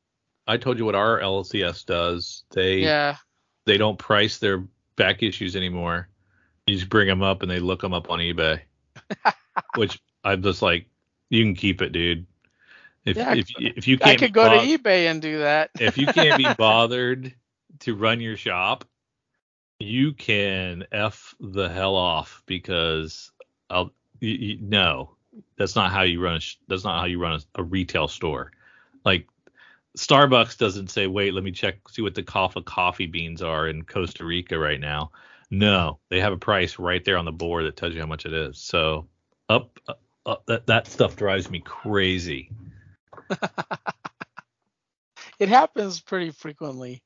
I 0.46 0.56
told 0.56 0.78
you 0.78 0.84
what 0.84 0.94
our 0.94 1.20
LCS 1.20 1.86
does. 1.86 2.44
They 2.50 2.80
yeah 2.80 3.16
they 3.66 3.76
don't 3.78 3.98
price 3.98 4.38
their 4.38 4.64
back 4.96 5.22
issues 5.22 5.54
anymore. 5.56 6.08
You 6.66 6.76
just 6.76 6.88
bring 6.88 7.08
them 7.08 7.22
up 7.22 7.42
and 7.42 7.50
they 7.50 7.58
look 7.60 7.80
them 7.80 7.92
up 7.92 8.10
on 8.10 8.18
eBay. 8.18 8.60
Which 9.76 10.00
I'm 10.24 10.42
just 10.42 10.62
like, 10.62 10.86
you 11.28 11.44
can 11.44 11.54
keep 11.54 11.82
it, 11.82 11.92
dude. 11.92 12.26
If 13.04 13.16
Yeah, 13.16 13.34
if 13.34 13.50
if 13.58 13.88
you 13.88 13.98
can't 13.98 14.20
I 14.20 14.26
could 14.26 14.32
go 14.32 14.48
bo- 14.48 14.60
to 14.60 14.78
ebay 14.78 15.10
and 15.10 15.22
do 15.22 15.38
that 15.38 15.70
if 15.78 15.96
you 15.96 16.06
can't 16.06 16.36
be 16.36 16.52
bothered 16.58 17.34
to 17.80 17.94
run 17.94 18.20
your 18.20 18.36
shop, 18.36 18.84
you 19.78 20.12
can 20.12 20.84
f 20.92 21.34
the 21.40 21.68
hell 21.68 21.96
off 21.96 22.42
because 22.46 23.30
I'll 23.70 23.92
you, 24.20 24.30
you, 24.30 24.58
no, 24.60 25.16
that's 25.56 25.76
not 25.76 25.90
how 25.90 26.02
you 26.02 26.20
run. 26.20 26.36
A, 26.36 26.40
that's 26.68 26.84
not 26.84 27.00
how 27.00 27.06
you 27.06 27.20
run 27.20 27.34
a, 27.34 27.60
a 27.60 27.62
retail 27.62 28.08
store. 28.08 28.52
Like 29.04 29.26
Starbucks 29.96 30.58
doesn't 30.58 30.90
say, 30.90 31.06
wait, 31.06 31.34
let 31.34 31.44
me 31.44 31.52
check 31.52 31.76
see 31.88 32.02
what 32.02 32.14
the 32.14 32.22
cost 32.22 32.56
of 32.56 32.64
coffee 32.64 33.06
beans 33.06 33.42
are 33.42 33.68
in 33.68 33.82
Costa 33.82 34.24
Rica 34.24 34.58
right 34.58 34.80
now. 34.80 35.10
No, 35.50 35.98
they 36.08 36.20
have 36.20 36.32
a 36.32 36.38
price 36.38 36.78
right 36.78 37.04
there 37.04 37.18
on 37.18 37.24
the 37.24 37.32
board 37.32 37.64
that 37.64 37.76
tells 37.76 37.94
you 37.94 38.00
how 38.00 38.06
much 38.06 38.24
it 38.24 38.32
is. 38.32 38.58
So 38.58 39.08
up, 39.48 39.78
up, 39.88 40.00
up 40.26 40.46
that 40.46 40.66
that 40.66 40.86
stuff 40.86 41.16
drives 41.16 41.50
me 41.50 41.60
crazy. 41.60 42.50
It 45.40 45.48
happens 45.48 46.00
pretty 46.00 46.30
frequently. 46.32 47.02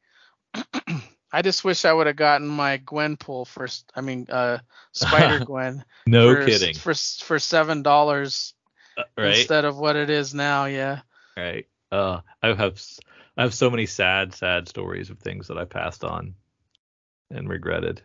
I 1.34 1.42
just 1.42 1.64
wish 1.64 1.84
I 1.84 1.92
would 1.92 2.06
have 2.06 2.14
gotten 2.14 2.46
my 2.46 2.78
Gwenpool 2.78 3.48
first. 3.48 3.90
I 3.96 4.02
mean, 4.02 4.28
uh, 4.30 4.58
Spider 4.92 5.44
Gwen. 5.44 5.84
No 6.06 6.32
for, 6.32 6.46
kidding, 6.46 6.74
For 6.74 6.94
for 6.94 7.40
seven 7.40 7.82
dollars 7.82 8.54
Uh, 8.96 9.02
right? 9.18 9.38
instead 9.38 9.64
of 9.64 9.76
what 9.76 9.96
it 9.96 10.10
is 10.10 10.32
now. 10.32 10.66
Yeah. 10.66 11.00
right? 11.36 11.66
Uh, 11.90 12.20
I 12.40 12.54
have 12.54 12.80
I 13.36 13.42
have 13.42 13.52
so 13.52 13.68
many 13.68 13.86
sad, 13.86 14.32
sad 14.32 14.68
stories 14.68 15.10
of 15.10 15.18
things 15.18 15.48
that 15.48 15.58
I 15.58 15.64
passed 15.64 16.04
on 16.04 16.34
and 17.30 17.48
regretted. 17.48 18.00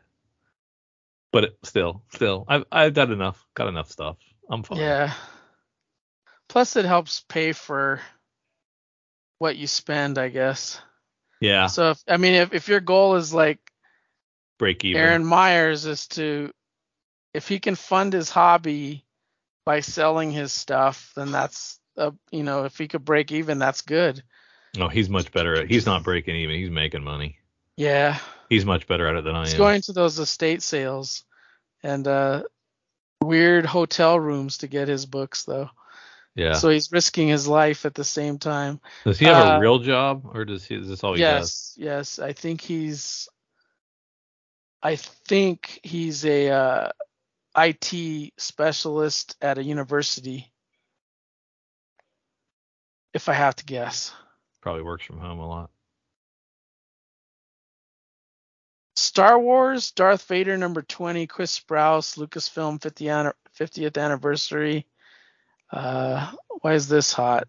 But 1.32 1.44
it, 1.44 1.58
still, 1.62 2.02
still, 2.12 2.46
I've 2.48 2.66
I've 2.72 2.94
done 2.96 3.12
enough, 3.12 3.46
got 3.54 3.68
enough 3.68 3.92
stuff. 3.92 4.18
I'm 4.50 4.64
fine. 4.64 4.80
Yeah. 4.80 5.14
Plus, 6.48 6.76
it 6.76 6.86
helps 6.86 7.24
pay 7.30 7.52
for 7.52 8.02
what 9.38 9.56
you 9.56 9.68
spend, 9.68 10.18
I 10.18 10.30
guess. 10.30 10.82
Yeah. 11.40 11.68
So 11.68 11.92
if 11.92 12.04
I 12.08 12.18
mean, 12.18 12.34
if 12.34 12.54
if 12.54 12.68
your 12.68 12.80
goal 12.80 13.16
is 13.16 13.34
like 13.34 13.60
Break 14.60 14.84
even. 14.84 15.02
Aaron 15.02 15.26
Myers 15.26 15.86
is 15.86 16.06
to, 16.10 16.52
if 17.34 17.48
he 17.48 17.60
can 17.60 17.76
fund 17.76 18.12
his 18.12 18.30
hobby 18.30 19.06
by 19.66 19.80
selling 19.80 20.32
his 20.32 20.52
stuff, 20.52 21.14
then 21.16 21.32
that's 21.32 21.80
uh, 21.98 22.12
you 22.30 22.44
know, 22.44 22.66
if 22.66 22.78
he 22.78 22.88
could 22.88 23.06
break 23.06 23.32
even, 23.32 23.58
that's 23.58 23.82
good. 23.82 24.22
oh, 24.80 24.90
he's 24.90 25.10
much 25.10 25.32
better 25.32 25.56
at. 25.56 25.70
He's 25.70 25.86
not 25.86 26.04
breaking 26.04 26.36
even. 26.36 26.56
He's 26.56 26.70
making 26.70 27.04
money. 27.04 27.38
Yeah. 27.78 28.20
He's 28.50 28.66
much 28.66 28.88
better 28.88 29.08
at 29.08 29.16
it 29.16 29.24
than 29.24 29.36
I 29.36 29.42
He's 29.42 29.54
am. 29.54 29.56
He's 29.56 29.58
going 29.58 29.82
to 29.84 29.94
those 29.94 30.20
estate 30.20 30.62
sales 30.62 31.24
and 31.82 32.06
uh 32.08 32.44
weird 33.22 33.66
hotel 33.66 34.20
rooms 34.20 34.58
to 34.60 34.68
get 34.68 34.90
his 34.90 35.06
books 35.06 35.46
though. 35.46 35.70
Yeah. 36.40 36.54
So 36.54 36.70
he's 36.70 36.92
risking 36.92 37.28
his 37.28 37.48
life 37.48 37.86
at 37.86 37.94
the 37.94 38.06
same 38.06 38.38
time. 38.38 38.80
does 39.04 39.20
he 39.20 39.26
have 39.26 39.46
uh, 39.46 39.58
a 39.58 39.60
real 39.60 39.80
job, 39.80 40.30
or 40.34 40.46
does 40.46 40.64
he? 40.64 40.76
Is 40.76 40.88
this 40.88 41.04
all 41.04 41.14
he 41.14 41.22
does? 41.22 41.76
yes, 41.78 42.18
yes. 42.18 42.20
I 42.20 42.32
think 42.34 42.62
he's 42.62 43.28
I 44.82 44.96
think 44.96 45.80
he's 45.84 46.26
a 46.26 46.50
uh 46.50 46.90
IT 47.58 48.34
specialist 48.38 49.36
at 49.42 49.58
a 49.58 49.64
university. 49.64 50.50
If 53.14 53.28
I 53.28 53.34
have 53.34 53.56
to 53.58 53.66
guess. 53.66 54.14
Probably 54.62 54.84
works 54.84 55.04
from 55.04 55.20
home 55.20 55.40
a 55.40 55.48
lot. 55.48 55.72
Star 58.96 59.40
Wars, 59.40 59.92
Darth 59.92 60.26
Vader 60.28 60.58
number 60.58 60.82
20, 60.84 61.26
Chris 61.26 61.60
Sprouse, 61.60 62.18
Lucasfilm 62.18 62.82
50 62.82 63.10
anni- 63.10 63.32
50th 63.58 63.98
anniversary. 63.98 64.86
Uh, 65.72 66.32
why 66.62 66.74
is 66.74 66.88
this 66.88 67.14
hot? 67.14 67.48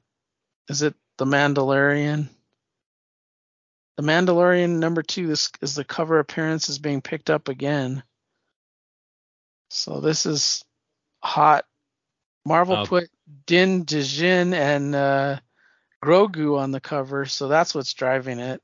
Is 0.68 0.82
it 0.82 0.94
The 1.18 1.24
Mandalorian? 1.24 2.28
The 3.96 4.02
Mandalorian 4.02 4.78
number 4.78 5.02
two 5.02 5.26
this 5.26 5.50
is 5.60 5.74
the 5.74 5.84
cover 5.84 6.18
appearance 6.18 6.68
is 6.68 6.78
being 6.78 7.02
picked 7.02 7.28
up 7.30 7.48
again. 7.48 8.02
So 9.68 10.00
this 10.00 10.26
is 10.26 10.64
hot. 11.22 11.64
Marvel 12.44 12.76
Oh. 12.78 12.86
put 12.86 13.10
Din 13.46 13.84
Djarin 13.84 14.54
and 14.54 14.94
uh, 14.94 15.40
Grogu 16.02 16.58
on 16.58 16.70
the 16.70 16.80
cover, 16.80 17.26
so 17.26 17.48
that's 17.48 17.74
what's 17.74 17.92
driving 17.92 18.38
it. 18.38 18.62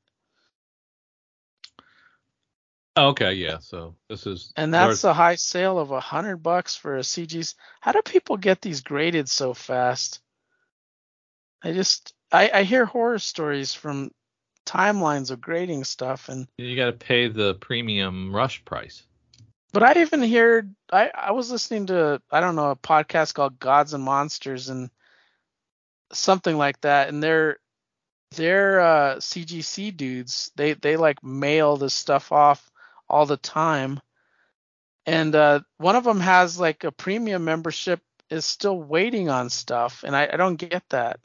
Oh, 2.97 3.08
okay, 3.08 3.34
yeah. 3.34 3.58
So 3.58 3.94
this 4.08 4.26
is 4.26 4.52
And 4.57 4.73
that's 4.73 5.05
a 5.05 5.12
high 5.12 5.34
sale 5.34 5.78
of 5.78 5.91
a 5.91 6.00
hundred 6.00 6.39
bucks 6.39 6.76
for 6.76 6.97
a 6.97 7.00
CG's. 7.02 7.55
How 7.81 7.92
do 7.92 8.00
people 8.02 8.39
get 8.39 8.62
these 8.62 8.81
graded 8.81 9.28
so 9.28 9.52
fast? 9.52 10.20
I 11.62 11.73
just 11.73 12.15
I, 12.33 12.50
I 12.52 12.62
hear 12.62 12.86
horror 12.86 13.18
stories 13.18 13.75
from 13.75 14.10
timelines 14.65 15.31
of 15.31 15.41
grading 15.41 15.84
stuff 15.84 16.28
and 16.28 16.49
You 16.58 16.75
got 16.75 16.86
to 16.86 16.92
pay 16.92 17.28
the 17.28 17.55
premium 17.55 18.34
rush 18.34 18.65
price. 18.65 19.05
but 19.73 19.83
I 19.83 20.00
even 20.00 20.23
heard 20.28 20.75
I 20.91 21.10
I 21.15 21.33
was 21.33 21.50
listening 21.50 21.86
to 21.86 22.20
I 22.31 22.41
don't 22.41 22.57
know 22.57 22.70
a 22.70 22.76
podcast 22.76 23.34
called 23.34 23.58
Gods 23.58 23.94
and 23.94 24.02
Monsters 24.02 24.68
and 24.68 24.91
something 26.12 26.57
like 26.57 26.81
that 26.81 27.08
and 27.08 27.23
they're 27.23 27.58
they're 28.36 28.81
uh 28.81 29.16
CGC 29.16 29.97
dudes 29.97 30.50
they 30.57 30.73
they 30.73 30.97
like 30.97 31.23
mail 31.23 31.76
this 31.76 31.94
stuff 31.94 32.33
off 32.33 32.70
all 33.08 33.26
the 33.26 33.36
time 33.36 34.00
and 35.06 35.34
uh 35.34 35.60
one 35.78 35.96
of 35.96 36.04
them 36.04 36.20
has 36.20 36.58
like 36.58 36.84
a 36.84 36.92
premium 36.92 37.44
membership 37.44 38.00
is 38.30 38.44
still 38.44 38.78
waiting 38.80 39.28
on 39.28 39.50
stuff 39.50 40.04
and 40.06 40.16
I, 40.16 40.28
I 40.32 40.36
don't 40.36 40.56
get 40.56 40.82
that 40.90 41.20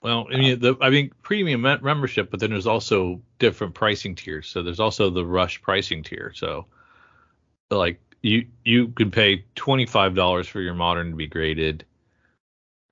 Well, 0.00 0.28
I 0.32 0.36
mean, 0.38 0.60
the 0.60 0.76
I 0.80 0.90
mean 0.90 1.10
premium 1.22 1.62
membership, 1.62 2.30
but 2.30 2.40
then 2.40 2.50
there's 2.50 2.68
also 2.68 3.20
different 3.38 3.74
pricing 3.74 4.14
tiers. 4.14 4.46
So 4.48 4.62
there's 4.62 4.80
also 4.80 5.10
the 5.10 5.26
rush 5.26 5.60
pricing 5.60 6.04
tier. 6.04 6.32
So, 6.34 6.66
like 7.70 8.00
you 8.22 8.46
you 8.64 8.88
can 8.88 9.10
pay 9.10 9.44
twenty 9.56 9.86
five 9.86 10.14
dollars 10.14 10.46
for 10.46 10.60
your 10.60 10.74
modern 10.74 11.10
to 11.10 11.16
be 11.16 11.26
graded, 11.26 11.84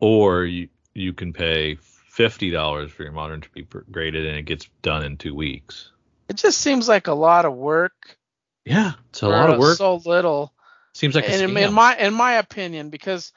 or 0.00 0.44
you 0.44 0.68
you 0.94 1.12
can 1.12 1.32
pay 1.32 1.76
fifty 1.80 2.50
dollars 2.50 2.90
for 2.90 3.04
your 3.04 3.12
modern 3.12 3.40
to 3.40 3.50
be 3.50 3.62
graded, 3.92 4.26
and 4.26 4.36
it 4.36 4.42
gets 4.46 4.68
done 4.82 5.04
in 5.04 5.16
two 5.16 5.34
weeks. 5.34 5.92
it 6.28 6.36
just 6.36 6.58
seems 6.58 6.88
like 6.88 7.06
a 7.06 7.14
lot 7.14 7.44
of 7.44 7.54
work 7.54 8.18
Yeah, 8.66 8.94
it's 9.10 9.22
a 9.22 9.28
lot 9.28 9.48
of 9.48 9.60
work. 9.60 9.78
so 9.78 10.00
little 10.04 10.52
Seems 10.92 11.14
like 11.14 11.24
a 11.24 11.32
and 11.32 11.42
in, 11.42 11.56
in 11.56 11.72
my 11.72 11.96
in 11.96 12.14
my 12.14 12.34
opinion, 12.34 12.90
because 12.90 13.32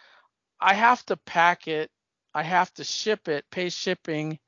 I 0.60 0.74
have 0.74 1.06
to 1.06 1.18
pack 1.18 1.68
it, 1.68 1.92
I 2.34 2.42
have 2.42 2.74
to 2.76 2.84
ship 2.84 3.28
it, 3.28 3.46
pay 3.52 3.70
shipping. 3.70 4.40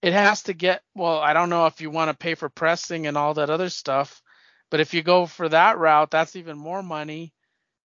It 0.00 0.14
has 0.14 0.44
to 0.44 0.54
get 0.54 0.82
well. 0.94 1.18
I 1.18 1.34
don't 1.34 1.50
know 1.50 1.66
if 1.66 1.80
you 1.80 1.90
want 1.90 2.08
to 2.08 2.16
pay 2.16 2.34
for 2.34 2.48
pressing 2.48 3.06
and 3.06 3.16
all 3.18 3.34
that 3.34 3.50
other 3.50 3.68
stuff, 3.68 4.22
but 4.70 4.80
if 4.80 4.94
you 4.94 5.02
go 5.02 5.26
for 5.26 5.48
that 5.48 5.76
route, 5.76 6.10
that's 6.10 6.36
even 6.36 6.56
more 6.56 6.82
money. 6.82 7.34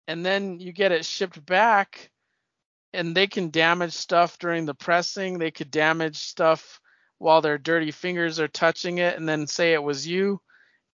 And 0.07 0.25
then 0.25 0.59
you 0.59 0.71
get 0.71 0.91
it 0.91 1.05
shipped 1.05 1.45
back, 1.45 2.09
and 2.93 3.13
they 3.13 3.27
can 3.27 3.51
damage 3.51 3.93
stuff 3.93 4.39
during 4.39 4.65
the 4.65 4.73
pressing. 4.73 5.37
They 5.37 5.51
could 5.51 5.69
damage 5.69 6.17
stuff 6.17 6.79
while 7.19 7.41
their 7.41 7.59
dirty 7.59 7.91
fingers 7.91 8.39
are 8.39 8.47
touching 8.47 8.97
it, 8.97 9.17
and 9.17 9.29
then 9.29 9.45
say 9.45 9.73
it 9.73 9.83
was 9.83 10.07
you, 10.07 10.39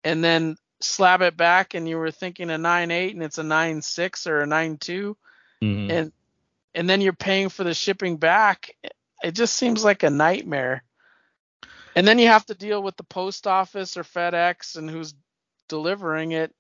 and 0.03 0.24
then 0.24 0.58
slab 0.82 1.22
it 1.22 1.38
back 1.38 1.74
and 1.74 1.88
you 1.88 1.98
were 1.98 2.12
thinking 2.12 2.50
a 2.50 2.58
9.8 2.58 3.12
and 3.12 3.24
it's 3.24 3.38
a 3.38 3.44
9.6 3.44 4.28
or 4.28 4.42
a 4.42 4.45
9.2 4.45 5.16
Mhm. 5.62 5.92
and 5.92 6.12
and 6.74 6.90
then 6.90 7.00
you're 7.00 7.14
paying 7.14 7.50
for 7.50 7.64
the 7.64 7.74
shipping 7.74 8.18
back 8.18 8.76
it 9.26 9.34
just 9.34 9.56
seems 9.56 9.84
like 9.84 10.04
a 10.04 10.10
nightmare. 10.10 10.84
And 11.95 12.08
then 12.08 12.20
you 12.20 12.28
have 12.28 12.45
to 12.48 12.54
deal 12.54 12.84
with 12.84 12.95
the 12.98 13.04
post 13.04 13.48
office 13.48 13.98
or 13.98 14.04
FedEx 14.04 14.76
and 14.76 14.90
who's 14.90 15.16
delivering 15.68 16.34
it. 16.34 16.54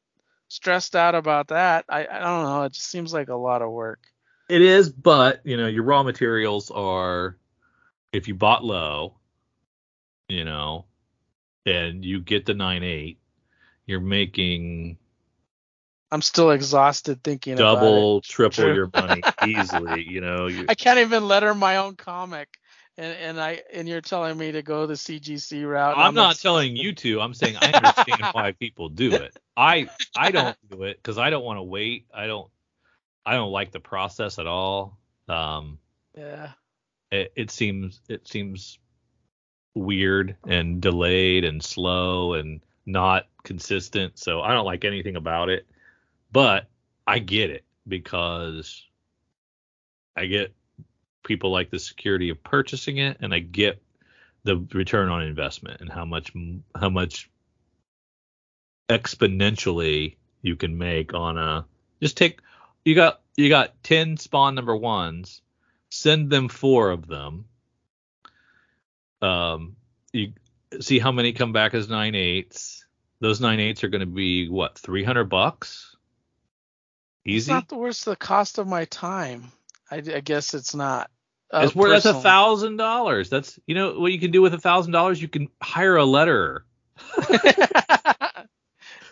Stressed 0.47 0.95
out 0.95 1.13
about 1.13 1.49
that. 1.49 1.85
I, 1.89 2.07
I 2.07 2.19
don't 2.19 2.43
know. 2.43 2.63
It 2.63 2.73
just 2.73 2.87
seems 2.87 3.13
like 3.13 3.27
a 3.29 3.35
lot 3.35 3.61
of 3.61 3.71
work. 3.71 3.99
It 4.47 4.61
is, 4.61 4.89
but 4.89 5.41
you 5.43 5.57
know, 5.57 5.67
your 5.67 5.83
raw 5.83 6.03
materials 6.03 6.71
are 6.71 7.37
if 8.11 8.27
you 8.27 8.35
bought 8.35 8.63
low, 8.63 9.17
you 10.27 10.45
know, 10.45 10.85
and 11.65 12.05
you 12.05 12.21
get 12.21 12.45
the 12.45 12.53
nine 12.53 12.83
eight, 12.83 13.19
you're 13.85 13.99
making 13.99 14.97
I'm 16.11 16.21
still 16.21 16.51
exhausted 16.51 17.23
thinking 17.23 17.53
about 17.53 17.75
double, 17.75 18.21
triple 18.21 18.63
True. 18.63 18.75
your 18.75 18.91
money 18.95 19.23
easily. 19.43 20.07
You 20.07 20.21
know, 20.21 20.47
you. 20.47 20.65
I 20.69 20.75
can't 20.75 20.99
even 20.99 21.27
letter 21.27 21.53
my 21.53 21.77
own 21.77 21.95
comic 21.95 22.47
and, 22.97 23.17
and 23.17 23.41
I 23.41 23.61
and 23.73 23.87
you're 23.87 24.01
telling 24.01 24.37
me 24.37 24.51
to 24.53 24.61
go 24.61 24.85
the 24.85 24.93
CGC 24.93 25.67
route 25.67 25.95
and 25.95 26.03
I'm 26.03 26.13
not 26.13 26.37
telling 26.37 26.75
you 26.75 26.93
to. 26.93 27.21
I'm 27.21 27.33
saying 27.33 27.57
I 27.57 27.71
understand 27.73 28.21
why 28.31 28.51
people 28.53 28.89
do 28.89 29.13
it. 29.15 29.35
I 29.57 29.89
I 30.15 30.31
don't 30.31 30.57
do 30.69 30.83
it 30.83 30.97
because 30.97 31.17
I 31.17 31.29
don't 31.29 31.43
want 31.43 31.57
to 31.57 31.63
wait. 31.63 32.05
I 32.13 32.27
don't 32.27 32.49
I 33.25 33.33
don't 33.33 33.51
like 33.51 33.71
the 33.71 33.79
process 33.79 34.39
at 34.39 34.47
all. 34.47 34.97
Um, 35.27 35.79
yeah 36.15 36.51
it, 37.11 37.33
it 37.35 37.51
seems 37.51 38.01
it 38.09 38.27
seems 38.27 38.79
weird 39.73 40.37
and 40.47 40.81
delayed 40.81 41.43
and 41.43 41.63
slow 41.63 42.33
and 42.33 42.61
not 42.85 43.27
consistent. 43.43 44.17
So 44.19 44.41
I 44.41 44.53
don't 44.53 44.65
like 44.65 44.85
anything 44.85 45.15
about 45.15 45.49
it. 45.49 45.65
But 46.31 46.67
I 47.07 47.19
get 47.19 47.49
it 47.49 47.63
because 47.87 48.83
I 50.15 50.25
get 50.25 50.53
people 51.23 51.51
like 51.51 51.71
the 51.71 51.79
security 51.79 52.29
of 52.29 52.43
purchasing 52.43 52.97
it 52.97 53.17
and 53.19 53.33
I 53.33 53.39
get 53.39 53.81
the 54.43 54.57
return 54.73 55.09
on 55.09 55.23
investment 55.23 55.81
and 55.81 55.91
how 55.91 56.05
much 56.05 56.31
how 56.79 56.89
much 56.89 57.29
exponentially 58.89 60.15
you 60.41 60.55
can 60.55 60.77
make 60.77 61.13
on 61.13 61.37
a 61.37 61.65
just 62.01 62.15
take 62.15 62.39
you 62.85 62.93
got 62.93 63.21
you 63.35 63.49
got 63.49 63.81
10 63.83 64.17
spawn 64.17 64.53
number 64.53 64.75
ones 64.75 65.41
send 65.89 66.29
them 66.29 66.47
four 66.47 66.91
of 66.91 67.07
them 67.07 67.45
um 69.23 69.75
you 70.13 70.31
see 70.81 70.99
how 70.99 71.11
many 71.11 71.33
come 71.33 71.53
back 71.53 71.73
as 71.73 71.89
nine 71.89 72.15
eights 72.15 72.85
those 73.19 73.41
nine 73.41 73.59
eights 73.59 73.83
are 73.83 73.89
going 73.89 74.01
to 74.01 74.05
be 74.05 74.49
what 74.49 74.77
300 74.77 75.25
bucks 75.25 75.95
It's 77.25 77.35
easy 77.35 77.51
not 77.51 77.67
the 77.67 77.77
worst 77.77 78.05
the 78.05 78.15
cost 78.15 78.57
of 78.57 78.67
my 78.67 78.85
time. 78.85 79.51
I, 79.91 79.97
I 79.97 80.19
guess 80.19 80.53
it's 80.53 80.73
not. 80.73 81.09
Uh, 81.51 81.61
that's 81.61 81.75
where 81.75 81.91
that's 81.91 82.05
a 82.05 82.13
thousand 82.13 82.77
dollars 82.77 83.29
that's 83.29 83.59
you 83.67 83.75
know 83.75 83.99
what 83.99 84.11
you 84.11 84.19
can 84.19 84.31
do 84.31 84.41
with 84.41 84.53
a 84.55 84.59
thousand 84.59 84.93
dollars 84.93 85.21
you 85.21 85.27
can 85.27 85.47
hire 85.61 85.95
a 85.95 86.03
letterer 86.03 86.61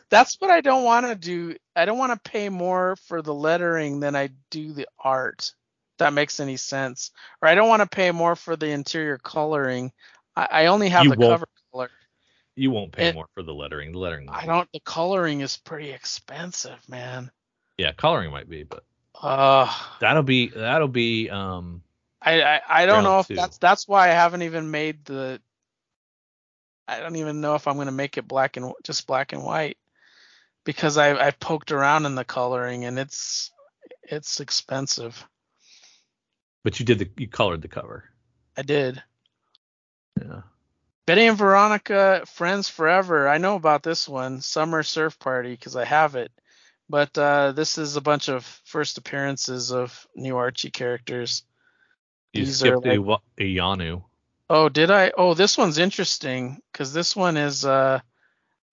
that's 0.09 0.39
what 0.39 0.51
I 0.51 0.61
don't 0.61 0.83
want 0.83 1.05
to 1.07 1.15
do. 1.15 1.55
I 1.75 1.85
don't 1.85 1.97
want 1.97 2.11
to 2.13 2.29
pay 2.29 2.49
more 2.49 2.95
for 3.07 3.21
the 3.21 3.33
lettering 3.33 3.99
than 3.99 4.15
I 4.15 4.29
do 4.51 4.73
the 4.73 4.87
art. 4.99 5.53
If 5.93 5.97
that 5.99 6.13
makes 6.13 6.39
any 6.39 6.57
sense. 6.57 7.11
Or 7.41 7.47
I 7.47 7.55
don't 7.55 7.69
want 7.69 7.81
to 7.81 7.87
pay 7.87 8.11
more 8.11 8.35
for 8.35 8.55
the 8.55 8.69
interior 8.69 9.17
coloring. 9.17 9.91
I, 10.35 10.47
I 10.51 10.65
only 10.67 10.89
have 10.89 11.03
You 11.05 11.11
the 11.11 11.17
cover 11.17 11.45
color. 11.71 11.89
you 12.55 12.71
won't 12.71 12.91
pay 12.91 13.09
It- 13.09 13.15
more 13.15 13.27
for 13.33 13.43
the 13.43 13.53
lettering 13.53 13.91
the 13.91 13.99
lettering 13.99 14.29
I 14.29 14.45
don't. 14.45 14.69
The 14.73 14.79
coloring 14.81 15.41
is 15.41 15.57
pretty 15.57 15.91
expensive, 15.91 16.87
man. 16.89 17.31
yeah 17.77 17.91
coloring 17.93 18.31
might 18.31 18.49
be 18.49 18.63
but 18.63 18.83
Uh, 19.21 19.71
that'll 19.99 20.23
be 20.23 20.47
that'll 20.49 20.87
be 20.87 21.29
um 21.29 21.81
I, 22.21 22.41
I 22.41 22.61
I 22.69 22.85
don't 22.85 23.03
know 23.03 23.19
if 23.19 23.27
two. 23.27 23.35
that's 23.35 23.57
that's 23.57 23.87
why 23.87 24.09
I 24.09 24.13
haven't 24.13 24.43
even 24.43 24.71
made 24.71 25.03
the. 25.05 25.41
I 26.87 26.99
don't 26.99 27.15
even 27.15 27.41
know 27.41 27.55
if 27.55 27.67
I'm 27.67 27.77
gonna 27.77 27.91
make 27.91 28.17
it 28.17 28.27
black 28.27 28.57
and 28.57 28.73
just 28.83 29.07
black 29.07 29.33
and 29.33 29.43
white, 29.43 29.77
because 30.63 30.97
I 30.97 31.27
I 31.27 31.31
poked 31.31 31.71
around 31.71 32.05
in 32.05 32.15
the 32.15 32.23
coloring 32.25 32.85
and 32.85 32.97
it's 32.97 33.51
it's 34.03 34.39
expensive. 34.39 35.25
but 36.63 36.79
you 36.79 36.85
did 36.85 36.99
the 36.99 37.09
you 37.17 37.27
colored 37.27 37.61
the 37.61 37.67
cover 37.67 38.05
I 38.57 38.61
did. 38.61 39.01
Yeah 40.21 40.41
Betty 41.05 41.25
and 41.25 41.37
Veronica, 41.37 42.23
Friends 42.25 42.69
Forever. 42.69 43.27
I 43.27 43.37
know 43.37 43.55
about 43.55 43.83
this 43.83 44.07
one, 44.07 44.39
Summer 44.39 44.83
Surf 44.83 45.19
Party, 45.19 45.51
because 45.51 45.75
I 45.75 45.83
have 45.83 46.15
it. 46.15 46.31
But 46.89 47.17
uh, 47.17 47.51
this 47.51 47.77
is 47.77 47.97
a 47.97 48.01
bunch 48.01 48.29
of 48.29 48.45
first 48.63 48.97
appearances 48.97 49.71
of 49.71 50.07
new 50.15 50.37
Archie 50.37 50.71
characters. 50.71 51.43
you 52.31 52.45
These 52.45 52.59
skipped 52.59 52.85
a, 52.85 52.91
a 52.91 53.55
Yanu 53.55 54.03
Oh, 54.49 54.69
did 54.69 54.91
I? 54.91 55.11
Oh, 55.17 55.33
this 55.33 55.57
one's 55.57 55.77
interesting 55.77 56.61
because 56.71 56.93
this 56.93 57.15
one 57.15 57.37
is 57.37 57.65
uh, 57.65 57.99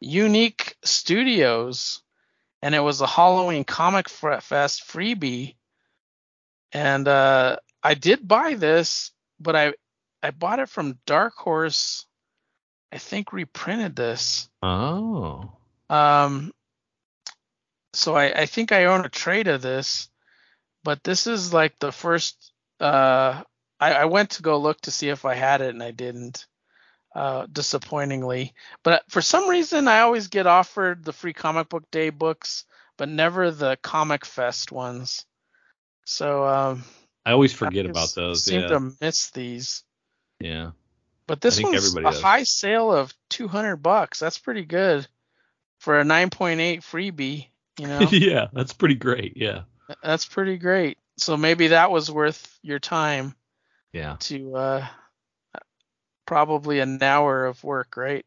Unique 0.00 0.76
Studios, 0.84 2.02
and 2.62 2.74
it 2.74 2.80
was 2.80 3.00
a 3.00 3.06
Halloween 3.06 3.64
Comic 3.64 4.08
Fest 4.08 4.86
freebie, 4.86 5.54
and 6.72 7.08
uh, 7.08 7.56
I 7.82 7.94
did 7.94 8.26
buy 8.26 8.54
this, 8.54 9.12
but 9.38 9.56
I 9.56 9.74
I 10.22 10.30
bought 10.30 10.58
it 10.58 10.68
from 10.68 10.98
Dark 11.06 11.34
Horse. 11.36 12.06
I 12.92 12.98
think 12.98 13.32
reprinted 13.32 13.96
this. 13.96 14.48
oh 14.62 15.52
Um, 15.88 16.52
so 17.92 18.14
I, 18.14 18.42
I 18.42 18.46
think 18.46 18.72
I 18.72 18.86
own 18.86 19.04
a 19.04 19.08
trade 19.08 19.48
of 19.48 19.62
this, 19.62 20.08
but 20.84 21.02
this 21.02 21.26
is 21.26 21.52
like 21.52 21.78
the 21.78 21.92
first. 21.92 22.52
Uh, 22.78 23.42
I, 23.78 23.92
I 23.94 24.04
went 24.06 24.30
to 24.30 24.42
go 24.42 24.58
look 24.58 24.80
to 24.82 24.90
see 24.90 25.08
if 25.08 25.24
I 25.24 25.34
had 25.34 25.60
it 25.60 25.70
and 25.70 25.82
I 25.82 25.90
didn't. 25.90 26.46
Uh, 27.12 27.44
disappointingly, 27.50 28.54
but 28.84 29.02
for 29.08 29.20
some 29.20 29.48
reason 29.48 29.88
I 29.88 30.02
always 30.02 30.28
get 30.28 30.46
offered 30.46 31.04
the 31.04 31.12
free 31.12 31.32
comic 31.32 31.68
book 31.68 31.90
day 31.90 32.10
books, 32.10 32.66
but 32.96 33.08
never 33.08 33.50
the 33.50 33.76
Comic 33.82 34.24
Fest 34.24 34.70
ones. 34.70 35.26
So 36.04 36.46
um, 36.46 36.84
I 37.26 37.32
always 37.32 37.52
forget 37.52 37.86
I 37.86 37.88
about 37.88 38.14
those 38.14 38.44
Seem 38.44 38.60
yeah 38.60 38.68
to 38.68 38.92
miss 39.00 39.30
these. 39.30 39.82
Yeah 40.40 40.70
But 41.26 41.40
this 41.40 41.62
one's 41.62 41.94
a 41.96 42.02
does. 42.02 42.20
high 42.20 42.42
sale 42.42 42.92
of 42.92 43.14
200 43.30 43.76
bucks. 43.76 44.18
That's 44.18 44.38
pretty 44.38 44.64
good 44.64 45.06
for 45.78 46.00
a 46.00 46.04
9.8 46.04 46.78
freebie. 46.80 47.46
You 47.78 47.86
know, 47.86 48.00
yeah 48.10 48.48
that's 48.52 48.72
pretty 48.72 48.96
great 48.96 49.36
yeah 49.36 49.62
that's 50.02 50.26
pretty 50.26 50.58
great. 50.58 50.98
So 51.16 51.36
maybe 51.36 51.68
that 51.68 51.90
was 51.90 52.10
worth 52.10 52.58
your 52.62 52.78
time 52.78 53.34
yeah 53.92 54.16
to 54.20 54.56
uh, 54.56 54.86
probably 56.26 56.80
an 56.80 57.02
hour 57.02 57.46
of 57.46 57.62
work, 57.64 57.96
right? 57.96 58.24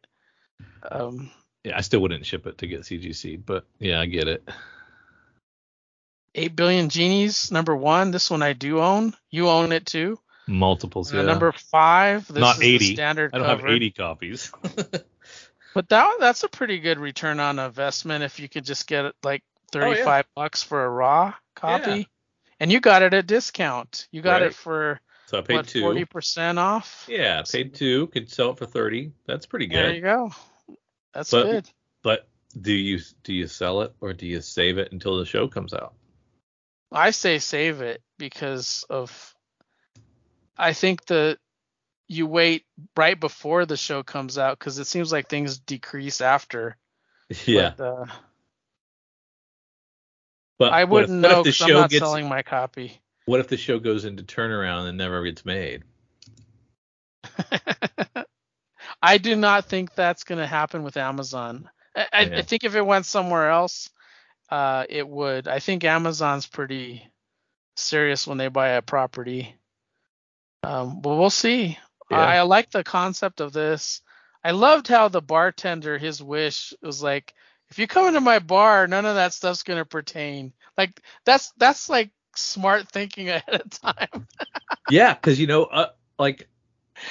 Um, 0.89 1.31
Yeah, 1.63 1.77
I 1.77 1.81
still 1.81 2.01
wouldn't 2.01 2.25
ship 2.25 2.45
it 2.47 2.57
to 2.59 2.67
get 2.67 2.81
CGC, 2.81 3.41
but 3.45 3.65
yeah, 3.79 3.99
I 4.01 4.05
get 4.05 4.27
it. 4.27 4.47
8 6.35 6.55
billion 6.55 6.89
genies, 6.89 7.51
number 7.51 7.75
one. 7.75 8.11
This 8.11 8.29
one 8.29 8.41
I 8.41 8.53
do 8.53 8.81
own. 8.81 9.13
You 9.29 9.49
own 9.49 9.71
it 9.71 9.85
too. 9.85 10.19
Multiples, 10.47 11.13
yeah. 11.13 11.21
number 11.21 11.51
five. 11.53 12.27
This 12.27 12.37
Not 12.37 12.55
is 12.55 12.59
the 12.59 12.75
80. 12.75 12.93
standard 12.95 13.31
I 13.33 13.37
don't 13.37 13.47
cover. 13.47 13.67
have 13.67 13.75
80 13.75 13.91
copies. 13.91 14.51
But 15.75 15.89
that 15.89 16.17
that's 16.19 16.43
a 16.43 16.49
pretty 16.49 16.79
good 16.79 16.99
return 16.99 17.39
on 17.39 17.57
investment 17.57 18.23
if 18.23 18.39
you 18.39 18.47
could 18.47 18.63
just 18.63 18.85
get 18.85 19.05
it 19.05 19.15
like 19.23 19.43
Oh, 19.75 19.79
yeah. 19.79 19.95
35 19.95 20.25
bucks 20.35 20.61
for 20.61 20.85
a 20.85 20.89
raw 20.89 21.33
copy. 21.55 21.91
Yeah. 21.91 22.03
And 22.59 22.71
you 22.71 22.79
got 22.79 23.01
it 23.01 23.15
at 23.15 23.25
discount. 23.25 24.07
You 24.11 24.21
got 24.21 24.41
Right. 24.43 24.51
it 24.51 24.53
for 24.53 24.99
so 25.25 25.39
I 25.39 25.41
paid 25.41 25.55
what 25.55 25.67
two. 25.67 25.81
40% 25.81 26.59
off? 26.59 27.07
Yeah, 27.09 27.41
paid 27.51 27.73
two. 27.73 28.05
Could 28.07 28.29
sell 28.29 28.51
it 28.51 28.59
for 28.59 28.67
30. 28.67 29.13
That's 29.25 29.47
pretty 29.47 29.65
good. 29.65 29.77
There 29.77 29.93
you 29.95 30.01
go. 30.01 30.31
That's 31.11 31.31
But- 31.31 31.43
good. 31.45 31.69
But 32.03 32.27
do 32.61 32.71
you 32.71 32.99
do 33.23 33.33
you 33.33 33.47
sell 33.47 33.81
it 33.81 33.95
or 33.99 34.13
do 34.13 34.27
you 34.27 34.41
save 34.41 34.77
it 34.77 34.91
until 34.91 35.17
the 35.17 35.25
show 35.25 35.47
comes 35.47 35.73
out? 35.73 35.95
I 36.91 37.09
say 37.09 37.39
save 37.39 37.81
it 37.81 38.03
because 38.19 38.85
of 38.91 39.32
I 40.57 40.73
think 40.73 41.05
the 41.05 41.37
you 42.07 42.27
wait 42.27 42.65
right 42.95 43.19
before 43.19 43.65
the 43.65 43.77
show 43.77 44.03
comes 44.03 44.37
out 44.37 44.59
because 44.59 44.77
it 44.79 44.87
seems 44.87 45.11
like 45.11 45.27
things 45.27 45.57
decrease 45.59 46.21
after. 46.21 46.77
Yeah, 47.45 47.73
But, 47.77 47.83
uh, 47.83 48.05
but 50.59 50.73
I 50.73 50.83
wouldn't 50.83 51.21
what 51.21 51.31
if 51.31 51.31
know 51.31 51.43
because 51.43 51.61
I'm 51.61 51.73
not 51.73 51.89
gets 51.89 51.99
selling 52.01 52.27
my 52.27 52.43
copy. 52.43 53.01
what 53.25 53.39
if 53.39 53.47
the 53.47 53.57
show 53.57 53.79
goes 53.79 54.05
into 54.05 54.23
turnaround 54.23 54.87
and 54.87 54.97
never 54.97 55.23
gets 55.23 55.45
made? 55.45 55.83
I 59.01 59.17
do 59.17 59.35
not 59.35 59.65
think 59.65 59.95
that's 59.95 60.23
going 60.23 60.39
to 60.39 60.47
happen 60.47 60.83
with 60.83 60.97
Amazon. 60.97 61.69
I, 61.95 62.07
I, 62.13 62.21
Yeah. 62.23 62.37
I 62.37 62.41
think 62.43 62.63
if 62.63 62.75
it 62.75 62.85
went 62.85 63.05
somewhere 63.05 63.49
else, 63.49 63.89
uh, 64.49 64.85
it 64.89 65.07
would. 65.07 65.47
I 65.47 65.59
think 65.59 65.83
Amazon's 65.83 66.45
pretty 66.45 67.09
serious 67.75 68.27
when 68.27 68.37
they 68.37 68.49
buy 68.49 68.69
a 68.69 68.81
property. 68.81 69.55
Um, 70.63 71.01
but 71.01 71.15
we'll 71.15 71.29
see. 71.29 71.77
Yeah. 72.09 72.17
I, 72.17 72.37
I 72.37 72.41
like 72.41 72.71
the 72.71 72.83
concept 72.83 73.41
of 73.41 73.53
this. 73.53 74.01
I 74.43 74.51
loved 74.51 74.87
how 74.87 75.07
the 75.07 75.21
bartender, 75.21 75.97
his 75.97 76.21
wish 76.21 76.73
was 76.81 77.01
like, 77.01 77.33
if 77.69 77.79
you 77.79 77.87
come 77.87 78.07
into 78.07 78.21
my 78.21 78.39
bar, 78.39 78.87
none 78.87 79.05
of 79.05 79.15
that 79.15 79.33
stuff's 79.33 79.63
going 79.63 79.79
to 79.79 79.85
pertain. 79.85 80.53
Like 80.77 80.99
that's 81.25 81.51
that's 81.57 81.89
like 81.89 82.11
smart 82.35 82.91
thinking 82.91 83.29
ahead 83.29 83.61
of 83.61 83.69
time. 83.69 84.27
yeah, 84.89 85.13
because 85.13 85.39
you 85.39 85.47
know, 85.47 85.63
uh, 85.63 85.89
like 86.19 86.47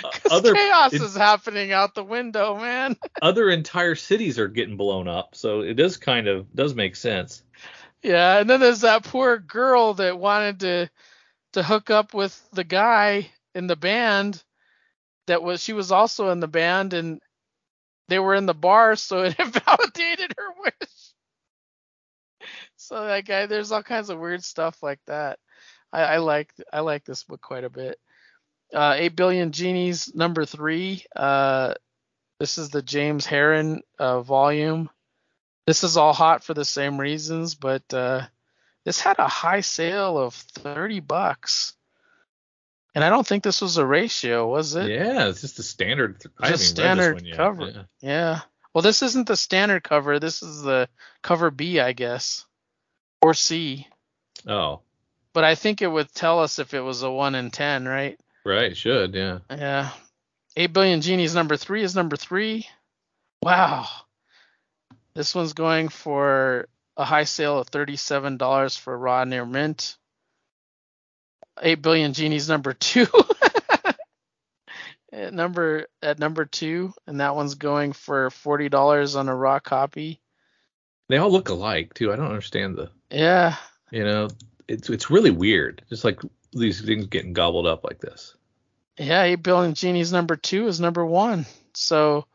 uh, 0.05 0.10
other 0.31 0.55
chaos 0.55 0.92
it- 0.92 1.02
is 1.02 1.16
happening 1.16 1.72
out 1.72 1.94
the 1.94 2.05
window, 2.05 2.56
man. 2.56 2.97
other 3.22 3.50
entire 3.50 3.94
cities 3.94 4.39
are 4.39 4.48
getting 4.48 4.76
blown 4.76 5.08
up, 5.08 5.34
so 5.34 5.60
it 5.60 5.74
does 5.74 5.97
kind 5.97 6.28
of 6.28 6.52
does 6.55 6.74
make 6.74 6.97
sense. 6.97 7.42
Yeah, 8.02 8.39
and 8.39 8.48
then 8.50 8.60
there's 8.60 8.82
that 8.82 9.05
poor 9.05 9.39
girl 9.39 9.94
that 9.94 10.18
wanted 10.18 10.60
to 10.60 10.90
to 11.55 11.62
hook 11.62 11.90
up 11.90 12.14
with 12.14 12.40
the 12.52 12.64
guy 12.64 13.31
in 13.55 13.66
the 13.66 13.76
band 13.76 14.42
that 15.26 15.42
was 15.42 15.62
she 15.62 15.72
was 15.72 15.92
also 15.92 16.31
in 16.31 16.40
the 16.40 16.48
band 16.48 16.94
and 16.94 17.20
they 18.08 18.18
were 18.18 18.34
in 18.34 18.47
the 18.47 18.55
bar 18.55 18.97
so 18.97 19.22
it 19.22 19.36
invalidated 19.39 20.34
her 20.36 20.62
wish. 20.64 21.12
So 22.76 23.06
that 23.06 23.24
guy 23.24 23.47
there's 23.47 23.72
all 23.72 23.82
kinds 23.82 24.10
of 24.10 24.18
weird 24.18 24.42
stuff 24.44 24.82
like 24.82 25.00
that. 25.06 25.39
I, 25.92 26.02
I 26.02 26.16
like 26.18 26.52
I 26.72 26.81
like 26.81 27.05
this 27.05 27.24
book 27.24 27.40
quite 27.40 27.64
a 27.64 27.70
bit. 27.70 27.98
Uh, 28.74 28.94
Eight 28.97 29.14
Billion 29.16 29.52
Genies 29.52 30.14
number 30.14 30.44
three. 30.44 31.05
Uh, 31.14 31.74
this 32.40 32.58
is 32.58 32.70
the 32.70 32.82
James 32.82 33.26
Heron 33.26 33.82
uh, 33.98 34.22
volume. 34.22 34.90
This 35.66 35.84
is 35.84 35.97
all 35.97 36.12
hot 36.12 36.42
for 36.42 36.55
the 36.55 36.64
same 36.64 36.98
reasons, 36.98 37.55
but 37.55 37.82
uh, 37.94 38.22
this 38.84 39.00
had 39.00 39.18
a 39.18 39.28
high 39.28 39.60
sale 39.60 40.18
of 40.18 40.34
30 40.34 41.00
bucks. 41.00 41.74
And 42.95 43.03
I 43.03 43.09
don't 43.09 43.27
think 43.27 43.43
this 43.43 43.62
was 43.62 43.79
a 43.79 43.87
ratio, 43.87 44.47
was 44.49 44.75
it? 44.75 44.91
yeah, 44.91 45.27
it's 45.29 45.41
just 45.41 45.59
a 45.59 45.62
standard. 45.62 46.21
Just 46.21 46.35
read 46.41 46.59
standard 46.59 47.17
this 47.17 47.23
one 47.23 47.27
yet. 47.27 47.37
cover. 47.37 47.67
Yeah. 47.71 47.83
Yeah. 48.01 48.41
Well, 48.75 48.83
this 48.83 49.03
isn't 49.03 49.27
the 49.29 49.37
standard 49.37 49.83
cover. 49.85 50.19
This 50.19 50.43
is 50.43 50.62
the 50.62 50.89
cover 51.23 51.51
B, 51.51 51.81
I 51.81 51.93
guess, 51.93 52.45
or 53.23 53.35
C. 53.35 53.87
Oh, 54.47 54.81
But 55.33 55.45
I 55.45 55.55
think 55.55 55.81
it 55.83 55.87
would 55.87 56.12
tell 56.12 56.41
us 56.41 56.59
if 56.59 56.75
it 56.75 56.81
was 56.81 57.03
a 57.03 57.11
one 57.11 57.35
in 57.35 57.51
ten, 57.51 57.87
right? 57.87 58.19
right. 58.45 58.77
Should 58.77 59.15
yeah. 59.15 59.39
Yeah. 59.51 59.91
Eight 60.57 60.73
billion 60.73 61.01
genies 61.01 61.35
number 61.35 61.57
three 61.57 61.83
is 61.83 61.95
number 61.95 62.17
three. 62.17 62.67
Wow. 63.43 63.87
This 65.15 65.35
one's 65.35 65.53
going 65.55 65.89
for 65.89 66.69
a 66.97 67.05
high 67.05 67.25
sale 67.25 67.59
of 67.59 67.69
thirty-seven 67.69 68.37
dollars 68.37 68.77
for 68.77 68.97
raw 68.97 69.25
near 69.25 69.47
mint. 69.47 69.97
Eight 71.60 71.82
billion 71.82 72.12
genies 72.12 72.48
number 72.48 72.72
two. 72.72 73.06
at 75.12 75.34
number 75.34 75.86
at 76.02 76.18
number 76.18 76.47
two, 76.47 76.94
and 77.06 77.20
that 77.20 77.36
one's 77.36 77.55
going 77.55 77.92
for 77.92 78.31
forty 78.31 78.68
dollars 78.68 79.16
on 79.16 79.28
a 79.28 79.34
raw 79.34 79.58
copy. 79.58 80.20
They 81.08 81.18
all 81.18 81.31
look 81.31 81.50
alike 81.50 81.94
too. 81.94 82.12
I 82.12 82.16
don't 82.16 82.28
understand 82.28 82.76
the. 82.76 82.90
Yeah. 83.10 83.56
You 83.90 84.05
know, 84.05 84.28
it's 84.66 84.89
it's 84.89 85.10
really 85.10 85.31
weird. 85.31 85.82
Just 85.90 86.05
like 86.05 86.20
these 86.52 86.81
things 86.81 87.06
getting 87.06 87.34
gobbled 87.34 87.66
up 87.66 87.84
like 87.84 88.00
this. 88.00 88.34
Yeah, 88.98 89.22
eight 89.22 89.42
billion 89.42 89.74
genies 89.74 90.12
number 90.12 90.36
two 90.36 90.68
is 90.68 90.81
number 90.81 91.05
one. 91.05 91.44
So 91.74 92.26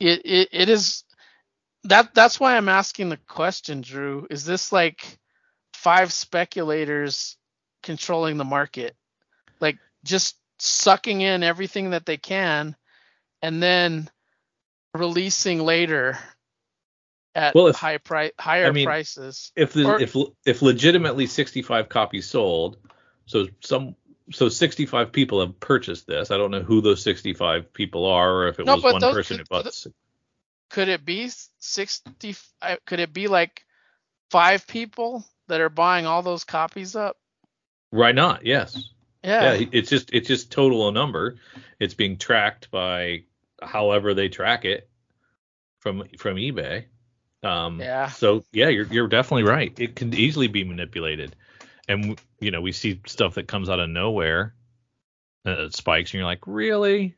it 0.00 0.22
it, 0.24 0.48
it 0.52 0.68
is 0.68 1.04
that 1.84 2.14
that's 2.14 2.40
why 2.40 2.56
I'm 2.56 2.68
asking 2.68 3.08
the 3.08 3.16
question, 3.16 3.82
Drew. 3.82 4.26
Is 4.30 4.44
this 4.44 4.72
like 4.72 5.18
five 5.74 6.12
speculators 6.12 7.36
controlling 7.82 8.36
the 8.36 8.44
market? 8.44 8.96
Like 9.60 9.78
just 10.04 10.36
sucking 10.58 11.20
in 11.20 11.42
everything 11.42 11.90
that 11.90 12.06
they 12.06 12.16
can 12.16 12.76
and 13.42 13.62
then 13.62 14.08
releasing 14.94 15.60
later 15.60 16.18
at 17.34 17.54
Well, 17.54 17.68
if- 17.68 17.76
high 17.76 17.98
price 17.98 18.32
higher 18.38 18.66
I 18.66 18.70
mean, 18.72 18.86
prices. 18.86 19.52
If 19.56 19.72
the 19.72 19.84
Or- 19.86 20.00
if 20.00 20.14
if 20.44 20.62
legitimately 20.62 21.26
65 21.26 21.88
copies 21.88 22.28
sold, 22.28 22.76
so 23.26 23.46
some 23.60 23.96
so 24.32 24.48
65 24.48 25.12
people 25.12 25.40
have 25.40 25.58
purchased 25.58 26.06
this. 26.06 26.30
I 26.30 26.36
don't 26.36 26.50
know 26.52 26.62
who 26.62 26.80
those 26.80 27.02
65 27.02 27.72
people 27.72 28.06
are, 28.06 28.32
or 28.32 28.48
if 28.48 28.58
it 28.60 28.66
No, 28.66 28.74
was 28.76 28.84
one 28.84 29.00
those- 29.00 29.14
person 29.14 29.38
who 29.38 29.44
bought. 29.44 29.66
s- 29.66 29.88
could 30.70 30.88
it 30.88 31.04
be 31.04 31.30
60 31.58 32.36
uh, 32.62 32.76
could 32.86 33.00
it 33.00 33.12
be 33.12 33.28
like 33.28 33.64
five 34.30 34.66
people 34.66 35.24
that 35.48 35.60
are 35.60 35.68
buying 35.68 36.06
all 36.06 36.22
those 36.22 36.44
copies 36.44 36.94
up 36.96 37.16
Why 37.92 38.12
not? 38.12 38.46
Yes. 38.46 38.88
yeah, 39.22 39.52
Yeah. 39.52 39.66
It's 39.70 39.90
just 39.90 40.12
it's 40.14 40.26
just 40.26 40.50
total 40.50 40.88
a 40.88 40.92
number. 40.92 41.36
It's 41.78 41.92
being 41.92 42.16
tracked 42.16 42.70
by 42.70 43.24
however 43.62 44.14
they 44.14 44.30
track 44.30 44.64
it 44.64 44.88
from 45.80 46.04
from 46.18 46.36
eBay. 46.36 46.86
Um, 47.42 47.80
Yeah. 47.80 48.08
So 48.08 48.44
yeah, 48.50 48.68
you're 48.68 48.86
you're 48.86 49.08
definitely 49.08 49.44
right. 49.44 49.78
It 49.78 49.94
can 49.94 50.14
easily 50.14 50.48
be 50.48 50.64
manipulated, 50.64 51.36
and 51.86 52.18
you 52.40 52.50
know 52.50 52.62
we 52.62 52.72
see 52.72 53.00
stuff 53.06 53.34
that 53.34 53.46
comes 53.46 53.68
out 53.68 53.78
of 53.78 53.90
nowhere, 53.90 54.54
uh, 55.44 55.68
spikes, 55.68 56.10
and 56.10 56.14
you're 56.18 56.24
like, 56.24 56.46
really? 56.46 57.14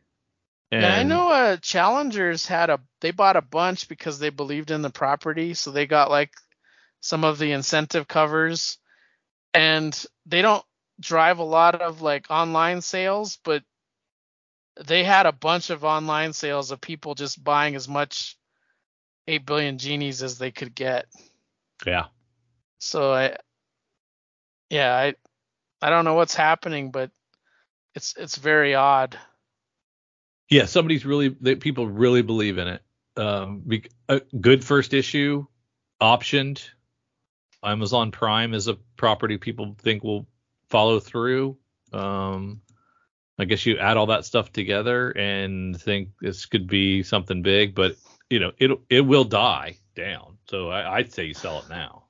And 0.73 0.83
yeah 0.83 0.97
i 0.97 1.03
know 1.05 1.29
uh 1.29 1.57
challengers 1.59 2.47
had 2.47 2.69
a 2.69 2.81
they 3.01 3.13
bought 3.13 3.37
a 3.37 3.43
bunch 3.43 3.87
because 3.87 4.19
they 4.19 4.31
believed 4.31 4.73
in 4.73 4.83
the 4.83 4.91
property 4.91 5.55
so 5.55 5.71
they 5.71 5.87
got 5.87 6.11
like 6.11 6.33
some 7.01 7.23
of 7.23 7.39
the 7.39 7.53
incentive 7.53 8.09
covers 8.09 8.79
and 9.55 10.05
they 10.27 10.43
don't 10.43 10.65
drive 11.01 11.39
a 11.39 11.45
lot 11.45 11.81
of 11.81 12.03
like 12.03 12.27
online 12.31 12.81
sales 12.81 13.39
but 13.45 13.63
they 14.85 15.05
had 15.05 15.27
a 15.27 15.33
bunch 15.33 15.71
of 15.71 15.85
online 15.85 16.33
sales 16.33 16.71
of 16.71 16.81
people 16.81 17.15
just 17.15 17.43
buying 17.43 17.75
as 17.75 17.89
much 17.89 18.37
8 19.27 19.47
billion 19.47 19.79
genies 19.79 20.23
as 20.23 20.39
they 20.39 20.51
could 20.51 20.75
get 20.75 21.07
Yeah. 21.87 22.07
So 22.79 23.15
I, 23.15 23.37
yeah, 24.69 24.95
I, 24.95 25.15
I 25.81 25.91
don't 25.91 26.05
know 26.05 26.15
what's 26.15 26.35
happening, 26.35 26.91
but 26.91 27.11
it's 27.95 28.15
it's 28.17 28.37
very 28.37 28.75
odd. 28.75 29.19
Yeah, 30.51 30.67
somebody's 30.67 31.07
really 31.07 31.31
people 31.31 31.87
really 31.89 32.23
believe 32.23 32.59
in 32.59 32.69
it. 32.69 32.83
Um, 33.17 33.63
bec- 33.65 33.91
a 34.09 34.21
good 34.21 34.65
first 34.65 34.93
issue, 34.93 35.47
optioned. 36.01 36.69
Amazon 37.65 38.11
Prime 38.11 38.55
is 38.55 38.69
a 38.69 38.75
property 38.97 39.39
people 39.39 39.77
think 39.81 40.05
will 40.05 40.27
follow 40.69 41.01
through. 41.01 41.57
Um, 41.93 42.61
I 43.39 43.45
guess 43.45 43.67
you 43.67 43.79
add 43.79 43.97
all 43.97 44.07
that 44.07 44.25
stuff 44.25 44.53
together 44.53 45.11
and 45.11 45.81
think 45.81 46.11
this 46.21 46.47
could 46.47 46.67
be 46.67 47.03
something 47.03 47.43
big, 47.43 47.75
but 47.75 47.97
you 48.31 48.39
know 48.39 48.53
it 48.59 48.71
it 48.89 49.01
will 49.01 49.25
die 49.25 49.79
down. 49.95 50.39
So 50.49 50.71
I, 50.71 50.97
I'd 50.97 51.13
say 51.13 51.27
you 51.27 51.35
sell 51.35 51.59
it 51.61 51.69
now. 51.69 52.05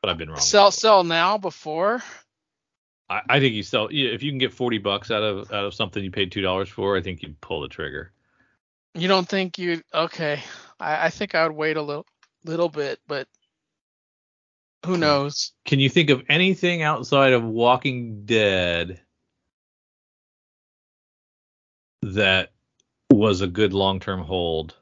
But 0.00 0.10
I've 0.10 0.18
been 0.18 0.30
wrong. 0.30 0.40
Sell 0.40 0.70
sell 0.70 1.04
now 1.04 1.36
before. 1.36 2.02
I, 3.10 3.20
I 3.28 3.40
think 3.40 3.54
you 3.54 3.62
sell 3.62 3.88
if 3.90 4.22
you 4.22 4.30
can 4.30 4.38
get 4.38 4.54
forty 4.54 4.78
bucks 4.78 5.10
out 5.10 5.22
of 5.22 5.52
out 5.52 5.64
of 5.64 5.74
something 5.74 6.02
you 6.02 6.10
paid 6.10 6.32
two 6.32 6.42
dollars 6.42 6.70
for. 6.70 6.96
I 6.96 7.02
think 7.02 7.22
you'd 7.22 7.40
pull 7.40 7.60
the 7.60 7.68
trigger. 7.68 8.12
You 8.94 9.08
don't 9.08 9.28
think 9.28 9.58
you 9.58 9.82
okay? 9.92 10.42
I, 10.80 11.06
I 11.06 11.10
think 11.10 11.34
I 11.34 11.46
would 11.46 11.56
wait 11.56 11.76
a 11.76 11.82
little 11.82 12.06
little 12.44 12.68
bit, 12.68 13.00
but 13.06 13.28
who 14.86 14.96
knows? 14.96 15.52
Can 15.64 15.78
you 15.78 15.88
think 15.88 16.10
of 16.10 16.22
anything 16.28 16.82
outside 16.82 17.32
of 17.32 17.44
Walking 17.44 18.24
Dead 18.24 19.00
that 22.02 22.52
was 23.10 23.40
a 23.42 23.46
good 23.46 23.72
long 23.74 24.00
term 24.00 24.20
hold 24.20 24.74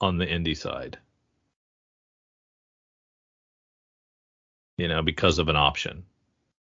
on 0.00 0.18
the 0.18 0.26
indie 0.26 0.56
side? 0.56 0.98
You 4.78 4.88
know, 4.88 5.02
because 5.02 5.38
of 5.38 5.48
an 5.48 5.56
option, 5.56 6.04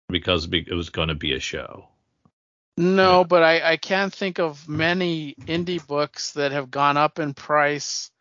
because 0.09 0.47
it 0.51 0.71
was 0.71 0.89
going 0.89 1.07
to 1.07 1.15
be 1.15 1.33
a 1.33 1.39
show. 1.39 1.87
No, 2.77 3.23
but 3.23 3.41
I, 3.41 3.71
I 3.71 3.77
can't 3.77 4.13
think 4.13 4.37
of 4.37 4.67
many 4.67 5.33
indie 5.41 5.85
books 5.85 6.33
that 6.33 6.51
have 6.51 6.69
gone 6.69 6.97
up 6.97 7.19
in 7.19 7.33
price 7.33 8.11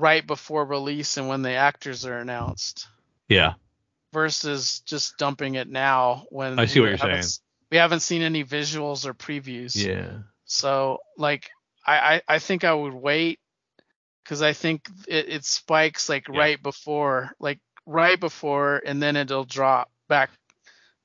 right 0.00 0.26
before 0.26 0.64
release 0.64 1.16
and 1.16 1.28
when 1.28 1.42
the 1.42 1.52
actors 1.52 2.06
are 2.06 2.18
announced. 2.18 2.88
Yeah. 3.28 3.54
Versus 4.12 4.80
just 4.80 5.18
dumping 5.18 5.54
it 5.54 5.68
now 5.68 6.24
when 6.30 6.58
I 6.58 6.66
see 6.66 6.80
what 6.80 6.88
you're 6.88 6.98
saying. 6.98 7.24
We 7.70 7.76
haven't 7.76 8.00
seen 8.00 8.22
any 8.22 8.42
visuals 8.42 9.06
or 9.06 9.14
previews. 9.14 9.76
Yeah. 9.76 10.22
So 10.46 10.98
like 11.16 11.50
I 11.86 11.96
I, 11.96 12.22
I 12.26 12.38
think 12.40 12.64
I 12.64 12.74
would 12.74 12.94
wait 12.94 13.38
because 14.24 14.42
I 14.42 14.52
think 14.52 14.88
it, 15.06 15.28
it 15.28 15.44
spikes 15.44 16.08
like 16.08 16.26
yeah. 16.28 16.38
right 16.38 16.62
before 16.62 17.32
like 17.38 17.60
right 17.86 18.18
before 18.18 18.82
and 18.84 19.00
then 19.00 19.14
it'll 19.14 19.44
drop 19.44 19.90
back 20.08 20.30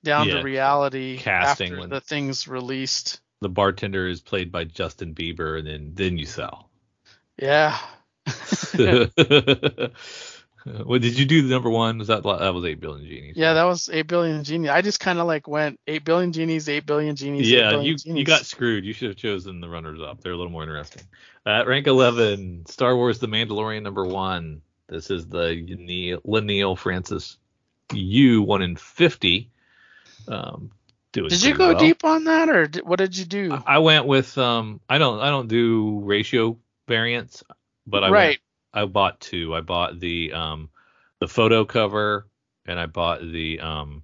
down 0.03 0.27
yeah. 0.27 0.35
to 0.35 0.43
reality 0.43 1.17
Casting 1.17 1.73
after 1.73 1.87
the 1.87 2.01
thing's 2.01 2.47
released. 2.47 3.21
The 3.41 3.49
bartender 3.49 4.07
is 4.07 4.21
played 4.21 4.51
by 4.51 4.63
Justin 4.63 5.13
Bieber 5.13 5.59
and 5.59 5.67
then 5.67 5.91
then 5.93 6.17
you 6.17 6.25
sell. 6.25 6.71
Yeah. 7.37 7.77
what 10.83 11.01
did 11.01 11.17
you 11.17 11.25
do? 11.25 11.43
The 11.43 11.49
number 11.49 11.69
one 11.69 11.99
was 11.99 12.07
that 12.07 12.23
that 12.23 12.53
was 12.53 12.65
eight 12.65 12.79
billion 12.79 13.07
genies. 13.07 13.35
Yeah, 13.37 13.53
that 13.53 13.63
was 13.65 13.89
eight 13.91 14.07
billion 14.07 14.43
genies. 14.43 14.71
I 14.71 14.81
just 14.81 14.99
kind 14.99 15.19
of 15.19 15.27
like 15.27 15.47
went 15.47 15.79
eight 15.85 16.03
billion 16.03 16.31
genies, 16.33 16.67
eight 16.67 16.85
billion 16.85 17.15
genies. 17.15 17.49
Yeah, 17.49 17.69
billion 17.71 17.85
you 17.85 17.95
genies. 17.97 18.19
you 18.19 18.25
got 18.25 18.45
screwed. 18.45 18.83
You 18.83 18.93
should 18.93 19.09
have 19.09 19.17
chosen 19.17 19.61
the 19.61 19.69
runners 19.69 20.01
up. 20.01 20.21
They're 20.21 20.31
a 20.31 20.37
little 20.37 20.51
more 20.51 20.63
interesting. 20.63 21.03
At 21.45 21.67
rank 21.67 21.85
eleven, 21.87 22.65
Star 22.65 22.95
Wars: 22.95 23.19
The 23.19 23.27
Mandalorian 23.27 23.83
number 23.83 24.05
one. 24.05 24.61
This 24.87 25.09
is 25.09 25.27
the 25.27 26.19
Leinil 26.25 26.77
Francis 26.77 27.37
Yu 27.93 28.41
one 28.41 28.61
in 28.61 28.75
fifty. 28.75 29.49
Um, 30.27 30.71
did 31.11 31.43
you 31.43 31.55
go 31.55 31.69
well. 31.69 31.79
deep 31.79 32.03
on 32.03 32.25
that, 32.25 32.49
or 32.49 32.67
did, 32.67 32.85
what 32.85 32.99
did 32.99 33.17
you 33.17 33.25
do? 33.25 33.53
I, 33.53 33.75
I 33.75 33.77
went 33.77 34.05
with 34.05 34.37
um. 34.37 34.81
I 34.89 34.97
don't 34.97 35.19
I 35.19 35.29
don't 35.29 35.47
do 35.47 35.99
ratio 36.03 36.57
variants, 36.87 37.43
but 37.87 38.03
I 38.03 38.09
right. 38.09 38.27
Went, 38.27 38.39
I 38.73 38.85
bought 38.85 39.19
two. 39.19 39.55
I 39.55 39.61
bought 39.61 39.99
the 39.99 40.33
um 40.33 40.69
the 41.19 41.27
photo 41.27 41.65
cover 41.65 42.27
and 42.65 42.79
I 42.79 42.87
bought 42.87 43.21
the 43.21 43.59
um 43.59 44.03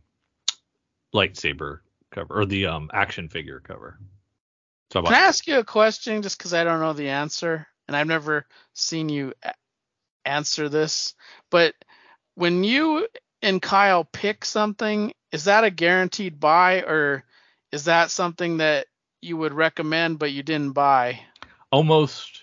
lightsaber 1.14 1.80
cover 2.12 2.42
or 2.42 2.46
the 2.46 2.68
um 2.68 2.90
action 2.94 3.30
figure 3.30 3.60
cover. 3.60 4.00
So 4.92 5.02
I 5.02 5.04
Can 5.04 5.14
I 5.14 5.28
ask 5.28 5.48
you 5.48 5.60
a 5.60 5.64
question 5.64 6.22
just 6.22 6.38
because 6.38 6.54
I 6.54 6.64
don't 6.64 6.80
know 6.80 6.94
the 6.94 7.10
answer 7.10 7.68
and 7.88 7.98
I've 7.98 8.08
never 8.08 8.46
seen 8.74 9.10
you 9.10 9.34
answer 10.26 10.70
this, 10.70 11.16
but 11.50 11.74
when 12.36 12.64
you 12.64 13.08
and 13.42 13.62
Kyle 13.62 14.04
pick 14.04 14.46
something, 14.46 15.14
is 15.32 15.46
that 15.46 15.64
a 15.64 15.70
guaranteed 15.70 16.40
buy 16.40 16.82
or 16.82 17.24
is 17.72 17.86
that 17.86 18.12
something 18.12 18.58
that 18.58 18.88
you 19.22 19.38
would 19.38 19.54
recommend 19.54 20.20
but 20.20 20.32
you 20.32 20.44
didn't 20.44 20.74
buy? 20.74 21.22
Almost 21.72 22.41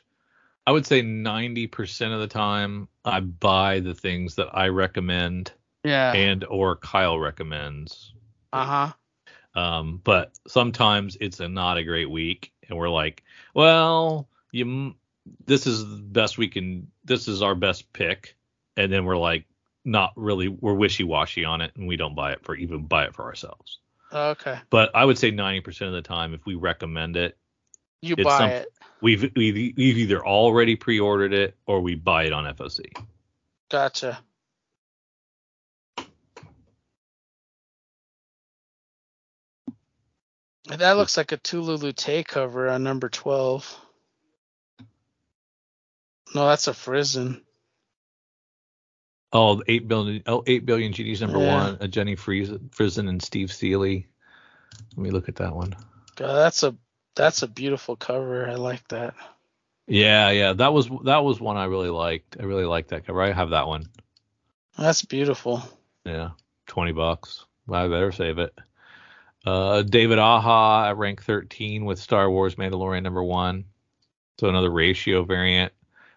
I 0.69 0.71
would 0.71 0.85
say 0.85 1.01
90% 1.01 2.13
of 2.13 2.21
the 2.21 2.27
time 2.27 2.89
I 3.03 3.21
buy 3.21 3.81
the 3.81 3.95
things 3.95 4.35
that 4.35 4.49
I 4.53 4.69
recommend. 4.69 5.51
Yeah. 5.83 6.13
And 6.13 6.45
or 6.45 6.77
Kyle 6.77 7.19
recommends. 7.19 8.13
Uh-huh. 8.53 8.93
Um, 9.55 9.99
but 10.05 10.39
sometimes 10.47 11.17
it's 11.23 11.41
a 11.41 11.49
not 11.49 11.79
a 11.79 11.85
great 11.85 12.11
week 12.11 12.53
and 12.69 12.77
we're 12.77 12.91
like, 12.91 13.23
well, 13.55 14.29
you 14.53 14.95
this 15.47 15.67
is 15.67 15.89
the 15.89 16.03
best 16.03 16.37
we 16.37 16.49
can 16.49 16.89
this 17.03 17.29
is 17.29 17.41
our 17.41 17.55
best 17.55 17.91
pick 17.95 18.37
and 18.77 18.93
then 18.93 19.07
we're 19.07 19.17
like 19.17 19.47
not 19.87 20.13
really 20.17 20.49
we're 20.49 20.75
wishy-washy 20.75 21.47
on 21.47 21.63
it 21.63 21.73
and 21.77 21.89
we 21.89 21.97
don't 21.97 22.15
buy 22.15 22.33
it 22.33 22.45
for 22.45 22.55
even 22.55 22.85
buy 22.85 23.05
it 23.07 23.15
for 23.15 23.25
ourselves. 23.25 23.79
Okay. 24.13 24.59
But 24.69 24.95
I 24.95 25.07
would 25.07 25.17
say 25.17 25.33
90% 25.33 25.87
of 25.87 25.95
the 25.95 26.03
time 26.03 26.35
if 26.35 26.45
we 26.45 26.57
recommend 26.57 27.17
it, 27.17 27.39
you 28.01 28.17
buy 28.17 28.39
some, 28.39 28.51
it 28.51 28.73
we've 29.01 29.31
we've 29.36 29.75
we've 29.77 29.99
either 29.99 30.25
already 30.25 30.77
pre-ordered 30.77 31.33
it 31.33 31.57
or 31.67 31.81
we 31.81 31.94
buy 31.94 32.25
it 32.25 32.33
on 32.33 32.52
FOC. 32.55 32.97
Gotcha. 33.70 34.18
That 40.68 40.99
looks 40.99 41.17
like 41.17 41.33
a 41.33 41.39
Tula 41.39 41.78
Lotay 41.78 42.27
cover 42.27 42.68
on 42.68 42.83
number 42.83 43.09
12. 43.09 43.81
No, 46.35 46.47
that's 46.47 46.68
a 46.68 46.73
Frison. 46.73 47.41
Oh, 49.33 49.62
eight 49.67 49.89
billion, 49.89 50.23
oh, 50.27 50.44
eight 50.47 50.67
billion 50.67 50.93
GD's 50.93 51.23
number 51.23 51.39
yeah. 51.39 51.55
one. 51.55 51.78
A 51.81 51.89
Jenny 51.89 52.17
Frison 52.17 53.09
and 53.09 53.23
Steve 53.23 53.51
Seeley. 53.51 54.09
Let 54.94 55.02
me 55.02 55.10
look 55.10 55.31
at 55.31 55.36
that 55.36 55.55
one. 55.57 55.75
God, 56.17 56.35
that's 56.35 56.62
a 56.62 56.77
that's 57.19 57.43
a 57.43 57.49
beautiful 57.49 57.97
cover. 57.97 58.49
I 58.49 58.55
like 58.55 58.87
that. 58.89 59.15
Yeah, 59.87 60.31
yeah, 60.31 60.53
that 60.55 60.73
was 60.73 60.89
that 61.05 61.25
was 61.25 61.41
one 61.41 61.57
I 61.57 61.65
really 61.65 61.91
liked. 61.91 62.37
I 62.39 62.45
really 62.45 62.65
like 62.65 62.89
that 62.89 63.07
cover. 63.07 63.21
I 63.21 63.33
have 63.33 63.51
that 63.51 63.67
one. 63.67 63.89
That's 64.79 65.05
beautiful. 65.05 65.63
Yeah, 66.05 66.31
twenty 66.67 66.93
bucks. 66.93 67.45
I 67.71 67.89
better 67.89 68.13
save 68.13 68.39
it. 68.39 68.57
Uh, 69.45 69.83
David 69.83 70.19
Aja 70.19 70.89
at 70.89 70.97
rank 70.97 71.23
13 71.23 71.85
with 71.85 71.99
Star 71.99 72.31
Wars 72.31 72.55
Mandalorian 72.57 73.03
number 73.03 73.23
one. 73.23 73.65
So 74.39 74.49
another 74.49 74.71
ratio 74.71 75.23
variant, 75.25 75.73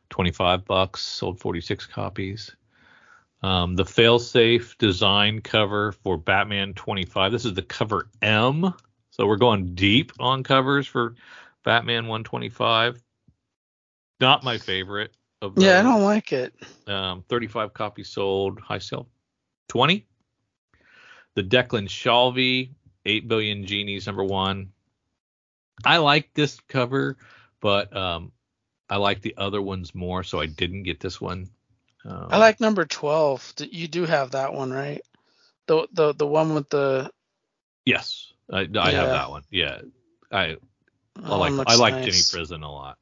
25 0.10 0.66
bucks, 0.66 1.02
sold 1.02 1.40
46 1.40 1.88
copies. 1.88 2.56
Um, 3.44 3.76
the 3.76 3.84
failsafe 3.84 4.78
design 4.78 5.42
cover 5.42 5.92
for 5.92 6.18
Batman 6.18 6.74
25. 6.74 7.32
This 7.32 7.46
is 7.46 7.54
the 7.54 7.62
cover 7.62 8.08
M 8.22 8.74
so 9.12 9.28
we're 9.28 9.38
going 9.38 9.76
deep 9.76 10.14
on 10.20 10.44
covers 10.44 10.88
for 10.88 11.16
Batman 11.64 12.08
125. 12.08 13.02
Not 14.20 14.44
my 14.44 14.58
favorite. 14.58 15.16
Of 15.42 15.56
those. 15.56 15.64
Yeah, 15.66 15.80
I 15.80 15.84
don't 15.84 16.04
like 16.04 16.34
it. 16.34 16.54
Um, 16.88 17.24
35 17.28 17.74
copies 17.74 18.10
sold. 18.10 18.60
High 18.60 18.78
sale 18.78 19.08
20. 19.70 20.06
The 21.34 21.44
Declan 21.44 21.88
Shalvey 21.88 22.70
8 23.06 23.28
billion 23.28 23.66
genies 23.66 24.06
number 24.06 24.24
one. 24.24 24.72
I 25.84 25.98
like 25.98 26.34
this 26.34 26.60
cover, 26.68 27.18
but 27.60 27.96
um, 27.96 28.32
I 28.90 28.98
like 28.98 29.22
the 29.22 29.36
other 29.38 29.62
ones 29.62 29.96
more, 29.96 30.24
so 30.24 30.40
I 30.40 30.46
didn't 30.46 30.84
get 30.84 31.00
this 31.00 31.20
one. 31.20 31.50
Um, 32.06 32.28
I 32.30 32.38
like 32.38 32.60
number 32.60 32.86
12. 32.86 33.54
You 33.72 33.88
do 33.88 34.06
have 34.06 34.32
that 34.32 34.54
one, 34.54 34.72
right? 34.72 35.02
The 35.68 35.88
the 35.92 36.14
the 36.14 36.28
one 36.28 36.54
with 36.54 36.70
the 36.70 37.12
Yes. 37.86 38.31
I, 38.52 38.60
I 38.60 38.64
yeah. 38.64 38.92
have 38.92 39.10
that 39.10 39.30
one. 39.30 39.44
Yeah, 39.50 39.82
I 40.32 40.58
I 41.24 41.36
like 41.36 41.68
I 41.68 41.76
like 41.76 41.94
nice. 41.96 42.06
Jenny 42.06 42.44
Frison 42.44 42.64
a 42.64 42.72
lot. 42.72 42.98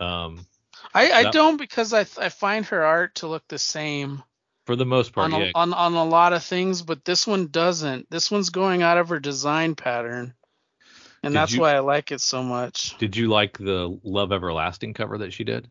Um, 0.00 0.46
I 0.94 1.10
I 1.10 1.22
that, 1.24 1.32
don't 1.32 1.56
because 1.56 1.92
I 1.92 2.00
I 2.00 2.28
find 2.28 2.66
her 2.66 2.84
art 2.84 3.16
to 3.16 3.28
look 3.28 3.46
the 3.48 3.58
same 3.58 4.22
for 4.66 4.76
the 4.76 4.86
most 4.86 5.12
part. 5.12 5.32
On 5.32 5.40
yeah. 5.40 5.48
a, 5.48 5.52
on 5.54 5.72
on 5.72 5.94
a 5.94 6.04
lot 6.04 6.32
of 6.32 6.42
things, 6.42 6.82
but 6.82 7.04
this 7.04 7.26
one 7.26 7.48
doesn't. 7.48 8.10
This 8.10 8.30
one's 8.30 8.50
going 8.50 8.82
out 8.82 8.98
of 8.98 9.08
her 9.10 9.20
design 9.20 9.74
pattern, 9.74 10.34
and 11.22 11.32
did 11.32 11.38
that's 11.38 11.52
you, 11.52 11.60
why 11.60 11.74
I 11.74 11.80
like 11.80 12.12
it 12.12 12.20
so 12.20 12.42
much. 12.42 12.96
Did 12.98 13.16
you 13.16 13.28
like 13.28 13.58
the 13.58 13.98
Love 14.02 14.32
Everlasting 14.32 14.94
cover 14.94 15.18
that 15.18 15.32
she 15.32 15.44
did? 15.44 15.68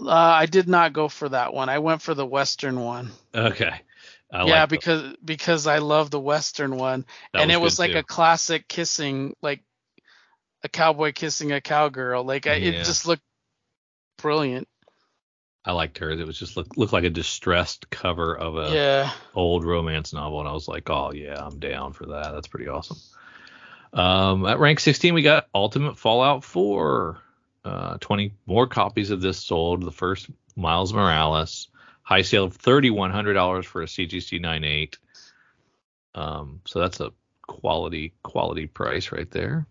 Uh, 0.00 0.10
I 0.10 0.46
did 0.46 0.68
not 0.68 0.92
go 0.92 1.08
for 1.08 1.28
that 1.28 1.54
one. 1.54 1.68
I 1.68 1.78
went 1.78 2.02
for 2.02 2.14
the 2.14 2.26
Western 2.26 2.80
one. 2.80 3.10
Okay. 3.34 3.80
I 4.32 4.46
yeah, 4.46 4.66
because 4.66 5.02
the, 5.02 5.16
because 5.24 5.66
I 5.66 5.78
love 5.78 6.10
the 6.10 6.20
Western 6.20 6.76
one, 6.76 7.04
and 7.32 7.48
was 7.48 7.54
it 7.54 7.60
was 7.60 7.78
like 7.78 7.92
too. 7.92 7.98
a 7.98 8.02
classic 8.02 8.66
kissing, 8.66 9.34
like 9.42 9.62
a 10.62 10.68
cowboy 10.68 11.12
kissing 11.12 11.52
a 11.52 11.60
cowgirl. 11.60 12.24
Like 12.24 12.46
I, 12.46 12.54
it 12.54 12.84
just 12.84 13.06
looked 13.06 13.22
brilliant. 14.18 14.68
I 15.64 15.72
liked 15.72 15.98
hers. 15.98 16.20
It 16.20 16.26
was 16.26 16.38
just 16.38 16.56
look, 16.56 16.76
looked 16.76 16.92
like 16.92 17.04
a 17.04 17.10
distressed 17.10 17.88
cover 17.88 18.36
of 18.36 18.56
a 18.56 18.74
yeah. 18.74 19.10
old 19.34 19.64
romance 19.64 20.12
novel, 20.12 20.40
and 20.40 20.48
I 20.48 20.52
was 20.52 20.68
like, 20.68 20.90
oh 20.90 21.12
yeah, 21.12 21.42
I'm 21.42 21.58
down 21.58 21.92
for 21.92 22.06
that. 22.06 22.32
That's 22.32 22.48
pretty 22.48 22.68
awesome. 22.68 22.98
Um, 23.92 24.44
at 24.44 24.58
rank 24.58 24.80
16, 24.80 25.14
we 25.14 25.22
got 25.22 25.46
Ultimate 25.54 25.98
Fallout 25.98 26.44
4. 26.44 27.18
Uh, 27.64 27.96
20 27.98 28.34
more 28.44 28.66
copies 28.66 29.10
of 29.10 29.22
this 29.22 29.38
sold. 29.38 29.82
The 29.82 29.92
first 29.92 30.28
Miles 30.54 30.92
Morales. 30.92 31.68
High 32.04 32.22
sale 32.22 32.44
of 32.44 32.58
$3,100 32.58 33.64
for 33.64 33.82
a 33.82 33.86
CGC 33.86 34.40
98. 34.40 34.98
Um, 36.14 36.60
so 36.64 36.78
that's 36.78 37.00
a 37.00 37.10
quality 37.42 38.14
quality 38.22 38.66
price 38.66 39.10
right 39.12 39.30
there. 39.30 39.66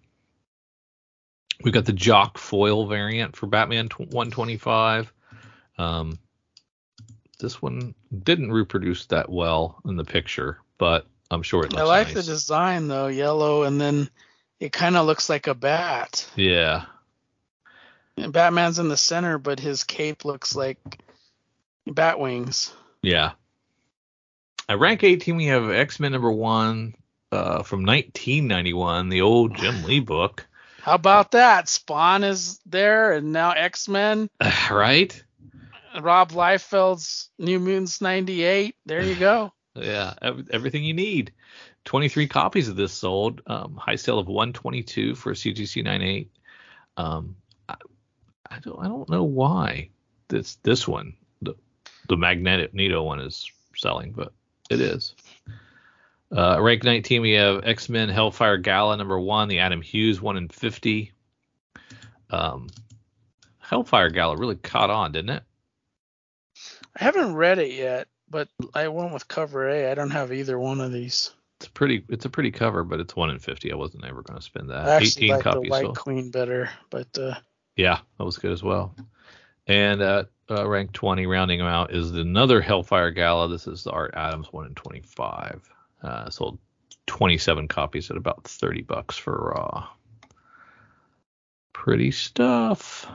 We 1.64 1.72
got 1.72 1.86
the 1.86 1.94
Jock 1.94 2.38
foil 2.38 2.88
variant 2.88 3.36
for 3.36 3.48
Batman 3.48 3.88
125. 3.98 5.14
Um, 5.78 6.20
this 7.40 7.62
one 7.62 7.96
didn't 8.24 8.52
reproduce 8.52 9.06
that 9.08 9.30
well 9.30 9.80
in 9.86 9.96
the 9.96 10.04
picture, 10.04 10.60
but 10.78 11.08
I'm 11.32 11.44
sure 11.44 11.64
it 11.64 11.72
looks 11.72 11.82
I 11.82 11.86
like 11.86 12.08
nice. 12.08 12.16
the 12.16 12.24
design 12.24 12.88
though, 12.88 13.08
yellow, 13.08 13.64
and 13.64 13.80
then 13.80 14.10
it 14.60 14.72
kind 14.72 14.98
of 14.98 15.06
looks 15.06 15.30
like 15.30 15.48
a 15.48 15.54
bat. 15.54 16.30
Yeah, 16.36 16.86
And 18.18 18.34
Batman's 18.34 18.80
in 18.80 18.88
the 18.88 18.98
center, 18.98 19.38
but 19.38 19.60
his 19.60 19.84
cape 19.84 20.26
looks 20.26 20.56
like 20.56 20.80
bat 21.88 22.20
wings. 22.20 22.74
yeah. 23.02 23.32
At 24.70 24.80
rank 24.80 25.04
18, 25.04 25.36
we 25.36 25.48
have 25.48 25.70
X 25.70 26.00
Men 26.00 26.14
number 26.14 26.32
one 26.32 26.96
uh, 27.34 27.64
from 27.64 27.86
1991, 27.86 29.10
the 29.10 29.22
old 29.22 29.56
Jim 29.56 29.84
Lee 29.84 30.00
book. 30.00 30.48
How 30.82 30.96
about 30.96 31.32
that? 31.32 31.68
Spawn 31.68 32.24
is 32.24 32.60
there, 32.66 33.12
and 33.12 33.34
now 33.34 33.52
X 33.52 33.90
Men. 33.90 34.30
right? 34.72 35.22
Rob 36.02 36.32
Liefeld's 36.32 37.30
New 37.38 37.60
Mutants 37.60 38.02
'98. 38.02 38.76
There 38.86 39.04
you 39.04 39.16
go. 39.16 39.52
Yeah, 39.76 40.14
ev- 40.22 40.50
everything 40.52 40.84
you 40.84 40.94
need. 40.94 41.34
23 41.86 42.28
copies 42.28 42.68
of 42.68 42.76
this 42.76 42.94
sold. 42.94 43.42
Um, 43.48 43.76
high 43.76 43.96
sale 43.96 44.20
of 44.20 44.28
122 44.28 45.16
for 45.16 45.32
a 45.32 45.34
CGC 45.34 45.84
98. 45.84 46.30
Um, 46.96 47.36
I, 47.68 47.76
I 48.52 48.60
don't 48.60 48.80
I 48.80 48.88
don't 48.88 49.10
know 49.10 49.24
why 49.24 49.90
this 50.28 50.58
this 50.62 50.88
one 50.88 51.16
the 52.08 52.16
the 52.16 52.18
Magneto 52.18 53.04
one 53.04 53.20
is 53.20 53.50
selling, 53.76 54.12
but 54.12 54.34
it 54.70 54.82
is. 54.82 55.16
Uh, 56.36 56.60
rank 56.60 56.84
19 56.84 57.22
we 57.22 57.34
have 57.34 57.64
X 57.64 57.90
Men 57.90 58.10
Hellfire 58.10 58.58
Gala 58.58 58.98
number 58.98 59.20
one, 59.20 59.48
the 59.48 59.60
Adam 59.60 59.82
Hughes 59.82 60.22
one 60.22 60.38
in 60.38 60.50
50. 60.50 61.12
Um, 62.32 62.70
Hellfire 63.60 64.10
Gala 64.10 64.36
really 64.36 64.56
caught 64.56 64.90
on, 64.90 65.12
didn't 65.12 65.30
it? 65.30 65.44
I 67.00 67.04
haven't 67.04 67.36
read 67.36 67.60
it 67.60 67.74
yet, 67.74 68.08
but 68.30 68.48
I 68.74 68.88
went 68.88 69.14
with 69.14 69.28
cover 69.28 69.70
A. 69.70 69.92
I 69.92 69.96
don't 69.96 70.12
have 70.12 70.34
either 70.34 70.60
one 70.60 70.82
of 70.82 70.92
these. 70.92 71.32
It's 71.60 71.70
pretty. 71.70 72.04
It's 72.10 72.26
a 72.26 72.30
pretty 72.30 72.52
cover, 72.52 72.84
but 72.84 73.00
it's 73.00 73.16
one 73.16 73.30
in 73.30 73.40
50. 73.40 73.72
I 73.72 73.76
wasn't 73.76 74.06
ever 74.06 74.22
going 74.22 74.38
to 74.38 74.44
spend 74.44 74.70
that. 74.70 74.88
I 74.88 74.96
actually 74.96 75.28
18 75.28 75.30
like 75.30 75.44
the 75.44 75.52
copies 75.52 75.72
White 75.72 75.84
sold. 75.84 75.98
Queen 75.98 76.32
better, 76.32 76.70
but 76.90 77.08
uh, 77.18 77.36
Yeah, 77.76 78.00
that 78.18 78.24
was 78.24 78.38
good 78.38 78.52
as 78.52 78.64
well. 78.64 78.96
And 79.68 80.02
at 80.02 80.30
uh, 80.54 80.68
rank 80.68 80.92
20, 80.94 81.26
rounding 81.26 81.60
them 81.60 81.68
out, 81.68 81.94
is 81.94 82.12
another 82.12 82.62
Hellfire 82.62 83.12
Gala. 83.12 83.50
This 83.50 83.68
is 83.68 83.84
the 83.84 83.92
Art 83.92 84.14
Adams 84.16 84.52
one 84.52 84.66
in 84.66 84.76
25. 84.76 85.70
Uh, 86.02 86.30
sold 86.30 86.60
27 87.08 87.68
copies 87.68 88.10
at 88.12 88.18
about 88.18 88.44
30 88.44 88.82
bucks 88.84 89.18
for 89.18 89.54
raw. 89.56 89.88
Pretty 91.74 92.12
stuff. 92.12 93.08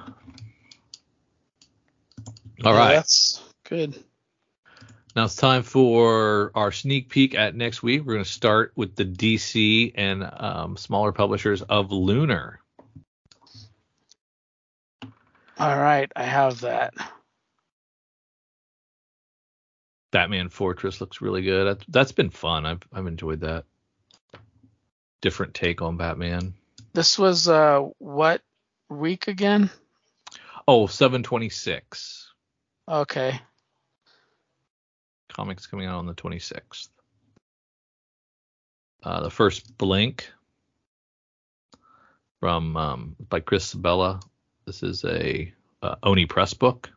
All 2.65 2.73
yeah, 2.73 2.78
right, 2.78 2.94
that's 2.94 3.41
good. 3.65 4.02
now 5.15 5.25
it's 5.25 5.36
time 5.36 5.62
for 5.62 6.50
our 6.55 6.73
sneak 6.73 7.08
peek 7.08 7.36
at 7.36 7.55
next 7.55 7.83
week. 7.83 8.00
We're 8.00 8.15
going 8.15 8.25
to 8.25 8.31
start 8.31 8.73
with 8.75 8.97
the 8.97 9.05
DC 9.05 9.92
and 9.94 10.28
um, 10.36 10.76
smaller 10.76 11.12
publishers 11.12 11.62
of 11.62 11.92
Lunar. 11.92 12.60
All 15.58 15.78
right, 15.78 16.10
I 16.15 16.25
have 16.25 16.60
that. 16.60 16.94
Batman 20.11 20.49
Fortress 20.49 21.01
looks 21.01 21.20
really 21.20 21.43
good. 21.43 21.67
That's, 21.67 21.85
that's 21.89 22.12
been 22.12 22.31
fun. 22.31 22.67
I've 22.67 22.83
I've 22.93 23.07
enjoyed 23.07 23.41
that. 23.41 23.65
Different 25.20 25.55
take 25.55 25.83
on 25.83 25.97
Batman. 25.97 26.55
This 26.95 27.19
was 27.19 27.49
uh 27.49 27.81
what 27.99 28.41
week 28.89 29.28
again? 29.28 29.70
Oh, 30.67 30.87
726. 30.87 32.33
Okay. 32.89 33.41
Comics 35.33 35.67
coming 35.67 35.87
out 35.87 35.99
on 35.99 36.07
the 36.07 36.15
26th. 36.15 36.89
Uh, 39.03 39.23
the 39.23 39.31
first 39.31 39.78
Blink 39.78 40.31
from 42.41 42.77
um, 42.77 43.17
by 43.28 43.41
Chris 43.41 43.75
Sebela. 43.75 44.23
This 44.67 44.83
is 44.83 45.05
a 45.05 45.53
uh, 45.83 45.95
Oni 46.03 46.27
Press 46.27 46.55
book. 46.55 46.91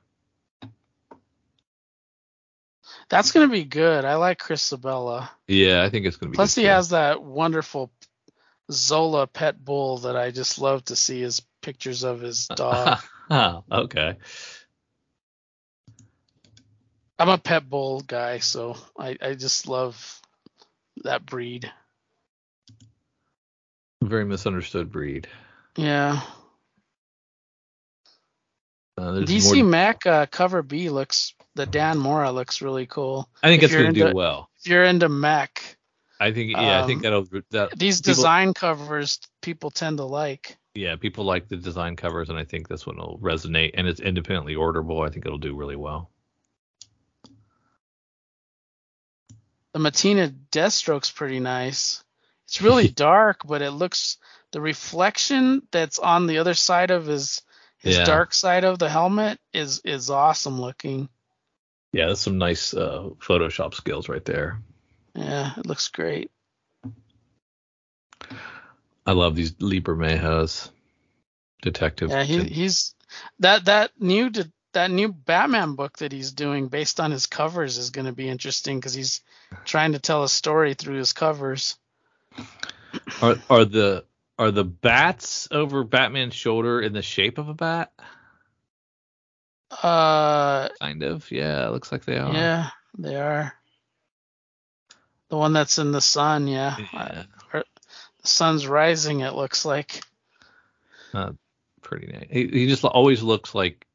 That's 3.12 3.34
gonna 3.34 3.50
be 3.50 3.66
good. 3.66 4.06
I 4.06 4.16
like 4.16 4.40
Chris 4.40 4.72
Sebela. 4.72 5.30
Yeah, 5.46 5.84
I 5.84 5.90
think 5.90 6.06
it's 6.06 6.16
going 6.16 6.30
to 6.30 6.32
be. 6.32 6.36
Plus 6.38 6.56
he 6.56 6.62
too. 6.62 6.70
has 6.70 6.90
that 6.90 7.22
wonderful 7.22 7.92
Zola 8.72 9.28
pet 9.28 9.64
bull 9.64 9.98
that 10.00 10.16
I 10.16 10.32
just 10.32 10.60
love 10.60 10.86
to 10.86 10.96
see 10.96 11.20
his 11.20 11.42
pictures 11.62 12.04
of 12.04 12.22
his 12.22 12.48
dog. 12.56 13.00
oh, 13.30 13.64
okay. 13.72 14.16
I'm 17.20 17.28
a 17.28 17.38
pet 17.38 17.70
bull 17.70 18.00
guy, 18.00 18.40
so 18.40 18.78
I, 18.98 19.18
I 19.22 19.34
just 19.34 19.68
love 19.68 20.22
that 21.04 21.26
breed. 21.26 21.70
Very 24.02 24.24
misunderstood 24.24 24.90
breed. 24.90 25.28
Yeah. 25.76 26.22
Uh, 28.98 29.20
DC 29.20 29.58
more- 29.58 29.66
Mech 29.66 30.06
uh, 30.06 30.26
cover 30.28 30.64
B 30.64 30.90
looks 30.90 31.34
the 31.56 31.66
Dan 31.66 31.98
Mora 31.98 32.32
looks 32.32 32.62
really 32.62 32.86
cool. 32.86 33.30
I 33.44 33.48
think 33.50 33.64
if 33.64 33.72
it's 33.72 33.82
going 33.82 33.94
to 33.94 34.08
do 34.10 34.16
well. 34.16 34.50
If 34.60 34.68
you're 34.70 34.84
into 34.84 35.10
mech, 35.10 35.78
I 36.20 36.32
think 36.32 36.52
yeah, 36.52 36.84
I 36.84 36.86
think 36.88 37.00
Um, 37.06 37.26
that'll 37.30 37.42
that 37.52 37.78
these 37.78 38.00
people- 38.02 38.14
design 38.14 38.54
covers 38.54 39.20
people 39.42 39.72
tend 39.72 39.98
to 39.98 40.04
like. 40.06 40.58
yeah, 40.76 40.96
people 40.96 41.26
like 41.26 41.48
the 41.50 41.58
design 41.58 41.96
covers, 41.96 42.30
and 42.30 42.38
I 42.38 42.46
think 42.46 42.68
this 42.68 42.86
one 42.86 42.98
will 42.98 43.20
resonate, 43.22 43.72
and 43.74 43.88
it's 43.88 44.00
independently 44.00 44.56
orderable. 44.56 45.06
I 45.06 45.12
think 45.12 45.26
it'll 45.26 45.38
do 45.40 45.56
really 45.56 45.76
well. 45.76 46.10
The 49.74 49.80
Mattina 49.80 50.34
Deathstroke's 50.52 51.12
pretty 51.12 51.40
nice. 51.40 52.04
It's 52.46 52.62
really 52.62 52.88
dark, 53.08 53.42
but 53.46 53.62
it 53.62 53.72
looks 53.72 54.18
the 54.52 54.62
reflection 54.62 55.62
that's 55.72 55.98
on 56.00 56.28
the 56.28 56.40
other 56.40 56.54
side 56.54 56.92
of 56.92 57.06
his 57.06 57.42
his 57.78 57.98
Yeah. 57.98 58.04
dark 58.06 58.34
side 58.34 58.64
of 58.64 58.80
the 58.80 58.90
helmet 58.90 59.40
is 59.54 59.82
is 59.86 60.10
awesome 60.10 60.60
looking. 60.62 61.10
Yeah, 61.94 62.08
that's 62.08 62.22
some 62.22 62.38
nice 62.38 62.74
uh, 62.74 63.10
Photoshop 63.20 63.74
skills 63.74 64.08
right 64.08 64.24
there. 64.24 64.60
Yeah, 65.14 65.52
it 65.58 65.66
looks 65.66 65.90
great. 65.90 66.32
I 69.06 69.12
love 69.12 69.36
these 69.36 69.56
Lee 69.60 69.82
Bermejo's 69.82 70.72
detective. 71.62 72.12
Yeah, 72.12 72.24
he, 72.24 72.44
he's 72.44 72.96
that 73.40 73.66
that 73.66 73.92
new 74.00 74.30
de- 74.30 74.52
that 74.74 74.92
new 74.92 75.12
Batman 75.12 75.76
book 75.76 75.98
that 75.98 76.12
he's 76.12 76.32
doing 76.32 76.68
based 76.68 77.00
on 77.00 77.12
his 77.12 77.26
covers 77.26 77.78
is 77.78 77.90
going 77.90 78.06
to 78.06 78.14
be 78.14 78.30
interesting 78.30 78.80
because 78.80 78.94
he's 78.94 79.22
trying 79.66 79.94
to 79.94 80.00
tell 80.00 80.24
a 80.24 80.30
story 80.30 80.76
through 80.76 80.98
his 80.98 81.14
covers. 81.14 81.78
are 83.22 83.36
are 83.50 83.66
the 83.66 84.06
are 84.38 84.52
the 84.52 84.64
bats 84.64 85.48
over 85.52 85.84
Batman's 85.84 86.36
shoulder 86.36 86.82
in 86.82 86.94
the 86.94 87.02
shape 87.02 87.38
of 87.38 87.50
a 87.50 87.54
bat? 87.54 87.92
Uh, 89.84 90.70
Kind 90.80 91.04
of. 91.04 91.30
Yeah, 91.32 91.68
it 91.68 91.72
looks 91.72 91.92
like 91.92 92.06
they 92.06 92.18
are. 92.18 92.34
yeah, 92.34 92.70
they 92.98 93.16
are. 93.16 93.54
The 95.30 95.38
one 95.38 95.54
that's 95.54 95.78
in 95.80 95.92
the 95.92 96.02
sun, 96.02 96.48
yeah. 96.48 96.76
Yeah, 96.94 97.24
The 97.54 97.64
sun's 98.24 98.68
rising. 98.68 99.22
It 99.22 99.34
looks 99.34 99.64
like. 99.64 100.02
Uh, 101.14 101.32
pretty 101.82 102.08
nice. 102.08 102.28
He, 102.30 102.48
he 102.48 102.68
just 102.68 102.84
always 102.84 103.22
looks 103.24 103.56
like 103.56 103.86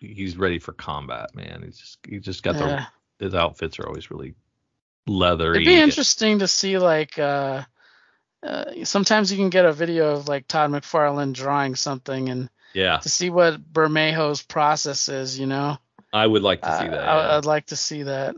he's 0.00 0.36
ready 0.36 0.58
for 0.58 0.72
combat, 0.72 1.34
man. 1.34 1.62
He's 1.64 1.78
just 1.78 1.98
he 2.06 2.18
just 2.18 2.42
got 2.42 2.56
Yeah. 2.56 2.86
the 3.18 3.24
his 3.26 3.34
outfits 3.34 3.78
are 3.78 3.86
always 3.86 4.10
really 4.10 4.34
leathery. 5.06 5.56
It'd 5.62 5.66
be 5.66 5.80
interesting 5.80 6.40
to 6.40 6.48
see 6.48 6.76
like 6.78 7.18
uh, 7.18 7.62
uh, 8.42 8.84
sometimes 8.84 9.32
you 9.32 9.38
can 9.38 9.48
get 9.50 9.64
a 9.64 9.72
video 9.72 10.12
of 10.16 10.28
like 10.28 10.46
Todd 10.48 10.70
McFarlane 10.70 11.32
drawing 11.32 11.74
something 11.76 12.28
and 12.28 12.50
Yeah, 12.76 12.98
to 12.98 13.08
see 13.08 13.30
what 13.30 13.72
Bermejo's 13.72 14.42
process 14.42 15.08
is, 15.08 15.38
you 15.38 15.46
know. 15.46 15.78
I 16.12 16.26
would 16.26 16.42
like 16.42 16.60
to 16.60 16.68
see 16.78 16.86
Uh, 16.86 16.90
that. 16.90 17.08
I, 17.08 17.16
yeah. 17.16 17.36
I'd 17.38 17.46
like 17.46 17.66
to 17.66 17.76
see 17.76 18.02
that. 18.02 18.36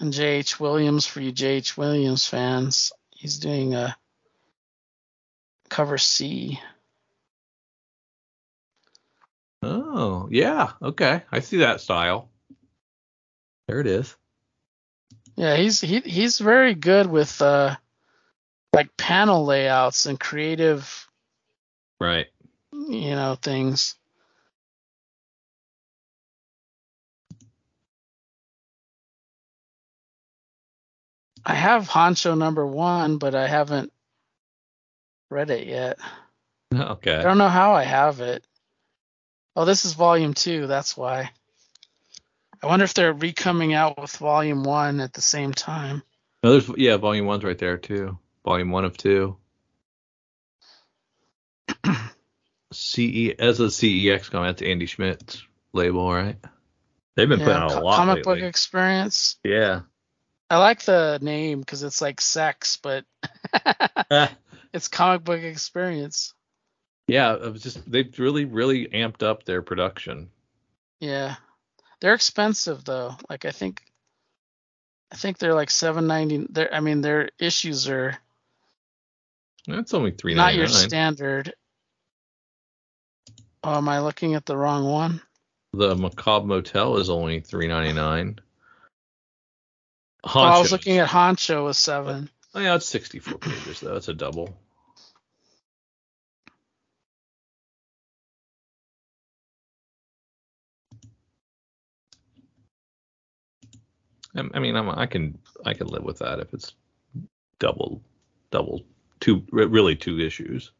And 0.00 0.10
J.H. 0.10 0.58
Williams 0.58 1.04
for 1.04 1.20
you 1.20 1.30
J.H. 1.30 1.76
Williams 1.76 2.26
fans, 2.26 2.90
he's 3.10 3.38
doing 3.38 3.74
a 3.74 3.94
cover 5.68 5.98
C. 5.98 6.58
Oh, 9.62 10.28
yeah. 10.30 10.72
Okay. 10.80 11.22
I 11.30 11.40
see 11.40 11.58
that 11.58 11.82
style. 11.82 12.30
There 13.68 13.80
it 13.80 13.86
is. 13.86 14.16
Yeah, 15.36 15.56
he's 15.56 15.80
he 15.80 16.00
he's 16.00 16.38
very 16.38 16.74
good 16.74 17.06
with 17.06 17.42
uh 17.42 17.76
like 18.72 18.96
panel 18.96 19.44
layouts 19.44 20.06
and 20.06 20.18
creative, 20.18 21.03
Right. 22.00 22.26
you 22.72 23.10
know, 23.10 23.36
things. 23.40 23.96
I 31.44 31.54
have 31.54 31.88
Honcho 31.88 32.36
number 32.36 32.66
one, 32.66 33.18
but 33.18 33.34
I 33.34 33.46
haven't 33.46 33.92
read 35.30 35.50
it 35.50 35.66
yet. 35.66 35.98
Okay. 36.74 37.14
I 37.14 37.22
don't 37.22 37.38
know 37.38 37.48
how 37.48 37.74
I 37.74 37.84
have 37.84 38.20
it. 38.20 38.44
Oh, 39.54 39.64
this 39.64 39.84
is 39.84 39.92
volume 39.92 40.34
two. 40.34 40.66
That's 40.66 40.96
why. 40.96 41.30
I 42.60 42.66
wonder 42.66 42.84
if 42.84 42.94
they're 42.94 43.12
re-coming 43.12 43.74
out 43.74 44.00
with 44.00 44.16
volume 44.16 44.64
one 44.64 44.98
at 45.00 45.12
the 45.12 45.20
same 45.20 45.52
time. 45.52 46.02
No, 46.42 46.50
there's 46.50 46.68
yeah, 46.76 46.96
volume 46.96 47.26
one's 47.26 47.44
right 47.44 47.58
there 47.58 47.78
too. 47.78 48.18
Volume 48.44 48.70
one 48.70 48.84
of 48.84 48.96
two. 48.96 49.36
CE 52.72 53.34
as 53.38 53.60
a 53.60 53.64
CEX 53.64 54.30
comic. 54.30 54.56
That's 54.56 54.62
Andy 54.62 54.86
Schmidt's 54.86 55.42
label, 55.72 56.12
right? 56.12 56.36
They've 57.16 57.28
been 57.28 57.38
putting 57.38 57.54
out 57.54 57.72
a 57.72 57.80
lot 57.80 57.96
comic 57.96 58.26
lately. 58.26 58.40
book 58.40 58.48
experience. 58.48 59.36
Yeah. 59.44 59.82
I 60.50 60.58
like 60.58 60.82
the 60.82 61.18
name 61.22 61.60
because 61.60 61.82
it's 61.82 62.02
like 62.02 62.20
sex, 62.20 62.78
but 62.82 63.04
it's 64.72 64.88
comic 64.88 65.24
book 65.24 65.42
experience. 65.42 66.34
Yeah, 67.06 67.34
it 67.34 67.52
was 67.52 67.62
just 67.62 67.90
they've 67.90 68.18
really 68.18 68.44
really 68.44 68.86
amped 68.88 69.22
up 69.22 69.44
their 69.44 69.62
production. 69.62 70.30
Yeah, 71.00 71.36
they're 72.00 72.14
expensive 72.14 72.84
though. 72.84 73.16
Like 73.28 73.44
I 73.44 73.50
think, 73.50 73.82
I 75.12 75.16
think 75.16 75.38
they're 75.38 75.54
like 75.54 75.70
seven 75.70 76.06
ninety. 76.06 76.46
They're 76.48 76.72
I 76.72 76.80
mean 76.80 77.00
their 77.02 77.30
issues 77.38 77.88
are 77.88 78.16
That's 79.66 79.94
only 79.94 80.10
three 80.10 80.34
not 80.34 80.54
your 80.54 80.68
standard. 80.68 81.54
Oh, 83.62 83.78
am 83.78 83.88
I 83.88 84.00
looking 84.00 84.34
at 84.34 84.44
the 84.44 84.56
wrong 84.56 84.84
one? 84.84 85.22
The 85.72 85.96
Macabre 85.96 86.46
Motel 86.46 86.98
is 86.98 87.08
only 87.08 87.40
three 87.40 87.66
ninety 87.66 87.92
nine. 87.92 88.38
Oh, 90.22 90.40
I 90.40 90.58
was 90.58 90.70
looking 90.70 90.98
at 90.98 91.08
Honcho 91.08 91.66
with 91.66 91.76
seven. 91.76 92.30
Oh 92.54 92.60
yeah, 92.60 92.76
it's 92.76 92.86
sixty 92.86 93.18
four 93.18 93.38
pages 93.38 93.80
though. 93.80 93.96
It's 93.96 94.08
a 94.08 94.14
double. 94.14 94.56
I 104.36 104.42
I 104.54 104.58
mean, 104.58 104.76
I'm, 104.76 104.90
I 104.90 105.06
can 105.06 105.38
I 105.64 105.74
can 105.74 105.88
live 105.88 106.04
with 106.04 106.18
that 106.18 106.40
if 106.40 106.52
it's 106.54 106.74
double, 107.58 108.02
double, 108.50 108.84
two, 109.24 109.42
really 109.50 109.96
two 109.96 110.20
issues. 110.20 110.70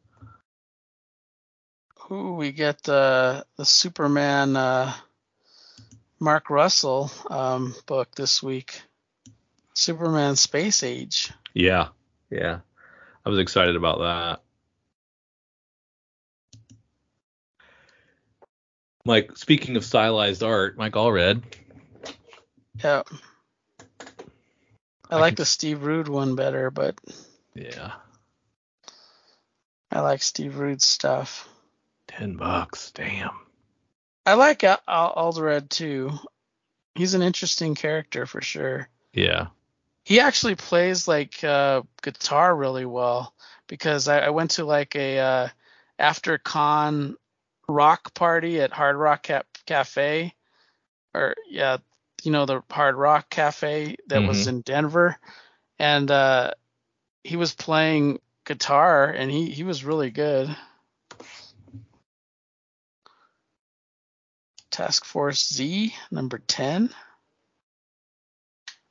Ooh, 2.11 2.33
we 2.33 2.51
get 2.51 2.83
the 2.83 3.43
the 3.57 3.65
Superman 3.65 4.55
uh, 4.55 4.93
Mark 6.19 6.51
Russell 6.51 7.09
um, 7.29 7.73
book 7.87 8.13
this 8.15 8.43
week. 8.43 8.79
Superman 9.73 10.35
Space 10.35 10.83
Age. 10.83 11.31
Yeah, 11.55 11.87
yeah, 12.29 12.59
I 13.25 13.29
was 13.29 13.39
excited 13.39 13.75
about 13.75 13.97
that. 13.99 14.41
Mike, 19.05 19.35
speaking 19.37 19.75
of 19.75 19.83
stylized 19.83 20.43
art, 20.43 20.77
Mike 20.77 20.93
Allred. 20.93 21.41
Yeah. 22.83 23.03
I 25.09 25.15
I 25.15 25.19
like 25.19 25.31
can- 25.35 25.41
the 25.41 25.45
Steve 25.45 25.83
Rude 25.83 26.07
one 26.07 26.35
better, 26.35 26.69
but 26.71 26.99
Yeah, 27.55 27.93
I 29.95 30.01
like 30.01 30.21
Steve 30.21 30.57
Rude's 30.57 30.85
stuff. 30.85 31.47
ten 32.05 32.35
bucks. 32.35 32.91
Damn. 32.91 33.31
I 34.25 34.33
like 34.33 34.65
Al- 34.65 35.63
too. 35.69 36.11
He's 36.95 37.13
an 37.13 37.21
interesting 37.21 37.75
character 37.75 38.25
for 38.25 38.41
sure. 38.41 38.89
Yeah. 39.13 39.47
He 40.03 40.19
actually 40.19 40.55
plays 40.55 41.07
like 41.07 41.41
uh, 41.45 41.83
guitar 42.01 42.53
really 42.53 42.85
well 42.85 43.33
because 43.67 44.09
I, 44.09 44.19
I 44.19 44.29
went 44.31 44.51
to 44.51 44.65
like 44.65 44.97
a 44.97 45.17
uh, 45.17 45.47
after 45.97 46.39
con 46.39 47.15
rock 47.69 48.13
party 48.13 48.59
at 48.59 48.73
Hard 48.73 48.97
Rock 48.97 49.23
Cap- 49.23 49.47
Cafe, 49.65 50.33
or 51.13 51.35
yeah, 51.49 51.77
you 52.21 52.33
know 52.33 52.45
the 52.45 52.63
Hard 52.69 52.95
Rock 52.95 53.29
Cafe 53.29 53.95
that 54.07 54.27
was 54.27 54.47
in 54.47 54.59
Denver, 54.59 55.17
and 55.79 56.11
uh, 56.11 56.51
he 57.23 57.37
was 57.37 57.55
playing 57.55 58.19
guitar 58.45 59.09
and 59.09 59.29
he 59.31 59.49
he 59.49 59.63
was 59.63 59.83
really 59.83 60.09
good. 60.11 60.55
Task 64.71 65.05
Force 65.05 65.53
Z 65.53 65.93
number 66.11 66.37
10. 66.37 66.89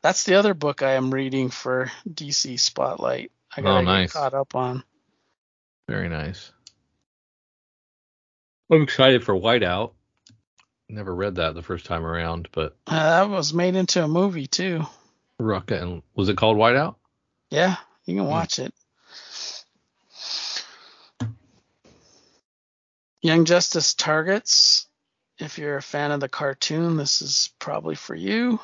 That's 0.02 0.24
the 0.24 0.34
other 0.34 0.54
book 0.54 0.82
I 0.82 0.92
am 0.92 1.12
reading 1.12 1.50
for 1.50 1.90
DC 2.08 2.58
Spotlight. 2.58 3.32
I 3.56 3.62
gotta 3.62 3.78
Oh, 3.80 3.82
nice. 3.82 4.12
caught 4.12 4.34
up 4.34 4.54
on. 4.54 4.82
Very 5.88 6.08
nice. 6.08 6.50
I'm 8.70 8.82
excited 8.82 9.24
for 9.24 9.34
Whiteout. 9.34 9.92
Never 10.88 11.14
read 11.14 11.36
that 11.36 11.54
the 11.54 11.62
first 11.62 11.86
time 11.86 12.04
around, 12.04 12.48
but 12.52 12.76
Uh, 12.86 13.24
that 13.24 13.30
was 13.30 13.52
made 13.54 13.74
into 13.76 14.02
a 14.02 14.08
movie 14.08 14.46
too. 14.46 14.84
Rucka 15.40 15.80
and 15.82 16.02
was 16.14 16.28
it 16.28 16.36
called 16.36 16.56
Whiteout? 16.56 16.96
Yeah, 17.50 17.76
you 18.04 18.14
can 18.16 18.24
Hmm. 18.24 18.30
watch 18.30 18.58
it. 18.58 18.74
Young 23.22 23.44
Justice 23.46 23.94
Targets. 23.94 24.86
If 25.38 25.58
you're 25.58 25.76
a 25.76 25.82
fan 25.82 26.10
of 26.10 26.20
the 26.20 26.28
cartoon, 26.28 26.96
this 26.96 27.22
is 27.22 27.50
probably 27.58 27.94
for 27.94 28.14
you. 28.14 28.60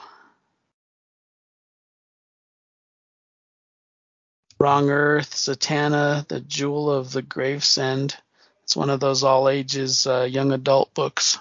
Wrong 4.59 4.91
Earth, 4.91 5.35
Satana, 5.35 6.29
The 6.29 6.41
Jewel 6.41 6.93
of 6.93 7.13
the 7.13 7.23
Gravesend. 7.23 8.15
It's 8.63 8.77
one 8.77 8.91
of 8.91 9.01
those 9.01 9.25
all 9.25 9.49
ages 9.49 10.07
uh, 10.07 10.29
young 10.31 10.53
adult 10.53 10.93
books. 10.93 11.39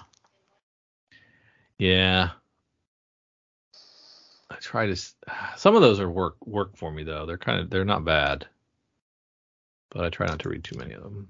Yeah. 1.78 2.30
I 4.50 4.56
try 4.56 4.86
to. 4.86 4.96
Some 5.56 5.76
of 5.76 5.82
those 5.82 6.00
are 6.00 6.10
work 6.10 6.44
work 6.46 6.76
for 6.76 6.90
me 6.90 7.04
though. 7.04 7.26
They're 7.26 7.38
kind 7.38 7.60
of 7.60 7.70
they're 7.70 7.84
not 7.84 8.04
bad, 8.04 8.46
but 9.90 10.04
I 10.04 10.08
try 10.10 10.26
not 10.26 10.38
to 10.40 10.48
read 10.48 10.64
too 10.64 10.78
many 10.78 10.94
of 10.94 11.02
them. 11.02 11.28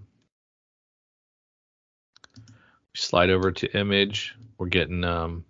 Slide 2.94 3.30
over 3.30 3.52
to 3.52 3.78
image. 3.78 4.34
We're 4.58 4.66
getting 4.66 5.04
um, 5.04 5.44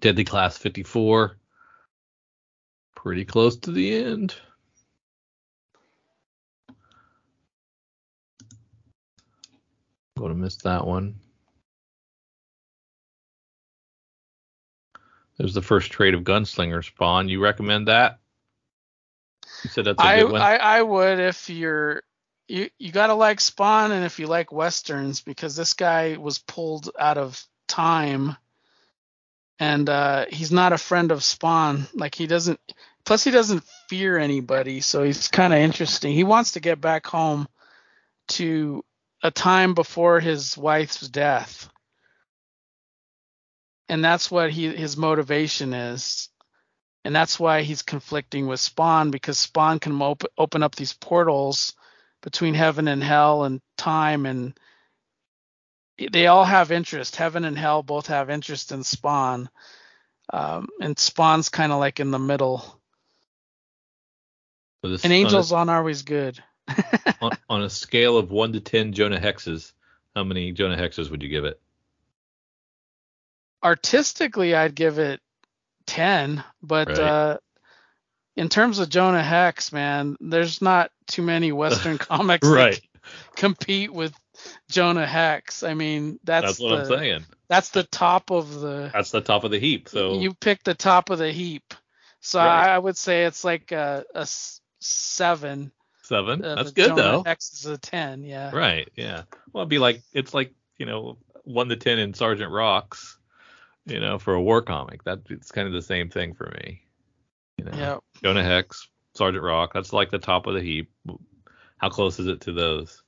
Deadly 0.00 0.24
Class 0.24 0.56
54. 0.56 1.36
Pretty 2.94 3.24
close 3.24 3.56
to 3.56 3.70
the 3.70 3.94
end. 3.94 4.34
Going 10.16 10.30
to 10.30 10.34
miss 10.34 10.56
that 10.58 10.86
one. 10.86 11.16
There's 15.36 15.54
the 15.54 15.62
first 15.62 15.90
trade 15.90 16.14
of 16.14 16.22
Gunslinger 16.22 16.84
Spawn. 16.84 17.28
You 17.28 17.42
recommend 17.42 17.88
that? 17.88 18.20
Said 19.68 19.86
that's 19.86 20.00
a 20.00 20.02
I, 20.02 20.16
good 20.16 20.32
one. 20.32 20.40
I 20.40 20.56
I 20.56 20.82
would 20.82 21.20
if 21.20 21.50
you're 21.50 22.02
you 22.48 22.68
you 22.78 22.92
gotta 22.92 23.14
like 23.14 23.40
Spawn 23.40 23.92
and 23.92 24.04
if 24.04 24.18
you 24.18 24.26
like 24.26 24.52
westerns 24.52 25.20
because 25.22 25.56
this 25.56 25.74
guy 25.74 26.16
was 26.18 26.38
pulled 26.38 26.90
out 26.98 27.18
of 27.18 27.42
time. 27.68 28.36
And 29.58 29.88
uh 29.88 30.26
he's 30.30 30.52
not 30.52 30.72
a 30.72 30.78
friend 30.78 31.12
of 31.12 31.24
Spawn. 31.24 31.86
Like 31.94 32.14
he 32.14 32.26
doesn't 32.26 32.60
plus 33.04 33.24
he 33.24 33.30
doesn't 33.30 33.64
fear 33.88 34.18
anybody 34.18 34.80
so 34.80 35.02
he's 35.02 35.28
kind 35.28 35.52
of 35.52 35.60
interesting. 35.60 36.12
He 36.14 36.24
wants 36.24 36.52
to 36.52 36.60
get 36.60 36.80
back 36.80 37.06
home 37.06 37.48
to 38.28 38.84
a 39.22 39.30
time 39.30 39.74
before 39.74 40.20
his 40.20 40.56
wife's 40.56 41.08
death. 41.08 41.68
And 43.88 44.04
that's 44.04 44.30
what 44.30 44.50
he 44.50 44.74
his 44.74 44.96
motivation 44.96 45.72
is 45.74 46.28
and 47.04 47.14
that's 47.14 47.38
why 47.38 47.62
he's 47.62 47.82
conflicting 47.82 48.46
with 48.46 48.60
Spawn 48.60 49.10
because 49.10 49.38
Spawn 49.38 49.78
can 49.78 50.00
op- 50.00 50.24
open 50.38 50.62
up 50.62 50.74
these 50.74 50.92
portals 50.94 51.74
between 52.22 52.54
heaven 52.54 52.88
and 52.88 53.02
hell 53.02 53.44
and 53.44 53.60
time 53.76 54.24
and 54.26 54.58
they 56.10 56.26
all 56.26 56.44
have 56.44 56.72
interest. 56.72 57.16
Heaven 57.16 57.44
and 57.44 57.56
hell 57.56 57.82
both 57.82 58.08
have 58.08 58.28
interest 58.30 58.72
in 58.72 58.82
Spawn, 58.82 59.48
um, 60.32 60.68
and 60.80 60.98
Spawn's 60.98 61.48
kind 61.50 61.70
of 61.70 61.78
like 61.78 62.00
in 62.00 62.10
the 62.10 62.18
middle. 62.18 62.80
So 64.82 64.90
this- 64.90 65.04
And 65.04 65.12
on 65.12 65.16
a- 65.18 65.20
angels 65.20 65.52
aren't 65.52 65.70
always 65.70 66.02
good. 66.02 66.42
on, 67.20 67.30
on 67.48 67.62
a 67.62 67.70
scale 67.70 68.16
of 68.16 68.30
one 68.32 68.54
to 68.54 68.60
ten 68.60 68.92
Jonah 68.92 69.20
hexes, 69.20 69.72
how 70.16 70.24
many 70.24 70.50
Jonah 70.50 70.76
hexes 70.76 71.10
would 71.10 71.22
you 71.22 71.28
give 71.28 71.44
it? 71.44 71.60
Artistically, 73.62 74.54
I'd 74.54 74.74
give 74.74 74.98
it 74.98 75.20
ten, 75.86 76.42
but 76.62 76.88
Right. 76.88 76.98
uh, 76.98 77.38
in 78.36 78.48
terms 78.48 78.78
of 78.78 78.88
Jonah 78.88 79.22
Hex, 79.22 79.72
man, 79.72 80.16
there's 80.20 80.60
not 80.60 80.90
too 81.06 81.22
many 81.22 81.52
Western 81.52 81.98
comics 81.98 82.46
that 82.48 82.54
Right. 82.54 82.80
compete 83.36 83.92
with 83.92 84.12
Jonah 84.70 85.06
Hex. 85.06 85.62
I 85.62 85.74
mean, 85.74 86.18
that's, 86.24 86.46
That's, 86.46 86.60
what 86.60 86.68
the, 86.70 86.94
I'm 86.94 87.00
saying. 87.00 87.24
That's 87.48 87.68
the 87.70 87.84
top 87.84 88.30
of 88.30 88.60
the. 88.60 88.90
That's 88.92 89.10
the 89.10 89.20
top 89.20 89.44
of 89.44 89.50
the 89.50 89.58
heap. 89.60 89.88
So 89.88 90.18
you 90.20 90.34
pick 90.34 90.64
the 90.64 90.74
top 90.74 91.10
of 91.10 91.18
the 91.18 91.30
heap. 91.32 91.74
So 92.20 92.38
Right. 92.38 92.68
I, 92.70 92.74
I 92.74 92.78
would 92.78 92.96
say 92.96 93.24
it's 93.24 93.44
like 93.44 93.70
a 93.70 94.04
seven. 94.80 95.70
Seven. 96.02 96.44
Uh, 96.44 96.54
That's 96.56 96.72
good 96.72 96.88
Jonah 96.88 97.02
though. 97.02 97.22
Hex 97.24 97.52
is 97.52 97.66
a 97.66 97.78
ten. 97.78 98.24
Yeah. 98.24 98.50
Right. 98.54 98.88
Yeah. 98.96 99.22
Well, 99.52 99.62
it'd 99.62 99.68
be 99.70 99.78
like 99.78 100.02
it's 100.12 100.34
like 100.34 100.52
you 100.78 100.86
know 100.86 101.18
one 101.44 101.68
to 101.68 101.76
ten 101.76 101.98
in 101.98 102.12
Sergeant 102.14 102.50
Rocks, 102.50 103.18
you 103.86 104.00
know, 104.00 104.18
for 104.18 104.34
a 104.34 104.42
war 104.42 104.62
comic. 104.62 105.04
That 105.04 105.20
it's 105.30 105.52
kind 105.52 105.66
of 105.66 105.72
the 105.74 105.82
same 105.82 106.08
thing 106.08 106.34
for 106.34 106.52
me. 106.62 106.82
You 107.58 107.64
know, 107.64 107.72
Yeah. 107.74 107.96
Jonah 108.22 108.42
Hex, 108.42 108.88
Sergeant 109.14 109.44
Rock. 109.44 109.72
That's 109.74 109.92
like 109.92 110.10
the 110.10 110.18
top 110.18 110.46
of 110.46 110.54
the 110.54 110.62
heap. 110.62 110.90
How 111.78 111.88
close 111.88 112.18
is 112.18 112.26
it 112.26 112.40
to 112.42 112.52
those? 112.52 113.02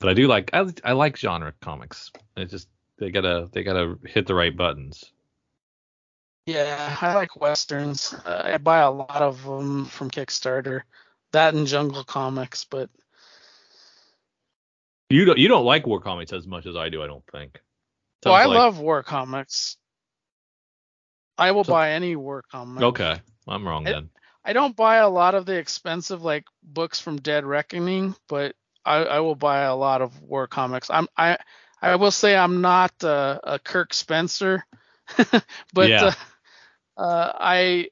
But 0.00 0.10
I 0.10 0.14
do 0.14 0.28
like 0.28 0.50
I, 0.52 0.66
I 0.84 0.92
like 0.92 1.16
genre 1.16 1.52
comics. 1.60 2.10
It's 2.36 2.52
just 2.52 2.68
they 2.98 3.10
gotta 3.10 3.48
they 3.52 3.64
gotta 3.64 3.98
hit 4.06 4.26
the 4.26 4.34
right 4.34 4.56
buttons. 4.56 5.12
Yeah, 6.46 6.96
I 7.00 7.14
like 7.14 7.38
westerns. 7.38 8.14
Uh, 8.24 8.42
I 8.44 8.58
buy 8.58 8.78
a 8.78 8.90
lot 8.90 9.20
of 9.20 9.44
them 9.44 9.84
from 9.84 10.10
Kickstarter. 10.10 10.82
That 11.32 11.54
and 11.54 11.66
Jungle 11.66 12.04
Comics, 12.04 12.64
but 12.64 12.88
You 15.10 15.24
don't 15.26 15.38
you 15.38 15.48
don't 15.48 15.64
like 15.64 15.86
war 15.86 16.00
comics 16.00 16.32
as 16.32 16.46
much 16.46 16.64
as 16.66 16.76
I 16.76 16.88
do. 16.88 17.02
I 17.02 17.06
don't 17.06 17.26
think. 17.30 17.60
Well, 18.26 18.34
I 18.34 18.44
like- 18.46 18.58
love 18.58 18.78
war 18.78 19.02
comics. 19.02 19.76
I 21.36 21.52
will 21.52 21.64
So- 21.64 21.72
buy 21.72 21.92
any 21.92 22.16
war 22.16 22.42
comic. 22.50 22.82
Okay, 22.82 23.20
I'm 23.46 23.66
wrong 23.66 23.86
It- 23.86 23.92
then. 23.92 24.10
I 24.44 24.52
don't 24.54 24.74
buy 24.74 24.96
a 24.96 25.08
lot 25.08 25.34
of 25.34 25.44
the 25.44 25.56
expensive 25.58 26.22
like 26.22 26.44
books 26.62 26.98
from 27.00 27.18
Dead 27.20 27.44
Reckoning, 27.44 28.14
but 28.28 28.54
I, 28.84 28.96
I 29.04 29.20
will 29.20 29.34
buy 29.34 29.60
a 29.62 29.76
lot 29.76 30.00
of 30.00 30.22
war 30.22 30.46
comics. 30.46 30.88
I'm 30.90 31.06
I 31.16 31.36
I 31.82 31.96
will 31.96 32.10
say 32.10 32.34
I'm 32.34 32.60
not 32.62 32.92
uh, 33.04 33.38
a 33.42 33.58
Kirk 33.58 33.92
Spencer, 33.92 34.64
but 35.74 35.88
Yeah. 35.88 36.14
uh, 36.96 37.00
uh, 37.02 37.32
I 37.38 37.88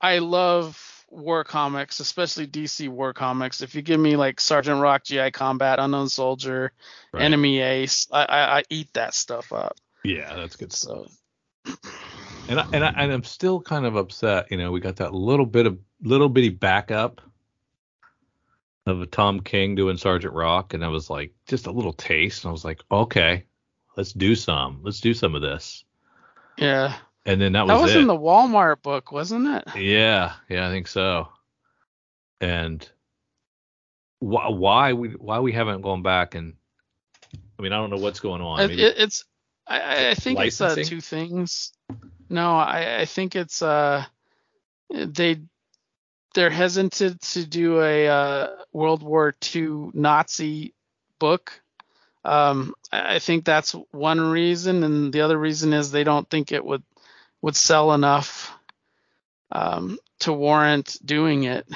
I 0.00 0.18
love 0.18 0.97
war 1.10 1.44
comics, 1.44 2.00
especially 2.00 2.46
DC 2.46 2.88
war 2.88 3.12
comics. 3.12 3.60
If 3.62 3.74
you 3.74 3.82
give 3.82 4.00
me 4.00 4.16
like 4.16 4.40
Sergeant 4.40 4.80
Rock, 4.80 5.04
GI 5.04 5.30
Combat, 5.32 5.78
Unknown 5.78 6.08
Soldier, 6.08 6.72
Right. 7.12 7.22
Enemy 7.22 7.60
Ace, 7.60 8.06
I, 8.12 8.24
I 8.24 8.58
I 8.58 8.62
eat 8.70 8.92
that 8.94 9.14
stuff 9.14 9.52
up. 9.52 9.76
Yeah, 10.04 10.34
that's 10.36 10.56
good 10.56 10.72
stuff. 10.72 11.08
So 11.66 11.72
And 12.48 12.60
I, 12.60 12.66
and 12.72 12.84
I, 12.84 12.88
and 12.96 13.12
I'm 13.12 13.24
still 13.24 13.60
kind 13.60 13.84
of 13.84 13.96
upset. 13.96 14.50
You 14.50 14.56
know, 14.56 14.72
we 14.72 14.80
got 14.80 14.96
that 14.96 15.12
little 15.14 15.46
bit 15.46 15.66
of 15.66 15.78
little 16.02 16.28
bitty 16.28 16.48
backup 16.50 17.20
of 18.86 19.02
a 19.02 19.06
Tom 19.06 19.40
King 19.40 19.74
doing 19.74 19.98
Sergeant 19.98 20.32
Rock, 20.32 20.72
and 20.72 20.82
I 20.84 20.88
was 20.88 21.10
like, 21.10 21.32
just 21.46 21.66
a 21.66 21.70
little 21.70 21.92
taste, 21.92 22.44
and 22.44 22.48
I 22.48 22.52
was 22.52 22.64
like, 22.64 22.80
okay, 22.90 23.44
let's 23.96 24.12
do 24.12 24.34
some, 24.34 24.80
let's 24.82 25.00
do 25.00 25.12
some 25.12 25.34
of 25.34 25.42
this. 25.42 25.84
yeah, 26.56 26.96
And 27.28 27.38
then 27.38 27.52
that 27.52 27.66
that 27.66 27.74
was, 27.74 27.82
was 27.82 27.94
it. 27.94 28.00
in 28.00 28.06
the 28.06 28.16
Walmart 28.16 28.80
book, 28.80 29.12
wasn't 29.12 29.48
it? 29.48 29.76
Yeah, 29.76 30.32
yeah, 30.48 30.66
I 30.66 30.70
think 30.70 30.88
so. 30.88 31.28
And 32.40 32.88
why 34.20 34.48
why 34.48 34.94
we 34.94 35.10
why 35.10 35.38
we 35.40 35.52
haven't 35.52 35.82
gone 35.82 36.02
back 36.02 36.34
and 36.34 36.54
I 37.58 37.62
mean 37.62 37.74
I 37.74 37.76
don't 37.76 37.90
know 37.90 37.98
what's 37.98 38.20
going 38.20 38.40
on. 38.40 38.60
It, 38.60 38.80
it, 38.80 38.94
it's 38.96 39.24
I- 39.66 40.08
I, 40.08 40.14
think 40.14 40.40
it's 40.40 40.58
uh, 40.58 40.74
two 40.74 41.02
things. 41.02 41.72
No, 42.30 42.56
I, 42.56 43.00
I 43.00 43.04
think 43.04 43.36
it's 43.36 43.60
uh 43.60 44.06
they 44.88 45.42
they're 46.34 46.48
hesitant 46.48 47.20
to 47.20 47.46
do 47.46 47.82
a 47.82 48.08
uh, 48.08 48.48
World 48.72 49.02
War 49.02 49.34
II 49.54 49.90
Nazi 49.92 50.72
book. 51.18 51.60
Um, 52.24 52.72
I 52.90 53.16
I 53.16 53.18
think 53.18 53.44
that's 53.44 53.72
one 53.90 54.20
reason, 54.20 54.82
and 54.82 55.12
the 55.12 55.20
other 55.20 55.36
reason 55.36 55.74
is 55.74 55.90
they 55.90 56.04
don't 56.04 56.28
think 56.30 56.52
it 56.52 56.64
would 56.64 56.82
would 57.42 57.56
sell 57.56 57.92
enough 57.92 58.52
um, 59.52 59.98
to 60.20 60.32
warrant 60.32 60.98
doing 61.04 61.44
it. 61.44 61.66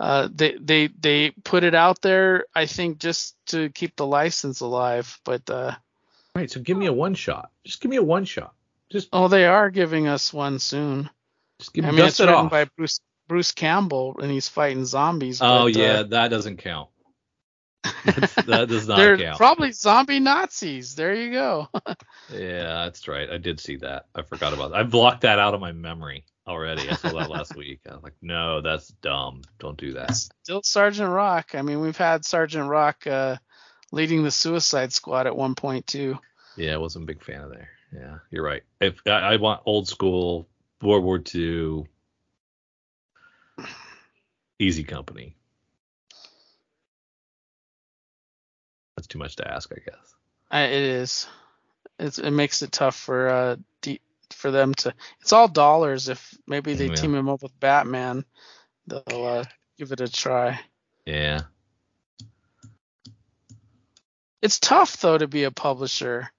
Uh, 0.00 0.28
they 0.32 0.56
they 0.60 0.86
they 0.86 1.30
put 1.30 1.64
it 1.64 1.74
out 1.74 2.00
there, 2.02 2.46
I 2.54 2.66
think, 2.66 2.98
just 2.98 3.34
to 3.46 3.68
keep 3.70 3.96
the 3.96 4.06
license 4.06 4.60
alive, 4.60 5.20
but. 5.24 5.48
Uh, 5.50 5.74
right, 6.34 6.50
so 6.50 6.60
give 6.60 6.76
me 6.76 6.86
a 6.86 6.92
one 6.92 7.14
shot. 7.14 7.50
Just 7.64 7.80
give 7.80 7.90
me 7.90 7.96
a 7.96 8.02
one 8.02 8.24
shot. 8.24 8.54
Just 8.90 9.08
Oh, 9.12 9.28
they 9.28 9.44
are 9.44 9.70
giving 9.70 10.06
us 10.06 10.32
one 10.32 10.58
soon. 10.58 11.10
just 11.58 11.74
give 11.74 11.84
I 11.84 11.90
mean, 11.90 12.04
it's 12.04 12.20
it 12.20 12.24
written 12.24 12.46
off. 12.46 12.50
by 12.50 12.64
Bruce 12.64 13.00
Bruce 13.26 13.52
Campbell, 13.52 14.16
and 14.22 14.30
he's 14.30 14.48
fighting 14.48 14.84
zombies. 14.84 15.42
oh 15.42 15.64
but, 15.64 15.74
yeah, 15.74 15.92
uh, 15.92 16.02
that 16.04 16.28
doesn't 16.28 16.58
count. 16.58 16.88
That 17.84 18.66
does 18.68 18.88
not 18.88 18.96
they're 18.98 19.16
count. 19.18 19.36
probably 19.36 19.72
zombie 19.72 20.20
Nazis. 20.20 20.94
There 20.94 21.14
you 21.14 21.32
go. 21.32 21.68
yeah, 22.32 22.84
that's 22.84 23.06
right. 23.08 23.30
I 23.30 23.38
did 23.38 23.60
see 23.60 23.76
that. 23.76 24.06
I 24.14 24.22
forgot 24.22 24.52
about 24.52 24.70
that. 24.70 24.78
I 24.78 24.82
blocked 24.82 25.22
that 25.22 25.38
out 25.38 25.54
of 25.54 25.60
my 25.60 25.72
memory 25.72 26.24
already. 26.46 26.88
I 26.88 26.94
saw 26.94 27.10
that 27.18 27.30
last 27.30 27.54
week. 27.56 27.80
I 27.88 27.94
was 27.94 28.02
like, 28.02 28.16
no, 28.22 28.60
that's 28.60 28.88
dumb. 28.88 29.42
Don't 29.58 29.78
do 29.78 29.94
that. 29.94 30.14
Still 30.14 30.62
Sergeant 30.62 31.10
Rock. 31.10 31.54
I 31.54 31.62
mean, 31.62 31.80
we've 31.80 31.96
had 31.96 32.24
Sergeant 32.24 32.68
Rock 32.68 33.06
uh, 33.06 33.36
leading 33.92 34.22
the 34.22 34.30
Suicide 34.30 34.92
Squad 34.92 35.26
at 35.26 35.36
one 35.36 35.54
point 35.54 35.86
too. 35.86 36.18
Yeah, 36.56 36.74
I 36.74 36.78
wasn't 36.78 37.04
a 37.04 37.06
big 37.06 37.22
fan 37.22 37.42
of 37.42 37.50
there. 37.50 37.68
Yeah, 37.94 38.18
you're 38.30 38.44
right. 38.44 38.62
If 38.80 39.00
I, 39.06 39.10
I 39.10 39.36
want 39.36 39.62
old 39.64 39.88
school 39.88 40.48
World 40.82 41.04
War 41.04 41.22
II, 41.34 41.84
easy 44.58 44.84
company. 44.84 45.36
That's 48.98 49.06
too 49.06 49.20
much 49.20 49.36
to 49.36 49.48
ask, 49.48 49.70
I 49.72 49.78
guess. 49.78 50.14
I, 50.50 50.62
it 50.62 50.82
is. 50.82 51.28
It's, 52.00 52.18
it 52.18 52.32
makes 52.32 52.62
it 52.62 52.72
tough 52.72 52.96
for 52.96 53.28
uh 53.28 53.56
D, 53.80 54.00
for 54.32 54.50
them 54.50 54.74
to. 54.74 54.92
It's 55.20 55.32
all 55.32 55.46
dollars. 55.46 56.08
If 56.08 56.36
maybe 56.48 56.74
they 56.74 56.86
Yeah. 56.86 56.94
team 56.96 57.14
him 57.14 57.28
up 57.28 57.40
with 57.44 57.60
Batman, 57.60 58.24
they'll 58.88 59.24
uh, 59.24 59.44
give 59.78 59.92
it 59.92 60.00
a 60.00 60.08
try. 60.10 60.58
Yeah. 61.06 61.42
It's 64.42 64.58
tough 64.58 64.96
though 64.96 65.16
to 65.16 65.28
be 65.28 65.44
a 65.44 65.52
publisher. 65.52 66.32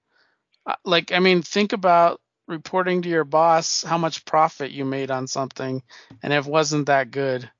Uh, 0.66 0.76
Like 0.84 1.12
I 1.12 1.18
mean, 1.18 1.40
think 1.40 1.72
about 1.72 2.20
reporting 2.46 3.00
to 3.00 3.08
your 3.08 3.24
boss 3.24 3.82
how 3.82 3.96
much 3.96 4.26
profit 4.26 4.70
you 4.70 4.84
made 4.84 5.10
on 5.10 5.26
something, 5.26 5.82
and 6.22 6.30
it 6.34 6.44
wasn't 6.44 6.88
that 6.88 7.10
good. 7.10 7.50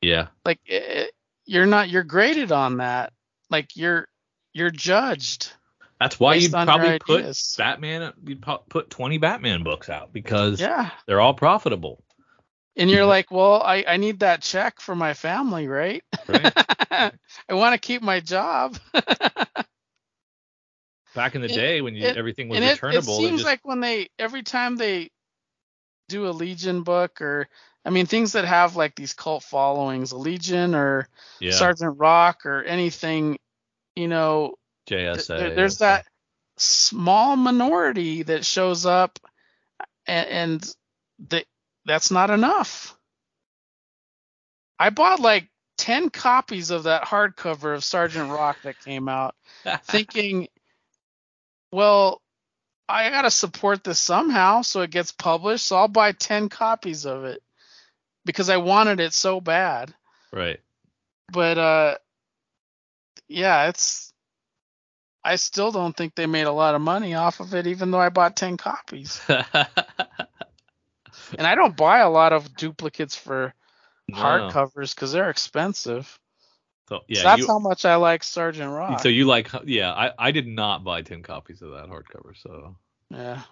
Yeah. 0.00 0.26
Like 0.44 0.58
it, 0.66 1.12
you're 1.44 1.66
not 1.66 1.88
you're 1.88 2.02
graded 2.02 2.50
on 2.50 2.78
that. 2.78 3.12
Like 3.48 3.76
you're 3.76 4.08
you're 4.52 4.70
judged. 4.70 5.52
That's 5.98 6.18
why 6.18 6.34
you'd 6.34 6.52
probably 6.52 6.98
put 6.98 7.20
ideas. 7.20 7.54
Batman. 7.58 8.12
You'd 8.24 8.42
put 8.42 8.88
20 8.90 9.18
Batman 9.18 9.62
books 9.62 9.88
out 9.90 10.12
because 10.12 10.60
Yeah. 10.60 10.90
they're 11.06 11.20
all 11.20 11.34
profitable. 11.34 12.02
And 12.76 12.88
you're 12.88 13.04
like, 13.04 13.30
well, 13.30 13.60
I, 13.62 13.84
I 13.86 13.96
need 13.98 14.20
that 14.20 14.40
check 14.40 14.80
for 14.80 14.94
my 14.94 15.12
family, 15.12 15.68
right? 15.68 16.02
Right? 16.26 16.52
I 16.90 17.12
want 17.50 17.74
to 17.74 17.78
keep 17.78 18.00
my 18.00 18.20
job. 18.20 18.78
Back 21.14 21.34
in 21.34 21.40
the 21.42 21.50
It- 21.50 21.54
day 21.54 21.80
when 21.80 21.94
you, 21.94 22.04
it- 22.06 22.16
everything 22.16 22.48
was 22.48 22.60
returnable, 22.60 23.14
it, 23.18 23.18
it 23.18 23.26
seems 23.26 23.40
just- 23.40 23.44
like 23.44 23.60
when 23.64 23.80
they 23.80 24.08
every 24.18 24.42
time 24.42 24.76
they 24.76 25.10
do 26.08 26.28
a 26.28 26.30
Legion 26.30 26.82
book 26.82 27.20
or 27.20 27.48
I 27.84 27.90
mean 27.90 28.06
things 28.06 28.32
that 28.32 28.44
have 28.44 28.76
like 28.76 28.94
these 28.94 29.12
cult 29.12 29.42
followings, 29.42 30.12
a 30.12 30.16
Legion 30.16 30.74
or 30.74 31.08
yeah, 31.40 31.50
Sergeant 31.52 31.98
Rock 31.98 32.46
or 32.46 32.62
anything, 32.62 33.38
you 34.00 34.08
know, 34.08 34.54
JSA. 34.88 35.26
there- 35.38 35.54
there's 35.54 35.78
that 35.78 36.06
small 36.56 37.36
minority 37.36 38.22
that 38.24 38.44
shows 38.44 38.86
up 38.86 39.18
and, 40.06 40.28
and 40.28 40.74
that 41.28 41.44
that's 41.84 42.10
not 42.10 42.30
enough. 42.30 42.96
I 44.78 44.90
bought 44.90 45.20
like 45.20 45.48
10 45.78 46.10
copies 46.10 46.70
of 46.70 46.84
that 46.84 47.04
hardcover 47.04 47.74
of 47.74 47.84
Sergeant 47.84 48.30
Rock 48.30 48.58
that 48.62 48.78
came 48.80 49.08
out 49.08 49.34
thinking, 49.84 50.48
well, 51.72 52.20
I 52.88 53.08
got 53.10 53.22
to 53.22 53.30
support 53.30 53.84
this 53.84 53.98
somehow 54.00 54.62
so 54.62 54.80
it 54.80 54.90
gets 54.90 55.12
published. 55.12 55.66
So 55.66 55.76
I'll 55.76 55.88
buy 55.88 56.12
10 56.12 56.48
copies 56.48 57.06
of 57.06 57.24
it 57.24 57.42
because 58.24 58.50
I 58.50 58.56
wanted 58.56 59.00
it 59.00 59.12
so 59.12 59.40
bad. 59.40 59.94
right. 60.32 60.60
But, 61.32 61.58
uh, 61.58 61.98
yeah, 63.30 63.68
it's, 63.68 64.12
I 65.24 65.36
still 65.36 65.70
don't 65.72 65.96
think 65.96 66.14
they 66.14 66.26
made 66.26 66.46
a 66.46 66.52
lot 66.52 66.74
of 66.74 66.80
money 66.80 67.14
off 67.14 67.40
of 67.40 67.54
it, 67.54 67.66
even 67.66 67.90
though 67.90 68.00
I 68.00 68.08
bought 68.08 68.36
10 68.36 68.56
copies. 68.56 69.20
And 71.38 71.46
I 71.46 71.54
don't 71.54 71.76
buy 71.76 71.98
a 71.98 72.10
lot 72.10 72.32
of 72.32 72.56
duplicates 72.56 73.16
for 73.16 73.54
No. 74.08 74.16
hardcovers 74.16 74.94
because 74.94 75.12
they're 75.12 75.30
expensive. 75.30 76.18
So 76.88 76.96
so 76.96 77.04
yeah, 77.08 77.22
that's 77.22 77.40
you, 77.40 77.46
how 77.46 77.58
much 77.58 77.84
I 77.84 77.96
like 77.96 78.24
Sergeant 78.24 78.72
Rock. 78.72 79.00
so 79.00 79.08
you 79.08 79.26
like 79.26 79.48
yeah, 79.64 79.92
I, 79.92 80.12
I 80.18 80.30
did 80.32 80.46
not 80.48 80.82
buy 80.84 81.02
10 81.02 81.22
copies 81.22 81.62
of 81.62 81.70
that 81.70 81.88
hardcover, 81.88 82.36
so 82.36 82.76
yeah. 83.10 83.42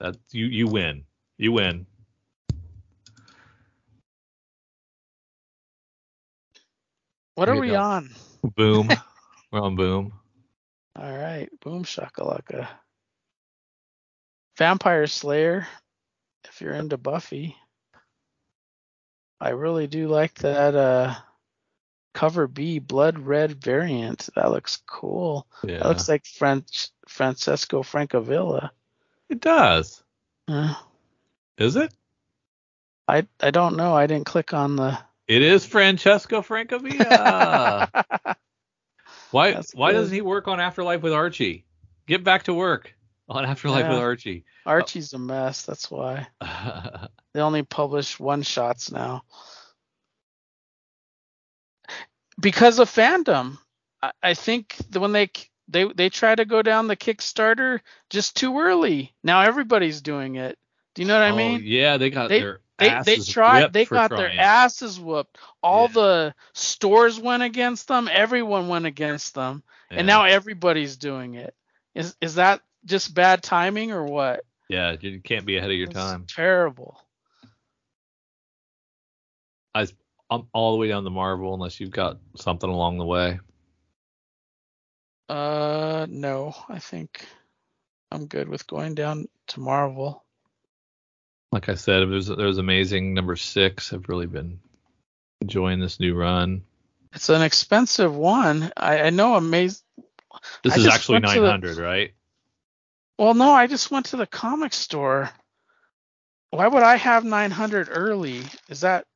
that 0.00 0.16
you 0.32 0.46
you 0.46 0.66
win. 0.66 1.04
You 1.38 1.52
win. 1.52 1.86
What 7.36 7.48
are 7.48 7.58
we 7.58 7.74
on? 7.74 8.10
Boom. 8.56 8.88
We're 9.52 9.60
on 9.60 9.76
boom. 9.76 10.12
All 10.96 11.10
right, 11.16 11.48
boom 11.60 11.84
shakalaka. 11.84 12.68
Vampire 14.58 15.06
Slayer. 15.06 15.66
if 16.48 16.60
you're 16.60 16.74
into 16.74 16.96
Buffy. 16.96 17.56
I 19.40 19.50
really 19.50 19.86
do 19.86 20.08
like 20.08 20.34
that 20.40 20.74
uh 20.74 21.14
cover 22.12 22.46
B 22.46 22.78
blood 22.78 23.18
red 23.18 23.52
variant. 23.62 24.28
That 24.34 24.50
looks 24.50 24.82
cool. 24.86 25.46
Yeah. 25.64 25.78
That 25.78 25.88
looks 25.88 26.08
like 26.08 26.26
French 26.26 26.90
Francesco 27.08 27.82
Francavilla. 27.82 28.70
it 29.28 29.40
does. 29.40 30.02
Uh, 30.48 30.74
Is 31.56 31.76
it? 31.76 31.92
I 33.08 33.26
I 33.40 33.50
don't 33.50 33.76
know. 33.76 33.94
I 33.94 34.06
didn't 34.06 34.26
click 34.26 34.52
on 34.52 34.76
the. 34.76 34.98
It 35.26 35.42
is 35.42 35.64
Francesco 35.64 36.42
Francavilla. 36.42 37.88
why 39.32 39.52
That's 39.52 39.74
why 39.74 39.92
good. 39.92 39.98
doesn't 39.98 40.14
he 40.14 40.20
work 40.22 40.48
on 40.48 40.60
Afterlife 40.60 41.02
with 41.02 41.12
Archie? 41.12 41.64
Get 42.06 42.24
back 42.24 42.44
to 42.44 42.54
work 42.54 42.94
on 43.28 43.44
Afterlife 43.44 43.84
Yeah. 43.84 43.90
with 43.90 43.98
Archie. 43.98 44.44
Archie's 44.66 45.12
a 45.12 45.18
mess. 45.18 45.64
That's 45.64 45.90
why 45.90 46.26
they 47.34 47.40
only 47.40 47.62
publish 47.62 48.18
one 48.20 48.42
shots 48.42 48.90
now. 48.92 49.22
Because 52.40 52.78
of 52.78 52.88
fandom, 52.90 53.58
I, 54.02 54.12
I 54.22 54.34
think 54.34 54.76
the, 54.90 55.00
when 55.00 55.12
they 55.12 55.30
they 55.68 55.84
they 55.92 56.08
try 56.08 56.34
to 56.34 56.44
go 56.44 56.62
down 56.62 56.86
the 56.88 56.96
Kickstarter 56.96 57.80
just 58.08 58.36
too 58.36 58.58
early. 58.58 59.14
Now 59.22 59.42
everybody's 59.42 60.00
doing 60.00 60.36
it. 60.36 60.56
Do 60.94 61.02
you 61.02 61.08
know 61.08 61.14
what 61.14 61.22
I 61.24 61.30
Oh, 61.30 61.36
mean? 61.36 61.60
yeah, 61.64 61.96
they 61.98 62.10
got 62.10 62.28
They- 62.28 62.40
their 62.40 62.60
They 62.80 63.02
they 63.04 63.16
tried. 63.18 63.72
They 63.72 63.84
got 63.84 64.10
their 64.10 64.32
asses 64.32 64.98
whooped. 64.98 65.38
All 65.62 65.86
Yeah. 65.88 65.92
the 65.92 66.34
stores 66.54 67.20
went 67.20 67.42
against 67.42 67.88
them. 67.88 68.08
Everyone 68.10 68.68
went 68.68 68.86
against 68.86 69.34
them, 69.34 69.62
Yeah. 69.90 69.98
and 69.98 70.06
now 70.06 70.24
everybody's 70.24 70.96
doing 70.96 71.34
it. 71.34 71.54
Is 71.94 72.16
is 72.20 72.34
that 72.36 72.62
just 72.84 73.14
bad 73.14 73.42
timing 73.42 73.92
or 73.92 74.04
what? 74.04 74.44
yeah, 74.68 74.96
you 75.00 75.20
can't 75.20 75.46
be 75.46 75.56
ahead 75.56 75.70
of 75.70 75.76
your 75.76 75.88
It's 75.88 75.94
time. 75.94 76.26
Terrible. 76.28 77.00
I'm 80.30 80.46
all 80.52 80.72
the 80.72 80.78
way 80.78 80.88
down 80.88 81.02
to 81.04 81.10
Marvel 81.10 81.54
unless 81.54 81.80
you've 81.80 81.90
got 81.90 82.18
something 82.36 82.70
along 82.70 82.98
the 82.98 83.04
way. 83.04 83.40
Uh, 85.28 86.06
no, 86.08 86.54
I 86.68 86.78
think 86.78 87.26
I'm 88.12 88.26
good 88.26 88.48
with 88.48 88.66
going 88.66 88.94
down 88.94 89.26
to 89.48 89.60
Marvel. 89.60 90.24
Like 91.52 91.68
I 91.68 91.74
said, 91.74 92.08
there's 92.08 92.28
there's 92.28 92.58
amazing 92.58 93.12
number 93.14 93.34
six. 93.36 93.92
I've 93.92 94.08
really 94.08 94.26
been 94.26 94.60
enjoying 95.40 95.80
this 95.80 95.98
new 95.98 96.14
run. 96.14 96.62
It's 97.12 97.28
an 97.28 97.42
expensive 97.42 98.14
one. 98.14 98.72
I, 98.76 99.00
I 99.02 99.10
know 99.10 99.34
amazing. 99.34 99.82
This 100.62 100.74
I 100.74 100.76
is 100.76 100.86
actually 100.86 101.14
went 101.16 101.26
to 101.34 101.40
the- 101.40 101.46
900, 101.46 101.76
right? 101.78 102.12
Well, 103.18 103.34
no, 103.34 103.50
I 103.50 103.66
just 103.66 103.90
went 103.90 104.06
to 104.06 104.16
the 104.16 104.26
comic 104.26 104.72
store. 104.72 105.28
Why 106.50 106.66
would 106.68 106.82
I 106.82 106.96
have 106.96 107.24
900 107.24 107.88
early? 107.90 108.42
Is 108.68 108.80
that 108.80 109.06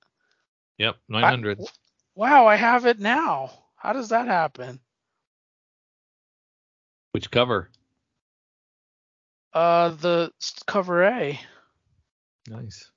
Yep, 0.79 0.97
900. 1.09 1.61
wow? 2.17 2.47
I 2.47 2.57
have 2.57 2.85
it 2.87 2.99
now. 2.99 3.51
How 3.77 3.93
does 3.93 4.09
that 4.11 4.27
happen? 4.27 4.81
Which 7.13 7.31
cover? 7.31 7.71
Uh, 9.53 9.91
the 9.91 10.33
cover 10.67 11.05
A. 11.05 11.41
Nice. 12.49 12.91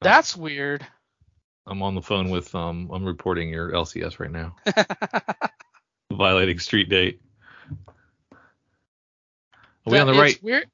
That's 0.00 0.36
weird. 0.36 0.86
I'm 1.66 1.82
on 1.82 1.94
the 1.94 2.02
phone 2.02 2.30
with 2.30 2.54
um. 2.54 2.90
I'm 2.92 3.04
reporting 3.04 3.50
your 3.50 3.72
LCS 3.72 4.20
right 4.20 4.30
now, 4.30 4.54
violating 6.12 6.58
street 6.58 6.88
date. 6.88 7.20
Are 9.86 9.92
we 9.92 9.98
on 9.98 10.06
the 10.06 10.14
right? 10.14 10.38
Weird. 10.42 10.70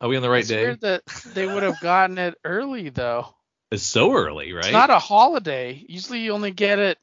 Are 0.00 0.08
we 0.08 0.16
on 0.16 0.22
the 0.22 0.30
right 0.30 0.40
it's 0.40 0.48
day? 0.48 0.62
weird 0.62 0.80
that 0.82 1.02
they 1.34 1.46
would 1.46 1.62
have 1.62 1.80
gotten 1.80 2.18
it 2.18 2.36
early 2.44 2.90
though. 2.90 3.26
It's 3.70 3.82
so 3.82 4.14
early, 4.14 4.52
right? 4.52 4.64
It's 4.64 4.72
not 4.72 4.90
a 4.90 4.98
holiday. 4.98 5.84
Usually 5.88 6.20
you 6.20 6.32
only 6.32 6.52
get 6.52 6.78
it 6.78 6.98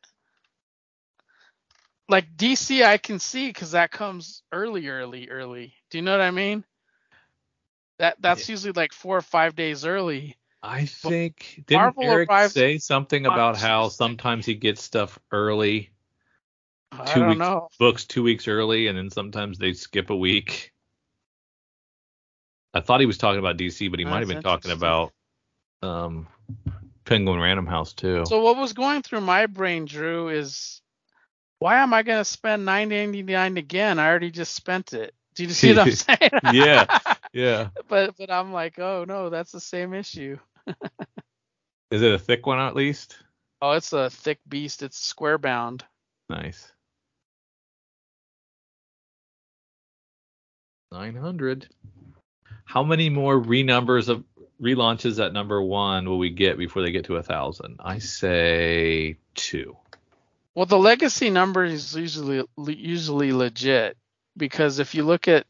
like 2.09 2.35
DC 2.37 2.83
I 2.83 2.97
can 2.97 3.19
see 3.19 3.51
cuz 3.51 3.71
that 3.71 3.91
comes 3.91 4.41
early 4.51 4.87
early 4.87 5.29
early. 5.29 5.75
Do 5.89 5.97
you 5.97 6.01
know 6.01 6.11
what 6.11 6.21
I 6.21 6.31
mean? 6.31 6.63
That 7.99 8.21
that's 8.21 8.49
usually 8.49 8.73
like 8.73 8.93
4 8.93 9.17
or 9.17 9.21
5 9.21 9.55
days 9.55 9.85
early. 9.85 10.37
I 10.61 10.85
think 10.85 11.63
didn't 11.67 11.81
Marvel 11.81 12.03
Eric 12.03 12.29
arrives 12.29 12.53
say 12.53 12.77
something 12.77 13.25
about 13.25 13.57
how 13.57 13.89
sometimes 13.89 14.45
he 14.45 14.55
gets 14.55 14.83
stuff 14.83 15.17
early, 15.31 15.91
I 16.91 17.05
Two 17.05 17.19
don't 17.19 17.29
weeks. 17.29 17.39
know. 17.39 17.67
books 17.79 18.05
two 18.05 18.23
weeks 18.23 18.47
early, 18.47 18.87
and 18.87 18.97
then 18.97 19.09
sometimes 19.09 19.57
they 19.57 19.73
skip 19.73 20.09
a 20.09 20.15
week. 20.15 20.71
I 22.73 22.81
thought 22.81 22.99
he 22.99 23.05
was 23.05 23.17
talking 23.17 23.39
about 23.39 23.57
DC, 23.57 23.89
but 23.89 23.99
he 23.99 24.05
might 24.05 24.19
have 24.19 24.27
been 24.27 24.43
talking 24.43 24.71
about 24.71 25.11
um 25.81 26.27
Penguin 27.05 27.39
Random 27.39 27.65
House 27.65 27.93
too. 27.93 28.25
So 28.25 28.41
what 28.41 28.57
was 28.57 28.73
going 28.73 29.01
through 29.01 29.21
my 29.21 29.45
brain, 29.45 29.85
Drew, 29.85 30.29
is 30.29 30.81
why 31.59 31.77
am 31.77 31.93
I 31.93 32.03
going 32.03 32.19
to 32.19 32.25
spend 32.25 32.67
9.99 32.67 33.57
again? 33.57 33.99
I 33.99 34.07
already 34.07 34.31
just 34.31 34.53
spent 34.53 34.93
it. 34.93 35.13
Do 35.35 35.43
you 35.43 35.49
see 35.49 35.73
what 35.73 35.79
I'm 35.87 35.91
saying? 35.91 36.31
Yeah. 36.53 36.85
yeah. 37.37 37.69
but 37.87 38.15
but 38.17 38.31
I'm 38.31 38.51
like, 38.51 38.79
oh 38.79 39.05
no, 39.07 39.29
that's 39.29 39.51
the 39.51 39.59
same 39.59 39.93
issue. 39.93 40.37
Is 41.91 42.01
it 42.01 42.11
a 42.11 42.19
thick 42.19 42.45
one 42.45 42.59
at 42.59 42.75
least? 42.75 43.17
Oh, 43.61 43.71
it's 43.71 43.93
a 43.93 44.09
thick 44.09 44.39
beast. 44.47 44.83
It's 44.83 44.99
square 44.99 45.37
bound. 45.37 45.83
Nice. 46.29 46.71
900. 50.91 51.67
How 52.65 52.83
many 52.83 53.09
more 53.09 53.39
renumbers 53.39 54.09
of 54.09 54.23
relaunches 54.61 55.23
at 55.23 55.33
number 55.33 55.61
one 55.61 56.07
will 56.09 56.17
we 56.17 56.29
get 56.29 56.57
before 56.57 56.81
they 56.81 56.91
get 56.91 57.05
to 57.05 57.17
a 57.17 57.23
thousand? 57.23 57.79
I 57.79 57.99
say 57.99 59.17
two. 59.35 59.77
Well, 60.55 60.65
the 60.65 60.77
legacy 60.77 61.29
number 61.29 61.63
is 61.63 61.95
usually 61.95 62.43
usually 62.57 63.31
legit 63.31 63.95
because 64.35 64.79
if 64.79 64.95
you 64.95 65.03
look 65.03 65.27
at 65.27 65.45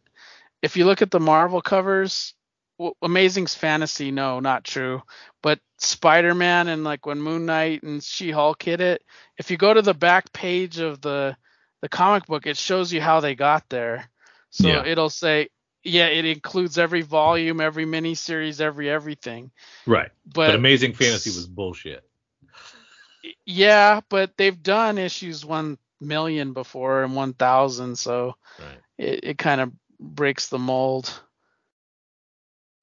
if 0.61 0.77
you 0.77 0.85
look 0.85 1.01
at 1.01 1.11
the 1.11 1.19
Marvel 1.19 1.61
covers, 1.61 2.33
w- 2.79 2.95
Amazing's 3.01 3.55
fantasy, 3.55 4.11
no, 4.11 4.39
not 4.39 4.63
true. 4.63 5.01
But 5.43 5.59
Spider-Man 5.79 6.67
and 6.67 6.83
like 6.83 7.05
when 7.05 7.21
Moon 7.21 7.45
Knight 7.45 7.83
and 7.83 8.03
She-Hulk 8.03 8.61
hit 8.63 8.81
it, 8.81 9.03
if 9.37 9.51
you 9.51 9.57
go 9.57 9.73
to 9.73 9.81
the 9.81 9.93
back 9.93 10.31
page 10.33 10.79
of 10.79 11.01
the 11.01 11.35
the 11.81 11.89
comic 11.89 12.25
book, 12.25 12.47
it 12.47 12.57
shows 12.57 12.91
you 12.91 12.99
how 12.99 13.19
they 13.19 13.35
got 13.35 13.69
there. 13.69 14.09
So 14.49 14.67
Yeah. 14.67 14.83
it'll 14.85 15.11
say, 15.11 15.49
yeah, 15.83 16.07
it 16.07 16.25
includes 16.25 16.79
every 16.79 17.03
volume, 17.03 17.61
every 17.61 17.85
miniseries, 17.85 18.59
every 18.59 18.89
everything. 18.89 19.51
Right. 19.85 20.09
But, 20.25 20.47
But, 20.47 20.55
Amazing 20.55 20.93
Fantasy 20.93 21.29
was 21.29 21.45
bullshit. 21.47 22.03
yeah, 23.45 24.01
but 24.09 24.35
they've 24.37 24.61
done 24.63 24.97
issues 24.97 25.45
one 25.45 25.77
million 26.01 26.53
before 26.53 27.03
and 27.03 27.15
one 27.15 27.33
thousand, 27.33 27.97
so 27.97 28.35
Right. 28.59 28.79
it, 28.97 29.19
it 29.23 29.37
kind 29.37 29.61
of 29.61 29.71
breaks 29.99 30.49
the 30.49 30.59
mold. 30.59 31.11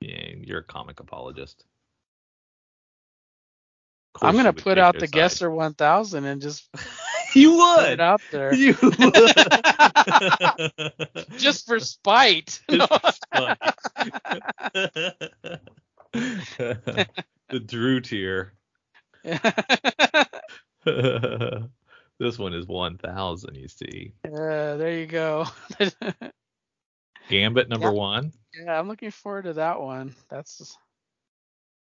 Yeah, 0.01 0.31
you're 0.41 0.61
a 0.61 0.65
comic 0.65 1.01
apologist. 1.01 1.65
I'm 4.23 4.37
gonna 4.37 4.53
put 4.53 4.79
out 4.79 4.95
the 4.99 5.07
side. 5.07 5.13
Guesser 5.13 5.51
1000 5.51 6.25
and 6.25 6.41
just 6.41 6.69
You 7.35 7.51
put 7.51 7.85
it 7.85 7.91
would. 7.91 8.01
out 8.01 8.23
there 8.31 8.55
You 8.55 8.77
would. 8.83 9.15
just 11.39 11.67
for 11.67 11.81
spite. 11.81 12.61
Just 12.69 13.27
for 13.35 13.57
the 17.51 17.61
Drew 17.67 18.01
tier. 18.01 18.53
this 19.25 19.41
one 22.39 22.55
is 22.55 22.67
1,000, 22.69 23.55
you 23.57 23.67
see. 23.69 24.13
Yeah, 24.25 24.77
there 24.77 24.97
you 24.97 25.07
go. 25.07 25.47
Gambit 27.29 27.69
number 27.69 27.87
Yeah. 27.89 27.93
one. 27.93 28.33
yeah, 28.55 28.79
I'm 28.79 28.89
looking 28.89 29.11
forward 29.11 29.45
to 29.45 29.55
that 29.55 29.81
one. 29.81 30.15
That's 30.29 30.77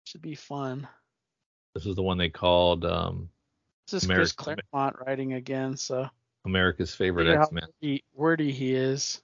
should 0.04 0.22
be 0.22 0.34
fun. 0.34 0.88
This 1.74 1.84
is 1.86 1.94
the 1.96 2.02
one 2.02 2.18
they 2.18 2.30
called 2.30 2.84
um, 2.84 3.28
This 3.90 4.02
is 4.04 4.10
Chris 4.10 4.32
Claremont 4.32 4.96
writing 5.06 5.34
again, 5.34 5.76
so 5.76 6.08
America's 6.44 6.94
favorite 6.94 7.28
X 7.28 7.52
Men. 7.52 7.64
wordy, 7.82 8.04
wordy 8.14 8.52
he 8.52 8.74
is. 8.74 9.20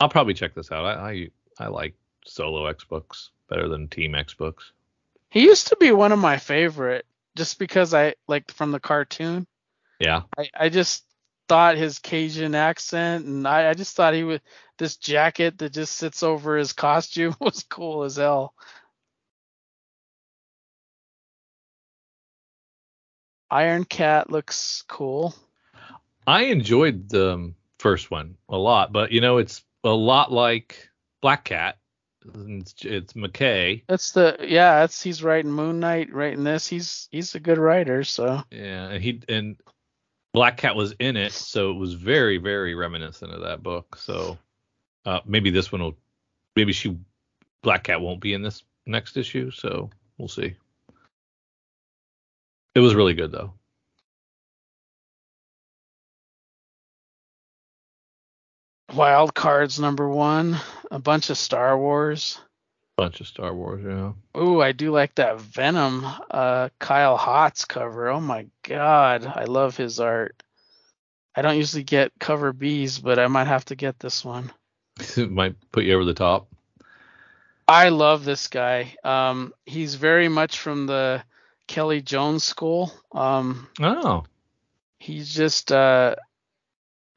I'll 0.00 0.08
probably 0.08 0.34
check 0.34 0.54
this 0.54 0.72
out. 0.72 0.84
I, 0.84 1.28
I 1.58 1.64
I 1.64 1.68
like 1.68 1.94
solo 2.26 2.66
X 2.66 2.84
books 2.84 3.30
better 3.48 3.68
than 3.68 3.88
team 3.88 4.14
X 4.14 4.34
books. 4.34 4.72
He 5.30 5.42
used 5.44 5.68
to 5.68 5.76
be 5.76 5.92
one 5.92 6.12
of 6.12 6.18
my 6.18 6.36
favorite, 6.38 7.06
just 7.36 7.58
because 7.58 7.94
I 7.94 8.14
like 8.26 8.50
from 8.50 8.72
the 8.72 8.80
cartoon. 8.80 9.46
Yeah. 10.00 10.22
I, 10.36 10.50
I 10.58 10.68
just 10.68 11.04
thought 11.48 11.76
his 11.76 11.98
Cajun 11.98 12.54
accent 12.54 13.26
and 13.26 13.46
I, 13.46 13.70
I 13.70 13.74
just 13.74 13.96
thought 13.96 14.14
he 14.14 14.24
was 14.24 14.40
this 14.78 14.96
jacket 14.96 15.58
that 15.58 15.72
just 15.72 15.96
sits 15.96 16.22
over 16.22 16.56
his 16.56 16.72
costume 16.72 17.36
was 17.40 17.64
cool 17.68 18.04
as 18.04 18.16
hell. 18.16 18.54
Iron 23.50 23.84
Cat 23.84 24.30
looks 24.30 24.82
cool. 24.88 25.34
I 26.26 26.44
enjoyed 26.44 27.10
the 27.10 27.34
um, 27.34 27.54
first 27.78 28.10
one 28.10 28.36
a 28.48 28.56
lot, 28.56 28.92
but 28.92 29.12
you 29.12 29.20
know 29.20 29.38
it's 29.38 29.62
a 29.84 29.90
lot 29.90 30.32
like 30.32 30.88
Black 31.20 31.44
Cat 31.44 31.76
It's, 32.34 32.74
it's 32.82 33.14
MacKay. 33.14 33.84
That's 33.88 34.12
the 34.12 34.38
yeah. 34.40 34.80
That's 34.80 35.02
he's 35.02 35.22
writing 35.22 35.50
Moon 35.50 35.80
Knight, 35.80 36.12
writing 36.12 36.44
this. 36.44 36.66
He's 36.66 37.08
he's 37.10 37.34
a 37.34 37.40
good 37.40 37.58
writer. 37.58 38.04
So 38.04 38.42
Yeah, 38.50 38.88
and 38.88 39.02
he 39.02 39.20
and 39.28 39.56
Black 40.32 40.56
Cat 40.56 40.74
was 40.76 40.94
in 40.98 41.16
it, 41.16 41.32
so 41.32 41.70
it 41.70 41.74
was 41.74 41.94
very 41.94 42.38
very 42.38 42.74
reminiscent 42.74 43.32
of 43.32 43.42
that 43.42 43.62
book. 43.62 43.96
So 43.96 44.38
uh, 45.04 45.20
maybe 45.26 45.50
this 45.50 45.70
one 45.70 45.82
will, 45.82 45.96
maybe 46.56 46.72
she 46.72 46.96
Black 47.62 47.84
Cat 47.84 48.00
won't 48.00 48.20
be 48.20 48.34
in 48.34 48.42
this 48.42 48.64
next 48.86 49.16
issue. 49.16 49.50
So 49.50 49.90
we'll 50.18 50.28
see. 50.28 50.54
It 52.74 52.80
was 52.80 52.94
really 52.94 53.14
good 53.14 53.32
though. 53.32 53.52
Wild 58.94 59.34
Cards 59.34 59.80
number 59.80 60.06
one, 60.06 60.58
a 60.90 60.98
bunch 60.98 61.30
of 61.30 61.38
Star 61.38 61.78
Wars. 61.78 62.38
Bunch 63.02 63.20
of 63.20 63.26
Star 63.26 63.52
Wars, 63.52 63.82
yeah. 63.84 64.12
Ooh, 64.40 64.62
I 64.62 64.70
do 64.70 64.92
like 64.92 65.16
that 65.16 65.40
Venom 65.40 66.06
uh 66.30 66.68
Kyle 66.78 67.18
Hotz 67.18 67.66
cover. 67.66 68.08
Oh 68.08 68.20
my 68.20 68.46
god, 68.62 69.26
I 69.26 69.42
love 69.42 69.76
his 69.76 69.98
art. 69.98 70.40
I 71.34 71.42
don't 71.42 71.56
usually 71.56 71.82
get 71.82 72.12
cover 72.20 72.52
Bs, 72.52 73.02
but 73.02 73.18
I 73.18 73.26
might 73.26 73.48
have 73.48 73.64
to 73.66 73.74
get 73.74 73.98
this 73.98 74.24
one. 74.24 74.52
it 75.16 75.30
might 75.40 75.56
put 75.72 75.82
you 75.82 75.94
over 75.94 76.04
the 76.04 76.14
top. 76.14 76.46
I 77.66 77.88
love 77.88 78.24
this 78.24 78.46
guy. 78.46 78.94
Um 79.02 79.52
he's 79.66 79.96
very 79.96 80.28
much 80.28 80.60
from 80.60 80.86
the 80.86 81.24
Kelly 81.66 82.02
Jones 82.02 82.44
school. 82.44 82.92
Um 83.10 83.66
Oh, 83.80 84.22
he's 85.00 85.34
just 85.34 85.72
uh 85.72 86.14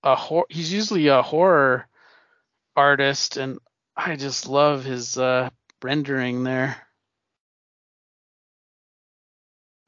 a 0.03 0.15
hor- 0.15 0.47
he's 0.49 0.73
usually 0.73 1.09
a 1.09 1.21
horror 1.21 1.87
artist 2.75 3.37
and 3.37 3.59
I 3.95 4.15
just 4.15 4.47
love 4.47 4.83
his 4.83 5.15
uh 5.17 5.51
rendering 5.83 6.43
there. 6.43 6.77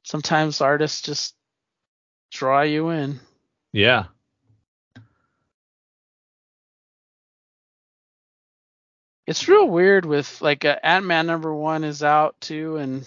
Sometimes 0.04 0.60
artists 0.60 1.02
just 1.02 1.34
draw 2.30 2.62
you 2.62 2.90
in. 2.90 3.20
yeah. 3.72 4.04
It's 9.26 9.46
real 9.46 9.68
weird 9.68 10.06
with 10.06 10.40
like 10.40 10.64
uh, 10.64 10.76
Ant-Man 10.82 11.26
number 11.26 11.54
1 11.54 11.84
is 11.84 12.02
out 12.02 12.34
too 12.40 12.78
and 12.78 13.06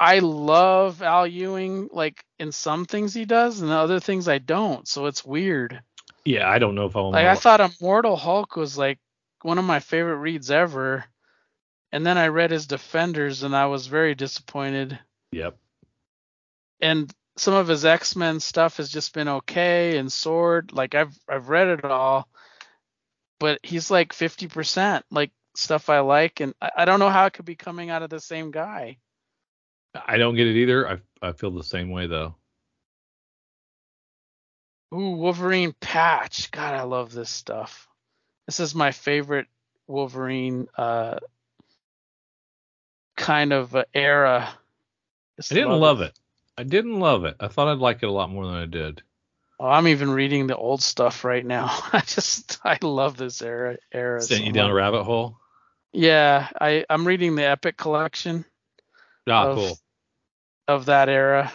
I 0.00 0.20
love 0.20 1.02
Al 1.02 1.26
Ewing 1.26 1.90
like 1.92 2.24
in 2.38 2.52
some 2.52 2.86
things 2.86 3.12
he 3.12 3.26
does 3.26 3.60
and 3.60 3.70
other 3.70 4.00
things 4.00 4.28
I 4.28 4.38
don't. 4.38 4.88
So 4.88 5.06
it's 5.06 5.24
weird. 5.24 5.82
Yeah, 6.24 6.48
I 6.48 6.58
don't 6.58 6.74
know 6.74 6.86
if 6.86 6.96
I'll. 6.96 7.10
Like 7.10 7.26
I 7.26 7.34
thought 7.34 7.60
Immortal 7.60 8.16
Hulk 8.16 8.56
was 8.56 8.78
like 8.78 8.98
one 9.42 9.58
of 9.58 9.64
my 9.64 9.80
favorite 9.80 10.16
reads 10.16 10.50
ever. 10.50 11.04
And 11.92 12.06
then 12.06 12.18
I 12.18 12.28
read 12.28 12.50
his 12.50 12.66
Defenders 12.66 13.42
and 13.42 13.54
I 13.54 13.66
was 13.66 13.86
very 13.86 14.14
disappointed. 14.14 14.98
Yep. 15.32 15.56
And 16.80 17.12
some 17.36 17.54
of 17.54 17.68
his 17.68 17.84
X-Men 17.84 18.40
stuff 18.40 18.76
has 18.76 18.90
just 18.90 19.12
been 19.12 19.28
okay 19.28 19.98
and 19.98 20.12
Sword, 20.12 20.72
like 20.72 20.94
I've 20.94 21.16
I've 21.28 21.48
read 21.48 21.68
it 21.68 21.84
all. 21.84 22.28
But 23.38 23.60
he's 23.62 23.90
like 23.90 24.12
50% 24.12 25.02
like 25.10 25.32
stuff 25.56 25.88
I 25.88 26.00
like 26.00 26.40
and 26.40 26.54
I, 26.60 26.70
I 26.78 26.84
don't 26.84 27.00
know 27.00 27.08
how 27.08 27.26
it 27.26 27.32
could 27.32 27.44
be 27.44 27.56
coming 27.56 27.90
out 27.90 28.02
of 28.02 28.10
the 28.10 28.20
same 28.20 28.50
guy. 28.50 28.98
I 29.94 30.18
don't 30.18 30.36
get 30.36 30.46
it 30.46 30.56
either. 30.56 30.88
I 30.88 30.98
I 31.22 31.32
feel 31.32 31.50
the 31.50 31.64
same 31.64 31.90
way 31.90 32.06
though. 32.06 32.36
Ooh, 34.92 35.10
Wolverine 35.10 35.74
patch. 35.80 36.50
God, 36.50 36.74
I 36.74 36.82
love 36.82 37.12
this 37.12 37.30
stuff. 37.30 37.89
This 38.50 38.58
is 38.58 38.74
my 38.74 38.90
favorite 38.90 39.46
Wolverine 39.86 40.66
uh 40.76 41.20
kind 43.16 43.52
of 43.52 43.76
uh, 43.76 43.84
era. 43.94 44.48
I 45.38 45.54
didn't 45.54 45.78
love 45.78 46.00
it. 46.00 46.18
I 46.58 46.64
didn't 46.64 46.98
love 46.98 47.24
it. 47.26 47.36
I 47.38 47.46
thought 47.46 47.68
I'd 47.68 47.78
like 47.78 48.02
it 48.02 48.06
a 48.06 48.10
lot 48.10 48.28
more 48.28 48.44
than 48.46 48.56
I 48.56 48.66
did. 48.66 49.02
Oh, 49.60 49.68
I'm 49.68 49.86
even 49.86 50.10
reading 50.10 50.48
the 50.48 50.56
old 50.56 50.82
stuff 50.82 51.22
right 51.22 51.46
now. 51.46 51.66
I 51.92 52.00
just 52.00 52.58
I 52.64 52.76
love 52.82 53.16
this 53.16 53.40
era 53.40 53.76
era. 53.92 54.20
Sent 54.20 54.40
so 54.40 54.46
you 54.46 54.52
down 54.52 54.72
a 54.72 54.74
rabbit 54.74 55.04
hole. 55.04 55.38
Yeah, 55.92 56.48
I 56.60 56.84
I'm 56.90 57.06
reading 57.06 57.36
the 57.36 57.44
Epic 57.44 57.76
collection 57.76 58.44
Ah, 59.28 59.46
of, 59.46 59.58
cool. 59.58 59.78
of 60.66 60.86
that 60.86 61.08
era. 61.08 61.52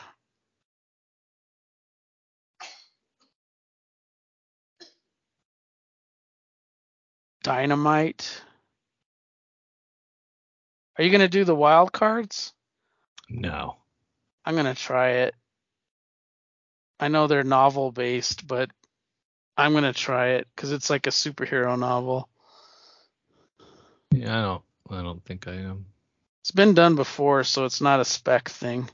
Dynamite. 7.46 8.42
Are 10.98 11.04
you 11.04 11.12
gonna 11.12 11.28
do 11.28 11.44
the 11.44 11.54
wild 11.54 11.92
cards? 11.92 12.54
No. 13.30 13.76
I'm 14.44 14.56
gonna 14.56 14.74
try 14.74 15.10
it. 15.10 15.36
I 17.00 17.08
know 17.10 17.28
they're 17.28 17.44
novel 17.44 17.92
based, 17.92 18.48
but 18.48 18.72
I'm 19.56 19.74
gonna 19.74 19.94
try 19.94 20.30
it 20.30 20.48
because 20.56 20.72
it's 20.72 20.90
like 20.90 21.06
a 21.06 21.12
superhero 21.12 21.78
novel. 21.78 22.28
Yeah, 24.10 24.40
I 24.40 24.42
don't. 24.42 24.64
I 24.90 25.04
don't 25.04 25.24
think 25.24 25.48
I 25.48 25.54
am. 25.54 25.86
It's 26.42 26.50
been 26.50 26.74
done 26.74 26.96
before, 26.96 27.44
so 27.44 27.66
it's 27.66 27.80
not 27.80 28.00
a 28.00 28.06
spec 28.06 28.50
thing. 28.50 28.90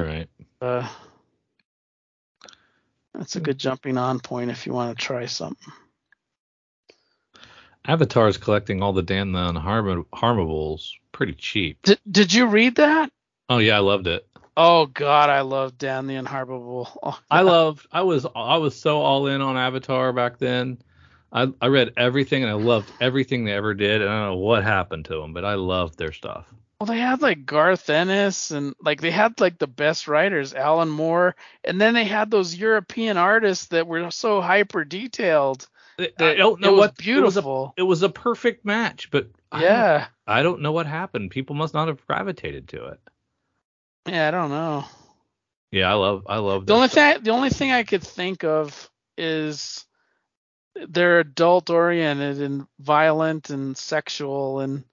All 0.00 0.04
right. 0.04 0.28
Uh, 0.60 0.88
that's 3.14 3.36
a 3.36 3.40
good 3.40 3.58
jumping 3.58 3.96
on 3.96 4.18
point 4.18 4.50
if 4.50 4.66
you 4.66 4.72
want 4.72 4.98
to 4.98 5.04
try 5.04 5.26
something. 5.26 5.72
Avatar 7.86 8.28
is 8.28 8.36
collecting 8.36 8.82
all 8.82 8.92
the 8.92 9.02
Dan 9.02 9.32
the 9.32 9.38
Unharm- 9.38 10.06
Harmables 10.12 10.90
pretty 11.10 11.34
cheap. 11.34 11.78
Did 11.82 11.98
Did 12.10 12.32
you 12.32 12.46
read 12.46 12.76
that? 12.76 13.10
Oh 13.48 13.58
yeah, 13.58 13.76
I 13.76 13.80
loved 13.80 14.06
it. 14.06 14.26
Oh 14.56 14.86
God, 14.86 15.30
I 15.30 15.40
love 15.40 15.78
Dan 15.78 16.06
the 16.06 16.14
Unharmable. 16.14 16.88
Oh, 17.02 17.18
I 17.30 17.42
loved. 17.42 17.86
I 17.90 18.02
was. 18.02 18.26
I 18.36 18.56
was 18.58 18.78
so 18.78 19.00
all 19.00 19.26
in 19.26 19.40
on 19.40 19.56
Avatar 19.56 20.12
back 20.12 20.38
then. 20.38 20.78
I 21.32 21.48
I 21.60 21.66
read 21.68 21.94
everything 21.96 22.42
and 22.42 22.50
I 22.50 22.54
loved 22.54 22.90
everything 23.00 23.44
they 23.44 23.52
ever 23.52 23.74
did. 23.74 24.02
And 24.02 24.10
I 24.10 24.20
don't 24.20 24.30
know 24.32 24.36
what 24.36 24.62
happened 24.62 25.06
to 25.06 25.20
them, 25.20 25.32
but 25.32 25.44
I 25.44 25.54
loved 25.54 25.98
their 25.98 26.12
stuff. 26.12 26.46
well, 26.78 26.86
they 26.86 26.98
had 27.00 27.22
like 27.22 27.46
Garth 27.46 27.88
Ennis 27.90 28.50
and 28.50 28.74
like 28.82 29.00
they 29.00 29.10
had 29.10 29.40
like 29.40 29.58
the 29.58 29.66
best 29.66 30.06
writers, 30.06 30.52
Alan 30.54 30.90
Moore, 30.90 31.34
and 31.64 31.80
then 31.80 31.94
they 31.94 32.04
had 32.04 32.30
those 32.30 32.54
European 32.54 33.16
artists 33.16 33.66
that 33.66 33.86
were 33.86 34.10
so 34.10 34.40
hyper 34.40 34.84
detailed. 34.84 35.66
I 36.18 36.34
don't 36.34 36.60
know 36.60 36.68
it 36.68 36.72
was 36.72 36.78
what 36.78 36.96
beautiful. 36.98 37.74
It 37.76 37.82
was 37.82 38.02
a, 38.02 38.02
it 38.02 38.08
was 38.08 38.10
a 38.10 38.20
perfect 38.20 38.64
match, 38.64 39.10
but 39.10 39.28
I 39.50 39.60
don't- 39.60 39.68
yeah, 39.70 40.06
I 40.26 40.42
don't 40.42 40.60
know 40.62 40.72
what 40.72 40.86
happened. 40.86 41.30
People 41.30 41.56
must 41.56 41.74
not 41.74 41.88
have 41.88 42.06
gravitated 42.06 42.68
to 42.68 42.86
it. 42.86 43.00
yeah, 44.08 44.28
I 44.28 44.30
don't 44.30 44.50
know. 44.50 44.84
Yeah, 45.70 45.90
I 45.90 45.94
love. 45.94 46.24
I 46.28 46.36
love. 46.38 46.66
The 46.66 46.74
only 46.74 46.88
stuff. 46.88 47.14
thing 47.14 47.22
the 47.24 47.30
only 47.30 47.50
thing 47.50 47.70
I 47.72 47.82
could 47.82 48.02
think 48.02 48.44
of 48.44 48.90
is 49.16 49.86
they're 50.88 51.20
adult 51.20 51.70
oriented 51.70 52.40
and 52.40 52.66
violent 52.80 53.50
and 53.50 53.76
sexual 53.76 54.60
and 54.60 54.84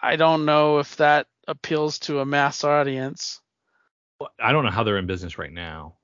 I 0.00 0.16
don't 0.16 0.44
know 0.44 0.78
if 0.78 0.96
that 0.96 1.26
appeals 1.48 1.98
to 2.00 2.20
a 2.20 2.26
mass 2.26 2.64
audience. 2.64 3.40
I 4.38 4.52
don't 4.52 4.64
know 4.64 4.70
how 4.70 4.84
they're 4.84 4.98
in 4.98 5.06
business 5.06 5.38
right 5.38 5.52
now. 5.52 5.94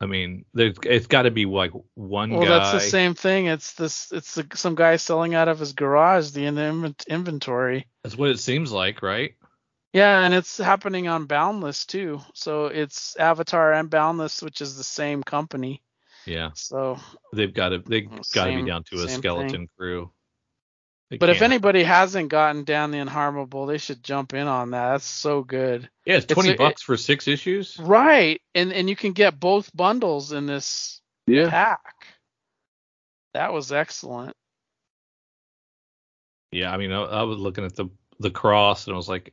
I 0.00 0.06
mean, 0.06 0.44
there's 0.54 0.76
it's 0.84 1.06
got 1.06 1.22
to 1.22 1.30
be 1.30 1.44
like 1.44 1.72
one 1.94 2.30
Well, 2.30 2.40
guy. 2.40 2.48
that's 2.48 2.72
the 2.72 2.80
same 2.80 3.14
thing. 3.14 3.46
It's 3.46 3.74
this 3.74 4.10
it's 4.12 4.34
the, 4.34 4.46
some 4.54 4.74
guy 4.74 4.96
selling 4.96 5.34
out 5.34 5.48
of 5.48 5.58
his 5.58 5.74
garage 5.74 6.30
the 6.30 6.46
in 6.46 6.94
inventory. 7.08 7.86
That's 8.02 8.16
what 8.16 8.30
it 8.30 8.38
seems 8.38 8.72
like, 8.72 9.02
right? 9.02 9.34
Yeah, 9.92 10.20
and 10.20 10.32
it's 10.32 10.56
happening 10.56 11.08
on 11.08 11.26
Boundless 11.26 11.84
too. 11.84 12.20
So 12.32 12.66
it's 12.66 13.16
Avatar 13.16 13.72
and 13.72 13.90
Boundless, 13.90 14.40
which 14.40 14.60
is 14.60 14.76
the 14.76 14.84
same 14.84 15.22
company. 15.22 15.82
Yeah, 16.26 16.50
So 16.54 16.98
they've 17.32 17.52
got 17.52 17.70
to 17.70 17.78
they 17.78 18.02
got 18.02 18.46
to 18.46 18.56
be 18.56 18.62
down 18.62 18.84
to 18.84 19.02
a 19.02 19.08
skeleton 19.08 19.50
thing. 19.50 19.68
crew. 19.76 20.12
They 21.10 21.16
But 21.18 21.28
if 21.30 21.38
can't- 21.38 21.52
anybody 21.52 21.82
hasn't 21.82 22.28
gotten 22.28 22.62
Dan 22.64 22.92
the 22.92 22.98
Unharmable, 22.98 23.66
they 23.66 23.78
should 23.78 24.02
jump 24.04 24.32
in 24.32 24.46
on 24.46 24.70
that. 24.70 24.92
That's 24.92 25.04
so 25.04 25.42
good. 25.42 25.90
yeah, 26.06 26.14
it's 26.16 26.24
it's 26.24 26.32
twenty 26.34 26.50
a- 26.50 26.56
bucks 26.56 26.82
for 26.82 26.96
six 26.96 27.26
issues. 27.26 27.76
Right. 27.80 28.40
And 28.54 28.72
and 28.72 28.88
you 28.88 28.94
can 28.96 29.12
get 29.12 29.40
both 29.40 29.74
bundles 29.76 30.30
in 30.32 30.46
this 30.46 31.00
pack. 31.26 32.06
That 33.34 33.52
was 33.52 33.72
excellent. 33.72 34.36
Yeah, 36.52 36.72
I 36.72 36.76
mean, 36.78 36.92
I, 36.92 37.02
I 37.02 37.22
was 37.24 37.38
looking 37.38 37.64
at 37.64 37.74
the 37.76 37.86
the 38.20 38.30
cross 38.30 38.86
and 38.86 38.94
I 38.94 38.96
was 38.96 39.08
like, 39.08 39.32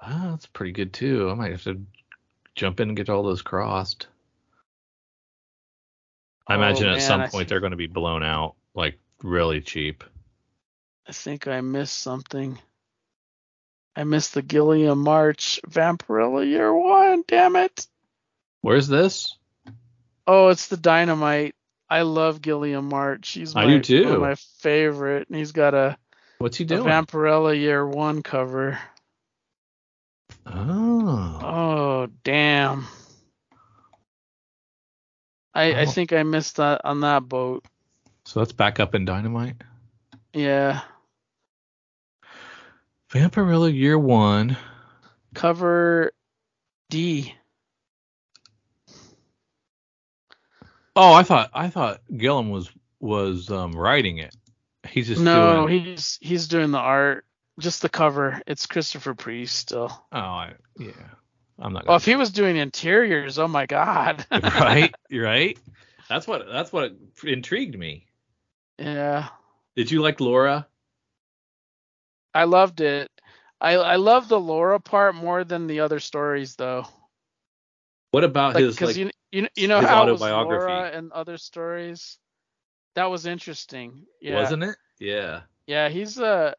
oh, 0.00 0.30
that's 0.30 0.46
pretty 0.46 0.72
good 0.72 0.92
too. 0.92 1.28
I 1.30 1.34
might 1.34 1.52
have 1.52 1.62
to 1.64 1.80
jump 2.54 2.78
in 2.80 2.88
and 2.90 2.96
get 2.96 3.08
all 3.08 3.22
those 3.24 3.42
crossed. 3.42 4.06
I 6.46 6.52
Oh, 6.54 6.56
imagine 6.56 6.88
at 6.88 7.02
some 7.02 7.28
point 7.28 7.48
they're 7.48 7.60
going 7.60 7.70
to 7.70 7.76
be 7.76 7.86
blown 7.86 8.22
out 8.22 8.54
like 8.74 8.98
really 9.22 9.60
cheap. 9.60 10.04
I 11.06 11.12
think 11.12 11.46
I 11.46 11.60
missed 11.60 11.98
something. 11.98 12.58
I 13.96 14.04
missed 14.04 14.34
the 14.34 14.42
Guillem 14.42 14.98
March 14.98 15.60
Vampirella 15.68 16.46
Year 16.46 16.72
One. 16.74 17.22
Damn 17.28 17.56
it! 17.56 17.86
Where's 18.62 18.88
this? 18.88 19.36
Oh, 20.26 20.48
it's 20.48 20.68
the 20.68 20.76
Dynamite. 20.78 21.54
I 21.90 22.02
love 22.02 22.40
Guillem 22.40 22.84
March. 22.84 23.28
He's 23.30 23.54
my, 23.54 23.64
I 23.64 23.66
do 23.66 23.80
too. 23.80 24.04
one 24.04 24.14
of 24.14 24.20
my 24.22 24.34
favorite. 24.60 25.28
And 25.28 25.36
he's 25.36 25.52
got 25.52 25.74
a 25.74 25.96
What's 26.38 26.56
he 26.56 26.64
doing? 26.64 26.84
Vampirella 26.84 27.56
Year 27.58 27.86
One 27.86 28.22
cover. 28.22 28.78
Oh. 30.46 31.38
Oh 31.42 32.08
damn. 32.24 32.86
I 35.54 35.72
I 35.74 35.82
Oh. 35.82 35.86
think 35.90 36.12
I 36.12 36.22
missed 36.22 36.56
that 36.56 36.80
on 36.84 37.00
that 37.00 37.28
boat. 37.28 37.64
So 38.24 38.40
that's 38.40 38.52
back 38.52 38.80
up 38.80 38.94
in 38.94 39.04
Dynamite. 39.04 39.56
Yeah. 40.32 40.80
Vampirella 43.14 43.72
Year 43.72 43.98
One. 43.98 44.56
Cover 45.34 46.12
D. 46.90 47.34
Oh, 50.96 51.12
I 51.12 51.22
thought 51.22 51.50
I 51.54 51.68
thought 51.70 52.00
Guillem 52.12 52.50
was 52.50 52.70
was 53.00 53.50
um, 53.50 53.72
writing 53.72 54.18
it. 54.18 54.34
He's 54.88 55.06
just 55.08 55.20
No, 55.22 55.66
doing. 55.66 55.84
he's 55.84 56.18
he's 56.20 56.48
doing 56.48 56.70
the 56.70 56.78
art. 56.78 57.24
Just 57.60 57.82
the 57.82 57.88
cover. 57.88 58.40
It's 58.48 58.66
Christopher 58.66 59.14
Priest 59.14 59.54
still. 59.56 59.88
Oh, 60.12 60.18
I, 60.18 60.54
yeah. 60.78 60.90
I'm 61.58 61.72
not. 61.72 61.86
Well, 61.86 61.96
if 61.96 62.04
he 62.04 62.16
was 62.16 62.30
doing 62.30 62.56
interiors, 62.56 63.38
oh 63.38 63.46
my 63.46 63.66
god. 63.66 64.26
right, 64.32 64.92
right. 65.12 65.56
That's 66.08 66.26
what 66.26 66.46
that's 66.50 66.72
what 66.72 66.96
intrigued 67.22 67.78
me. 67.78 68.06
yeah. 68.78 69.28
Did 69.76 69.90
you 69.90 70.02
like 70.02 70.20
Laura? 70.20 70.66
I 72.34 72.44
loved 72.44 72.80
it. 72.80 73.10
I 73.60 73.74
I 73.76 73.96
love 73.96 74.28
the 74.28 74.40
Laura 74.40 74.80
part 74.80 75.14
more 75.14 75.44
than 75.44 75.66
the 75.66 75.80
other 75.80 76.00
stories 76.00 76.56
though. 76.56 76.86
What 78.10 78.24
about 78.24 78.54
Like 78.54 78.64
his 78.64 78.74
because 78.76 78.96
like? 78.96 79.06
you 79.06 79.10
you 79.32 79.48
you 79.56 79.68
know 79.68 79.80
his 79.80 79.88
how 79.88 80.06
it 80.08 80.12
was 80.12 80.22
autobiography. 80.22 80.72
Laura 80.72 80.90
and 80.90 81.12
other 81.12 81.36
stories. 81.38 82.18
That 82.94 83.10
was 83.10 83.26
interesting. 83.26 84.06
Yeah. 84.20 84.34
Wasn't 84.34 84.62
it? 84.64 84.76
Yeah. 85.00 85.42
Yeah, 85.66 85.88
he's 85.88 86.18
uh 86.18 86.54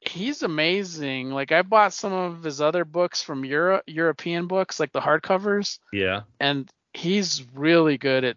he's 0.00 0.42
amazing. 0.42 1.30
Like 1.30 1.52
I 1.52 1.62
bought 1.62 1.92
some 1.92 2.12
of 2.12 2.42
his 2.42 2.60
other 2.60 2.84
books 2.84 3.22
from 3.22 3.44
Euro 3.44 3.80
European 3.86 4.46
books, 4.46 4.80
like 4.80 4.92
the 4.92 5.00
hardcovers, 5.00 5.78
Yeah. 5.92 6.22
and 6.40 6.68
he's 6.92 7.44
really 7.54 7.98
good 7.98 8.24
at 8.24 8.36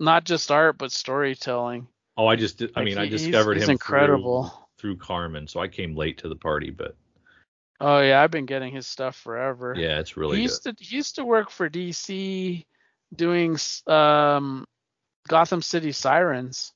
not 0.00 0.24
just 0.24 0.50
art 0.50 0.76
but 0.76 0.92
storytelling. 0.92 1.86
Oh, 2.16 2.26
I 2.26 2.36
just 2.36 2.60
I 2.62 2.66
Like, 2.76 2.84
mean 2.84 2.98
I 2.98 3.04
he- 3.04 3.10
he's- 3.10 3.22
discovered 3.22 3.54
he's 3.56 3.64
him 3.64 3.70
incredible. 3.72 4.48
through, 4.48 4.63
through 4.84 4.98
Karmen, 4.98 5.48
so 5.48 5.60
I 5.60 5.68
came 5.68 5.96
late 5.96 6.18
to 6.18 6.28
the 6.28 6.36
party, 6.36 6.68
but 6.68 6.94
Oh 7.80 8.02
yeah, 8.02 8.20
I've 8.20 8.30
been 8.30 8.44
getting 8.44 8.70
his 8.74 8.86
stuff 8.86 9.16
forever. 9.16 9.74
yeah, 9.74 9.98
it's 9.98 10.18
really 10.18 10.36
he 10.36 10.42
good. 10.42 10.42
used 10.42 10.62
to 10.64 10.74
he 10.78 10.96
used 10.96 11.14
to 11.16 11.24
work 11.24 11.48
for 11.48 11.70
DC 11.70 12.66
doing 13.16 13.56
um 13.86 14.66
Gotham 15.26 15.62
City 15.62 15.90
Sirens 15.92 16.74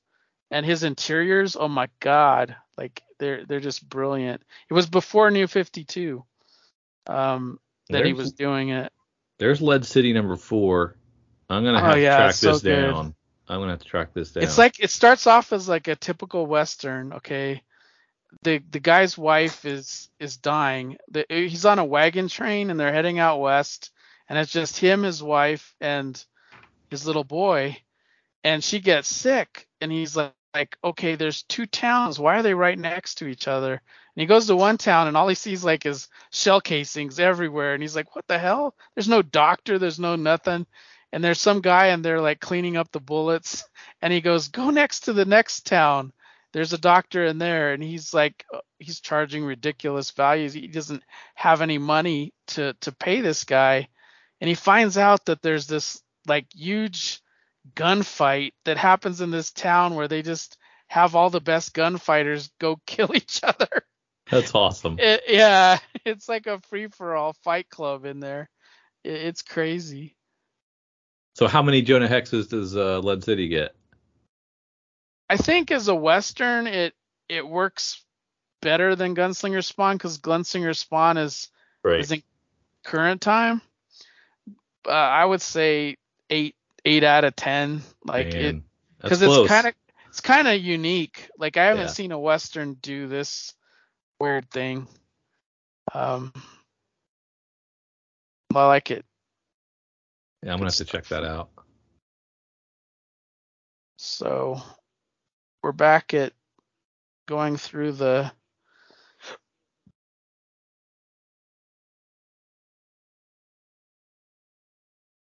and 0.49 0.65
his 0.65 0.81
interiors, 0.81 1.55
oh 1.55 1.67
my 1.67 1.87
god, 1.99 2.55
like 2.79 3.03
they're 3.19 3.45
they're 3.45 3.59
just 3.59 3.87
brilliant. 3.87 4.41
It 4.71 4.73
was 4.73 4.87
before 4.87 5.29
New 5.29 5.45
52 5.45 6.23
um 7.05 7.59
that 7.91 8.07
he 8.07 8.13
was 8.13 8.31
doing 8.33 8.69
it. 8.69 8.91
There's 9.37 9.61
Lead 9.61 9.85
City 9.85 10.13
number 10.13 10.35
four. 10.35 10.95
I'm 11.47 11.63
gonna 11.63 11.79
Oh, 11.79 11.93
have 11.93 11.95
yeah, 11.95 12.15
to 12.15 12.15
track 12.15 12.35
so 12.37 12.53
this 12.53 12.61
good. 12.61 12.95
down. 12.95 13.13
I'm 13.47 13.59
gonna 13.59 13.71
have 13.71 13.81
to 13.81 13.87
track 13.87 14.15
this 14.15 14.31
down. 14.31 14.45
It's 14.45 14.57
like 14.57 14.79
it 14.79 14.89
starts 14.91 15.27
off 15.27 15.53
as 15.53 15.69
like 15.69 15.87
a 15.87 15.95
typical 15.95 16.45
western, 16.47 17.13
okay? 17.13 17.63
The 18.43 18.59
the 18.69 18.79
guy's 18.79 19.17
wife 19.17 19.65
is 19.65 20.09
is 20.19 20.37
dying. 20.37 20.97
The, 21.09 21.25
he's 21.29 21.65
on 21.65 21.79
a 21.79 21.85
wagon 21.85 22.27
train 22.27 22.69
and 22.69 22.79
they're 22.79 22.93
heading 22.93 23.19
out 23.19 23.39
west 23.39 23.91
and 24.29 24.37
it's 24.37 24.51
just 24.51 24.77
him, 24.79 25.03
his 25.03 25.21
wife 25.23 25.75
and 25.81 26.23
his 26.89 27.05
little 27.05 27.23
boy 27.23 27.77
and 28.43 28.63
she 28.63 28.79
gets 28.79 29.07
sick 29.07 29.67
and 29.81 29.91
he's 29.91 30.15
like 30.15 30.33
like 30.55 30.77
okay, 30.83 31.15
there's 31.15 31.43
two 31.43 31.67
towns. 31.67 32.19
Why 32.19 32.39
are 32.39 32.43
they 32.43 32.55
right 32.55 32.77
next 32.77 33.15
to 33.15 33.27
each 33.27 33.47
other? 33.47 33.73
And 33.73 33.81
he 34.21 34.25
goes 34.25 34.47
to 34.47 34.55
one 34.55 34.77
town 34.77 35.07
and 35.07 35.15
all 35.15 35.27
he 35.27 35.35
sees 35.35 35.63
like 35.63 35.85
is 35.85 36.07
shell 36.31 36.59
casings 36.59 37.19
everywhere 37.19 37.73
and 37.73 37.83
he's 37.83 37.95
like, 37.95 38.15
"What 38.15 38.25
the 38.27 38.39
hell? 38.39 38.75
There's 38.95 39.09
no 39.09 39.21
doctor, 39.21 39.77
there's 39.77 39.99
no 39.99 40.15
nothing." 40.15 40.65
And 41.11 41.23
there's 41.23 41.41
some 41.41 41.61
guy 41.61 41.87
and 41.87 42.03
they're 42.03 42.21
like 42.21 42.39
cleaning 42.39 42.77
up 42.77 42.91
the 42.91 42.99
bullets 42.99 43.63
and 44.01 44.11
he 44.11 44.21
goes, 44.21 44.47
"Go 44.47 44.71
next 44.71 45.01
to 45.01 45.13
the 45.13 45.25
next 45.25 45.65
town. 45.67 46.13
There's 46.53 46.73
a 46.73 46.77
doctor 46.77 47.25
in 47.25 47.37
there." 47.37 47.73
And 47.73 47.83
he's 47.83 48.13
like, 48.13 48.45
he's 48.79 48.99
charging 48.99 49.45
ridiculous 49.45 50.11
values. 50.11 50.53
He 50.53 50.67
doesn't 50.67 51.03
have 51.35 51.61
any 51.61 51.77
money 51.77 52.33
to 52.47 52.73
to 52.81 52.91
pay 52.91 53.21
this 53.21 53.43
guy, 53.43 53.87
and 54.41 54.47
he 54.47 54.55
finds 54.55 54.97
out 54.97 55.25
that 55.25 55.41
there's 55.41 55.67
this 55.67 56.01
like 56.27 56.47
huge 56.53 57.21
gunfight 57.75 58.51
that 58.65 58.77
happens 58.77 59.21
in 59.21 59.31
this 59.31 59.51
town 59.51 59.95
where 59.95 60.07
they 60.07 60.21
just 60.21 60.57
have 60.87 61.15
all 61.15 61.29
the 61.29 61.41
best 61.41 61.73
gunfighters 61.73 62.49
go 62.59 62.77
kill 62.85 63.15
each 63.15 63.41
other. 63.43 63.85
That's 64.29 64.53
awesome. 64.53 64.97
It, 64.99 65.23
yeah, 65.27 65.79
it's 66.05 66.29
like 66.29 66.47
a 66.47 66.59
free 66.69 66.87
for 66.87 67.15
all 67.15 67.33
fight 67.43 67.69
club 67.69 68.05
in 68.05 68.19
there. 68.19 68.49
It, 69.03 69.13
it's 69.13 69.41
crazy. 69.41 70.15
So 71.35 71.47
how 71.47 71.61
many 71.61 71.81
Jonah 71.81 72.07
Hexes 72.07 72.49
does 72.49 72.75
uh, 72.75 72.99
Lead 72.99 73.23
City 73.23 73.47
get? 73.47 73.75
I 75.29 75.37
think 75.37 75.71
as 75.71 75.87
a 75.87 75.95
western, 75.95 76.67
it 76.67 76.93
it 77.27 77.47
works 77.47 78.03
better 78.61 78.95
than 78.95 79.15
Gunslinger 79.15 79.63
Spawn 79.63 79.95
because 79.95 80.17
Gunslinger 80.17 80.75
Spawn 80.75 81.17
is 81.17 81.49
Right. 81.83 81.99
is 81.99 82.11
in 82.11 82.23
current 82.83 83.21
time. 83.21 83.61
Uh, 84.87 84.91
I 84.91 85.23
would 85.25 85.41
say 85.41 85.97
eight 86.29 86.55
eight 86.85 87.03
out 87.03 87.23
of 87.25 87.35
ten. 87.35 87.81
Like 88.03 88.33
it 88.35 88.55
Man, 88.55 88.63
that's 88.99 89.19
because 89.19 89.21
it's 89.21 89.47
kind 89.47 89.67
of 89.67 89.73
it's 90.07 90.21
kind 90.21 90.47
of 90.47 90.59
unique. 90.59 91.29
Like 91.37 91.57
I 91.57 91.65
haven't 91.65 91.87
Yeah. 91.87 91.93
seen 91.93 92.11
a 92.11 92.19
western 92.19 92.73
do 92.75 93.07
this 93.07 93.53
weird 94.19 94.49
thing. 94.49 94.87
Um, 95.93 96.33
I 98.55 98.65
like 98.65 98.91
it. 98.91 99.05
Yeah, 100.43 100.53
I'm 100.53 100.59
gonna 100.59 100.71
have 100.71 100.75
to 100.75 100.85
check 100.85 101.05
that 101.07 101.23
out. 101.23 101.49
So 103.97 104.61
we're 105.63 105.71
back 105.71 106.13
at 106.13 106.33
going 107.27 107.57
through 107.57 107.93
the 107.93 108.31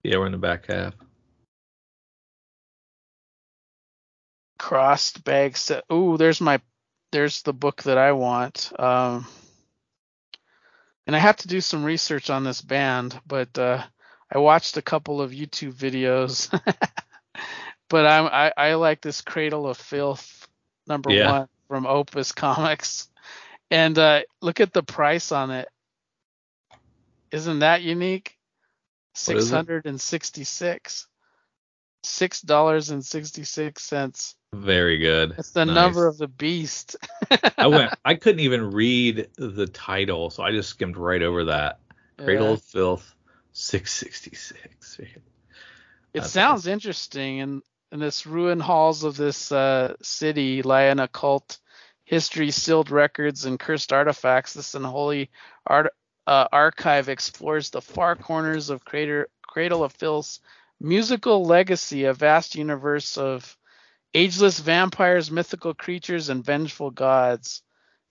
Yeah, 0.04 0.18
we're 0.18 0.28
in 0.28 0.34
the 0.34 0.38
back 0.38 0.68
half. 0.68 0.94
crossed 4.66 5.24
bag 5.24 5.56
set. 5.56 5.84
Ooh, 5.94 6.18
there's 6.18 6.42
my 6.42 6.60
there's 7.12 7.44
the 7.44 7.54
book 7.54 7.84
that 7.84 8.00
I 8.00 8.14
want. 8.14 8.72
Um, 8.80 9.28
and 11.06 11.16
I 11.16 11.20
have 11.20 11.38
to 11.38 11.48
do 11.48 11.62
some 11.62 11.84
research 11.84 12.32
on 12.32 12.44
this 12.44 12.62
band, 12.62 13.20
but 13.28 13.58
uh, 13.60 13.84
I 14.34 14.40
watched 14.40 14.78
a 14.78 14.82
couple 14.82 15.22
of 15.22 15.32
YouTube 15.32 15.74
videos. 15.74 16.50
but 17.90 18.06
I'm 18.06 18.26
I, 18.26 18.54
I 18.58 18.74
like 18.76 19.02
this 19.02 19.22
Cradle 19.22 19.68
of 19.68 19.78
Filth 19.78 20.48
number 20.88 21.12
Yeah. 21.12 21.32
one 21.32 21.48
from 21.68 21.86
Opus 21.86 22.32
Comics, 22.34 23.10
and 23.72 23.98
uh, 23.98 24.22
look 24.42 24.60
at 24.60 24.74
the 24.74 24.84
price 24.84 25.32
on 25.32 25.52
it. 25.52 25.68
Isn't 27.32 27.60
that 27.60 27.82
unique? 27.82 28.38
Six 29.14 29.50
hundred 29.50 29.86
and 29.86 30.00
sixty-six. 30.00 31.08
Six 32.04 32.38
it? 32.38 32.42
sixty-six. 32.42 32.42
Dollars 32.42 32.90
and 32.90 33.06
sixty-six 33.06 33.84
cents. 33.84 34.36
Very 34.54 34.98
good. 35.00 35.36
It's 35.38 35.52
the 35.52 35.66
Nice. 35.66 35.76
number 35.76 36.08
of 36.08 36.18
the 36.18 36.28
beast. 36.28 36.96
I 37.58 37.68
went. 37.68 37.94
I 38.06 38.16
couldn't 38.16 38.42
even 38.42 38.72
read 38.72 39.30
the 39.38 39.68
title, 39.68 40.30
so 40.30 40.44
I 40.44 40.52
just 40.52 40.70
skimmed 40.70 40.98
right 40.98 41.22
over 41.22 41.46
that. 41.46 41.80
Cradle 42.18 42.48
Yeah. 42.48 42.54
of 42.54 42.62
Filth, 42.62 43.16
666. 43.54 45.00
It 45.00 45.18
That's 46.14 46.30
sounds 46.30 46.68
interesting, 46.68 47.42
and 47.42 47.62
in 47.96 48.02
this 48.02 48.28
ruined 48.28 48.62
halls 48.62 49.06
of 49.06 49.16
this 49.16 49.54
uh, 49.54 49.96
city 50.02 50.62
lie 50.62 50.84
an 50.84 51.00
occult 51.00 51.60
history, 52.04 52.52
sealed 52.52 52.92
records, 52.92 53.46
and 53.46 53.58
cursed 53.58 53.94
artifacts. 53.94 54.54
This 54.54 54.76
unholy 54.76 55.32
art 55.66 55.94
uh, 56.28 56.46
archive 56.52 57.08
explores 57.08 57.70
the 57.70 57.82
far 57.82 58.18
corners 58.18 58.70
of 58.70 58.84
Crater, 58.84 59.30
Cradle 59.42 59.82
of 59.82 59.94
Filth's 59.94 60.42
musical 60.82 61.46
legacy, 61.46 62.04
a 62.04 62.14
vast 62.14 62.56
universe 62.56 63.18
of 63.18 63.58
ageless 64.14 64.60
vampires, 64.60 65.32
mythical 65.32 65.74
creatures, 65.74 66.28
and 66.28 66.44
vengeful 66.44 66.92
gods. 66.92 67.62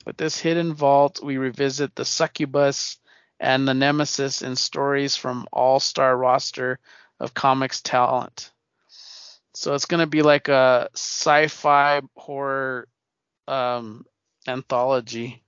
With 0.06 0.16
this 0.16 0.38
hidden 0.38 0.72
vault, 0.72 1.22
we 1.22 1.36
revisit 1.36 1.94
the 1.94 2.06
succubus 2.06 2.96
and 3.38 3.68
the 3.68 3.74
nemesis 3.74 4.40
in 4.40 4.56
stories 4.56 5.14
from 5.14 5.46
all-star 5.52 6.16
roster 6.16 6.78
of 7.20 7.34
comics 7.34 7.82
talent. 7.82 8.50
So 9.54 9.74
it's 9.74 9.86
gonna 9.86 10.06
be 10.06 10.22
like 10.22 10.48
a 10.48 10.90
sci-fi 10.94 12.00
horror 12.16 12.88
um, 13.46 14.04
anthology. 14.46 15.42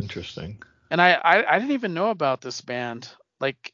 Interesting. 0.00 0.62
And 0.90 1.00
I, 1.00 1.12
I 1.14 1.54
I 1.54 1.58
didn't 1.58 1.72
even 1.74 1.94
know 1.94 2.10
about 2.10 2.40
this 2.40 2.60
band. 2.60 3.08
Like 3.40 3.72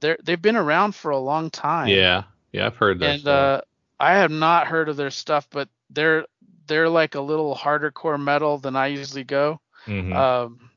they're 0.00 0.18
they've 0.22 0.40
been 0.40 0.56
around 0.56 0.94
for 0.94 1.10
a 1.10 1.18
long 1.18 1.50
time. 1.50 1.88
Yeah, 1.88 2.24
yeah, 2.52 2.66
I've 2.66 2.76
heard 2.76 2.98
that. 3.00 3.16
and 3.16 3.28
uh, 3.28 3.60
I 4.00 4.14
have 4.14 4.30
not 4.30 4.66
heard 4.66 4.88
of 4.88 4.96
their 4.96 5.10
stuff, 5.10 5.48
but 5.50 5.68
they're 5.90 6.26
they're 6.66 6.88
like 6.88 7.14
a 7.14 7.20
little 7.20 7.54
harder 7.54 7.90
core 7.90 8.18
metal 8.18 8.58
than 8.58 8.76
I 8.76 8.86
usually 8.88 9.24
go. 9.24 9.60
Mhm. 9.86 10.14
Um, 10.14 10.70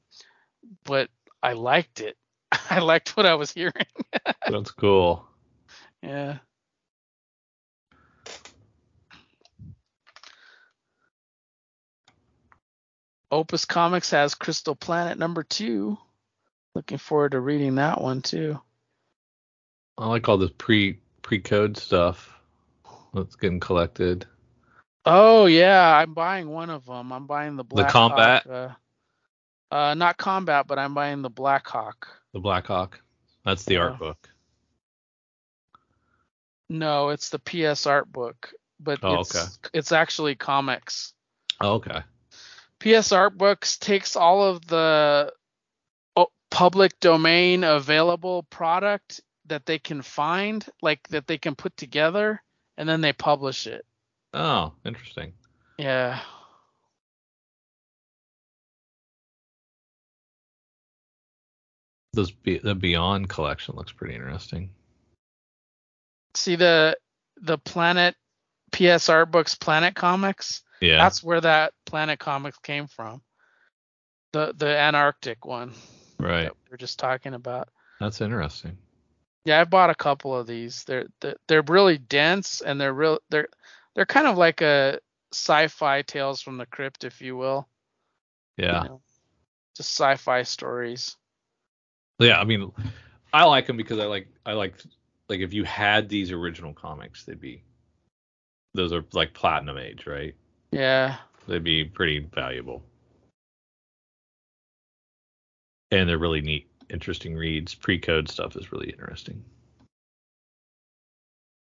but 0.83 1.09
I 1.41 1.53
liked 1.53 2.01
it. 2.01 2.17
I 2.69 2.79
liked 2.79 3.15
what 3.15 3.25
I 3.25 3.35
was 3.35 3.51
hearing. 3.51 3.73
That's 4.47 4.71
cool. 4.71 5.25
yeah. 6.01 6.39
Opus 13.31 13.65
Comics 13.65 14.11
has 14.11 14.35
Crystal 14.35 14.75
Planet 14.75 15.17
number 15.17 15.43
two. 15.43 15.97
Looking 16.75 16.97
forward 16.97 17.31
to 17.31 17.39
reading 17.39 17.75
that 17.75 17.99
one 18.01 18.21
too. 18.21 18.59
I 19.97 20.07
like 20.07 20.29
all 20.29 20.37
this 20.37 20.51
pre 20.57 20.99
pre 21.21 21.39
code 21.39 21.75
stuff 21.77 22.39
that's 23.13 23.35
getting 23.35 23.59
collected. 23.59 24.25
Oh 25.05 25.45
yeah, 25.45 25.97
I'm 25.97 26.13
buying 26.13 26.49
one 26.49 26.69
of 26.69 26.85
them. 26.85 27.11
I'm 27.11 27.25
buying 27.27 27.55
the 27.55 27.63
Black 27.63 27.87
the 27.87 27.93
Combat? 27.93 28.43
Hawk, 28.43 28.75
uh, 29.71 29.75
uh, 29.75 29.93
not 29.95 30.17
combat, 30.17 30.67
but 30.67 30.79
I'm 30.79 30.93
buying 30.93 31.21
the 31.21 31.29
Black 31.29 31.67
Hawk. 31.67 32.07
The 32.33 32.39
Blackhawk. 32.39 32.99
That's 33.43 33.65
the 33.65 33.77
art 33.77 33.93
Yeah. 33.93 33.97
book. 33.97 34.29
No, 36.69 37.09
it's 37.09 37.29
the 37.29 37.39
PS 37.39 37.85
art 37.85 38.11
book, 38.11 38.53
but 38.79 38.99
Oh, 39.01 39.21
it's 39.21 39.35
okay. 39.35 39.69
it's 39.73 39.91
actually 39.91 40.35
comics. 40.35 41.13
Oh, 41.61 41.75
okay. 41.75 42.03
PS 42.79 43.11
Art 43.11 43.37
Books 43.37 43.77
takes 43.77 44.15
all 44.15 44.43
of 44.43 44.65
the 44.67 45.33
public 46.49 46.99
domain 46.99 47.63
available 47.63 48.43
product 48.43 49.21
that 49.45 49.65
they 49.65 49.79
can 49.79 50.01
find, 50.01 50.65
like 50.81 51.07
that 51.09 51.27
they 51.27 51.37
can 51.37 51.55
put 51.55 51.75
together, 51.77 52.41
and 52.77 52.87
then 52.87 53.01
they 53.01 53.13
publish 53.13 53.67
it. 53.67 53.85
Oh, 54.33 54.73
interesting. 54.85 55.33
Yeah. 55.77 56.19
Those 62.13 62.31
be- 62.31 62.57
the 62.57 62.75
Beyond 62.75 63.29
collection 63.29 63.75
looks 63.75 63.91
pretty 63.91 64.15
interesting. 64.15 64.71
See 66.33 66.55
the 66.55 66.97
the 67.39 67.57
Planet 67.57 68.15
PS 68.71 69.09
Art 69.09 69.31
Books 69.31 69.55
Planet 69.55 69.93
Comics? 69.95 70.63
Yeah. 70.81 70.97
That's 70.97 71.23
where 71.23 71.41
that 71.41 71.73
Planet 71.85 72.19
Comics 72.19 72.57
came 72.59 72.87
from. 72.87 73.21
The 74.33 74.53
the 74.55 74.77
Antarctic 74.77 75.45
one 75.45 75.73
right. 76.19 76.51
we 76.69 76.73
are 76.73 76.77
just 76.77 76.99
talking 76.99 77.33
about. 77.33 77.69
That's 77.99 78.21
interesting. 78.21 78.77
Yeah, 79.45 79.61
I've 79.61 79.69
bought 79.69 79.89
a 79.89 79.95
couple 79.95 80.35
of 80.35 80.45
these. 80.45 80.83
They're 80.83 81.07
they're, 81.21 81.37
they're 81.47 81.61
really 81.63 81.97
dense 81.97 82.61
and 82.61 82.79
they're 82.79 82.93
real 82.93 83.19
they're 83.29 83.47
they're 83.95 84.05
kind 84.05 84.27
of 84.27 84.37
like 84.37 84.61
a 84.61 84.99
sci-fi 85.33 86.01
tales 86.03 86.41
from 86.41 86.57
the 86.57 86.65
crypt, 86.65 87.03
if 87.03 87.21
you 87.21 87.37
will. 87.37 87.67
you 88.57 88.65
Yeah. 88.65 88.83
know, 88.83 89.01
just 89.75 89.91
sci-fi 89.95 90.43
stories. 90.43 91.15
Yeah, 92.19 92.39
I 92.39 92.43
mean, 92.43 92.71
I 93.33 93.45
like 93.45 93.67
them 93.67 93.77
because 93.77 93.99
I 93.99 94.05
like 94.05 94.27
I 94.45 94.53
like 94.53 94.75
like 95.29 95.39
if 95.39 95.53
you 95.53 95.63
had 95.63 96.09
these 96.09 96.31
original 96.31 96.73
comics, 96.73 97.23
they'd 97.23 97.39
be 97.39 97.63
those 98.73 98.91
are 98.91 99.05
like 99.13 99.33
platinum 99.33 99.77
age, 99.77 100.05
right? 100.05 100.35
Yeah. 100.71 101.17
They'd 101.47 101.63
be 101.63 101.85
pretty 101.85 102.19
valuable. 102.19 102.83
And 105.91 106.09
they're 106.09 106.17
really 106.17 106.41
neat, 106.41 106.69
interesting 106.89 107.35
reads. 107.35 107.73
Pre-code 107.73 108.29
stuff 108.29 108.55
is 108.57 108.71
really 108.71 108.89
interesting. 108.89 109.43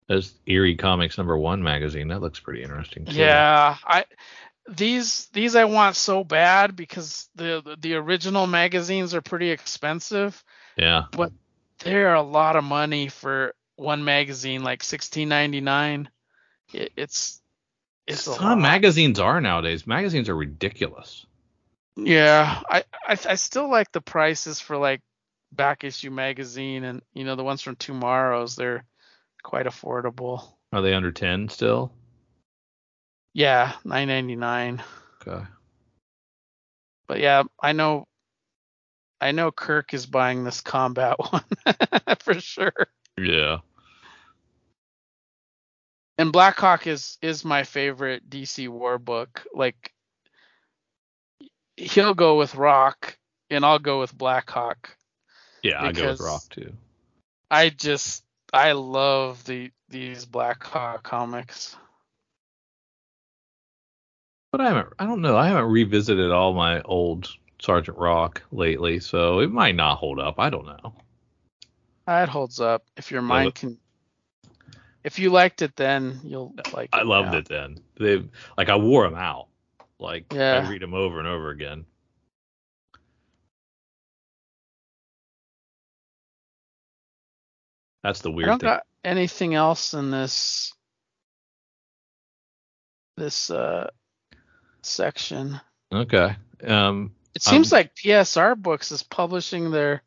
There's 0.07 0.33
Eerie 0.45 0.75
Comics 0.75 1.17
number 1.17 1.37
one 1.37 1.63
magazine. 1.63 2.09
That 2.09 2.21
looks 2.21 2.39
pretty 2.39 2.61
interesting 2.61 3.05
too. 3.05 3.15
Yeah. 3.15 3.77
I 3.85 4.05
these 4.67 5.27
these 5.33 5.55
I 5.55 5.65
want 5.65 5.95
so 5.95 6.23
bad 6.23 6.75
because 6.75 7.29
the 7.35 7.61
the, 7.65 7.77
the 7.79 7.95
original 7.95 8.45
magazines 8.45 9.15
are 9.15 9.21
pretty 9.21 9.49
expensive. 9.49 10.43
Yeah. 10.77 11.05
But 11.11 11.31
They're 11.83 12.13
a 12.13 12.21
lot 12.21 12.55
of 12.55 12.63
money 12.63 13.09
for 13.09 13.55
one 13.75 14.03
magazine, 14.03 14.63
like 14.63 14.83
sixteen 14.83 15.29
ninety 15.29 15.61
nine. 15.61 16.09
It, 16.73 16.91
it's 16.95 17.41
it's 18.07 18.21
Some 18.23 18.45
lot. 18.45 18.59
magazines 18.59 19.19
are 19.19 19.39
nowadays. 19.41 19.87
Magazines 19.87 20.29
are 20.29 20.35
ridiculous. 20.35 21.25
Yeah, 21.95 22.61
I, 22.69 22.83
I 23.07 23.17
I 23.29 23.35
still 23.35 23.69
like 23.69 23.91
the 23.91 24.01
prices 24.01 24.59
for 24.59 24.77
like 24.77 25.01
back 25.51 25.83
issue 25.83 26.09
magazine 26.09 26.83
and 26.83 27.01
you 27.13 27.23
know 27.23 27.35
the 27.35 27.43
ones 27.43 27.61
from 27.61 27.75
TwoMorrows. 27.75 28.55
They're 28.55 28.83
quite 29.43 29.67
affordable. 29.67 30.43
Are 30.71 30.81
they 30.81 30.93
under 30.93 31.11
ten 31.11 31.49
still? 31.49 31.91
Yeah, 33.33 33.73
nine 33.85 34.07
ninety 34.07 34.35
nine. 34.35 34.81
Okay. 35.27 35.45
But 37.07 37.19
yeah, 37.19 37.43
I 37.61 37.73
know. 37.73 38.07
I 39.21 39.31
know 39.31 39.51
Kirk 39.51 39.93
is 39.93 40.05
buying 40.05 40.43
this 40.43 40.61
combat 40.61 41.17
one 41.31 41.43
for 42.19 42.39
sure. 42.39 42.73
Yeah. 43.17 43.59
And 46.17 46.31
Blackhawk 46.31 46.87
is 46.87 47.17
is 47.21 47.43
my 47.43 47.63
favorite 47.63 48.29
DC 48.29 48.69
war 48.69 48.99
book. 48.99 49.45
Like 49.53 49.93
he'll 51.75 52.13
go 52.13 52.37
with 52.37 52.55
Rock 52.55 53.17
and 53.49 53.65
I'll 53.65 53.79
go 53.79 53.99
with 53.99 54.15
Blackhawk. 54.15 54.95
Yeah, 55.63 55.81
I 55.81 55.91
go 55.91 56.11
with 56.11 56.19
Rock 56.19 56.43
too. 56.49 56.73
I 57.49 57.69
just 57.69 58.23
I 58.51 58.73
love 58.73 59.43
the 59.45 59.71
these 59.89 60.25
Blackhawk 60.25 61.03
comics. 61.03 61.75
But 64.51 64.61
I 64.61 64.67
haven't. 64.67 64.89
I 64.99 65.05
don't 65.05 65.21
know. 65.21 65.35
I 65.35 65.47
haven't 65.47 65.71
revisited 65.71 66.31
all 66.31 66.53
my 66.53 66.81
old 66.83 67.27
Sergeant 67.59 67.97
Rock 67.97 68.43
lately, 68.51 68.99
so 68.99 69.39
it 69.39 69.51
might 69.51 69.75
not 69.75 69.97
hold 69.97 70.19
up. 70.19 70.35
I 70.37 70.51
don't 70.51 70.65
know. 70.65 70.93
It 72.07 72.29
holds 72.29 72.59
up. 72.59 72.83
If 72.95 73.09
your 73.09 73.23
mind 73.23 73.55
can 73.55 73.79
if 75.03 75.19
you 75.19 75.29
liked 75.29 75.61
it 75.61 75.75
then 75.75 76.19
you'll 76.23 76.53
like. 76.73 76.89
I 76.93 77.03
loved 77.03 77.31
now. 77.31 77.37
it 77.39 77.47
then. 77.47 77.79
They 77.99 78.23
like 78.57 78.69
I 78.69 78.75
wore 78.77 79.03
them 79.03 79.17
out. 79.17 79.47
Like 79.99 80.31
Yeah. 80.33 80.63
I 80.65 80.69
read 80.69 80.81
them 80.81 80.93
over 80.93 81.19
and 81.19 81.27
over 81.27 81.49
again. 81.49 81.85
That's 88.03 88.21
the 88.21 88.31
I 88.31 88.33
weird 88.33 88.47
don't 88.47 88.59
thing. 88.59 88.67
got 88.69 88.85
anything 89.03 89.53
else 89.55 89.93
in 89.93 90.11
this 90.11 90.73
this 93.17 93.49
uh 93.49 93.89
section. 94.81 95.59
Okay. 95.93 96.35
Um. 96.65 97.13
It 97.35 97.41
seems 97.41 97.71
Um, 97.73 97.77
like 97.77 97.95
PS 97.95 98.37
Art 98.37 98.61
Books 98.61 98.91
is 98.91 99.01
publishing 99.03 99.71
their 99.71 100.03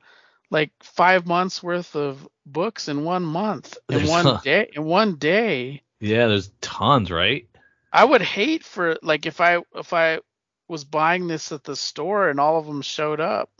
like 0.51 0.71
five 0.81 1.27
months 1.27 1.63
worth 1.63 1.97
of 1.97 2.27
books 2.45 2.89
in 2.89 3.05
one 3.05 3.25
month 3.25 3.77
in 3.89 3.99
There's 3.99 4.09
one 4.11 4.27
a- 4.27 4.41
day 4.45 4.71
in 4.75 4.85
one 4.85 5.17
day. 5.17 5.83
Yeah. 6.01 6.29
There's 6.29 6.51
tons, 6.61 7.11
right? 7.11 7.49
I 7.93 8.05
would 8.05 8.23
hate 8.23 8.63
for 8.65 8.97
like 9.03 9.27
if 9.27 9.41
I 9.41 9.59
if 9.75 9.93
I 9.93 10.21
was 10.69 10.85
buying 10.85 11.27
this 11.29 11.53
at 11.53 11.65
the 11.65 11.77
store 11.77 12.29
and 12.29 12.39
all 12.41 12.59
of 12.59 12.67
them 12.67 12.83
showed 12.83 13.21
up 13.21 13.51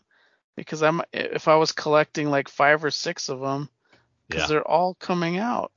because 0.57 0.83
I'm 0.83 1.03
if 1.13 1.49
I 1.49 1.57
was 1.57 1.73
collecting 1.73 2.31
like 2.31 2.49
five 2.49 2.85
or 2.85 2.91
six 2.91 3.29
of 3.29 3.41
them 3.41 3.69
because 4.29 4.43
Yeah. 4.43 4.47
they're 4.49 4.69
all 4.69 4.95
coming 4.95 5.39
out. 5.39 5.73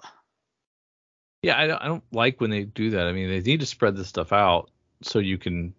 Yeah. 1.42 1.58
I 1.60 1.68
don't, 1.68 1.82
I 1.82 1.88
don't 1.88 2.04
like 2.12 2.42
when 2.42 2.50
they 2.50 2.64
do 2.66 2.92
that. 2.92 3.08
I 3.08 3.14
mean, 3.14 3.30
they 3.30 3.40
need 3.42 3.62
to 3.62 3.66
spread 3.66 3.96
this 3.96 4.08
stuff 4.10 4.34
out 4.34 4.70
so 5.02 5.20
you 5.20 5.38
can, 5.38 5.74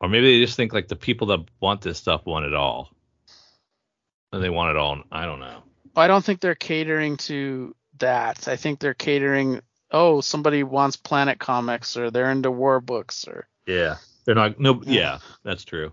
or 0.00 0.08
maybe 0.08 0.38
they 0.38 0.44
just 0.44 0.56
think 0.56 0.72
like 0.74 0.88
the 0.88 0.96
people 0.96 1.28
that 1.28 1.40
want 1.60 1.80
this 1.80 1.98
stuff 1.98 2.26
want 2.26 2.44
it 2.44 2.54
all, 2.54 2.90
they 4.32 4.50
want 4.50 4.70
it 4.70 4.76
all. 4.76 5.02
I 5.10 5.24
don't 5.24 5.40
know. 5.40 5.62
I 5.94 6.06
don't 6.08 6.24
think 6.24 6.40
they're 6.40 6.54
catering 6.54 7.16
to 7.18 7.74
that. 7.98 8.48
I 8.48 8.56
think 8.56 8.80
they're 8.80 8.94
catering. 8.94 9.60
Oh, 9.90 10.20
somebody 10.20 10.62
wants 10.62 10.96
Planet 10.96 11.38
Comics 11.38 11.96
or 11.96 12.10
they're 12.10 12.30
into 12.30 12.50
war 12.50 12.80
books 12.80 13.26
or. 13.26 13.48
Yeah. 13.66 13.96
They're 14.24 14.34
not. 14.34 14.60
No. 14.60 14.82
Yeah. 14.84 15.18
That's 15.44 15.64
true. 15.64 15.92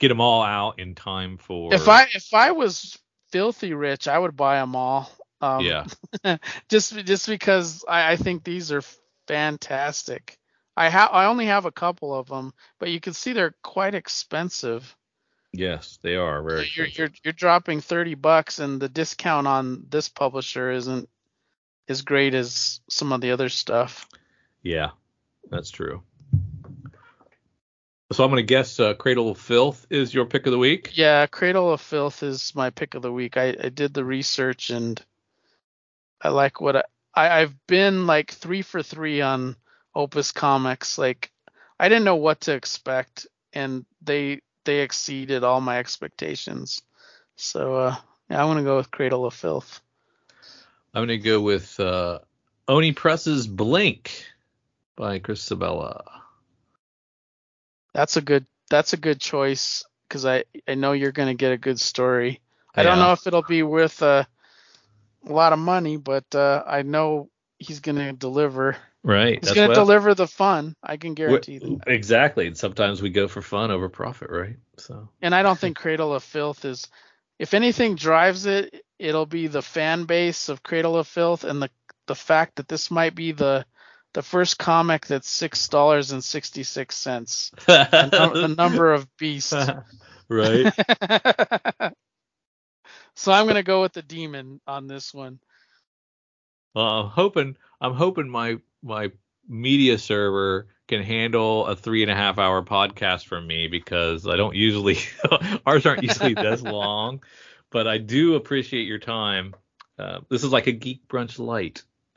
Get 0.00 0.08
them 0.08 0.20
all 0.20 0.42
out 0.42 0.78
in 0.78 0.94
time 0.94 1.38
for. 1.38 1.74
If 1.74 1.88
I 1.88 2.04
if 2.14 2.32
I 2.32 2.52
was 2.52 2.98
filthy 3.30 3.74
rich, 3.74 4.08
I 4.08 4.18
would 4.18 4.36
buy 4.36 4.56
them 4.56 4.74
all. 4.74 5.10
Um, 5.40 5.64
Yeah. 5.64 5.86
just 6.68 6.96
just 7.04 7.26
because 7.28 7.84
I, 7.88 8.12
I 8.12 8.16
think 8.16 8.42
these 8.42 8.72
are 8.72 8.82
fantastic. 9.26 10.38
I 10.76 10.88
have 10.88 11.10
I 11.12 11.26
only 11.26 11.46
have 11.46 11.64
a 11.66 11.72
couple 11.72 12.14
of 12.14 12.28
them, 12.28 12.52
but 12.78 12.90
you 12.90 13.00
can 13.00 13.12
see 13.12 13.32
they're 13.32 13.54
quite 13.62 13.94
expensive. 13.94 14.96
Yes, 15.52 15.98
they 16.02 16.16
are 16.16 16.42
very. 16.42 16.68
You're 16.74 16.86
you're 16.86 17.10
you're 17.24 17.32
dropping 17.32 17.80
thirty 17.80 18.14
bucks, 18.14 18.58
and 18.58 18.80
the 18.80 18.88
discount 18.88 19.46
on 19.46 19.86
this 19.88 20.08
publisher 20.08 20.70
isn't 20.70 21.08
as 21.88 22.02
great 22.02 22.34
as 22.34 22.80
some 22.88 23.12
of 23.12 23.20
the 23.20 23.30
other 23.30 23.48
stuff. 23.48 24.06
Yeah, 24.62 24.90
that's 25.50 25.70
true. 25.70 26.02
So 28.12 28.24
I'm 28.24 28.30
gonna 28.30 28.42
guess 28.42 28.80
uh, 28.80 28.94
Cradle 28.94 29.30
of 29.30 29.38
Filth 29.38 29.86
is 29.90 30.12
your 30.12 30.26
pick 30.26 30.46
of 30.46 30.52
the 30.52 30.58
week. 30.58 30.96
Yeah, 30.96 31.26
Cradle 31.26 31.72
of 31.72 31.80
Filth 31.80 32.22
is 32.22 32.54
my 32.54 32.70
pick 32.70 32.94
of 32.94 33.02
the 33.02 33.12
week. 33.12 33.36
I, 33.36 33.54
I 33.62 33.68
did 33.68 33.92
the 33.92 34.04
research 34.04 34.70
and 34.70 35.02
I 36.20 36.30
like 36.30 36.60
what 36.60 36.76
I, 36.76 36.82
I 37.14 37.40
I've 37.40 37.66
been 37.66 38.06
like 38.06 38.32
three 38.32 38.62
for 38.62 38.82
three 38.82 39.20
on 39.20 39.56
Opus 39.94 40.32
Comics. 40.32 40.98
Like 40.98 41.30
I 41.78 41.88
didn't 41.88 42.04
know 42.04 42.16
what 42.16 42.42
to 42.42 42.54
expect, 42.54 43.26
and 43.52 43.84
they 44.02 44.40
they 44.68 44.80
exceeded 44.80 45.44
all 45.44 45.62
my 45.62 45.78
expectations. 45.78 46.82
So 47.36 47.76
uh, 47.76 47.96
yeah, 48.28 48.42
I'm 48.42 48.50
gonna 48.50 48.62
go 48.62 48.76
with 48.76 48.90
Cradle 48.90 49.24
of 49.24 49.32
Filth. 49.32 49.80
I'm 50.92 51.02
gonna 51.02 51.16
go 51.16 51.40
with 51.40 51.80
uh, 51.80 52.18
Oni 52.68 52.92
Press's 52.92 53.46
Blink 53.46 54.26
by 54.94 55.20
Chris 55.20 55.48
Sebela. 55.48 56.02
That's 57.94 58.18
a 58.18 58.20
good 58.20 58.44
that's 58.68 58.92
a 58.92 58.98
good 58.98 59.22
choice 59.22 59.84
because 60.06 60.26
I 60.26 60.44
I 60.68 60.74
know 60.74 60.92
you're 60.92 61.12
gonna 61.12 61.32
get 61.32 61.52
a 61.52 61.58
good 61.58 61.80
story. 61.80 62.42
I 62.74 62.82
don't 62.82 62.98
know 62.98 63.12
if 63.12 63.26
it'll 63.26 63.40
be 63.40 63.62
worth 63.62 64.02
uh, 64.02 64.24
a 65.26 65.32
lot 65.32 65.54
of 65.54 65.58
money, 65.58 65.96
but 65.96 66.34
uh, 66.34 66.62
I 66.66 66.82
know 66.82 67.30
he's 67.58 67.80
gonna 67.80 68.12
deliver. 68.12 68.76
Right. 69.08 69.42
He's 69.42 69.54
gonna 69.54 69.72
deliver 69.72 70.14
the 70.14 70.26
fun. 70.26 70.76
I 70.82 70.98
can 70.98 71.14
guarantee 71.14 71.56
that. 71.60 71.84
Exactly. 71.86 72.46
And 72.46 72.58
sometimes 72.58 73.00
we 73.00 73.08
go 73.08 73.26
for 73.26 73.40
fun 73.40 73.70
over 73.70 73.88
profit, 73.88 74.28
right? 74.28 74.56
So. 74.76 75.08
And 75.22 75.34
I 75.34 75.42
don't 75.42 75.58
think 75.60 75.78
Cradle 75.78 76.14
of 76.14 76.22
Filth 76.22 76.66
is. 76.66 76.86
If 77.38 77.54
anything 77.54 77.94
drives 77.94 78.44
it, 78.44 78.84
it'll 78.98 79.24
be 79.24 79.46
the 79.46 79.62
fan 79.62 80.04
base 80.04 80.50
of 80.50 80.62
Cradle 80.62 80.98
of 80.98 81.06
Filth 81.06 81.44
and 81.44 81.62
the 81.62 81.70
the 82.06 82.14
fact 82.14 82.56
that 82.56 82.68
this 82.68 82.90
might 82.90 83.14
be 83.14 83.32
the 83.32 83.64
the 84.12 84.20
first 84.20 84.58
comic 84.58 85.06
that's 85.06 85.30
six 85.30 85.68
dollars 85.68 86.12
and 86.12 86.22
sixty 86.22 86.62
six 86.62 86.94
cents. 86.94 87.50
the, 87.66 88.30
the 88.34 88.54
number 88.54 88.92
of 88.92 89.08
beasts. 89.16 89.54
right. 90.28 90.70
so 93.14 93.32
I'm 93.32 93.46
gonna 93.46 93.62
go 93.62 93.80
with 93.80 93.94
the 93.94 94.02
demon 94.02 94.60
on 94.66 94.86
this 94.86 95.14
one. 95.14 95.38
Well, 96.74 96.84
I'm 96.84 97.08
hoping 97.08 97.56
I'm 97.80 97.94
hoping 97.94 98.28
my 98.28 98.58
my 98.82 99.10
media 99.48 99.98
server 99.98 100.68
can 100.86 101.02
handle 101.02 101.66
a 101.66 101.76
three 101.76 102.02
and 102.02 102.10
a 102.10 102.14
half 102.14 102.38
hour 102.38 102.62
podcast 102.62 103.26
from 103.26 103.46
me 103.46 103.68
because 103.68 104.26
I 104.26 104.36
don't 104.36 104.54
usually 104.54 104.98
ours 105.66 105.86
aren't 105.86 106.02
usually 106.02 106.34
this 106.34 106.62
long, 106.62 107.22
but 107.70 107.86
I 107.86 107.98
do 107.98 108.34
appreciate 108.34 108.86
your 108.86 108.98
time. 108.98 109.54
Uh, 109.98 110.20
this 110.30 110.44
is 110.44 110.52
like 110.52 110.66
a 110.66 110.72
geek 110.72 111.06
brunch 111.08 111.38
light. 111.38 111.82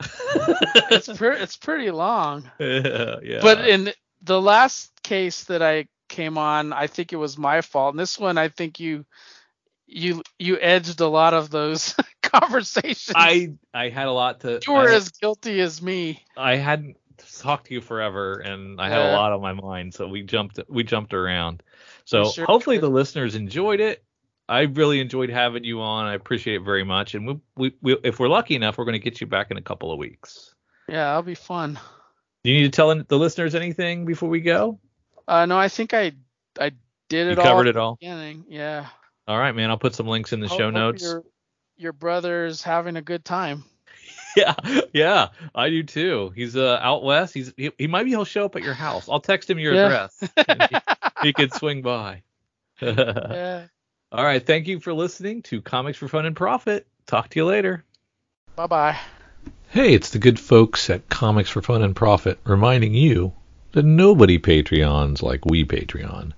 it's 0.90 1.08
pre- 1.08 1.38
it's 1.38 1.56
pretty 1.56 1.90
long. 1.90 2.50
Yeah, 2.58 3.16
yeah. 3.22 3.40
But 3.42 3.68
in 3.68 3.92
the 4.22 4.40
last 4.40 4.90
case 5.02 5.44
that 5.44 5.62
I 5.62 5.86
came 6.08 6.38
on, 6.38 6.72
I 6.72 6.86
think 6.86 7.12
it 7.12 7.16
was 7.16 7.38
my 7.38 7.60
fault. 7.60 7.94
And 7.94 8.00
this 8.00 8.18
one, 8.18 8.38
I 8.38 8.48
think 8.48 8.80
you 8.80 9.04
you 9.92 10.22
you 10.38 10.58
edged 10.60 11.00
a 11.00 11.08
lot 11.08 11.34
of 11.34 11.50
those 11.50 11.94
conversations. 12.22 13.12
I 13.14 13.52
I 13.74 13.88
had 13.88 14.08
a 14.08 14.12
lot 14.12 14.40
to. 14.40 14.60
You 14.66 14.72
were 14.72 14.90
I, 14.90 14.94
as 14.94 15.10
guilty 15.10 15.60
as 15.60 15.80
me. 15.82 16.24
I 16.36 16.56
hadn't 16.56 16.96
talked 17.40 17.66
to 17.66 17.74
you 17.74 17.80
forever, 17.80 18.38
and 18.38 18.80
I 18.80 18.88
had 18.88 19.00
a 19.00 19.12
lot 19.12 19.32
on 19.32 19.40
my 19.40 19.52
mind, 19.52 19.94
so 19.94 20.08
we 20.08 20.22
jumped 20.22 20.58
we 20.68 20.82
jumped 20.84 21.14
around. 21.14 21.62
So 22.04 22.30
sure 22.30 22.46
hopefully 22.46 22.76
did. 22.76 22.84
the 22.84 22.90
listeners 22.90 23.34
enjoyed 23.34 23.80
it. 23.80 24.02
I 24.48 24.62
really 24.62 25.00
enjoyed 25.00 25.30
having 25.30 25.64
you 25.64 25.80
on. 25.80 26.06
I 26.06 26.14
appreciate 26.14 26.56
it 26.56 26.64
very 26.64 26.84
much, 26.84 27.14
and 27.14 27.26
we, 27.26 27.40
we, 27.56 27.74
we 27.80 27.96
if 28.02 28.18
we're 28.18 28.28
lucky 28.28 28.54
enough, 28.56 28.76
we're 28.76 28.84
going 28.84 28.94
to 28.94 28.98
get 28.98 29.20
you 29.20 29.26
back 29.26 29.50
in 29.50 29.56
a 29.56 29.62
couple 29.62 29.92
of 29.92 29.98
weeks. 29.98 30.54
Yeah, 30.88 31.04
that'll 31.04 31.22
be 31.22 31.34
fun. 31.36 31.78
Do 32.44 32.50
you 32.50 32.60
need 32.60 32.72
to 32.72 32.76
tell 32.76 32.94
the 33.02 33.18
listeners 33.18 33.54
anything 33.54 34.04
before 34.04 34.28
we 34.28 34.40
go? 34.40 34.80
Uh, 35.28 35.46
no, 35.46 35.56
I 35.56 35.68
think 35.68 35.94
I 35.94 36.12
I 36.58 36.72
did 37.08 37.28
it 37.28 37.36
You 37.36 37.42
all. 37.42 37.44
covered 37.44 37.68
it 37.68 37.76
all. 37.76 37.96
Beginning. 38.00 38.44
Yeah. 38.48 38.86
All 39.28 39.38
right, 39.38 39.54
man. 39.54 39.70
I'll 39.70 39.78
put 39.78 39.94
some 39.94 40.06
links 40.06 40.32
in 40.32 40.40
the 40.40 40.48
Hope- 40.48 40.58
show 40.58 40.70
notes. 40.70 41.02
Your, 41.02 41.22
your 41.76 41.92
brother's 41.92 42.62
having 42.62 42.96
a 42.96 43.02
good 43.02 43.24
time. 43.24 43.64
Yeah, 44.34 44.54
yeah, 44.94 45.28
I 45.54 45.68
do 45.68 45.82
too. 45.82 46.32
He's 46.34 46.56
uh, 46.56 46.78
out 46.80 47.04
west. 47.04 47.34
He's 47.34 47.52
he, 47.54 47.70
he 47.76 47.86
might 47.86 48.04
be 48.04 48.10
he'll 48.12 48.24
show 48.24 48.46
up 48.46 48.56
at 48.56 48.62
your 48.62 48.72
house. 48.72 49.06
I'll 49.06 49.20
text 49.20 49.50
him 49.50 49.58
your 49.58 49.74
Yeah. 49.74 49.84
address. 49.84 50.30
he, 51.22 51.26
he 51.26 51.32
could 51.34 51.52
swing 51.52 51.82
by. 51.82 52.22
yeah. 52.80 53.66
All 54.10 54.24
right, 54.24 54.44
thank 54.44 54.68
you 54.68 54.80
for 54.80 54.94
listening 54.94 55.42
to 55.42 55.60
Comics 55.60 55.98
for 55.98 56.08
Fun 56.08 56.24
and 56.24 56.34
Profit. 56.34 56.86
Talk 57.06 57.28
to 57.28 57.40
you 57.40 57.44
later. 57.44 57.84
Bye 58.56 58.66
bye. 58.68 58.98
Hey, 59.68 59.92
it's 59.92 60.08
the 60.08 60.18
good 60.18 60.40
folks 60.40 60.88
at 60.88 61.10
Comics 61.10 61.50
for 61.50 61.60
Fun 61.60 61.82
and 61.82 61.94
Profit 61.94 62.38
reminding 62.44 62.94
you 62.94 63.34
that 63.72 63.84
nobody 63.84 64.38
Patreons 64.38 65.20
like 65.22 65.44
we 65.44 65.66
Patreon. 65.66 66.32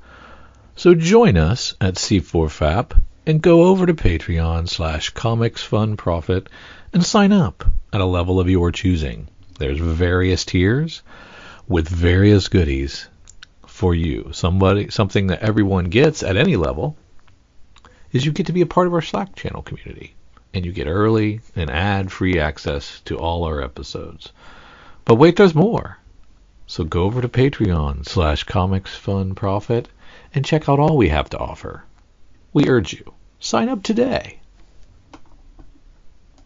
So 0.77 0.93
join 0.93 1.36
us 1.36 1.75
at 1.81 1.94
C4FAP 1.94 3.01
and 3.27 3.41
go 3.41 3.65
over 3.65 3.86
to 3.86 3.94
Patreon 3.94 4.69
slash 4.69 5.11
Comics 5.11 5.62
Fun 5.62 5.97
Profit 5.97 6.49
and 6.93 7.05
sign 7.05 7.31
up 7.31 7.65
at 7.93 8.01
a 8.01 8.05
level 8.05 8.41
of 8.41 8.51
your 8.51 8.73
choosing. 8.73 9.28
There's 9.59 9.78
various 9.78 10.44
tiers 10.44 11.03
with 11.69 11.89
various 11.89 12.49
goodies 12.49 13.07
for 13.69 13.94
you. 13.94 14.31
Somebody 14.33 14.91
something 14.91 15.28
that 15.28 15.43
everyone 15.43 15.85
gets 15.91 16.25
at 16.25 16.36
any 16.36 16.57
level 16.57 16.97
is 18.11 18.27
you 18.27 18.33
get 18.33 18.47
to 18.47 18.53
be 18.53 18.61
a 18.61 18.67
part 18.67 18.89
of 18.89 18.94
our 18.94 19.01
Slack 19.01 19.36
channel 19.36 19.62
community 19.62 20.15
and 20.53 20.67
you 20.67 20.73
get 20.73 20.89
early 20.89 21.41
and 21.55 21.70
ad-free 21.70 22.41
access 22.41 23.01
to 23.05 23.17
all 23.17 23.44
our 23.44 23.62
episodes. 23.62 24.33
But 25.05 25.17
wait, 25.17 25.36
there's 25.36 25.55
more. 25.55 25.99
So 26.67 26.83
go 26.83 27.05
over 27.05 27.20
to 27.20 27.28
Patreon 27.28 28.09
slash 28.09 28.43
Comics 28.43 28.97
Fun 28.97 29.36
Profit 29.36 29.89
and 30.35 30.45
check 30.45 30.69
out 30.69 30.79
all 30.79 30.97
we 30.97 31.09
have 31.09 31.31
to 31.31 31.39
offer. 31.39 31.85
We 32.53 32.69
urge 32.69 32.93
you, 32.93 33.15
sign 33.39 33.69
up 33.69 33.83
today. 33.83 34.41